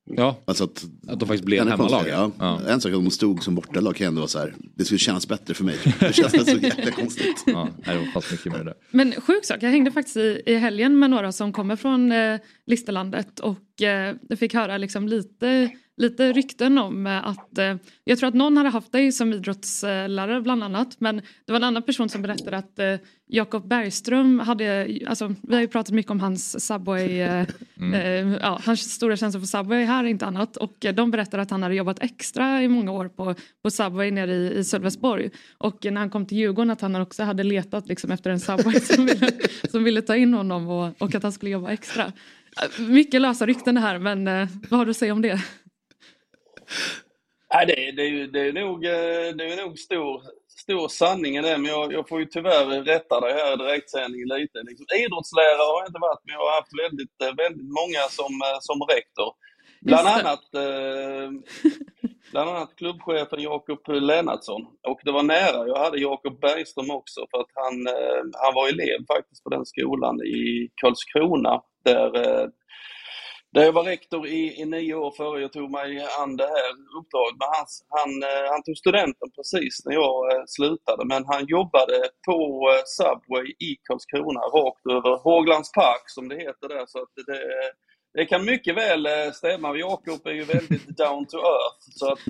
Ja, 0.08 0.44
alltså 0.46 0.64
att, 0.64 0.86
att 1.08 1.20
de 1.20 1.26
faktiskt 1.26 1.44
blev 1.44 1.68
hemmalag. 1.68 2.08
Ja. 2.10 2.32
Ja. 2.40 2.62
En 2.68 2.82
sak 2.82 2.90
att 2.92 3.04
de 3.04 3.12
stod 3.12 3.44
som 3.44 3.56
bortalag 3.56 3.96
kan 3.96 4.08
ändå 4.08 4.22
vara 4.22 4.28
så 4.28 4.40
här, 4.40 4.56
det 4.76 4.86
skulle 4.86 5.00
kännas 5.00 5.28
bättre 5.28 5.54
för 5.54 5.64
mig. 5.64 5.78
Det 6.00 6.16
känns 6.16 6.32
så 6.32 6.58
jäkla 6.58 6.92
konstigt. 6.92 7.44
Ja, 7.46 7.70
det 7.86 7.98
var 7.98 8.06
fast 8.06 8.32
mycket 8.32 8.52
med 8.52 8.60
det 8.60 8.64
där. 8.64 8.74
Men 8.92 9.22
sjuk 9.22 9.46
sak, 9.46 9.58
jag 9.62 9.70
hängde 9.70 9.92
faktiskt 9.92 10.18
i, 10.18 10.42
i 10.46 10.56
helgen 10.56 11.00
med 11.00 11.10
några 11.10 11.32
som 11.32 11.54
kommer 11.54 11.76
från 11.76 12.12
eh, 12.12 12.40
Listerlandet 12.66 13.40
och 13.40 13.82
eh, 13.82 14.16
fick 14.40 14.54
höra 14.54 14.78
liksom 14.78 15.08
lite 15.08 15.72
lite 15.98 16.34
rykten 16.34 16.78
om 16.78 17.08
eh, 17.08 17.28
att 17.28 17.58
eh, 17.58 17.76
jag 18.04 18.20
tror 18.20 18.30
att 18.30 18.36
någon 18.36 18.58
hade 18.58 18.70
haft 18.70 18.92
dig 18.92 19.12
som 19.12 19.34
idrottslärare 19.34 20.42
bland 20.42 20.64
annat 20.64 20.96
men 21.00 21.16
det 21.16 21.52
var 21.52 21.56
en 21.56 21.64
annan 21.64 21.84
person 21.84 22.10
som 22.10 22.22
berättade 22.22 22.58
att 22.58 22.80
eh, 22.80 22.96
Jakob 23.28 23.68
Bergström 23.68 24.40
hade, 24.40 24.88
alltså 25.08 25.36
vi 25.44 25.54
har 25.54 25.62
ju 25.62 25.68
pratat 25.68 25.94
mycket 25.94 26.12
om 26.12 26.20
hans 26.20 26.66
Subway, 26.66 27.20
mm. 27.80 28.38
ja, 28.42 28.62
hans 28.66 28.92
stora 28.92 29.18
känsla 29.18 29.40
för 29.40 29.48
Subway 29.48 29.86
här 29.86 30.04
inte 30.04 30.26
annat 30.26 30.58
och 30.58 30.86
de 30.94 31.12
berättade 31.12 31.44
att 31.44 31.52
han 31.52 31.64
hade 31.64 31.76
jobbat 31.76 32.04
extra 32.04 32.64
i 32.64 32.68
många 32.68 32.92
år 32.92 33.08
på, 33.08 33.36
på 33.64 33.72
Subway 33.72 34.12
nere 34.12 34.34
i, 34.34 34.58
i 34.58 34.64
Sölvesborg 34.64 35.30
och 35.58 35.86
när 35.86 36.02
han 36.02 36.10
kom 36.10 36.26
till 36.26 36.38
Djurgården 36.38 36.72
att 36.72 36.82
han 36.82 36.96
också 36.96 37.24
hade 37.24 37.44
letat 37.44 37.88
liksom 37.88 38.12
efter 38.12 38.30
en 38.30 38.40
Subway 38.40 38.80
som 38.80 39.06
ville, 39.06 39.32
som 39.72 39.84
ville 39.84 40.02
ta 40.02 40.16
in 40.16 40.34
honom 40.34 40.68
och, 40.68 41.02
och 41.02 41.16
att 41.16 41.24
han 41.24 41.32
skulle 41.32 41.52
jobba 41.52 41.72
extra. 41.72 42.12
Mycket 42.80 43.22
lösa 43.22 43.46
rykten 43.46 43.76
det 43.76 43.82
här 43.82 44.00
men 44.00 44.26
vad 44.70 44.80
har 44.80 44.86
du 44.86 44.92
att 44.92 44.98
säga 44.98 45.14
om 45.14 45.22
det? 45.22 45.42
Nej, 47.54 47.66
det, 47.66 47.92
det, 47.92 48.28
det 48.28 48.40
är 48.40 48.54
nog, 48.54 48.86
eh, 48.86 49.30
det 49.38 49.46
är 49.54 49.66
nog 49.66 49.80
stor, 49.80 50.22
stor 50.48 50.88
sanning 50.88 51.38
i 51.38 51.42
det, 51.42 51.58
men 51.58 51.72
jag, 51.72 51.94
jag 51.94 52.10
får 52.10 52.20
ju 52.20 52.26
tyvärr 52.26 52.66
rätta 52.84 53.20
dig 53.20 53.34
här 53.34 53.54
i 53.54 53.58
direktsändning 53.58 54.22
lite. 54.26 54.58
Liksom, 54.70 54.86
idrottslärare 55.04 55.70
har 55.72 55.82
jag 55.82 55.90
inte 55.90 56.06
varit, 56.10 56.24
men 56.24 56.34
jag 56.34 56.42
har 56.46 56.56
haft 56.60 56.80
väldigt, 56.84 57.22
eh, 57.24 57.36
väldigt 57.44 57.70
många 57.80 58.04
som, 58.18 58.32
eh, 58.48 58.60
som 58.62 58.78
rektor. 58.96 59.30
Bland 59.82 60.08
annat, 60.08 60.54
eh, 60.56 61.30
bland 62.32 62.50
annat 62.50 62.76
klubbchefen 62.76 63.42
Jakob 63.42 63.80
Lennartsson. 63.88 64.62
Och 64.88 65.00
det 65.04 65.12
var 65.12 65.24
nära, 65.24 65.68
jag 65.68 65.80
hade 65.80 65.98
Jakob 65.98 66.40
Bergström 66.42 66.92
också 66.92 67.20
för 67.32 67.38
att 67.40 67.52
han, 67.54 67.88
eh, 67.88 68.22
han 68.44 68.54
var 68.54 68.68
elev 68.68 69.00
faktiskt 69.08 69.44
på 69.44 69.50
den 69.50 69.66
skolan 69.66 70.22
i 70.22 70.70
Karlskrona 70.76 71.62
där 71.84 72.10
eh, 72.28 72.48
där 73.56 73.64
jag 73.64 73.72
var 73.72 73.84
rektor 73.84 74.28
i, 74.28 74.62
i 74.62 74.66
nio 74.66 74.94
år 74.94 75.12
före 75.12 75.42
jag 75.42 75.54
tog 75.54 75.72
mig 75.72 76.08
an 76.20 76.38
det 76.38 76.48
här 76.56 76.72
uppdraget. 77.00 77.36
Men 77.40 77.50
han, 77.58 77.66
han, 77.98 78.12
eh, 78.30 78.52
han 78.52 78.64
tog 78.64 78.78
studenten 78.78 79.30
precis 79.36 79.86
när 79.86 79.94
jag 79.94 80.32
eh, 80.32 80.44
slutade, 80.48 81.06
men 81.06 81.26
han 81.26 81.46
jobbade 81.46 81.98
på 82.28 82.40
eh, 82.72 82.84
Subway 82.98 83.48
i 83.68 83.72
Karlskrona, 83.88 84.40
rakt 84.40 84.86
över 84.98 85.18
Håglands 85.18 85.72
park 85.72 86.06
som 86.06 86.30
det 86.30 86.36
heter 86.36 86.68
där. 86.70 86.86
Så 86.88 87.00
att 87.04 87.14
det, 87.28 87.42
det 88.14 88.26
kan 88.26 88.46
mycket 88.46 88.76
väl 88.76 89.08
stämma. 89.34 89.78
Jakob 89.78 90.28
är 90.28 90.32
ju 90.32 90.44
väldigt 90.44 90.98
down 90.98 91.26
to 91.26 91.38
earth. 91.38 91.84
Så 92.00 92.12
att 92.12 92.26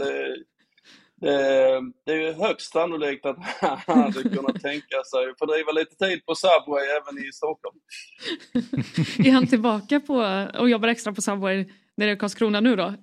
det 2.05 2.11
är 2.11 2.21
ju 2.21 2.33
högst 2.33 2.71
sannolikt 2.71 3.25
att 3.25 3.37
han 3.87 4.01
hade 4.01 4.23
kunnat 4.23 4.61
tänka 4.61 5.03
sig 5.11 5.29
att 5.29 5.39
fördriva 5.39 5.71
lite 5.71 5.95
tid 5.95 6.25
på 6.25 6.35
Subway 6.35 6.85
även 6.85 7.25
i 7.27 7.31
Stockholm. 7.31 7.79
är 9.27 9.31
han 9.31 9.47
tillbaka 9.47 9.99
på 9.99 10.47
och 10.59 10.69
jobbar 10.69 10.87
extra 10.87 11.13
på 11.13 11.21
Subway 11.21 11.65
nere 11.97 12.11
i 12.11 12.17
Karlskrona 12.17 12.59
nu 12.59 12.75
då? 12.75 12.93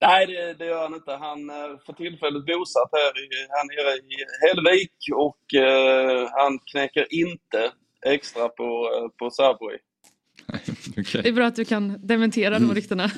Nej, 0.00 0.26
det, 0.26 0.54
det, 0.54 0.66
gör 0.66 0.82
han 0.82 0.94
inte. 0.94 1.12
Han 1.12 1.50
är 1.50 1.84
för 1.86 1.92
tillfället 1.92 2.46
bosatt 2.46 2.90
här, 2.92 3.24
i, 3.24 3.28
här 3.50 3.64
nere 3.66 3.96
i 3.96 4.16
Hällevik 4.46 4.92
och 5.14 5.54
eh, 5.54 6.28
han 6.32 6.58
knäcker 6.58 7.06
inte 7.14 7.72
extra 8.06 8.48
på, 8.48 8.90
eh, 8.94 9.08
på 9.18 9.30
Subway. 9.30 9.78
okay. 11.00 11.22
Det 11.22 11.28
är 11.28 11.32
bra 11.32 11.46
att 11.46 11.56
du 11.56 11.64
kan 11.64 12.06
dementera 12.06 12.58
de 12.58 12.74
ryktena. 12.74 13.10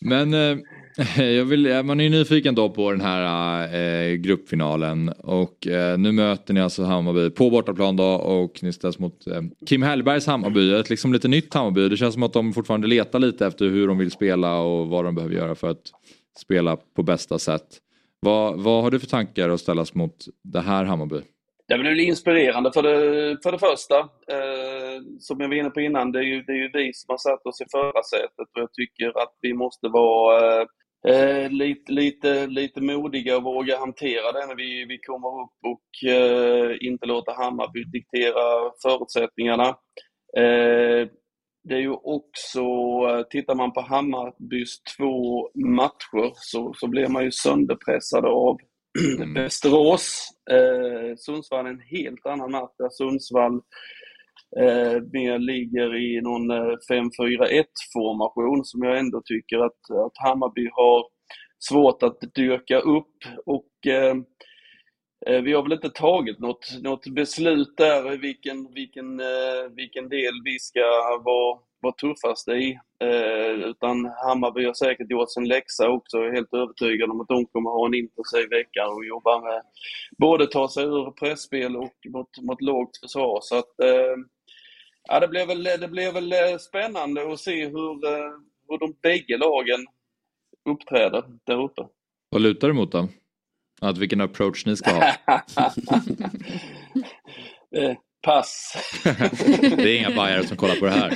Men 0.00 0.34
eh, 0.34 0.58
jag 1.24 1.44
vill, 1.44 1.66
eh, 1.66 1.82
man 1.82 2.00
är 2.00 2.04
ju 2.04 2.10
nyfiken 2.10 2.54
då 2.54 2.70
på 2.70 2.90
den 2.90 3.00
här 3.00 3.64
eh, 3.74 4.14
gruppfinalen 4.14 5.08
och 5.08 5.66
eh, 5.66 5.98
nu 5.98 6.12
möter 6.12 6.54
ni 6.54 6.60
alltså 6.60 6.84
Hammarby 6.84 7.30
på 7.30 7.50
bortaplan 7.50 7.96
då 7.96 8.04
och 8.04 8.62
ni 8.62 8.72
ställs 8.72 8.98
mot 8.98 9.26
eh, 9.26 9.42
Kim 9.66 9.82
Hellbergs 9.82 10.26
Hammarby, 10.26 10.74
ett 10.74 10.90
liksom 10.90 11.12
lite 11.12 11.28
nytt 11.28 11.54
Hammarby. 11.54 11.88
Det 11.88 11.96
känns 11.96 12.14
som 12.14 12.22
att 12.22 12.32
de 12.32 12.52
fortfarande 12.52 12.86
letar 12.86 13.18
lite 13.18 13.46
efter 13.46 13.64
hur 13.64 13.88
de 13.88 13.98
vill 13.98 14.10
spela 14.10 14.58
och 14.58 14.88
vad 14.88 15.04
de 15.04 15.14
behöver 15.14 15.34
göra 15.34 15.54
för 15.54 15.70
att 15.70 15.82
spela 16.38 16.76
på 16.96 17.02
bästa 17.02 17.38
sätt. 17.38 17.66
Vad, 18.20 18.60
vad 18.60 18.82
har 18.82 18.90
du 18.90 19.00
för 19.00 19.06
tankar 19.06 19.48
att 19.48 19.60
ställas 19.60 19.94
mot 19.94 20.16
det 20.44 20.60
här 20.60 20.84
Hammarby? 20.84 21.20
Det 21.68 21.74
är 21.74 21.78
väl 21.78 22.00
inspirerande 22.00 22.72
för 22.72 22.82
det, 22.82 23.38
för 23.42 23.52
det 23.52 23.58
första. 23.58 23.98
Eh, 24.34 25.02
som 25.18 25.40
jag 25.40 25.48
var 25.48 25.54
inne 25.54 25.70
på 25.70 25.80
innan, 25.80 26.12
det 26.12 26.18
är, 26.18 26.22
ju, 26.22 26.42
det 26.42 26.52
är 26.52 26.56
ju 26.56 26.70
vi 26.72 26.92
som 26.94 27.12
har 27.12 27.18
satt 27.18 27.46
oss 27.46 27.60
i 27.60 27.64
förarsätet 27.70 28.48
och 28.54 28.60
jag 28.60 28.72
tycker 28.72 29.22
att 29.22 29.34
vi 29.40 29.54
måste 29.54 29.88
vara 29.88 30.60
eh, 30.60 30.66
eh 31.08 31.50
lite, 31.50 31.92
lite, 31.92 32.46
lite 32.46 32.80
modiga 32.80 33.36
och 33.36 33.42
våga 33.42 33.78
hantera 33.78 34.32
det 34.32 34.46
när 34.46 34.56
vi, 34.56 34.84
vi 34.84 34.98
kommer 34.98 35.28
upp 35.28 35.58
och 35.72 36.10
eh, 36.10 36.76
inte 36.80 37.06
låta 37.06 37.32
Hammarby 37.32 37.84
diktera 37.84 38.70
förutsättningarna. 38.82 39.68
Eh, 40.36 41.08
det 41.68 41.74
är 41.74 41.80
ju 41.80 41.92
också, 41.92 42.60
eh, 43.08 43.22
tittar 43.30 43.54
man 43.54 43.72
på 43.72 43.80
Hammarbys 43.80 44.82
två 44.96 45.48
matcher 45.54 46.32
så, 46.34 46.74
så 46.74 46.88
blir 46.88 47.08
man 47.08 47.24
ju 47.24 47.30
sönderpressad 47.32 48.24
av 48.24 48.56
Mm. 49.00 49.34
Västerås. 49.34 50.28
Eh, 50.50 51.16
Sundsvall 51.16 51.66
är 51.66 51.70
en 51.70 51.80
helt 51.80 52.26
annan 52.26 52.50
match 52.50 52.74
där 52.78 52.88
Sundsvall 52.90 53.60
eh, 54.60 55.02
mer 55.12 55.38
ligger 55.38 55.96
i 55.96 56.20
någon 56.20 56.50
eh, 56.50 56.76
5-4-1 56.90 57.64
formation 57.92 58.64
som 58.64 58.82
jag 58.82 58.98
ändå 58.98 59.22
tycker 59.24 59.58
att, 59.58 59.90
att 60.06 60.12
Hammarby 60.24 60.68
har 60.72 61.04
svårt 61.58 62.02
att 62.02 62.18
dyrka 62.34 62.78
upp. 62.78 63.16
Och 63.46 63.86
eh, 63.86 64.16
eh, 65.26 65.42
vi 65.42 65.52
har 65.52 65.62
väl 65.62 65.72
inte 65.72 65.90
tagit 65.90 66.38
något, 66.38 66.78
något 66.82 67.06
beslut 67.06 67.76
där 67.76 68.16
vilken, 68.16 68.74
vilken, 68.74 69.20
eh, 69.20 69.70
vilken 69.76 70.08
del 70.08 70.34
vi 70.44 70.58
ska 70.58 70.80
vara, 71.24 71.58
var 71.84 71.92
tuffast 71.92 72.48
i. 72.48 72.78
Eh, 73.00 73.68
utan 73.70 74.10
Hammarby 74.26 74.64
har 74.66 74.74
säkert 74.74 75.10
gjort 75.10 75.30
sin 75.30 75.48
läxa 75.48 75.88
också. 75.88 76.18
Jag 76.18 76.26
är 76.26 76.32
helt 76.32 76.54
övertygad 76.54 77.10
om 77.10 77.20
att 77.20 77.28
de 77.28 77.46
kommer 77.46 77.70
ha 77.70 77.86
en 77.86 77.94
intensiv 77.94 78.48
vecka 78.50 78.88
och 78.88 79.04
jobba 79.04 79.40
med 79.40 79.62
både 80.18 80.46
ta 80.46 80.68
sig 80.68 80.84
ur 80.84 81.10
pressspel 81.10 81.76
och 81.76 81.94
mot, 82.08 82.38
mot 82.42 82.62
lågt 82.62 82.96
försvar. 83.02 83.38
Så 83.42 83.58
att, 83.58 83.80
eh, 83.80 84.16
ja, 85.08 85.20
det 85.20 85.28
blir 85.28 85.46
väl, 85.46 85.64
det 85.64 85.88
blir 85.88 86.12
väl 86.12 86.32
eh, 86.32 86.58
spännande 86.58 87.32
att 87.32 87.40
se 87.40 87.66
hur, 87.66 88.00
hur 88.68 88.78
de 88.78 88.94
bägge 89.02 89.36
lagen 89.36 89.86
uppträder 90.70 91.24
där 91.44 91.62
uppe. 91.62 91.82
Vad 92.30 92.42
lutar 92.42 92.68
du 92.68 92.74
mot 92.74 92.92
då? 92.92 93.08
Att 93.80 93.98
vilken 93.98 94.20
approach 94.20 94.66
ni 94.66 94.76
ska 94.76 94.90
ha? 94.90 95.12
Pass. 98.24 98.76
det 99.60 99.90
är 99.90 99.98
inga 99.98 100.10
bajare 100.10 100.46
som 100.46 100.56
kollar 100.56 100.76
på 100.76 100.84
det 100.84 100.90
här. 100.90 101.10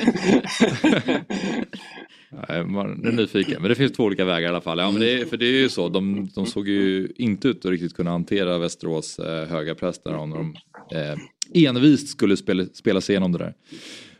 Man 2.64 3.06
är 3.06 3.12
nyfiken, 3.12 3.62
men 3.62 3.68
det 3.68 3.74
finns 3.74 3.92
två 3.92 4.04
olika 4.04 4.24
vägar 4.24 4.48
i 4.48 4.50
alla 4.50 4.60
fall. 4.60 4.78
Ja, 4.78 4.90
men 4.90 5.00
det 5.00 5.12
är, 5.12 5.24
för 5.24 5.36
det 5.36 5.46
är 5.46 5.60
ju 5.60 5.68
så, 5.68 5.88
de, 5.88 6.28
de 6.34 6.46
såg 6.46 6.68
ju 6.68 7.12
inte 7.16 7.48
ut 7.48 7.64
att 7.64 7.70
riktigt 7.70 7.96
kunna 7.96 8.10
hantera 8.10 8.58
Västerås 8.58 9.18
eh, 9.18 9.48
höga 9.48 9.74
press 9.74 10.02
där 10.02 10.14
om 10.14 10.30
de 10.30 10.56
eh, 10.98 11.18
envist 11.66 12.08
skulle 12.08 12.36
spela, 12.36 12.64
spela 12.66 13.00
sig 13.00 13.12
igenom 13.12 13.32
det 13.32 13.38
där. 13.38 13.54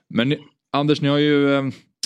Men 0.09 0.37
Anders, 0.73 1.01
ni 1.01 1.09
har 1.09 1.19
ju 1.19 1.55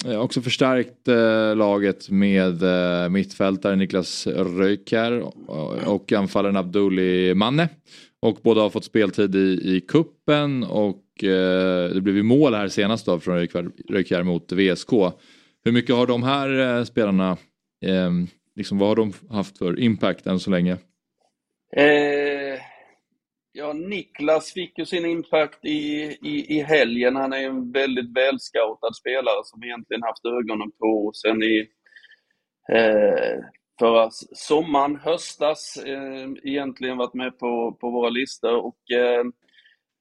eh, 0.07 0.21
också 0.21 0.43
förstärkt 0.43 1.09
eh, 1.09 1.57
laget 1.57 2.11
med 2.11 2.63
eh, 2.63 3.09
mittfältare 3.09 3.77
Niklas 3.77 4.27
Röykär 4.27 5.21
och, 5.21 5.77
och 5.87 6.13
anfallaren 6.13 6.57
Abduli 6.57 7.35
Manne. 7.35 7.69
Och 8.23 8.39
båda 8.43 8.61
har 8.61 8.71
fått 8.71 8.85
speltid 8.85 9.35
i, 9.35 9.77
i 9.77 9.81
kuppen 9.81 10.65
och 10.65 11.25
eh, 11.25 11.91
det 11.95 12.01
blev 12.01 12.17
ju 12.17 12.23
mål 12.23 12.55
här 12.55 12.69
senast 12.69 13.07
då 13.07 13.21
från 13.21 13.49
Röykär 13.89 14.23
mot 14.23 14.53
VSK. 14.53 14.91
Hur 15.65 15.73
mycket 15.73 15.97
har 15.97 16.07
de 16.07 16.23
här 16.23 16.79
eh, 16.79 16.85
spelarna, 16.85 17.31
eh, 17.85 18.11
liksom, 18.57 18.79
vad 18.79 18.89
har 18.89 18.97
de 18.97 19.13
haft 19.31 19.59
för 19.59 19.81
impact 19.81 20.27
än 20.27 20.41
så 20.41 20.51
länge? 20.51 20.73
Eh, 21.77 22.61
ja, 23.53 23.73
Niklas 23.73 24.53
fick 24.53 24.79
ju 24.79 24.85
sin 24.87 25.07
impact 25.07 25.65
i, 25.65 26.03
i, 26.23 26.57
i 26.59 26.63
helgen. 26.63 27.17
Han 27.17 27.33
är 27.33 27.47
en 27.47 27.73
väldigt 27.73 28.17
välscoutad 28.17 28.93
spelare 28.93 29.45
som 29.45 29.63
egentligen 29.63 30.03
haft 30.03 30.27
ögonen 30.27 30.71
på 30.79 31.13
sen 31.15 31.43
i 31.43 31.69
eh, 32.73 33.39
förra 33.79 34.09
sommaren, 34.33 34.97
höstas, 34.97 35.77
eh, 35.87 36.29
egentligen 36.45 36.97
varit 36.97 37.15
med 37.15 37.39
på, 37.39 37.77
på 37.81 37.91
våra 37.91 38.11
listor 38.11 38.57
och 38.57 38.91
eh, 38.91 39.25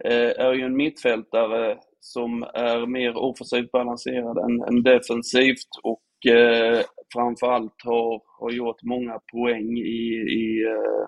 eh, 0.03 0.45
är 0.45 0.53
ju 0.53 0.65
en 0.65 0.77
mittfältare 0.77 1.77
som 1.99 2.43
är 2.43 2.85
mer 2.85 3.18
offensivt 3.18 3.72
balanserad 3.72 4.38
än, 4.38 4.61
än 4.61 4.84
defensivt 4.84 5.69
och 5.84 6.31
eh, 6.31 6.81
framförallt 7.14 7.76
har, 7.84 8.22
har 8.39 8.52
gjort 8.52 8.84
många 8.84 9.19
poäng 9.31 9.77
i, 9.77 10.26
i, 10.30 10.64
eh, 10.68 11.06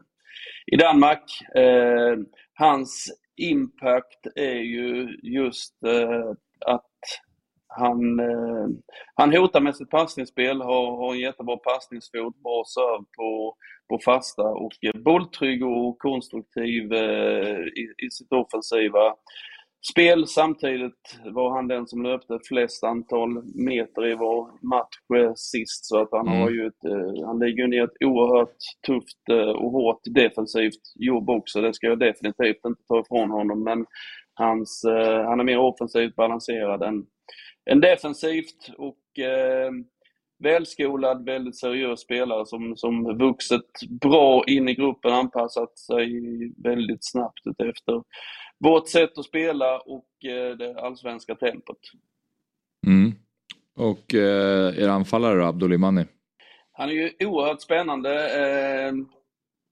i 0.66 0.76
Danmark. 0.76 1.24
Eh, 1.56 2.18
hans 2.54 3.12
impact 3.38 4.28
är 4.36 4.60
ju 4.60 5.20
just 5.24 5.84
eh, 5.86 6.32
att 6.66 6.86
han, 7.78 8.20
eh, 8.20 8.68
han 9.16 9.36
hotar 9.36 9.62
med 9.62 9.76
sitt 9.76 9.90
passningsspel, 9.90 10.62
har, 10.62 10.98
har 10.98 11.14
en 11.14 11.20
jättebra 11.20 11.58
passningsfot, 11.58 12.36
bra 12.44 12.64
serv 12.68 13.04
på, 13.18 13.56
på 13.90 14.00
fasta 14.06 14.44
och 14.44 14.74
eh, 14.82 15.02
bolltrygg 15.02 15.66
och 15.66 16.00
konstruktiv 16.00 16.94
eh, 16.94 17.58
i, 17.60 17.84
i 18.06 18.12
sitt 18.12 18.32
offensiva 18.32 19.14
spel. 19.92 20.28
Samtidigt 20.28 21.20
var 21.26 21.56
han 21.56 21.68
den 21.68 21.88
som 21.88 22.04
löpte 22.04 22.40
flest 22.48 22.84
antal 22.84 23.30
meter 23.56 24.06
i 24.08 24.16
vår 24.16 24.68
match 24.68 24.98
eh, 25.18 25.32
sist 25.36 25.86
så 25.86 26.02
att 26.02 26.10
han 26.12 26.28
Mm. 26.28 26.42
har 26.42 26.50
ju 26.50 26.68
ett, 26.68 26.86
eh, 26.86 27.26
han 27.26 27.40
lägger 27.40 27.68
ner 27.68 27.84
ett 27.84 28.06
oerhört 28.06 28.58
tufft 28.88 29.30
eh, 29.32 29.50
och 29.62 29.72
hårt 29.72 30.02
defensivt 30.16 30.82
jobb 30.96 31.30
också. 31.30 31.62
Det 31.62 31.74
ska 31.74 31.88
jag 31.88 32.00
definitivt 32.00 32.66
inte 32.66 32.84
ta 32.88 33.00
ifrån 33.00 33.30
honom 33.32 33.64
men 33.64 33.86
hans, 34.36 34.82
han 35.26 35.40
är 35.40 35.44
mer 35.44 35.58
offensivt 35.60 36.16
balanserad 36.16 36.84
än, 36.84 37.06
än 37.66 37.80
defensivt 37.80 38.70
och 38.78 39.20
eh, 39.20 39.72
välskolad, 40.40 41.26
väldigt 41.26 41.58
seriös 41.58 42.02
spelare 42.02 42.46
som, 42.46 42.78
som 42.78 43.18
vuxit 43.18 43.80
bra 43.90 44.44
in 44.48 44.70
i 44.70 44.76
gruppen, 44.76 45.14
anpassat 45.14 45.78
sig 45.78 46.22
väldigt 46.64 47.06
snabbt 47.06 47.48
efter 47.60 48.04
vårt 48.60 48.90
sätt 48.90 49.18
att 49.18 49.26
spela 49.26 49.80
och 49.80 50.26
eh, 50.26 50.58
det 50.58 50.82
allsvenska 50.82 51.36
tempot. 51.36 51.80
Mm. 52.88 53.12
Och 53.76 54.14
eh, 54.14 54.84
er 54.84 54.88
anfallare 54.88 55.40
då, 55.40 55.46
Abdulimani? 55.46 56.06
Han 56.72 56.90
är 56.90 56.94
ju 56.94 57.12
oerhört 57.20 57.62
spännande. 57.62 58.12
Eh, 58.42 58.94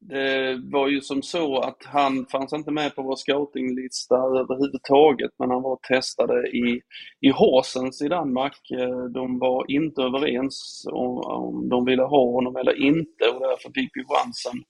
det 0.03 0.61
var 0.71 0.87
ju 0.87 1.01
som 1.01 1.21
så 1.21 1.59
att 1.59 1.83
han 1.85 2.25
fanns 2.25 2.53
inte 2.53 2.71
med 2.71 2.95
på 2.95 3.01
vår 3.01 3.15
scoutinglista 3.15 4.15
överhuvudtaget, 4.15 5.31
men 5.39 5.49
han 5.49 5.61
var 5.61 5.79
testade 5.87 6.47
i, 6.47 6.81
i 7.21 7.29
Horsens 7.29 8.01
i 8.01 8.07
Danmark. 8.07 8.71
Eh, 8.71 9.03
de 9.03 9.39
var 9.39 9.71
inte 9.71 10.01
överens 10.01 10.87
om, 10.91 11.17
om 11.17 11.69
de 11.69 11.85
ville 11.85 12.03
ha 12.03 12.31
honom 12.31 12.55
eller 12.55 12.81
inte 12.81 13.27
och 13.33 13.39
därför 13.39 13.71
fick 13.73 13.91
vi 13.93 14.03
chansen 14.07 14.63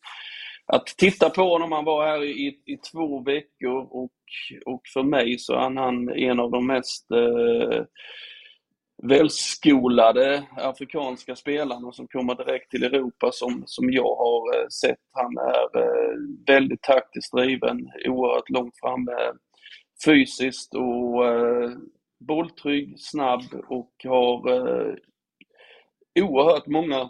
att 0.65 0.85
titta 0.85 1.29
på 1.29 1.41
honom. 1.41 1.71
Han 1.71 1.85
var 1.85 2.07
här 2.07 2.23
i, 2.23 2.47
i 2.65 2.77
två 2.91 3.23
veckor 3.23 3.87
och, 3.91 4.11
och 4.65 4.81
för 4.93 5.03
mig 5.03 5.39
så 5.39 5.53
är 5.53 5.59
han, 5.59 5.77
han 5.77 6.09
en 6.09 6.39
av 6.39 6.51
de 6.51 6.67
mest 6.67 7.11
eh, 7.11 7.83
välskolade 9.01 10.43
afrikanska 10.57 11.35
spelarna 11.35 11.91
som 11.91 12.07
kommer 12.07 12.35
direkt 12.35 12.71
till 12.71 12.83
Europa 12.83 13.29
som, 13.31 13.63
som 13.65 13.91
jag 13.91 14.15
har 14.15 14.57
eh, 14.57 14.67
sett. 14.67 14.99
Han 15.11 15.37
är 15.37 15.79
eh, 15.79 16.15
väldigt 16.47 16.81
taktiskt 16.81 17.33
driven, 17.33 17.89
oerhört 18.05 18.49
långt 18.49 18.79
framme 18.79 19.11
eh, 19.11 19.33
fysiskt 20.05 20.75
och 20.75 21.27
eh, 21.27 21.71
bolltrygg, 22.19 22.99
snabb 22.99 23.43
och 23.67 23.91
har 24.03 24.51
eh, 24.51 24.93
oerhört 26.19 26.67
många 26.67 27.09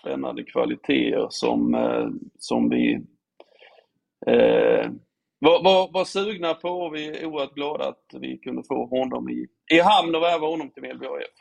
spännande 0.00 0.42
kvaliteter 0.44 1.26
som, 1.30 1.74
eh, 1.74 2.08
som 2.38 2.68
vi 2.68 3.00
eh, 4.26 4.90
var, 5.40 5.62
var, 5.64 5.92
var 5.92 6.04
sugna 6.04 6.54
på 6.54 6.68
och 6.68 6.94
vi 6.94 7.08
är 7.08 7.24
oerhört 7.24 7.54
glada 7.54 7.88
att 7.88 8.20
vi 8.20 8.38
kunde 8.38 8.62
få 8.62 8.86
honom 8.86 9.30
i, 9.30 9.46
i 9.72 9.80
hamn 9.80 10.14
och 10.14 10.22
värva 10.22 10.46
honom 10.46 10.70
till 10.70 10.82
Mjällby 10.82 11.06
AIF. 11.06 11.34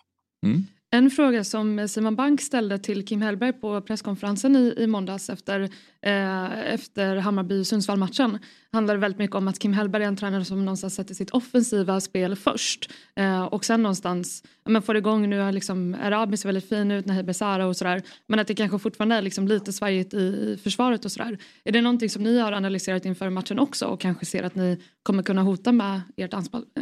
Mm. 0.46 0.62
En 0.92 1.10
fråga 1.10 1.44
som 1.44 1.88
Simon 1.88 2.16
Bank 2.16 2.42
ställde 2.42 2.78
till 2.78 3.06
Kim 3.06 3.22
Hellberg 3.22 3.54
på 3.54 3.82
presskonferensen 3.82 4.56
i, 4.56 4.74
i 4.78 4.88
måndags 4.88 5.30
efter, 5.30 5.62
eh, 6.02 6.74
efter 6.74 7.16
Hammarby-Sundsvall-matchen 7.16 8.40
handlade 8.72 9.00
väldigt 9.00 9.20
mycket 9.20 9.36
om 9.36 9.48
att 9.48 9.60
Kim 9.60 9.74
Hellberg 9.74 10.04
är 10.04 10.08
en 10.08 10.16
tränare 10.16 10.46
som 10.46 10.66
någonstans 10.66 10.96
sätter 10.96 11.14
sitt 11.14 11.30
offensiva 11.30 12.00
spel 12.02 12.36
först 12.36 12.92
eh, 13.16 13.44
och 13.44 13.66
sen 13.66 13.84
någonstans 13.84 14.44
ja, 14.64 14.72
men 14.72 14.82
får 14.82 14.98
igång, 14.98 15.30
nu 15.30 15.42
är 15.42 15.52
liksom, 15.52 15.96
Arabi 16.04 16.38
ser 16.38 16.50
väldigt 16.50 16.70
fin 16.70 16.92
ut, 16.92 17.06
Nahir 17.06 17.24
Besara 17.24 17.68
och 17.68 17.78
sådär 17.78 18.02
men 18.28 18.40
att 18.40 18.48
det 18.48 18.56
kanske 18.56 18.80
fortfarande 18.80 19.16
är 19.16 19.22
liksom 19.22 19.48
lite 19.48 19.74
svajigt 19.74 20.14
i, 20.14 20.18
i 20.18 20.60
försvaret 20.64 21.06
och 21.06 21.12
sådär. 21.12 21.38
Är 21.64 21.72
det 21.72 21.82
någonting 21.82 22.10
som 22.10 22.24
ni 22.24 22.40
har 22.40 22.52
analyserat 22.52 23.06
inför 23.06 23.30
matchen 23.30 23.60
också 23.60 23.86
och 23.86 24.02
kanske 24.02 24.26
ser 24.26 24.44
att 24.44 24.56
ni 24.56 24.82
kommer 25.04 25.24
kunna 25.24 25.42
hota 25.42 25.72
med 25.72 26.02
ert 26.18 26.34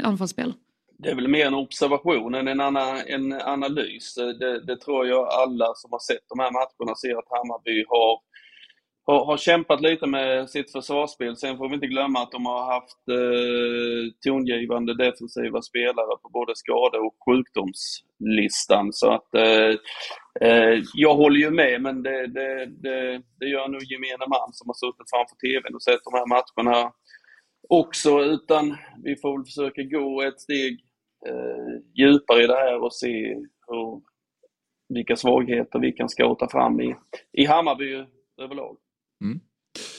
anfallsspel? 0.04 0.54
Det 1.00 1.10
är 1.10 1.16
väl 1.16 1.28
mer 1.28 1.46
en 1.46 1.54
observation 1.54 2.36
än 2.36 2.48
en, 2.48 2.60
annan, 2.60 2.98
en 3.08 3.34
analys. 3.34 4.16
Det, 4.16 4.66
det 4.66 4.78
tror 4.78 5.08
jag 5.08 5.28
alla 5.28 5.74
som 5.76 5.92
har 5.92 6.00
sett 6.00 6.30
de 6.30 6.40
här 6.40 6.52
matcherna 6.52 6.96
ser 6.96 7.20
att 7.20 7.30
Hammarby 7.30 7.86
har, 7.88 8.20
har, 9.06 9.26
har 9.26 9.38
kämpat 9.38 9.82
lite 9.82 10.08
med 10.08 10.50
sitt 10.50 10.72
försvarsspel. 10.72 11.38
Sen 11.38 11.58
får 11.58 11.70
vi 11.70 11.76
inte 11.76 11.88
glömma 11.88 12.20
att 12.20 12.32
de 12.32 12.46
har 12.46 12.74
haft 12.74 13.04
eh, 13.10 14.14
tongivande 14.26 14.98
defensiva 14.98 15.62
spelare 15.62 16.18
på 16.22 16.30
både 16.30 16.56
skade 16.56 16.98
och 16.98 17.16
sjukdomslistan. 17.26 18.94
Så 18.94 19.12
att 19.12 19.36
eh, 19.36 19.74
eh, 20.42 20.84
jag 20.94 21.16
håller 21.16 21.40
ju 21.40 21.52
med, 21.52 21.82
men 21.82 22.04
det, 22.04 22.28
det, 22.28 22.66
det, 22.66 23.22
det 23.40 23.46
gör 23.46 23.68
nog 23.68 23.84
gemene 23.84 24.26
man 24.30 24.50
som 24.54 24.70
har 24.70 24.78
suttit 24.84 25.10
framför 25.14 25.36
TVn 25.36 25.76
och 25.76 25.84
sett 25.84 26.04
de 26.04 26.14
här 26.14 26.28
matcherna 26.36 26.92
också, 27.70 28.22
utan 28.24 28.78
vi 29.04 29.16
får 29.16 29.38
väl 29.38 29.46
försöka 29.46 29.84
gå 29.84 30.22
ett 30.22 30.42
steg 30.42 30.87
djupare 31.96 32.44
i 32.44 32.48
det 32.48 32.54
här 32.56 32.84
och 32.84 32.94
se 32.94 33.36
hur, 33.68 34.02
vilka 34.94 35.16
svagheter 35.16 35.80
vi 35.80 35.92
kan 35.92 36.10
scouta 36.10 36.50
fram 36.50 36.82
i, 36.82 36.96
i 37.34 37.46
Hammarby 37.46 38.06
överlag. 38.42 38.78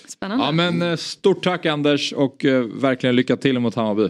Spännande. 0.08 0.44
Ja 0.44 0.52
men 0.52 0.82
eh, 0.82 0.96
stort 0.96 1.44
tack 1.44 1.66
Anders 1.66 2.12
och 2.12 2.44
eh, 2.44 2.64
verkligen 2.64 3.16
lycka 3.16 3.36
till 3.36 3.58
mot 3.58 3.74
Hammarby. 3.74 4.08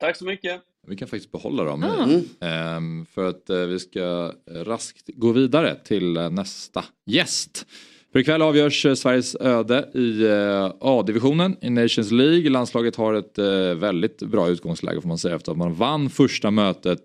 Tack 0.00 0.16
så 0.16 0.24
mycket! 0.24 0.62
Vi 0.86 0.96
kan 0.96 1.08
faktiskt 1.08 1.32
behålla 1.32 1.64
dem 1.64 1.84
Ah. 1.84 2.06
nu. 2.06 2.24
Ehm, 2.40 3.06
för 3.06 3.28
att 3.28 3.50
eh, 3.50 3.60
vi 3.60 3.78
ska 3.78 4.32
raskt 4.48 5.08
gå 5.14 5.32
vidare 5.32 5.74
till 5.74 6.16
eh, 6.16 6.30
nästa 6.30 6.84
gäst. 7.06 7.66
För 8.14 8.18
ikväll 8.18 8.42
avgörs 8.42 8.86
eh, 8.86 8.94
Sveriges 8.94 9.36
öde 9.40 9.88
i 9.94 10.26
eh, 10.26 10.72
A-divisionen 10.80 11.56
i 11.60 11.70
Nations 11.70 12.10
League. 12.10 12.50
Landslaget 12.50 12.96
har 12.96 13.14
ett 13.14 13.38
eh, 13.38 13.74
väldigt 13.74 14.22
bra 14.22 14.48
utgångsläge 14.48 15.00
får 15.00 15.08
man 15.08 15.18
säga 15.18 15.36
efter 15.36 15.52
att 15.52 15.58
man 15.58 15.74
vann 15.74 16.10
första 16.10 16.50
mötet 16.50 17.00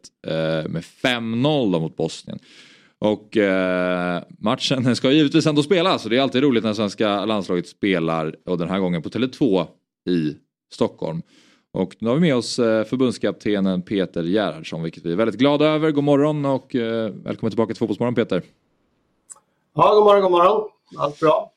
med 0.68 0.84
5-0 1.03 1.80
mot 1.80 1.98
Bosnien. 1.98 2.40
Och 2.99 3.38
eh, 3.38 4.23
matchen 4.40 4.95
ska 4.95 5.11
givetvis 5.11 5.45
ändå 5.45 5.64
spelas 5.64 6.03
och 6.03 6.10
det 6.10 6.18
är 6.18 6.22
alltid 6.22 6.44
roligt 6.44 6.64
när 6.64 6.73
svenska 6.73 7.26
landslaget 7.26 7.68
spelar 7.68 8.36
och 8.45 8.57
den 8.57 8.69
här 8.69 8.80
gången 8.80 9.02
på 9.02 9.10
Tele2 9.10 9.65
i 10.10 10.36
Stockholm. 10.73 11.22
Och 11.73 11.95
nu 11.99 12.10
har 12.10 12.15
vi 12.15 12.22
med 12.22 12.36
oss 12.36 12.56
förbundskaptenen 12.56 13.81
Peter 13.81 14.23
Gerhardsson 14.23 14.84
vilket 14.84 15.06
vi 15.06 15.11
är 15.11 15.15
väldigt 15.15 15.40
glada 15.40 15.65
över. 15.65 15.91
God 15.91 16.03
morgon 16.03 16.45
och 16.45 16.76
eh, 16.76 17.11
välkommen 17.11 17.52
tillbaka 17.52 17.73
till 17.73 17.80
Fotbollsmorgon 17.80 18.15
Peter. 18.15 18.41
Ja, 19.76 19.94
god 19.95 20.03
morgon, 20.03 20.22
god 20.22 20.31
morgon. 20.31 20.78
Allt 20.98 21.20
bra? 21.20 21.52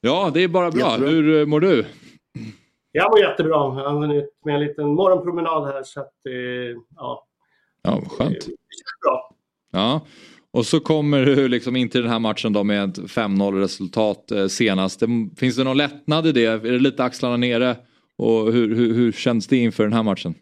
Ja, 0.00 0.30
det 0.34 0.42
är 0.42 0.48
bara 0.48 0.70
bra. 0.70 0.96
Hur 0.96 1.40
eh, 1.40 1.46
mår 1.46 1.60
du? 1.60 1.86
Jag 2.92 3.10
mår 3.10 3.20
jättebra. 3.20 3.52
Jag 3.52 3.90
har 3.90 4.00
hunnit 4.00 4.30
med 4.44 4.54
en 4.54 4.60
liten 4.60 4.94
morgonpromenad 4.94 5.64
här 5.64 5.82
så 5.82 6.00
att 6.00 6.26
eh, 6.26 6.80
ja. 6.96 7.26
Ja, 7.82 8.00
vad 8.02 8.10
skönt. 8.10 8.46
Det 8.46 8.52
bra. 9.02 9.30
Ja, 9.72 10.00
och 10.50 10.66
så 10.66 10.80
kommer 10.80 11.26
du 11.26 11.48
liksom 11.48 11.76
in 11.76 11.88
till 11.88 12.02
den 12.02 12.10
här 12.10 12.18
matchen 12.18 12.52
då 12.52 12.64
med 12.64 12.88
ett 12.88 12.98
5-0 12.98 13.60
resultat 13.60 14.30
eh, 14.30 14.46
senast. 14.46 15.02
Finns 15.36 15.56
det 15.56 15.64
någon 15.64 15.76
lättnad 15.76 16.26
i 16.26 16.32
det? 16.32 16.44
Är 16.44 16.58
det 16.58 16.78
lite 16.78 17.04
axlarna 17.04 17.36
nere? 17.36 17.76
Och 18.18 18.52
hur, 18.52 18.74
hur, 18.74 18.94
hur 18.94 19.12
känns 19.12 19.46
det 19.46 19.56
inför 19.56 19.82
den 19.82 19.92
här 19.92 20.02
matchen? 20.02 20.34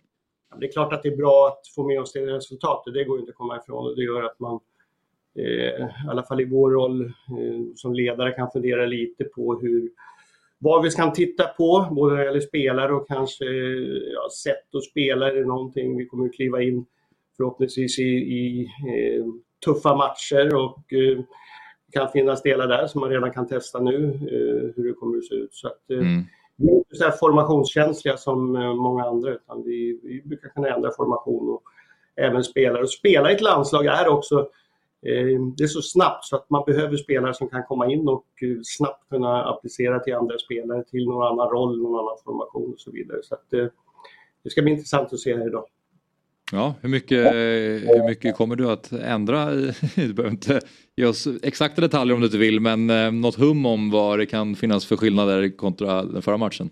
Det 0.60 0.66
är 0.66 0.72
klart 0.72 0.92
att 0.92 1.02
det 1.02 1.08
är 1.08 1.16
bra 1.16 1.48
att 1.48 1.68
få 1.74 1.86
med 1.86 2.00
oss 2.00 2.12
det 2.12 2.26
resultatet. 2.26 2.94
Det 2.94 3.04
går 3.04 3.16
ju 3.16 3.20
inte 3.20 3.30
att 3.30 3.36
komma 3.36 3.56
ifrån. 3.56 3.94
Det 3.96 4.02
gör 4.02 4.22
att 4.22 4.40
man, 4.40 4.60
eh, 5.38 5.84
i 5.84 6.08
alla 6.08 6.22
fall 6.22 6.40
i 6.40 6.44
vår 6.44 6.70
roll 6.70 7.04
eh, 7.04 7.60
som 7.74 7.94
ledare, 7.94 8.32
kan 8.32 8.50
fundera 8.50 8.86
lite 8.86 9.24
på 9.24 9.60
hur, 9.60 9.90
vad 10.58 10.82
vi 10.82 10.90
ska 10.90 11.10
titta 11.10 11.46
på, 11.46 11.86
både 11.90 12.14
när 12.14 12.20
det 12.20 12.26
gäller 12.26 12.40
spelare 12.40 12.92
och 12.92 13.08
kanske 13.08 13.44
eh, 13.44 14.02
ja, 14.14 14.28
sätt 14.42 14.74
att 14.74 14.84
spela. 14.84 15.28
Är 15.28 15.34
det 15.34 15.44
någonting 15.44 15.96
vi 15.96 16.06
kommer 16.06 16.26
att 16.26 16.34
kliva 16.34 16.62
in 16.62 16.86
förhoppningsvis 17.36 17.98
i, 17.98 18.02
i 18.12 18.62
eh, 18.62 19.24
tuffa 19.64 19.96
matcher 19.96 20.54
och 20.54 20.92
eh, 20.92 21.18
det 21.86 21.98
kan 21.98 22.08
finnas 22.08 22.42
delar 22.42 22.68
där 22.68 22.86
som 22.86 23.00
man 23.00 23.10
redan 23.10 23.32
kan 23.32 23.48
testa 23.48 23.80
nu, 23.80 24.04
eh, 24.06 24.72
hur 24.76 24.88
det 24.88 24.94
kommer 24.94 25.18
att 25.18 25.24
se 25.24 25.34
ut. 25.34 25.54
Så 25.54 25.68
att, 25.68 25.90
eh, 25.90 25.98
vi 26.56 26.68
är 26.68 26.76
inte 26.76 26.96
så 26.96 27.04
här 27.04 27.10
formationskänsliga 27.10 28.16
som 28.16 28.52
många 28.76 29.04
andra 29.04 29.30
utan 29.30 29.62
vi, 29.62 30.00
vi 30.02 30.22
brukar 30.28 30.48
kunna 30.48 30.68
ändra 30.68 30.92
formation 30.96 31.48
och 31.48 31.62
även 32.16 32.44
spelare. 32.44 32.82
Och 32.82 32.90
spela 32.90 33.30
i 33.30 33.34
ett 33.34 33.40
landslag 33.40 33.86
är 33.86 34.08
också 34.08 34.48
det 35.56 35.64
är 35.64 35.66
så 35.66 35.82
snabbt 35.82 36.24
så 36.24 36.36
att 36.36 36.50
man 36.50 36.62
behöver 36.66 36.96
spelare 36.96 37.34
som 37.34 37.48
kan 37.48 37.64
komma 37.64 37.90
in 37.90 38.08
och 38.08 38.26
eh, 38.42 38.58
snabbt 38.62 39.08
kunna 39.08 39.44
applicera 39.44 40.00
till 40.00 40.14
andra 40.14 40.38
spelare, 40.38 40.84
till 40.84 41.04
någon 41.04 41.26
annan 41.26 41.48
roll, 41.48 41.82
någon 41.82 42.00
annan 42.00 42.16
formation 42.24 42.72
och 42.72 42.80
så 42.80 42.90
vidare. 42.90 43.18
Så 43.22 43.34
att, 43.34 43.52
eh, 43.52 43.66
det 44.44 44.50
ska 44.50 44.62
bli 44.62 44.72
intressant 44.72 45.12
att 45.12 45.20
se 45.20 45.36
här 45.36 45.46
idag. 45.46 45.64
Ja, 46.52 46.74
hur 46.80 46.88
mycket, 46.88 47.34
hur 47.34 48.08
mycket 48.08 48.36
kommer 48.36 48.56
du 48.56 48.70
att 48.70 48.92
ändra? 48.92 49.50
Du 49.94 50.12
behöver 50.12 50.30
inte 50.30 50.60
ge 50.96 51.06
oss 51.06 51.28
exakta 51.42 51.80
detaljer 51.80 52.14
om 52.14 52.20
du 52.20 52.26
inte 52.26 52.38
vill 52.38 52.60
men 52.60 52.90
eh, 52.90 53.12
något 53.12 53.34
hum 53.34 53.66
om 53.66 53.90
vad 53.90 54.18
det 54.18 54.26
kan 54.26 54.54
finnas 54.54 54.86
för 54.86 54.96
skillnader 54.96 55.56
kontra 55.56 56.02
den 56.02 56.22
förra 56.22 56.36
matchen? 56.36 56.70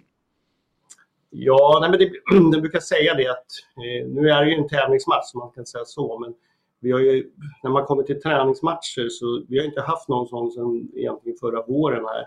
Ja, 1.30 1.78
nej 1.80 1.90
men 1.90 1.98
det, 1.98 2.04
jag 2.52 2.62
brukar 2.62 2.80
säga 2.80 3.14
det 3.14 3.28
att 3.28 3.46
eh, 3.76 4.08
nu 4.08 4.30
är 4.30 4.44
det 4.44 4.50
ju 4.50 4.56
en 4.56 4.68
tävlingsmatch, 4.68 5.34
man 5.34 5.50
kan 5.50 5.66
säga 5.66 5.84
så, 5.84 6.18
men 6.18 6.34
vi 6.82 6.92
har 6.92 7.00
ju, 7.00 7.30
när 7.62 7.70
man 7.70 7.84
kommer 7.84 8.02
till 8.02 8.20
träningsmatcher 8.20 9.08
så 9.08 9.44
vi 9.48 9.58
har 9.58 9.64
inte 9.64 9.80
haft 9.80 10.08
någon 10.08 10.26
sån 10.26 10.50
sedan 10.50 10.88
egentligen 10.96 11.38
förra 11.40 11.62
våren 11.62 12.04
här. 12.04 12.26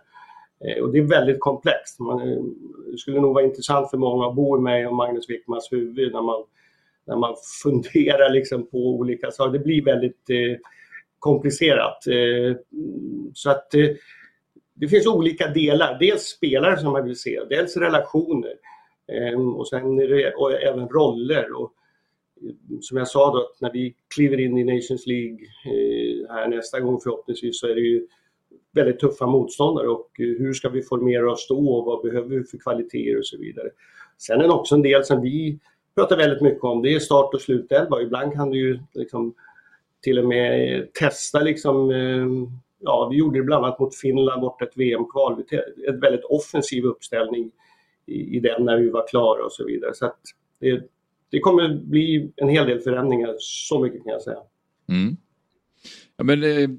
Eh, 0.65 0.83
och 0.83 0.91
det 0.91 0.97
är 0.97 1.03
väldigt 1.03 1.39
komplext. 1.39 1.99
Man, 1.99 2.21
eh, 2.21 2.43
det 2.91 2.97
skulle 2.97 3.21
nog 3.21 3.33
vara 3.33 3.43
intressant 3.43 3.89
för 3.89 3.97
många 3.97 4.27
att 4.27 4.35
bo 4.35 4.57
i 4.57 4.61
mig 4.61 4.87
och 4.87 4.95
Magnus 4.95 5.29
Wickmans 5.29 5.71
huvud 5.71 6.13
när 6.13 6.21
man, 6.21 6.43
när 7.07 7.15
man 7.15 7.35
funderar 7.63 8.29
liksom 8.29 8.67
på 8.67 8.77
olika 8.77 9.31
saker. 9.31 9.51
Det 9.51 9.63
blir 9.63 9.85
väldigt 9.85 10.29
eh, 10.29 10.57
komplicerat. 11.19 12.07
Eh, 12.07 12.57
så 13.33 13.49
att 13.49 13.73
eh, 13.73 13.89
det 14.73 14.87
finns 14.87 15.07
olika 15.07 15.47
delar. 15.47 15.99
Dels 15.99 16.23
spelare 16.23 16.77
som 16.77 16.91
man 16.91 17.05
vill 17.05 17.19
se, 17.19 17.39
dels 17.49 17.77
relationer. 17.77 18.53
Ehm, 19.07 19.55
och 19.55 19.67
sen 19.67 19.99
och 20.37 20.53
även 20.53 20.89
roller. 20.89 21.61
Och, 21.61 21.71
som 22.81 22.97
jag 22.97 23.07
sa 23.07 23.31
då, 23.31 23.37
att 23.37 23.61
när 23.61 23.71
vi 23.71 23.95
kliver 24.15 24.39
in 24.39 24.57
i 24.57 24.63
Nations 24.63 25.07
League 25.07 25.37
eh, 25.65 26.29
här 26.29 26.47
nästa 26.47 26.79
gång 26.79 26.99
förhoppningsvis 27.03 27.59
så 27.59 27.67
är 27.67 27.75
det 27.75 27.81
ju 27.81 28.07
väldigt 28.73 28.99
tuffa 28.99 29.25
motståndare 29.25 29.87
och 29.87 30.09
eh, 30.19 30.25
hur 30.25 30.53
ska 30.53 30.69
vi 30.69 30.81
formera 30.81 31.31
oss 31.31 31.47
då 31.49 31.69
och 31.69 31.85
vad 31.85 32.01
behöver 32.01 32.29
vi 32.29 32.43
för 32.43 32.57
kvaliteter 32.57 33.17
och 33.17 33.25
så 33.25 33.37
vidare. 33.37 33.69
Sen 34.17 34.41
är 34.41 34.43
det 34.43 34.53
också 34.53 34.75
en 34.75 34.81
del 34.81 35.05
som 35.05 35.21
vi 35.21 35.59
pratar 35.95 36.17
väldigt 36.17 36.41
mycket 36.41 36.63
om, 36.63 36.81
det 36.81 36.93
är 36.93 36.99
start 36.99 37.33
och 37.33 37.41
slutelva. 37.41 38.01
Ibland 38.01 38.33
kan 38.33 38.49
du 38.49 38.57
ju 38.57 38.79
liksom 38.93 39.33
till 40.01 40.19
och 40.19 40.25
med 40.25 40.87
testa 40.93 41.39
liksom, 41.39 41.91
eh, 41.91 42.49
ja 42.79 43.07
vi 43.11 43.17
gjorde 43.17 43.39
det 43.39 43.43
bland 43.43 43.65
annat 43.65 43.79
mot 43.79 43.95
Finland 43.95 44.41
borta 44.41 44.65
ett 44.65 44.77
VM-kval, 44.77 45.43
Vi 45.49 45.57
ett 45.89 46.03
väldigt 46.03 46.25
offensiv 46.25 46.85
uppställning 46.85 47.51
i, 48.05 48.37
i 48.37 48.39
den 48.39 48.65
när 48.65 48.77
vi 48.77 48.89
var 48.89 49.07
klara 49.07 49.45
och 49.45 49.51
så 49.51 49.65
vidare. 49.65 49.93
Så 49.93 50.05
att 50.05 50.19
det, 50.59 50.83
det 51.29 51.39
kommer 51.39 51.75
bli 51.83 52.31
en 52.35 52.49
hel 52.49 52.67
del 52.67 52.79
förändringar, 52.79 53.35
så 53.39 53.79
mycket 53.79 54.03
kan 54.03 54.11
jag 54.11 54.21
säga. 54.21 54.37
Mm. 54.89 55.17
Ja, 56.17 56.23
men, 56.23 56.43
eh, 56.43 56.69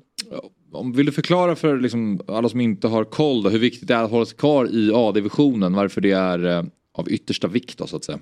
om, 0.73 0.93
vill 0.93 1.07
du 1.07 1.13
förklara 1.13 1.57
för 1.57 1.81
liksom, 1.81 2.21
alla 2.29 2.49
som 2.49 2.61
inte 2.61 2.89
har 2.89 3.05
koll 3.05 3.43
då, 3.43 3.49
hur 3.51 3.59
viktigt 3.59 3.89
det 3.89 3.95
är 3.95 4.05
att 4.05 4.11
hålla 4.11 4.27
sig 4.27 4.39
kvar 4.39 4.69
i 4.73 4.91
A-divisionen? 4.95 5.73
Varför 5.75 6.01
det 6.01 6.13
är 6.13 6.47
eh, 6.47 6.63
av 6.93 7.11
yttersta 7.11 7.49
vikt 7.49 7.79
då, 7.79 7.87
så 7.87 7.97
att 7.97 8.05
säga? 8.05 8.19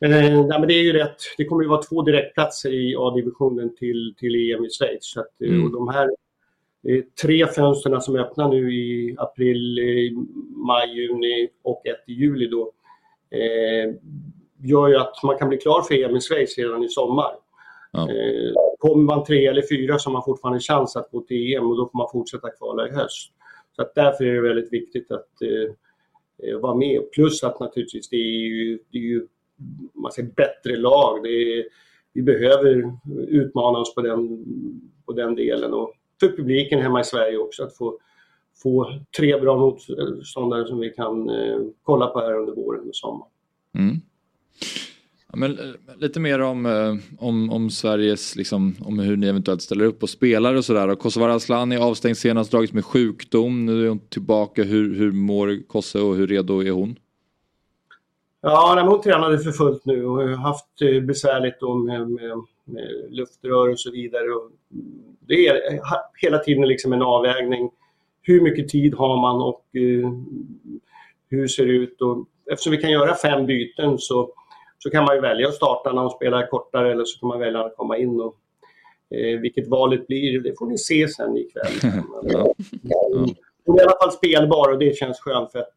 Eh, 0.00 0.10
nej, 0.10 0.58
men 0.58 0.68
det 0.68 0.74
är 0.74 0.82
ju 0.82 0.92
rätt. 0.92 1.16
Det 1.38 1.44
kommer 1.44 1.62
ju 1.62 1.68
vara 1.68 1.82
två 1.82 2.02
direktplatser 2.02 2.72
i 2.74 2.94
A-divisionen 2.98 3.76
till, 3.76 4.14
till 4.18 4.34
EM 4.34 4.64
i 4.64 4.70
Schweiz. 4.70 4.98
Så 5.00 5.20
att, 5.20 5.42
eh, 5.42 5.48
Mm. 5.48 5.64
och 5.64 5.70
de 5.72 5.88
här 5.88 6.08
eh, 6.88 7.04
tre 7.22 7.46
fönsterna 7.46 8.00
som 8.00 8.16
öppnar 8.16 8.48
nu 8.48 8.74
i 8.74 9.14
april, 9.18 9.78
eh, 9.78 10.18
maj, 10.66 10.94
juni 10.96 11.48
och 11.62 11.86
ett 11.86 12.04
i 12.06 12.12
juli 12.12 12.46
då 12.46 12.72
eh, 13.30 13.94
gör 14.64 14.88
ju 14.88 14.96
att 14.96 15.22
man 15.22 15.38
kan 15.38 15.48
bli 15.48 15.58
klar 15.58 15.82
för 15.82 15.94
EM 15.94 16.16
i 16.16 16.20
Schweiz 16.20 16.58
redan 16.58 16.84
i 16.84 16.88
sommar. 16.88 17.36
Eh, 17.96 18.52
kommer 18.78 19.04
man 19.04 19.24
tre 19.24 19.46
eller 19.46 19.62
fyra 19.70 19.98
så 19.98 20.10
har 20.10 20.12
man 20.12 20.24
fortfarande 20.24 20.60
chans 20.60 20.96
att 20.96 21.10
gå 21.10 21.20
till 21.20 21.54
EM 21.54 21.70
och 21.70 21.76
då 21.76 21.88
får 21.88 21.98
man 21.98 22.08
fortsätta 22.12 22.50
kvala 22.50 22.88
i 22.88 22.90
höst. 22.90 23.32
Så 23.76 23.82
att 23.82 23.94
därför 23.94 24.24
är 24.24 24.34
det 24.34 24.48
väldigt 24.48 24.72
viktigt 24.72 25.10
att 25.10 25.42
eh, 25.42 26.48
eh, 26.48 26.58
vara 26.58 26.74
med. 26.74 27.10
Plus 27.12 27.44
att 27.44 27.60
naturligtvis 27.60 28.08
det 28.08 28.16
är 28.16 28.38
ju, 28.38 28.78
det 28.90 28.98
är 28.98 29.02
ju 29.02 29.26
man 29.92 30.12
säger, 30.12 30.28
bättre 30.28 30.76
lag. 30.76 31.22
Det 31.22 31.28
är, 31.28 31.64
vi 32.12 32.22
behöver 32.22 32.92
utmana 33.28 33.78
oss 33.78 33.94
på 33.94 34.00
den, 34.00 34.44
på 35.06 35.12
den 35.12 35.34
delen. 35.34 35.74
Och 35.74 35.94
för 36.20 36.28
publiken 36.28 36.80
hemma 36.80 37.00
i 37.00 37.04
Sverige 37.04 37.38
också 37.38 37.64
att 37.64 37.76
få, 37.76 37.98
få 38.62 39.00
tre 39.18 39.40
bra 39.40 39.58
motståndare 39.58 40.66
som 40.66 40.78
vi 40.78 40.90
kan 40.90 41.28
eh, 41.28 41.60
kolla 41.82 42.06
på 42.06 42.20
här 42.20 42.38
under 42.38 42.54
våren 42.54 42.88
och 42.88 42.96
sommaren. 42.96 43.30
Mm. 43.74 43.96
Ja, 45.34 45.38
men, 45.38 45.58
eh, 45.58 45.96
lite 45.98 46.20
mer 46.20 46.40
om, 46.40 46.66
eh, 46.66 46.94
om, 47.18 47.50
om 47.50 47.70
Sveriges, 47.70 48.36
liksom, 48.36 48.76
om 48.80 48.98
hur 48.98 49.16
ni 49.16 49.26
eventuellt 49.28 49.62
ställer 49.62 49.84
upp 49.84 50.02
och 50.02 50.10
spelar 50.10 50.54
och 50.54 50.64
sådär. 50.64 50.80
Kosovar 50.80 50.96
Kosovare 50.96 51.34
Asllani 51.34 51.76
avstängd 51.76 52.16
senast, 52.16 52.50
dragits 52.50 52.72
med 52.72 52.84
sjukdom. 52.84 53.66
Nu 53.66 53.84
är 53.84 53.88
hon 53.88 53.98
tillbaka. 54.08 54.62
Hur, 54.62 54.94
hur 54.94 55.12
mår 55.12 55.68
Kosse 55.68 56.00
och 56.00 56.16
hur 56.16 56.26
redo 56.26 56.62
är 56.62 56.70
hon? 56.70 56.96
Ja, 58.40 58.72
nej, 58.76 58.84
hon 58.84 59.02
tränade 59.02 59.38
för 59.38 59.50
fullt 59.50 59.84
nu 59.84 60.04
och 60.04 60.16
har 60.16 60.36
haft 60.36 60.82
eh, 60.82 61.00
besvärligt 61.00 61.60
då 61.60 61.74
med, 61.74 62.10
med, 62.10 62.32
med 62.64 62.88
luftrör 63.10 63.70
och 63.70 63.78
så 63.78 63.90
vidare. 63.90 64.30
Och 64.30 64.50
det 65.26 65.46
är 65.46 65.80
hela 66.22 66.38
tiden 66.38 66.68
liksom 66.68 66.92
en 66.92 67.02
avvägning. 67.02 67.70
Hur 68.22 68.40
mycket 68.40 68.68
tid 68.68 68.94
har 68.94 69.20
man 69.20 69.42
och 69.42 69.64
hur 71.30 71.48
ser 71.48 71.66
det 71.66 71.72
ut? 71.72 72.00
Och 72.00 72.26
eftersom 72.52 72.70
vi 72.70 72.78
kan 72.78 72.90
göra 72.90 73.14
fem 73.14 73.46
byten 73.46 73.98
så, 73.98 74.30
så 74.84 74.90
kan 74.90 75.04
man 75.04 75.14
ju 75.14 75.20
välja 75.20 75.48
att 75.48 75.54
starta 75.54 75.92
när 75.92 76.02
hon 76.02 76.10
spelar 76.10 76.46
kortare 76.46 76.92
eller 76.92 77.04
så 77.04 77.20
kan 77.20 77.28
man 77.28 77.40
välja 77.40 77.64
att 77.64 77.76
komma 77.76 77.98
in. 77.98 78.20
Och, 78.20 78.36
eh, 79.10 79.40
vilket 79.40 79.68
valet 79.68 80.06
blir, 80.06 80.40
det 80.40 80.58
får 80.58 80.66
ni 80.66 80.78
se 80.78 81.08
sen 81.08 81.36
ikväll. 81.36 81.72
Hon 83.66 83.78
är 83.78 83.82
i 83.82 83.84
alla 83.84 83.98
fall 84.02 84.12
spelbar 84.12 84.72
och 84.72 84.78
det 84.78 84.96
känns 84.96 85.20
skönt 85.20 85.52
för 85.52 85.58
att 85.58 85.74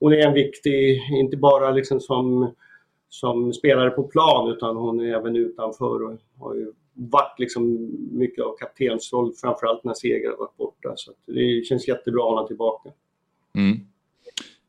hon 0.00 0.12
är 0.12 0.26
en 0.26 0.34
viktig, 0.34 1.02
inte 1.10 1.36
bara 1.36 1.70
liksom 1.70 2.00
som, 2.00 2.54
som 3.08 3.52
spelare 3.52 3.90
på 3.90 4.02
plan 4.02 4.50
utan 4.50 4.76
hon 4.76 5.00
är 5.00 5.14
även 5.14 5.36
utanför 5.36 6.02
och 6.02 6.18
har 6.38 6.54
ju 6.54 6.72
varit 6.94 7.38
liksom 7.38 7.90
mycket 8.12 8.44
av 8.44 8.56
kaptensroll 8.56 9.32
framförallt 9.32 9.84
när 9.84 9.94
Seger 9.94 10.30
har 10.30 10.36
varit 10.36 10.56
borta. 10.56 10.92
Så 10.96 11.12
det 11.26 11.66
känns 11.66 11.88
jättebra 11.88 12.22
att 12.22 12.28
ha 12.28 12.36
henne 12.36 12.48
tillbaka. 12.48 12.90
Mm. 13.54 13.91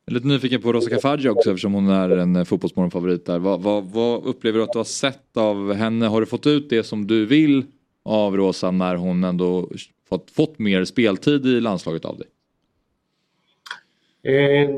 Jag 0.05 0.11
är 0.11 0.15
lite 0.15 0.27
nyfiken 0.27 0.61
på 0.61 0.73
Rosa 0.73 0.89
Kafaji 0.89 1.29
också 1.29 1.49
eftersom 1.49 1.73
hon 1.73 1.89
är 1.89 2.09
en 2.09 2.35
eh, 2.35 2.43
fotbollsmorgonfavorit 2.43 3.25
där. 3.25 3.39
Vad, 3.39 3.61
vad, 3.61 3.83
vad 3.83 4.25
upplever 4.25 4.57
du 4.57 4.63
att 4.63 4.73
du 4.73 4.79
har 4.79 4.83
sett 4.83 5.37
av 5.37 5.73
henne? 5.73 6.05
Har 6.05 6.19
du 6.19 6.25
fått 6.25 6.47
ut 6.47 6.69
det 6.69 6.83
som 6.83 7.07
du 7.07 7.25
vill 7.25 7.65
av 8.03 8.37
Rosa 8.37 8.71
när 8.71 8.95
hon 8.95 9.23
ändå 9.23 9.69
fått, 10.09 10.31
fått 10.31 10.59
mer 10.59 10.85
speltid 10.85 11.45
i 11.45 11.59
landslaget 11.59 12.05
av 12.05 12.17
dig? 12.17 12.27
Eh, 14.33 14.69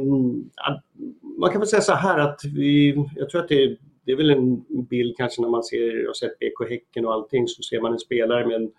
man 1.40 1.52
kan 1.52 1.60
väl 1.60 1.68
säga 1.68 1.82
så 1.82 1.94
här 1.94 2.20
att 2.20 2.42
vi, 2.56 3.06
jag 3.16 3.30
tror 3.30 3.42
att 3.42 3.50
det, 3.50 3.78
det 4.06 4.12
är 4.12 4.16
väl 4.16 4.30
en 4.30 4.66
bild 4.90 5.18
kanske 5.18 5.42
när 5.42 5.50
man 5.50 5.64
ser 5.64 6.10
och 6.10 6.18
sett 6.18 6.40
BK 6.40 6.70
Häcken 6.70 7.06
och 7.06 7.14
allting 7.14 7.48
så 7.48 7.64
ser 7.64 7.82
man 7.82 7.94
en 7.94 8.00
spelare 8.00 8.48
med 8.48 8.56
en, 8.56 8.72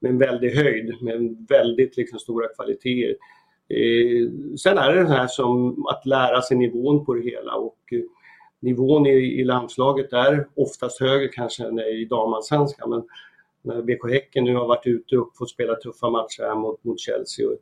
med 0.00 0.10
en 0.10 0.18
väldig 0.18 0.50
höjd, 0.50 1.02
med 1.02 1.14
en 1.14 1.44
väldigt 1.48 1.96
liksom, 1.96 2.18
stora 2.18 2.48
kvaliteter. 2.48 3.16
Eh, 3.68 4.56
sen 4.56 4.78
är 4.78 4.94
det 4.94 5.02
det 5.02 5.08
här 5.08 5.26
som 5.26 5.86
att 5.86 6.06
lära 6.06 6.42
sig 6.42 6.56
nivån 6.56 7.04
på 7.04 7.14
det 7.14 7.22
hela 7.22 7.54
och 7.54 7.78
eh, 7.92 8.00
nivån 8.60 9.06
i, 9.06 9.40
i 9.40 9.44
landslaget 9.44 10.12
är 10.12 10.48
oftast 10.56 11.00
högre 11.00 11.28
kanske 11.28 11.64
än 11.64 11.78
i 11.78 12.04
damallsvenskan 12.10 12.90
men 12.90 13.02
när 13.62 13.82
BK 13.82 14.12
Häcken 14.12 14.44
nu 14.44 14.54
har 14.54 14.66
varit 14.66 14.86
ute 14.86 15.18
och 15.18 15.30
fått 15.34 15.50
spela 15.50 15.74
tuffa 15.74 16.10
matcher 16.10 16.42
här 16.42 16.54
mot, 16.54 16.84
mot 16.84 17.00
Chelsea 17.00 17.46
och, 17.46 17.56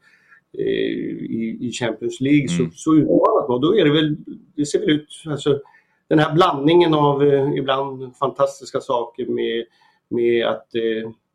eh, 0.59 0.67
i, 0.67 1.59
i 1.61 1.73
Champions 1.73 2.21
League 2.21 2.47
Mm. 2.59 2.71
så, 2.71 2.77
så 2.77 2.95
utmanas 2.95 3.49
man. 3.49 3.61
Då 3.61 3.79
är 3.79 3.85
det 3.85 3.93
väl, 3.93 4.17
det 4.57 4.67
ser 4.67 4.81
väl 4.81 4.91
ut, 4.91 5.09
alltså 5.27 5.61
den 6.09 6.19
här 6.19 6.35
blandningen 6.35 6.95
av 6.95 7.23
ibland 7.57 8.17
fantastiska 8.17 8.81
saker 8.81 9.27
med, 9.27 9.65
med 10.09 10.47
att 10.47 10.69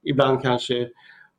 ibland 0.04 0.42
kanske 0.42 0.90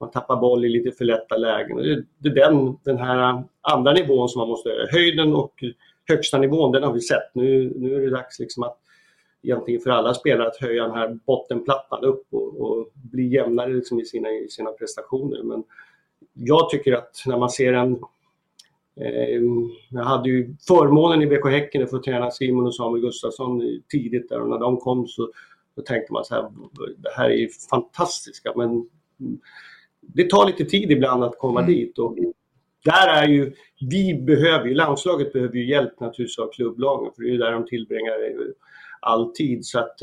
man 0.00 0.10
tappar 0.10 0.36
boll 0.36 0.64
i 0.64 0.68
lite 0.68 0.92
för 0.92 1.04
lätta 1.04 1.36
lägen. 1.36 1.76
Det, 2.18 2.28
är 2.28 2.34
den, 2.34 2.78
den 2.84 2.98
här 2.98 3.44
andra 3.60 3.92
nivån 3.92 4.28
som 4.28 4.38
man 4.38 4.48
måste 4.48 4.88
Höjden 4.92 5.34
och 5.34 5.64
högsta 6.08 6.38
nivån, 6.38 6.72
den 6.72 6.82
har 6.82 6.92
vi 6.92 7.00
sett. 7.00 7.34
Nu, 7.34 7.72
nu 7.76 7.94
är 7.94 8.00
det 8.00 8.10
dags 8.10 8.38
liksom 8.38 8.62
att 8.62 8.78
egentligen 9.42 9.80
för 9.80 9.90
alla 9.90 10.14
spelare 10.14 10.48
att 10.48 10.56
höja 10.56 10.82
den 10.82 10.94
här 10.94 11.18
bottenplattan 11.26 12.04
upp 12.04 12.26
och, 12.30 12.60
och 12.60 12.90
bli 12.94 13.26
jämnare 13.26 13.72
liksom 13.72 14.00
i, 14.00 14.04
sina, 14.04 14.30
i 14.30 14.48
sina 14.48 14.70
prestationer. 14.70 15.42
Men 15.42 15.64
jag 16.32 16.70
tycker 16.70 16.92
att 16.92 17.22
när 17.26 17.38
man 17.38 17.50
ser 17.50 17.72
en 17.72 17.98
Eh, 19.00 19.40
jag 19.90 20.04
hade 20.04 20.28
ju 20.28 20.56
förmånen 20.68 21.22
i 21.22 21.26
BK 21.26 21.50
Häcken 21.50 21.82
att 21.82 21.90
få 21.90 21.98
träna 21.98 22.30
Simon 22.30 22.66
och 22.66 22.74
Samuel 22.74 23.02
Gustafsson 23.02 23.80
tidigt 23.88 24.28
där 24.28 24.40
och 24.40 24.48
när 24.48 24.58
de 24.58 24.76
kom 24.76 25.06
så, 25.06 25.30
så 25.74 25.82
tänkte 25.82 26.12
man 26.12 26.24
så 26.24 26.34
här, 26.34 26.50
det 26.96 27.10
här 27.16 27.30
är 27.30 27.34
ju 27.34 27.48
fantastiska 27.70 28.52
men 28.56 28.88
det 30.14 30.30
tar 30.30 30.46
lite 30.46 30.64
tid 30.64 30.90
ibland 30.90 31.24
att 31.24 31.38
komma 31.38 31.62
dit 31.62 31.98
och 31.98 32.16
där 32.84 33.08
är 33.08 33.28
ju, 33.28 33.52
vi 33.90 34.14
behöver 34.14 34.66
ju, 34.66 34.74
landslaget 34.74 35.32
behöver 35.32 35.56
ju 35.56 35.68
hjälp 35.70 36.00
naturligtvis 36.00 36.38
av 36.38 36.50
klubblagen 36.52 37.12
för 37.16 37.22
det 37.22 37.28
är 37.28 37.32
ju 37.32 37.38
där 37.38 37.52
de 37.52 37.66
tillbringar 37.66 38.12
all 39.00 39.32
tid 39.32 39.64
så 39.64 39.78
att 39.78 39.98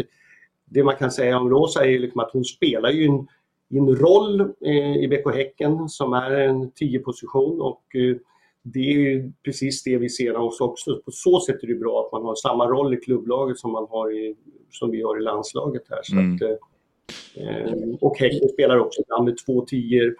det 0.65 0.83
man 0.83 0.95
kan 0.95 1.11
säga 1.11 1.37
om 1.37 1.49
Rosa 1.49 1.85
är 1.85 1.89
ju 1.89 1.99
liksom 1.99 2.19
att 2.19 2.31
hon 2.33 2.43
spelar 2.43 2.89
ju 2.89 3.05
en, 3.05 3.27
en 3.69 3.95
roll 3.95 4.41
eh, 4.41 4.95
i 4.97 5.07
BK 5.07 5.35
Häcken 5.35 5.89
som 5.89 6.13
är 6.13 6.31
en 6.31 6.71
10-position 6.71 7.61
och 7.61 7.95
eh, 7.95 8.15
det 8.63 8.79
är 8.79 8.99
ju 8.99 9.31
precis 9.45 9.83
det 9.83 9.97
vi 9.97 10.09
ser 10.09 10.35
hos 10.35 10.61
också. 10.61 11.01
På 11.05 11.11
så 11.11 11.39
sätt 11.39 11.63
är 11.63 11.67
det 11.67 11.75
bra 11.75 12.05
att 12.05 12.11
man 12.11 12.25
har 12.25 12.35
samma 12.35 12.67
roll 12.67 12.93
i 12.93 12.97
klubblaget 12.97 13.57
som, 13.57 13.71
man 13.71 13.87
har 13.89 14.11
i, 14.11 14.35
som 14.69 14.91
vi 14.91 15.01
har 15.01 15.17
i 15.17 15.23
landslaget 15.23 15.83
här. 15.89 15.99
Så 16.03 16.15
Mm. 16.15 16.35
att, 16.35 16.41
eh, 16.41 16.55
Eh, 17.35 17.73
och 18.01 18.17
Häcken 18.17 18.49
spelar 18.49 18.77
också 18.77 19.01
ibland 19.01 19.25
med 19.25 19.37
två 19.45 19.65
tior 19.65 20.15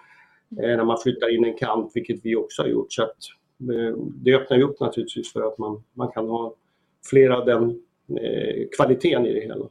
eh, 0.62 0.76
när 0.76 0.84
man 0.84 0.98
flyttar 0.98 1.34
in 1.34 1.44
en 1.44 1.56
kant, 1.56 1.90
vilket 1.94 2.24
vi 2.24 2.36
också 2.36 2.62
har 2.62 2.68
gjort. 2.68 2.92
Så 2.92 3.02
att, 3.02 3.16
eh, 3.60 3.96
det 3.98 4.34
öppnar 4.34 4.56
ju 4.56 4.62
upp 4.62 4.80
naturligtvis 4.80 5.32
för 5.32 5.42
att 5.42 5.58
man, 5.58 5.82
man 5.92 6.12
kan 6.12 6.28
ha 6.28 6.54
flera 7.10 7.38
av 7.38 7.46
den 7.46 7.80
kvaliteten 8.76 9.26
i 9.26 9.32
det 9.32 9.40
hela. 9.40 9.68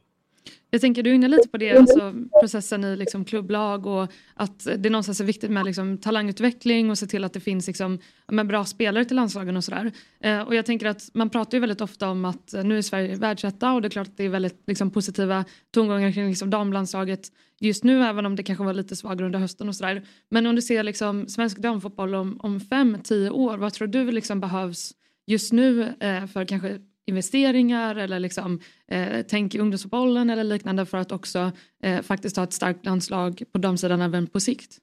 Jag 0.70 0.80
tänker 0.80 1.02
du 1.02 1.10
är 1.10 1.14
inne 1.14 1.28
lite 1.28 1.48
på 1.48 1.56
det, 1.56 1.76
alltså 1.76 2.14
processen 2.40 2.84
i 2.84 2.96
liksom 2.96 3.24
klubblag 3.24 3.86
och 3.86 4.12
att 4.34 4.66
det 4.78 4.90
någonstans 4.90 5.20
är 5.20 5.24
viktigt 5.24 5.50
med 5.50 5.64
liksom 5.64 5.98
talangutveckling 5.98 6.90
och 6.90 6.98
se 6.98 7.06
till 7.06 7.24
att 7.24 7.32
det 7.32 7.40
finns 7.40 7.66
liksom, 7.66 7.98
med 8.28 8.46
bra 8.46 8.64
spelare 8.64 9.04
till 9.04 9.16
landslagen 9.16 9.56
och 9.56 9.64
sådär. 9.64 9.92
Eh, 10.20 10.40
och 10.40 10.54
jag 10.54 10.66
tänker 10.66 10.86
att 10.86 11.10
man 11.14 11.30
pratar 11.30 11.56
ju 11.56 11.60
väldigt 11.60 11.80
ofta 11.80 12.08
om 12.08 12.24
att 12.24 12.54
eh, 12.54 12.64
nu 12.64 12.78
är 12.78 12.82
Sverige 12.82 13.16
världsetta 13.16 13.72
och 13.72 13.82
det 13.82 13.88
är 13.88 13.90
klart 13.90 14.08
att 14.08 14.16
det 14.16 14.24
är 14.24 14.28
väldigt 14.28 14.62
liksom, 14.66 14.90
positiva 14.90 15.44
tongångar 15.70 16.12
kring 16.12 16.28
liksom, 16.28 16.50
damlandslaget 16.50 17.28
just 17.60 17.84
nu 17.84 18.02
även 18.02 18.26
om 18.26 18.36
det 18.36 18.42
kanske 18.42 18.64
var 18.64 18.74
lite 18.74 18.96
svagare 18.96 19.26
under 19.26 19.38
hösten 19.38 19.68
och 19.68 19.76
sådär. 19.76 20.02
Men 20.30 20.46
om 20.46 20.56
du 20.56 20.62
ser 20.62 20.82
liksom, 20.82 21.28
svensk 21.28 21.58
damfotboll 21.58 22.14
om, 22.14 22.40
om 22.40 22.60
fem, 22.60 22.98
tio 23.04 23.30
år, 23.30 23.56
vad 23.56 23.72
tror 23.72 23.88
du 23.88 24.10
liksom 24.10 24.40
behövs 24.40 24.92
just 25.26 25.52
nu 25.52 25.94
eh, 26.00 26.26
för 26.26 26.44
kanske 26.44 26.78
investeringar 27.06 27.96
eller 27.96 28.18
liksom, 28.18 28.60
eh, 28.88 29.24
tänk 29.28 29.54
i 29.54 29.58
ungdomsfotbollen 29.58 30.30
eller 30.30 30.44
liknande 30.44 30.86
för 30.86 30.98
att 30.98 31.12
också 31.12 31.52
eh, 31.82 32.02
faktiskt 32.02 32.36
ha 32.36 32.44
ett 32.44 32.52
starkt 32.52 32.84
landslag 32.86 33.42
på 33.52 33.58
damsidan 33.58 34.00
även 34.00 34.26
på 34.26 34.40
sikt? 34.40 34.78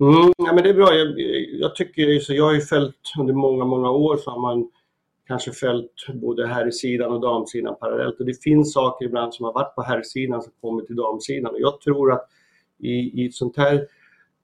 Mm, 0.00 0.32
ja, 0.38 0.52
men 0.52 0.64
det 0.64 0.70
är 0.70 0.74
bra. 0.74 0.94
Jag, 0.94 1.20
jag 1.60 1.76
tycker 1.76 2.20
så. 2.20 2.34
Jag 2.34 2.44
har 2.44 2.54
ju 2.54 2.60
följt 2.60 3.12
under 3.18 3.34
många, 3.34 3.64
många 3.64 3.90
år 3.90 4.16
så 4.16 4.30
har 4.30 4.40
man 4.40 4.70
kanske 5.26 5.52
följt 5.52 6.06
både 6.14 6.46
herrsidan 6.46 7.12
och 7.12 7.20
damsidan 7.20 7.76
parallellt. 7.80 8.20
Och 8.20 8.26
det 8.26 8.42
finns 8.42 8.72
saker 8.72 9.06
ibland 9.06 9.34
som 9.34 9.44
har 9.44 9.52
varit 9.52 9.74
på 9.74 9.82
herrsidan 9.82 10.42
som 10.42 10.52
kommer 10.60 10.82
till 10.82 10.96
damsidan. 10.96 11.52
Och 11.52 11.60
jag 11.60 11.80
tror 11.80 12.12
att 12.12 12.26
i, 12.78 13.22
i 13.22 13.26
ett 13.26 13.34
sånt 13.34 13.56
här 13.56 13.74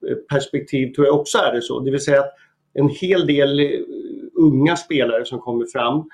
eh, 0.08 0.16
perspektiv 0.28 0.94
tror 0.94 1.06
jag 1.06 1.20
också 1.20 1.38
är 1.38 1.52
det 1.54 1.62
så. 1.62 1.80
Det 1.80 1.90
vill 1.90 2.00
säga 2.00 2.20
att 2.20 2.34
en 2.74 2.88
hel 2.88 3.26
del 3.26 3.60
eh, 3.60 3.80
unga 4.34 4.76
spelare 4.76 5.24
som 5.24 5.38
kommer 5.38 5.66
fram 5.66 6.08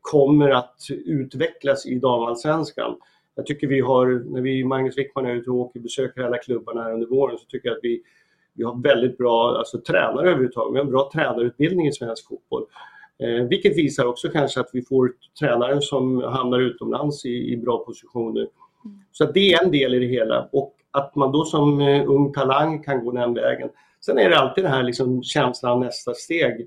kommer 0.00 0.50
att 0.50 0.76
utvecklas 1.04 1.86
i 1.86 1.94
damallsvenskan. 1.94 2.96
Jag 3.34 3.46
tycker 3.46 3.66
vi 3.66 3.80
har, 3.80 4.24
när 4.32 4.40
vi, 4.40 4.64
Magnus 4.64 4.98
Wickman 4.98 5.26
är 5.26 5.34
ute 5.34 5.50
och 5.50 5.56
åker 5.56 5.78
och 5.78 5.82
besöker 5.82 6.22
alla 6.22 6.38
klubbarna 6.38 6.82
här 6.82 6.92
under 6.92 7.06
våren 7.06 7.38
så 7.38 7.44
tycker 7.44 7.68
jag 7.68 7.76
att 7.76 7.84
vi, 7.84 8.02
vi 8.54 8.64
har 8.64 8.82
väldigt 8.82 9.18
bra 9.18 9.58
alltså, 9.58 9.80
tränare 9.80 10.28
överhuvudtaget. 10.28 10.74
Vi 10.74 10.78
har 10.78 10.84
en 10.84 10.90
bra 10.90 11.10
tränarutbildning 11.12 11.86
i 11.86 11.92
svensk 11.92 12.28
fotboll. 12.28 12.66
Eh, 13.18 13.44
vilket 13.44 13.76
visar 13.76 14.06
också 14.06 14.28
kanske 14.28 14.60
att 14.60 14.70
vi 14.72 14.82
får 14.82 15.12
tränare 15.40 15.82
som 15.82 16.22
hamnar 16.22 16.60
utomlands 16.60 17.24
i, 17.24 17.52
i 17.52 17.56
bra 17.56 17.84
positioner. 17.84 18.48
Så 19.12 19.24
att 19.24 19.34
det 19.34 19.52
är 19.52 19.64
en 19.64 19.70
del 19.70 19.94
i 19.94 19.98
det 19.98 20.06
hela 20.06 20.48
och 20.52 20.74
att 20.90 21.14
man 21.14 21.32
då 21.32 21.44
som 21.44 21.80
eh, 21.80 22.10
ung 22.10 22.32
talang 22.32 22.82
kan 22.82 23.04
gå 23.04 23.12
den 23.12 23.34
vägen. 23.34 23.68
Sen 24.00 24.18
är 24.18 24.30
det 24.30 24.38
alltid 24.38 24.64
den 24.64 24.72
här 24.72 24.82
liksom, 24.82 25.22
känslan 25.22 25.72
av 25.72 25.80
nästa 25.80 26.14
steg. 26.14 26.66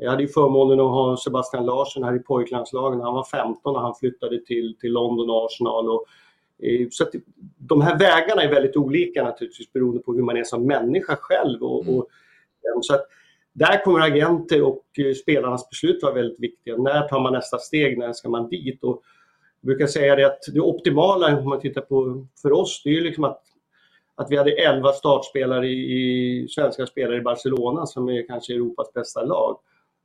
Jag 0.00 0.10
hade 0.10 0.22
ju 0.22 0.28
förmånen 0.28 0.80
att 0.80 0.86
ha 0.86 1.16
Sebastian 1.16 1.66
Larsson 1.66 2.02
här 2.02 2.16
i 2.16 2.18
pojklandslagen. 2.18 3.00
Han 3.00 3.14
var 3.14 3.24
15 3.24 3.72
när 3.72 3.80
han 3.80 3.94
flyttade 3.94 4.44
till, 4.44 4.76
till 4.80 4.92
London 4.92 5.30
och 5.30 5.46
Arsenal. 5.46 5.88
Och, 5.88 6.04
eh, 6.62 6.86
så 6.90 7.04
de 7.58 7.80
här 7.80 7.98
vägarna 7.98 8.42
är 8.42 8.50
väldigt 8.50 8.76
olika 8.76 9.24
naturligtvis 9.24 9.72
beroende 9.72 10.00
på 10.00 10.14
hur 10.14 10.22
man 10.22 10.36
är 10.36 10.44
som 10.44 10.66
människa 10.66 11.16
själv. 11.16 11.62
Och, 11.62 11.88
och, 11.88 12.08
så 12.80 12.94
att 12.94 13.06
där 13.52 13.84
kommer 13.84 14.00
agenter 14.00 14.62
och 14.62 14.84
eh, 14.98 15.14
spelarnas 15.14 15.68
beslut 15.70 16.02
vara 16.02 16.14
väldigt 16.14 16.40
viktiga. 16.40 16.76
När 16.76 17.08
tar 17.08 17.20
man 17.20 17.32
nästa 17.32 17.58
steg? 17.58 17.98
När 17.98 18.12
ska 18.12 18.28
man 18.28 18.48
dit? 18.48 18.84
Och 18.84 19.02
jag 19.60 19.66
brukar 19.66 19.86
säga 19.86 20.16
det 20.16 20.26
att 20.26 20.40
det 20.54 20.60
optimala 20.60 21.38
om 21.38 21.48
man 21.48 21.60
tittar 21.60 21.80
på 21.80 22.26
för 22.42 22.52
oss, 22.52 22.82
det 22.84 22.90
är 22.90 22.94
ju 22.94 23.00
liksom 23.00 23.24
att, 23.24 23.42
att 24.14 24.30
vi 24.30 24.36
hade 24.36 24.50
11 24.50 24.92
startspelare 24.92 25.66
i, 25.66 26.42
i 26.42 26.48
svenska 26.48 26.86
spelare 26.86 27.16
i 27.16 27.20
Barcelona 27.20 27.86
som 27.86 28.08
är 28.08 28.26
kanske 28.26 28.54
Europas 28.54 28.92
bästa 28.92 29.22
lag. 29.22 29.58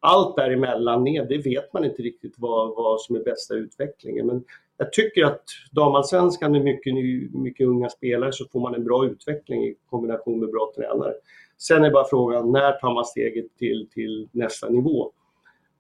Allt 0.06 0.36
däremellan 0.36 1.04
ner, 1.04 1.26
det 1.26 1.38
vet 1.38 1.74
man 1.74 1.86
inte 1.86 2.02
riktigt 2.02 2.36
vad, 2.38 2.76
vad 2.76 3.02
som 3.02 3.16
är 3.16 3.24
bästa 3.24 3.54
utvecklingen. 3.54 4.28
Men 4.28 4.44
jag 4.78 4.94
tycker 4.94 5.26
att 5.26 5.44
damallsvenskan 5.72 6.52
med 6.52 6.64
mycket, 6.64 6.94
ny, 6.94 7.30
mycket 7.34 7.68
unga 7.68 7.90
spelare 7.90 8.32
så 8.34 8.46
får 8.46 8.60
man 8.60 8.76
en 8.76 8.84
bra 8.84 9.06
utveckling 9.06 9.64
i 9.64 9.76
kombination 9.90 10.40
med 10.40 10.50
bra 10.50 10.74
tränare. 10.76 11.14
Sen 11.58 11.84
är 11.84 11.92
bara 11.92 12.06
frågan, 12.10 12.52
när 12.52 12.72
tar 12.72 12.94
man 12.94 13.06
steget 13.06 13.46
till, 13.58 13.88
till 13.94 14.30
nästa 14.32 14.70
nivå? 14.70 15.12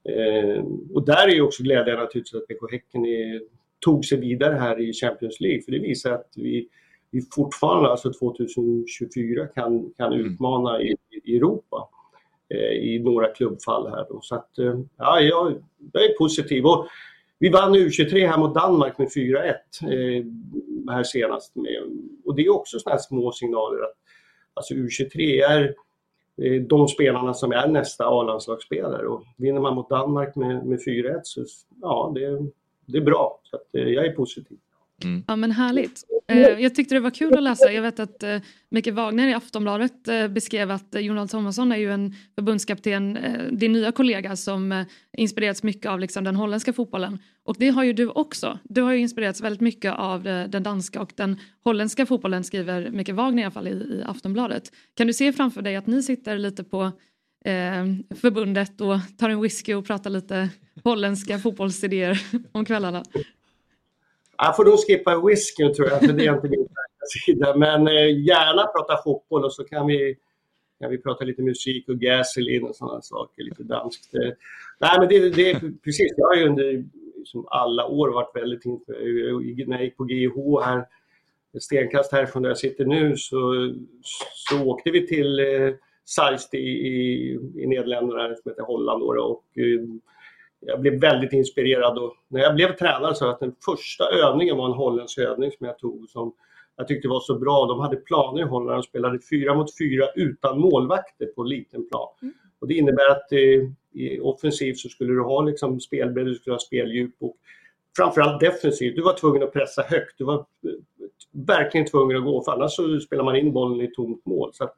Eh, 0.09 0.63
och 0.93 1.05
där 1.05 1.27
är 1.27 1.33
ju 1.33 1.41
också 1.41 1.63
glädjande 1.63 2.03
naturligtvis 2.03 2.41
att 2.41 2.47
BK 2.47 2.71
Häcken 2.71 3.05
är, 3.05 3.41
tog 3.79 4.05
sig 4.05 4.19
vidare 4.19 4.53
här 4.53 4.81
i 4.81 4.93
Champions 4.93 5.39
League. 5.39 5.61
För 5.61 5.71
det 5.71 5.79
visar 5.79 6.11
att 6.11 6.29
vi, 6.35 6.67
vi 7.11 7.21
fortfarande, 7.35 7.89
alltså 7.89 8.13
2024, 8.13 9.47
kan, 9.47 9.93
kan 9.97 10.13
utmana 10.13 10.81
i, 10.81 10.95
i 11.23 11.37
Europa 11.37 11.89
Eh, 12.53 12.59
i 12.59 12.99
några 12.99 13.27
klubbfall 13.27 13.89
här. 13.89 14.05
Då. 14.09 14.19
Så 14.21 14.35
att, 14.35 14.59
eh, 14.59 14.79
ja, 14.97 15.19
jag, 15.19 15.63
jag 15.93 16.03
är 16.03 16.17
positiv. 16.17 16.65
Och 16.65 16.87
vi 17.39 17.49
vann 17.49 17.75
U23 17.75 18.27
här 18.27 18.37
mot 18.37 18.55
Danmark 18.55 18.97
med 18.97 19.07
4-1 19.07 19.53
eh, 19.81 20.25
här 20.93 21.03
senast. 21.03 21.55
Med, 21.55 21.83
och 22.25 22.35
det 22.35 22.41
är 22.41 22.53
också 22.53 22.79
sådana 22.79 22.95
här 22.95 23.01
små 23.01 23.31
signaler 23.31 23.83
att 23.83 23.95
alltså 24.53 24.73
U23 24.73 25.43
är 25.49 25.75
eh, 26.41 26.61
de 26.61 26.87
spelarna 26.87 27.33
som 27.33 27.51
är 27.51 27.67
nästa 27.67 28.05
A-landslagsspelare. 28.05 29.07
Och 29.07 29.23
vinner 29.37 29.61
man 29.61 29.75
mot 29.75 29.89
Danmark 29.89 30.35
med, 30.35 30.65
med 30.65 30.79
4-1 30.79 31.19
så 31.23 31.43
ja, 31.81 32.11
det, 32.15 32.47
det 32.85 32.97
är 32.97 33.05
bra. 33.05 33.39
Så 33.43 33.55
att, 33.55 33.75
eh, 33.75 33.87
jag 33.87 34.05
är 34.05 34.11
positiv. 34.11 34.57
Ja 35.27 35.35
men 35.35 35.51
härligt. 35.51 36.03
Eh, 36.27 36.37
jag 36.39 36.75
tyckte 36.75 36.95
det 36.95 36.99
var 36.99 37.09
kul 37.09 37.37
att 37.37 37.43
läsa. 37.43 37.71
Jag 37.71 37.81
vet 37.81 37.99
att 37.99 38.23
eh, 38.23 38.37
Mikael 38.69 38.95
Wagner 38.95 39.27
i 39.27 39.33
Aftonbladet 39.33 40.07
eh, 40.07 40.27
beskrev 40.27 40.71
att 40.71 40.95
eh, 40.95 41.01
Jonald 41.01 41.29
Thomasson 41.29 41.71
är 41.71 41.77
ju 41.77 41.91
en 41.91 42.15
förbundskapten, 42.35 43.17
eh, 43.17 43.43
din 43.51 43.71
nya 43.73 43.91
kollega 43.91 44.35
som 44.35 44.71
eh, 44.71 44.85
inspirerats 45.17 45.63
mycket 45.63 45.91
av 45.91 45.99
liksom, 45.99 46.23
den 46.23 46.35
holländska 46.35 46.73
fotbollen. 46.73 47.19
Och 47.45 47.55
det 47.59 47.69
har 47.69 47.83
ju 47.83 47.93
du 47.93 48.09
också. 48.09 48.59
Du 48.63 48.81
har 48.81 48.91
ju 48.91 48.99
inspirerats 48.99 49.41
väldigt 49.41 49.61
mycket 49.61 49.93
av 49.93 50.27
eh, 50.27 50.49
den 50.49 50.63
danska 50.63 51.01
och 51.01 51.13
den 51.15 51.39
holländska 51.63 52.05
fotbollen 52.05 52.43
skriver 52.43 52.89
Mikael 52.89 53.15
Wagner 53.15 53.41
i 53.41 53.45
alla 53.45 53.51
fall 53.51 53.67
i, 53.67 53.71
i 53.71 54.03
Aftonbladet. 54.05 54.71
Kan 54.93 55.07
du 55.07 55.13
se 55.13 55.33
framför 55.33 55.61
dig 55.61 55.75
att 55.75 55.87
ni 55.87 56.03
sitter 56.03 56.37
lite 56.37 56.63
på 56.63 56.83
eh, 57.45 58.15
förbundet 58.15 58.81
och 58.81 58.99
tar 59.17 59.29
en 59.29 59.41
whisky 59.41 59.73
och 59.73 59.85
pratar 59.85 60.09
lite 60.09 60.49
holländska 60.83 61.39
fotbollsidéer 61.39 62.21
om 62.51 62.65
kvällarna? 62.65 63.03
Jag 64.37 64.55
får 64.55 64.65
nog 64.65 64.79
skippa 64.87 65.21
whisky 65.25 65.73
tror 65.73 65.89
jag, 65.89 65.99
för 65.99 66.13
det 66.13 66.25
är 66.25 66.35
inte 66.35 66.49
min 66.49 66.67
sida. 67.25 67.55
Men 67.55 67.87
eh, 67.87 68.25
gärna 68.25 68.67
prata 68.67 69.03
fotboll 69.03 69.43
och 69.45 69.53
så 69.53 69.63
kan 69.63 69.87
vi, 69.87 70.15
kan 70.79 70.91
vi 70.91 70.97
prata 70.97 71.25
lite 71.25 71.41
musik 71.41 71.89
och 71.89 71.99
gasoline 71.99 72.63
och 72.63 72.75
sådana 72.75 73.01
saker, 73.01 73.43
lite 73.43 73.63
danskt. 73.63 74.15
Eh, 74.15 74.31
nej, 74.79 74.99
men 74.99 75.09
det, 75.09 75.29
det 75.29 75.51
är 75.51 75.59
precis, 75.83 76.13
jag 76.17 76.27
har 76.27 76.35
ju 76.35 76.45
under 76.45 76.83
liksom, 77.17 77.47
alla 77.49 77.85
år 77.85 78.09
varit 78.09 78.35
väldigt 78.35 78.65
intresserad. 78.65 79.59
Eh, 79.59 79.67
när 79.67 79.77
jag 79.77 79.83
gick 79.83 79.97
på 79.97 80.09
GIH 80.09 80.65
här, 80.65 80.85
ett 81.55 81.63
stenkast 81.63 82.11
härifrån 82.11 82.41
där 82.41 82.49
jag 82.49 82.57
sitter 82.57 82.85
nu, 82.85 83.17
så, 83.17 83.73
så 84.33 84.63
åkte 84.63 84.91
vi 84.91 85.07
till 85.07 85.39
eh, 85.39 85.73
Zeist 86.05 86.53
i, 86.53 86.57
i, 86.57 87.31
i 87.55 87.67
Nederländerna, 87.67 88.35
som 88.35 88.51
heter 88.51 88.63
Holland 88.63 89.01
då, 89.01 89.23
och 89.23 89.57
eh, 89.57 89.81
jag 90.65 90.81
blev 90.81 90.99
väldigt 90.99 91.33
inspirerad 91.33 91.97
och 91.97 92.13
när 92.27 92.41
jag 92.41 92.55
blev 92.55 92.75
tränare 92.75 93.15
så 93.15 93.29
att 93.29 93.39
den 93.39 93.55
första 93.65 94.03
övningen 94.03 94.57
var 94.57 94.65
en 94.65 94.71
holländsk 94.71 95.17
övning 95.17 95.51
som 95.51 95.67
jag 95.67 95.79
tog 95.79 96.09
som 96.09 96.33
jag 96.75 96.87
tyckte 96.87 97.07
var 97.07 97.19
så 97.19 97.39
bra. 97.39 97.65
De 97.65 97.79
hade 97.79 97.95
planer 97.95 98.41
i 98.41 98.43
Holland 98.43 98.77
och 98.77 98.85
spelade 98.85 99.19
fyra 99.29 99.55
mot 99.55 99.77
fyra 99.77 100.05
utan 100.15 100.59
målvakter 100.59 101.25
på 101.25 101.41
en 101.41 101.49
liten 101.49 101.89
plan. 101.89 102.07
Mm. 102.21 102.33
Och 102.59 102.67
det 102.67 102.73
innebär 102.73 103.11
att 103.11 103.31
eh, 103.31 103.99
i 104.01 104.19
offensiv 104.19 104.73
så 104.73 104.89
skulle 104.89 105.13
du 105.13 105.21
ha 105.21 105.41
liksom 105.41 105.79
spelbredd, 105.79 106.25
du 106.25 106.35
skulle 106.35 106.53
ha 106.53 106.59
speldjup 106.59 107.15
och 107.19 107.35
framförallt 107.97 108.39
defensivt. 108.39 108.95
Du 108.95 109.01
var 109.01 109.13
tvungen 109.13 109.43
att 109.43 109.53
pressa 109.53 109.81
högt. 109.81 110.17
Du 110.17 110.23
var 110.23 110.35
eh, 110.35 110.71
verkligen 111.31 111.87
tvungen 111.87 112.17
att 112.17 112.23
gå 112.23 112.43
för 112.43 112.51
annars 112.51 112.71
så 112.71 112.99
spelar 112.99 113.23
man 113.23 113.35
in 113.35 113.53
bollen 113.53 113.81
i 113.81 113.91
tomt 113.93 114.25
mål. 114.25 114.49
Så 114.53 114.69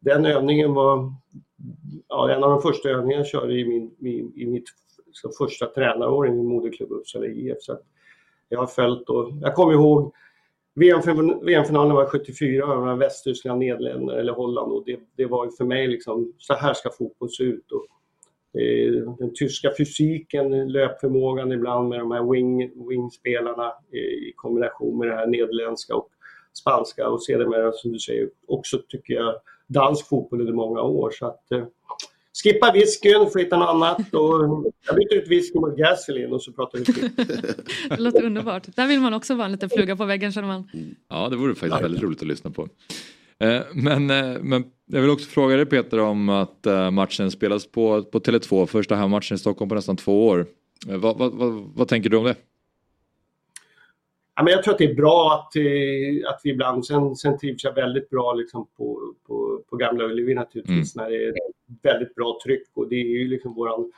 den 0.00 0.26
övningen 0.26 0.74
var 0.74 1.12
ja, 2.08 2.30
en 2.30 2.44
av 2.44 2.50
de 2.50 2.62
första 2.62 2.88
övningarna 2.88 3.20
jag 3.20 3.26
körde 3.26 3.54
i, 3.54 3.64
min, 3.64 3.94
min, 3.98 4.32
i 4.36 4.46
mitt 4.46 4.64
liksom 5.24 5.46
första 5.46 5.66
tränaråren 5.66 6.38
i 6.38 6.42
moderklubb 6.42 6.92
Uppsala 6.92 7.26
IF. 7.26 7.56
Så 7.60 7.78
jag 8.48 8.58
har 8.58 8.66
följt 8.66 9.08
och 9.08 9.32
jag 9.40 9.54
kommer 9.54 9.72
ihåg 9.72 10.12
VM-finalen 10.74 11.96
var 11.96 12.06
74, 12.06 12.80
mellan 12.80 12.98
Västtyskland, 12.98 13.58
Nederländerna 13.58 14.20
eller 14.20 14.32
Holland 14.32 14.72
och 14.72 14.82
det, 14.86 15.00
det 15.16 15.26
var 15.26 15.44
ju 15.44 15.50
för 15.50 15.64
mig 15.64 15.88
liksom, 15.88 16.32
så 16.38 16.54
här 16.54 16.74
ska 16.74 16.90
fotboll 16.90 17.30
se 17.30 17.42
ut. 17.42 17.72
Och, 17.72 17.86
eh, 18.60 19.14
den 19.18 19.34
tyska 19.34 19.70
fysiken, 19.78 20.72
löpförmågan 20.72 21.52
ibland 21.52 21.88
med 21.88 21.98
de 21.98 22.10
här 22.10 22.32
wing, 22.32 22.88
wingspelarna 22.88 23.72
eh, 23.92 23.98
i 23.98 24.32
kombination 24.36 24.98
med 24.98 25.08
det 25.08 25.14
här 25.14 25.26
nederländska 25.26 25.94
och 25.94 26.08
spanska 26.52 27.08
och 27.08 27.22
sedermera 27.22 27.72
som 27.72 27.92
du 27.92 27.98
säger 27.98 28.30
också 28.46 28.78
tycker 28.88 29.14
jag 29.14 29.34
dansk 29.66 30.08
fotboll 30.08 30.40
under 30.40 30.52
många 30.52 30.82
år. 30.82 31.10
Så 31.10 31.26
att, 31.26 31.52
eh, 31.52 31.64
skippa 32.42 32.72
whiskyn, 32.72 33.30
få 33.32 33.38
hitta 33.38 33.56
något 33.56 33.68
annat. 33.68 34.14
Och 34.14 34.72
jag 34.86 34.96
byter 34.96 35.14
ut 35.14 35.28
whisky 35.28 35.58
mot 35.58 35.76
gasoline 35.76 36.32
och 36.32 36.42
så 36.42 36.52
pratar 36.52 36.78
vi. 36.78 36.84
Det 37.88 38.02
låter 38.02 38.24
underbart. 38.24 38.76
Där 38.76 38.86
vill 38.86 39.00
man 39.00 39.14
också 39.14 39.34
vara 39.34 39.46
en 39.46 39.52
liten 39.52 39.70
fluga 39.70 39.96
på 39.96 40.04
väggen 40.04 40.32
känner 40.32 40.48
man. 40.48 40.70
Ja, 41.08 41.28
det 41.28 41.36
vore 41.36 41.54
faktiskt 41.54 41.82
väldigt 41.82 42.02
roligt 42.02 42.22
att 42.22 42.28
lyssna 42.28 42.50
på. 42.50 42.68
Eh, 43.38 43.60
Men, 43.72 44.10
eh, 44.10 44.40
men 44.40 44.64
jag 44.86 45.00
vill 45.00 45.10
också 45.10 45.26
fråga 45.26 45.56
dig 45.56 45.66
Peter 45.66 46.00
om 46.00 46.28
att 46.28 46.66
eh, 46.66 46.90
matchen 46.90 47.30
spelas 47.30 47.66
på, 47.66 48.02
på 48.02 48.18
Tele2, 48.18 48.66
första 48.66 48.96
hemmatchen 48.96 49.34
i 49.34 49.38
Stockholm 49.38 49.68
på 49.68 49.74
nästan 49.74 49.96
två 49.96 50.26
år. 50.26 50.46
Vad, 50.86 51.18
vad, 51.18 51.32
vad, 51.32 51.52
vad 51.74 51.88
tänker 51.88 52.10
du 52.10 52.16
om 52.16 52.24
det? 52.24 52.34
Ja, 54.36 54.42
men 54.42 54.52
jag 54.52 54.62
tror 54.62 54.74
att 54.74 54.78
det 54.78 54.90
är 54.90 54.94
bra 54.94 55.32
att, 55.32 55.56
eh, 55.56 56.30
att 56.30 56.40
vi 56.44 56.50
ibland, 56.50 56.86
sen, 56.86 57.16
sen 57.16 57.38
trivs 57.38 57.64
jag 57.64 57.74
väldigt 57.74 58.10
bra 58.10 58.34
liksom 58.34 58.66
på, 58.76 59.14
på, 59.26 59.62
på 59.70 59.76
Gamla 59.76 60.04
Ullevi 60.04 60.34
naturligtvis 60.34 60.96
när 60.96 61.10
det 61.10 61.24
är 61.24 61.34
väldigt 61.82 62.14
bra 62.14 62.38
tryck 62.44 62.68
och 62.74 62.88
det 62.88 62.96
är 62.96 63.18
ju 63.18 63.28
liksom 63.28 63.54
våran 63.54 63.92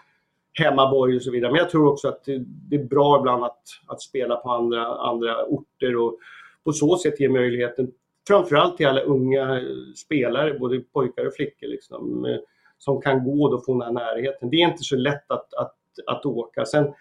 hemmaborg 0.52 1.16
och 1.16 1.22
så 1.22 1.30
vidare. 1.30 1.52
Men 1.52 1.58
jag 1.58 1.70
tror 1.70 1.92
också 1.92 2.08
att 2.08 2.24
det, 2.24 2.44
det 2.70 2.76
är 2.76 2.84
bra 2.84 3.18
ibland 3.18 3.44
att, 3.44 3.62
att 3.86 4.02
spela 4.02 4.36
på 4.36 4.50
andra, 4.50 4.86
andra 4.86 5.44
orter 5.44 5.96
och 5.96 6.18
på 6.64 6.72
så 6.72 6.96
sätt 6.96 7.20
ge 7.20 7.28
möjligheten 7.28 7.92
framförallt 8.28 8.76
till 8.76 8.86
alla 8.86 9.00
unga 9.00 9.60
spelare, 9.96 10.58
både 10.58 10.80
pojkar 10.80 11.26
och 11.26 11.34
flickor, 11.34 11.66
liksom, 11.66 12.24
eh, 12.24 12.36
som 12.78 13.00
kan 13.00 13.24
gå 13.24 13.54
och 13.54 13.64
få 13.64 13.72
den 13.72 13.82
här 13.82 13.92
närheten. 13.92 14.50
Det 14.50 14.56
är 14.56 14.68
inte 14.68 14.84
så 14.84 14.96
lätt 14.96 15.30
att, 15.30 15.54
att, 15.54 15.76
att 16.06 16.26
åka. 16.26 16.64
Sen 16.64 16.94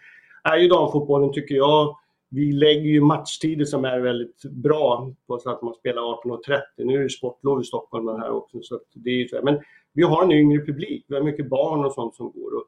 är 0.44 0.58
ju 0.58 0.68
damfotbollen, 0.68 1.34
tycker 1.34 1.56
jag, 1.56 1.96
vi 2.30 2.52
lägger 2.52 2.90
ju 2.90 3.02
matchtider 3.02 3.66
som 3.66 3.86
är 3.86 4.00
väldigt 4.00 4.44
bra 4.44 5.14
på 5.28 5.40
så 5.40 5.50
att 5.50 5.62
man 5.62 5.74
spelar 5.74 6.02
18.30. 6.02 6.62
Nu 6.78 6.94
är 6.94 7.04
det 7.04 7.10
sportlov 7.10 7.62
i 7.62 7.64
Stockholm 7.64 8.06
den 8.06 8.22
här 8.22 8.32
också. 8.32 8.62
Så 8.62 8.76
att 8.76 8.82
det 8.94 9.10
är 9.10 9.16
ju 9.16 9.28
så. 9.28 9.40
Men 9.44 9.60
vi 9.94 10.04
har 10.04 10.24
en 10.24 10.32
yngre 10.32 10.66
publik. 10.66 11.06
Vi 11.08 11.16
har 11.16 11.24
mycket 11.24 11.50
barn 11.50 11.86
och 11.86 11.94
sånt 11.94 12.16
som 12.16 12.32
går. 12.32 12.56
Och 12.56 12.66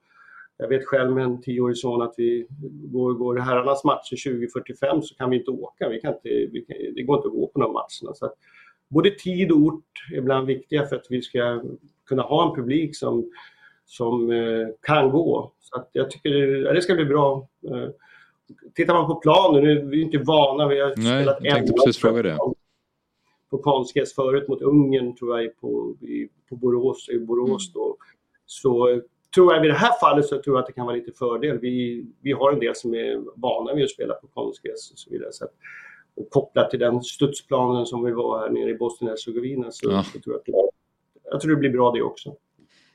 jag 0.58 0.68
vet 0.68 0.86
själv 0.86 1.12
med 1.12 1.24
en 1.24 1.42
tioårig 1.42 1.78
son 1.78 2.02
att 2.02 2.14
vi 2.18 2.48
går, 2.72 3.14
går 3.14 3.38
herrarnas 3.38 3.84
matcher 3.84 4.16
20.45 4.16 5.02
så 5.02 5.16
kan 5.16 5.30
vi 5.30 5.38
inte 5.38 5.52
åka. 5.52 5.90
Vi 5.90 6.02
kan 6.02 6.14
inte, 6.14 6.30
vi 6.30 6.66
kan, 6.68 6.78
det 6.96 7.04
går 7.04 7.18
inte 7.18 7.28
att 7.28 7.34
gå 7.34 7.48
på 7.48 7.60
de 7.60 7.74
matcherna. 7.74 8.16
Så 8.16 8.26
att 8.26 8.34
både 8.90 9.12
tid 9.12 9.52
och 9.52 9.58
ort 9.58 9.84
är 10.14 10.18
ibland 10.18 10.48
viktiga 10.48 10.86
för 10.86 10.96
att 10.96 11.08
vi 11.10 11.22
ska 11.22 11.64
kunna 12.06 12.22
ha 12.22 12.50
en 12.50 12.56
publik 12.56 12.96
som, 12.96 13.32
som 13.86 14.32
eh, 14.32 14.68
kan 14.82 15.10
gå. 15.10 15.54
Så 15.60 15.80
att 15.80 15.90
jag 15.92 16.12
tycker 16.12 16.30
det, 16.30 16.74
det 16.74 16.82
ska 16.82 16.96
bli 16.96 17.06
bra. 17.06 17.48
Eh, 17.68 17.90
Tittar 18.76 18.94
man 18.94 19.08
på 19.08 19.16
planen, 19.16 19.64
nu 19.64 19.80
är 19.80 19.84
vi 19.84 20.02
inte 20.02 20.18
vana, 20.18 20.68
vi 20.68 20.80
har 20.80 20.88
Nej, 20.88 20.96
spelat 20.96 21.38
jag 21.42 21.56
tänkte 21.56 21.72
en 21.74 21.76
precis 21.86 22.02
fråga 22.02 22.22
det. 22.24 22.38
på 23.50 23.58
konstgräs 23.58 24.16
förut 24.16 24.48
mot 24.48 24.62
Ungern 24.62 25.16
tror 25.16 25.42
jag 25.42 25.60
på, 25.62 25.96
i, 26.02 26.30
på 26.50 26.56
Borås, 26.56 27.10
i 27.10 27.20
Borås 27.20 27.74
då. 27.74 27.98
Så 28.46 29.02
tror 29.36 29.54
jag 29.54 29.66
i 29.66 29.68
det 29.68 29.74
här 29.74 30.00
fallet 30.00 30.26
så 30.26 30.42
tror 30.42 30.56
jag 30.56 30.62
att 30.62 30.68
det 30.68 30.74
kan 30.74 30.86
vara 30.86 30.96
lite 30.96 31.12
fördel. 31.12 31.60
Vi, 31.60 32.06
vi 32.22 32.32
har 32.32 32.52
en 32.54 32.60
del 32.60 32.76
som 32.76 32.94
är 32.94 33.24
vana 33.36 33.74
vid 33.74 33.84
att 33.84 33.92
spela 33.92 34.14
på 34.14 34.28
konstgräs 34.28 34.92
och 34.92 35.00
så 35.00 35.10
vidare. 35.10 35.32
Så 35.32 35.46
att, 35.46 35.52
och 36.16 36.30
kopplat 36.30 36.70
till 36.70 36.80
den 36.80 37.04
studsplanen 37.04 37.86
som 37.86 38.04
vi 38.04 38.12
var 38.12 38.40
här 38.40 38.50
nere 38.50 38.70
i 38.70 38.78
Bosnien-Hercegovina 38.78 39.72
så, 39.72 39.92
Ja. 39.92 40.04
så 40.14 40.20
tror 40.20 40.34
jag 40.36 40.40
att 40.40 40.46
det, 40.46 40.70
jag 41.32 41.42
tror 41.42 41.52
det 41.52 41.58
blir 41.60 41.70
bra 41.70 41.92
det 41.92 42.02
också. 42.02 42.36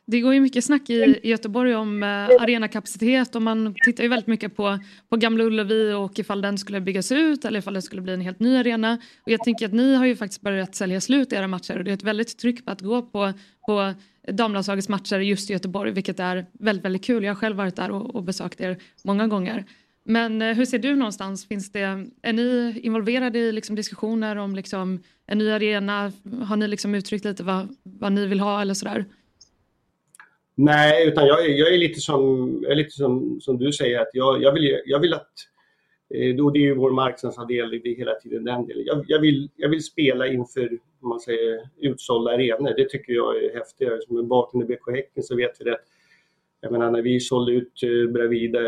Det 0.06 0.20
går 0.20 0.34
ju 0.34 0.40
mycket 0.40 0.64
snack 0.64 0.90
i 0.90 1.20
Göteborg 1.22 1.74
om 1.74 2.02
eh, 2.02 2.08
arenakapacitet 2.08 3.34
och 3.34 3.42
man 3.42 3.74
tittar 3.84 4.02
ju 4.02 4.08
väldigt 4.08 4.26
mycket 4.26 4.56
på, 4.56 4.78
på 5.08 5.16
Gamla 5.16 5.44
Ullevi 5.44 5.92
och 5.92 6.18
ifall 6.18 6.42
den 6.42 6.58
skulle 6.58 6.80
byggas 6.80 7.12
ut 7.12 7.44
eller 7.44 7.58
ifall 7.58 7.74
det 7.74 7.82
skulle 7.82 8.02
bli 8.02 8.12
en 8.12 8.20
helt 8.20 8.40
ny 8.40 8.56
arena. 8.56 8.98
Och 9.22 9.32
jag 9.32 9.44
tänker 9.44 9.66
att 9.66 9.72
ni 9.72 9.94
har 9.94 10.06
ju 10.06 10.16
faktiskt 10.16 10.40
börjat 10.40 10.74
sälja 10.74 11.00
slut 11.00 11.32
era 11.32 11.48
matcher 11.48 11.78
och 11.78 11.84
det 11.84 11.90
är 11.90 11.94
ett 11.94 12.02
väldigt 12.02 12.38
tryck 12.38 12.64
på 12.64 12.70
att 12.70 12.80
gå 12.80 13.02
på, 13.02 13.32
på 13.66 13.94
damlandslagets 14.32 14.88
matcher 14.88 15.18
just 15.18 15.50
i 15.50 15.52
Göteborg 15.52 15.92
vilket 15.92 16.20
är 16.20 16.46
väldigt, 16.52 16.84
väldigt 16.84 17.04
kul. 17.04 17.24
Jag 17.24 17.30
har 17.30 17.40
själv 17.40 17.56
varit 17.56 17.76
där 17.76 17.90
och, 17.90 18.14
och 18.14 18.24
besökt 18.24 18.60
er 18.60 18.78
många 19.04 19.26
gånger. 19.26 19.64
Men 20.04 20.42
eh, 20.42 20.54
hur 20.54 20.64
ser 20.64 20.78
du 20.78 20.96
någonstans? 20.96 21.46
Finns 21.46 21.72
det, 21.72 22.06
är 22.22 22.32
ni 22.32 22.80
involverade 22.82 23.38
i 23.38 23.52
liksom 23.52 23.76
diskussioner 23.76 24.36
om 24.36 24.54
liksom 24.54 25.02
en 25.26 25.38
ny 25.38 25.50
arena? 25.50 26.12
Har 26.42 26.56
ni 26.56 26.68
liksom 26.68 26.94
uttryckt 26.94 27.24
lite 27.24 27.42
vad, 27.42 27.76
vad 27.82 28.12
ni 28.12 28.26
vill 28.26 28.40
ha 28.40 28.60
eller 28.60 28.74
sådär? 28.74 29.04
Nej, 30.54 31.08
utan 31.08 31.26
jag 31.26 31.44
är, 31.44 31.48
jag 31.48 31.74
är 31.74 31.78
lite, 31.78 32.00
som, 32.00 32.58
jag 32.62 32.72
är 32.72 32.76
lite 32.76 32.90
som, 32.90 33.40
som 33.40 33.58
du 33.58 33.72
säger, 33.72 34.00
att 34.00 34.10
jag, 34.12 34.42
jag, 34.42 34.52
vill, 34.52 34.80
jag 34.84 35.00
vill 35.00 35.14
att 35.14 35.32
eh, 36.14 36.36
då 36.36 36.50
det 36.50 36.58
är 36.58 36.62
ju 36.62 36.74
vår 36.74 36.90
marknadsandel, 36.90 37.70
det 37.70 37.76
är 37.76 37.96
hela 37.96 38.14
tiden 38.14 38.44
den 38.44 38.66
delen. 38.66 38.84
Jag, 38.86 39.04
jag, 39.08 39.20
vill, 39.20 39.50
jag 39.56 39.68
vill 39.68 39.84
spela 39.84 40.26
inför 40.26 40.78
om 41.04 41.08
man 41.08 41.20
säger, 41.20 41.68
utsålda 41.80 42.30
arenor. 42.30 42.74
Det 42.76 42.88
tycker 42.88 43.12
jag 43.12 43.44
är 43.44 43.54
häftigare. 43.54 44.00
Som 44.02 44.18
en 44.18 44.28
bakgrund 44.28 44.70
i 44.70 44.74
BK 44.74 44.90
Häcken 44.90 45.22
så 45.22 45.36
vet 45.36 45.60
vi 45.60 45.64
det. 45.64 45.78
Jag 46.60 46.72
menar 46.72 46.90
när 46.90 47.02
vi 47.02 47.20
sålde 47.20 47.52
ut 47.52 47.82
eh, 47.82 48.12
Bravida 48.12 48.60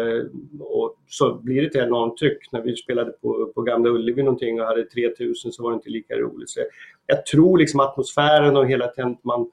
och 0.61 0.97
så 1.09 1.35
blir 1.35 1.63
det 1.63 1.69
ett 1.69 1.87
enormt 1.87 2.19
tryck. 2.19 2.53
När 2.53 2.63
vi 2.63 2.77
spelade 2.77 3.11
på, 3.11 3.53
på 3.55 3.63
Gamla 3.63 3.91
Ullevi 3.91 4.23
någonting 4.23 4.61
och 4.61 4.67
hade 4.67 4.85
3000 4.85 5.53
så 5.53 5.63
var 5.63 5.71
det 5.71 5.75
inte 5.75 5.91
lika 5.91 6.17
roligt. 6.17 6.51
Så 6.51 6.61
jag 7.07 7.27
tror 7.27 7.59
liksom 7.59 7.81
atmosfären 7.81 8.57
och 8.57 8.67
hela 8.67 8.89
tiden 8.89 9.17
man, 9.23 9.51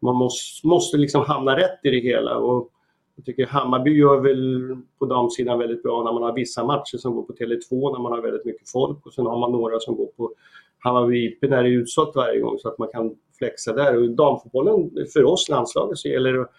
man 0.00 0.16
måste, 0.16 0.66
måste 0.66 0.96
liksom 0.96 1.22
hamna 1.22 1.56
rätt 1.56 1.80
i 1.82 1.90
det 1.90 2.00
hela. 2.00 2.36
Och 2.36 2.70
jag 3.16 3.24
tycker 3.24 3.46
Hammarby 3.46 3.98
gör 3.98 4.20
väl 4.20 4.76
på 4.98 5.06
damsidan 5.06 5.58
väldigt 5.58 5.82
bra 5.82 6.04
när 6.04 6.12
man 6.12 6.22
har 6.22 6.32
vissa 6.32 6.64
matcher 6.64 6.96
som 6.98 7.14
går 7.14 7.22
på 7.22 7.32
Tele2 7.32 7.92
när 7.92 8.02
man 8.02 8.12
har 8.12 8.22
väldigt 8.22 8.44
mycket 8.44 8.70
folk 8.70 9.06
och 9.06 9.12
sen 9.12 9.26
har 9.26 9.38
man 9.38 9.52
några 9.52 9.80
som 9.80 9.96
går 9.96 10.06
på 10.06 10.32
Hammarby 10.78 11.26
IP 11.26 11.42
när 11.42 11.62
det 11.62 11.68
är 11.68 11.72
utsålt 11.72 12.16
varje 12.16 12.40
gång 12.40 12.58
så 12.58 12.68
att 12.68 12.78
man 12.78 12.88
kan 12.88 13.16
flexa 13.38 13.72
där. 13.72 13.96
Och 13.96 14.10
damfotbollen, 14.10 14.90
för 15.12 15.24
oss 15.24 15.48
landslaget 15.48 15.98
så 15.98 16.08
gäller 16.08 16.32
det 16.32 16.40
att 16.40 16.50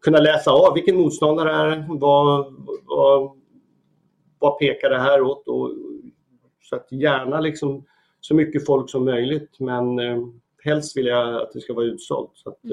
kunna 0.00 0.18
läsa 0.18 0.50
av 0.50 0.74
vilken 0.74 0.96
motståndare 0.96 1.52
är 1.52 1.66
det, 1.66 1.86
vad, 1.88 2.54
vad, 2.86 3.30
vad 4.38 4.58
pekar 4.58 4.90
det 4.90 4.98
här 4.98 5.22
åt 5.22 5.48
och 5.48 5.70
Så 6.62 6.76
att 6.76 6.92
gärna 6.92 7.40
liksom 7.40 7.84
så 8.20 8.34
mycket 8.34 8.66
folk 8.66 8.90
som 8.90 9.04
möjligt 9.04 9.60
men 9.60 9.98
eh, 9.98 10.18
helst 10.66 10.96
vill 10.96 11.06
jag 11.06 11.34
att 11.42 11.52
det 11.52 11.60
ska 11.60 11.72
vara 11.74 11.84
utsålt. 11.84 12.30
Så 12.34 12.48
att, 12.50 12.64
eh, 12.64 12.70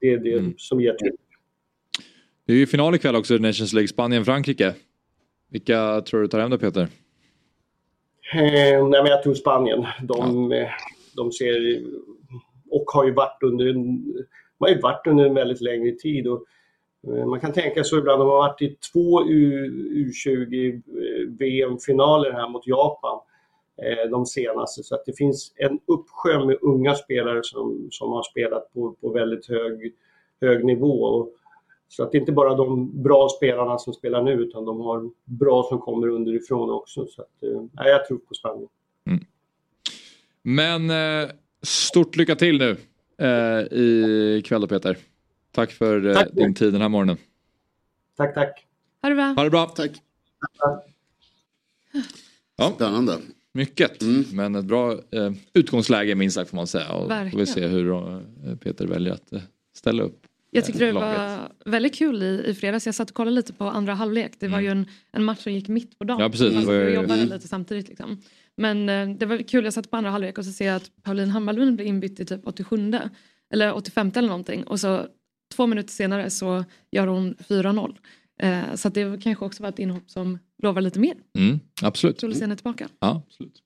det 0.00 0.06
är 0.08 0.18
det 0.18 0.32
Mm. 0.38 0.54
som 0.56 0.80
ger 0.80 0.92
tryck. 0.94 1.14
Det 2.46 2.52
är 2.52 2.56
ju 2.56 2.66
final 2.66 2.94
ikväll 2.94 3.16
också, 3.16 3.34
Nations 3.34 3.72
League, 3.72 3.88
Spanien-Frankrike. 3.88 4.74
Vilka 5.50 6.00
tror 6.00 6.20
du 6.22 6.28
tar 6.28 6.40
hem 6.40 6.50
det 6.50 6.58
Peter? 6.58 6.80
Eh, 8.34 8.88
nej, 8.88 9.02
men 9.02 9.06
jag 9.06 9.22
tror 9.22 9.34
Spanien. 9.34 9.86
De, 10.02 10.52
eh, 10.52 10.68
de 11.16 11.32
ser 11.32 11.82
och 12.70 12.84
har 12.86 13.04
ju 13.04 13.12
varit 13.12 13.42
under 13.42 13.66
en, 13.66 14.04
de 14.12 14.24
har 14.58 14.68
ju 14.68 14.80
varit 14.80 15.06
under 15.06 15.24
en 15.26 15.34
väldigt 15.34 15.60
längre 15.60 15.92
tid. 15.92 16.26
Och, 16.28 16.44
eh, 17.06 17.26
man 17.26 17.40
kan 17.40 17.52
tänka 17.52 17.84
så 17.84 17.98
ibland, 17.98 18.20
de 18.20 18.28
har 18.28 18.36
varit 18.36 18.62
i 18.62 18.76
två 18.92 19.24
U, 19.28 19.70
U20 19.94 20.72
eh, 20.74 21.28
VM-finaler 21.38 22.32
här 22.32 22.48
mot 22.48 22.66
Japan 22.66 23.20
de 24.10 24.26
senaste. 24.26 24.82
Så 24.82 24.94
att 24.94 25.04
det 25.06 25.16
finns 25.16 25.52
en 25.56 25.80
uppsjö 25.86 26.44
med 26.44 26.58
unga 26.62 26.94
spelare 26.94 27.40
som, 27.42 27.88
som 27.90 28.12
har 28.12 28.22
spelat 28.22 28.72
på, 28.74 28.92
på 29.00 29.10
väldigt 29.12 29.48
hög, 29.48 29.94
hög 30.40 30.64
nivå. 30.64 31.04
Och, 31.04 31.30
så 31.88 32.02
att 32.02 32.12
det 32.12 32.18
är 32.18 32.20
inte 32.20 32.32
bara 32.32 32.54
de 32.54 33.02
bra 33.02 33.28
spelarna 33.28 33.78
som 33.78 33.92
spelar 33.92 34.22
nu 34.22 34.32
utan 34.32 34.64
de 34.64 34.80
har 34.80 35.10
bra 35.24 35.62
som 35.68 35.78
kommer 35.78 36.08
underifrån 36.08 36.70
också. 36.70 37.06
Så 37.06 37.22
att, 37.22 37.42
eh, 37.42 37.62
nej, 37.72 37.90
jag 37.90 38.06
tror 38.06 38.18
på 38.18 38.34
Spanien. 38.34 38.68
Men 40.42 40.90
eh, 40.90 41.30
stort 41.62 42.16
lycka 42.16 42.36
till 42.36 42.58
nu 42.58 42.76
eh, 43.26 43.78
i 43.78 44.42
kväll 44.44 44.60
då 44.60 44.66
Peter. 44.66 44.98
Tack 45.50 45.70
för 45.70 46.06
eh, 46.06 46.14
Tack. 46.14 46.28
din 46.32 46.54
tid 46.54 46.72
den 46.72 46.82
här 46.82 46.88
morgonen. 46.88 47.16
Tack, 48.16 48.34
tack. 48.34 48.66
Ha 49.02 49.08
det 49.08 49.14
bra. 49.14 49.24
Ha 49.24 49.44
det 49.44 49.50
bra. 49.50 49.66
Tack. 49.66 49.90
Ja. 52.56 52.72
Spännande. 52.74 53.12
Mycket, 53.54 54.02
men 54.32 54.54
ett 54.54 54.64
bra 54.64 54.92
eh, 54.92 55.32
utgångsläge 55.54 56.14
minst 56.14 56.34
sagt 56.34 56.50
får 56.50 56.56
man 56.56 56.66
säga. 56.66 56.92
Och 56.92 57.02
får 57.08 57.14
vi 57.16 57.22
Verkligen. 57.24 57.46
se 57.46 57.66
hur 57.66 57.90
eh, 57.92 58.56
Peter 58.56 58.86
väljer 58.86 59.12
att 59.12 59.32
eh, 59.32 59.40
ställa 59.76 60.02
upp. 60.02 60.26
Jag 60.50 60.64
tyckte 60.64 60.84
det 60.84 60.88
eh, 60.88 60.94
laget. 60.94 61.18
var 61.18 61.48
väldigt 61.72 61.94
kul 61.94 62.22
i, 62.22 62.44
i 62.46 62.54
fredags. 62.54 62.86
Jag 62.86 62.94
satt 62.94 63.10
och 63.10 63.16
kollade 63.16 63.34
lite 63.34 63.52
på 63.52 63.64
andra 63.64 63.94
halvlek. 63.94 64.32
Det 64.38 64.48
var 64.48 64.60
ju 64.60 64.68
en, 64.68 64.86
en 65.12 65.24
match 65.24 65.38
som 65.38 65.52
gick 65.52 65.68
mitt 65.68 65.98
på 65.98 66.04
dagen. 66.04 66.20
Mm. 66.20 66.24
Ja, 66.24 66.30
precis. 66.30 66.66
Man 66.66 66.74
ju- 66.74 66.94
jobbade 66.94 67.14
Mm. 67.20 67.28
lite 67.34 67.48
samtidigt. 67.48 67.88
Liksom. 67.88 68.22
Men 68.56 68.88
eh, 68.88 69.08
det 69.16 69.26
var 69.26 69.38
kul. 69.38 69.64
Jag 69.64 69.72
satt 69.72 69.90
på 69.90 69.96
andra 69.96 70.10
halvlek 70.10 70.38
och 70.38 70.44
så 70.44 70.52
ser 70.52 70.66
jag 70.66 70.76
att 70.76 70.90
Pauline 71.02 71.30
Hammarlund 71.30 71.76
blir 71.76 71.86
inbytt 71.86 72.20
i 72.20 72.24
typ 72.24 72.40
87 72.46 72.92
eller 73.54 73.72
85 73.74 74.12
eller 74.16 74.28
någonting. 74.28 74.64
Och 74.64 74.80
så 74.80 75.06
två 75.54 75.66
minuter 75.66 75.90
senare 75.90 76.30
så 76.30 76.64
gör 76.92 77.06
hon 77.06 77.34
4-0. 77.48 77.96
Eh, 78.42 78.74
så 78.74 78.88
att 78.88 78.94
det 78.94 79.22
kanske 79.22 79.44
också 79.44 79.62
var 79.62 79.68
ett 79.70 79.78
inhopp 79.78 80.10
som 80.10 80.38
lovar 80.62 80.82
lite 80.82 80.98
mer. 81.00 81.14
Mm, 81.38 81.60
absolut. 81.82 82.20
Kul 82.20 82.30
att 82.30 82.36
se 82.36 82.42
henne 82.42 82.56
tillbaka. 82.56 82.88
Ja, 83.00 83.22
absolut. 83.28 83.62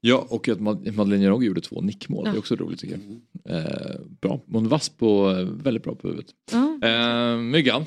Ja, 0.00 0.26
och 0.30 0.48
att 0.48 0.60
Mad- 0.60 0.94
Madeleine 0.94 1.24
Jörg 1.24 1.46
gjorde 1.46 1.60
två 1.60 1.80
nickmål. 1.80 2.24
Det 2.24 2.30
är 2.30 2.34
Ja. 2.34 2.38
också 2.38 2.56
roligt 2.56 2.78
tycker 2.80 2.98
jag. 3.44 3.56
Eh, 3.56 4.00
bra. 4.20 4.40
Hon 4.52 4.68
vass 4.68 4.88
på, 4.88 5.30
eh, 5.30 5.44
väldigt 5.44 5.82
bra 5.82 5.94
på 5.94 6.08
huvudet. 6.08 6.30
Ja. 6.52 6.78
Eh, 6.88 7.36
Myggan. 7.38 7.84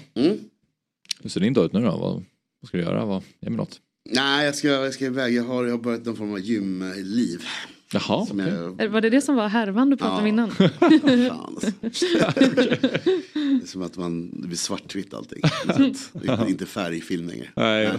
Hur 1.21 1.29
ser 1.29 1.39
din 1.41 1.53
dag 1.53 1.65
ut 1.65 1.73
nu 1.73 1.79
då? 1.79 1.97
Vad, 1.97 2.13
vad 2.61 2.67
ska 2.67 2.77
du 2.77 2.83
göra? 2.83 3.05
Vad, 3.05 3.23
ge 3.41 3.49
mig 3.49 3.57
något. 3.57 3.81
Nej, 4.09 4.45
jag 4.45 4.55
ska, 4.55 4.67
jag 4.67 4.93
ska 4.93 5.05
iväg. 5.05 5.33
Jag 5.33 5.43
har, 5.43 5.65
jag 5.65 5.71
har 5.77 5.83
börjat 5.83 6.05
någon 6.05 6.15
form 6.15 6.31
av 6.31 6.39
gymliv. 6.39 7.39
Jaha, 7.91 8.25
Som 8.25 8.39
jag, 8.39 8.81
Eh, 8.81 8.89
Var 8.89 9.01
det 9.01 9.09
det 9.09 9.21
som 9.21 9.35
var 9.35 9.47
härvan 9.47 9.89
du 9.89 9.97
pratade 9.97 10.17
om 10.19 10.23
Ja. 10.27 10.27
innan? 10.27 10.51
Fan, 11.29 11.55
alltså. 11.55 11.71
det 11.81 13.63
är 13.63 13.67
som 13.67 13.81
att 13.81 13.97
man, 13.97 14.41
det 14.41 14.47
blir 14.47 14.57
svartvitt 14.57 15.13
allting. 15.13 15.41
Så 15.65 15.71
att, 15.71 15.79
inte, 16.19 16.45
inte 16.49 16.65
färgfilm 16.65 17.27
längre. 17.27 17.47
Nej. 17.55 17.91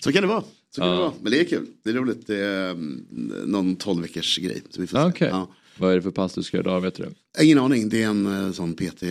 Så 0.00 0.12
kan 0.12 0.22
det 0.22 0.28
vara. 0.28 0.42
Så 0.74 0.80
kan 0.80 0.88
Ja. 0.90 0.94
det 0.94 1.00
vara. 1.00 1.12
Men 1.22 1.32
det 1.32 1.40
är 1.40 1.44
kul. 1.44 1.66
Det 1.84 1.90
är 1.90 1.94
roligt. 1.94 2.26
Det 2.26 2.36
är 2.38 2.70
um, 2.70 3.06
någon 3.46 3.76
12 3.76 4.02
veckors 4.02 4.38
grej. 4.38 4.62
Så 4.70 4.80
vi 4.80 4.86
får 4.86 4.98
se. 4.98 5.04
Okej. 5.04 5.28
Ja. 5.28 5.48
Vad 5.78 5.90
är 5.92 5.96
det 5.96 6.02
för 6.02 6.10
pass 6.10 6.34
du 6.34 6.42
ska 6.42 6.56
göra 6.56 6.66
idag? 6.70 6.80
Vet 6.80 6.94
du 6.94 7.02
det? 7.02 7.10
Ingen 7.40 7.58
aning, 7.58 7.88
det 7.88 8.02
är 8.02 8.06
en 8.08 8.46
eh, 8.46 8.52
sån 8.52 8.74
PT, 8.74 9.02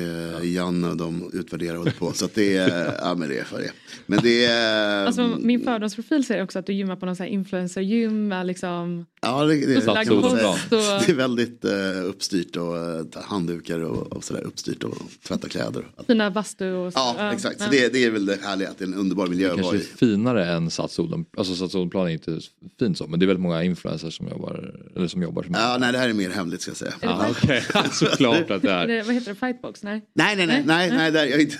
Janne 0.43 0.87
och 0.87 0.97
de 0.97 1.31
utvärderar 1.33 1.77
och 1.77 1.97
på. 1.99 2.13
Så 2.13 2.25
att 2.25 2.35
det 2.35 2.57
är, 2.57 2.93
ja 3.01 3.15
men 3.15 3.29
det 3.29 3.39
är 3.39 3.43
för 3.43 3.59
det. 3.59 3.71
Men 4.05 4.19
det 4.23 4.45
är, 4.45 5.05
Alltså, 5.05 5.37
min 5.39 5.63
fördomsprofil 5.63 6.25
säger 6.25 6.43
också 6.43 6.59
att 6.59 6.65
du 6.65 6.73
gymmar 6.73 6.95
på 6.95 7.05
någon 7.05 7.15
sån 7.15 7.23
här 7.23 7.31
influencer-gym 7.31 8.27
med 8.27 8.47
liksom 8.47 9.05
ja, 9.21 9.45
det, 9.45 9.55
det, 9.55 9.85
post 9.85 10.31
säga. 10.31 10.49
och- 10.49 10.57
det 10.69 11.09
är 11.09 11.13
väldigt 11.13 11.65
uh, 11.65 12.05
uppstyrt 12.05 12.55
och 12.55 12.73
uh, 12.73 13.23
handdukar 13.23 13.79
och, 13.79 14.13
och 14.13 14.23
sådär 14.23 14.41
uppstyrt 14.41 14.83
och 14.83 14.97
tvätta 15.27 15.49
kläder. 15.49 15.85
fina 16.07 16.31
bastu 16.31 16.71
och 16.71 16.93
så. 16.93 16.99
Ja, 16.99 17.33
exakt. 17.33 17.61
Så 17.61 17.69
det, 17.71 17.93
det 17.93 18.05
är 18.05 18.11
väl 18.11 18.25
det 18.25 18.37
härliga, 18.43 18.69
att 18.69 18.77
det 18.77 18.83
är 18.83 18.87
en 18.87 18.93
underbar 18.93 19.27
miljö 19.27 19.49
att 19.49 19.55
Kanske 19.55 19.75
är 19.75 19.79
finare 19.79 20.45
än 20.45 20.69
Sats 20.71 20.99
Oden. 20.99 21.25
Alltså 21.37 21.55
Sats 21.55 21.75
Odenplan 21.75 22.07
är 22.07 22.11
inte 22.11 22.39
fint 22.79 22.97
så. 22.97 23.07
Men 23.07 23.19
det 23.19 23.25
är 23.25 23.27
väldigt 23.27 23.43
många 23.43 23.63
influencers 23.63 24.17
som 24.17 24.27
jobbar. 24.27 24.73
Eller 24.95 25.07
som 25.07 25.21
jobbar 25.21 25.43
som 25.43 25.53
Ja, 25.53 25.77
nej 25.79 25.91
det 25.91 25.97
här 25.97 26.09
är 26.09 26.13
mer 26.13 26.29
hemligt 26.29 26.61
ska 26.61 26.71
jag 26.71 26.77
säga. 26.77 26.93
Ja, 27.01 27.27
okej. 27.29 27.63
Såklart 28.11 28.51
att 28.51 28.61
det 28.61 28.71
Är 28.71 28.87
det, 28.87 29.03
vad 29.03 29.13
heter 29.15 29.33
det? 29.33 29.39
Fightbox? 29.39 29.83
Nej? 29.83 30.01
Nej, 30.13 30.35
nej, 30.35 30.47
nej, 30.47 30.63
nej, 30.65 30.91
nej, 30.91 31.11
där, 31.11 31.25
jag 31.25 31.39
är 31.39 31.43
inte... 31.43 31.57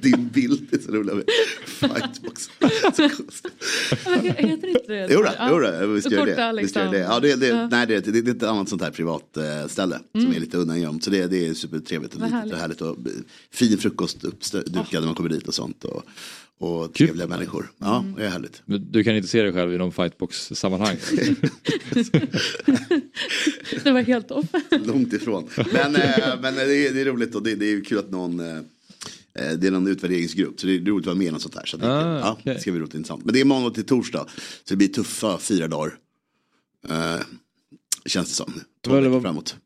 Din 0.00 0.28
bild 0.28 0.74
är 0.74 0.78
så 0.78 0.92
rolig. 0.92 1.24
Fightbox. 1.66 2.42
Så. 2.96 3.02
Heter 4.20 4.66
inte 4.68 4.86
det? 4.86 5.08
Jo, 5.10 5.22
då, 5.22 5.28
Ja. 5.38 5.48
jo 5.50 5.58
då, 5.58 5.86
vi 5.86 6.00
ska 6.02 6.10
göra 6.10 6.52
det. 6.52 6.62
Vi 6.62 6.68
ska 6.68 6.80
göra 6.80 6.90
det. 6.90 6.98
Ja, 6.98 7.20
det, 7.20 7.34
det, 7.36 7.46
Ja. 7.46 7.68
Nej, 7.70 7.86
det, 7.86 8.00
det, 8.00 8.20
det 8.22 8.30
är 8.30 8.34
ett 8.34 8.42
annat 8.42 8.68
sånt 8.68 8.82
här 8.82 8.90
privat 8.90 9.36
eh, 9.36 9.66
ställe 9.68 9.98
Mm. 10.14 10.26
som 10.26 10.36
är 10.36 10.40
lite 10.40 10.56
undangömt. 10.58 11.04
Så 11.04 11.10
det, 11.10 11.26
det 11.26 11.46
är 11.46 11.54
supertrevligt 11.54 12.14
och 12.14 12.20
litet 12.20 12.32
härligt. 12.34 12.52
och 12.52 12.58
härligt. 12.58 12.80
Och 12.80 12.88
eh, 13.06 13.12
fin 13.50 13.78
frukost 13.78 14.24
uppdukad 14.24 14.92
när 14.92 15.00
man 15.06 15.14
kommer 15.14 15.30
dit 15.30 15.48
och 15.48 15.54
sånt. 15.54 15.84
Och, 15.84 16.02
och 16.60 16.94
trevliga 16.94 17.26
människor. 17.26 17.72
Ja, 17.78 17.98
Mm. 18.00 18.14
det 18.16 18.24
är 18.26 18.30
härligt. 18.30 18.62
Men 18.64 18.92
Du 18.92 19.04
kan 19.04 19.16
inte 19.16 19.28
se 19.28 19.42
dig 19.42 19.52
själv 19.52 19.74
i 19.74 19.78
någon 19.78 19.92
fightbox-sammanhang. 19.92 20.96
Det 23.84 23.90
var 23.92 24.00
helt 24.02 24.30
off. 24.30 24.46
Långt 24.86 25.12
ifrån. 25.12 25.48
Men, 25.72 25.96
eh, 25.96 26.40
men 26.42 26.54
det, 26.54 26.62
är, 26.88 26.92
det 26.94 27.00
är 27.00 27.04
roligt 27.04 27.34
och 27.34 27.42
det, 27.42 27.54
det 27.54 27.66
är 27.72 27.84
kul 27.84 27.98
att 27.98 28.10
någon 28.10 28.40
eh, 28.40 28.56
eh, 29.34 29.52
det 29.58 29.66
är 29.66 29.70
någon 29.70 29.86
utvärderingsgrupp 29.86 30.60
så 30.60 30.66
det 30.66 30.74
är 30.74 30.78
roligt 30.80 31.02
att 31.02 31.06
vara 31.06 31.16
med 31.16 31.26
i 31.26 31.30
något 31.30 31.42
sånt 31.42 31.54
här. 31.54 31.66
Så 31.66 31.76
det, 31.76 31.86
Ah, 31.86 32.34
kul. 32.34 32.42
ja, 32.44 32.52
det 32.54 32.60
ska 32.60 32.70
bli 32.70 32.80
roligt 32.80 32.94
intressant. 32.94 33.24
Men 33.24 33.34
det 33.34 33.40
är 33.40 33.44
måndag 33.44 33.70
till 33.70 33.84
torsdag. 33.84 34.26
Så 34.38 34.74
det 34.74 34.76
blir 34.76 34.88
tuffa 34.88 35.38
fyra 35.38 35.68
dagar. 35.68 35.94
Eh, 36.88 37.20
känns 38.06 38.28
det 38.28 38.34
som. 38.34 38.52
Två 38.84 39.00
veckor 39.00 39.20
framåt. 39.20 39.56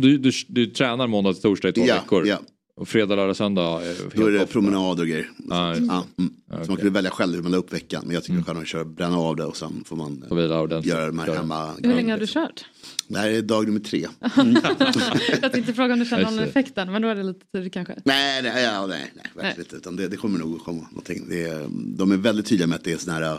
Du, 0.00 0.18
du, 0.18 0.30
du 0.48 0.66
tränar 0.66 1.06
måndag 1.06 1.32
till 1.32 1.42
torsdag 1.42 1.68
i 1.68 1.72
två 1.72 1.84
Ja, 1.86 1.94
veckor. 1.94 2.26
ja. 2.26 2.40
Och 2.76 2.88
fredag, 2.88 3.16
lördag, 3.16 3.36
söndag 3.36 3.82
är 3.82 3.86
helt 3.86 4.16
Då 4.16 4.26
är 4.26 4.30
det 4.30 4.42
off. 4.42 4.52
promenader 4.52 5.02
och 5.02 5.08
grejer. 5.08 5.30
Ja, 5.48 5.76
Ja, 5.76 6.06
mm. 6.18 6.34
Så 6.48 6.54
okej. 6.54 6.66
man 6.68 6.76
kunde 6.76 6.90
välja 6.90 7.10
själv 7.10 7.34
hur 7.34 7.42
man 7.42 7.52
la 7.52 7.58
upp 7.58 7.72
veckan. 7.72 8.02
Men 8.06 8.14
jag 8.14 8.24
tycker 8.24 8.38
är 8.38 8.42
skönare 8.42 8.62
att 8.62 8.68
köra, 8.68 8.84
bränna 8.84 9.16
av 9.18 9.36
det 9.36 9.44
och 9.44 9.56
sen 9.56 9.84
får 9.86 9.96
man 9.96 10.24
Får 10.28 10.36
vila 10.36 10.60
ordentligt. 10.60 10.94
göra 10.94 11.06
de 11.06 11.18
här 11.18 11.34
hemma. 11.34 11.72
Hur 11.82 11.94
länge 11.94 12.12
har 12.12 12.18
du 12.18 12.26
kört? 12.26 12.64
Det 13.08 13.18
här 13.18 13.28
är 13.30 13.42
dag 13.42 13.66
nummer 13.66 13.80
tre. 13.80 14.06
Jag 15.42 15.52
tänkte 15.52 15.74
fråga 15.74 15.92
om 15.92 15.98
du 15.98 16.04
känner 16.06 16.24
någon 16.24 16.38
effekt 16.38 16.78
än, 16.78 16.92
men 16.92 17.02
då 17.02 17.08
är 17.08 17.14
det 17.14 17.22
lite 17.22 17.46
tid 17.52 17.72
kanske. 17.72 17.94
Nej, 18.04 18.42
nej, 18.42 18.64
ja, 18.64 18.86
nej, 18.86 19.12
nej 19.14 19.24
verkligen 19.34 19.60
inte. 19.60 19.76
Utan 19.76 19.96
det, 19.96 20.08
det 20.08 20.16
kommer 20.16 20.38
nog 20.38 20.56
att 20.56 20.64
komma 20.64 20.82
någonting. 20.90 21.26
Det 21.28 21.44
är, 21.44 21.66
de 21.96 22.12
är 22.12 22.16
väldigt 22.16 22.46
tydliga 22.46 22.66
med 22.66 22.76
att 22.76 22.84
det 22.84 22.92
är 22.92 22.96
sån 22.96 23.14
här, 23.14 23.38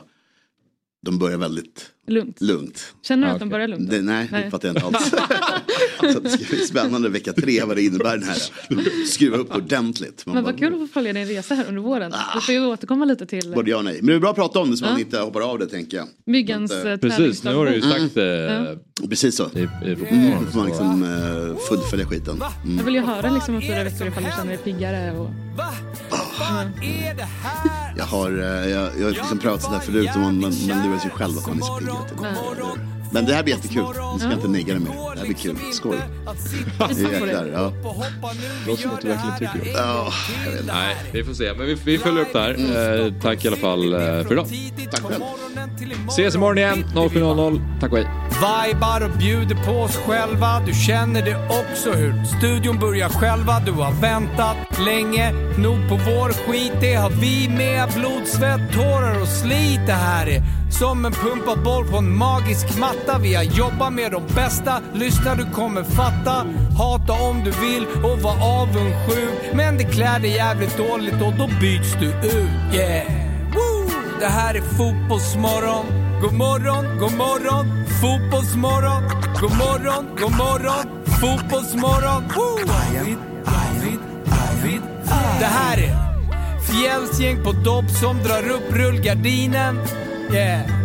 de 1.06 1.20
börjar 1.20 1.38
väldigt 1.38 1.92
Lugnt. 2.08 2.42
lugnt. 2.42 2.94
Känner 3.02 3.28
du 3.28 3.34
att 3.34 3.40
de 3.40 3.50
börjar 3.50 3.68
lugnt? 3.68 3.90
Det, 3.90 4.02
nej, 4.02 4.28
det 4.32 4.46
uppfattar 4.46 4.68
jag 4.68 4.76
inte 4.78 4.86
alls. 4.98 5.10
så 6.14 6.20
det 6.20 6.30
ska 6.30 6.56
bli 6.56 6.58
spännande 6.58 7.10
vecka 7.10 7.34
tre 7.34 7.64
vad 7.64 7.76
det 7.78 7.84
innebär 7.84 8.18
den 8.18 8.24
här. 8.24 8.38
Skruva 9.08 9.38
upp 9.38 9.56
ordentligt. 9.56 10.26
Man 10.26 10.36
Men 10.36 10.44
bara, 10.44 10.52
vad 10.52 10.60
kul 10.60 10.74
att 10.74 10.80
få 10.80 10.88
följa 10.88 11.14
din 11.14 11.28
resa 11.28 11.56
här 11.56 11.66
under 11.68 11.82
våren. 11.82 12.14
Du 12.36 12.42
får 12.42 12.54
ju 12.56 12.66
återkomma 12.66 13.06
lite 13.06 13.26
till 13.26 13.52
Både 13.56 13.72
ja 13.72 13.78
och 13.78 13.86
nej. 13.86 13.96
Men 13.96 14.06
det 14.08 14.14
är 14.14 14.20
bra 14.20 14.30
att 14.30 14.36
prata 14.36 14.60
om 14.60 14.72
det 14.72 14.78
så 14.78 14.86
man 14.86 14.94
Ja. 14.94 15.00
inte 15.00 15.20
hoppar 15.20 15.42
av 15.42 15.60
det 15.60 15.68
tänker 15.68 15.98
jag. 15.98 16.08
Myggens 16.26 16.72
Inte- 16.72 16.92
eh, 16.92 16.98
Precis, 16.98 17.44
nu 17.44 17.54
har 17.56 17.66
du 17.66 17.76
ju 17.76 17.82
sagt 17.82 18.16
det. 18.16 18.78
Ja. 19.02 19.08
Precis 19.10 19.36
så. 19.36 19.44
I, 19.44 19.60
i 19.60 19.96
mm, 20.10 20.48
får 20.52 20.58
man 20.58 20.68
liksom 20.68 21.04
uh, 21.04 21.58
fullfölja 21.70 22.06
skiten. 22.06 22.44
Mm. 22.64 22.78
Jag 22.78 22.84
vill 22.84 22.94
ju 22.96 23.02
höra 23.02 23.30
liksom 23.30 23.56
om 23.56 23.62
fyra 23.62 23.84
veckor 23.84 24.08
ifall 24.08 24.24
du 24.24 24.30
känner 24.30 24.48
dig 24.48 24.58
piggare. 24.58 25.12
Och... 25.12 25.30
Jag 27.98 28.06
har, 28.06 28.32
eh, 28.32 28.70
jag, 28.70 28.92
jag 28.98 29.06
har 29.06 29.12
liksom 29.12 29.40
pratat 29.40 29.62
sådär 29.64 29.80
förut 29.80 30.10
men, 30.16 30.22
men, 30.22 30.40
man, 30.40 30.54
man 30.68 30.88
lurar 30.88 31.00
sig 31.00 31.12
själv 31.12 31.38
att 31.38 31.48
man 31.48 31.58
är 31.58 31.62
så 31.62 31.78
pigg. 31.78 32.95
Men 33.12 33.26
det 33.26 33.34
här 33.34 33.44
blir 33.44 33.56
jättekul. 33.56 33.86
Ni 34.14 34.20
ska 34.20 34.34
inte 34.34 34.48
negga 34.48 34.74
det 34.74 34.80
mer. 34.80 34.92
Det 35.14 35.20
här 35.20 35.26
blir 35.26 35.36
kul. 35.36 35.58
Skoj. 35.74 35.98
Det 36.96 37.02
jäklar, 37.02 37.46
ja. 37.54 37.72
Låter 38.68 38.82
som 38.82 38.92
att 38.92 39.02
du 39.02 39.08
verkligen 39.08 39.38
tycker 39.38 39.66
det. 39.66 39.72
Ja, 39.80 40.12
jag 40.46 40.52
vet 40.52 40.62
inte. 40.62 40.74
Nej, 40.74 40.96
vi 41.12 41.24
får 41.24 41.34
se. 41.34 41.54
Men 41.54 41.68
vi, 41.68 41.74
vi 41.74 41.98
följer 41.98 42.22
upp 42.22 42.34
det 42.34 42.40
här. 42.40 43.06
Eh, 43.06 43.14
tack 43.22 43.46
i 43.46 43.48
alla 43.48 43.58
fall 43.58 43.94
eh, 43.94 44.00
för 44.00 44.32
idag. 44.32 44.48
Tack 44.92 45.02
själv. 45.02 45.24
Ses 46.08 46.36
imorgon 46.36 46.58
igen 46.58 46.86
07.00. 46.96 47.62
Tack 47.82 47.92
och 47.92 47.98
hej. 47.98 48.08
Vibar 48.30 49.02
och 49.06 49.18
bjuder 49.18 49.56
på 49.56 49.72
oss 49.72 49.96
själva. 49.98 50.62
Du 50.66 50.74
känner 50.74 51.26
det 51.26 51.36
också 51.50 51.92
hur 51.92 52.24
studion 52.24 52.80
börjar 52.80 53.10
själva. 53.10 53.60
Du 53.66 53.72
har 53.72 53.92
väntat 54.02 54.58
länge 54.86 55.32
nog 55.58 55.90
på 55.90 55.96
vår 55.96 56.30
skit. 56.30 56.74
Det 56.82 56.94
har 56.94 57.10
vi 57.10 57.50
med. 57.50 57.90
Blod, 57.96 58.28
svett, 58.28 58.74
tårar 58.74 59.22
och 59.22 59.28
slit. 59.28 59.82
Det 59.86 59.94
här 59.94 60.28
är 60.28 60.44
som 60.80 61.06
en 61.06 61.12
pumpad 61.12 61.64
boll 61.64 61.86
på 61.88 61.98
en 61.98 62.18
magisk 62.18 62.78
matta. 62.80 63.05
Vi 63.22 63.36
har 63.36 63.44
jobbat 63.44 63.94
med 63.94 64.12
de 64.12 64.24
bästa. 64.36 64.82
Lyssna, 64.94 65.36
du 65.36 65.46
kommer 65.46 65.84
fatta. 65.84 66.46
Hata 66.78 67.14
om 67.14 67.44
du 67.44 67.52
vill 67.52 67.88
och 68.04 68.20
var 68.20 68.62
avundsjuk. 68.62 69.54
Men 69.54 69.78
det 69.78 69.84
klär 69.84 70.20
dig 70.20 70.32
jävligt 70.32 70.78
dåligt 70.78 71.22
och 71.22 71.34
då 71.34 71.48
byts 71.62 71.94
du 72.00 72.08
ut. 72.08 72.74
Yeah! 72.74 73.08
Woo! 73.54 73.86
det 74.20 74.26
här 74.26 74.56
är 74.56 74.62
fotbollsmorgon. 74.62 75.86
God 76.22 76.34
morgon, 76.34 76.98
god 77.00 77.14
morgon, 77.14 77.86
fotbollsmorgon. 78.02 79.04
God 79.42 79.58
morgon, 79.58 80.06
god 80.22 80.32
morgon, 80.38 80.86
fotbollsmorgon. 81.22 82.24
Woo! 82.36 82.66
David, 82.66 83.18
David, 83.46 84.00
David. 84.26 84.82
Det 85.40 85.46
här 85.46 85.78
är 85.78 86.06
Fjällsgäng 86.62 87.44
på 87.44 87.52
dobb 87.52 87.90
som 87.90 88.18
drar 88.18 88.50
upp 88.50 88.74
rullgardinen. 88.74 89.80
Yeah. 90.32 90.85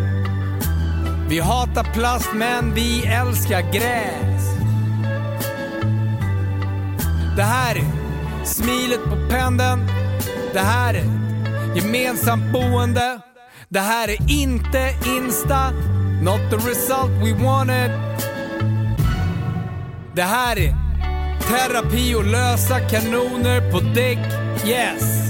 Vi 1.31 1.40
hatar 1.40 1.85
plast 1.85 2.31
men 2.35 2.74
vi 2.74 3.07
älskar 3.07 3.61
gräs. 3.73 4.44
Det 7.36 7.43
här 7.43 7.77
är 7.77 7.85
smilet 8.44 9.05
på 9.05 9.28
pendeln. 9.31 9.86
Det 10.52 10.61
här 10.61 10.94
är 10.94 11.05
gemensamt 11.77 12.52
boende. 12.52 13.20
Det 13.69 13.81
här 13.81 14.09
är 14.09 14.31
inte 14.31 14.94
Insta, 15.07 15.70
not 16.23 16.51
the 16.51 16.57
result 16.57 17.11
we 17.11 17.44
wanted. 17.44 17.90
Det 20.15 20.23
här 20.23 20.59
är 20.59 20.74
terapi 21.48 22.15
och 22.15 22.24
lösa 22.24 22.81
kanoner 22.81 23.73
på 23.73 23.81
däck, 23.81 24.19
yes. 24.66 25.30